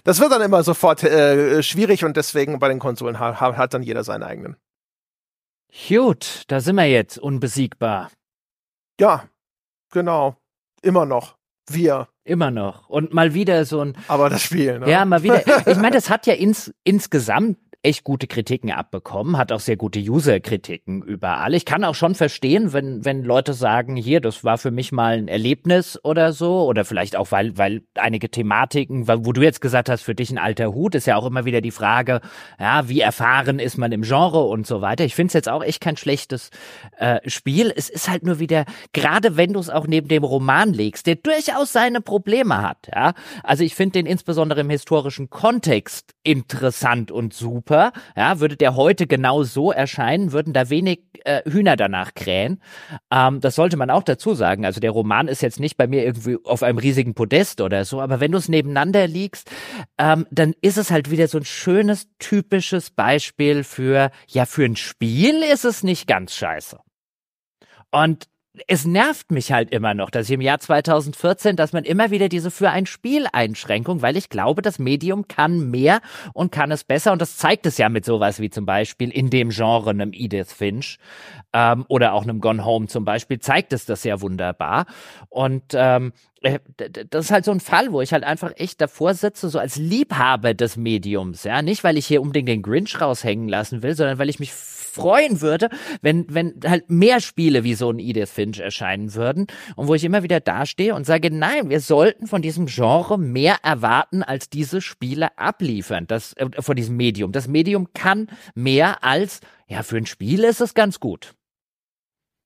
das 0.02 0.18
wird 0.18 0.32
dann 0.32 0.42
immer 0.42 0.64
sofort 0.64 1.04
äh, 1.04 1.62
schwierig 1.62 2.04
und 2.04 2.16
deswegen 2.16 2.58
bei 2.58 2.68
den 2.68 2.80
Konsolen 2.80 3.20
hat, 3.20 3.40
hat 3.40 3.74
dann 3.74 3.84
jeder 3.84 4.02
seinen 4.02 4.24
eigenen. 4.24 4.56
Gut, 5.88 6.42
da 6.48 6.60
sind 6.60 6.76
wir 6.76 6.84
jetzt 6.84 7.16
unbesiegbar. 7.18 8.10
Ja, 9.00 9.24
genau. 9.90 10.36
Immer 10.82 11.06
noch. 11.06 11.36
Wir. 11.70 12.08
Immer 12.24 12.50
noch. 12.50 12.88
Und 12.88 13.14
mal 13.14 13.34
wieder 13.34 13.64
so 13.64 13.80
ein. 13.80 13.96
Aber 14.08 14.28
das 14.28 14.42
Spiel, 14.42 14.80
ne? 14.80 14.90
Ja, 14.90 15.04
mal 15.04 15.22
wieder. 15.22 15.42
Ich 15.66 15.76
meine, 15.78 15.92
das 15.92 16.10
hat 16.10 16.26
ja 16.26 16.34
ins, 16.34 16.74
insgesamt 16.84 17.58
echt 17.82 18.04
gute 18.04 18.26
Kritiken 18.26 18.70
abbekommen, 18.70 19.36
hat 19.36 19.50
auch 19.50 19.60
sehr 19.60 19.76
gute 19.76 19.98
User-Kritiken 19.98 21.02
überall. 21.02 21.54
Ich 21.54 21.64
kann 21.64 21.82
auch 21.84 21.96
schon 21.96 22.14
verstehen, 22.14 22.72
wenn, 22.72 23.04
wenn 23.04 23.24
Leute 23.24 23.54
sagen, 23.54 23.96
hier, 23.96 24.20
das 24.20 24.44
war 24.44 24.56
für 24.56 24.70
mich 24.70 24.92
mal 24.92 25.18
ein 25.18 25.28
Erlebnis 25.28 25.98
oder 26.04 26.32
so, 26.32 26.64
oder 26.64 26.84
vielleicht 26.84 27.16
auch, 27.16 27.32
weil, 27.32 27.58
weil 27.58 27.82
einige 27.94 28.30
Thematiken, 28.30 29.08
wo 29.08 29.32
du 29.32 29.42
jetzt 29.42 29.60
gesagt 29.60 29.88
hast, 29.88 30.02
für 30.02 30.14
dich 30.14 30.30
ein 30.30 30.38
alter 30.38 30.72
Hut, 30.72 30.94
ist 30.94 31.06
ja 31.06 31.16
auch 31.16 31.26
immer 31.26 31.44
wieder 31.44 31.60
die 31.60 31.72
Frage, 31.72 32.20
ja, 32.60 32.88
wie 32.88 33.00
erfahren 33.00 33.58
ist 33.58 33.78
man 33.78 33.90
im 33.90 34.02
Genre 34.02 34.44
und 34.44 34.66
so 34.66 34.80
weiter. 34.80 35.04
Ich 35.04 35.16
finde 35.16 35.28
es 35.28 35.34
jetzt 35.34 35.48
auch 35.48 35.64
echt 35.64 35.80
kein 35.80 35.96
schlechtes 35.96 36.50
äh, 36.98 37.18
Spiel. 37.28 37.72
Es 37.74 37.88
ist 37.88 38.08
halt 38.08 38.22
nur 38.22 38.38
wieder, 38.38 38.64
gerade 38.92 39.36
wenn 39.36 39.52
du 39.52 39.60
es 39.60 39.70
auch 39.70 39.88
neben 39.88 40.06
dem 40.06 40.22
Roman 40.22 40.72
legst, 40.72 41.06
der 41.06 41.16
durchaus 41.16 41.72
seine 41.72 42.00
Probleme 42.00 42.62
hat, 42.62 42.88
ja. 42.94 43.14
Also 43.42 43.64
ich 43.64 43.74
finde 43.74 43.94
den 43.94 44.06
insbesondere 44.06 44.60
im 44.60 44.70
historischen 44.70 45.30
Kontext 45.30 46.14
interessant 46.24 47.10
und 47.10 47.34
super. 47.34 47.92
Ja, 48.16 48.40
würde 48.40 48.56
der 48.56 48.76
heute 48.76 49.06
genau 49.06 49.42
so 49.42 49.72
erscheinen, 49.72 50.32
würden 50.32 50.52
da 50.52 50.70
wenig 50.70 51.00
äh, 51.24 51.42
Hühner 51.50 51.76
danach 51.76 52.14
krähen. 52.14 52.60
Ähm, 53.10 53.40
das 53.40 53.54
sollte 53.54 53.76
man 53.76 53.90
auch 53.90 54.02
dazu 54.02 54.34
sagen. 54.34 54.64
Also 54.64 54.80
der 54.80 54.90
Roman 54.90 55.28
ist 55.28 55.42
jetzt 55.42 55.60
nicht 55.60 55.76
bei 55.76 55.86
mir 55.86 56.04
irgendwie 56.04 56.38
auf 56.44 56.62
einem 56.62 56.78
riesigen 56.78 57.14
Podest 57.14 57.60
oder 57.60 57.84
so, 57.84 58.00
aber 58.00 58.20
wenn 58.20 58.32
du 58.32 58.38
es 58.38 58.48
nebeneinander 58.48 59.06
liegst, 59.06 59.50
ähm, 59.98 60.26
dann 60.30 60.54
ist 60.60 60.78
es 60.78 60.90
halt 60.90 61.10
wieder 61.10 61.28
so 61.28 61.38
ein 61.38 61.44
schönes, 61.44 62.08
typisches 62.18 62.90
Beispiel 62.90 63.64
für, 63.64 64.10
ja, 64.28 64.46
für 64.46 64.64
ein 64.64 64.76
Spiel 64.76 65.42
ist 65.42 65.64
es 65.64 65.82
nicht 65.82 66.06
ganz 66.06 66.34
scheiße. 66.34 66.78
Und 67.90 68.28
es 68.66 68.84
nervt 68.84 69.30
mich 69.30 69.50
halt 69.50 69.70
immer 69.70 69.94
noch, 69.94 70.10
dass 70.10 70.26
ich 70.26 70.34
im 70.34 70.42
Jahr 70.42 70.60
2014, 70.60 71.56
dass 71.56 71.72
man 71.72 71.84
immer 71.84 72.10
wieder 72.10 72.28
diese 72.28 72.50
für 72.50 72.70
ein 72.70 72.84
Spiel 72.84 73.26
Einschränkung, 73.32 74.02
weil 74.02 74.16
ich 74.16 74.28
glaube, 74.28 74.60
das 74.60 74.78
Medium 74.78 75.26
kann 75.26 75.70
mehr 75.70 76.00
und 76.34 76.52
kann 76.52 76.70
es 76.70 76.84
besser. 76.84 77.12
Und 77.12 77.22
das 77.22 77.38
zeigt 77.38 77.64
es 77.64 77.78
ja 77.78 77.88
mit 77.88 78.04
sowas 78.04 78.40
wie 78.40 78.50
zum 78.50 78.66
Beispiel 78.66 79.10
in 79.10 79.30
dem 79.30 79.48
Genre 79.50 79.90
einem 79.90 80.12
Edith 80.12 80.52
Finch 80.52 80.98
ähm, 81.54 81.86
oder 81.88 82.12
auch 82.12 82.24
einem 82.24 82.40
Gone 82.40 82.64
Home 82.64 82.88
zum 82.88 83.06
Beispiel 83.06 83.38
zeigt 83.38 83.72
es 83.72 83.86
das 83.86 84.04
ja 84.04 84.20
wunderbar. 84.20 84.84
Und 85.30 85.72
ähm, 85.72 86.08
äh, 86.08 86.31
das 87.10 87.26
ist 87.26 87.30
halt 87.30 87.44
so 87.44 87.52
ein 87.52 87.60
Fall, 87.60 87.92
wo 87.92 88.00
ich 88.00 88.12
halt 88.12 88.24
einfach 88.24 88.52
echt 88.56 88.80
davor 88.80 89.14
sitze, 89.14 89.48
so 89.48 89.58
als 89.58 89.76
Liebhaber 89.76 90.54
des 90.54 90.76
Mediums, 90.76 91.44
ja, 91.44 91.62
nicht 91.62 91.84
weil 91.84 91.96
ich 91.96 92.06
hier 92.06 92.20
unbedingt 92.20 92.48
den 92.48 92.62
Grinch 92.62 93.00
raushängen 93.00 93.48
lassen 93.48 93.82
will, 93.82 93.94
sondern 93.94 94.18
weil 94.18 94.28
ich 94.28 94.40
mich 94.40 94.52
freuen 94.52 95.40
würde, 95.40 95.68
wenn 96.02 96.26
wenn 96.28 96.60
halt 96.66 96.90
mehr 96.90 97.20
Spiele 97.20 97.64
wie 97.64 97.74
so 97.74 97.90
ein 97.90 97.98
Edith 97.98 98.30
Finch 98.30 98.60
erscheinen 98.60 99.14
würden 99.14 99.46
und 99.76 99.88
wo 99.88 99.94
ich 99.94 100.04
immer 100.04 100.22
wieder 100.22 100.40
dastehe 100.40 100.94
und 100.94 101.06
sage, 101.06 101.30
nein, 101.30 101.70
wir 101.70 101.80
sollten 101.80 102.26
von 102.26 102.42
diesem 102.42 102.66
Genre 102.66 103.18
mehr 103.18 103.56
erwarten, 103.62 104.22
als 104.22 104.50
diese 104.50 104.80
Spiele 104.80 105.38
abliefern, 105.38 106.06
das 106.06 106.34
äh, 106.34 106.46
von 106.60 106.76
diesem 106.76 106.96
Medium. 106.96 107.32
Das 107.32 107.48
Medium 107.48 107.92
kann 107.94 108.28
mehr 108.54 109.02
als 109.02 109.40
ja, 109.68 109.82
für 109.82 109.96
ein 109.96 110.06
Spiel 110.06 110.44
ist 110.44 110.60
es 110.60 110.74
ganz 110.74 111.00
gut. 111.00 111.34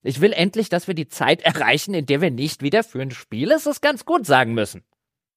Ich 0.07 0.21
will 0.21 0.33
endlich, 0.33 0.69
dass 0.69 0.87
wir 0.87 0.95
die 0.95 1.09
Zeit 1.09 1.43
erreichen, 1.43 1.93
in 1.93 2.07
der 2.07 2.21
wir 2.21 2.31
nicht 2.31 2.63
wieder 2.63 2.85
für 2.85 3.03
ein 3.03 3.11
Spiel 3.11 3.51
ist 3.51 3.67
es 3.67 3.81
ganz 3.81 4.05
gut 4.05 4.25
sagen 4.25 4.55
müssen. 4.55 4.85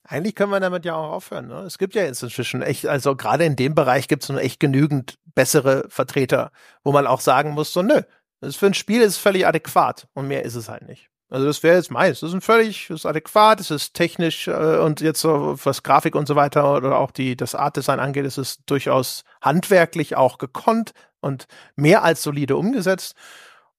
Eigentlich 0.04 0.36
können 0.36 0.52
wir 0.52 0.60
damit 0.60 0.86
ja 0.86 0.96
auch 0.96 1.12
aufhören. 1.12 1.48
Ne? 1.48 1.62
Es 1.62 1.80
gibt 1.80 1.96
ja 1.96 2.04
jetzt 2.04 2.22
inzwischen 2.22 2.62
echt, 2.62 2.86
also 2.86 3.16
gerade 3.16 3.46
in 3.46 3.56
dem 3.56 3.74
Bereich 3.74 4.08
gibt 4.08 4.24
es 4.24 4.30
nun 4.30 4.38
echt 4.38 4.60
genügend 4.60 5.18
bessere 5.34 5.86
Vertreter, 5.90 6.52
wo 6.84 6.92
man 6.92 7.08
auch 7.08 7.20
sagen 7.20 7.52
muss, 7.52 7.74
so 7.74 7.82
nö, 7.82 8.02
das 8.42 8.56
für 8.56 8.68
ein 8.68 8.76
Spiel 8.76 9.02
ist 9.02 9.18
völlig 9.18 9.48
adäquat 9.48 10.08
und 10.14 10.28
mehr 10.28 10.44
ist 10.44 10.56
es 10.56 10.70
halt 10.70 10.88
nicht. 10.88 11.10
Also 11.30 11.48
das 11.48 11.64
wäre 11.64 11.76
jetzt 11.76 11.90
meins. 11.90 12.20
Das 12.20 12.30
ist 12.30 12.36
ein 12.36 12.42
völlig, 12.42 12.88
das 12.90 13.02
ist 13.02 13.06
adäquat, 13.08 13.60
es 13.60 13.72
ist 13.72 13.96
technisch 13.96 14.48
äh, 14.48 14.78
und 14.78 15.02
jetzt 15.02 15.22
so 15.22 15.58
was 15.64 15.82
Grafik 15.82 16.14
und 16.14 16.28
so 16.28 16.36
weiter 16.36 16.76
oder 16.76 16.98
auch 16.98 17.10
die 17.10 17.36
das 17.36 17.56
Artdesign 17.56 18.00
angeht, 18.00 18.26
ist 18.26 18.38
es 18.38 18.64
durchaus 18.66 19.24
handwerklich 19.42 20.16
auch 20.16 20.38
gekonnt 20.38 20.92
und 21.22 21.48
mehr 21.76 22.04
als 22.04 22.22
solide 22.22 22.56
umgesetzt 22.56 23.16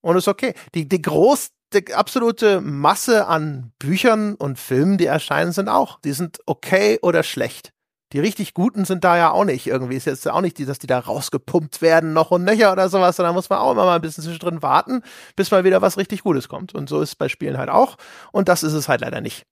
und 0.01 0.17
ist 0.17 0.27
okay. 0.27 0.53
Die, 0.75 0.87
die 0.87 1.01
groß, 1.01 1.51
die 1.73 1.93
absolute 1.93 2.61
Masse 2.61 3.27
an 3.27 3.71
Büchern 3.79 4.35
und 4.35 4.59
Filmen, 4.59 4.97
die 4.97 5.05
erscheinen, 5.05 5.51
sind 5.51 5.69
auch. 5.69 5.99
Die 6.01 6.13
sind 6.13 6.39
okay 6.45 6.99
oder 7.01 7.23
schlecht. 7.23 7.71
Die 8.13 8.19
richtig 8.19 8.53
guten 8.53 8.83
sind 8.83 9.05
da 9.05 9.15
ja 9.17 9.31
auch 9.31 9.45
nicht 9.45 9.67
irgendwie. 9.67 9.95
Ist 9.95 10.05
jetzt 10.05 10.27
auch 10.29 10.41
nicht, 10.41 10.57
die, 10.57 10.65
dass 10.65 10.79
die 10.79 10.87
da 10.87 10.99
rausgepumpt 10.99 11.81
werden, 11.81 12.11
noch 12.11 12.31
und 12.31 12.43
nöcher 12.43 12.73
oder 12.73 12.89
sowas. 12.89 13.15
Da 13.15 13.31
muss 13.31 13.49
man 13.49 13.59
auch 13.59 13.71
immer 13.71 13.85
mal 13.85 13.95
ein 13.95 14.01
bisschen 14.01 14.23
zwischendrin 14.23 14.61
warten, 14.61 15.01
bis 15.37 15.51
mal 15.51 15.63
wieder 15.63 15.81
was 15.81 15.97
richtig 15.97 16.23
Gutes 16.23 16.49
kommt. 16.49 16.75
Und 16.75 16.89
so 16.89 16.99
ist 17.01 17.09
es 17.09 17.15
bei 17.15 17.29
Spielen 17.29 17.57
halt 17.57 17.69
auch. 17.69 17.95
Und 18.33 18.49
das 18.49 18.63
ist 18.63 18.73
es 18.73 18.89
halt 18.89 19.01
leider 19.01 19.21
nicht. 19.21 19.45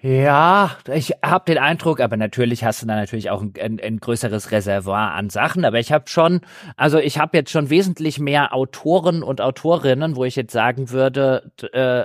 Ja, 0.00 0.76
ich 0.94 1.10
habe 1.24 1.44
den 1.46 1.58
Eindruck, 1.58 1.98
aber 1.98 2.16
natürlich 2.16 2.62
hast 2.62 2.82
du 2.82 2.86
da 2.86 2.94
natürlich 2.94 3.30
auch 3.30 3.42
ein, 3.42 3.52
ein, 3.60 3.80
ein 3.80 3.98
größeres 3.98 4.52
Reservoir 4.52 5.10
an 5.14 5.28
Sachen. 5.28 5.64
Aber 5.64 5.80
ich 5.80 5.90
habe 5.90 6.08
schon, 6.08 6.40
also 6.76 6.98
ich 6.98 7.18
habe 7.18 7.36
jetzt 7.36 7.50
schon 7.50 7.68
wesentlich 7.68 8.20
mehr 8.20 8.54
Autoren 8.54 9.24
und 9.24 9.40
Autorinnen, 9.40 10.14
wo 10.14 10.24
ich 10.24 10.36
jetzt 10.36 10.52
sagen 10.52 10.90
würde, 10.90 11.50
äh, 11.74 12.02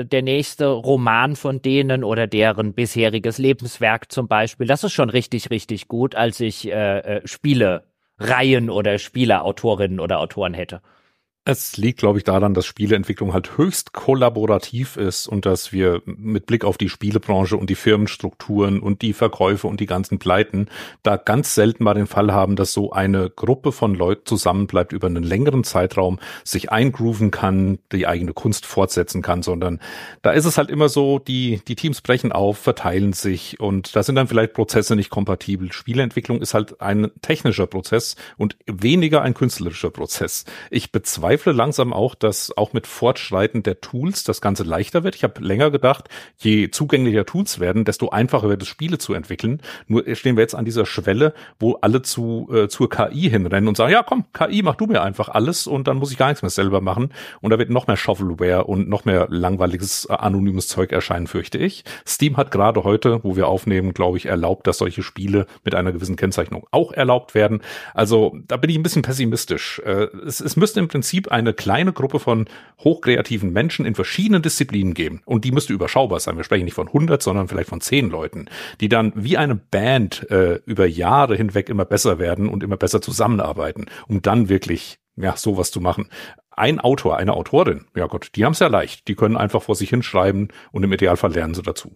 äh, 0.00 0.06
der 0.06 0.22
nächste 0.22 0.68
Roman 0.68 1.36
von 1.36 1.60
denen 1.60 2.02
oder 2.02 2.26
deren 2.26 2.72
bisheriges 2.72 3.36
Lebenswerk 3.36 4.10
zum 4.10 4.26
Beispiel, 4.26 4.66
das 4.66 4.82
ist 4.82 4.94
schon 4.94 5.10
richtig, 5.10 5.50
richtig 5.50 5.86
gut, 5.86 6.14
als 6.14 6.40
ich 6.40 6.66
äh, 6.66 6.98
äh, 7.00 7.28
Spiele 7.28 7.84
Reihen 8.18 8.70
oder 8.70 8.98
Spieleautorinnen 8.98 10.00
oder 10.00 10.18
Autoren 10.20 10.54
hätte. 10.54 10.80
Es 11.46 11.76
liegt, 11.76 11.98
glaube 11.98 12.16
ich, 12.16 12.24
daran, 12.24 12.54
dass 12.54 12.64
Spieleentwicklung 12.64 13.34
halt 13.34 13.58
höchst 13.58 13.92
kollaborativ 13.92 14.96
ist 14.96 15.26
und 15.26 15.44
dass 15.44 15.74
wir 15.74 16.00
mit 16.06 16.46
Blick 16.46 16.64
auf 16.64 16.78
die 16.78 16.88
Spielebranche 16.88 17.58
und 17.58 17.68
die 17.68 17.74
Firmenstrukturen 17.74 18.80
und 18.80 19.02
die 19.02 19.12
Verkäufe 19.12 19.66
und 19.66 19.78
die 19.78 19.84
ganzen 19.84 20.18
Pleiten 20.18 20.68
da 21.02 21.18
ganz 21.18 21.54
selten 21.54 21.84
mal 21.84 21.92
den 21.92 22.06
Fall 22.06 22.32
haben, 22.32 22.56
dass 22.56 22.72
so 22.72 22.92
eine 22.92 23.28
Gruppe 23.28 23.72
von 23.72 23.94
Leuten 23.94 24.24
zusammenbleibt 24.24 24.94
über 24.94 25.06
einen 25.06 25.22
längeren 25.22 25.64
Zeitraum, 25.64 26.18
sich 26.44 26.72
eingrooven 26.72 27.30
kann, 27.30 27.78
die 27.92 28.06
eigene 28.06 28.32
Kunst 28.32 28.64
fortsetzen 28.64 29.20
kann, 29.20 29.42
sondern 29.42 29.80
da 30.22 30.30
ist 30.30 30.46
es 30.46 30.56
halt 30.56 30.70
immer 30.70 30.88
so, 30.88 31.18
die, 31.18 31.60
die 31.68 31.76
Teams 31.76 32.00
brechen 32.00 32.32
auf, 32.32 32.56
verteilen 32.56 33.12
sich 33.12 33.60
und 33.60 33.94
da 33.94 34.02
sind 34.02 34.14
dann 34.14 34.28
vielleicht 34.28 34.54
Prozesse 34.54 34.96
nicht 34.96 35.10
kompatibel. 35.10 35.72
Spieleentwicklung 35.72 36.40
ist 36.40 36.54
halt 36.54 36.80
ein 36.80 37.10
technischer 37.20 37.66
Prozess 37.66 38.16
und 38.38 38.56
weniger 38.64 39.20
ein 39.20 39.34
künstlerischer 39.34 39.90
Prozess. 39.90 40.46
Ich 40.70 40.90
bezweifle 40.90 41.33
bezweifle 41.34 41.52
langsam 41.52 41.92
auch, 41.92 42.14
dass 42.14 42.56
auch 42.56 42.72
mit 42.72 42.86
Fortschreiten 42.86 43.64
der 43.64 43.80
Tools 43.80 44.22
das 44.22 44.40
Ganze 44.40 44.62
leichter 44.62 45.02
wird. 45.02 45.16
Ich 45.16 45.24
habe 45.24 45.42
länger 45.42 45.72
gedacht, 45.72 46.08
je 46.38 46.70
zugänglicher 46.70 47.26
Tools 47.26 47.58
werden, 47.58 47.84
desto 47.84 48.10
einfacher 48.10 48.48
wird 48.48 48.62
es, 48.62 48.68
Spiele 48.68 48.98
zu 48.98 49.14
entwickeln. 49.14 49.60
Nur 49.88 50.04
stehen 50.14 50.36
wir 50.36 50.42
jetzt 50.42 50.54
an 50.54 50.64
dieser 50.64 50.86
Schwelle, 50.86 51.34
wo 51.58 51.74
alle 51.80 52.02
zu 52.02 52.48
äh, 52.52 52.68
zur 52.68 52.88
KI 52.88 53.28
hinrennen 53.28 53.68
und 53.68 53.76
sagen, 53.76 53.92
ja 53.92 54.04
komm, 54.04 54.26
KI, 54.32 54.62
mach 54.62 54.76
du 54.76 54.86
mir 54.86 55.02
einfach 55.02 55.28
alles 55.28 55.66
und 55.66 55.88
dann 55.88 55.96
muss 55.96 56.12
ich 56.12 56.18
gar 56.18 56.28
nichts 56.28 56.42
mehr 56.42 56.50
selber 56.50 56.80
machen. 56.80 57.10
Und 57.40 57.50
da 57.50 57.58
wird 57.58 57.70
noch 57.70 57.88
mehr 57.88 57.96
Shovelware 57.96 58.64
und 58.64 58.88
noch 58.88 59.04
mehr 59.04 59.26
langweiliges, 59.28 60.06
äh, 60.08 60.12
anonymes 60.12 60.68
Zeug 60.68 60.92
erscheinen, 60.92 61.26
fürchte 61.26 61.58
ich. 61.58 61.84
Steam 62.06 62.36
hat 62.36 62.52
gerade 62.52 62.84
heute, 62.84 63.24
wo 63.24 63.34
wir 63.34 63.48
aufnehmen, 63.48 63.92
glaube 63.92 64.18
ich, 64.18 64.26
erlaubt, 64.26 64.68
dass 64.68 64.78
solche 64.78 65.02
Spiele 65.02 65.46
mit 65.64 65.74
einer 65.74 65.90
gewissen 65.90 66.16
Kennzeichnung 66.16 66.66
auch 66.70 66.92
erlaubt 66.92 67.34
werden. 67.34 67.62
Also 67.92 68.36
da 68.46 68.56
bin 68.56 68.70
ich 68.70 68.76
ein 68.76 68.84
bisschen 68.84 69.02
pessimistisch. 69.02 69.80
Äh, 69.84 70.08
es, 70.24 70.40
es 70.40 70.56
müsste 70.56 70.78
im 70.78 70.88
Prinzip 70.88 71.23
Prinzip 71.24 71.32
eine 71.32 71.52
kleine 71.52 71.92
Gruppe 71.92 72.18
von 72.18 72.46
hochkreativen 72.82 73.52
Menschen 73.52 73.86
in 73.86 73.94
verschiedenen 73.94 74.42
Disziplinen 74.42 74.94
geben. 74.94 75.22
Und 75.24 75.44
die 75.44 75.52
müsste 75.52 75.72
überschaubar 75.72 76.20
sein. 76.20 76.36
Wir 76.36 76.44
sprechen 76.44 76.64
nicht 76.64 76.74
von 76.74 76.88
100, 76.88 77.22
sondern 77.22 77.48
vielleicht 77.48 77.68
von 77.68 77.80
10 77.80 78.10
Leuten, 78.10 78.46
die 78.80 78.88
dann 78.88 79.12
wie 79.14 79.36
eine 79.36 79.54
Band 79.54 80.30
äh, 80.30 80.60
über 80.66 80.86
Jahre 80.86 81.36
hinweg 81.36 81.68
immer 81.68 81.84
besser 81.84 82.18
werden 82.18 82.48
und 82.48 82.62
immer 82.62 82.76
besser 82.76 83.00
zusammenarbeiten, 83.00 83.86
um 84.08 84.22
dann 84.22 84.48
wirklich 84.48 84.98
ja, 85.16 85.36
sowas 85.36 85.70
zu 85.70 85.80
machen. 85.80 86.08
Ein 86.50 86.80
Autor, 86.80 87.16
eine 87.16 87.34
Autorin, 87.34 87.86
ja 87.96 88.06
Gott, 88.06 88.30
die 88.34 88.44
haben 88.44 88.52
es 88.52 88.60
ja 88.60 88.68
leicht. 88.68 89.08
Die 89.08 89.14
können 89.14 89.36
einfach 89.36 89.62
vor 89.62 89.74
sich 89.74 89.90
hinschreiben 89.90 90.48
und 90.72 90.82
im 90.82 90.92
Idealfall 90.92 91.32
lernen 91.32 91.54
sie 91.54 91.62
dazu. 91.62 91.94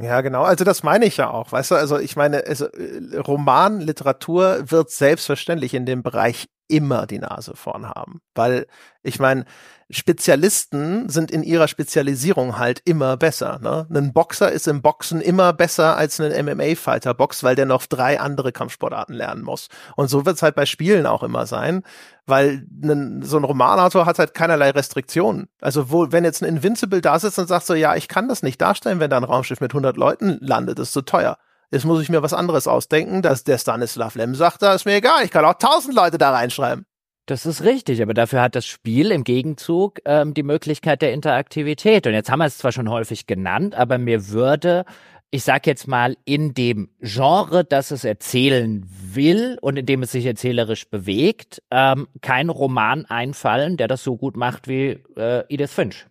Ja, 0.00 0.22
genau. 0.22 0.42
Also 0.42 0.64
das 0.64 0.82
meine 0.82 1.04
ich 1.06 1.18
ja 1.18 1.30
auch. 1.30 1.52
Weißt 1.52 1.70
du, 1.70 1.76
also 1.76 1.98
ich 1.98 2.16
meine, 2.16 2.44
also, 2.46 2.66
äh, 2.66 3.16
Roman, 3.18 3.80
Literatur 3.80 4.64
wird 4.66 4.90
selbstverständlich 4.90 5.72
in 5.72 5.86
dem 5.86 6.02
Bereich 6.02 6.46
immer 6.68 7.06
die 7.06 7.18
Nase 7.18 7.54
vorn 7.54 7.88
haben. 7.88 8.20
Weil, 8.34 8.66
ich 9.02 9.18
meine, 9.18 9.44
Spezialisten 9.90 11.08
sind 11.08 11.30
in 11.30 11.42
ihrer 11.42 11.68
Spezialisierung 11.68 12.58
halt 12.58 12.80
immer 12.84 13.16
besser. 13.16 13.58
Ne? 13.62 13.86
Ein 13.94 14.12
Boxer 14.12 14.50
ist 14.50 14.66
im 14.66 14.80
Boxen 14.80 15.20
immer 15.20 15.52
besser 15.52 15.96
als 15.96 16.20
ein 16.20 16.46
MMA-Fighter 16.46 17.12
Box, 17.14 17.42
weil 17.44 17.54
der 17.54 17.66
noch 17.66 17.84
drei 17.86 18.18
andere 18.18 18.50
Kampfsportarten 18.50 19.14
lernen 19.14 19.42
muss. 19.42 19.68
Und 19.96 20.08
so 20.08 20.24
wird 20.24 20.36
es 20.36 20.42
halt 20.42 20.54
bei 20.54 20.66
Spielen 20.66 21.06
auch 21.06 21.22
immer 21.22 21.46
sein, 21.46 21.82
weil 22.26 22.66
ein, 22.82 23.22
so 23.22 23.36
ein 23.36 23.44
Romanautor 23.44 24.06
hat 24.06 24.18
halt 24.18 24.32
keinerlei 24.32 24.70
Restriktionen. 24.70 25.48
Also 25.60 25.90
wo, 25.90 26.10
wenn 26.12 26.24
jetzt 26.24 26.42
ein 26.42 26.48
Invincible 26.48 27.02
da 27.02 27.18
sitzt 27.18 27.38
und 27.38 27.46
sagt 27.46 27.66
so, 27.66 27.74
ja, 27.74 27.94
ich 27.94 28.08
kann 28.08 28.28
das 28.28 28.42
nicht 28.42 28.60
darstellen, 28.60 29.00
wenn 29.00 29.10
da 29.10 29.18
ein 29.18 29.24
Raumschiff 29.24 29.60
mit 29.60 29.72
100 29.72 29.96
Leuten 29.96 30.38
landet, 30.40 30.78
ist 30.78 30.92
zu 30.92 31.02
teuer. 31.02 31.36
Jetzt 31.70 31.84
muss 31.84 32.02
ich 32.02 32.08
mir 32.08 32.22
was 32.22 32.32
anderes 32.32 32.68
ausdenken, 32.68 33.22
dass 33.22 33.44
der 33.44 33.58
Stanislav 33.58 34.14
Lem 34.14 34.34
sagt, 34.34 34.62
da 34.62 34.74
ist 34.74 34.84
mir 34.84 34.94
egal, 34.96 35.24
ich 35.24 35.30
kann 35.30 35.44
auch 35.44 35.54
tausend 35.54 35.94
Leute 35.94 36.18
da 36.18 36.30
reinschreiben. 36.30 36.86
Das 37.26 37.46
ist 37.46 37.64
richtig, 37.64 38.02
aber 38.02 38.12
dafür 38.12 38.42
hat 38.42 38.54
das 38.54 38.66
Spiel 38.66 39.10
im 39.10 39.24
Gegenzug 39.24 40.00
ähm, 40.04 40.34
die 40.34 40.42
Möglichkeit 40.42 41.00
der 41.00 41.14
Interaktivität. 41.14 42.06
Und 42.06 42.12
jetzt 42.12 42.30
haben 42.30 42.40
wir 42.40 42.44
es 42.44 42.58
zwar 42.58 42.70
schon 42.70 42.90
häufig 42.90 43.26
genannt, 43.26 43.74
aber 43.74 43.96
mir 43.96 44.28
würde, 44.28 44.84
ich 45.30 45.42
sag 45.42 45.66
jetzt 45.66 45.88
mal, 45.88 46.18
in 46.26 46.52
dem 46.52 46.90
Genre, 47.00 47.64
das 47.64 47.92
es 47.92 48.04
erzählen 48.04 48.84
will 48.86 49.56
und 49.62 49.78
in 49.78 49.86
dem 49.86 50.02
es 50.02 50.12
sich 50.12 50.26
erzählerisch 50.26 50.90
bewegt, 50.90 51.62
ähm, 51.70 52.08
kein 52.20 52.50
Roman 52.50 53.06
einfallen, 53.06 53.78
der 53.78 53.88
das 53.88 54.04
so 54.04 54.18
gut 54.18 54.36
macht 54.36 54.68
wie 54.68 55.02
äh, 55.16 55.44
Edith 55.48 55.72
Finch. 55.72 56.06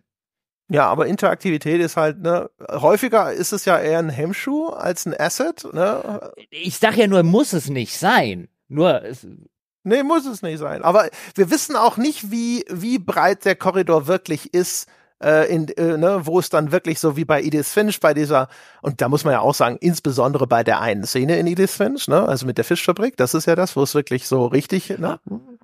Ja, 0.68 0.86
aber 0.86 1.06
Interaktivität 1.06 1.80
ist 1.80 1.96
halt, 1.96 2.22
ne, 2.22 2.50
häufiger 2.70 3.32
ist 3.32 3.52
es 3.52 3.66
ja 3.66 3.78
eher 3.78 3.98
ein 3.98 4.08
Hemmschuh 4.08 4.68
als 4.68 5.04
ein 5.04 5.14
Asset, 5.18 5.66
ne? 5.72 6.32
Ich 6.50 6.78
sag 6.78 6.96
ja 6.96 7.06
nur, 7.06 7.22
muss 7.22 7.52
es 7.52 7.68
nicht 7.68 7.98
sein. 7.98 8.48
Nur, 8.68 9.02
es, 9.04 9.26
Nee, 9.86 10.02
muss 10.02 10.24
es 10.24 10.40
nicht 10.40 10.58
sein. 10.58 10.82
Aber 10.82 11.10
wir 11.34 11.50
wissen 11.50 11.76
auch 11.76 11.98
nicht, 11.98 12.30
wie, 12.30 12.64
wie 12.70 12.98
breit 12.98 13.44
der 13.44 13.54
Korridor 13.54 14.06
wirklich 14.06 14.54
ist, 14.54 14.88
äh, 15.24 15.52
in, 15.52 15.68
äh, 15.68 15.96
ne, 15.96 16.20
wo 16.24 16.38
es 16.38 16.50
dann 16.50 16.70
wirklich 16.70 17.00
so 17.00 17.16
wie 17.16 17.24
bei 17.24 17.42
Edith 17.42 17.72
Finch, 17.72 17.98
bei 18.00 18.14
dieser, 18.14 18.48
und 18.82 19.00
da 19.00 19.08
muss 19.08 19.24
man 19.24 19.32
ja 19.32 19.40
auch 19.40 19.54
sagen, 19.54 19.78
insbesondere 19.80 20.46
bei 20.46 20.62
der 20.62 20.80
einen 20.80 21.04
Szene 21.04 21.38
in 21.38 21.46
Edith 21.46 21.76
Finch, 21.76 22.08
ne, 22.08 22.28
also 22.28 22.46
mit 22.46 22.58
der 22.58 22.64
Fischfabrik, 22.64 23.16
das 23.16 23.34
ist 23.34 23.46
ja 23.46 23.56
das, 23.56 23.74
wo 23.76 23.82
es 23.82 23.94
wirklich 23.94 24.26
so 24.26 24.46
richtig, 24.46 24.98
ne? 24.98 25.18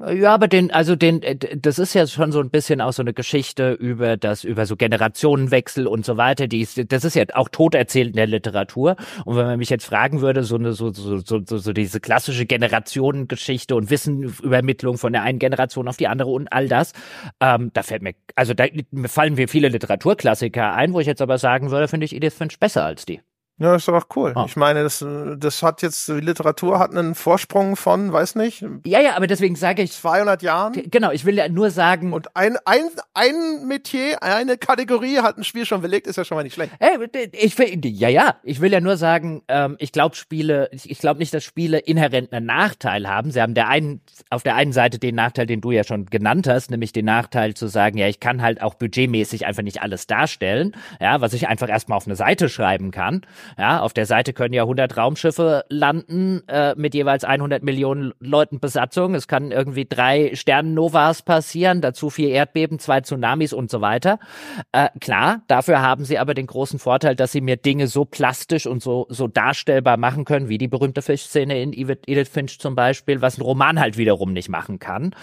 Ja, 0.08 0.32
aber 0.32 0.48
den, 0.48 0.70
also 0.70 0.96
den, 0.96 1.22
äh, 1.22 1.36
das 1.36 1.78
ist 1.78 1.92
ja 1.94 2.06
schon 2.06 2.32
so 2.32 2.40
ein 2.40 2.48
bisschen 2.48 2.80
auch 2.80 2.92
so 2.92 3.02
eine 3.02 3.12
Geschichte 3.12 3.72
über 3.72 4.16
das, 4.16 4.44
über 4.44 4.64
so 4.64 4.76
Generationenwechsel 4.76 5.86
und 5.86 6.06
so 6.06 6.16
weiter. 6.16 6.48
Die 6.48 6.60
ist, 6.60 6.80
das 6.90 7.04
ist 7.04 7.14
ja 7.14 7.24
auch 7.34 7.50
tot 7.50 7.74
erzählt 7.74 8.08
in 8.10 8.16
der 8.16 8.26
Literatur. 8.26 8.96
Und 9.26 9.36
wenn 9.36 9.44
man 9.44 9.58
mich 9.58 9.68
jetzt 9.68 9.84
fragen 9.84 10.22
würde, 10.22 10.42
so 10.42 10.56
eine, 10.56 10.72
so, 10.72 10.90
so, 10.90 11.18
so, 11.18 11.40
so, 11.44 11.72
diese 11.74 12.00
klassische 12.00 12.46
Generationengeschichte 12.46 13.76
und 13.76 13.90
Wissenübermittlung 13.90 14.96
von 14.96 15.12
der 15.12 15.22
einen 15.22 15.38
Generation 15.38 15.86
auf 15.86 15.98
die 15.98 16.08
andere 16.08 16.30
und 16.30 16.50
all 16.50 16.68
das, 16.68 16.94
ähm, 17.40 17.70
da 17.74 17.82
fällt 17.82 18.02
mir, 18.02 18.14
also 18.36 18.54
da 18.54 18.64
fallen 19.04 19.34
mir 19.34 19.48
viele 19.50 19.68
Literaturklassiker 19.68 20.72
ein, 20.72 20.94
wo 20.94 21.00
ich 21.00 21.06
jetzt 21.06 21.20
aber 21.20 21.36
sagen 21.38 21.70
würde, 21.70 21.88
finde 21.88 22.06
ich 22.06 22.14
Edith 22.14 22.34
Finch 22.34 22.58
besser 22.58 22.84
als 22.84 23.04
die. 23.04 23.20
Ja, 23.60 23.76
ist 23.76 23.86
doch 23.86 23.94
auch 23.94 24.16
cool. 24.16 24.32
Oh. 24.34 24.44
Ich 24.46 24.56
meine, 24.56 24.82
das, 24.82 25.04
das 25.36 25.62
hat 25.62 25.82
jetzt, 25.82 26.08
die 26.08 26.12
Literatur 26.12 26.78
hat 26.78 26.92
einen 26.92 27.14
Vorsprung 27.14 27.76
von, 27.76 28.10
weiß 28.10 28.34
nicht. 28.36 28.64
Ja, 28.86 29.00
ja, 29.00 29.16
aber 29.16 29.26
deswegen 29.26 29.54
sage 29.54 29.82
ich. 29.82 29.92
200 29.92 30.42
Jahren. 30.42 30.72
Genau, 30.90 31.10
ich 31.10 31.26
will 31.26 31.36
ja 31.36 31.46
nur 31.46 31.70
sagen. 31.70 32.14
Und 32.14 32.34
ein, 32.34 32.56
ein, 32.64 32.88
ein 33.12 33.66
Metier, 33.68 34.22
eine 34.22 34.56
Kategorie 34.56 35.18
hat 35.18 35.36
ein 35.36 35.44
Spiel 35.44 35.66
schon 35.66 35.82
belegt, 35.82 36.06
ist 36.06 36.16
ja 36.16 36.24
schon 36.24 36.36
mal 36.36 36.42
nicht 36.42 36.54
schlecht. 36.54 36.72
Hey, 36.80 36.96
ich 37.32 37.58
will, 37.58 37.78
ja, 37.84 38.08
ja, 38.08 38.36
ich 38.42 38.62
will 38.62 38.72
ja 38.72 38.80
nur 38.80 38.96
sagen, 38.96 39.42
ähm, 39.48 39.76
ich 39.78 39.92
glaube 39.92 40.16
Spiele, 40.16 40.70
ich, 40.72 40.90
ich 40.90 40.98
glaube 40.98 41.18
nicht, 41.18 41.34
dass 41.34 41.44
Spiele 41.44 41.80
inhärent 41.80 42.32
einen 42.32 42.46
Nachteil 42.46 43.06
haben. 43.06 43.30
Sie 43.30 43.42
haben 43.42 43.52
der 43.52 43.68
einen, 43.68 44.00
auf 44.30 44.42
der 44.42 44.54
einen 44.54 44.72
Seite 44.72 44.98
den 44.98 45.16
Nachteil, 45.16 45.44
den 45.44 45.60
du 45.60 45.70
ja 45.70 45.84
schon 45.84 46.06
genannt 46.06 46.48
hast, 46.48 46.70
nämlich 46.70 46.92
den 46.92 47.04
Nachteil 47.04 47.52
zu 47.52 47.66
sagen, 47.66 47.98
ja, 47.98 48.08
ich 48.08 48.20
kann 48.20 48.40
halt 48.40 48.62
auch 48.62 48.72
budgetmäßig 48.72 49.44
einfach 49.44 49.62
nicht 49.62 49.82
alles 49.82 50.06
darstellen, 50.06 50.74
ja, 50.98 51.20
was 51.20 51.34
ich 51.34 51.46
einfach 51.46 51.68
erstmal 51.68 51.98
auf 51.98 52.06
eine 52.06 52.16
Seite 52.16 52.48
schreiben 52.48 52.90
kann. 52.90 53.20
Ja, 53.58 53.80
auf 53.80 53.92
der 53.92 54.06
Seite 54.06 54.32
können 54.32 54.54
ja 54.54 54.62
100 54.62 54.96
Raumschiffe 54.96 55.64
landen 55.68 56.42
äh, 56.48 56.74
mit 56.76 56.94
jeweils 56.94 57.24
100 57.24 57.62
Millionen 57.62 58.12
Leuten 58.20 58.60
Besatzung. 58.60 59.14
Es 59.14 59.28
kann 59.28 59.50
irgendwie 59.50 59.86
drei 59.88 60.34
Sternennovas 60.34 61.22
passieren, 61.22 61.80
dazu 61.80 62.10
vier 62.10 62.30
Erdbeben, 62.30 62.78
zwei 62.78 63.00
Tsunamis 63.00 63.52
und 63.52 63.70
so 63.70 63.80
weiter. 63.80 64.18
Äh, 64.72 64.88
klar, 65.00 65.42
dafür 65.48 65.82
haben 65.82 66.04
sie 66.04 66.18
aber 66.18 66.34
den 66.34 66.46
großen 66.46 66.78
Vorteil, 66.78 67.16
dass 67.16 67.32
sie 67.32 67.40
mir 67.40 67.56
Dinge 67.56 67.86
so 67.86 68.04
plastisch 68.04 68.66
und 68.66 68.82
so 68.82 69.06
so 69.08 69.28
darstellbar 69.28 69.96
machen 69.96 70.24
können, 70.24 70.48
wie 70.48 70.58
die 70.58 70.68
berühmte 70.68 71.02
Fischszene 71.02 71.60
in 71.62 71.72
Edith 71.72 72.28
Finch 72.28 72.58
zum 72.58 72.74
Beispiel, 72.74 73.20
was 73.20 73.38
ein 73.38 73.42
Roman 73.42 73.80
halt 73.80 73.96
wiederum 73.96 74.32
nicht 74.32 74.48
machen 74.48 74.78
kann. 74.78 75.14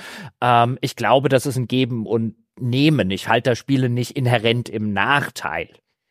Ähm, 0.42 0.78
ich 0.82 0.96
glaube, 0.96 1.30
das 1.30 1.46
ist 1.46 1.58
ein 1.58 1.68
Geben 1.68 2.06
und 2.06 2.36
Nehmen. 2.60 3.12
Ich 3.12 3.28
halte 3.28 3.52
das 3.52 3.60
Spiele 3.60 3.90
nicht 3.90 4.12
inhärent 4.12 4.70
im 4.70 4.92
Nachteil. 4.92 5.70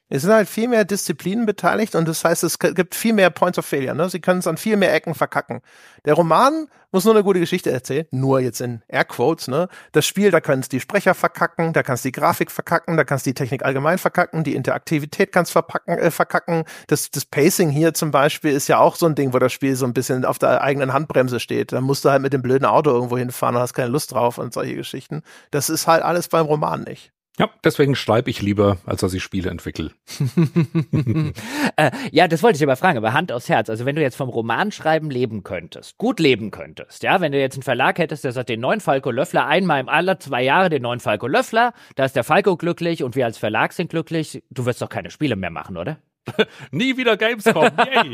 Es 0.08 0.22
sind 0.22 0.32
halt 0.32 0.48
viel 0.48 0.68
mehr 0.68 0.84
Disziplinen 0.84 1.46
beteiligt 1.46 1.96
und 1.96 2.06
das 2.06 2.24
heißt, 2.24 2.44
es 2.44 2.60
gibt 2.60 2.94
viel 2.94 3.12
mehr 3.12 3.30
Points 3.30 3.58
of 3.58 3.66
Failure. 3.66 3.94
Ne? 3.94 4.08
Sie 4.08 4.20
können 4.20 4.38
es 4.38 4.46
an 4.46 4.56
viel 4.56 4.76
mehr 4.76 4.94
Ecken 4.94 5.16
verkacken. 5.16 5.62
Der 6.04 6.14
Roman 6.14 6.68
muss 6.92 7.04
nur 7.04 7.14
eine 7.14 7.24
gute 7.24 7.40
Geschichte 7.40 7.72
erzählen, 7.72 8.06
nur 8.12 8.38
jetzt 8.38 8.60
in 8.60 8.82
Airquotes. 8.86 9.48
Ne? 9.48 9.68
Das 9.90 10.06
Spiel, 10.06 10.30
da 10.30 10.40
können 10.40 10.60
es 10.60 10.68
die 10.68 10.78
Sprecher 10.78 11.12
verkacken, 11.12 11.72
da 11.72 11.82
kannst 11.82 12.04
die 12.04 12.12
Grafik 12.12 12.52
verkacken, 12.52 12.96
da 12.96 13.02
kannst 13.02 13.26
die 13.26 13.34
Technik 13.34 13.64
allgemein 13.64 13.98
verkacken, 13.98 14.44
die 14.44 14.54
Interaktivität 14.54 15.32
kannst 15.32 15.50
verpacken, 15.50 15.98
äh, 15.98 16.12
verkacken. 16.12 16.62
Das, 16.86 17.10
das 17.10 17.24
Pacing 17.24 17.70
hier 17.70 17.92
zum 17.92 18.12
Beispiel 18.12 18.52
ist 18.52 18.68
ja 18.68 18.78
auch 18.78 18.94
so 18.94 19.06
ein 19.06 19.16
Ding, 19.16 19.34
wo 19.34 19.40
das 19.40 19.52
Spiel 19.52 19.74
so 19.74 19.86
ein 19.86 19.92
bisschen 19.92 20.24
auf 20.24 20.38
der 20.38 20.62
eigenen 20.62 20.92
Handbremse 20.92 21.40
steht. 21.40 21.72
Da 21.72 21.80
musst 21.80 22.04
du 22.04 22.10
halt 22.10 22.22
mit 22.22 22.32
dem 22.32 22.42
blöden 22.42 22.64
Auto 22.64 22.90
irgendwo 22.90 23.18
hinfahren 23.18 23.56
und 23.56 23.62
hast 23.62 23.74
keine 23.74 23.88
Lust 23.88 24.12
drauf 24.12 24.38
und 24.38 24.54
solche 24.54 24.76
Geschichten. 24.76 25.22
Das 25.50 25.68
ist 25.68 25.88
halt 25.88 26.04
alles 26.04 26.28
beim 26.28 26.46
Roman 26.46 26.84
nicht. 26.84 27.12
Ja, 27.38 27.50
deswegen 27.62 27.94
schreibe 27.94 28.30
ich 28.30 28.40
lieber, 28.40 28.78
als 28.86 29.02
dass 29.02 29.12
ich 29.12 29.22
Spiele 29.22 29.50
entwickle. 29.50 29.90
äh, 31.76 31.90
ja, 32.10 32.28
das 32.28 32.42
wollte 32.42 32.56
ich 32.56 32.62
aber 32.62 32.76
fragen, 32.76 32.96
aber 32.96 33.12
Hand 33.12 33.30
aufs 33.30 33.50
Herz. 33.50 33.68
Also 33.68 33.84
wenn 33.84 33.94
du 33.94 34.00
jetzt 34.00 34.16
vom 34.16 34.30
Romanschreiben 34.30 35.10
leben 35.10 35.42
könntest, 35.42 35.98
gut 35.98 36.18
leben 36.18 36.50
könntest, 36.50 37.02
ja, 37.02 37.20
wenn 37.20 37.32
du 37.32 37.38
jetzt 37.38 37.56
einen 37.56 37.62
Verlag 37.62 37.98
hättest, 37.98 38.24
der 38.24 38.32
sagt, 38.32 38.48
den 38.48 38.60
neuen 38.60 38.80
Falco 38.80 39.10
Löffler, 39.10 39.46
einmal 39.46 39.80
im 39.80 39.90
aller 39.90 40.18
zwei 40.18 40.42
Jahre 40.42 40.70
den 40.70 40.80
neuen 40.80 41.00
Falco 41.00 41.26
Löffler, 41.26 41.74
da 41.94 42.06
ist 42.06 42.16
der 42.16 42.24
Falco 42.24 42.56
glücklich 42.56 43.02
und 43.02 43.16
wir 43.16 43.26
als 43.26 43.36
Verlag 43.36 43.74
sind 43.74 43.90
glücklich, 43.90 44.42
du 44.50 44.64
wirst 44.64 44.80
doch 44.80 44.88
keine 44.88 45.10
Spiele 45.10 45.36
mehr 45.36 45.50
machen, 45.50 45.76
oder? 45.76 45.98
Nie 46.70 46.96
wieder 46.96 47.18
Gamescom, 47.18 47.68
yay! 47.86 48.12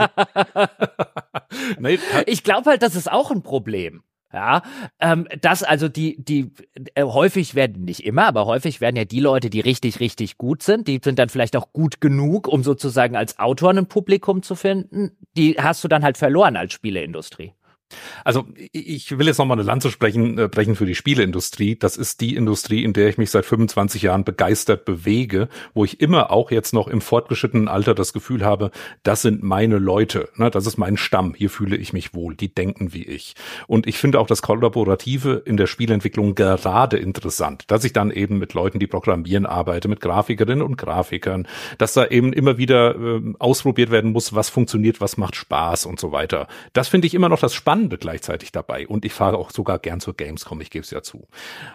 nee, 1.78 1.98
ich 2.26 2.42
glaube 2.42 2.70
halt, 2.70 2.82
das 2.82 2.96
ist 2.96 3.10
auch 3.10 3.30
ein 3.30 3.42
Problem. 3.42 4.02
Ja, 4.32 4.62
ähm, 4.98 5.28
das 5.40 5.62
also 5.62 5.88
die, 5.88 6.16
die 6.22 6.52
äh, 6.94 7.02
häufig 7.02 7.54
werden 7.54 7.84
nicht 7.84 8.04
immer, 8.04 8.24
aber 8.24 8.46
häufig 8.46 8.80
werden 8.80 8.96
ja 8.96 9.04
die 9.04 9.20
Leute, 9.20 9.50
die 9.50 9.60
richtig, 9.60 10.00
richtig 10.00 10.38
gut 10.38 10.62
sind, 10.62 10.88
die 10.88 11.00
sind 11.04 11.18
dann 11.18 11.28
vielleicht 11.28 11.54
auch 11.54 11.72
gut 11.72 12.00
genug, 12.00 12.48
um 12.48 12.62
sozusagen 12.62 13.14
als 13.14 13.38
Autor 13.38 13.70
ein 13.70 13.86
Publikum 13.86 14.42
zu 14.42 14.54
finden. 14.54 15.12
Die 15.36 15.56
hast 15.58 15.84
du 15.84 15.88
dann 15.88 16.02
halt 16.02 16.16
verloren 16.16 16.56
als 16.56 16.72
Spieleindustrie. 16.72 17.52
Also 18.24 18.46
ich 18.72 19.18
will 19.18 19.26
jetzt 19.26 19.38
nochmal 19.38 19.58
eine 19.58 19.66
Lanze 19.66 19.90
sprechen, 19.90 20.38
äh, 20.38 20.48
brechen 20.48 20.76
für 20.76 20.86
die 20.86 20.94
Spieleindustrie. 20.94 21.76
Das 21.76 21.96
ist 21.96 22.20
die 22.20 22.36
Industrie, 22.36 22.84
in 22.84 22.92
der 22.92 23.08
ich 23.08 23.18
mich 23.18 23.30
seit 23.30 23.44
25 23.44 24.02
Jahren 24.02 24.24
begeistert 24.24 24.84
bewege, 24.84 25.48
wo 25.74 25.84
ich 25.84 26.00
immer 26.00 26.30
auch 26.30 26.50
jetzt 26.50 26.72
noch 26.72 26.88
im 26.88 27.00
fortgeschrittenen 27.00 27.68
Alter 27.68 27.94
das 27.94 28.12
Gefühl 28.12 28.44
habe, 28.44 28.70
das 29.02 29.22
sind 29.22 29.42
meine 29.42 29.78
Leute, 29.78 30.28
ne, 30.36 30.50
das 30.50 30.66
ist 30.66 30.78
mein 30.78 30.96
Stamm, 30.96 31.34
hier 31.34 31.50
fühle 31.50 31.76
ich 31.76 31.92
mich 31.92 32.14
wohl, 32.14 32.34
die 32.34 32.54
denken 32.54 32.92
wie 32.92 33.04
ich. 33.04 33.34
Und 33.66 33.86
ich 33.86 33.98
finde 33.98 34.20
auch 34.20 34.26
das 34.26 34.42
Kollaborative 34.42 35.42
in 35.44 35.56
der 35.56 35.66
Spielentwicklung 35.66 36.34
gerade 36.34 36.96
interessant, 36.96 37.64
dass 37.68 37.84
ich 37.84 37.92
dann 37.92 38.10
eben 38.10 38.38
mit 38.38 38.54
Leuten, 38.54 38.78
die 38.78 38.86
programmieren, 38.86 39.46
arbeite, 39.46 39.88
mit 39.88 40.00
Grafikerinnen 40.00 40.62
und 40.62 40.76
Grafikern, 40.76 41.46
dass 41.78 41.94
da 41.94 42.06
eben 42.06 42.32
immer 42.32 42.58
wieder 42.58 42.94
äh, 42.96 43.20
ausprobiert 43.38 43.90
werden 43.90 44.12
muss, 44.12 44.34
was 44.34 44.50
funktioniert, 44.50 45.00
was 45.00 45.16
macht 45.16 45.36
Spaß 45.36 45.86
und 45.86 46.00
so 46.00 46.12
weiter. 46.12 46.48
Das 46.72 46.88
finde 46.88 47.06
ich 47.06 47.14
immer 47.14 47.28
noch 47.28 47.40
das 47.40 47.54
Spannende 47.54 47.81
Spannende 47.82 47.98
gleichzeitig 47.98 48.52
dabei. 48.52 48.86
Und 48.86 49.04
ich 49.04 49.12
fahre 49.12 49.38
auch 49.38 49.50
sogar 49.50 49.80
gern 49.80 49.98
zur 49.98 50.14
Gamescom, 50.14 50.60
ich 50.60 50.70
gebe 50.70 50.84
es 50.84 50.90
ja 50.92 51.02
zu. 51.02 51.26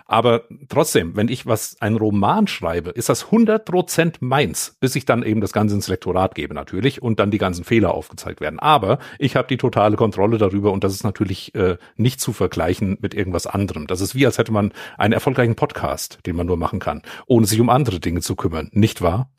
Aber 0.06 0.44
trotzdem, 0.70 1.18
wenn 1.18 1.28
ich 1.28 1.46
was, 1.46 1.76
einen 1.82 1.98
Roman 1.98 2.48
schreibe, 2.48 2.92
ist 2.92 3.10
das 3.10 3.28
100% 3.28 4.16
meins, 4.22 4.78
bis 4.80 4.96
ich 4.96 5.04
dann 5.04 5.24
eben 5.24 5.42
das 5.42 5.52
Ganze 5.52 5.76
ins 5.76 5.90
Lektorat 5.90 6.34
gebe 6.34 6.54
natürlich 6.54 7.02
und 7.02 7.20
dann 7.20 7.30
die 7.30 7.38
ganzen 7.38 7.66
Fehler 7.66 7.94
aufgezeigt 7.94 8.40
werden. 8.40 8.60
Aber 8.60 9.00
ich 9.20 9.36
habe 9.36 9.50
die 9.50 9.58
totale 9.58 9.98
Kontrolle 9.98 10.38
darüber 10.38 10.72
und 10.72 10.86
das 10.86 10.94
ist 10.94 11.04
natürlich 11.04 11.54
äh, 11.56 11.78
nicht 11.98 12.22
zu 12.22 12.32
vergleichen 12.32 12.98
mit 13.02 13.14
irgendwas 13.14 13.46
anderem. 13.46 13.88
Das 13.88 14.00
ist 14.00 14.16
wie, 14.16 14.26
als 14.26 14.38
hätte 14.38 14.54
man 14.54 14.72
einen 14.98 15.14
erfolgreichen 15.14 15.56
Podcast, 15.56 16.20
den 16.26 16.38
man 16.38 16.48
nur 16.48 16.58
machen 16.58 16.80
kann, 16.80 17.02
ohne 17.26 17.46
sich 17.46 17.60
um 17.60 17.70
andere 17.70 18.00
Dinge 18.00 18.22
zu 18.22 18.36
kümmern. 18.38 18.70
Nicht 18.72 19.02
wahr? 19.02 19.30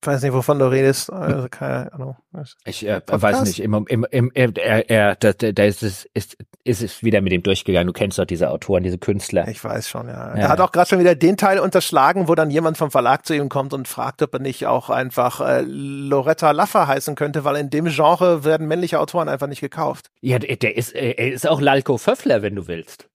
Ich 0.00 0.06
weiß 0.06 0.22
nicht, 0.22 0.32
wovon 0.32 0.60
du 0.60 0.70
redest. 0.70 1.12
Also 1.12 1.48
keine 1.48 1.92
Ahnung. 1.92 2.16
Ich 2.64 2.86
äh, 2.86 3.00
weiß 3.04 3.42
nicht. 3.42 3.60
Im, 3.60 3.74
im, 3.88 4.06
im, 4.10 4.30
er, 4.32 4.88
er, 4.88 5.16
da, 5.16 5.32
da 5.32 5.64
ist 5.64 5.82
es, 5.82 6.08
ist, 6.14 6.36
ist 6.62 6.82
es 6.82 7.02
wieder 7.02 7.20
mit 7.20 7.32
dem 7.32 7.42
durchgegangen. 7.42 7.88
Du 7.88 7.92
kennst 7.92 8.16
doch 8.16 8.24
diese 8.24 8.50
Autoren, 8.50 8.84
diese 8.84 8.98
Künstler. 8.98 9.48
Ich 9.48 9.62
weiß 9.62 9.88
schon, 9.88 10.06
ja. 10.06 10.28
ja. 10.28 10.34
Er 10.34 10.48
hat 10.50 10.60
auch 10.60 10.70
gerade 10.70 10.88
schon 10.88 11.00
wieder 11.00 11.16
den 11.16 11.36
Teil 11.36 11.58
unterschlagen, 11.58 12.28
wo 12.28 12.36
dann 12.36 12.50
jemand 12.50 12.78
vom 12.78 12.92
Verlag 12.92 13.26
zu 13.26 13.34
ihm 13.34 13.48
kommt 13.48 13.74
und 13.74 13.88
fragt, 13.88 14.22
ob 14.22 14.34
er 14.34 14.40
nicht 14.40 14.66
auch 14.66 14.88
einfach 14.88 15.40
äh, 15.40 15.62
Loretta 15.62 16.52
Laffer 16.52 16.86
heißen 16.86 17.16
könnte, 17.16 17.42
weil 17.42 17.56
in 17.56 17.70
dem 17.70 17.86
Genre 17.86 18.44
werden 18.44 18.68
männliche 18.68 19.00
Autoren 19.00 19.28
einfach 19.28 19.48
nicht 19.48 19.60
gekauft. 19.60 20.10
Ja, 20.20 20.38
der 20.38 20.76
ist, 20.76 20.94
er 20.94 21.18
ist 21.18 21.48
auch 21.48 21.60
Lalko 21.60 21.98
Pföffler, 21.98 22.42
wenn 22.42 22.54
du 22.54 22.68
willst. 22.68 23.08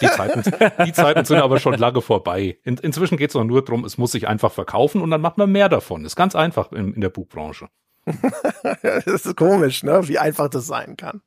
Die 0.00 0.06
Zeiten, 0.06 0.42
die 0.84 0.92
Zeiten 0.92 1.24
sind 1.24 1.38
aber 1.38 1.58
schon 1.58 1.74
lange 1.74 2.00
vorbei. 2.00 2.58
In, 2.64 2.76
inzwischen 2.78 3.16
geht 3.16 3.30
es 3.30 3.34
nur 3.34 3.64
darum, 3.64 3.84
es 3.84 3.98
muss 3.98 4.12
sich 4.12 4.28
einfach 4.28 4.52
verkaufen 4.52 5.00
und 5.00 5.10
dann 5.10 5.20
macht 5.20 5.38
man 5.38 5.50
mehr 5.50 5.68
davon. 5.68 6.04
Ist 6.04 6.16
ganz 6.16 6.34
einfach 6.34 6.72
in, 6.72 6.94
in 6.94 7.00
der 7.00 7.08
Buchbranche. 7.08 7.68
das 8.82 9.06
ist 9.06 9.36
komisch, 9.36 9.82
ne? 9.82 10.06
wie 10.08 10.18
einfach 10.18 10.48
das 10.48 10.66
sein 10.66 10.96
kann. 10.96 11.22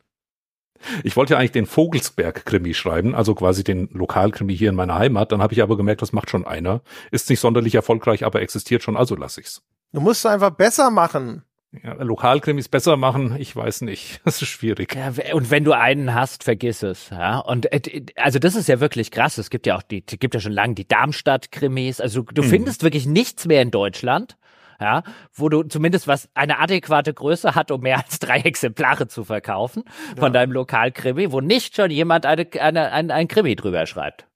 Ich 1.04 1.18
wollte 1.18 1.34
ja 1.34 1.40
eigentlich 1.40 1.52
den 1.52 1.66
Vogelsberg-Krimi 1.66 2.74
schreiben, 2.74 3.14
also 3.14 3.36
quasi 3.36 3.64
den 3.64 3.90
Lokalkrimi 3.92 4.56
hier 4.56 4.70
in 4.70 4.76
meiner 4.76 4.96
Heimat. 4.96 5.32
Dann 5.32 5.42
habe 5.42 5.54
ich 5.54 5.62
aber 5.62 5.76
gemerkt, 5.76 6.02
das 6.02 6.14
macht 6.14 6.30
schon 6.30 6.48
einer. 6.48 6.82
Ist 7.12 7.30
nicht 7.30 7.42
sonderlich 7.42 7.76
erfolgreich, 7.76 8.26
aber 8.26 8.42
existiert 8.42 8.82
schon, 8.82 8.96
also 8.96 9.16
lass 9.16 9.38
ich's. 9.38 9.62
Du 9.92 10.00
musst 10.00 10.24
es 10.24 10.32
einfach 10.32 10.52
besser 10.52 10.90
machen. 10.90 11.44
Ja, 11.84 11.94
Lokalkrimis 11.94 12.68
besser 12.68 12.98
machen, 12.98 13.36
ich 13.38 13.56
weiß 13.56 13.82
nicht. 13.82 14.22
Das 14.26 14.42
ist 14.42 14.48
schwierig. 14.48 14.96
Ja, 14.96 15.34
und 15.34 15.52
wenn 15.52 15.64
du 15.64 15.74
einen 15.74 16.14
hast, 16.14 16.44
vergiss 16.44 16.82
es. 16.84 17.10
Ja, 17.10 17.40
und 17.40 17.72
äh, 17.72 18.06
also 18.16 18.40
das 18.40 18.56
ist 18.56 18.68
ja 18.68 18.80
wirklich 18.80 19.12
krass. 19.12 19.38
Es 19.38 19.50
gibt 19.50 19.68
ja 19.68 19.78
auch 19.78 19.84
die, 19.84 20.02
gibt 20.02 20.34
ja 20.34 20.40
schon 20.40 20.52
lange 20.52 20.74
die 20.74 20.88
Darmstadt-Krimis. 20.88 22.02
Also 22.02 22.24
du 22.24 22.42
mhm. 22.42 22.48
findest 22.48 22.84
wirklich 22.84 23.06
nichts 23.06 23.46
mehr 23.46 23.62
in 23.62 23.72
Deutschland. 23.72 24.38
ja, 24.82 25.04
wo 25.34 25.50
du 25.50 25.64
zumindest 25.64 26.08
was 26.08 26.30
eine 26.34 26.60
adäquate 26.60 27.14
Größe 27.14 27.54
hat, 27.54 27.70
um 27.70 27.82
mehr 27.82 27.98
als 27.98 28.20
drei 28.20 28.40
Exemplare 28.40 29.08
zu 29.08 29.24
verkaufen 29.24 29.84
von 30.16 30.28
ja. 30.28 30.30
deinem 30.30 30.54
Lokalkrimi, 30.54 31.32
wo 31.32 31.42
nicht 31.42 31.76
schon 31.76 31.92
jemand 31.92 32.26
eine, 32.26 32.48
eine, 32.60 32.92
ein, 32.92 33.12
ein 33.12 33.28
Krimi 33.28 33.56
drüber 33.56 33.86
schreibt. 33.86 34.29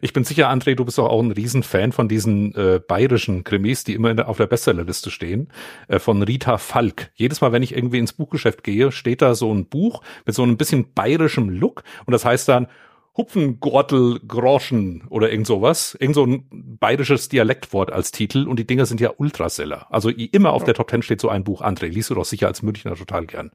Ich 0.00 0.12
bin 0.12 0.24
sicher, 0.24 0.50
André, 0.50 0.74
du 0.74 0.84
bist 0.84 0.98
auch, 0.98 1.08
auch 1.08 1.22
ein 1.22 1.32
Riesenfan 1.32 1.92
von 1.92 2.08
diesen 2.08 2.54
äh, 2.54 2.80
bayerischen 2.86 3.44
Krimis, 3.44 3.84
die 3.84 3.94
immer 3.94 4.14
der, 4.14 4.28
auf 4.28 4.36
der 4.36 4.46
Bestsellerliste 4.46 5.10
stehen, 5.10 5.48
äh, 5.88 5.98
von 5.98 6.22
Rita 6.22 6.58
Falk. 6.58 7.10
Jedes 7.14 7.40
Mal, 7.40 7.52
wenn 7.52 7.62
ich 7.62 7.74
irgendwie 7.74 7.98
ins 7.98 8.12
Buchgeschäft 8.12 8.64
gehe, 8.64 8.92
steht 8.92 9.22
da 9.22 9.34
so 9.34 9.52
ein 9.52 9.66
Buch 9.66 10.02
mit 10.26 10.34
so 10.34 10.42
einem 10.42 10.56
bisschen 10.56 10.92
bayerischem 10.92 11.48
Look 11.48 11.84
und 12.06 12.12
das 12.12 12.24
heißt 12.24 12.48
dann 12.48 12.68
Hupfengortel 13.16 14.20
Groschen 14.26 15.04
oder 15.10 15.30
irgend 15.30 15.46
sowas. 15.46 15.94
Irgend 16.00 16.14
so 16.14 16.24
ein 16.24 16.46
bayerisches 16.80 17.28
Dialektwort 17.28 17.92
als 17.92 18.10
Titel 18.10 18.48
und 18.48 18.58
die 18.58 18.66
Dinger 18.66 18.86
sind 18.86 19.00
ja 19.00 19.12
Ultraseller. 19.16 19.86
Also 19.90 20.08
immer 20.08 20.52
auf 20.52 20.64
der 20.64 20.74
Top 20.74 20.88
Ten 20.88 21.02
steht 21.02 21.20
so 21.20 21.28
ein 21.28 21.44
Buch. 21.44 21.60
André, 21.60 21.88
liest 21.88 22.08
du 22.08 22.14
doch 22.14 22.24
sicher 22.24 22.46
als 22.46 22.62
Münchner 22.62 22.94
total 22.94 23.26
gern. 23.26 23.50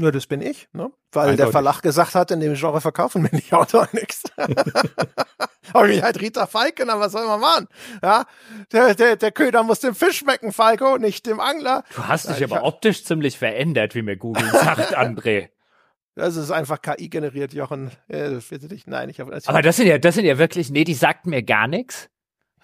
Ja, 0.00 0.12
das 0.12 0.26
bin 0.26 0.40
ich, 0.40 0.68
ne? 0.72 0.92
Weil 1.10 1.30
Eindeutig. 1.30 1.38
der 1.38 1.52
Verlag 1.52 1.82
gesagt 1.82 2.14
hat, 2.14 2.30
in 2.30 2.38
dem 2.38 2.54
Genre 2.54 2.80
verkaufen 2.80 3.24
wir 3.24 3.30
nicht 3.32 3.52
Autor 3.52 3.88
nichts. 3.92 4.22
Habe 5.74 5.92
ich 5.92 6.02
halt 6.02 6.20
Rita 6.20 6.46
Falk 6.46 6.76
genannt, 6.76 7.00
was 7.00 7.12
soll 7.12 7.26
man 7.26 7.40
machen? 7.40 7.66
Ja, 8.02 8.24
der, 8.72 8.94
der, 8.94 9.16
der 9.16 9.32
Köder 9.32 9.64
muss 9.64 9.80
dem 9.80 9.94
Fisch 9.94 10.18
schmecken, 10.18 10.52
Falco, 10.52 10.98
nicht 10.98 11.26
dem 11.26 11.40
Angler. 11.40 11.82
Du 11.94 12.06
hast 12.06 12.28
dich 12.30 12.38
ja, 12.38 12.46
aber 12.46 12.64
optisch 12.64 13.04
ziemlich 13.04 13.38
verändert, 13.38 13.94
wie 13.94 14.02
mir 14.02 14.16
Google 14.16 14.48
sagt, 14.50 14.96
André. 14.96 15.48
Das 16.14 16.36
ist 16.36 16.50
einfach 16.50 16.80
KI 16.80 17.08
generiert, 17.08 17.52
Jochen. 17.52 17.90
Äh, 18.08 18.38
nein, 18.86 19.08
ich 19.08 19.20
habe. 19.20 19.38
Aber 19.46 19.62
das 19.62 19.76
sind 19.76 19.86
ja, 19.86 19.98
das 19.98 20.14
sind 20.14 20.24
ja 20.24 20.38
wirklich, 20.38 20.70
nee, 20.70 20.84
die 20.84 20.94
sagt 20.94 21.26
mir 21.26 21.42
gar 21.42 21.68
nichts. 21.68 22.08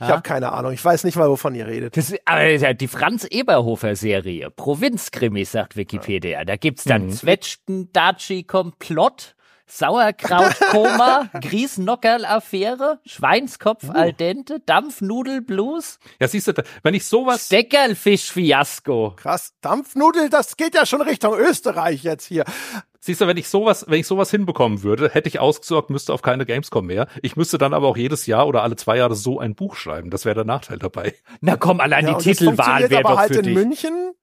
Ich 0.00 0.08
habe 0.08 0.22
keine 0.22 0.52
Ahnung. 0.52 0.72
Ich 0.72 0.84
weiß 0.84 1.04
nicht 1.04 1.16
mal, 1.16 1.28
wovon 1.28 1.54
ihr 1.54 1.66
redet. 1.66 1.96
Das, 1.96 2.14
aber 2.24 2.74
die 2.74 2.88
Franz 2.88 3.24
Eberhofer 3.24 3.94
Serie, 3.96 4.50
Provinzkrimis, 4.50 5.52
sagt 5.52 5.76
Wikipedia. 5.76 6.44
Da 6.44 6.56
gibt's 6.56 6.84
dann 6.84 7.06
mhm. 7.06 7.10
Zwetschgen, 7.12 7.92
Daci, 7.92 8.42
Komplott, 8.42 9.36
Sauerkrautkoma, 9.66 11.30
Griesnockerl-Affäre, 11.40 13.00
Schweinskopf 13.06 13.84
uh. 13.84 13.92
al 13.92 14.12
dente, 14.12 14.60
Dampfnudel-Blues. 14.60 15.98
Ja, 16.20 16.28
siehst 16.28 16.48
du, 16.48 16.52
wenn 16.82 16.94
ich 16.94 17.06
sowas... 17.06 17.46
Steckerlfisch-Fiasko. 17.46 19.14
Krass, 19.16 19.54
Dampfnudel, 19.60 20.28
das 20.28 20.56
geht 20.56 20.74
ja 20.74 20.86
schon 20.86 21.02
Richtung 21.02 21.34
Österreich 21.34 22.02
jetzt 22.02 22.26
hier. 22.26 22.44
Siehst 23.00 23.20
du, 23.20 23.26
wenn 23.26 23.36
ich 23.36 23.48
sowas, 23.48 23.84
wenn 23.86 24.00
ich 24.00 24.06
sowas 24.06 24.30
hinbekommen 24.30 24.82
würde, 24.82 25.10
hätte 25.10 25.28
ich 25.28 25.38
ausgesorgt, 25.38 25.90
müsste 25.90 26.14
auf 26.14 26.22
keine 26.22 26.46
Gamescom 26.46 26.86
mehr. 26.86 27.06
Ich 27.20 27.36
müsste 27.36 27.58
dann 27.58 27.74
aber 27.74 27.86
auch 27.86 27.98
jedes 27.98 28.24
Jahr 28.24 28.46
oder 28.46 28.62
alle 28.62 28.76
zwei 28.76 28.96
Jahre 28.96 29.14
so 29.14 29.38
ein 29.38 29.54
Buch 29.54 29.76
schreiben. 29.76 30.08
Das 30.08 30.24
wäre 30.24 30.36
der 30.36 30.46
Nachteil 30.46 30.78
dabei. 30.78 31.14
Na 31.42 31.56
komm, 31.58 31.80
allein 31.80 32.06
ja, 32.06 32.14
die 32.14 32.24
Titelwahl 32.24 32.88
wäre 32.88 33.02
doch 33.02 33.18
halt 33.18 33.34
für 33.34 33.40
in 33.40 33.44
dich. 33.44 33.54
München. 33.54 34.14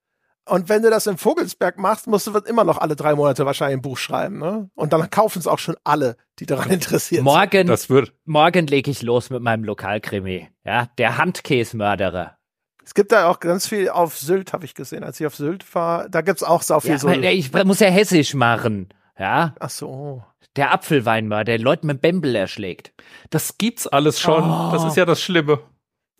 Und 0.47 0.69
wenn 0.69 0.81
du 0.81 0.89
das 0.89 1.07
in 1.07 1.17
Vogelsberg 1.17 1.77
machst, 1.77 2.07
musst 2.07 2.27
du 2.27 2.31
immer 2.39 2.63
noch 2.63 2.79
alle 2.79 2.95
drei 2.95 3.13
Monate 3.15 3.45
wahrscheinlich 3.45 3.77
ein 3.77 3.81
Buch 3.81 3.97
schreiben. 3.97 4.39
Ne? 4.39 4.69
Und 4.75 4.91
dann 4.91 5.09
kaufen 5.09 5.39
es 5.39 5.47
auch 5.47 5.59
schon 5.59 5.75
alle, 5.83 6.17
die 6.39 6.45
daran 6.45 6.69
interessiert 6.71 7.23
morgen, 7.23 7.51
sind. 7.51 7.67
Das 7.67 7.89
wird 7.89 8.13
morgen 8.25 8.67
lege 8.67 8.89
ich 8.89 9.01
los 9.03 9.29
mit 9.29 9.41
meinem 9.41 9.63
Lokalkrimi. 9.63 10.49
Ja, 10.65 10.87
der 10.97 11.17
Handkäsemörderer. 11.17 12.37
Es 12.83 12.95
gibt 12.95 13.11
da 13.11 13.29
auch 13.29 13.39
ganz 13.39 13.67
viel 13.67 13.89
auf 13.89 14.17
Sylt, 14.17 14.53
habe 14.53 14.65
ich 14.65 14.73
gesehen, 14.73 15.03
als 15.03 15.19
ich 15.19 15.27
auf 15.27 15.35
Sylt 15.35 15.75
war. 15.75 16.09
Da 16.09 16.21
gibt's 16.21 16.43
auch 16.43 16.63
so 16.63 16.79
viel 16.79 16.91
ja, 16.91 16.97
so. 16.97 17.09
Ich 17.09 17.53
muss 17.63 17.79
ja 17.79 17.87
hessisch 17.87 18.33
machen. 18.33 18.89
Ja. 19.17 19.55
Ach 19.59 19.69
so. 19.69 20.23
Der 20.55 20.73
Apfelweinmörder, 20.73 21.57
der 21.57 21.59
Leute 21.59 21.85
mit 21.85 22.01
Bembel 22.01 22.35
erschlägt. 22.35 22.91
Das 23.29 23.57
gibt's 23.57 23.87
alles 23.87 24.19
schon. 24.19 24.43
Oh. 24.43 24.71
Das 24.71 24.83
ist 24.83 24.97
ja 24.97 25.05
das 25.05 25.21
Schlimme. 25.21 25.59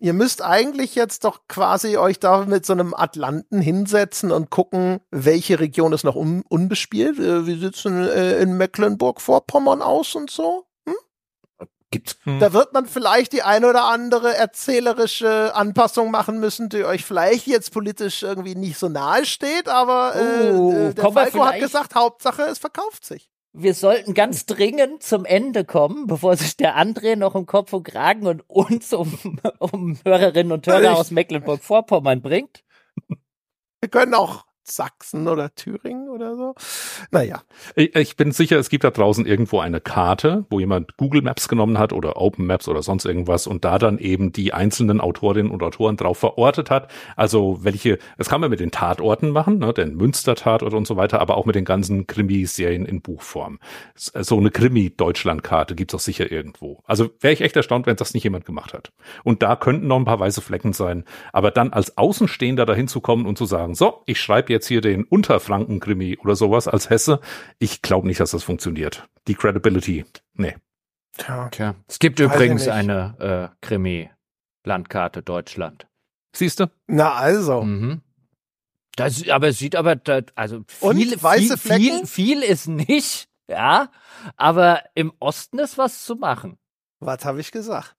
Ihr 0.01 0.13
müsst 0.13 0.41
eigentlich 0.41 0.95
jetzt 0.95 1.25
doch 1.25 1.41
quasi 1.47 1.95
euch 1.97 2.19
da 2.19 2.45
mit 2.45 2.65
so 2.65 2.73
einem 2.73 2.95
Atlanten 2.95 3.61
hinsetzen 3.61 4.31
und 4.31 4.49
gucken, 4.49 4.99
welche 5.11 5.59
Region 5.59 5.93
ist 5.93 6.03
noch 6.03 6.15
un 6.15 6.43
unbespielt. 6.49 7.19
Äh, 7.19 7.45
wie 7.45 7.59
sieht's 7.59 7.83
denn 7.83 8.03
äh, 8.07 8.39
in 8.41 8.57
Mecklenburg-Vorpommern 8.57 9.83
aus 9.83 10.15
und 10.15 10.31
so? 10.31 10.65
Gibt's. 11.91 12.17
Hm. 12.23 12.39
Da 12.39 12.53
wird 12.53 12.73
man 12.73 12.87
vielleicht 12.87 13.33
die 13.33 13.43
eine 13.43 13.69
oder 13.69 13.83
andere 13.83 14.35
erzählerische 14.35 15.53
Anpassung 15.53 16.09
machen 16.09 16.39
müssen, 16.39 16.69
die 16.69 16.85
euch 16.85 17.05
vielleicht 17.05 17.45
jetzt 17.47 17.71
politisch 17.71 18.23
irgendwie 18.23 18.55
nicht 18.55 18.79
so 18.79 18.87
nahe 18.87 19.25
steht, 19.25 19.67
aber 19.67 20.15
äh, 20.15 20.51
oh, 20.51 20.71
äh, 20.71 20.93
der 20.93 21.11
Falco 21.11 21.45
hat 21.45 21.59
gesagt, 21.59 21.93
Hauptsache 21.93 22.43
es 22.43 22.59
verkauft 22.59 23.05
sich. 23.05 23.29
Wir 23.53 23.73
sollten 23.73 24.13
ganz 24.13 24.45
dringend 24.45 25.03
zum 25.03 25.25
Ende 25.25 25.65
kommen, 25.65 26.07
bevor 26.07 26.37
sich 26.37 26.55
der 26.55 26.77
André 26.77 27.17
noch 27.17 27.35
im 27.35 27.45
Kopf 27.45 27.73
und 27.73 27.83
Kragen 27.83 28.25
und 28.25 28.49
uns 28.49 28.93
um, 28.93 29.39
um 29.59 29.97
Hörerinnen 30.05 30.53
und 30.53 30.65
Hörer 30.67 30.95
aus 30.95 31.11
Mecklenburg-Vorpommern 31.11 32.21
bringt. 32.21 32.63
Wir 33.81 33.89
können 33.89 34.13
auch 34.13 34.45
Sachsen 34.75 35.27
oder 35.27 35.53
Thüringen 35.55 36.09
oder 36.09 36.35
so. 36.35 36.55
Naja. 37.11 37.41
Ich, 37.75 37.95
ich 37.95 38.15
bin 38.15 38.31
sicher, 38.31 38.57
es 38.57 38.69
gibt 38.69 38.83
da 38.83 38.91
draußen 38.91 39.25
irgendwo 39.25 39.59
eine 39.59 39.81
Karte, 39.81 40.45
wo 40.49 40.59
jemand 40.59 40.97
Google 40.97 41.21
Maps 41.21 41.47
genommen 41.47 41.77
hat 41.77 41.93
oder 41.93 42.17
Open 42.17 42.45
Maps 42.45 42.67
oder 42.67 42.81
sonst 42.81 43.05
irgendwas 43.05 43.47
und 43.47 43.65
da 43.65 43.77
dann 43.77 43.97
eben 43.97 44.31
die 44.31 44.53
einzelnen 44.53 45.01
Autorinnen 45.01 45.51
und 45.51 45.63
Autoren 45.63 45.97
drauf 45.97 46.17
verortet 46.17 46.69
hat. 46.69 46.91
Also 47.15 47.59
welche, 47.61 47.99
das 48.17 48.29
kann 48.29 48.41
man 48.41 48.49
mit 48.49 48.59
den 48.59 48.71
Tatorten 48.71 49.29
machen, 49.29 49.59
ne, 49.59 49.73
den 49.73 49.95
Münster-Tatort 49.95 50.73
und 50.73 50.87
so 50.87 50.97
weiter, 50.97 51.19
aber 51.21 51.37
auch 51.37 51.45
mit 51.45 51.55
den 51.55 51.65
ganzen 51.65 52.07
Krimiserien 52.07 52.85
in 52.85 53.01
Buchform. 53.01 53.59
So 53.95 54.37
eine 54.37 54.51
Krimi-Deutschland-Karte 54.51 55.75
gibt's 55.75 55.95
auch 55.95 55.99
sicher 55.99 56.31
irgendwo. 56.31 56.81
Also 56.85 57.09
wäre 57.19 57.33
ich 57.33 57.41
echt 57.41 57.55
erstaunt, 57.55 57.85
wenn 57.85 57.95
das 57.95 58.13
nicht 58.13 58.23
jemand 58.23 58.45
gemacht 58.45 58.73
hat. 58.73 58.91
Und 59.23 59.43
da 59.43 59.55
könnten 59.55 59.87
noch 59.87 59.97
ein 59.97 60.05
paar 60.05 60.19
weiße 60.19 60.41
Flecken 60.41 60.73
sein. 60.73 61.05
Aber 61.33 61.51
dann 61.51 61.73
als 61.73 61.97
Außenstehender 61.97 62.65
dahin 62.65 62.87
zu 62.87 63.01
kommen 63.01 63.25
und 63.25 63.37
zu 63.37 63.45
sagen, 63.45 63.75
so, 63.75 64.03
ich 64.05 64.19
schreibe 64.19 64.51
jetzt 64.51 64.60
hier 64.67 64.81
den 64.81 65.03
Unterfranken-Krimi 65.03 66.17
oder 66.17 66.35
sowas 66.35 66.67
als 66.67 66.89
Hesse. 66.89 67.19
Ich 67.59 67.81
glaube 67.81 68.07
nicht, 68.07 68.19
dass 68.19 68.31
das 68.31 68.43
funktioniert. 68.43 69.07
Die 69.27 69.35
Credibility, 69.35 70.05
nee. 70.33 70.55
Tja. 71.17 71.49
Tja. 71.49 71.75
Es 71.87 71.99
gibt 71.99 72.19
Weiß 72.19 72.33
übrigens 72.33 72.67
eine 72.67 73.51
äh, 73.51 73.65
Krimi-Landkarte 73.65 75.21
Deutschland. 75.21 75.87
Siehst 76.35 76.59
du? 76.59 76.67
Na 76.87 77.13
also. 77.13 77.61
Mhm. 77.63 78.01
Das, 78.95 79.27
aber 79.29 79.49
es 79.49 79.59
sieht 79.59 79.75
aber, 79.75 79.99
also 80.35 80.63
viel, 80.67 80.89
Und 80.89 81.23
weiße 81.23 81.57
viel, 81.57 81.77
viel, 81.77 82.05
viel 82.05 82.41
ist 82.43 82.67
nicht, 82.67 83.29
ja, 83.49 83.89
aber 84.35 84.83
im 84.95 85.13
Osten 85.19 85.59
ist 85.59 85.77
was 85.77 86.03
zu 86.03 86.15
machen. 86.15 86.57
Was 86.99 87.23
habe 87.25 87.39
ich 87.39 87.51
gesagt? 87.51 87.95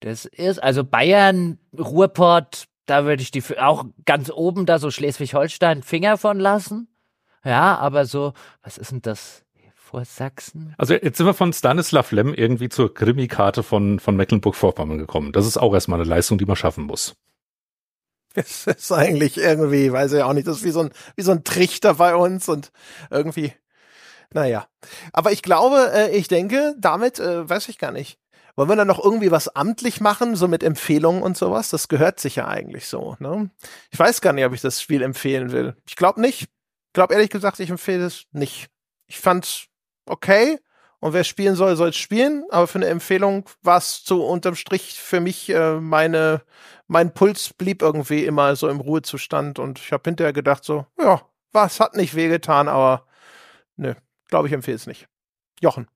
Das 0.00 0.24
ist, 0.24 0.60
also 0.60 0.82
Bayern, 0.82 1.58
Ruhrpott, 1.78 2.64
da 2.86 3.04
würde 3.04 3.22
ich 3.22 3.30
die 3.30 3.42
auch 3.58 3.84
ganz 4.04 4.30
oben 4.30 4.66
da 4.66 4.78
so 4.78 4.90
Schleswig-Holstein 4.90 5.82
Finger 5.82 6.18
von 6.18 6.38
lassen. 6.38 6.88
Ja, 7.44 7.76
aber 7.76 8.06
so, 8.06 8.34
was 8.62 8.78
ist 8.78 8.92
denn 8.92 9.02
das? 9.02 9.44
Vor 9.74 10.06
Sachsen? 10.06 10.74
Also 10.78 10.94
jetzt 10.94 11.18
sind 11.18 11.26
wir 11.26 11.34
von 11.34 11.52
Stanislav 11.52 12.12
Lem 12.12 12.32
irgendwie 12.32 12.70
zur 12.70 12.94
Krimi-Karte 12.94 13.62
von, 13.62 14.00
von 14.00 14.16
Mecklenburg-Vorpommern 14.16 14.96
gekommen. 14.96 15.32
Das 15.32 15.46
ist 15.46 15.58
auch 15.58 15.74
erstmal 15.74 16.00
eine 16.00 16.08
Leistung, 16.08 16.38
die 16.38 16.46
man 16.46 16.56
schaffen 16.56 16.84
muss. 16.84 17.14
Es 18.34 18.66
ist 18.66 18.90
eigentlich 18.90 19.36
irgendwie, 19.36 19.92
weiß 19.92 20.14
ich 20.14 20.22
auch 20.22 20.32
nicht, 20.32 20.46
das 20.46 20.58
ist 20.58 20.64
wie 20.64 20.70
so 20.70 20.80
ein, 20.80 20.90
wie 21.16 21.22
so 21.22 21.32
ein 21.32 21.44
Trichter 21.44 21.94
bei 21.94 22.16
uns 22.16 22.48
und 22.48 22.72
irgendwie, 23.10 23.52
naja. 24.32 24.66
Aber 25.12 25.32
ich 25.32 25.42
glaube, 25.42 25.90
äh, 25.92 26.16
ich 26.16 26.28
denke, 26.28 26.74
damit, 26.78 27.18
äh, 27.18 27.46
weiß 27.46 27.68
ich 27.68 27.78
gar 27.78 27.92
nicht, 27.92 28.18
wollen 28.56 28.68
wir 28.68 28.76
dann 28.76 28.88
noch 28.88 29.02
irgendwie 29.02 29.30
was 29.30 29.48
amtlich 29.54 30.00
machen, 30.00 30.36
so 30.36 30.46
mit 30.46 30.62
Empfehlungen 30.62 31.22
und 31.22 31.36
sowas? 31.36 31.70
Das 31.70 31.88
gehört 31.88 32.20
sich 32.20 32.36
ja 32.36 32.48
eigentlich 32.48 32.86
so. 32.86 33.16
Ne? 33.18 33.50
Ich 33.90 33.98
weiß 33.98 34.20
gar 34.20 34.32
nicht, 34.32 34.44
ob 34.44 34.52
ich 34.52 34.60
das 34.60 34.82
Spiel 34.82 35.02
empfehlen 35.02 35.52
will. 35.52 35.76
Ich 35.86 35.96
glaube 35.96 36.20
nicht. 36.20 36.42
Ich 36.42 36.92
glaube 36.92 37.14
ehrlich 37.14 37.30
gesagt, 37.30 37.60
ich 37.60 37.70
empfehle 37.70 38.04
es 38.04 38.24
nicht. 38.32 38.68
Ich 39.06 39.18
fand's 39.18 39.66
okay. 40.06 40.58
Und 41.00 41.14
wer 41.14 41.24
spielen 41.24 41.56
soll, 41.56 41.74
soll 41.76 41.92
spielen. 41.94 42.44
Aber 42.50 42.66
für 42.66 42.78
eine 42.78 42.86
Empfehlung 42.86 43.48
war 43.62 43.78
es 43.78 44.02
so 44.04 44.26
unterm 44.26 44.54
Strich 44.54 45.00
für 45.00 45.20
mich 45.20 45.48
äh, 45.48 45.80
meine, 45.80 46.42
mein 46.86 47.12
Puls 47.14 47.54
blieb 47.54 47.82
irgendwie 47.82 48.24
immer 48.24 48.54
so 48.54 48.68
im 48.68 48.80
Ruhezustand. 48.80 49.58
Und 49.58 49.78
ich 49.78 49.92
habe 49.92 50.02
hinterher 50.04 50.32
gedacht 50.32 50.62
so, 50.62 50.86
ja, 50.98 51.22
was 51.52 51.80
hat 51.80 51.96
nicht 51.96 52.14
wehgetan, 52.14 52.68
aber 52.68 53.06
nö, 53.76 53.94
glaube 54.28 54.48
ich 54.48 54.54
empfehle 54.54 54.76
es 54.76 54.86
nicht. 54.86 55.08
Jochen. 55.60 55.88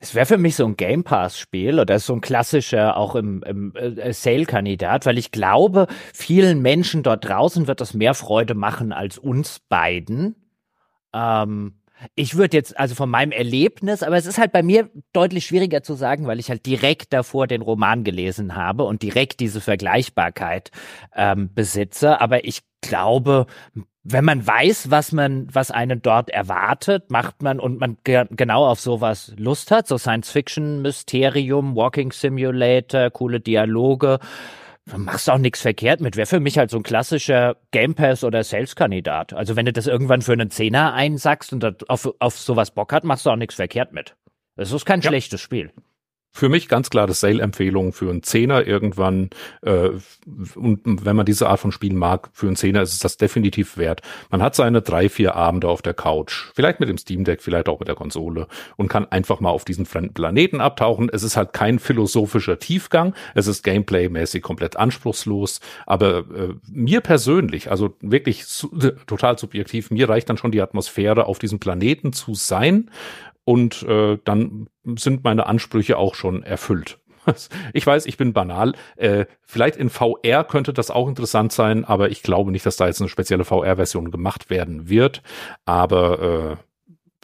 Es 0.00 0.14
wäre 0.14 0.26
für 0.26 0.38
mich 0.38 0.56
so 0.56 0.64
ein 0.66 0.76
Game 0.76 1.04
Pass-Spiel 1.04 1.80
oder 1.80 1.98
so 1.98 2.14
ein 2.14 2.20
klassischer 2.20 2.96
auch 2.96 3.14
im, 3.14 3.42
im 3.42 3.74
äh, 3.74 4.12
Sale-Kandidat, 4.12 5.06
weil 5.06 5.18
ich 5.18 5.30
glaube, 5.30 5.86
vielen 6.12 6.62
Menschen 6.62 7.02
dort 7.02 7.28
draußen 7.28 7.66
wird 7.66 7.80
das 7.80 7.94
mehr 7.94 8.14
Freude 8.14 8.54
machen 8.54 8.92
als 8.92 9.18
uns 9.18 9.60
beiden. 9.68 10.36
Ähm, 11.14 11.74
ich 12.14 12.36
würde 12.36 12.56
jetzt, 12.56 12.78
also 12.78 12.94
von 12.94 13.08
meinem 13.08 13.32
Erlebnis, 13.32 14.02
aber 14.02 14.16
es 14.16 14.26
ist 14.26 14.38
halt 14.38 14.52
bei 14.52 14.62
mir 14.62 14.90
deutlich 15.12 15.46
schwieriger 15.46 15.82
zu 15.82 15.94
sagen, 15.94 16.26
weil 16.26 16.40
ich 16.40 16.50
halt 16.50 16.66
direkt 16.66 17.12
davor 17.12 17.46
den 17.46 17.62
Roman 17.62 18.04
gelesen 18.04 18.56
habe 18.56 18.84
und 18.84 19.02
direkt 19.02 19.40
diese 19.40 19.60
Vergleichbarkeit 19.60 20.70
ähm, 21.14 21.52
besitze. 21.54 22.20
Aber 22.20 22.44
ich 22.44 22.62
glaube, 22.82 23.46
wenn 24.04 24.24
man 24.24 24.46
weiß, 24.46 24.90
was 24.90 25.12
man, 25.12 25.46
was 25.52 25.70
einen 25.70 26.02
dort 26.02 26.28
erwartet, 26.28 27.10
macht 27.10 27.42
man 27.42 27.60
und 27.60 27.78
man 27.80 27.96
ge 28.04 28.24
genau 28.30 28.66
auf 28.66 28.80
sowas 28.80 29.32
Lust 29.36 29.70
hat, 29.70 29.86
so 29.86 29.96
Science-Fiction, 29.96 30.82
Mysterium, 30.82 31.76
Walking 31.76 32.12
Simulator, 32.12 33.10
coole 33.10 33.40
Dialoge, 33.40 34.18
machst 34.96 35.30
auch 35.30 35.38
nichts 35.38 35.60
verkehrt 35.60 36.00
mit. 36.00 36.16
Wäre 36.16 36.26
für 36.26 36.40
mich 36.40 36.58
halt 36.58 36.70
so 36.70 36.78
ein 36.78 36.82
klassischer 36.82 37.56
Game 37.70 37.94
Pass 37.94 38.24
oder 38.24 38.42
Sales-Kandidat. 38.42 39.32
Also 39.32 39.54
wenn 39.54 39.66
du 39.66 39.72
das 39.72 39.86
irgendwann 39.86 40.22
für 40.22 40.32
einen 40.32 40.50
Zehner 40.50 40.92
einsackst 40.92 41.52
und 41.52 41.88
auf, 41.88 42.12
auf 42.18 42.38
sowas 42.38 42.72
Bock 42.72 42.92
hat, 42.92 43.04
machst 43.04 43.24
du 43.24 43.30
auch 43.30 43.36
nichts 43.36 43.54
verkehrt 43.54 43.92
mit. 43.92 44.16
Das 44.56 44.72
ist 44.72 44.84
kein 44.84 45.00
ja. 45.00 45.08
schlechtes 45.08 45.40
Spiel 45.40 45.72
für 46.32 46.48
mich 46.48 46.68
ganz 46.68 46.88
klar 46.88 47.06
das 47.06 47.20
Sale-Empfehlung 47.20 47.92
für 47.92 48.08
einen 48.08 48.22
Zehner 48.22 48.66
irgendwann. 48.66 49.30
Äh, 49.60 49.90
und 50.54 50.80
wenn 50.84 51.14
man 51.14 51.26
diese 51.26 51.48
Art 51.48 51.60
von 51.60 51.72
Spielen 51.72 51.96
mag, 51.96 52.30
für 52.32 52.46
einen 52.46 52.56
Zehner 52.56 52.80
ist 52.80 52.94
es 52.94 52.98
das 53.00 53.18
definitiv 53.18 53.76
wert. 53.76 54.00
Man 54.30 54.42
hat 54.42 54.54
seine 54.54 54.80
drei, 54.80 55.10
vier 55.10 55.36
Abende 55.36 55.68
auf 55.68 55.82
der 55.82 55.92
Couch, 55.92 56.50
vielleicht 56.54 56.80
mit 56.80 56.88
dem 56.88 56.96
Steam 56.96 57.24
Deck, 57.24 57.42
vielleicht 57.42 57.68
auch 57.68 57.78
mit 57.78 57.88
der 57.88 57.94
Konsole 57.94 58.46
und 58.76 58.88
kann 58.88 59.06
einfach 59.12 59.40
mal 59.40 59.50
auf 59.50 59.66
diesen 59.66 59.84
fremden 59.84 60.14
Planeten 60.14 60.60
abtauchen. 60.62 61.10
Es 61.12 61.22
ist 61.22 61.36
halt 61.36 61.52
kein 61.52 61.78
philosophischer 61.78 62.58
Tiefgang, 62.58 63.14
es 63.34 63.46
ist 63.46 63.62
Gameplay-mäßig 63.62 64.42
komplett 64.42 64.76
anspruchslos. 64.76 65.60
Aber 65.86 66.18
äh, 66.18 66.54
mir 66.70 67.02
persönlich, 67.02 67.70
also 67.70 67.94
wirklich 68.00 68.46
su 68.46 68.68
total 69.06 69.38
subjektiv, 69.38 69.90
mir 69.90 70.08
reicht 70.08 70.30
dann 70.30 70.38
schon 70.38 70.50
die 70.50 70.62
Atmosphäre, 70.62 71.26
auf 71.26 71.38
diesem 71.38 71.60
Planeten 71.60 72.14
zu 72.14 72.34
sein 72.34 72.90
und 73.44 73.82
äh, 73.82 74.18
dann 74.24 74.68
sind 74.96 75.24
meine 75.24 75.46
Ansprüche 75.46 75.98
auch 75.98 76.14
schon 76.14 76.42
erfüllt. 76.42 76.98
Ich 77.72 77.86
weiß, 77.86 78.06
ich 78.06 78.16
bin 78.16 78.32
banal. 78.32 78.74
Äh, 78.96 79.26
vielleicht 79.42 79.76
in 79.76 79.90
VR 79.90 80.42
könnte 80.42 80.72
das 80.72 80.90
auch 80.90 81.06
interessant 81.06 81.52
sein, 81.52 81.84
aber 81.84 82.10
ich 82.10 82.24
glaube 82.24 82.50
nicht, 82.50 82.66
dass 82.66 82.76
da 82.76 82.88
jetzt 82.88 83.00
eine 83.00 83.08
spezielle 83.08 83.44
VR-Version 83.44 84.10
gemacht 84.10 84.50
werden 84.50 84.88
wird. 84.88 85.22
Aber 85.64 86.58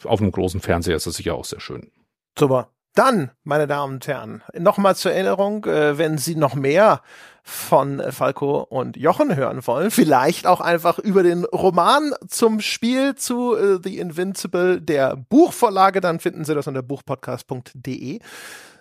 äh, 0.05 0.07
auf 0.07 0.21
einem 0.21 0.31
großen 0.31 0.61
Fernseher 0.61 0.95
ist 0.95 1.05
es 1.05 1.17
sicher 1.17 1.35
auch 1.35 1.43
sehr 1.43 1.59
schön. 1.59 1.91
Super. 2.37 2.69
Dann, 2.95 3.31
meine 3.43 3.67
Damen 3.67 3.95
und 3.95 4.07
Herren, 4.07 4.41
nochmal 4.57 4.95
zur 4.95 5.11
Erinnerung, 5.11 5.65
äh, 5.65 5.97
wenn 5.97 6.17
Sie 6.17 6.35
noch 6.35 6.55
mehr 6.55 7.01
von 7.49 8.01
Falco 8.11 8.59
und 8.61 8.95
Jochen 8.95 9.35
hören 9.35 9.65
wollen, 9.65 9.89
vielleicht 9.89 10.45
auch 10.45 10.61
einfach 10.61 10.99
über 10.99 11.23
den 11.23 11.45
Roman 11.45 12.13
zum 12.27 12.61
Spiel 12.61 13.15
zu 13.15 13.53
uh, 13.57 13.79
The 13.83 13.97
Invincible 13.97 14.79
der 14.79 15.17
Buchvorlage, 15.17 15.99
dann 15.99 16.19
finden 16.19 16.45
Sie 16.45 16.53
das 16.53 16.67
unter 16.67 16.83
buchpodcast.de. 16.83 18.19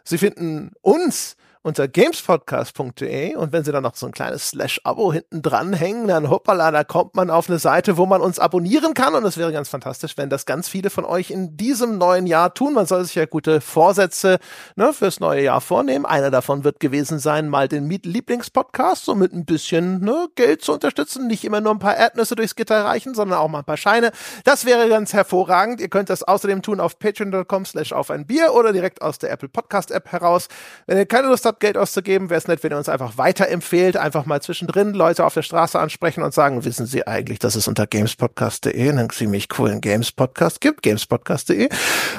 Sie 0.05 0.19
finden 0.19 0.73
uns 0.83 1.37
unter 1.69 1.87
gamespodcast.de 1.87 3.37
und 3.37 3.53
wenn 3.53 3.63
Sie 3.63 3.73
dann 3.73 3.83
noch 3.83 3.95
so 3.95 4.07
ein 4.07 4.13
kleines 4.13 4.49
Slash-Abo 4.49 5.13
hinten 5.13 5.43
dranhängen, 5.43 6.09
dann 6.09 6.31
hoppala, 6.31 6.71
da 6.71 6.83
kommt 6.83 7.15
man 7.15 7.31
auf 7.31 7.51
eine 7.51 7.59
Seite, 7.59 7.99
wo 7.99 8.07
man 8.07 8.23
uns 8.23 8.39
abonnieren 8.39 8.95
kann 8.95 9.15
und 9.15 9.25
es 9.27 9.37
wäre 9.37 9.53
ganz 9.53 9.69
fantastisch, 9.69 10.17
wenn 10.17 10.31
das 10.31 10.47
ganz 10.47 10.69
viele 10.69 10.89
von 10.89 11.05
euch 11.05 11.31
in 11.31 11.59
diesem 11.59 11.99
neuen 11.99 12.27
Jahr 12.27 12.55
tun. 12.55 12.73
Man 12.73 12.87
soll 12.87 13.05
sich 13.05 13.15
ja 13.17 13.27
gute 13.27 13.61
Vorsätze 13.61 14.39
ne, 14.77 14.95
fürs 14.95 15.21
neue 15.21 15.43
Jahr 15.43 15.61
vornehmen. 15.61 16.07
Einer 16.07 16.31
davon 16.31 16.65
wird 16.65 16.81
gewesen 16.81 17.19
sein, 17.19 17.51
mal 17.51 17.69
den 17.69 17.89
Lieblingspodcast 17.89 19.05
so 19.05 19.15
mit 19.15 19.35
ein 19.35 19.45
bisschen 19.45 20.01
ne, 20.01 20.29
Geld 20.37 20.63
zu 20.63 20.73
unterstützen. 20.73 21.27
Nicht 21.27 21.45
immer 21.45 21.61
nur 21.61 21.73
ein 21.73 21.79
paar 21.79 21.97
Erdnüsse 21.97 22.35
durchs 22.35 22.57
Gitter 22.57 22.83
reichen, 22.83 23.15
sondern 23.15 23.39
auch 23.39 23.49
mal 23.49 23.59
ein 23.59 23.65
paar 23.65 23.77
Scheine. 23.77 24.11
Das 24.45 24.65
wäre 24.65 24.89
ganz 24.89 25.13
hervorragend. 25.13 25.83
Ihr 25.83 25.91
könnt 25.91 26.09
das 26.09 26.23
außerdem 26.23 26.63
tun 26.63 26.81
auf 26.81 26.99
patreon.com 26.99 27.67
slash 27.67 27.93
auf 27.93 28.11
ein 28.11 28.27
Bier 28.27 28.55
oder 28.55 28.73
direkt 28.73 29.03
aus 29.03 29.19
der 29.19 29.31
Apple 29.31 29.51
Podcast 29.51 29.91
App 29.91 30.11
heraus. 30.13 30.49
Wenn 30.87 30.97
ihr 30.97 31.05
keine 31.05 31.29
Lust 31.29 31.45
habt, 31.45 31.58
Geld 31.59 31.77
auszugeben, 31.77 32.31
wäre 32.31 32.39
es 32.39 32.49
nett, 32.49 32.63
wenn 32.63 32.73
ihr 32.73 32.79
uns 32.79 32.89
einfach 32.89 33.19
weiterempfehlt, 33.19 33.97
einfach 33.97 34.27
mal 34.27 34.43
zwischendrin 34.43 34.95
Leute 34.95 35.25
auf 35.25 35.35
der 35.35 35.43
Straße 35.43 35.79
ansprechen 35.79 36.23
und 36.23 36.35
sagen, 36.35 36.65
wissen 36.65 36.87
Sie 36.87 37.07
eigentlich, 37.07 37.39
dass 37.39 37.55
es 37.55 37.69
unter 37.69 37.87
gamespodcast.de 37.87 38.89
einen 38.89 39.11
ziemlich 39.11 39.49
coolen 39.49 39.81
Games-Podcast 39.81 40.61
gibt, 40.61 40.83
gamespodcast.de 40.83 41.69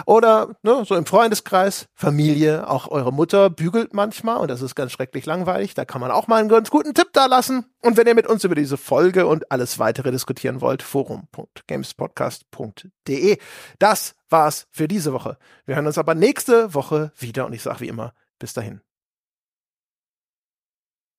oder 0.06 0.50
ne, 0.64 0.84
so 0.86 0.96
im 0.96 1.06
Freundeskreis, 1.06 1.88
Familie, 1.94 2.70
auch 2.70 2.90
eure 2.90 3.14
Mutter 3.14 3.50
bügelt 3.50 3.94
manchmal 3.94 4.38
und 4.38 4.50
das 4.50 4.62
ist 4.62 4.76
ganz 4.76 4.92
schrecklich 4.92 5.26
langweilig, 5.26 5.74
da 5.74 5.86
kann 5.86 6.02
man 6.02 6.12
auch 6.12 6.28
mal 6.28 6.40
einen 6.40 6.50
ganz 6.50 6.70
guten 6.70 6.94
Tipp 6.94 7.08
da 7.14 7.26
lassen 7.26 7.66
und 7.82 7.98
wenn 7.98 8.08
ihr 8.08 8.16
mit 8.16 8.28
uns 8.28 8.44
über 8.44 8.56
diese 8.56 8.78
Folge 8.78 9.26
und 9.26 9.52
alles 9.52 9.80
weitere 9.80 10.12
diskutieren 10.12 10.62
wollt, 10.62 10.84
forum.gamespodcast.de. 10.84 13.38
Das 13.80 14.16
war's 14.30 14.68
für 14.72 14.88
diese 14.88 15.12
Woche. 15.14 15.38
Wir 15.66 15.76
hören 15.76 15.88
uns 15.88 15.98
aber 15.98 16.16
nächste 16.16 16.74
Woche 16.74 17.12
wieder 17.18 17.46
und 17.46 17.54
ich 17.54 17.64
sage 17.64 17.82
wie 17.82 17.88
immer, 17.88 18.14
bis 18.38 18.54
dahin. 18.54 18.82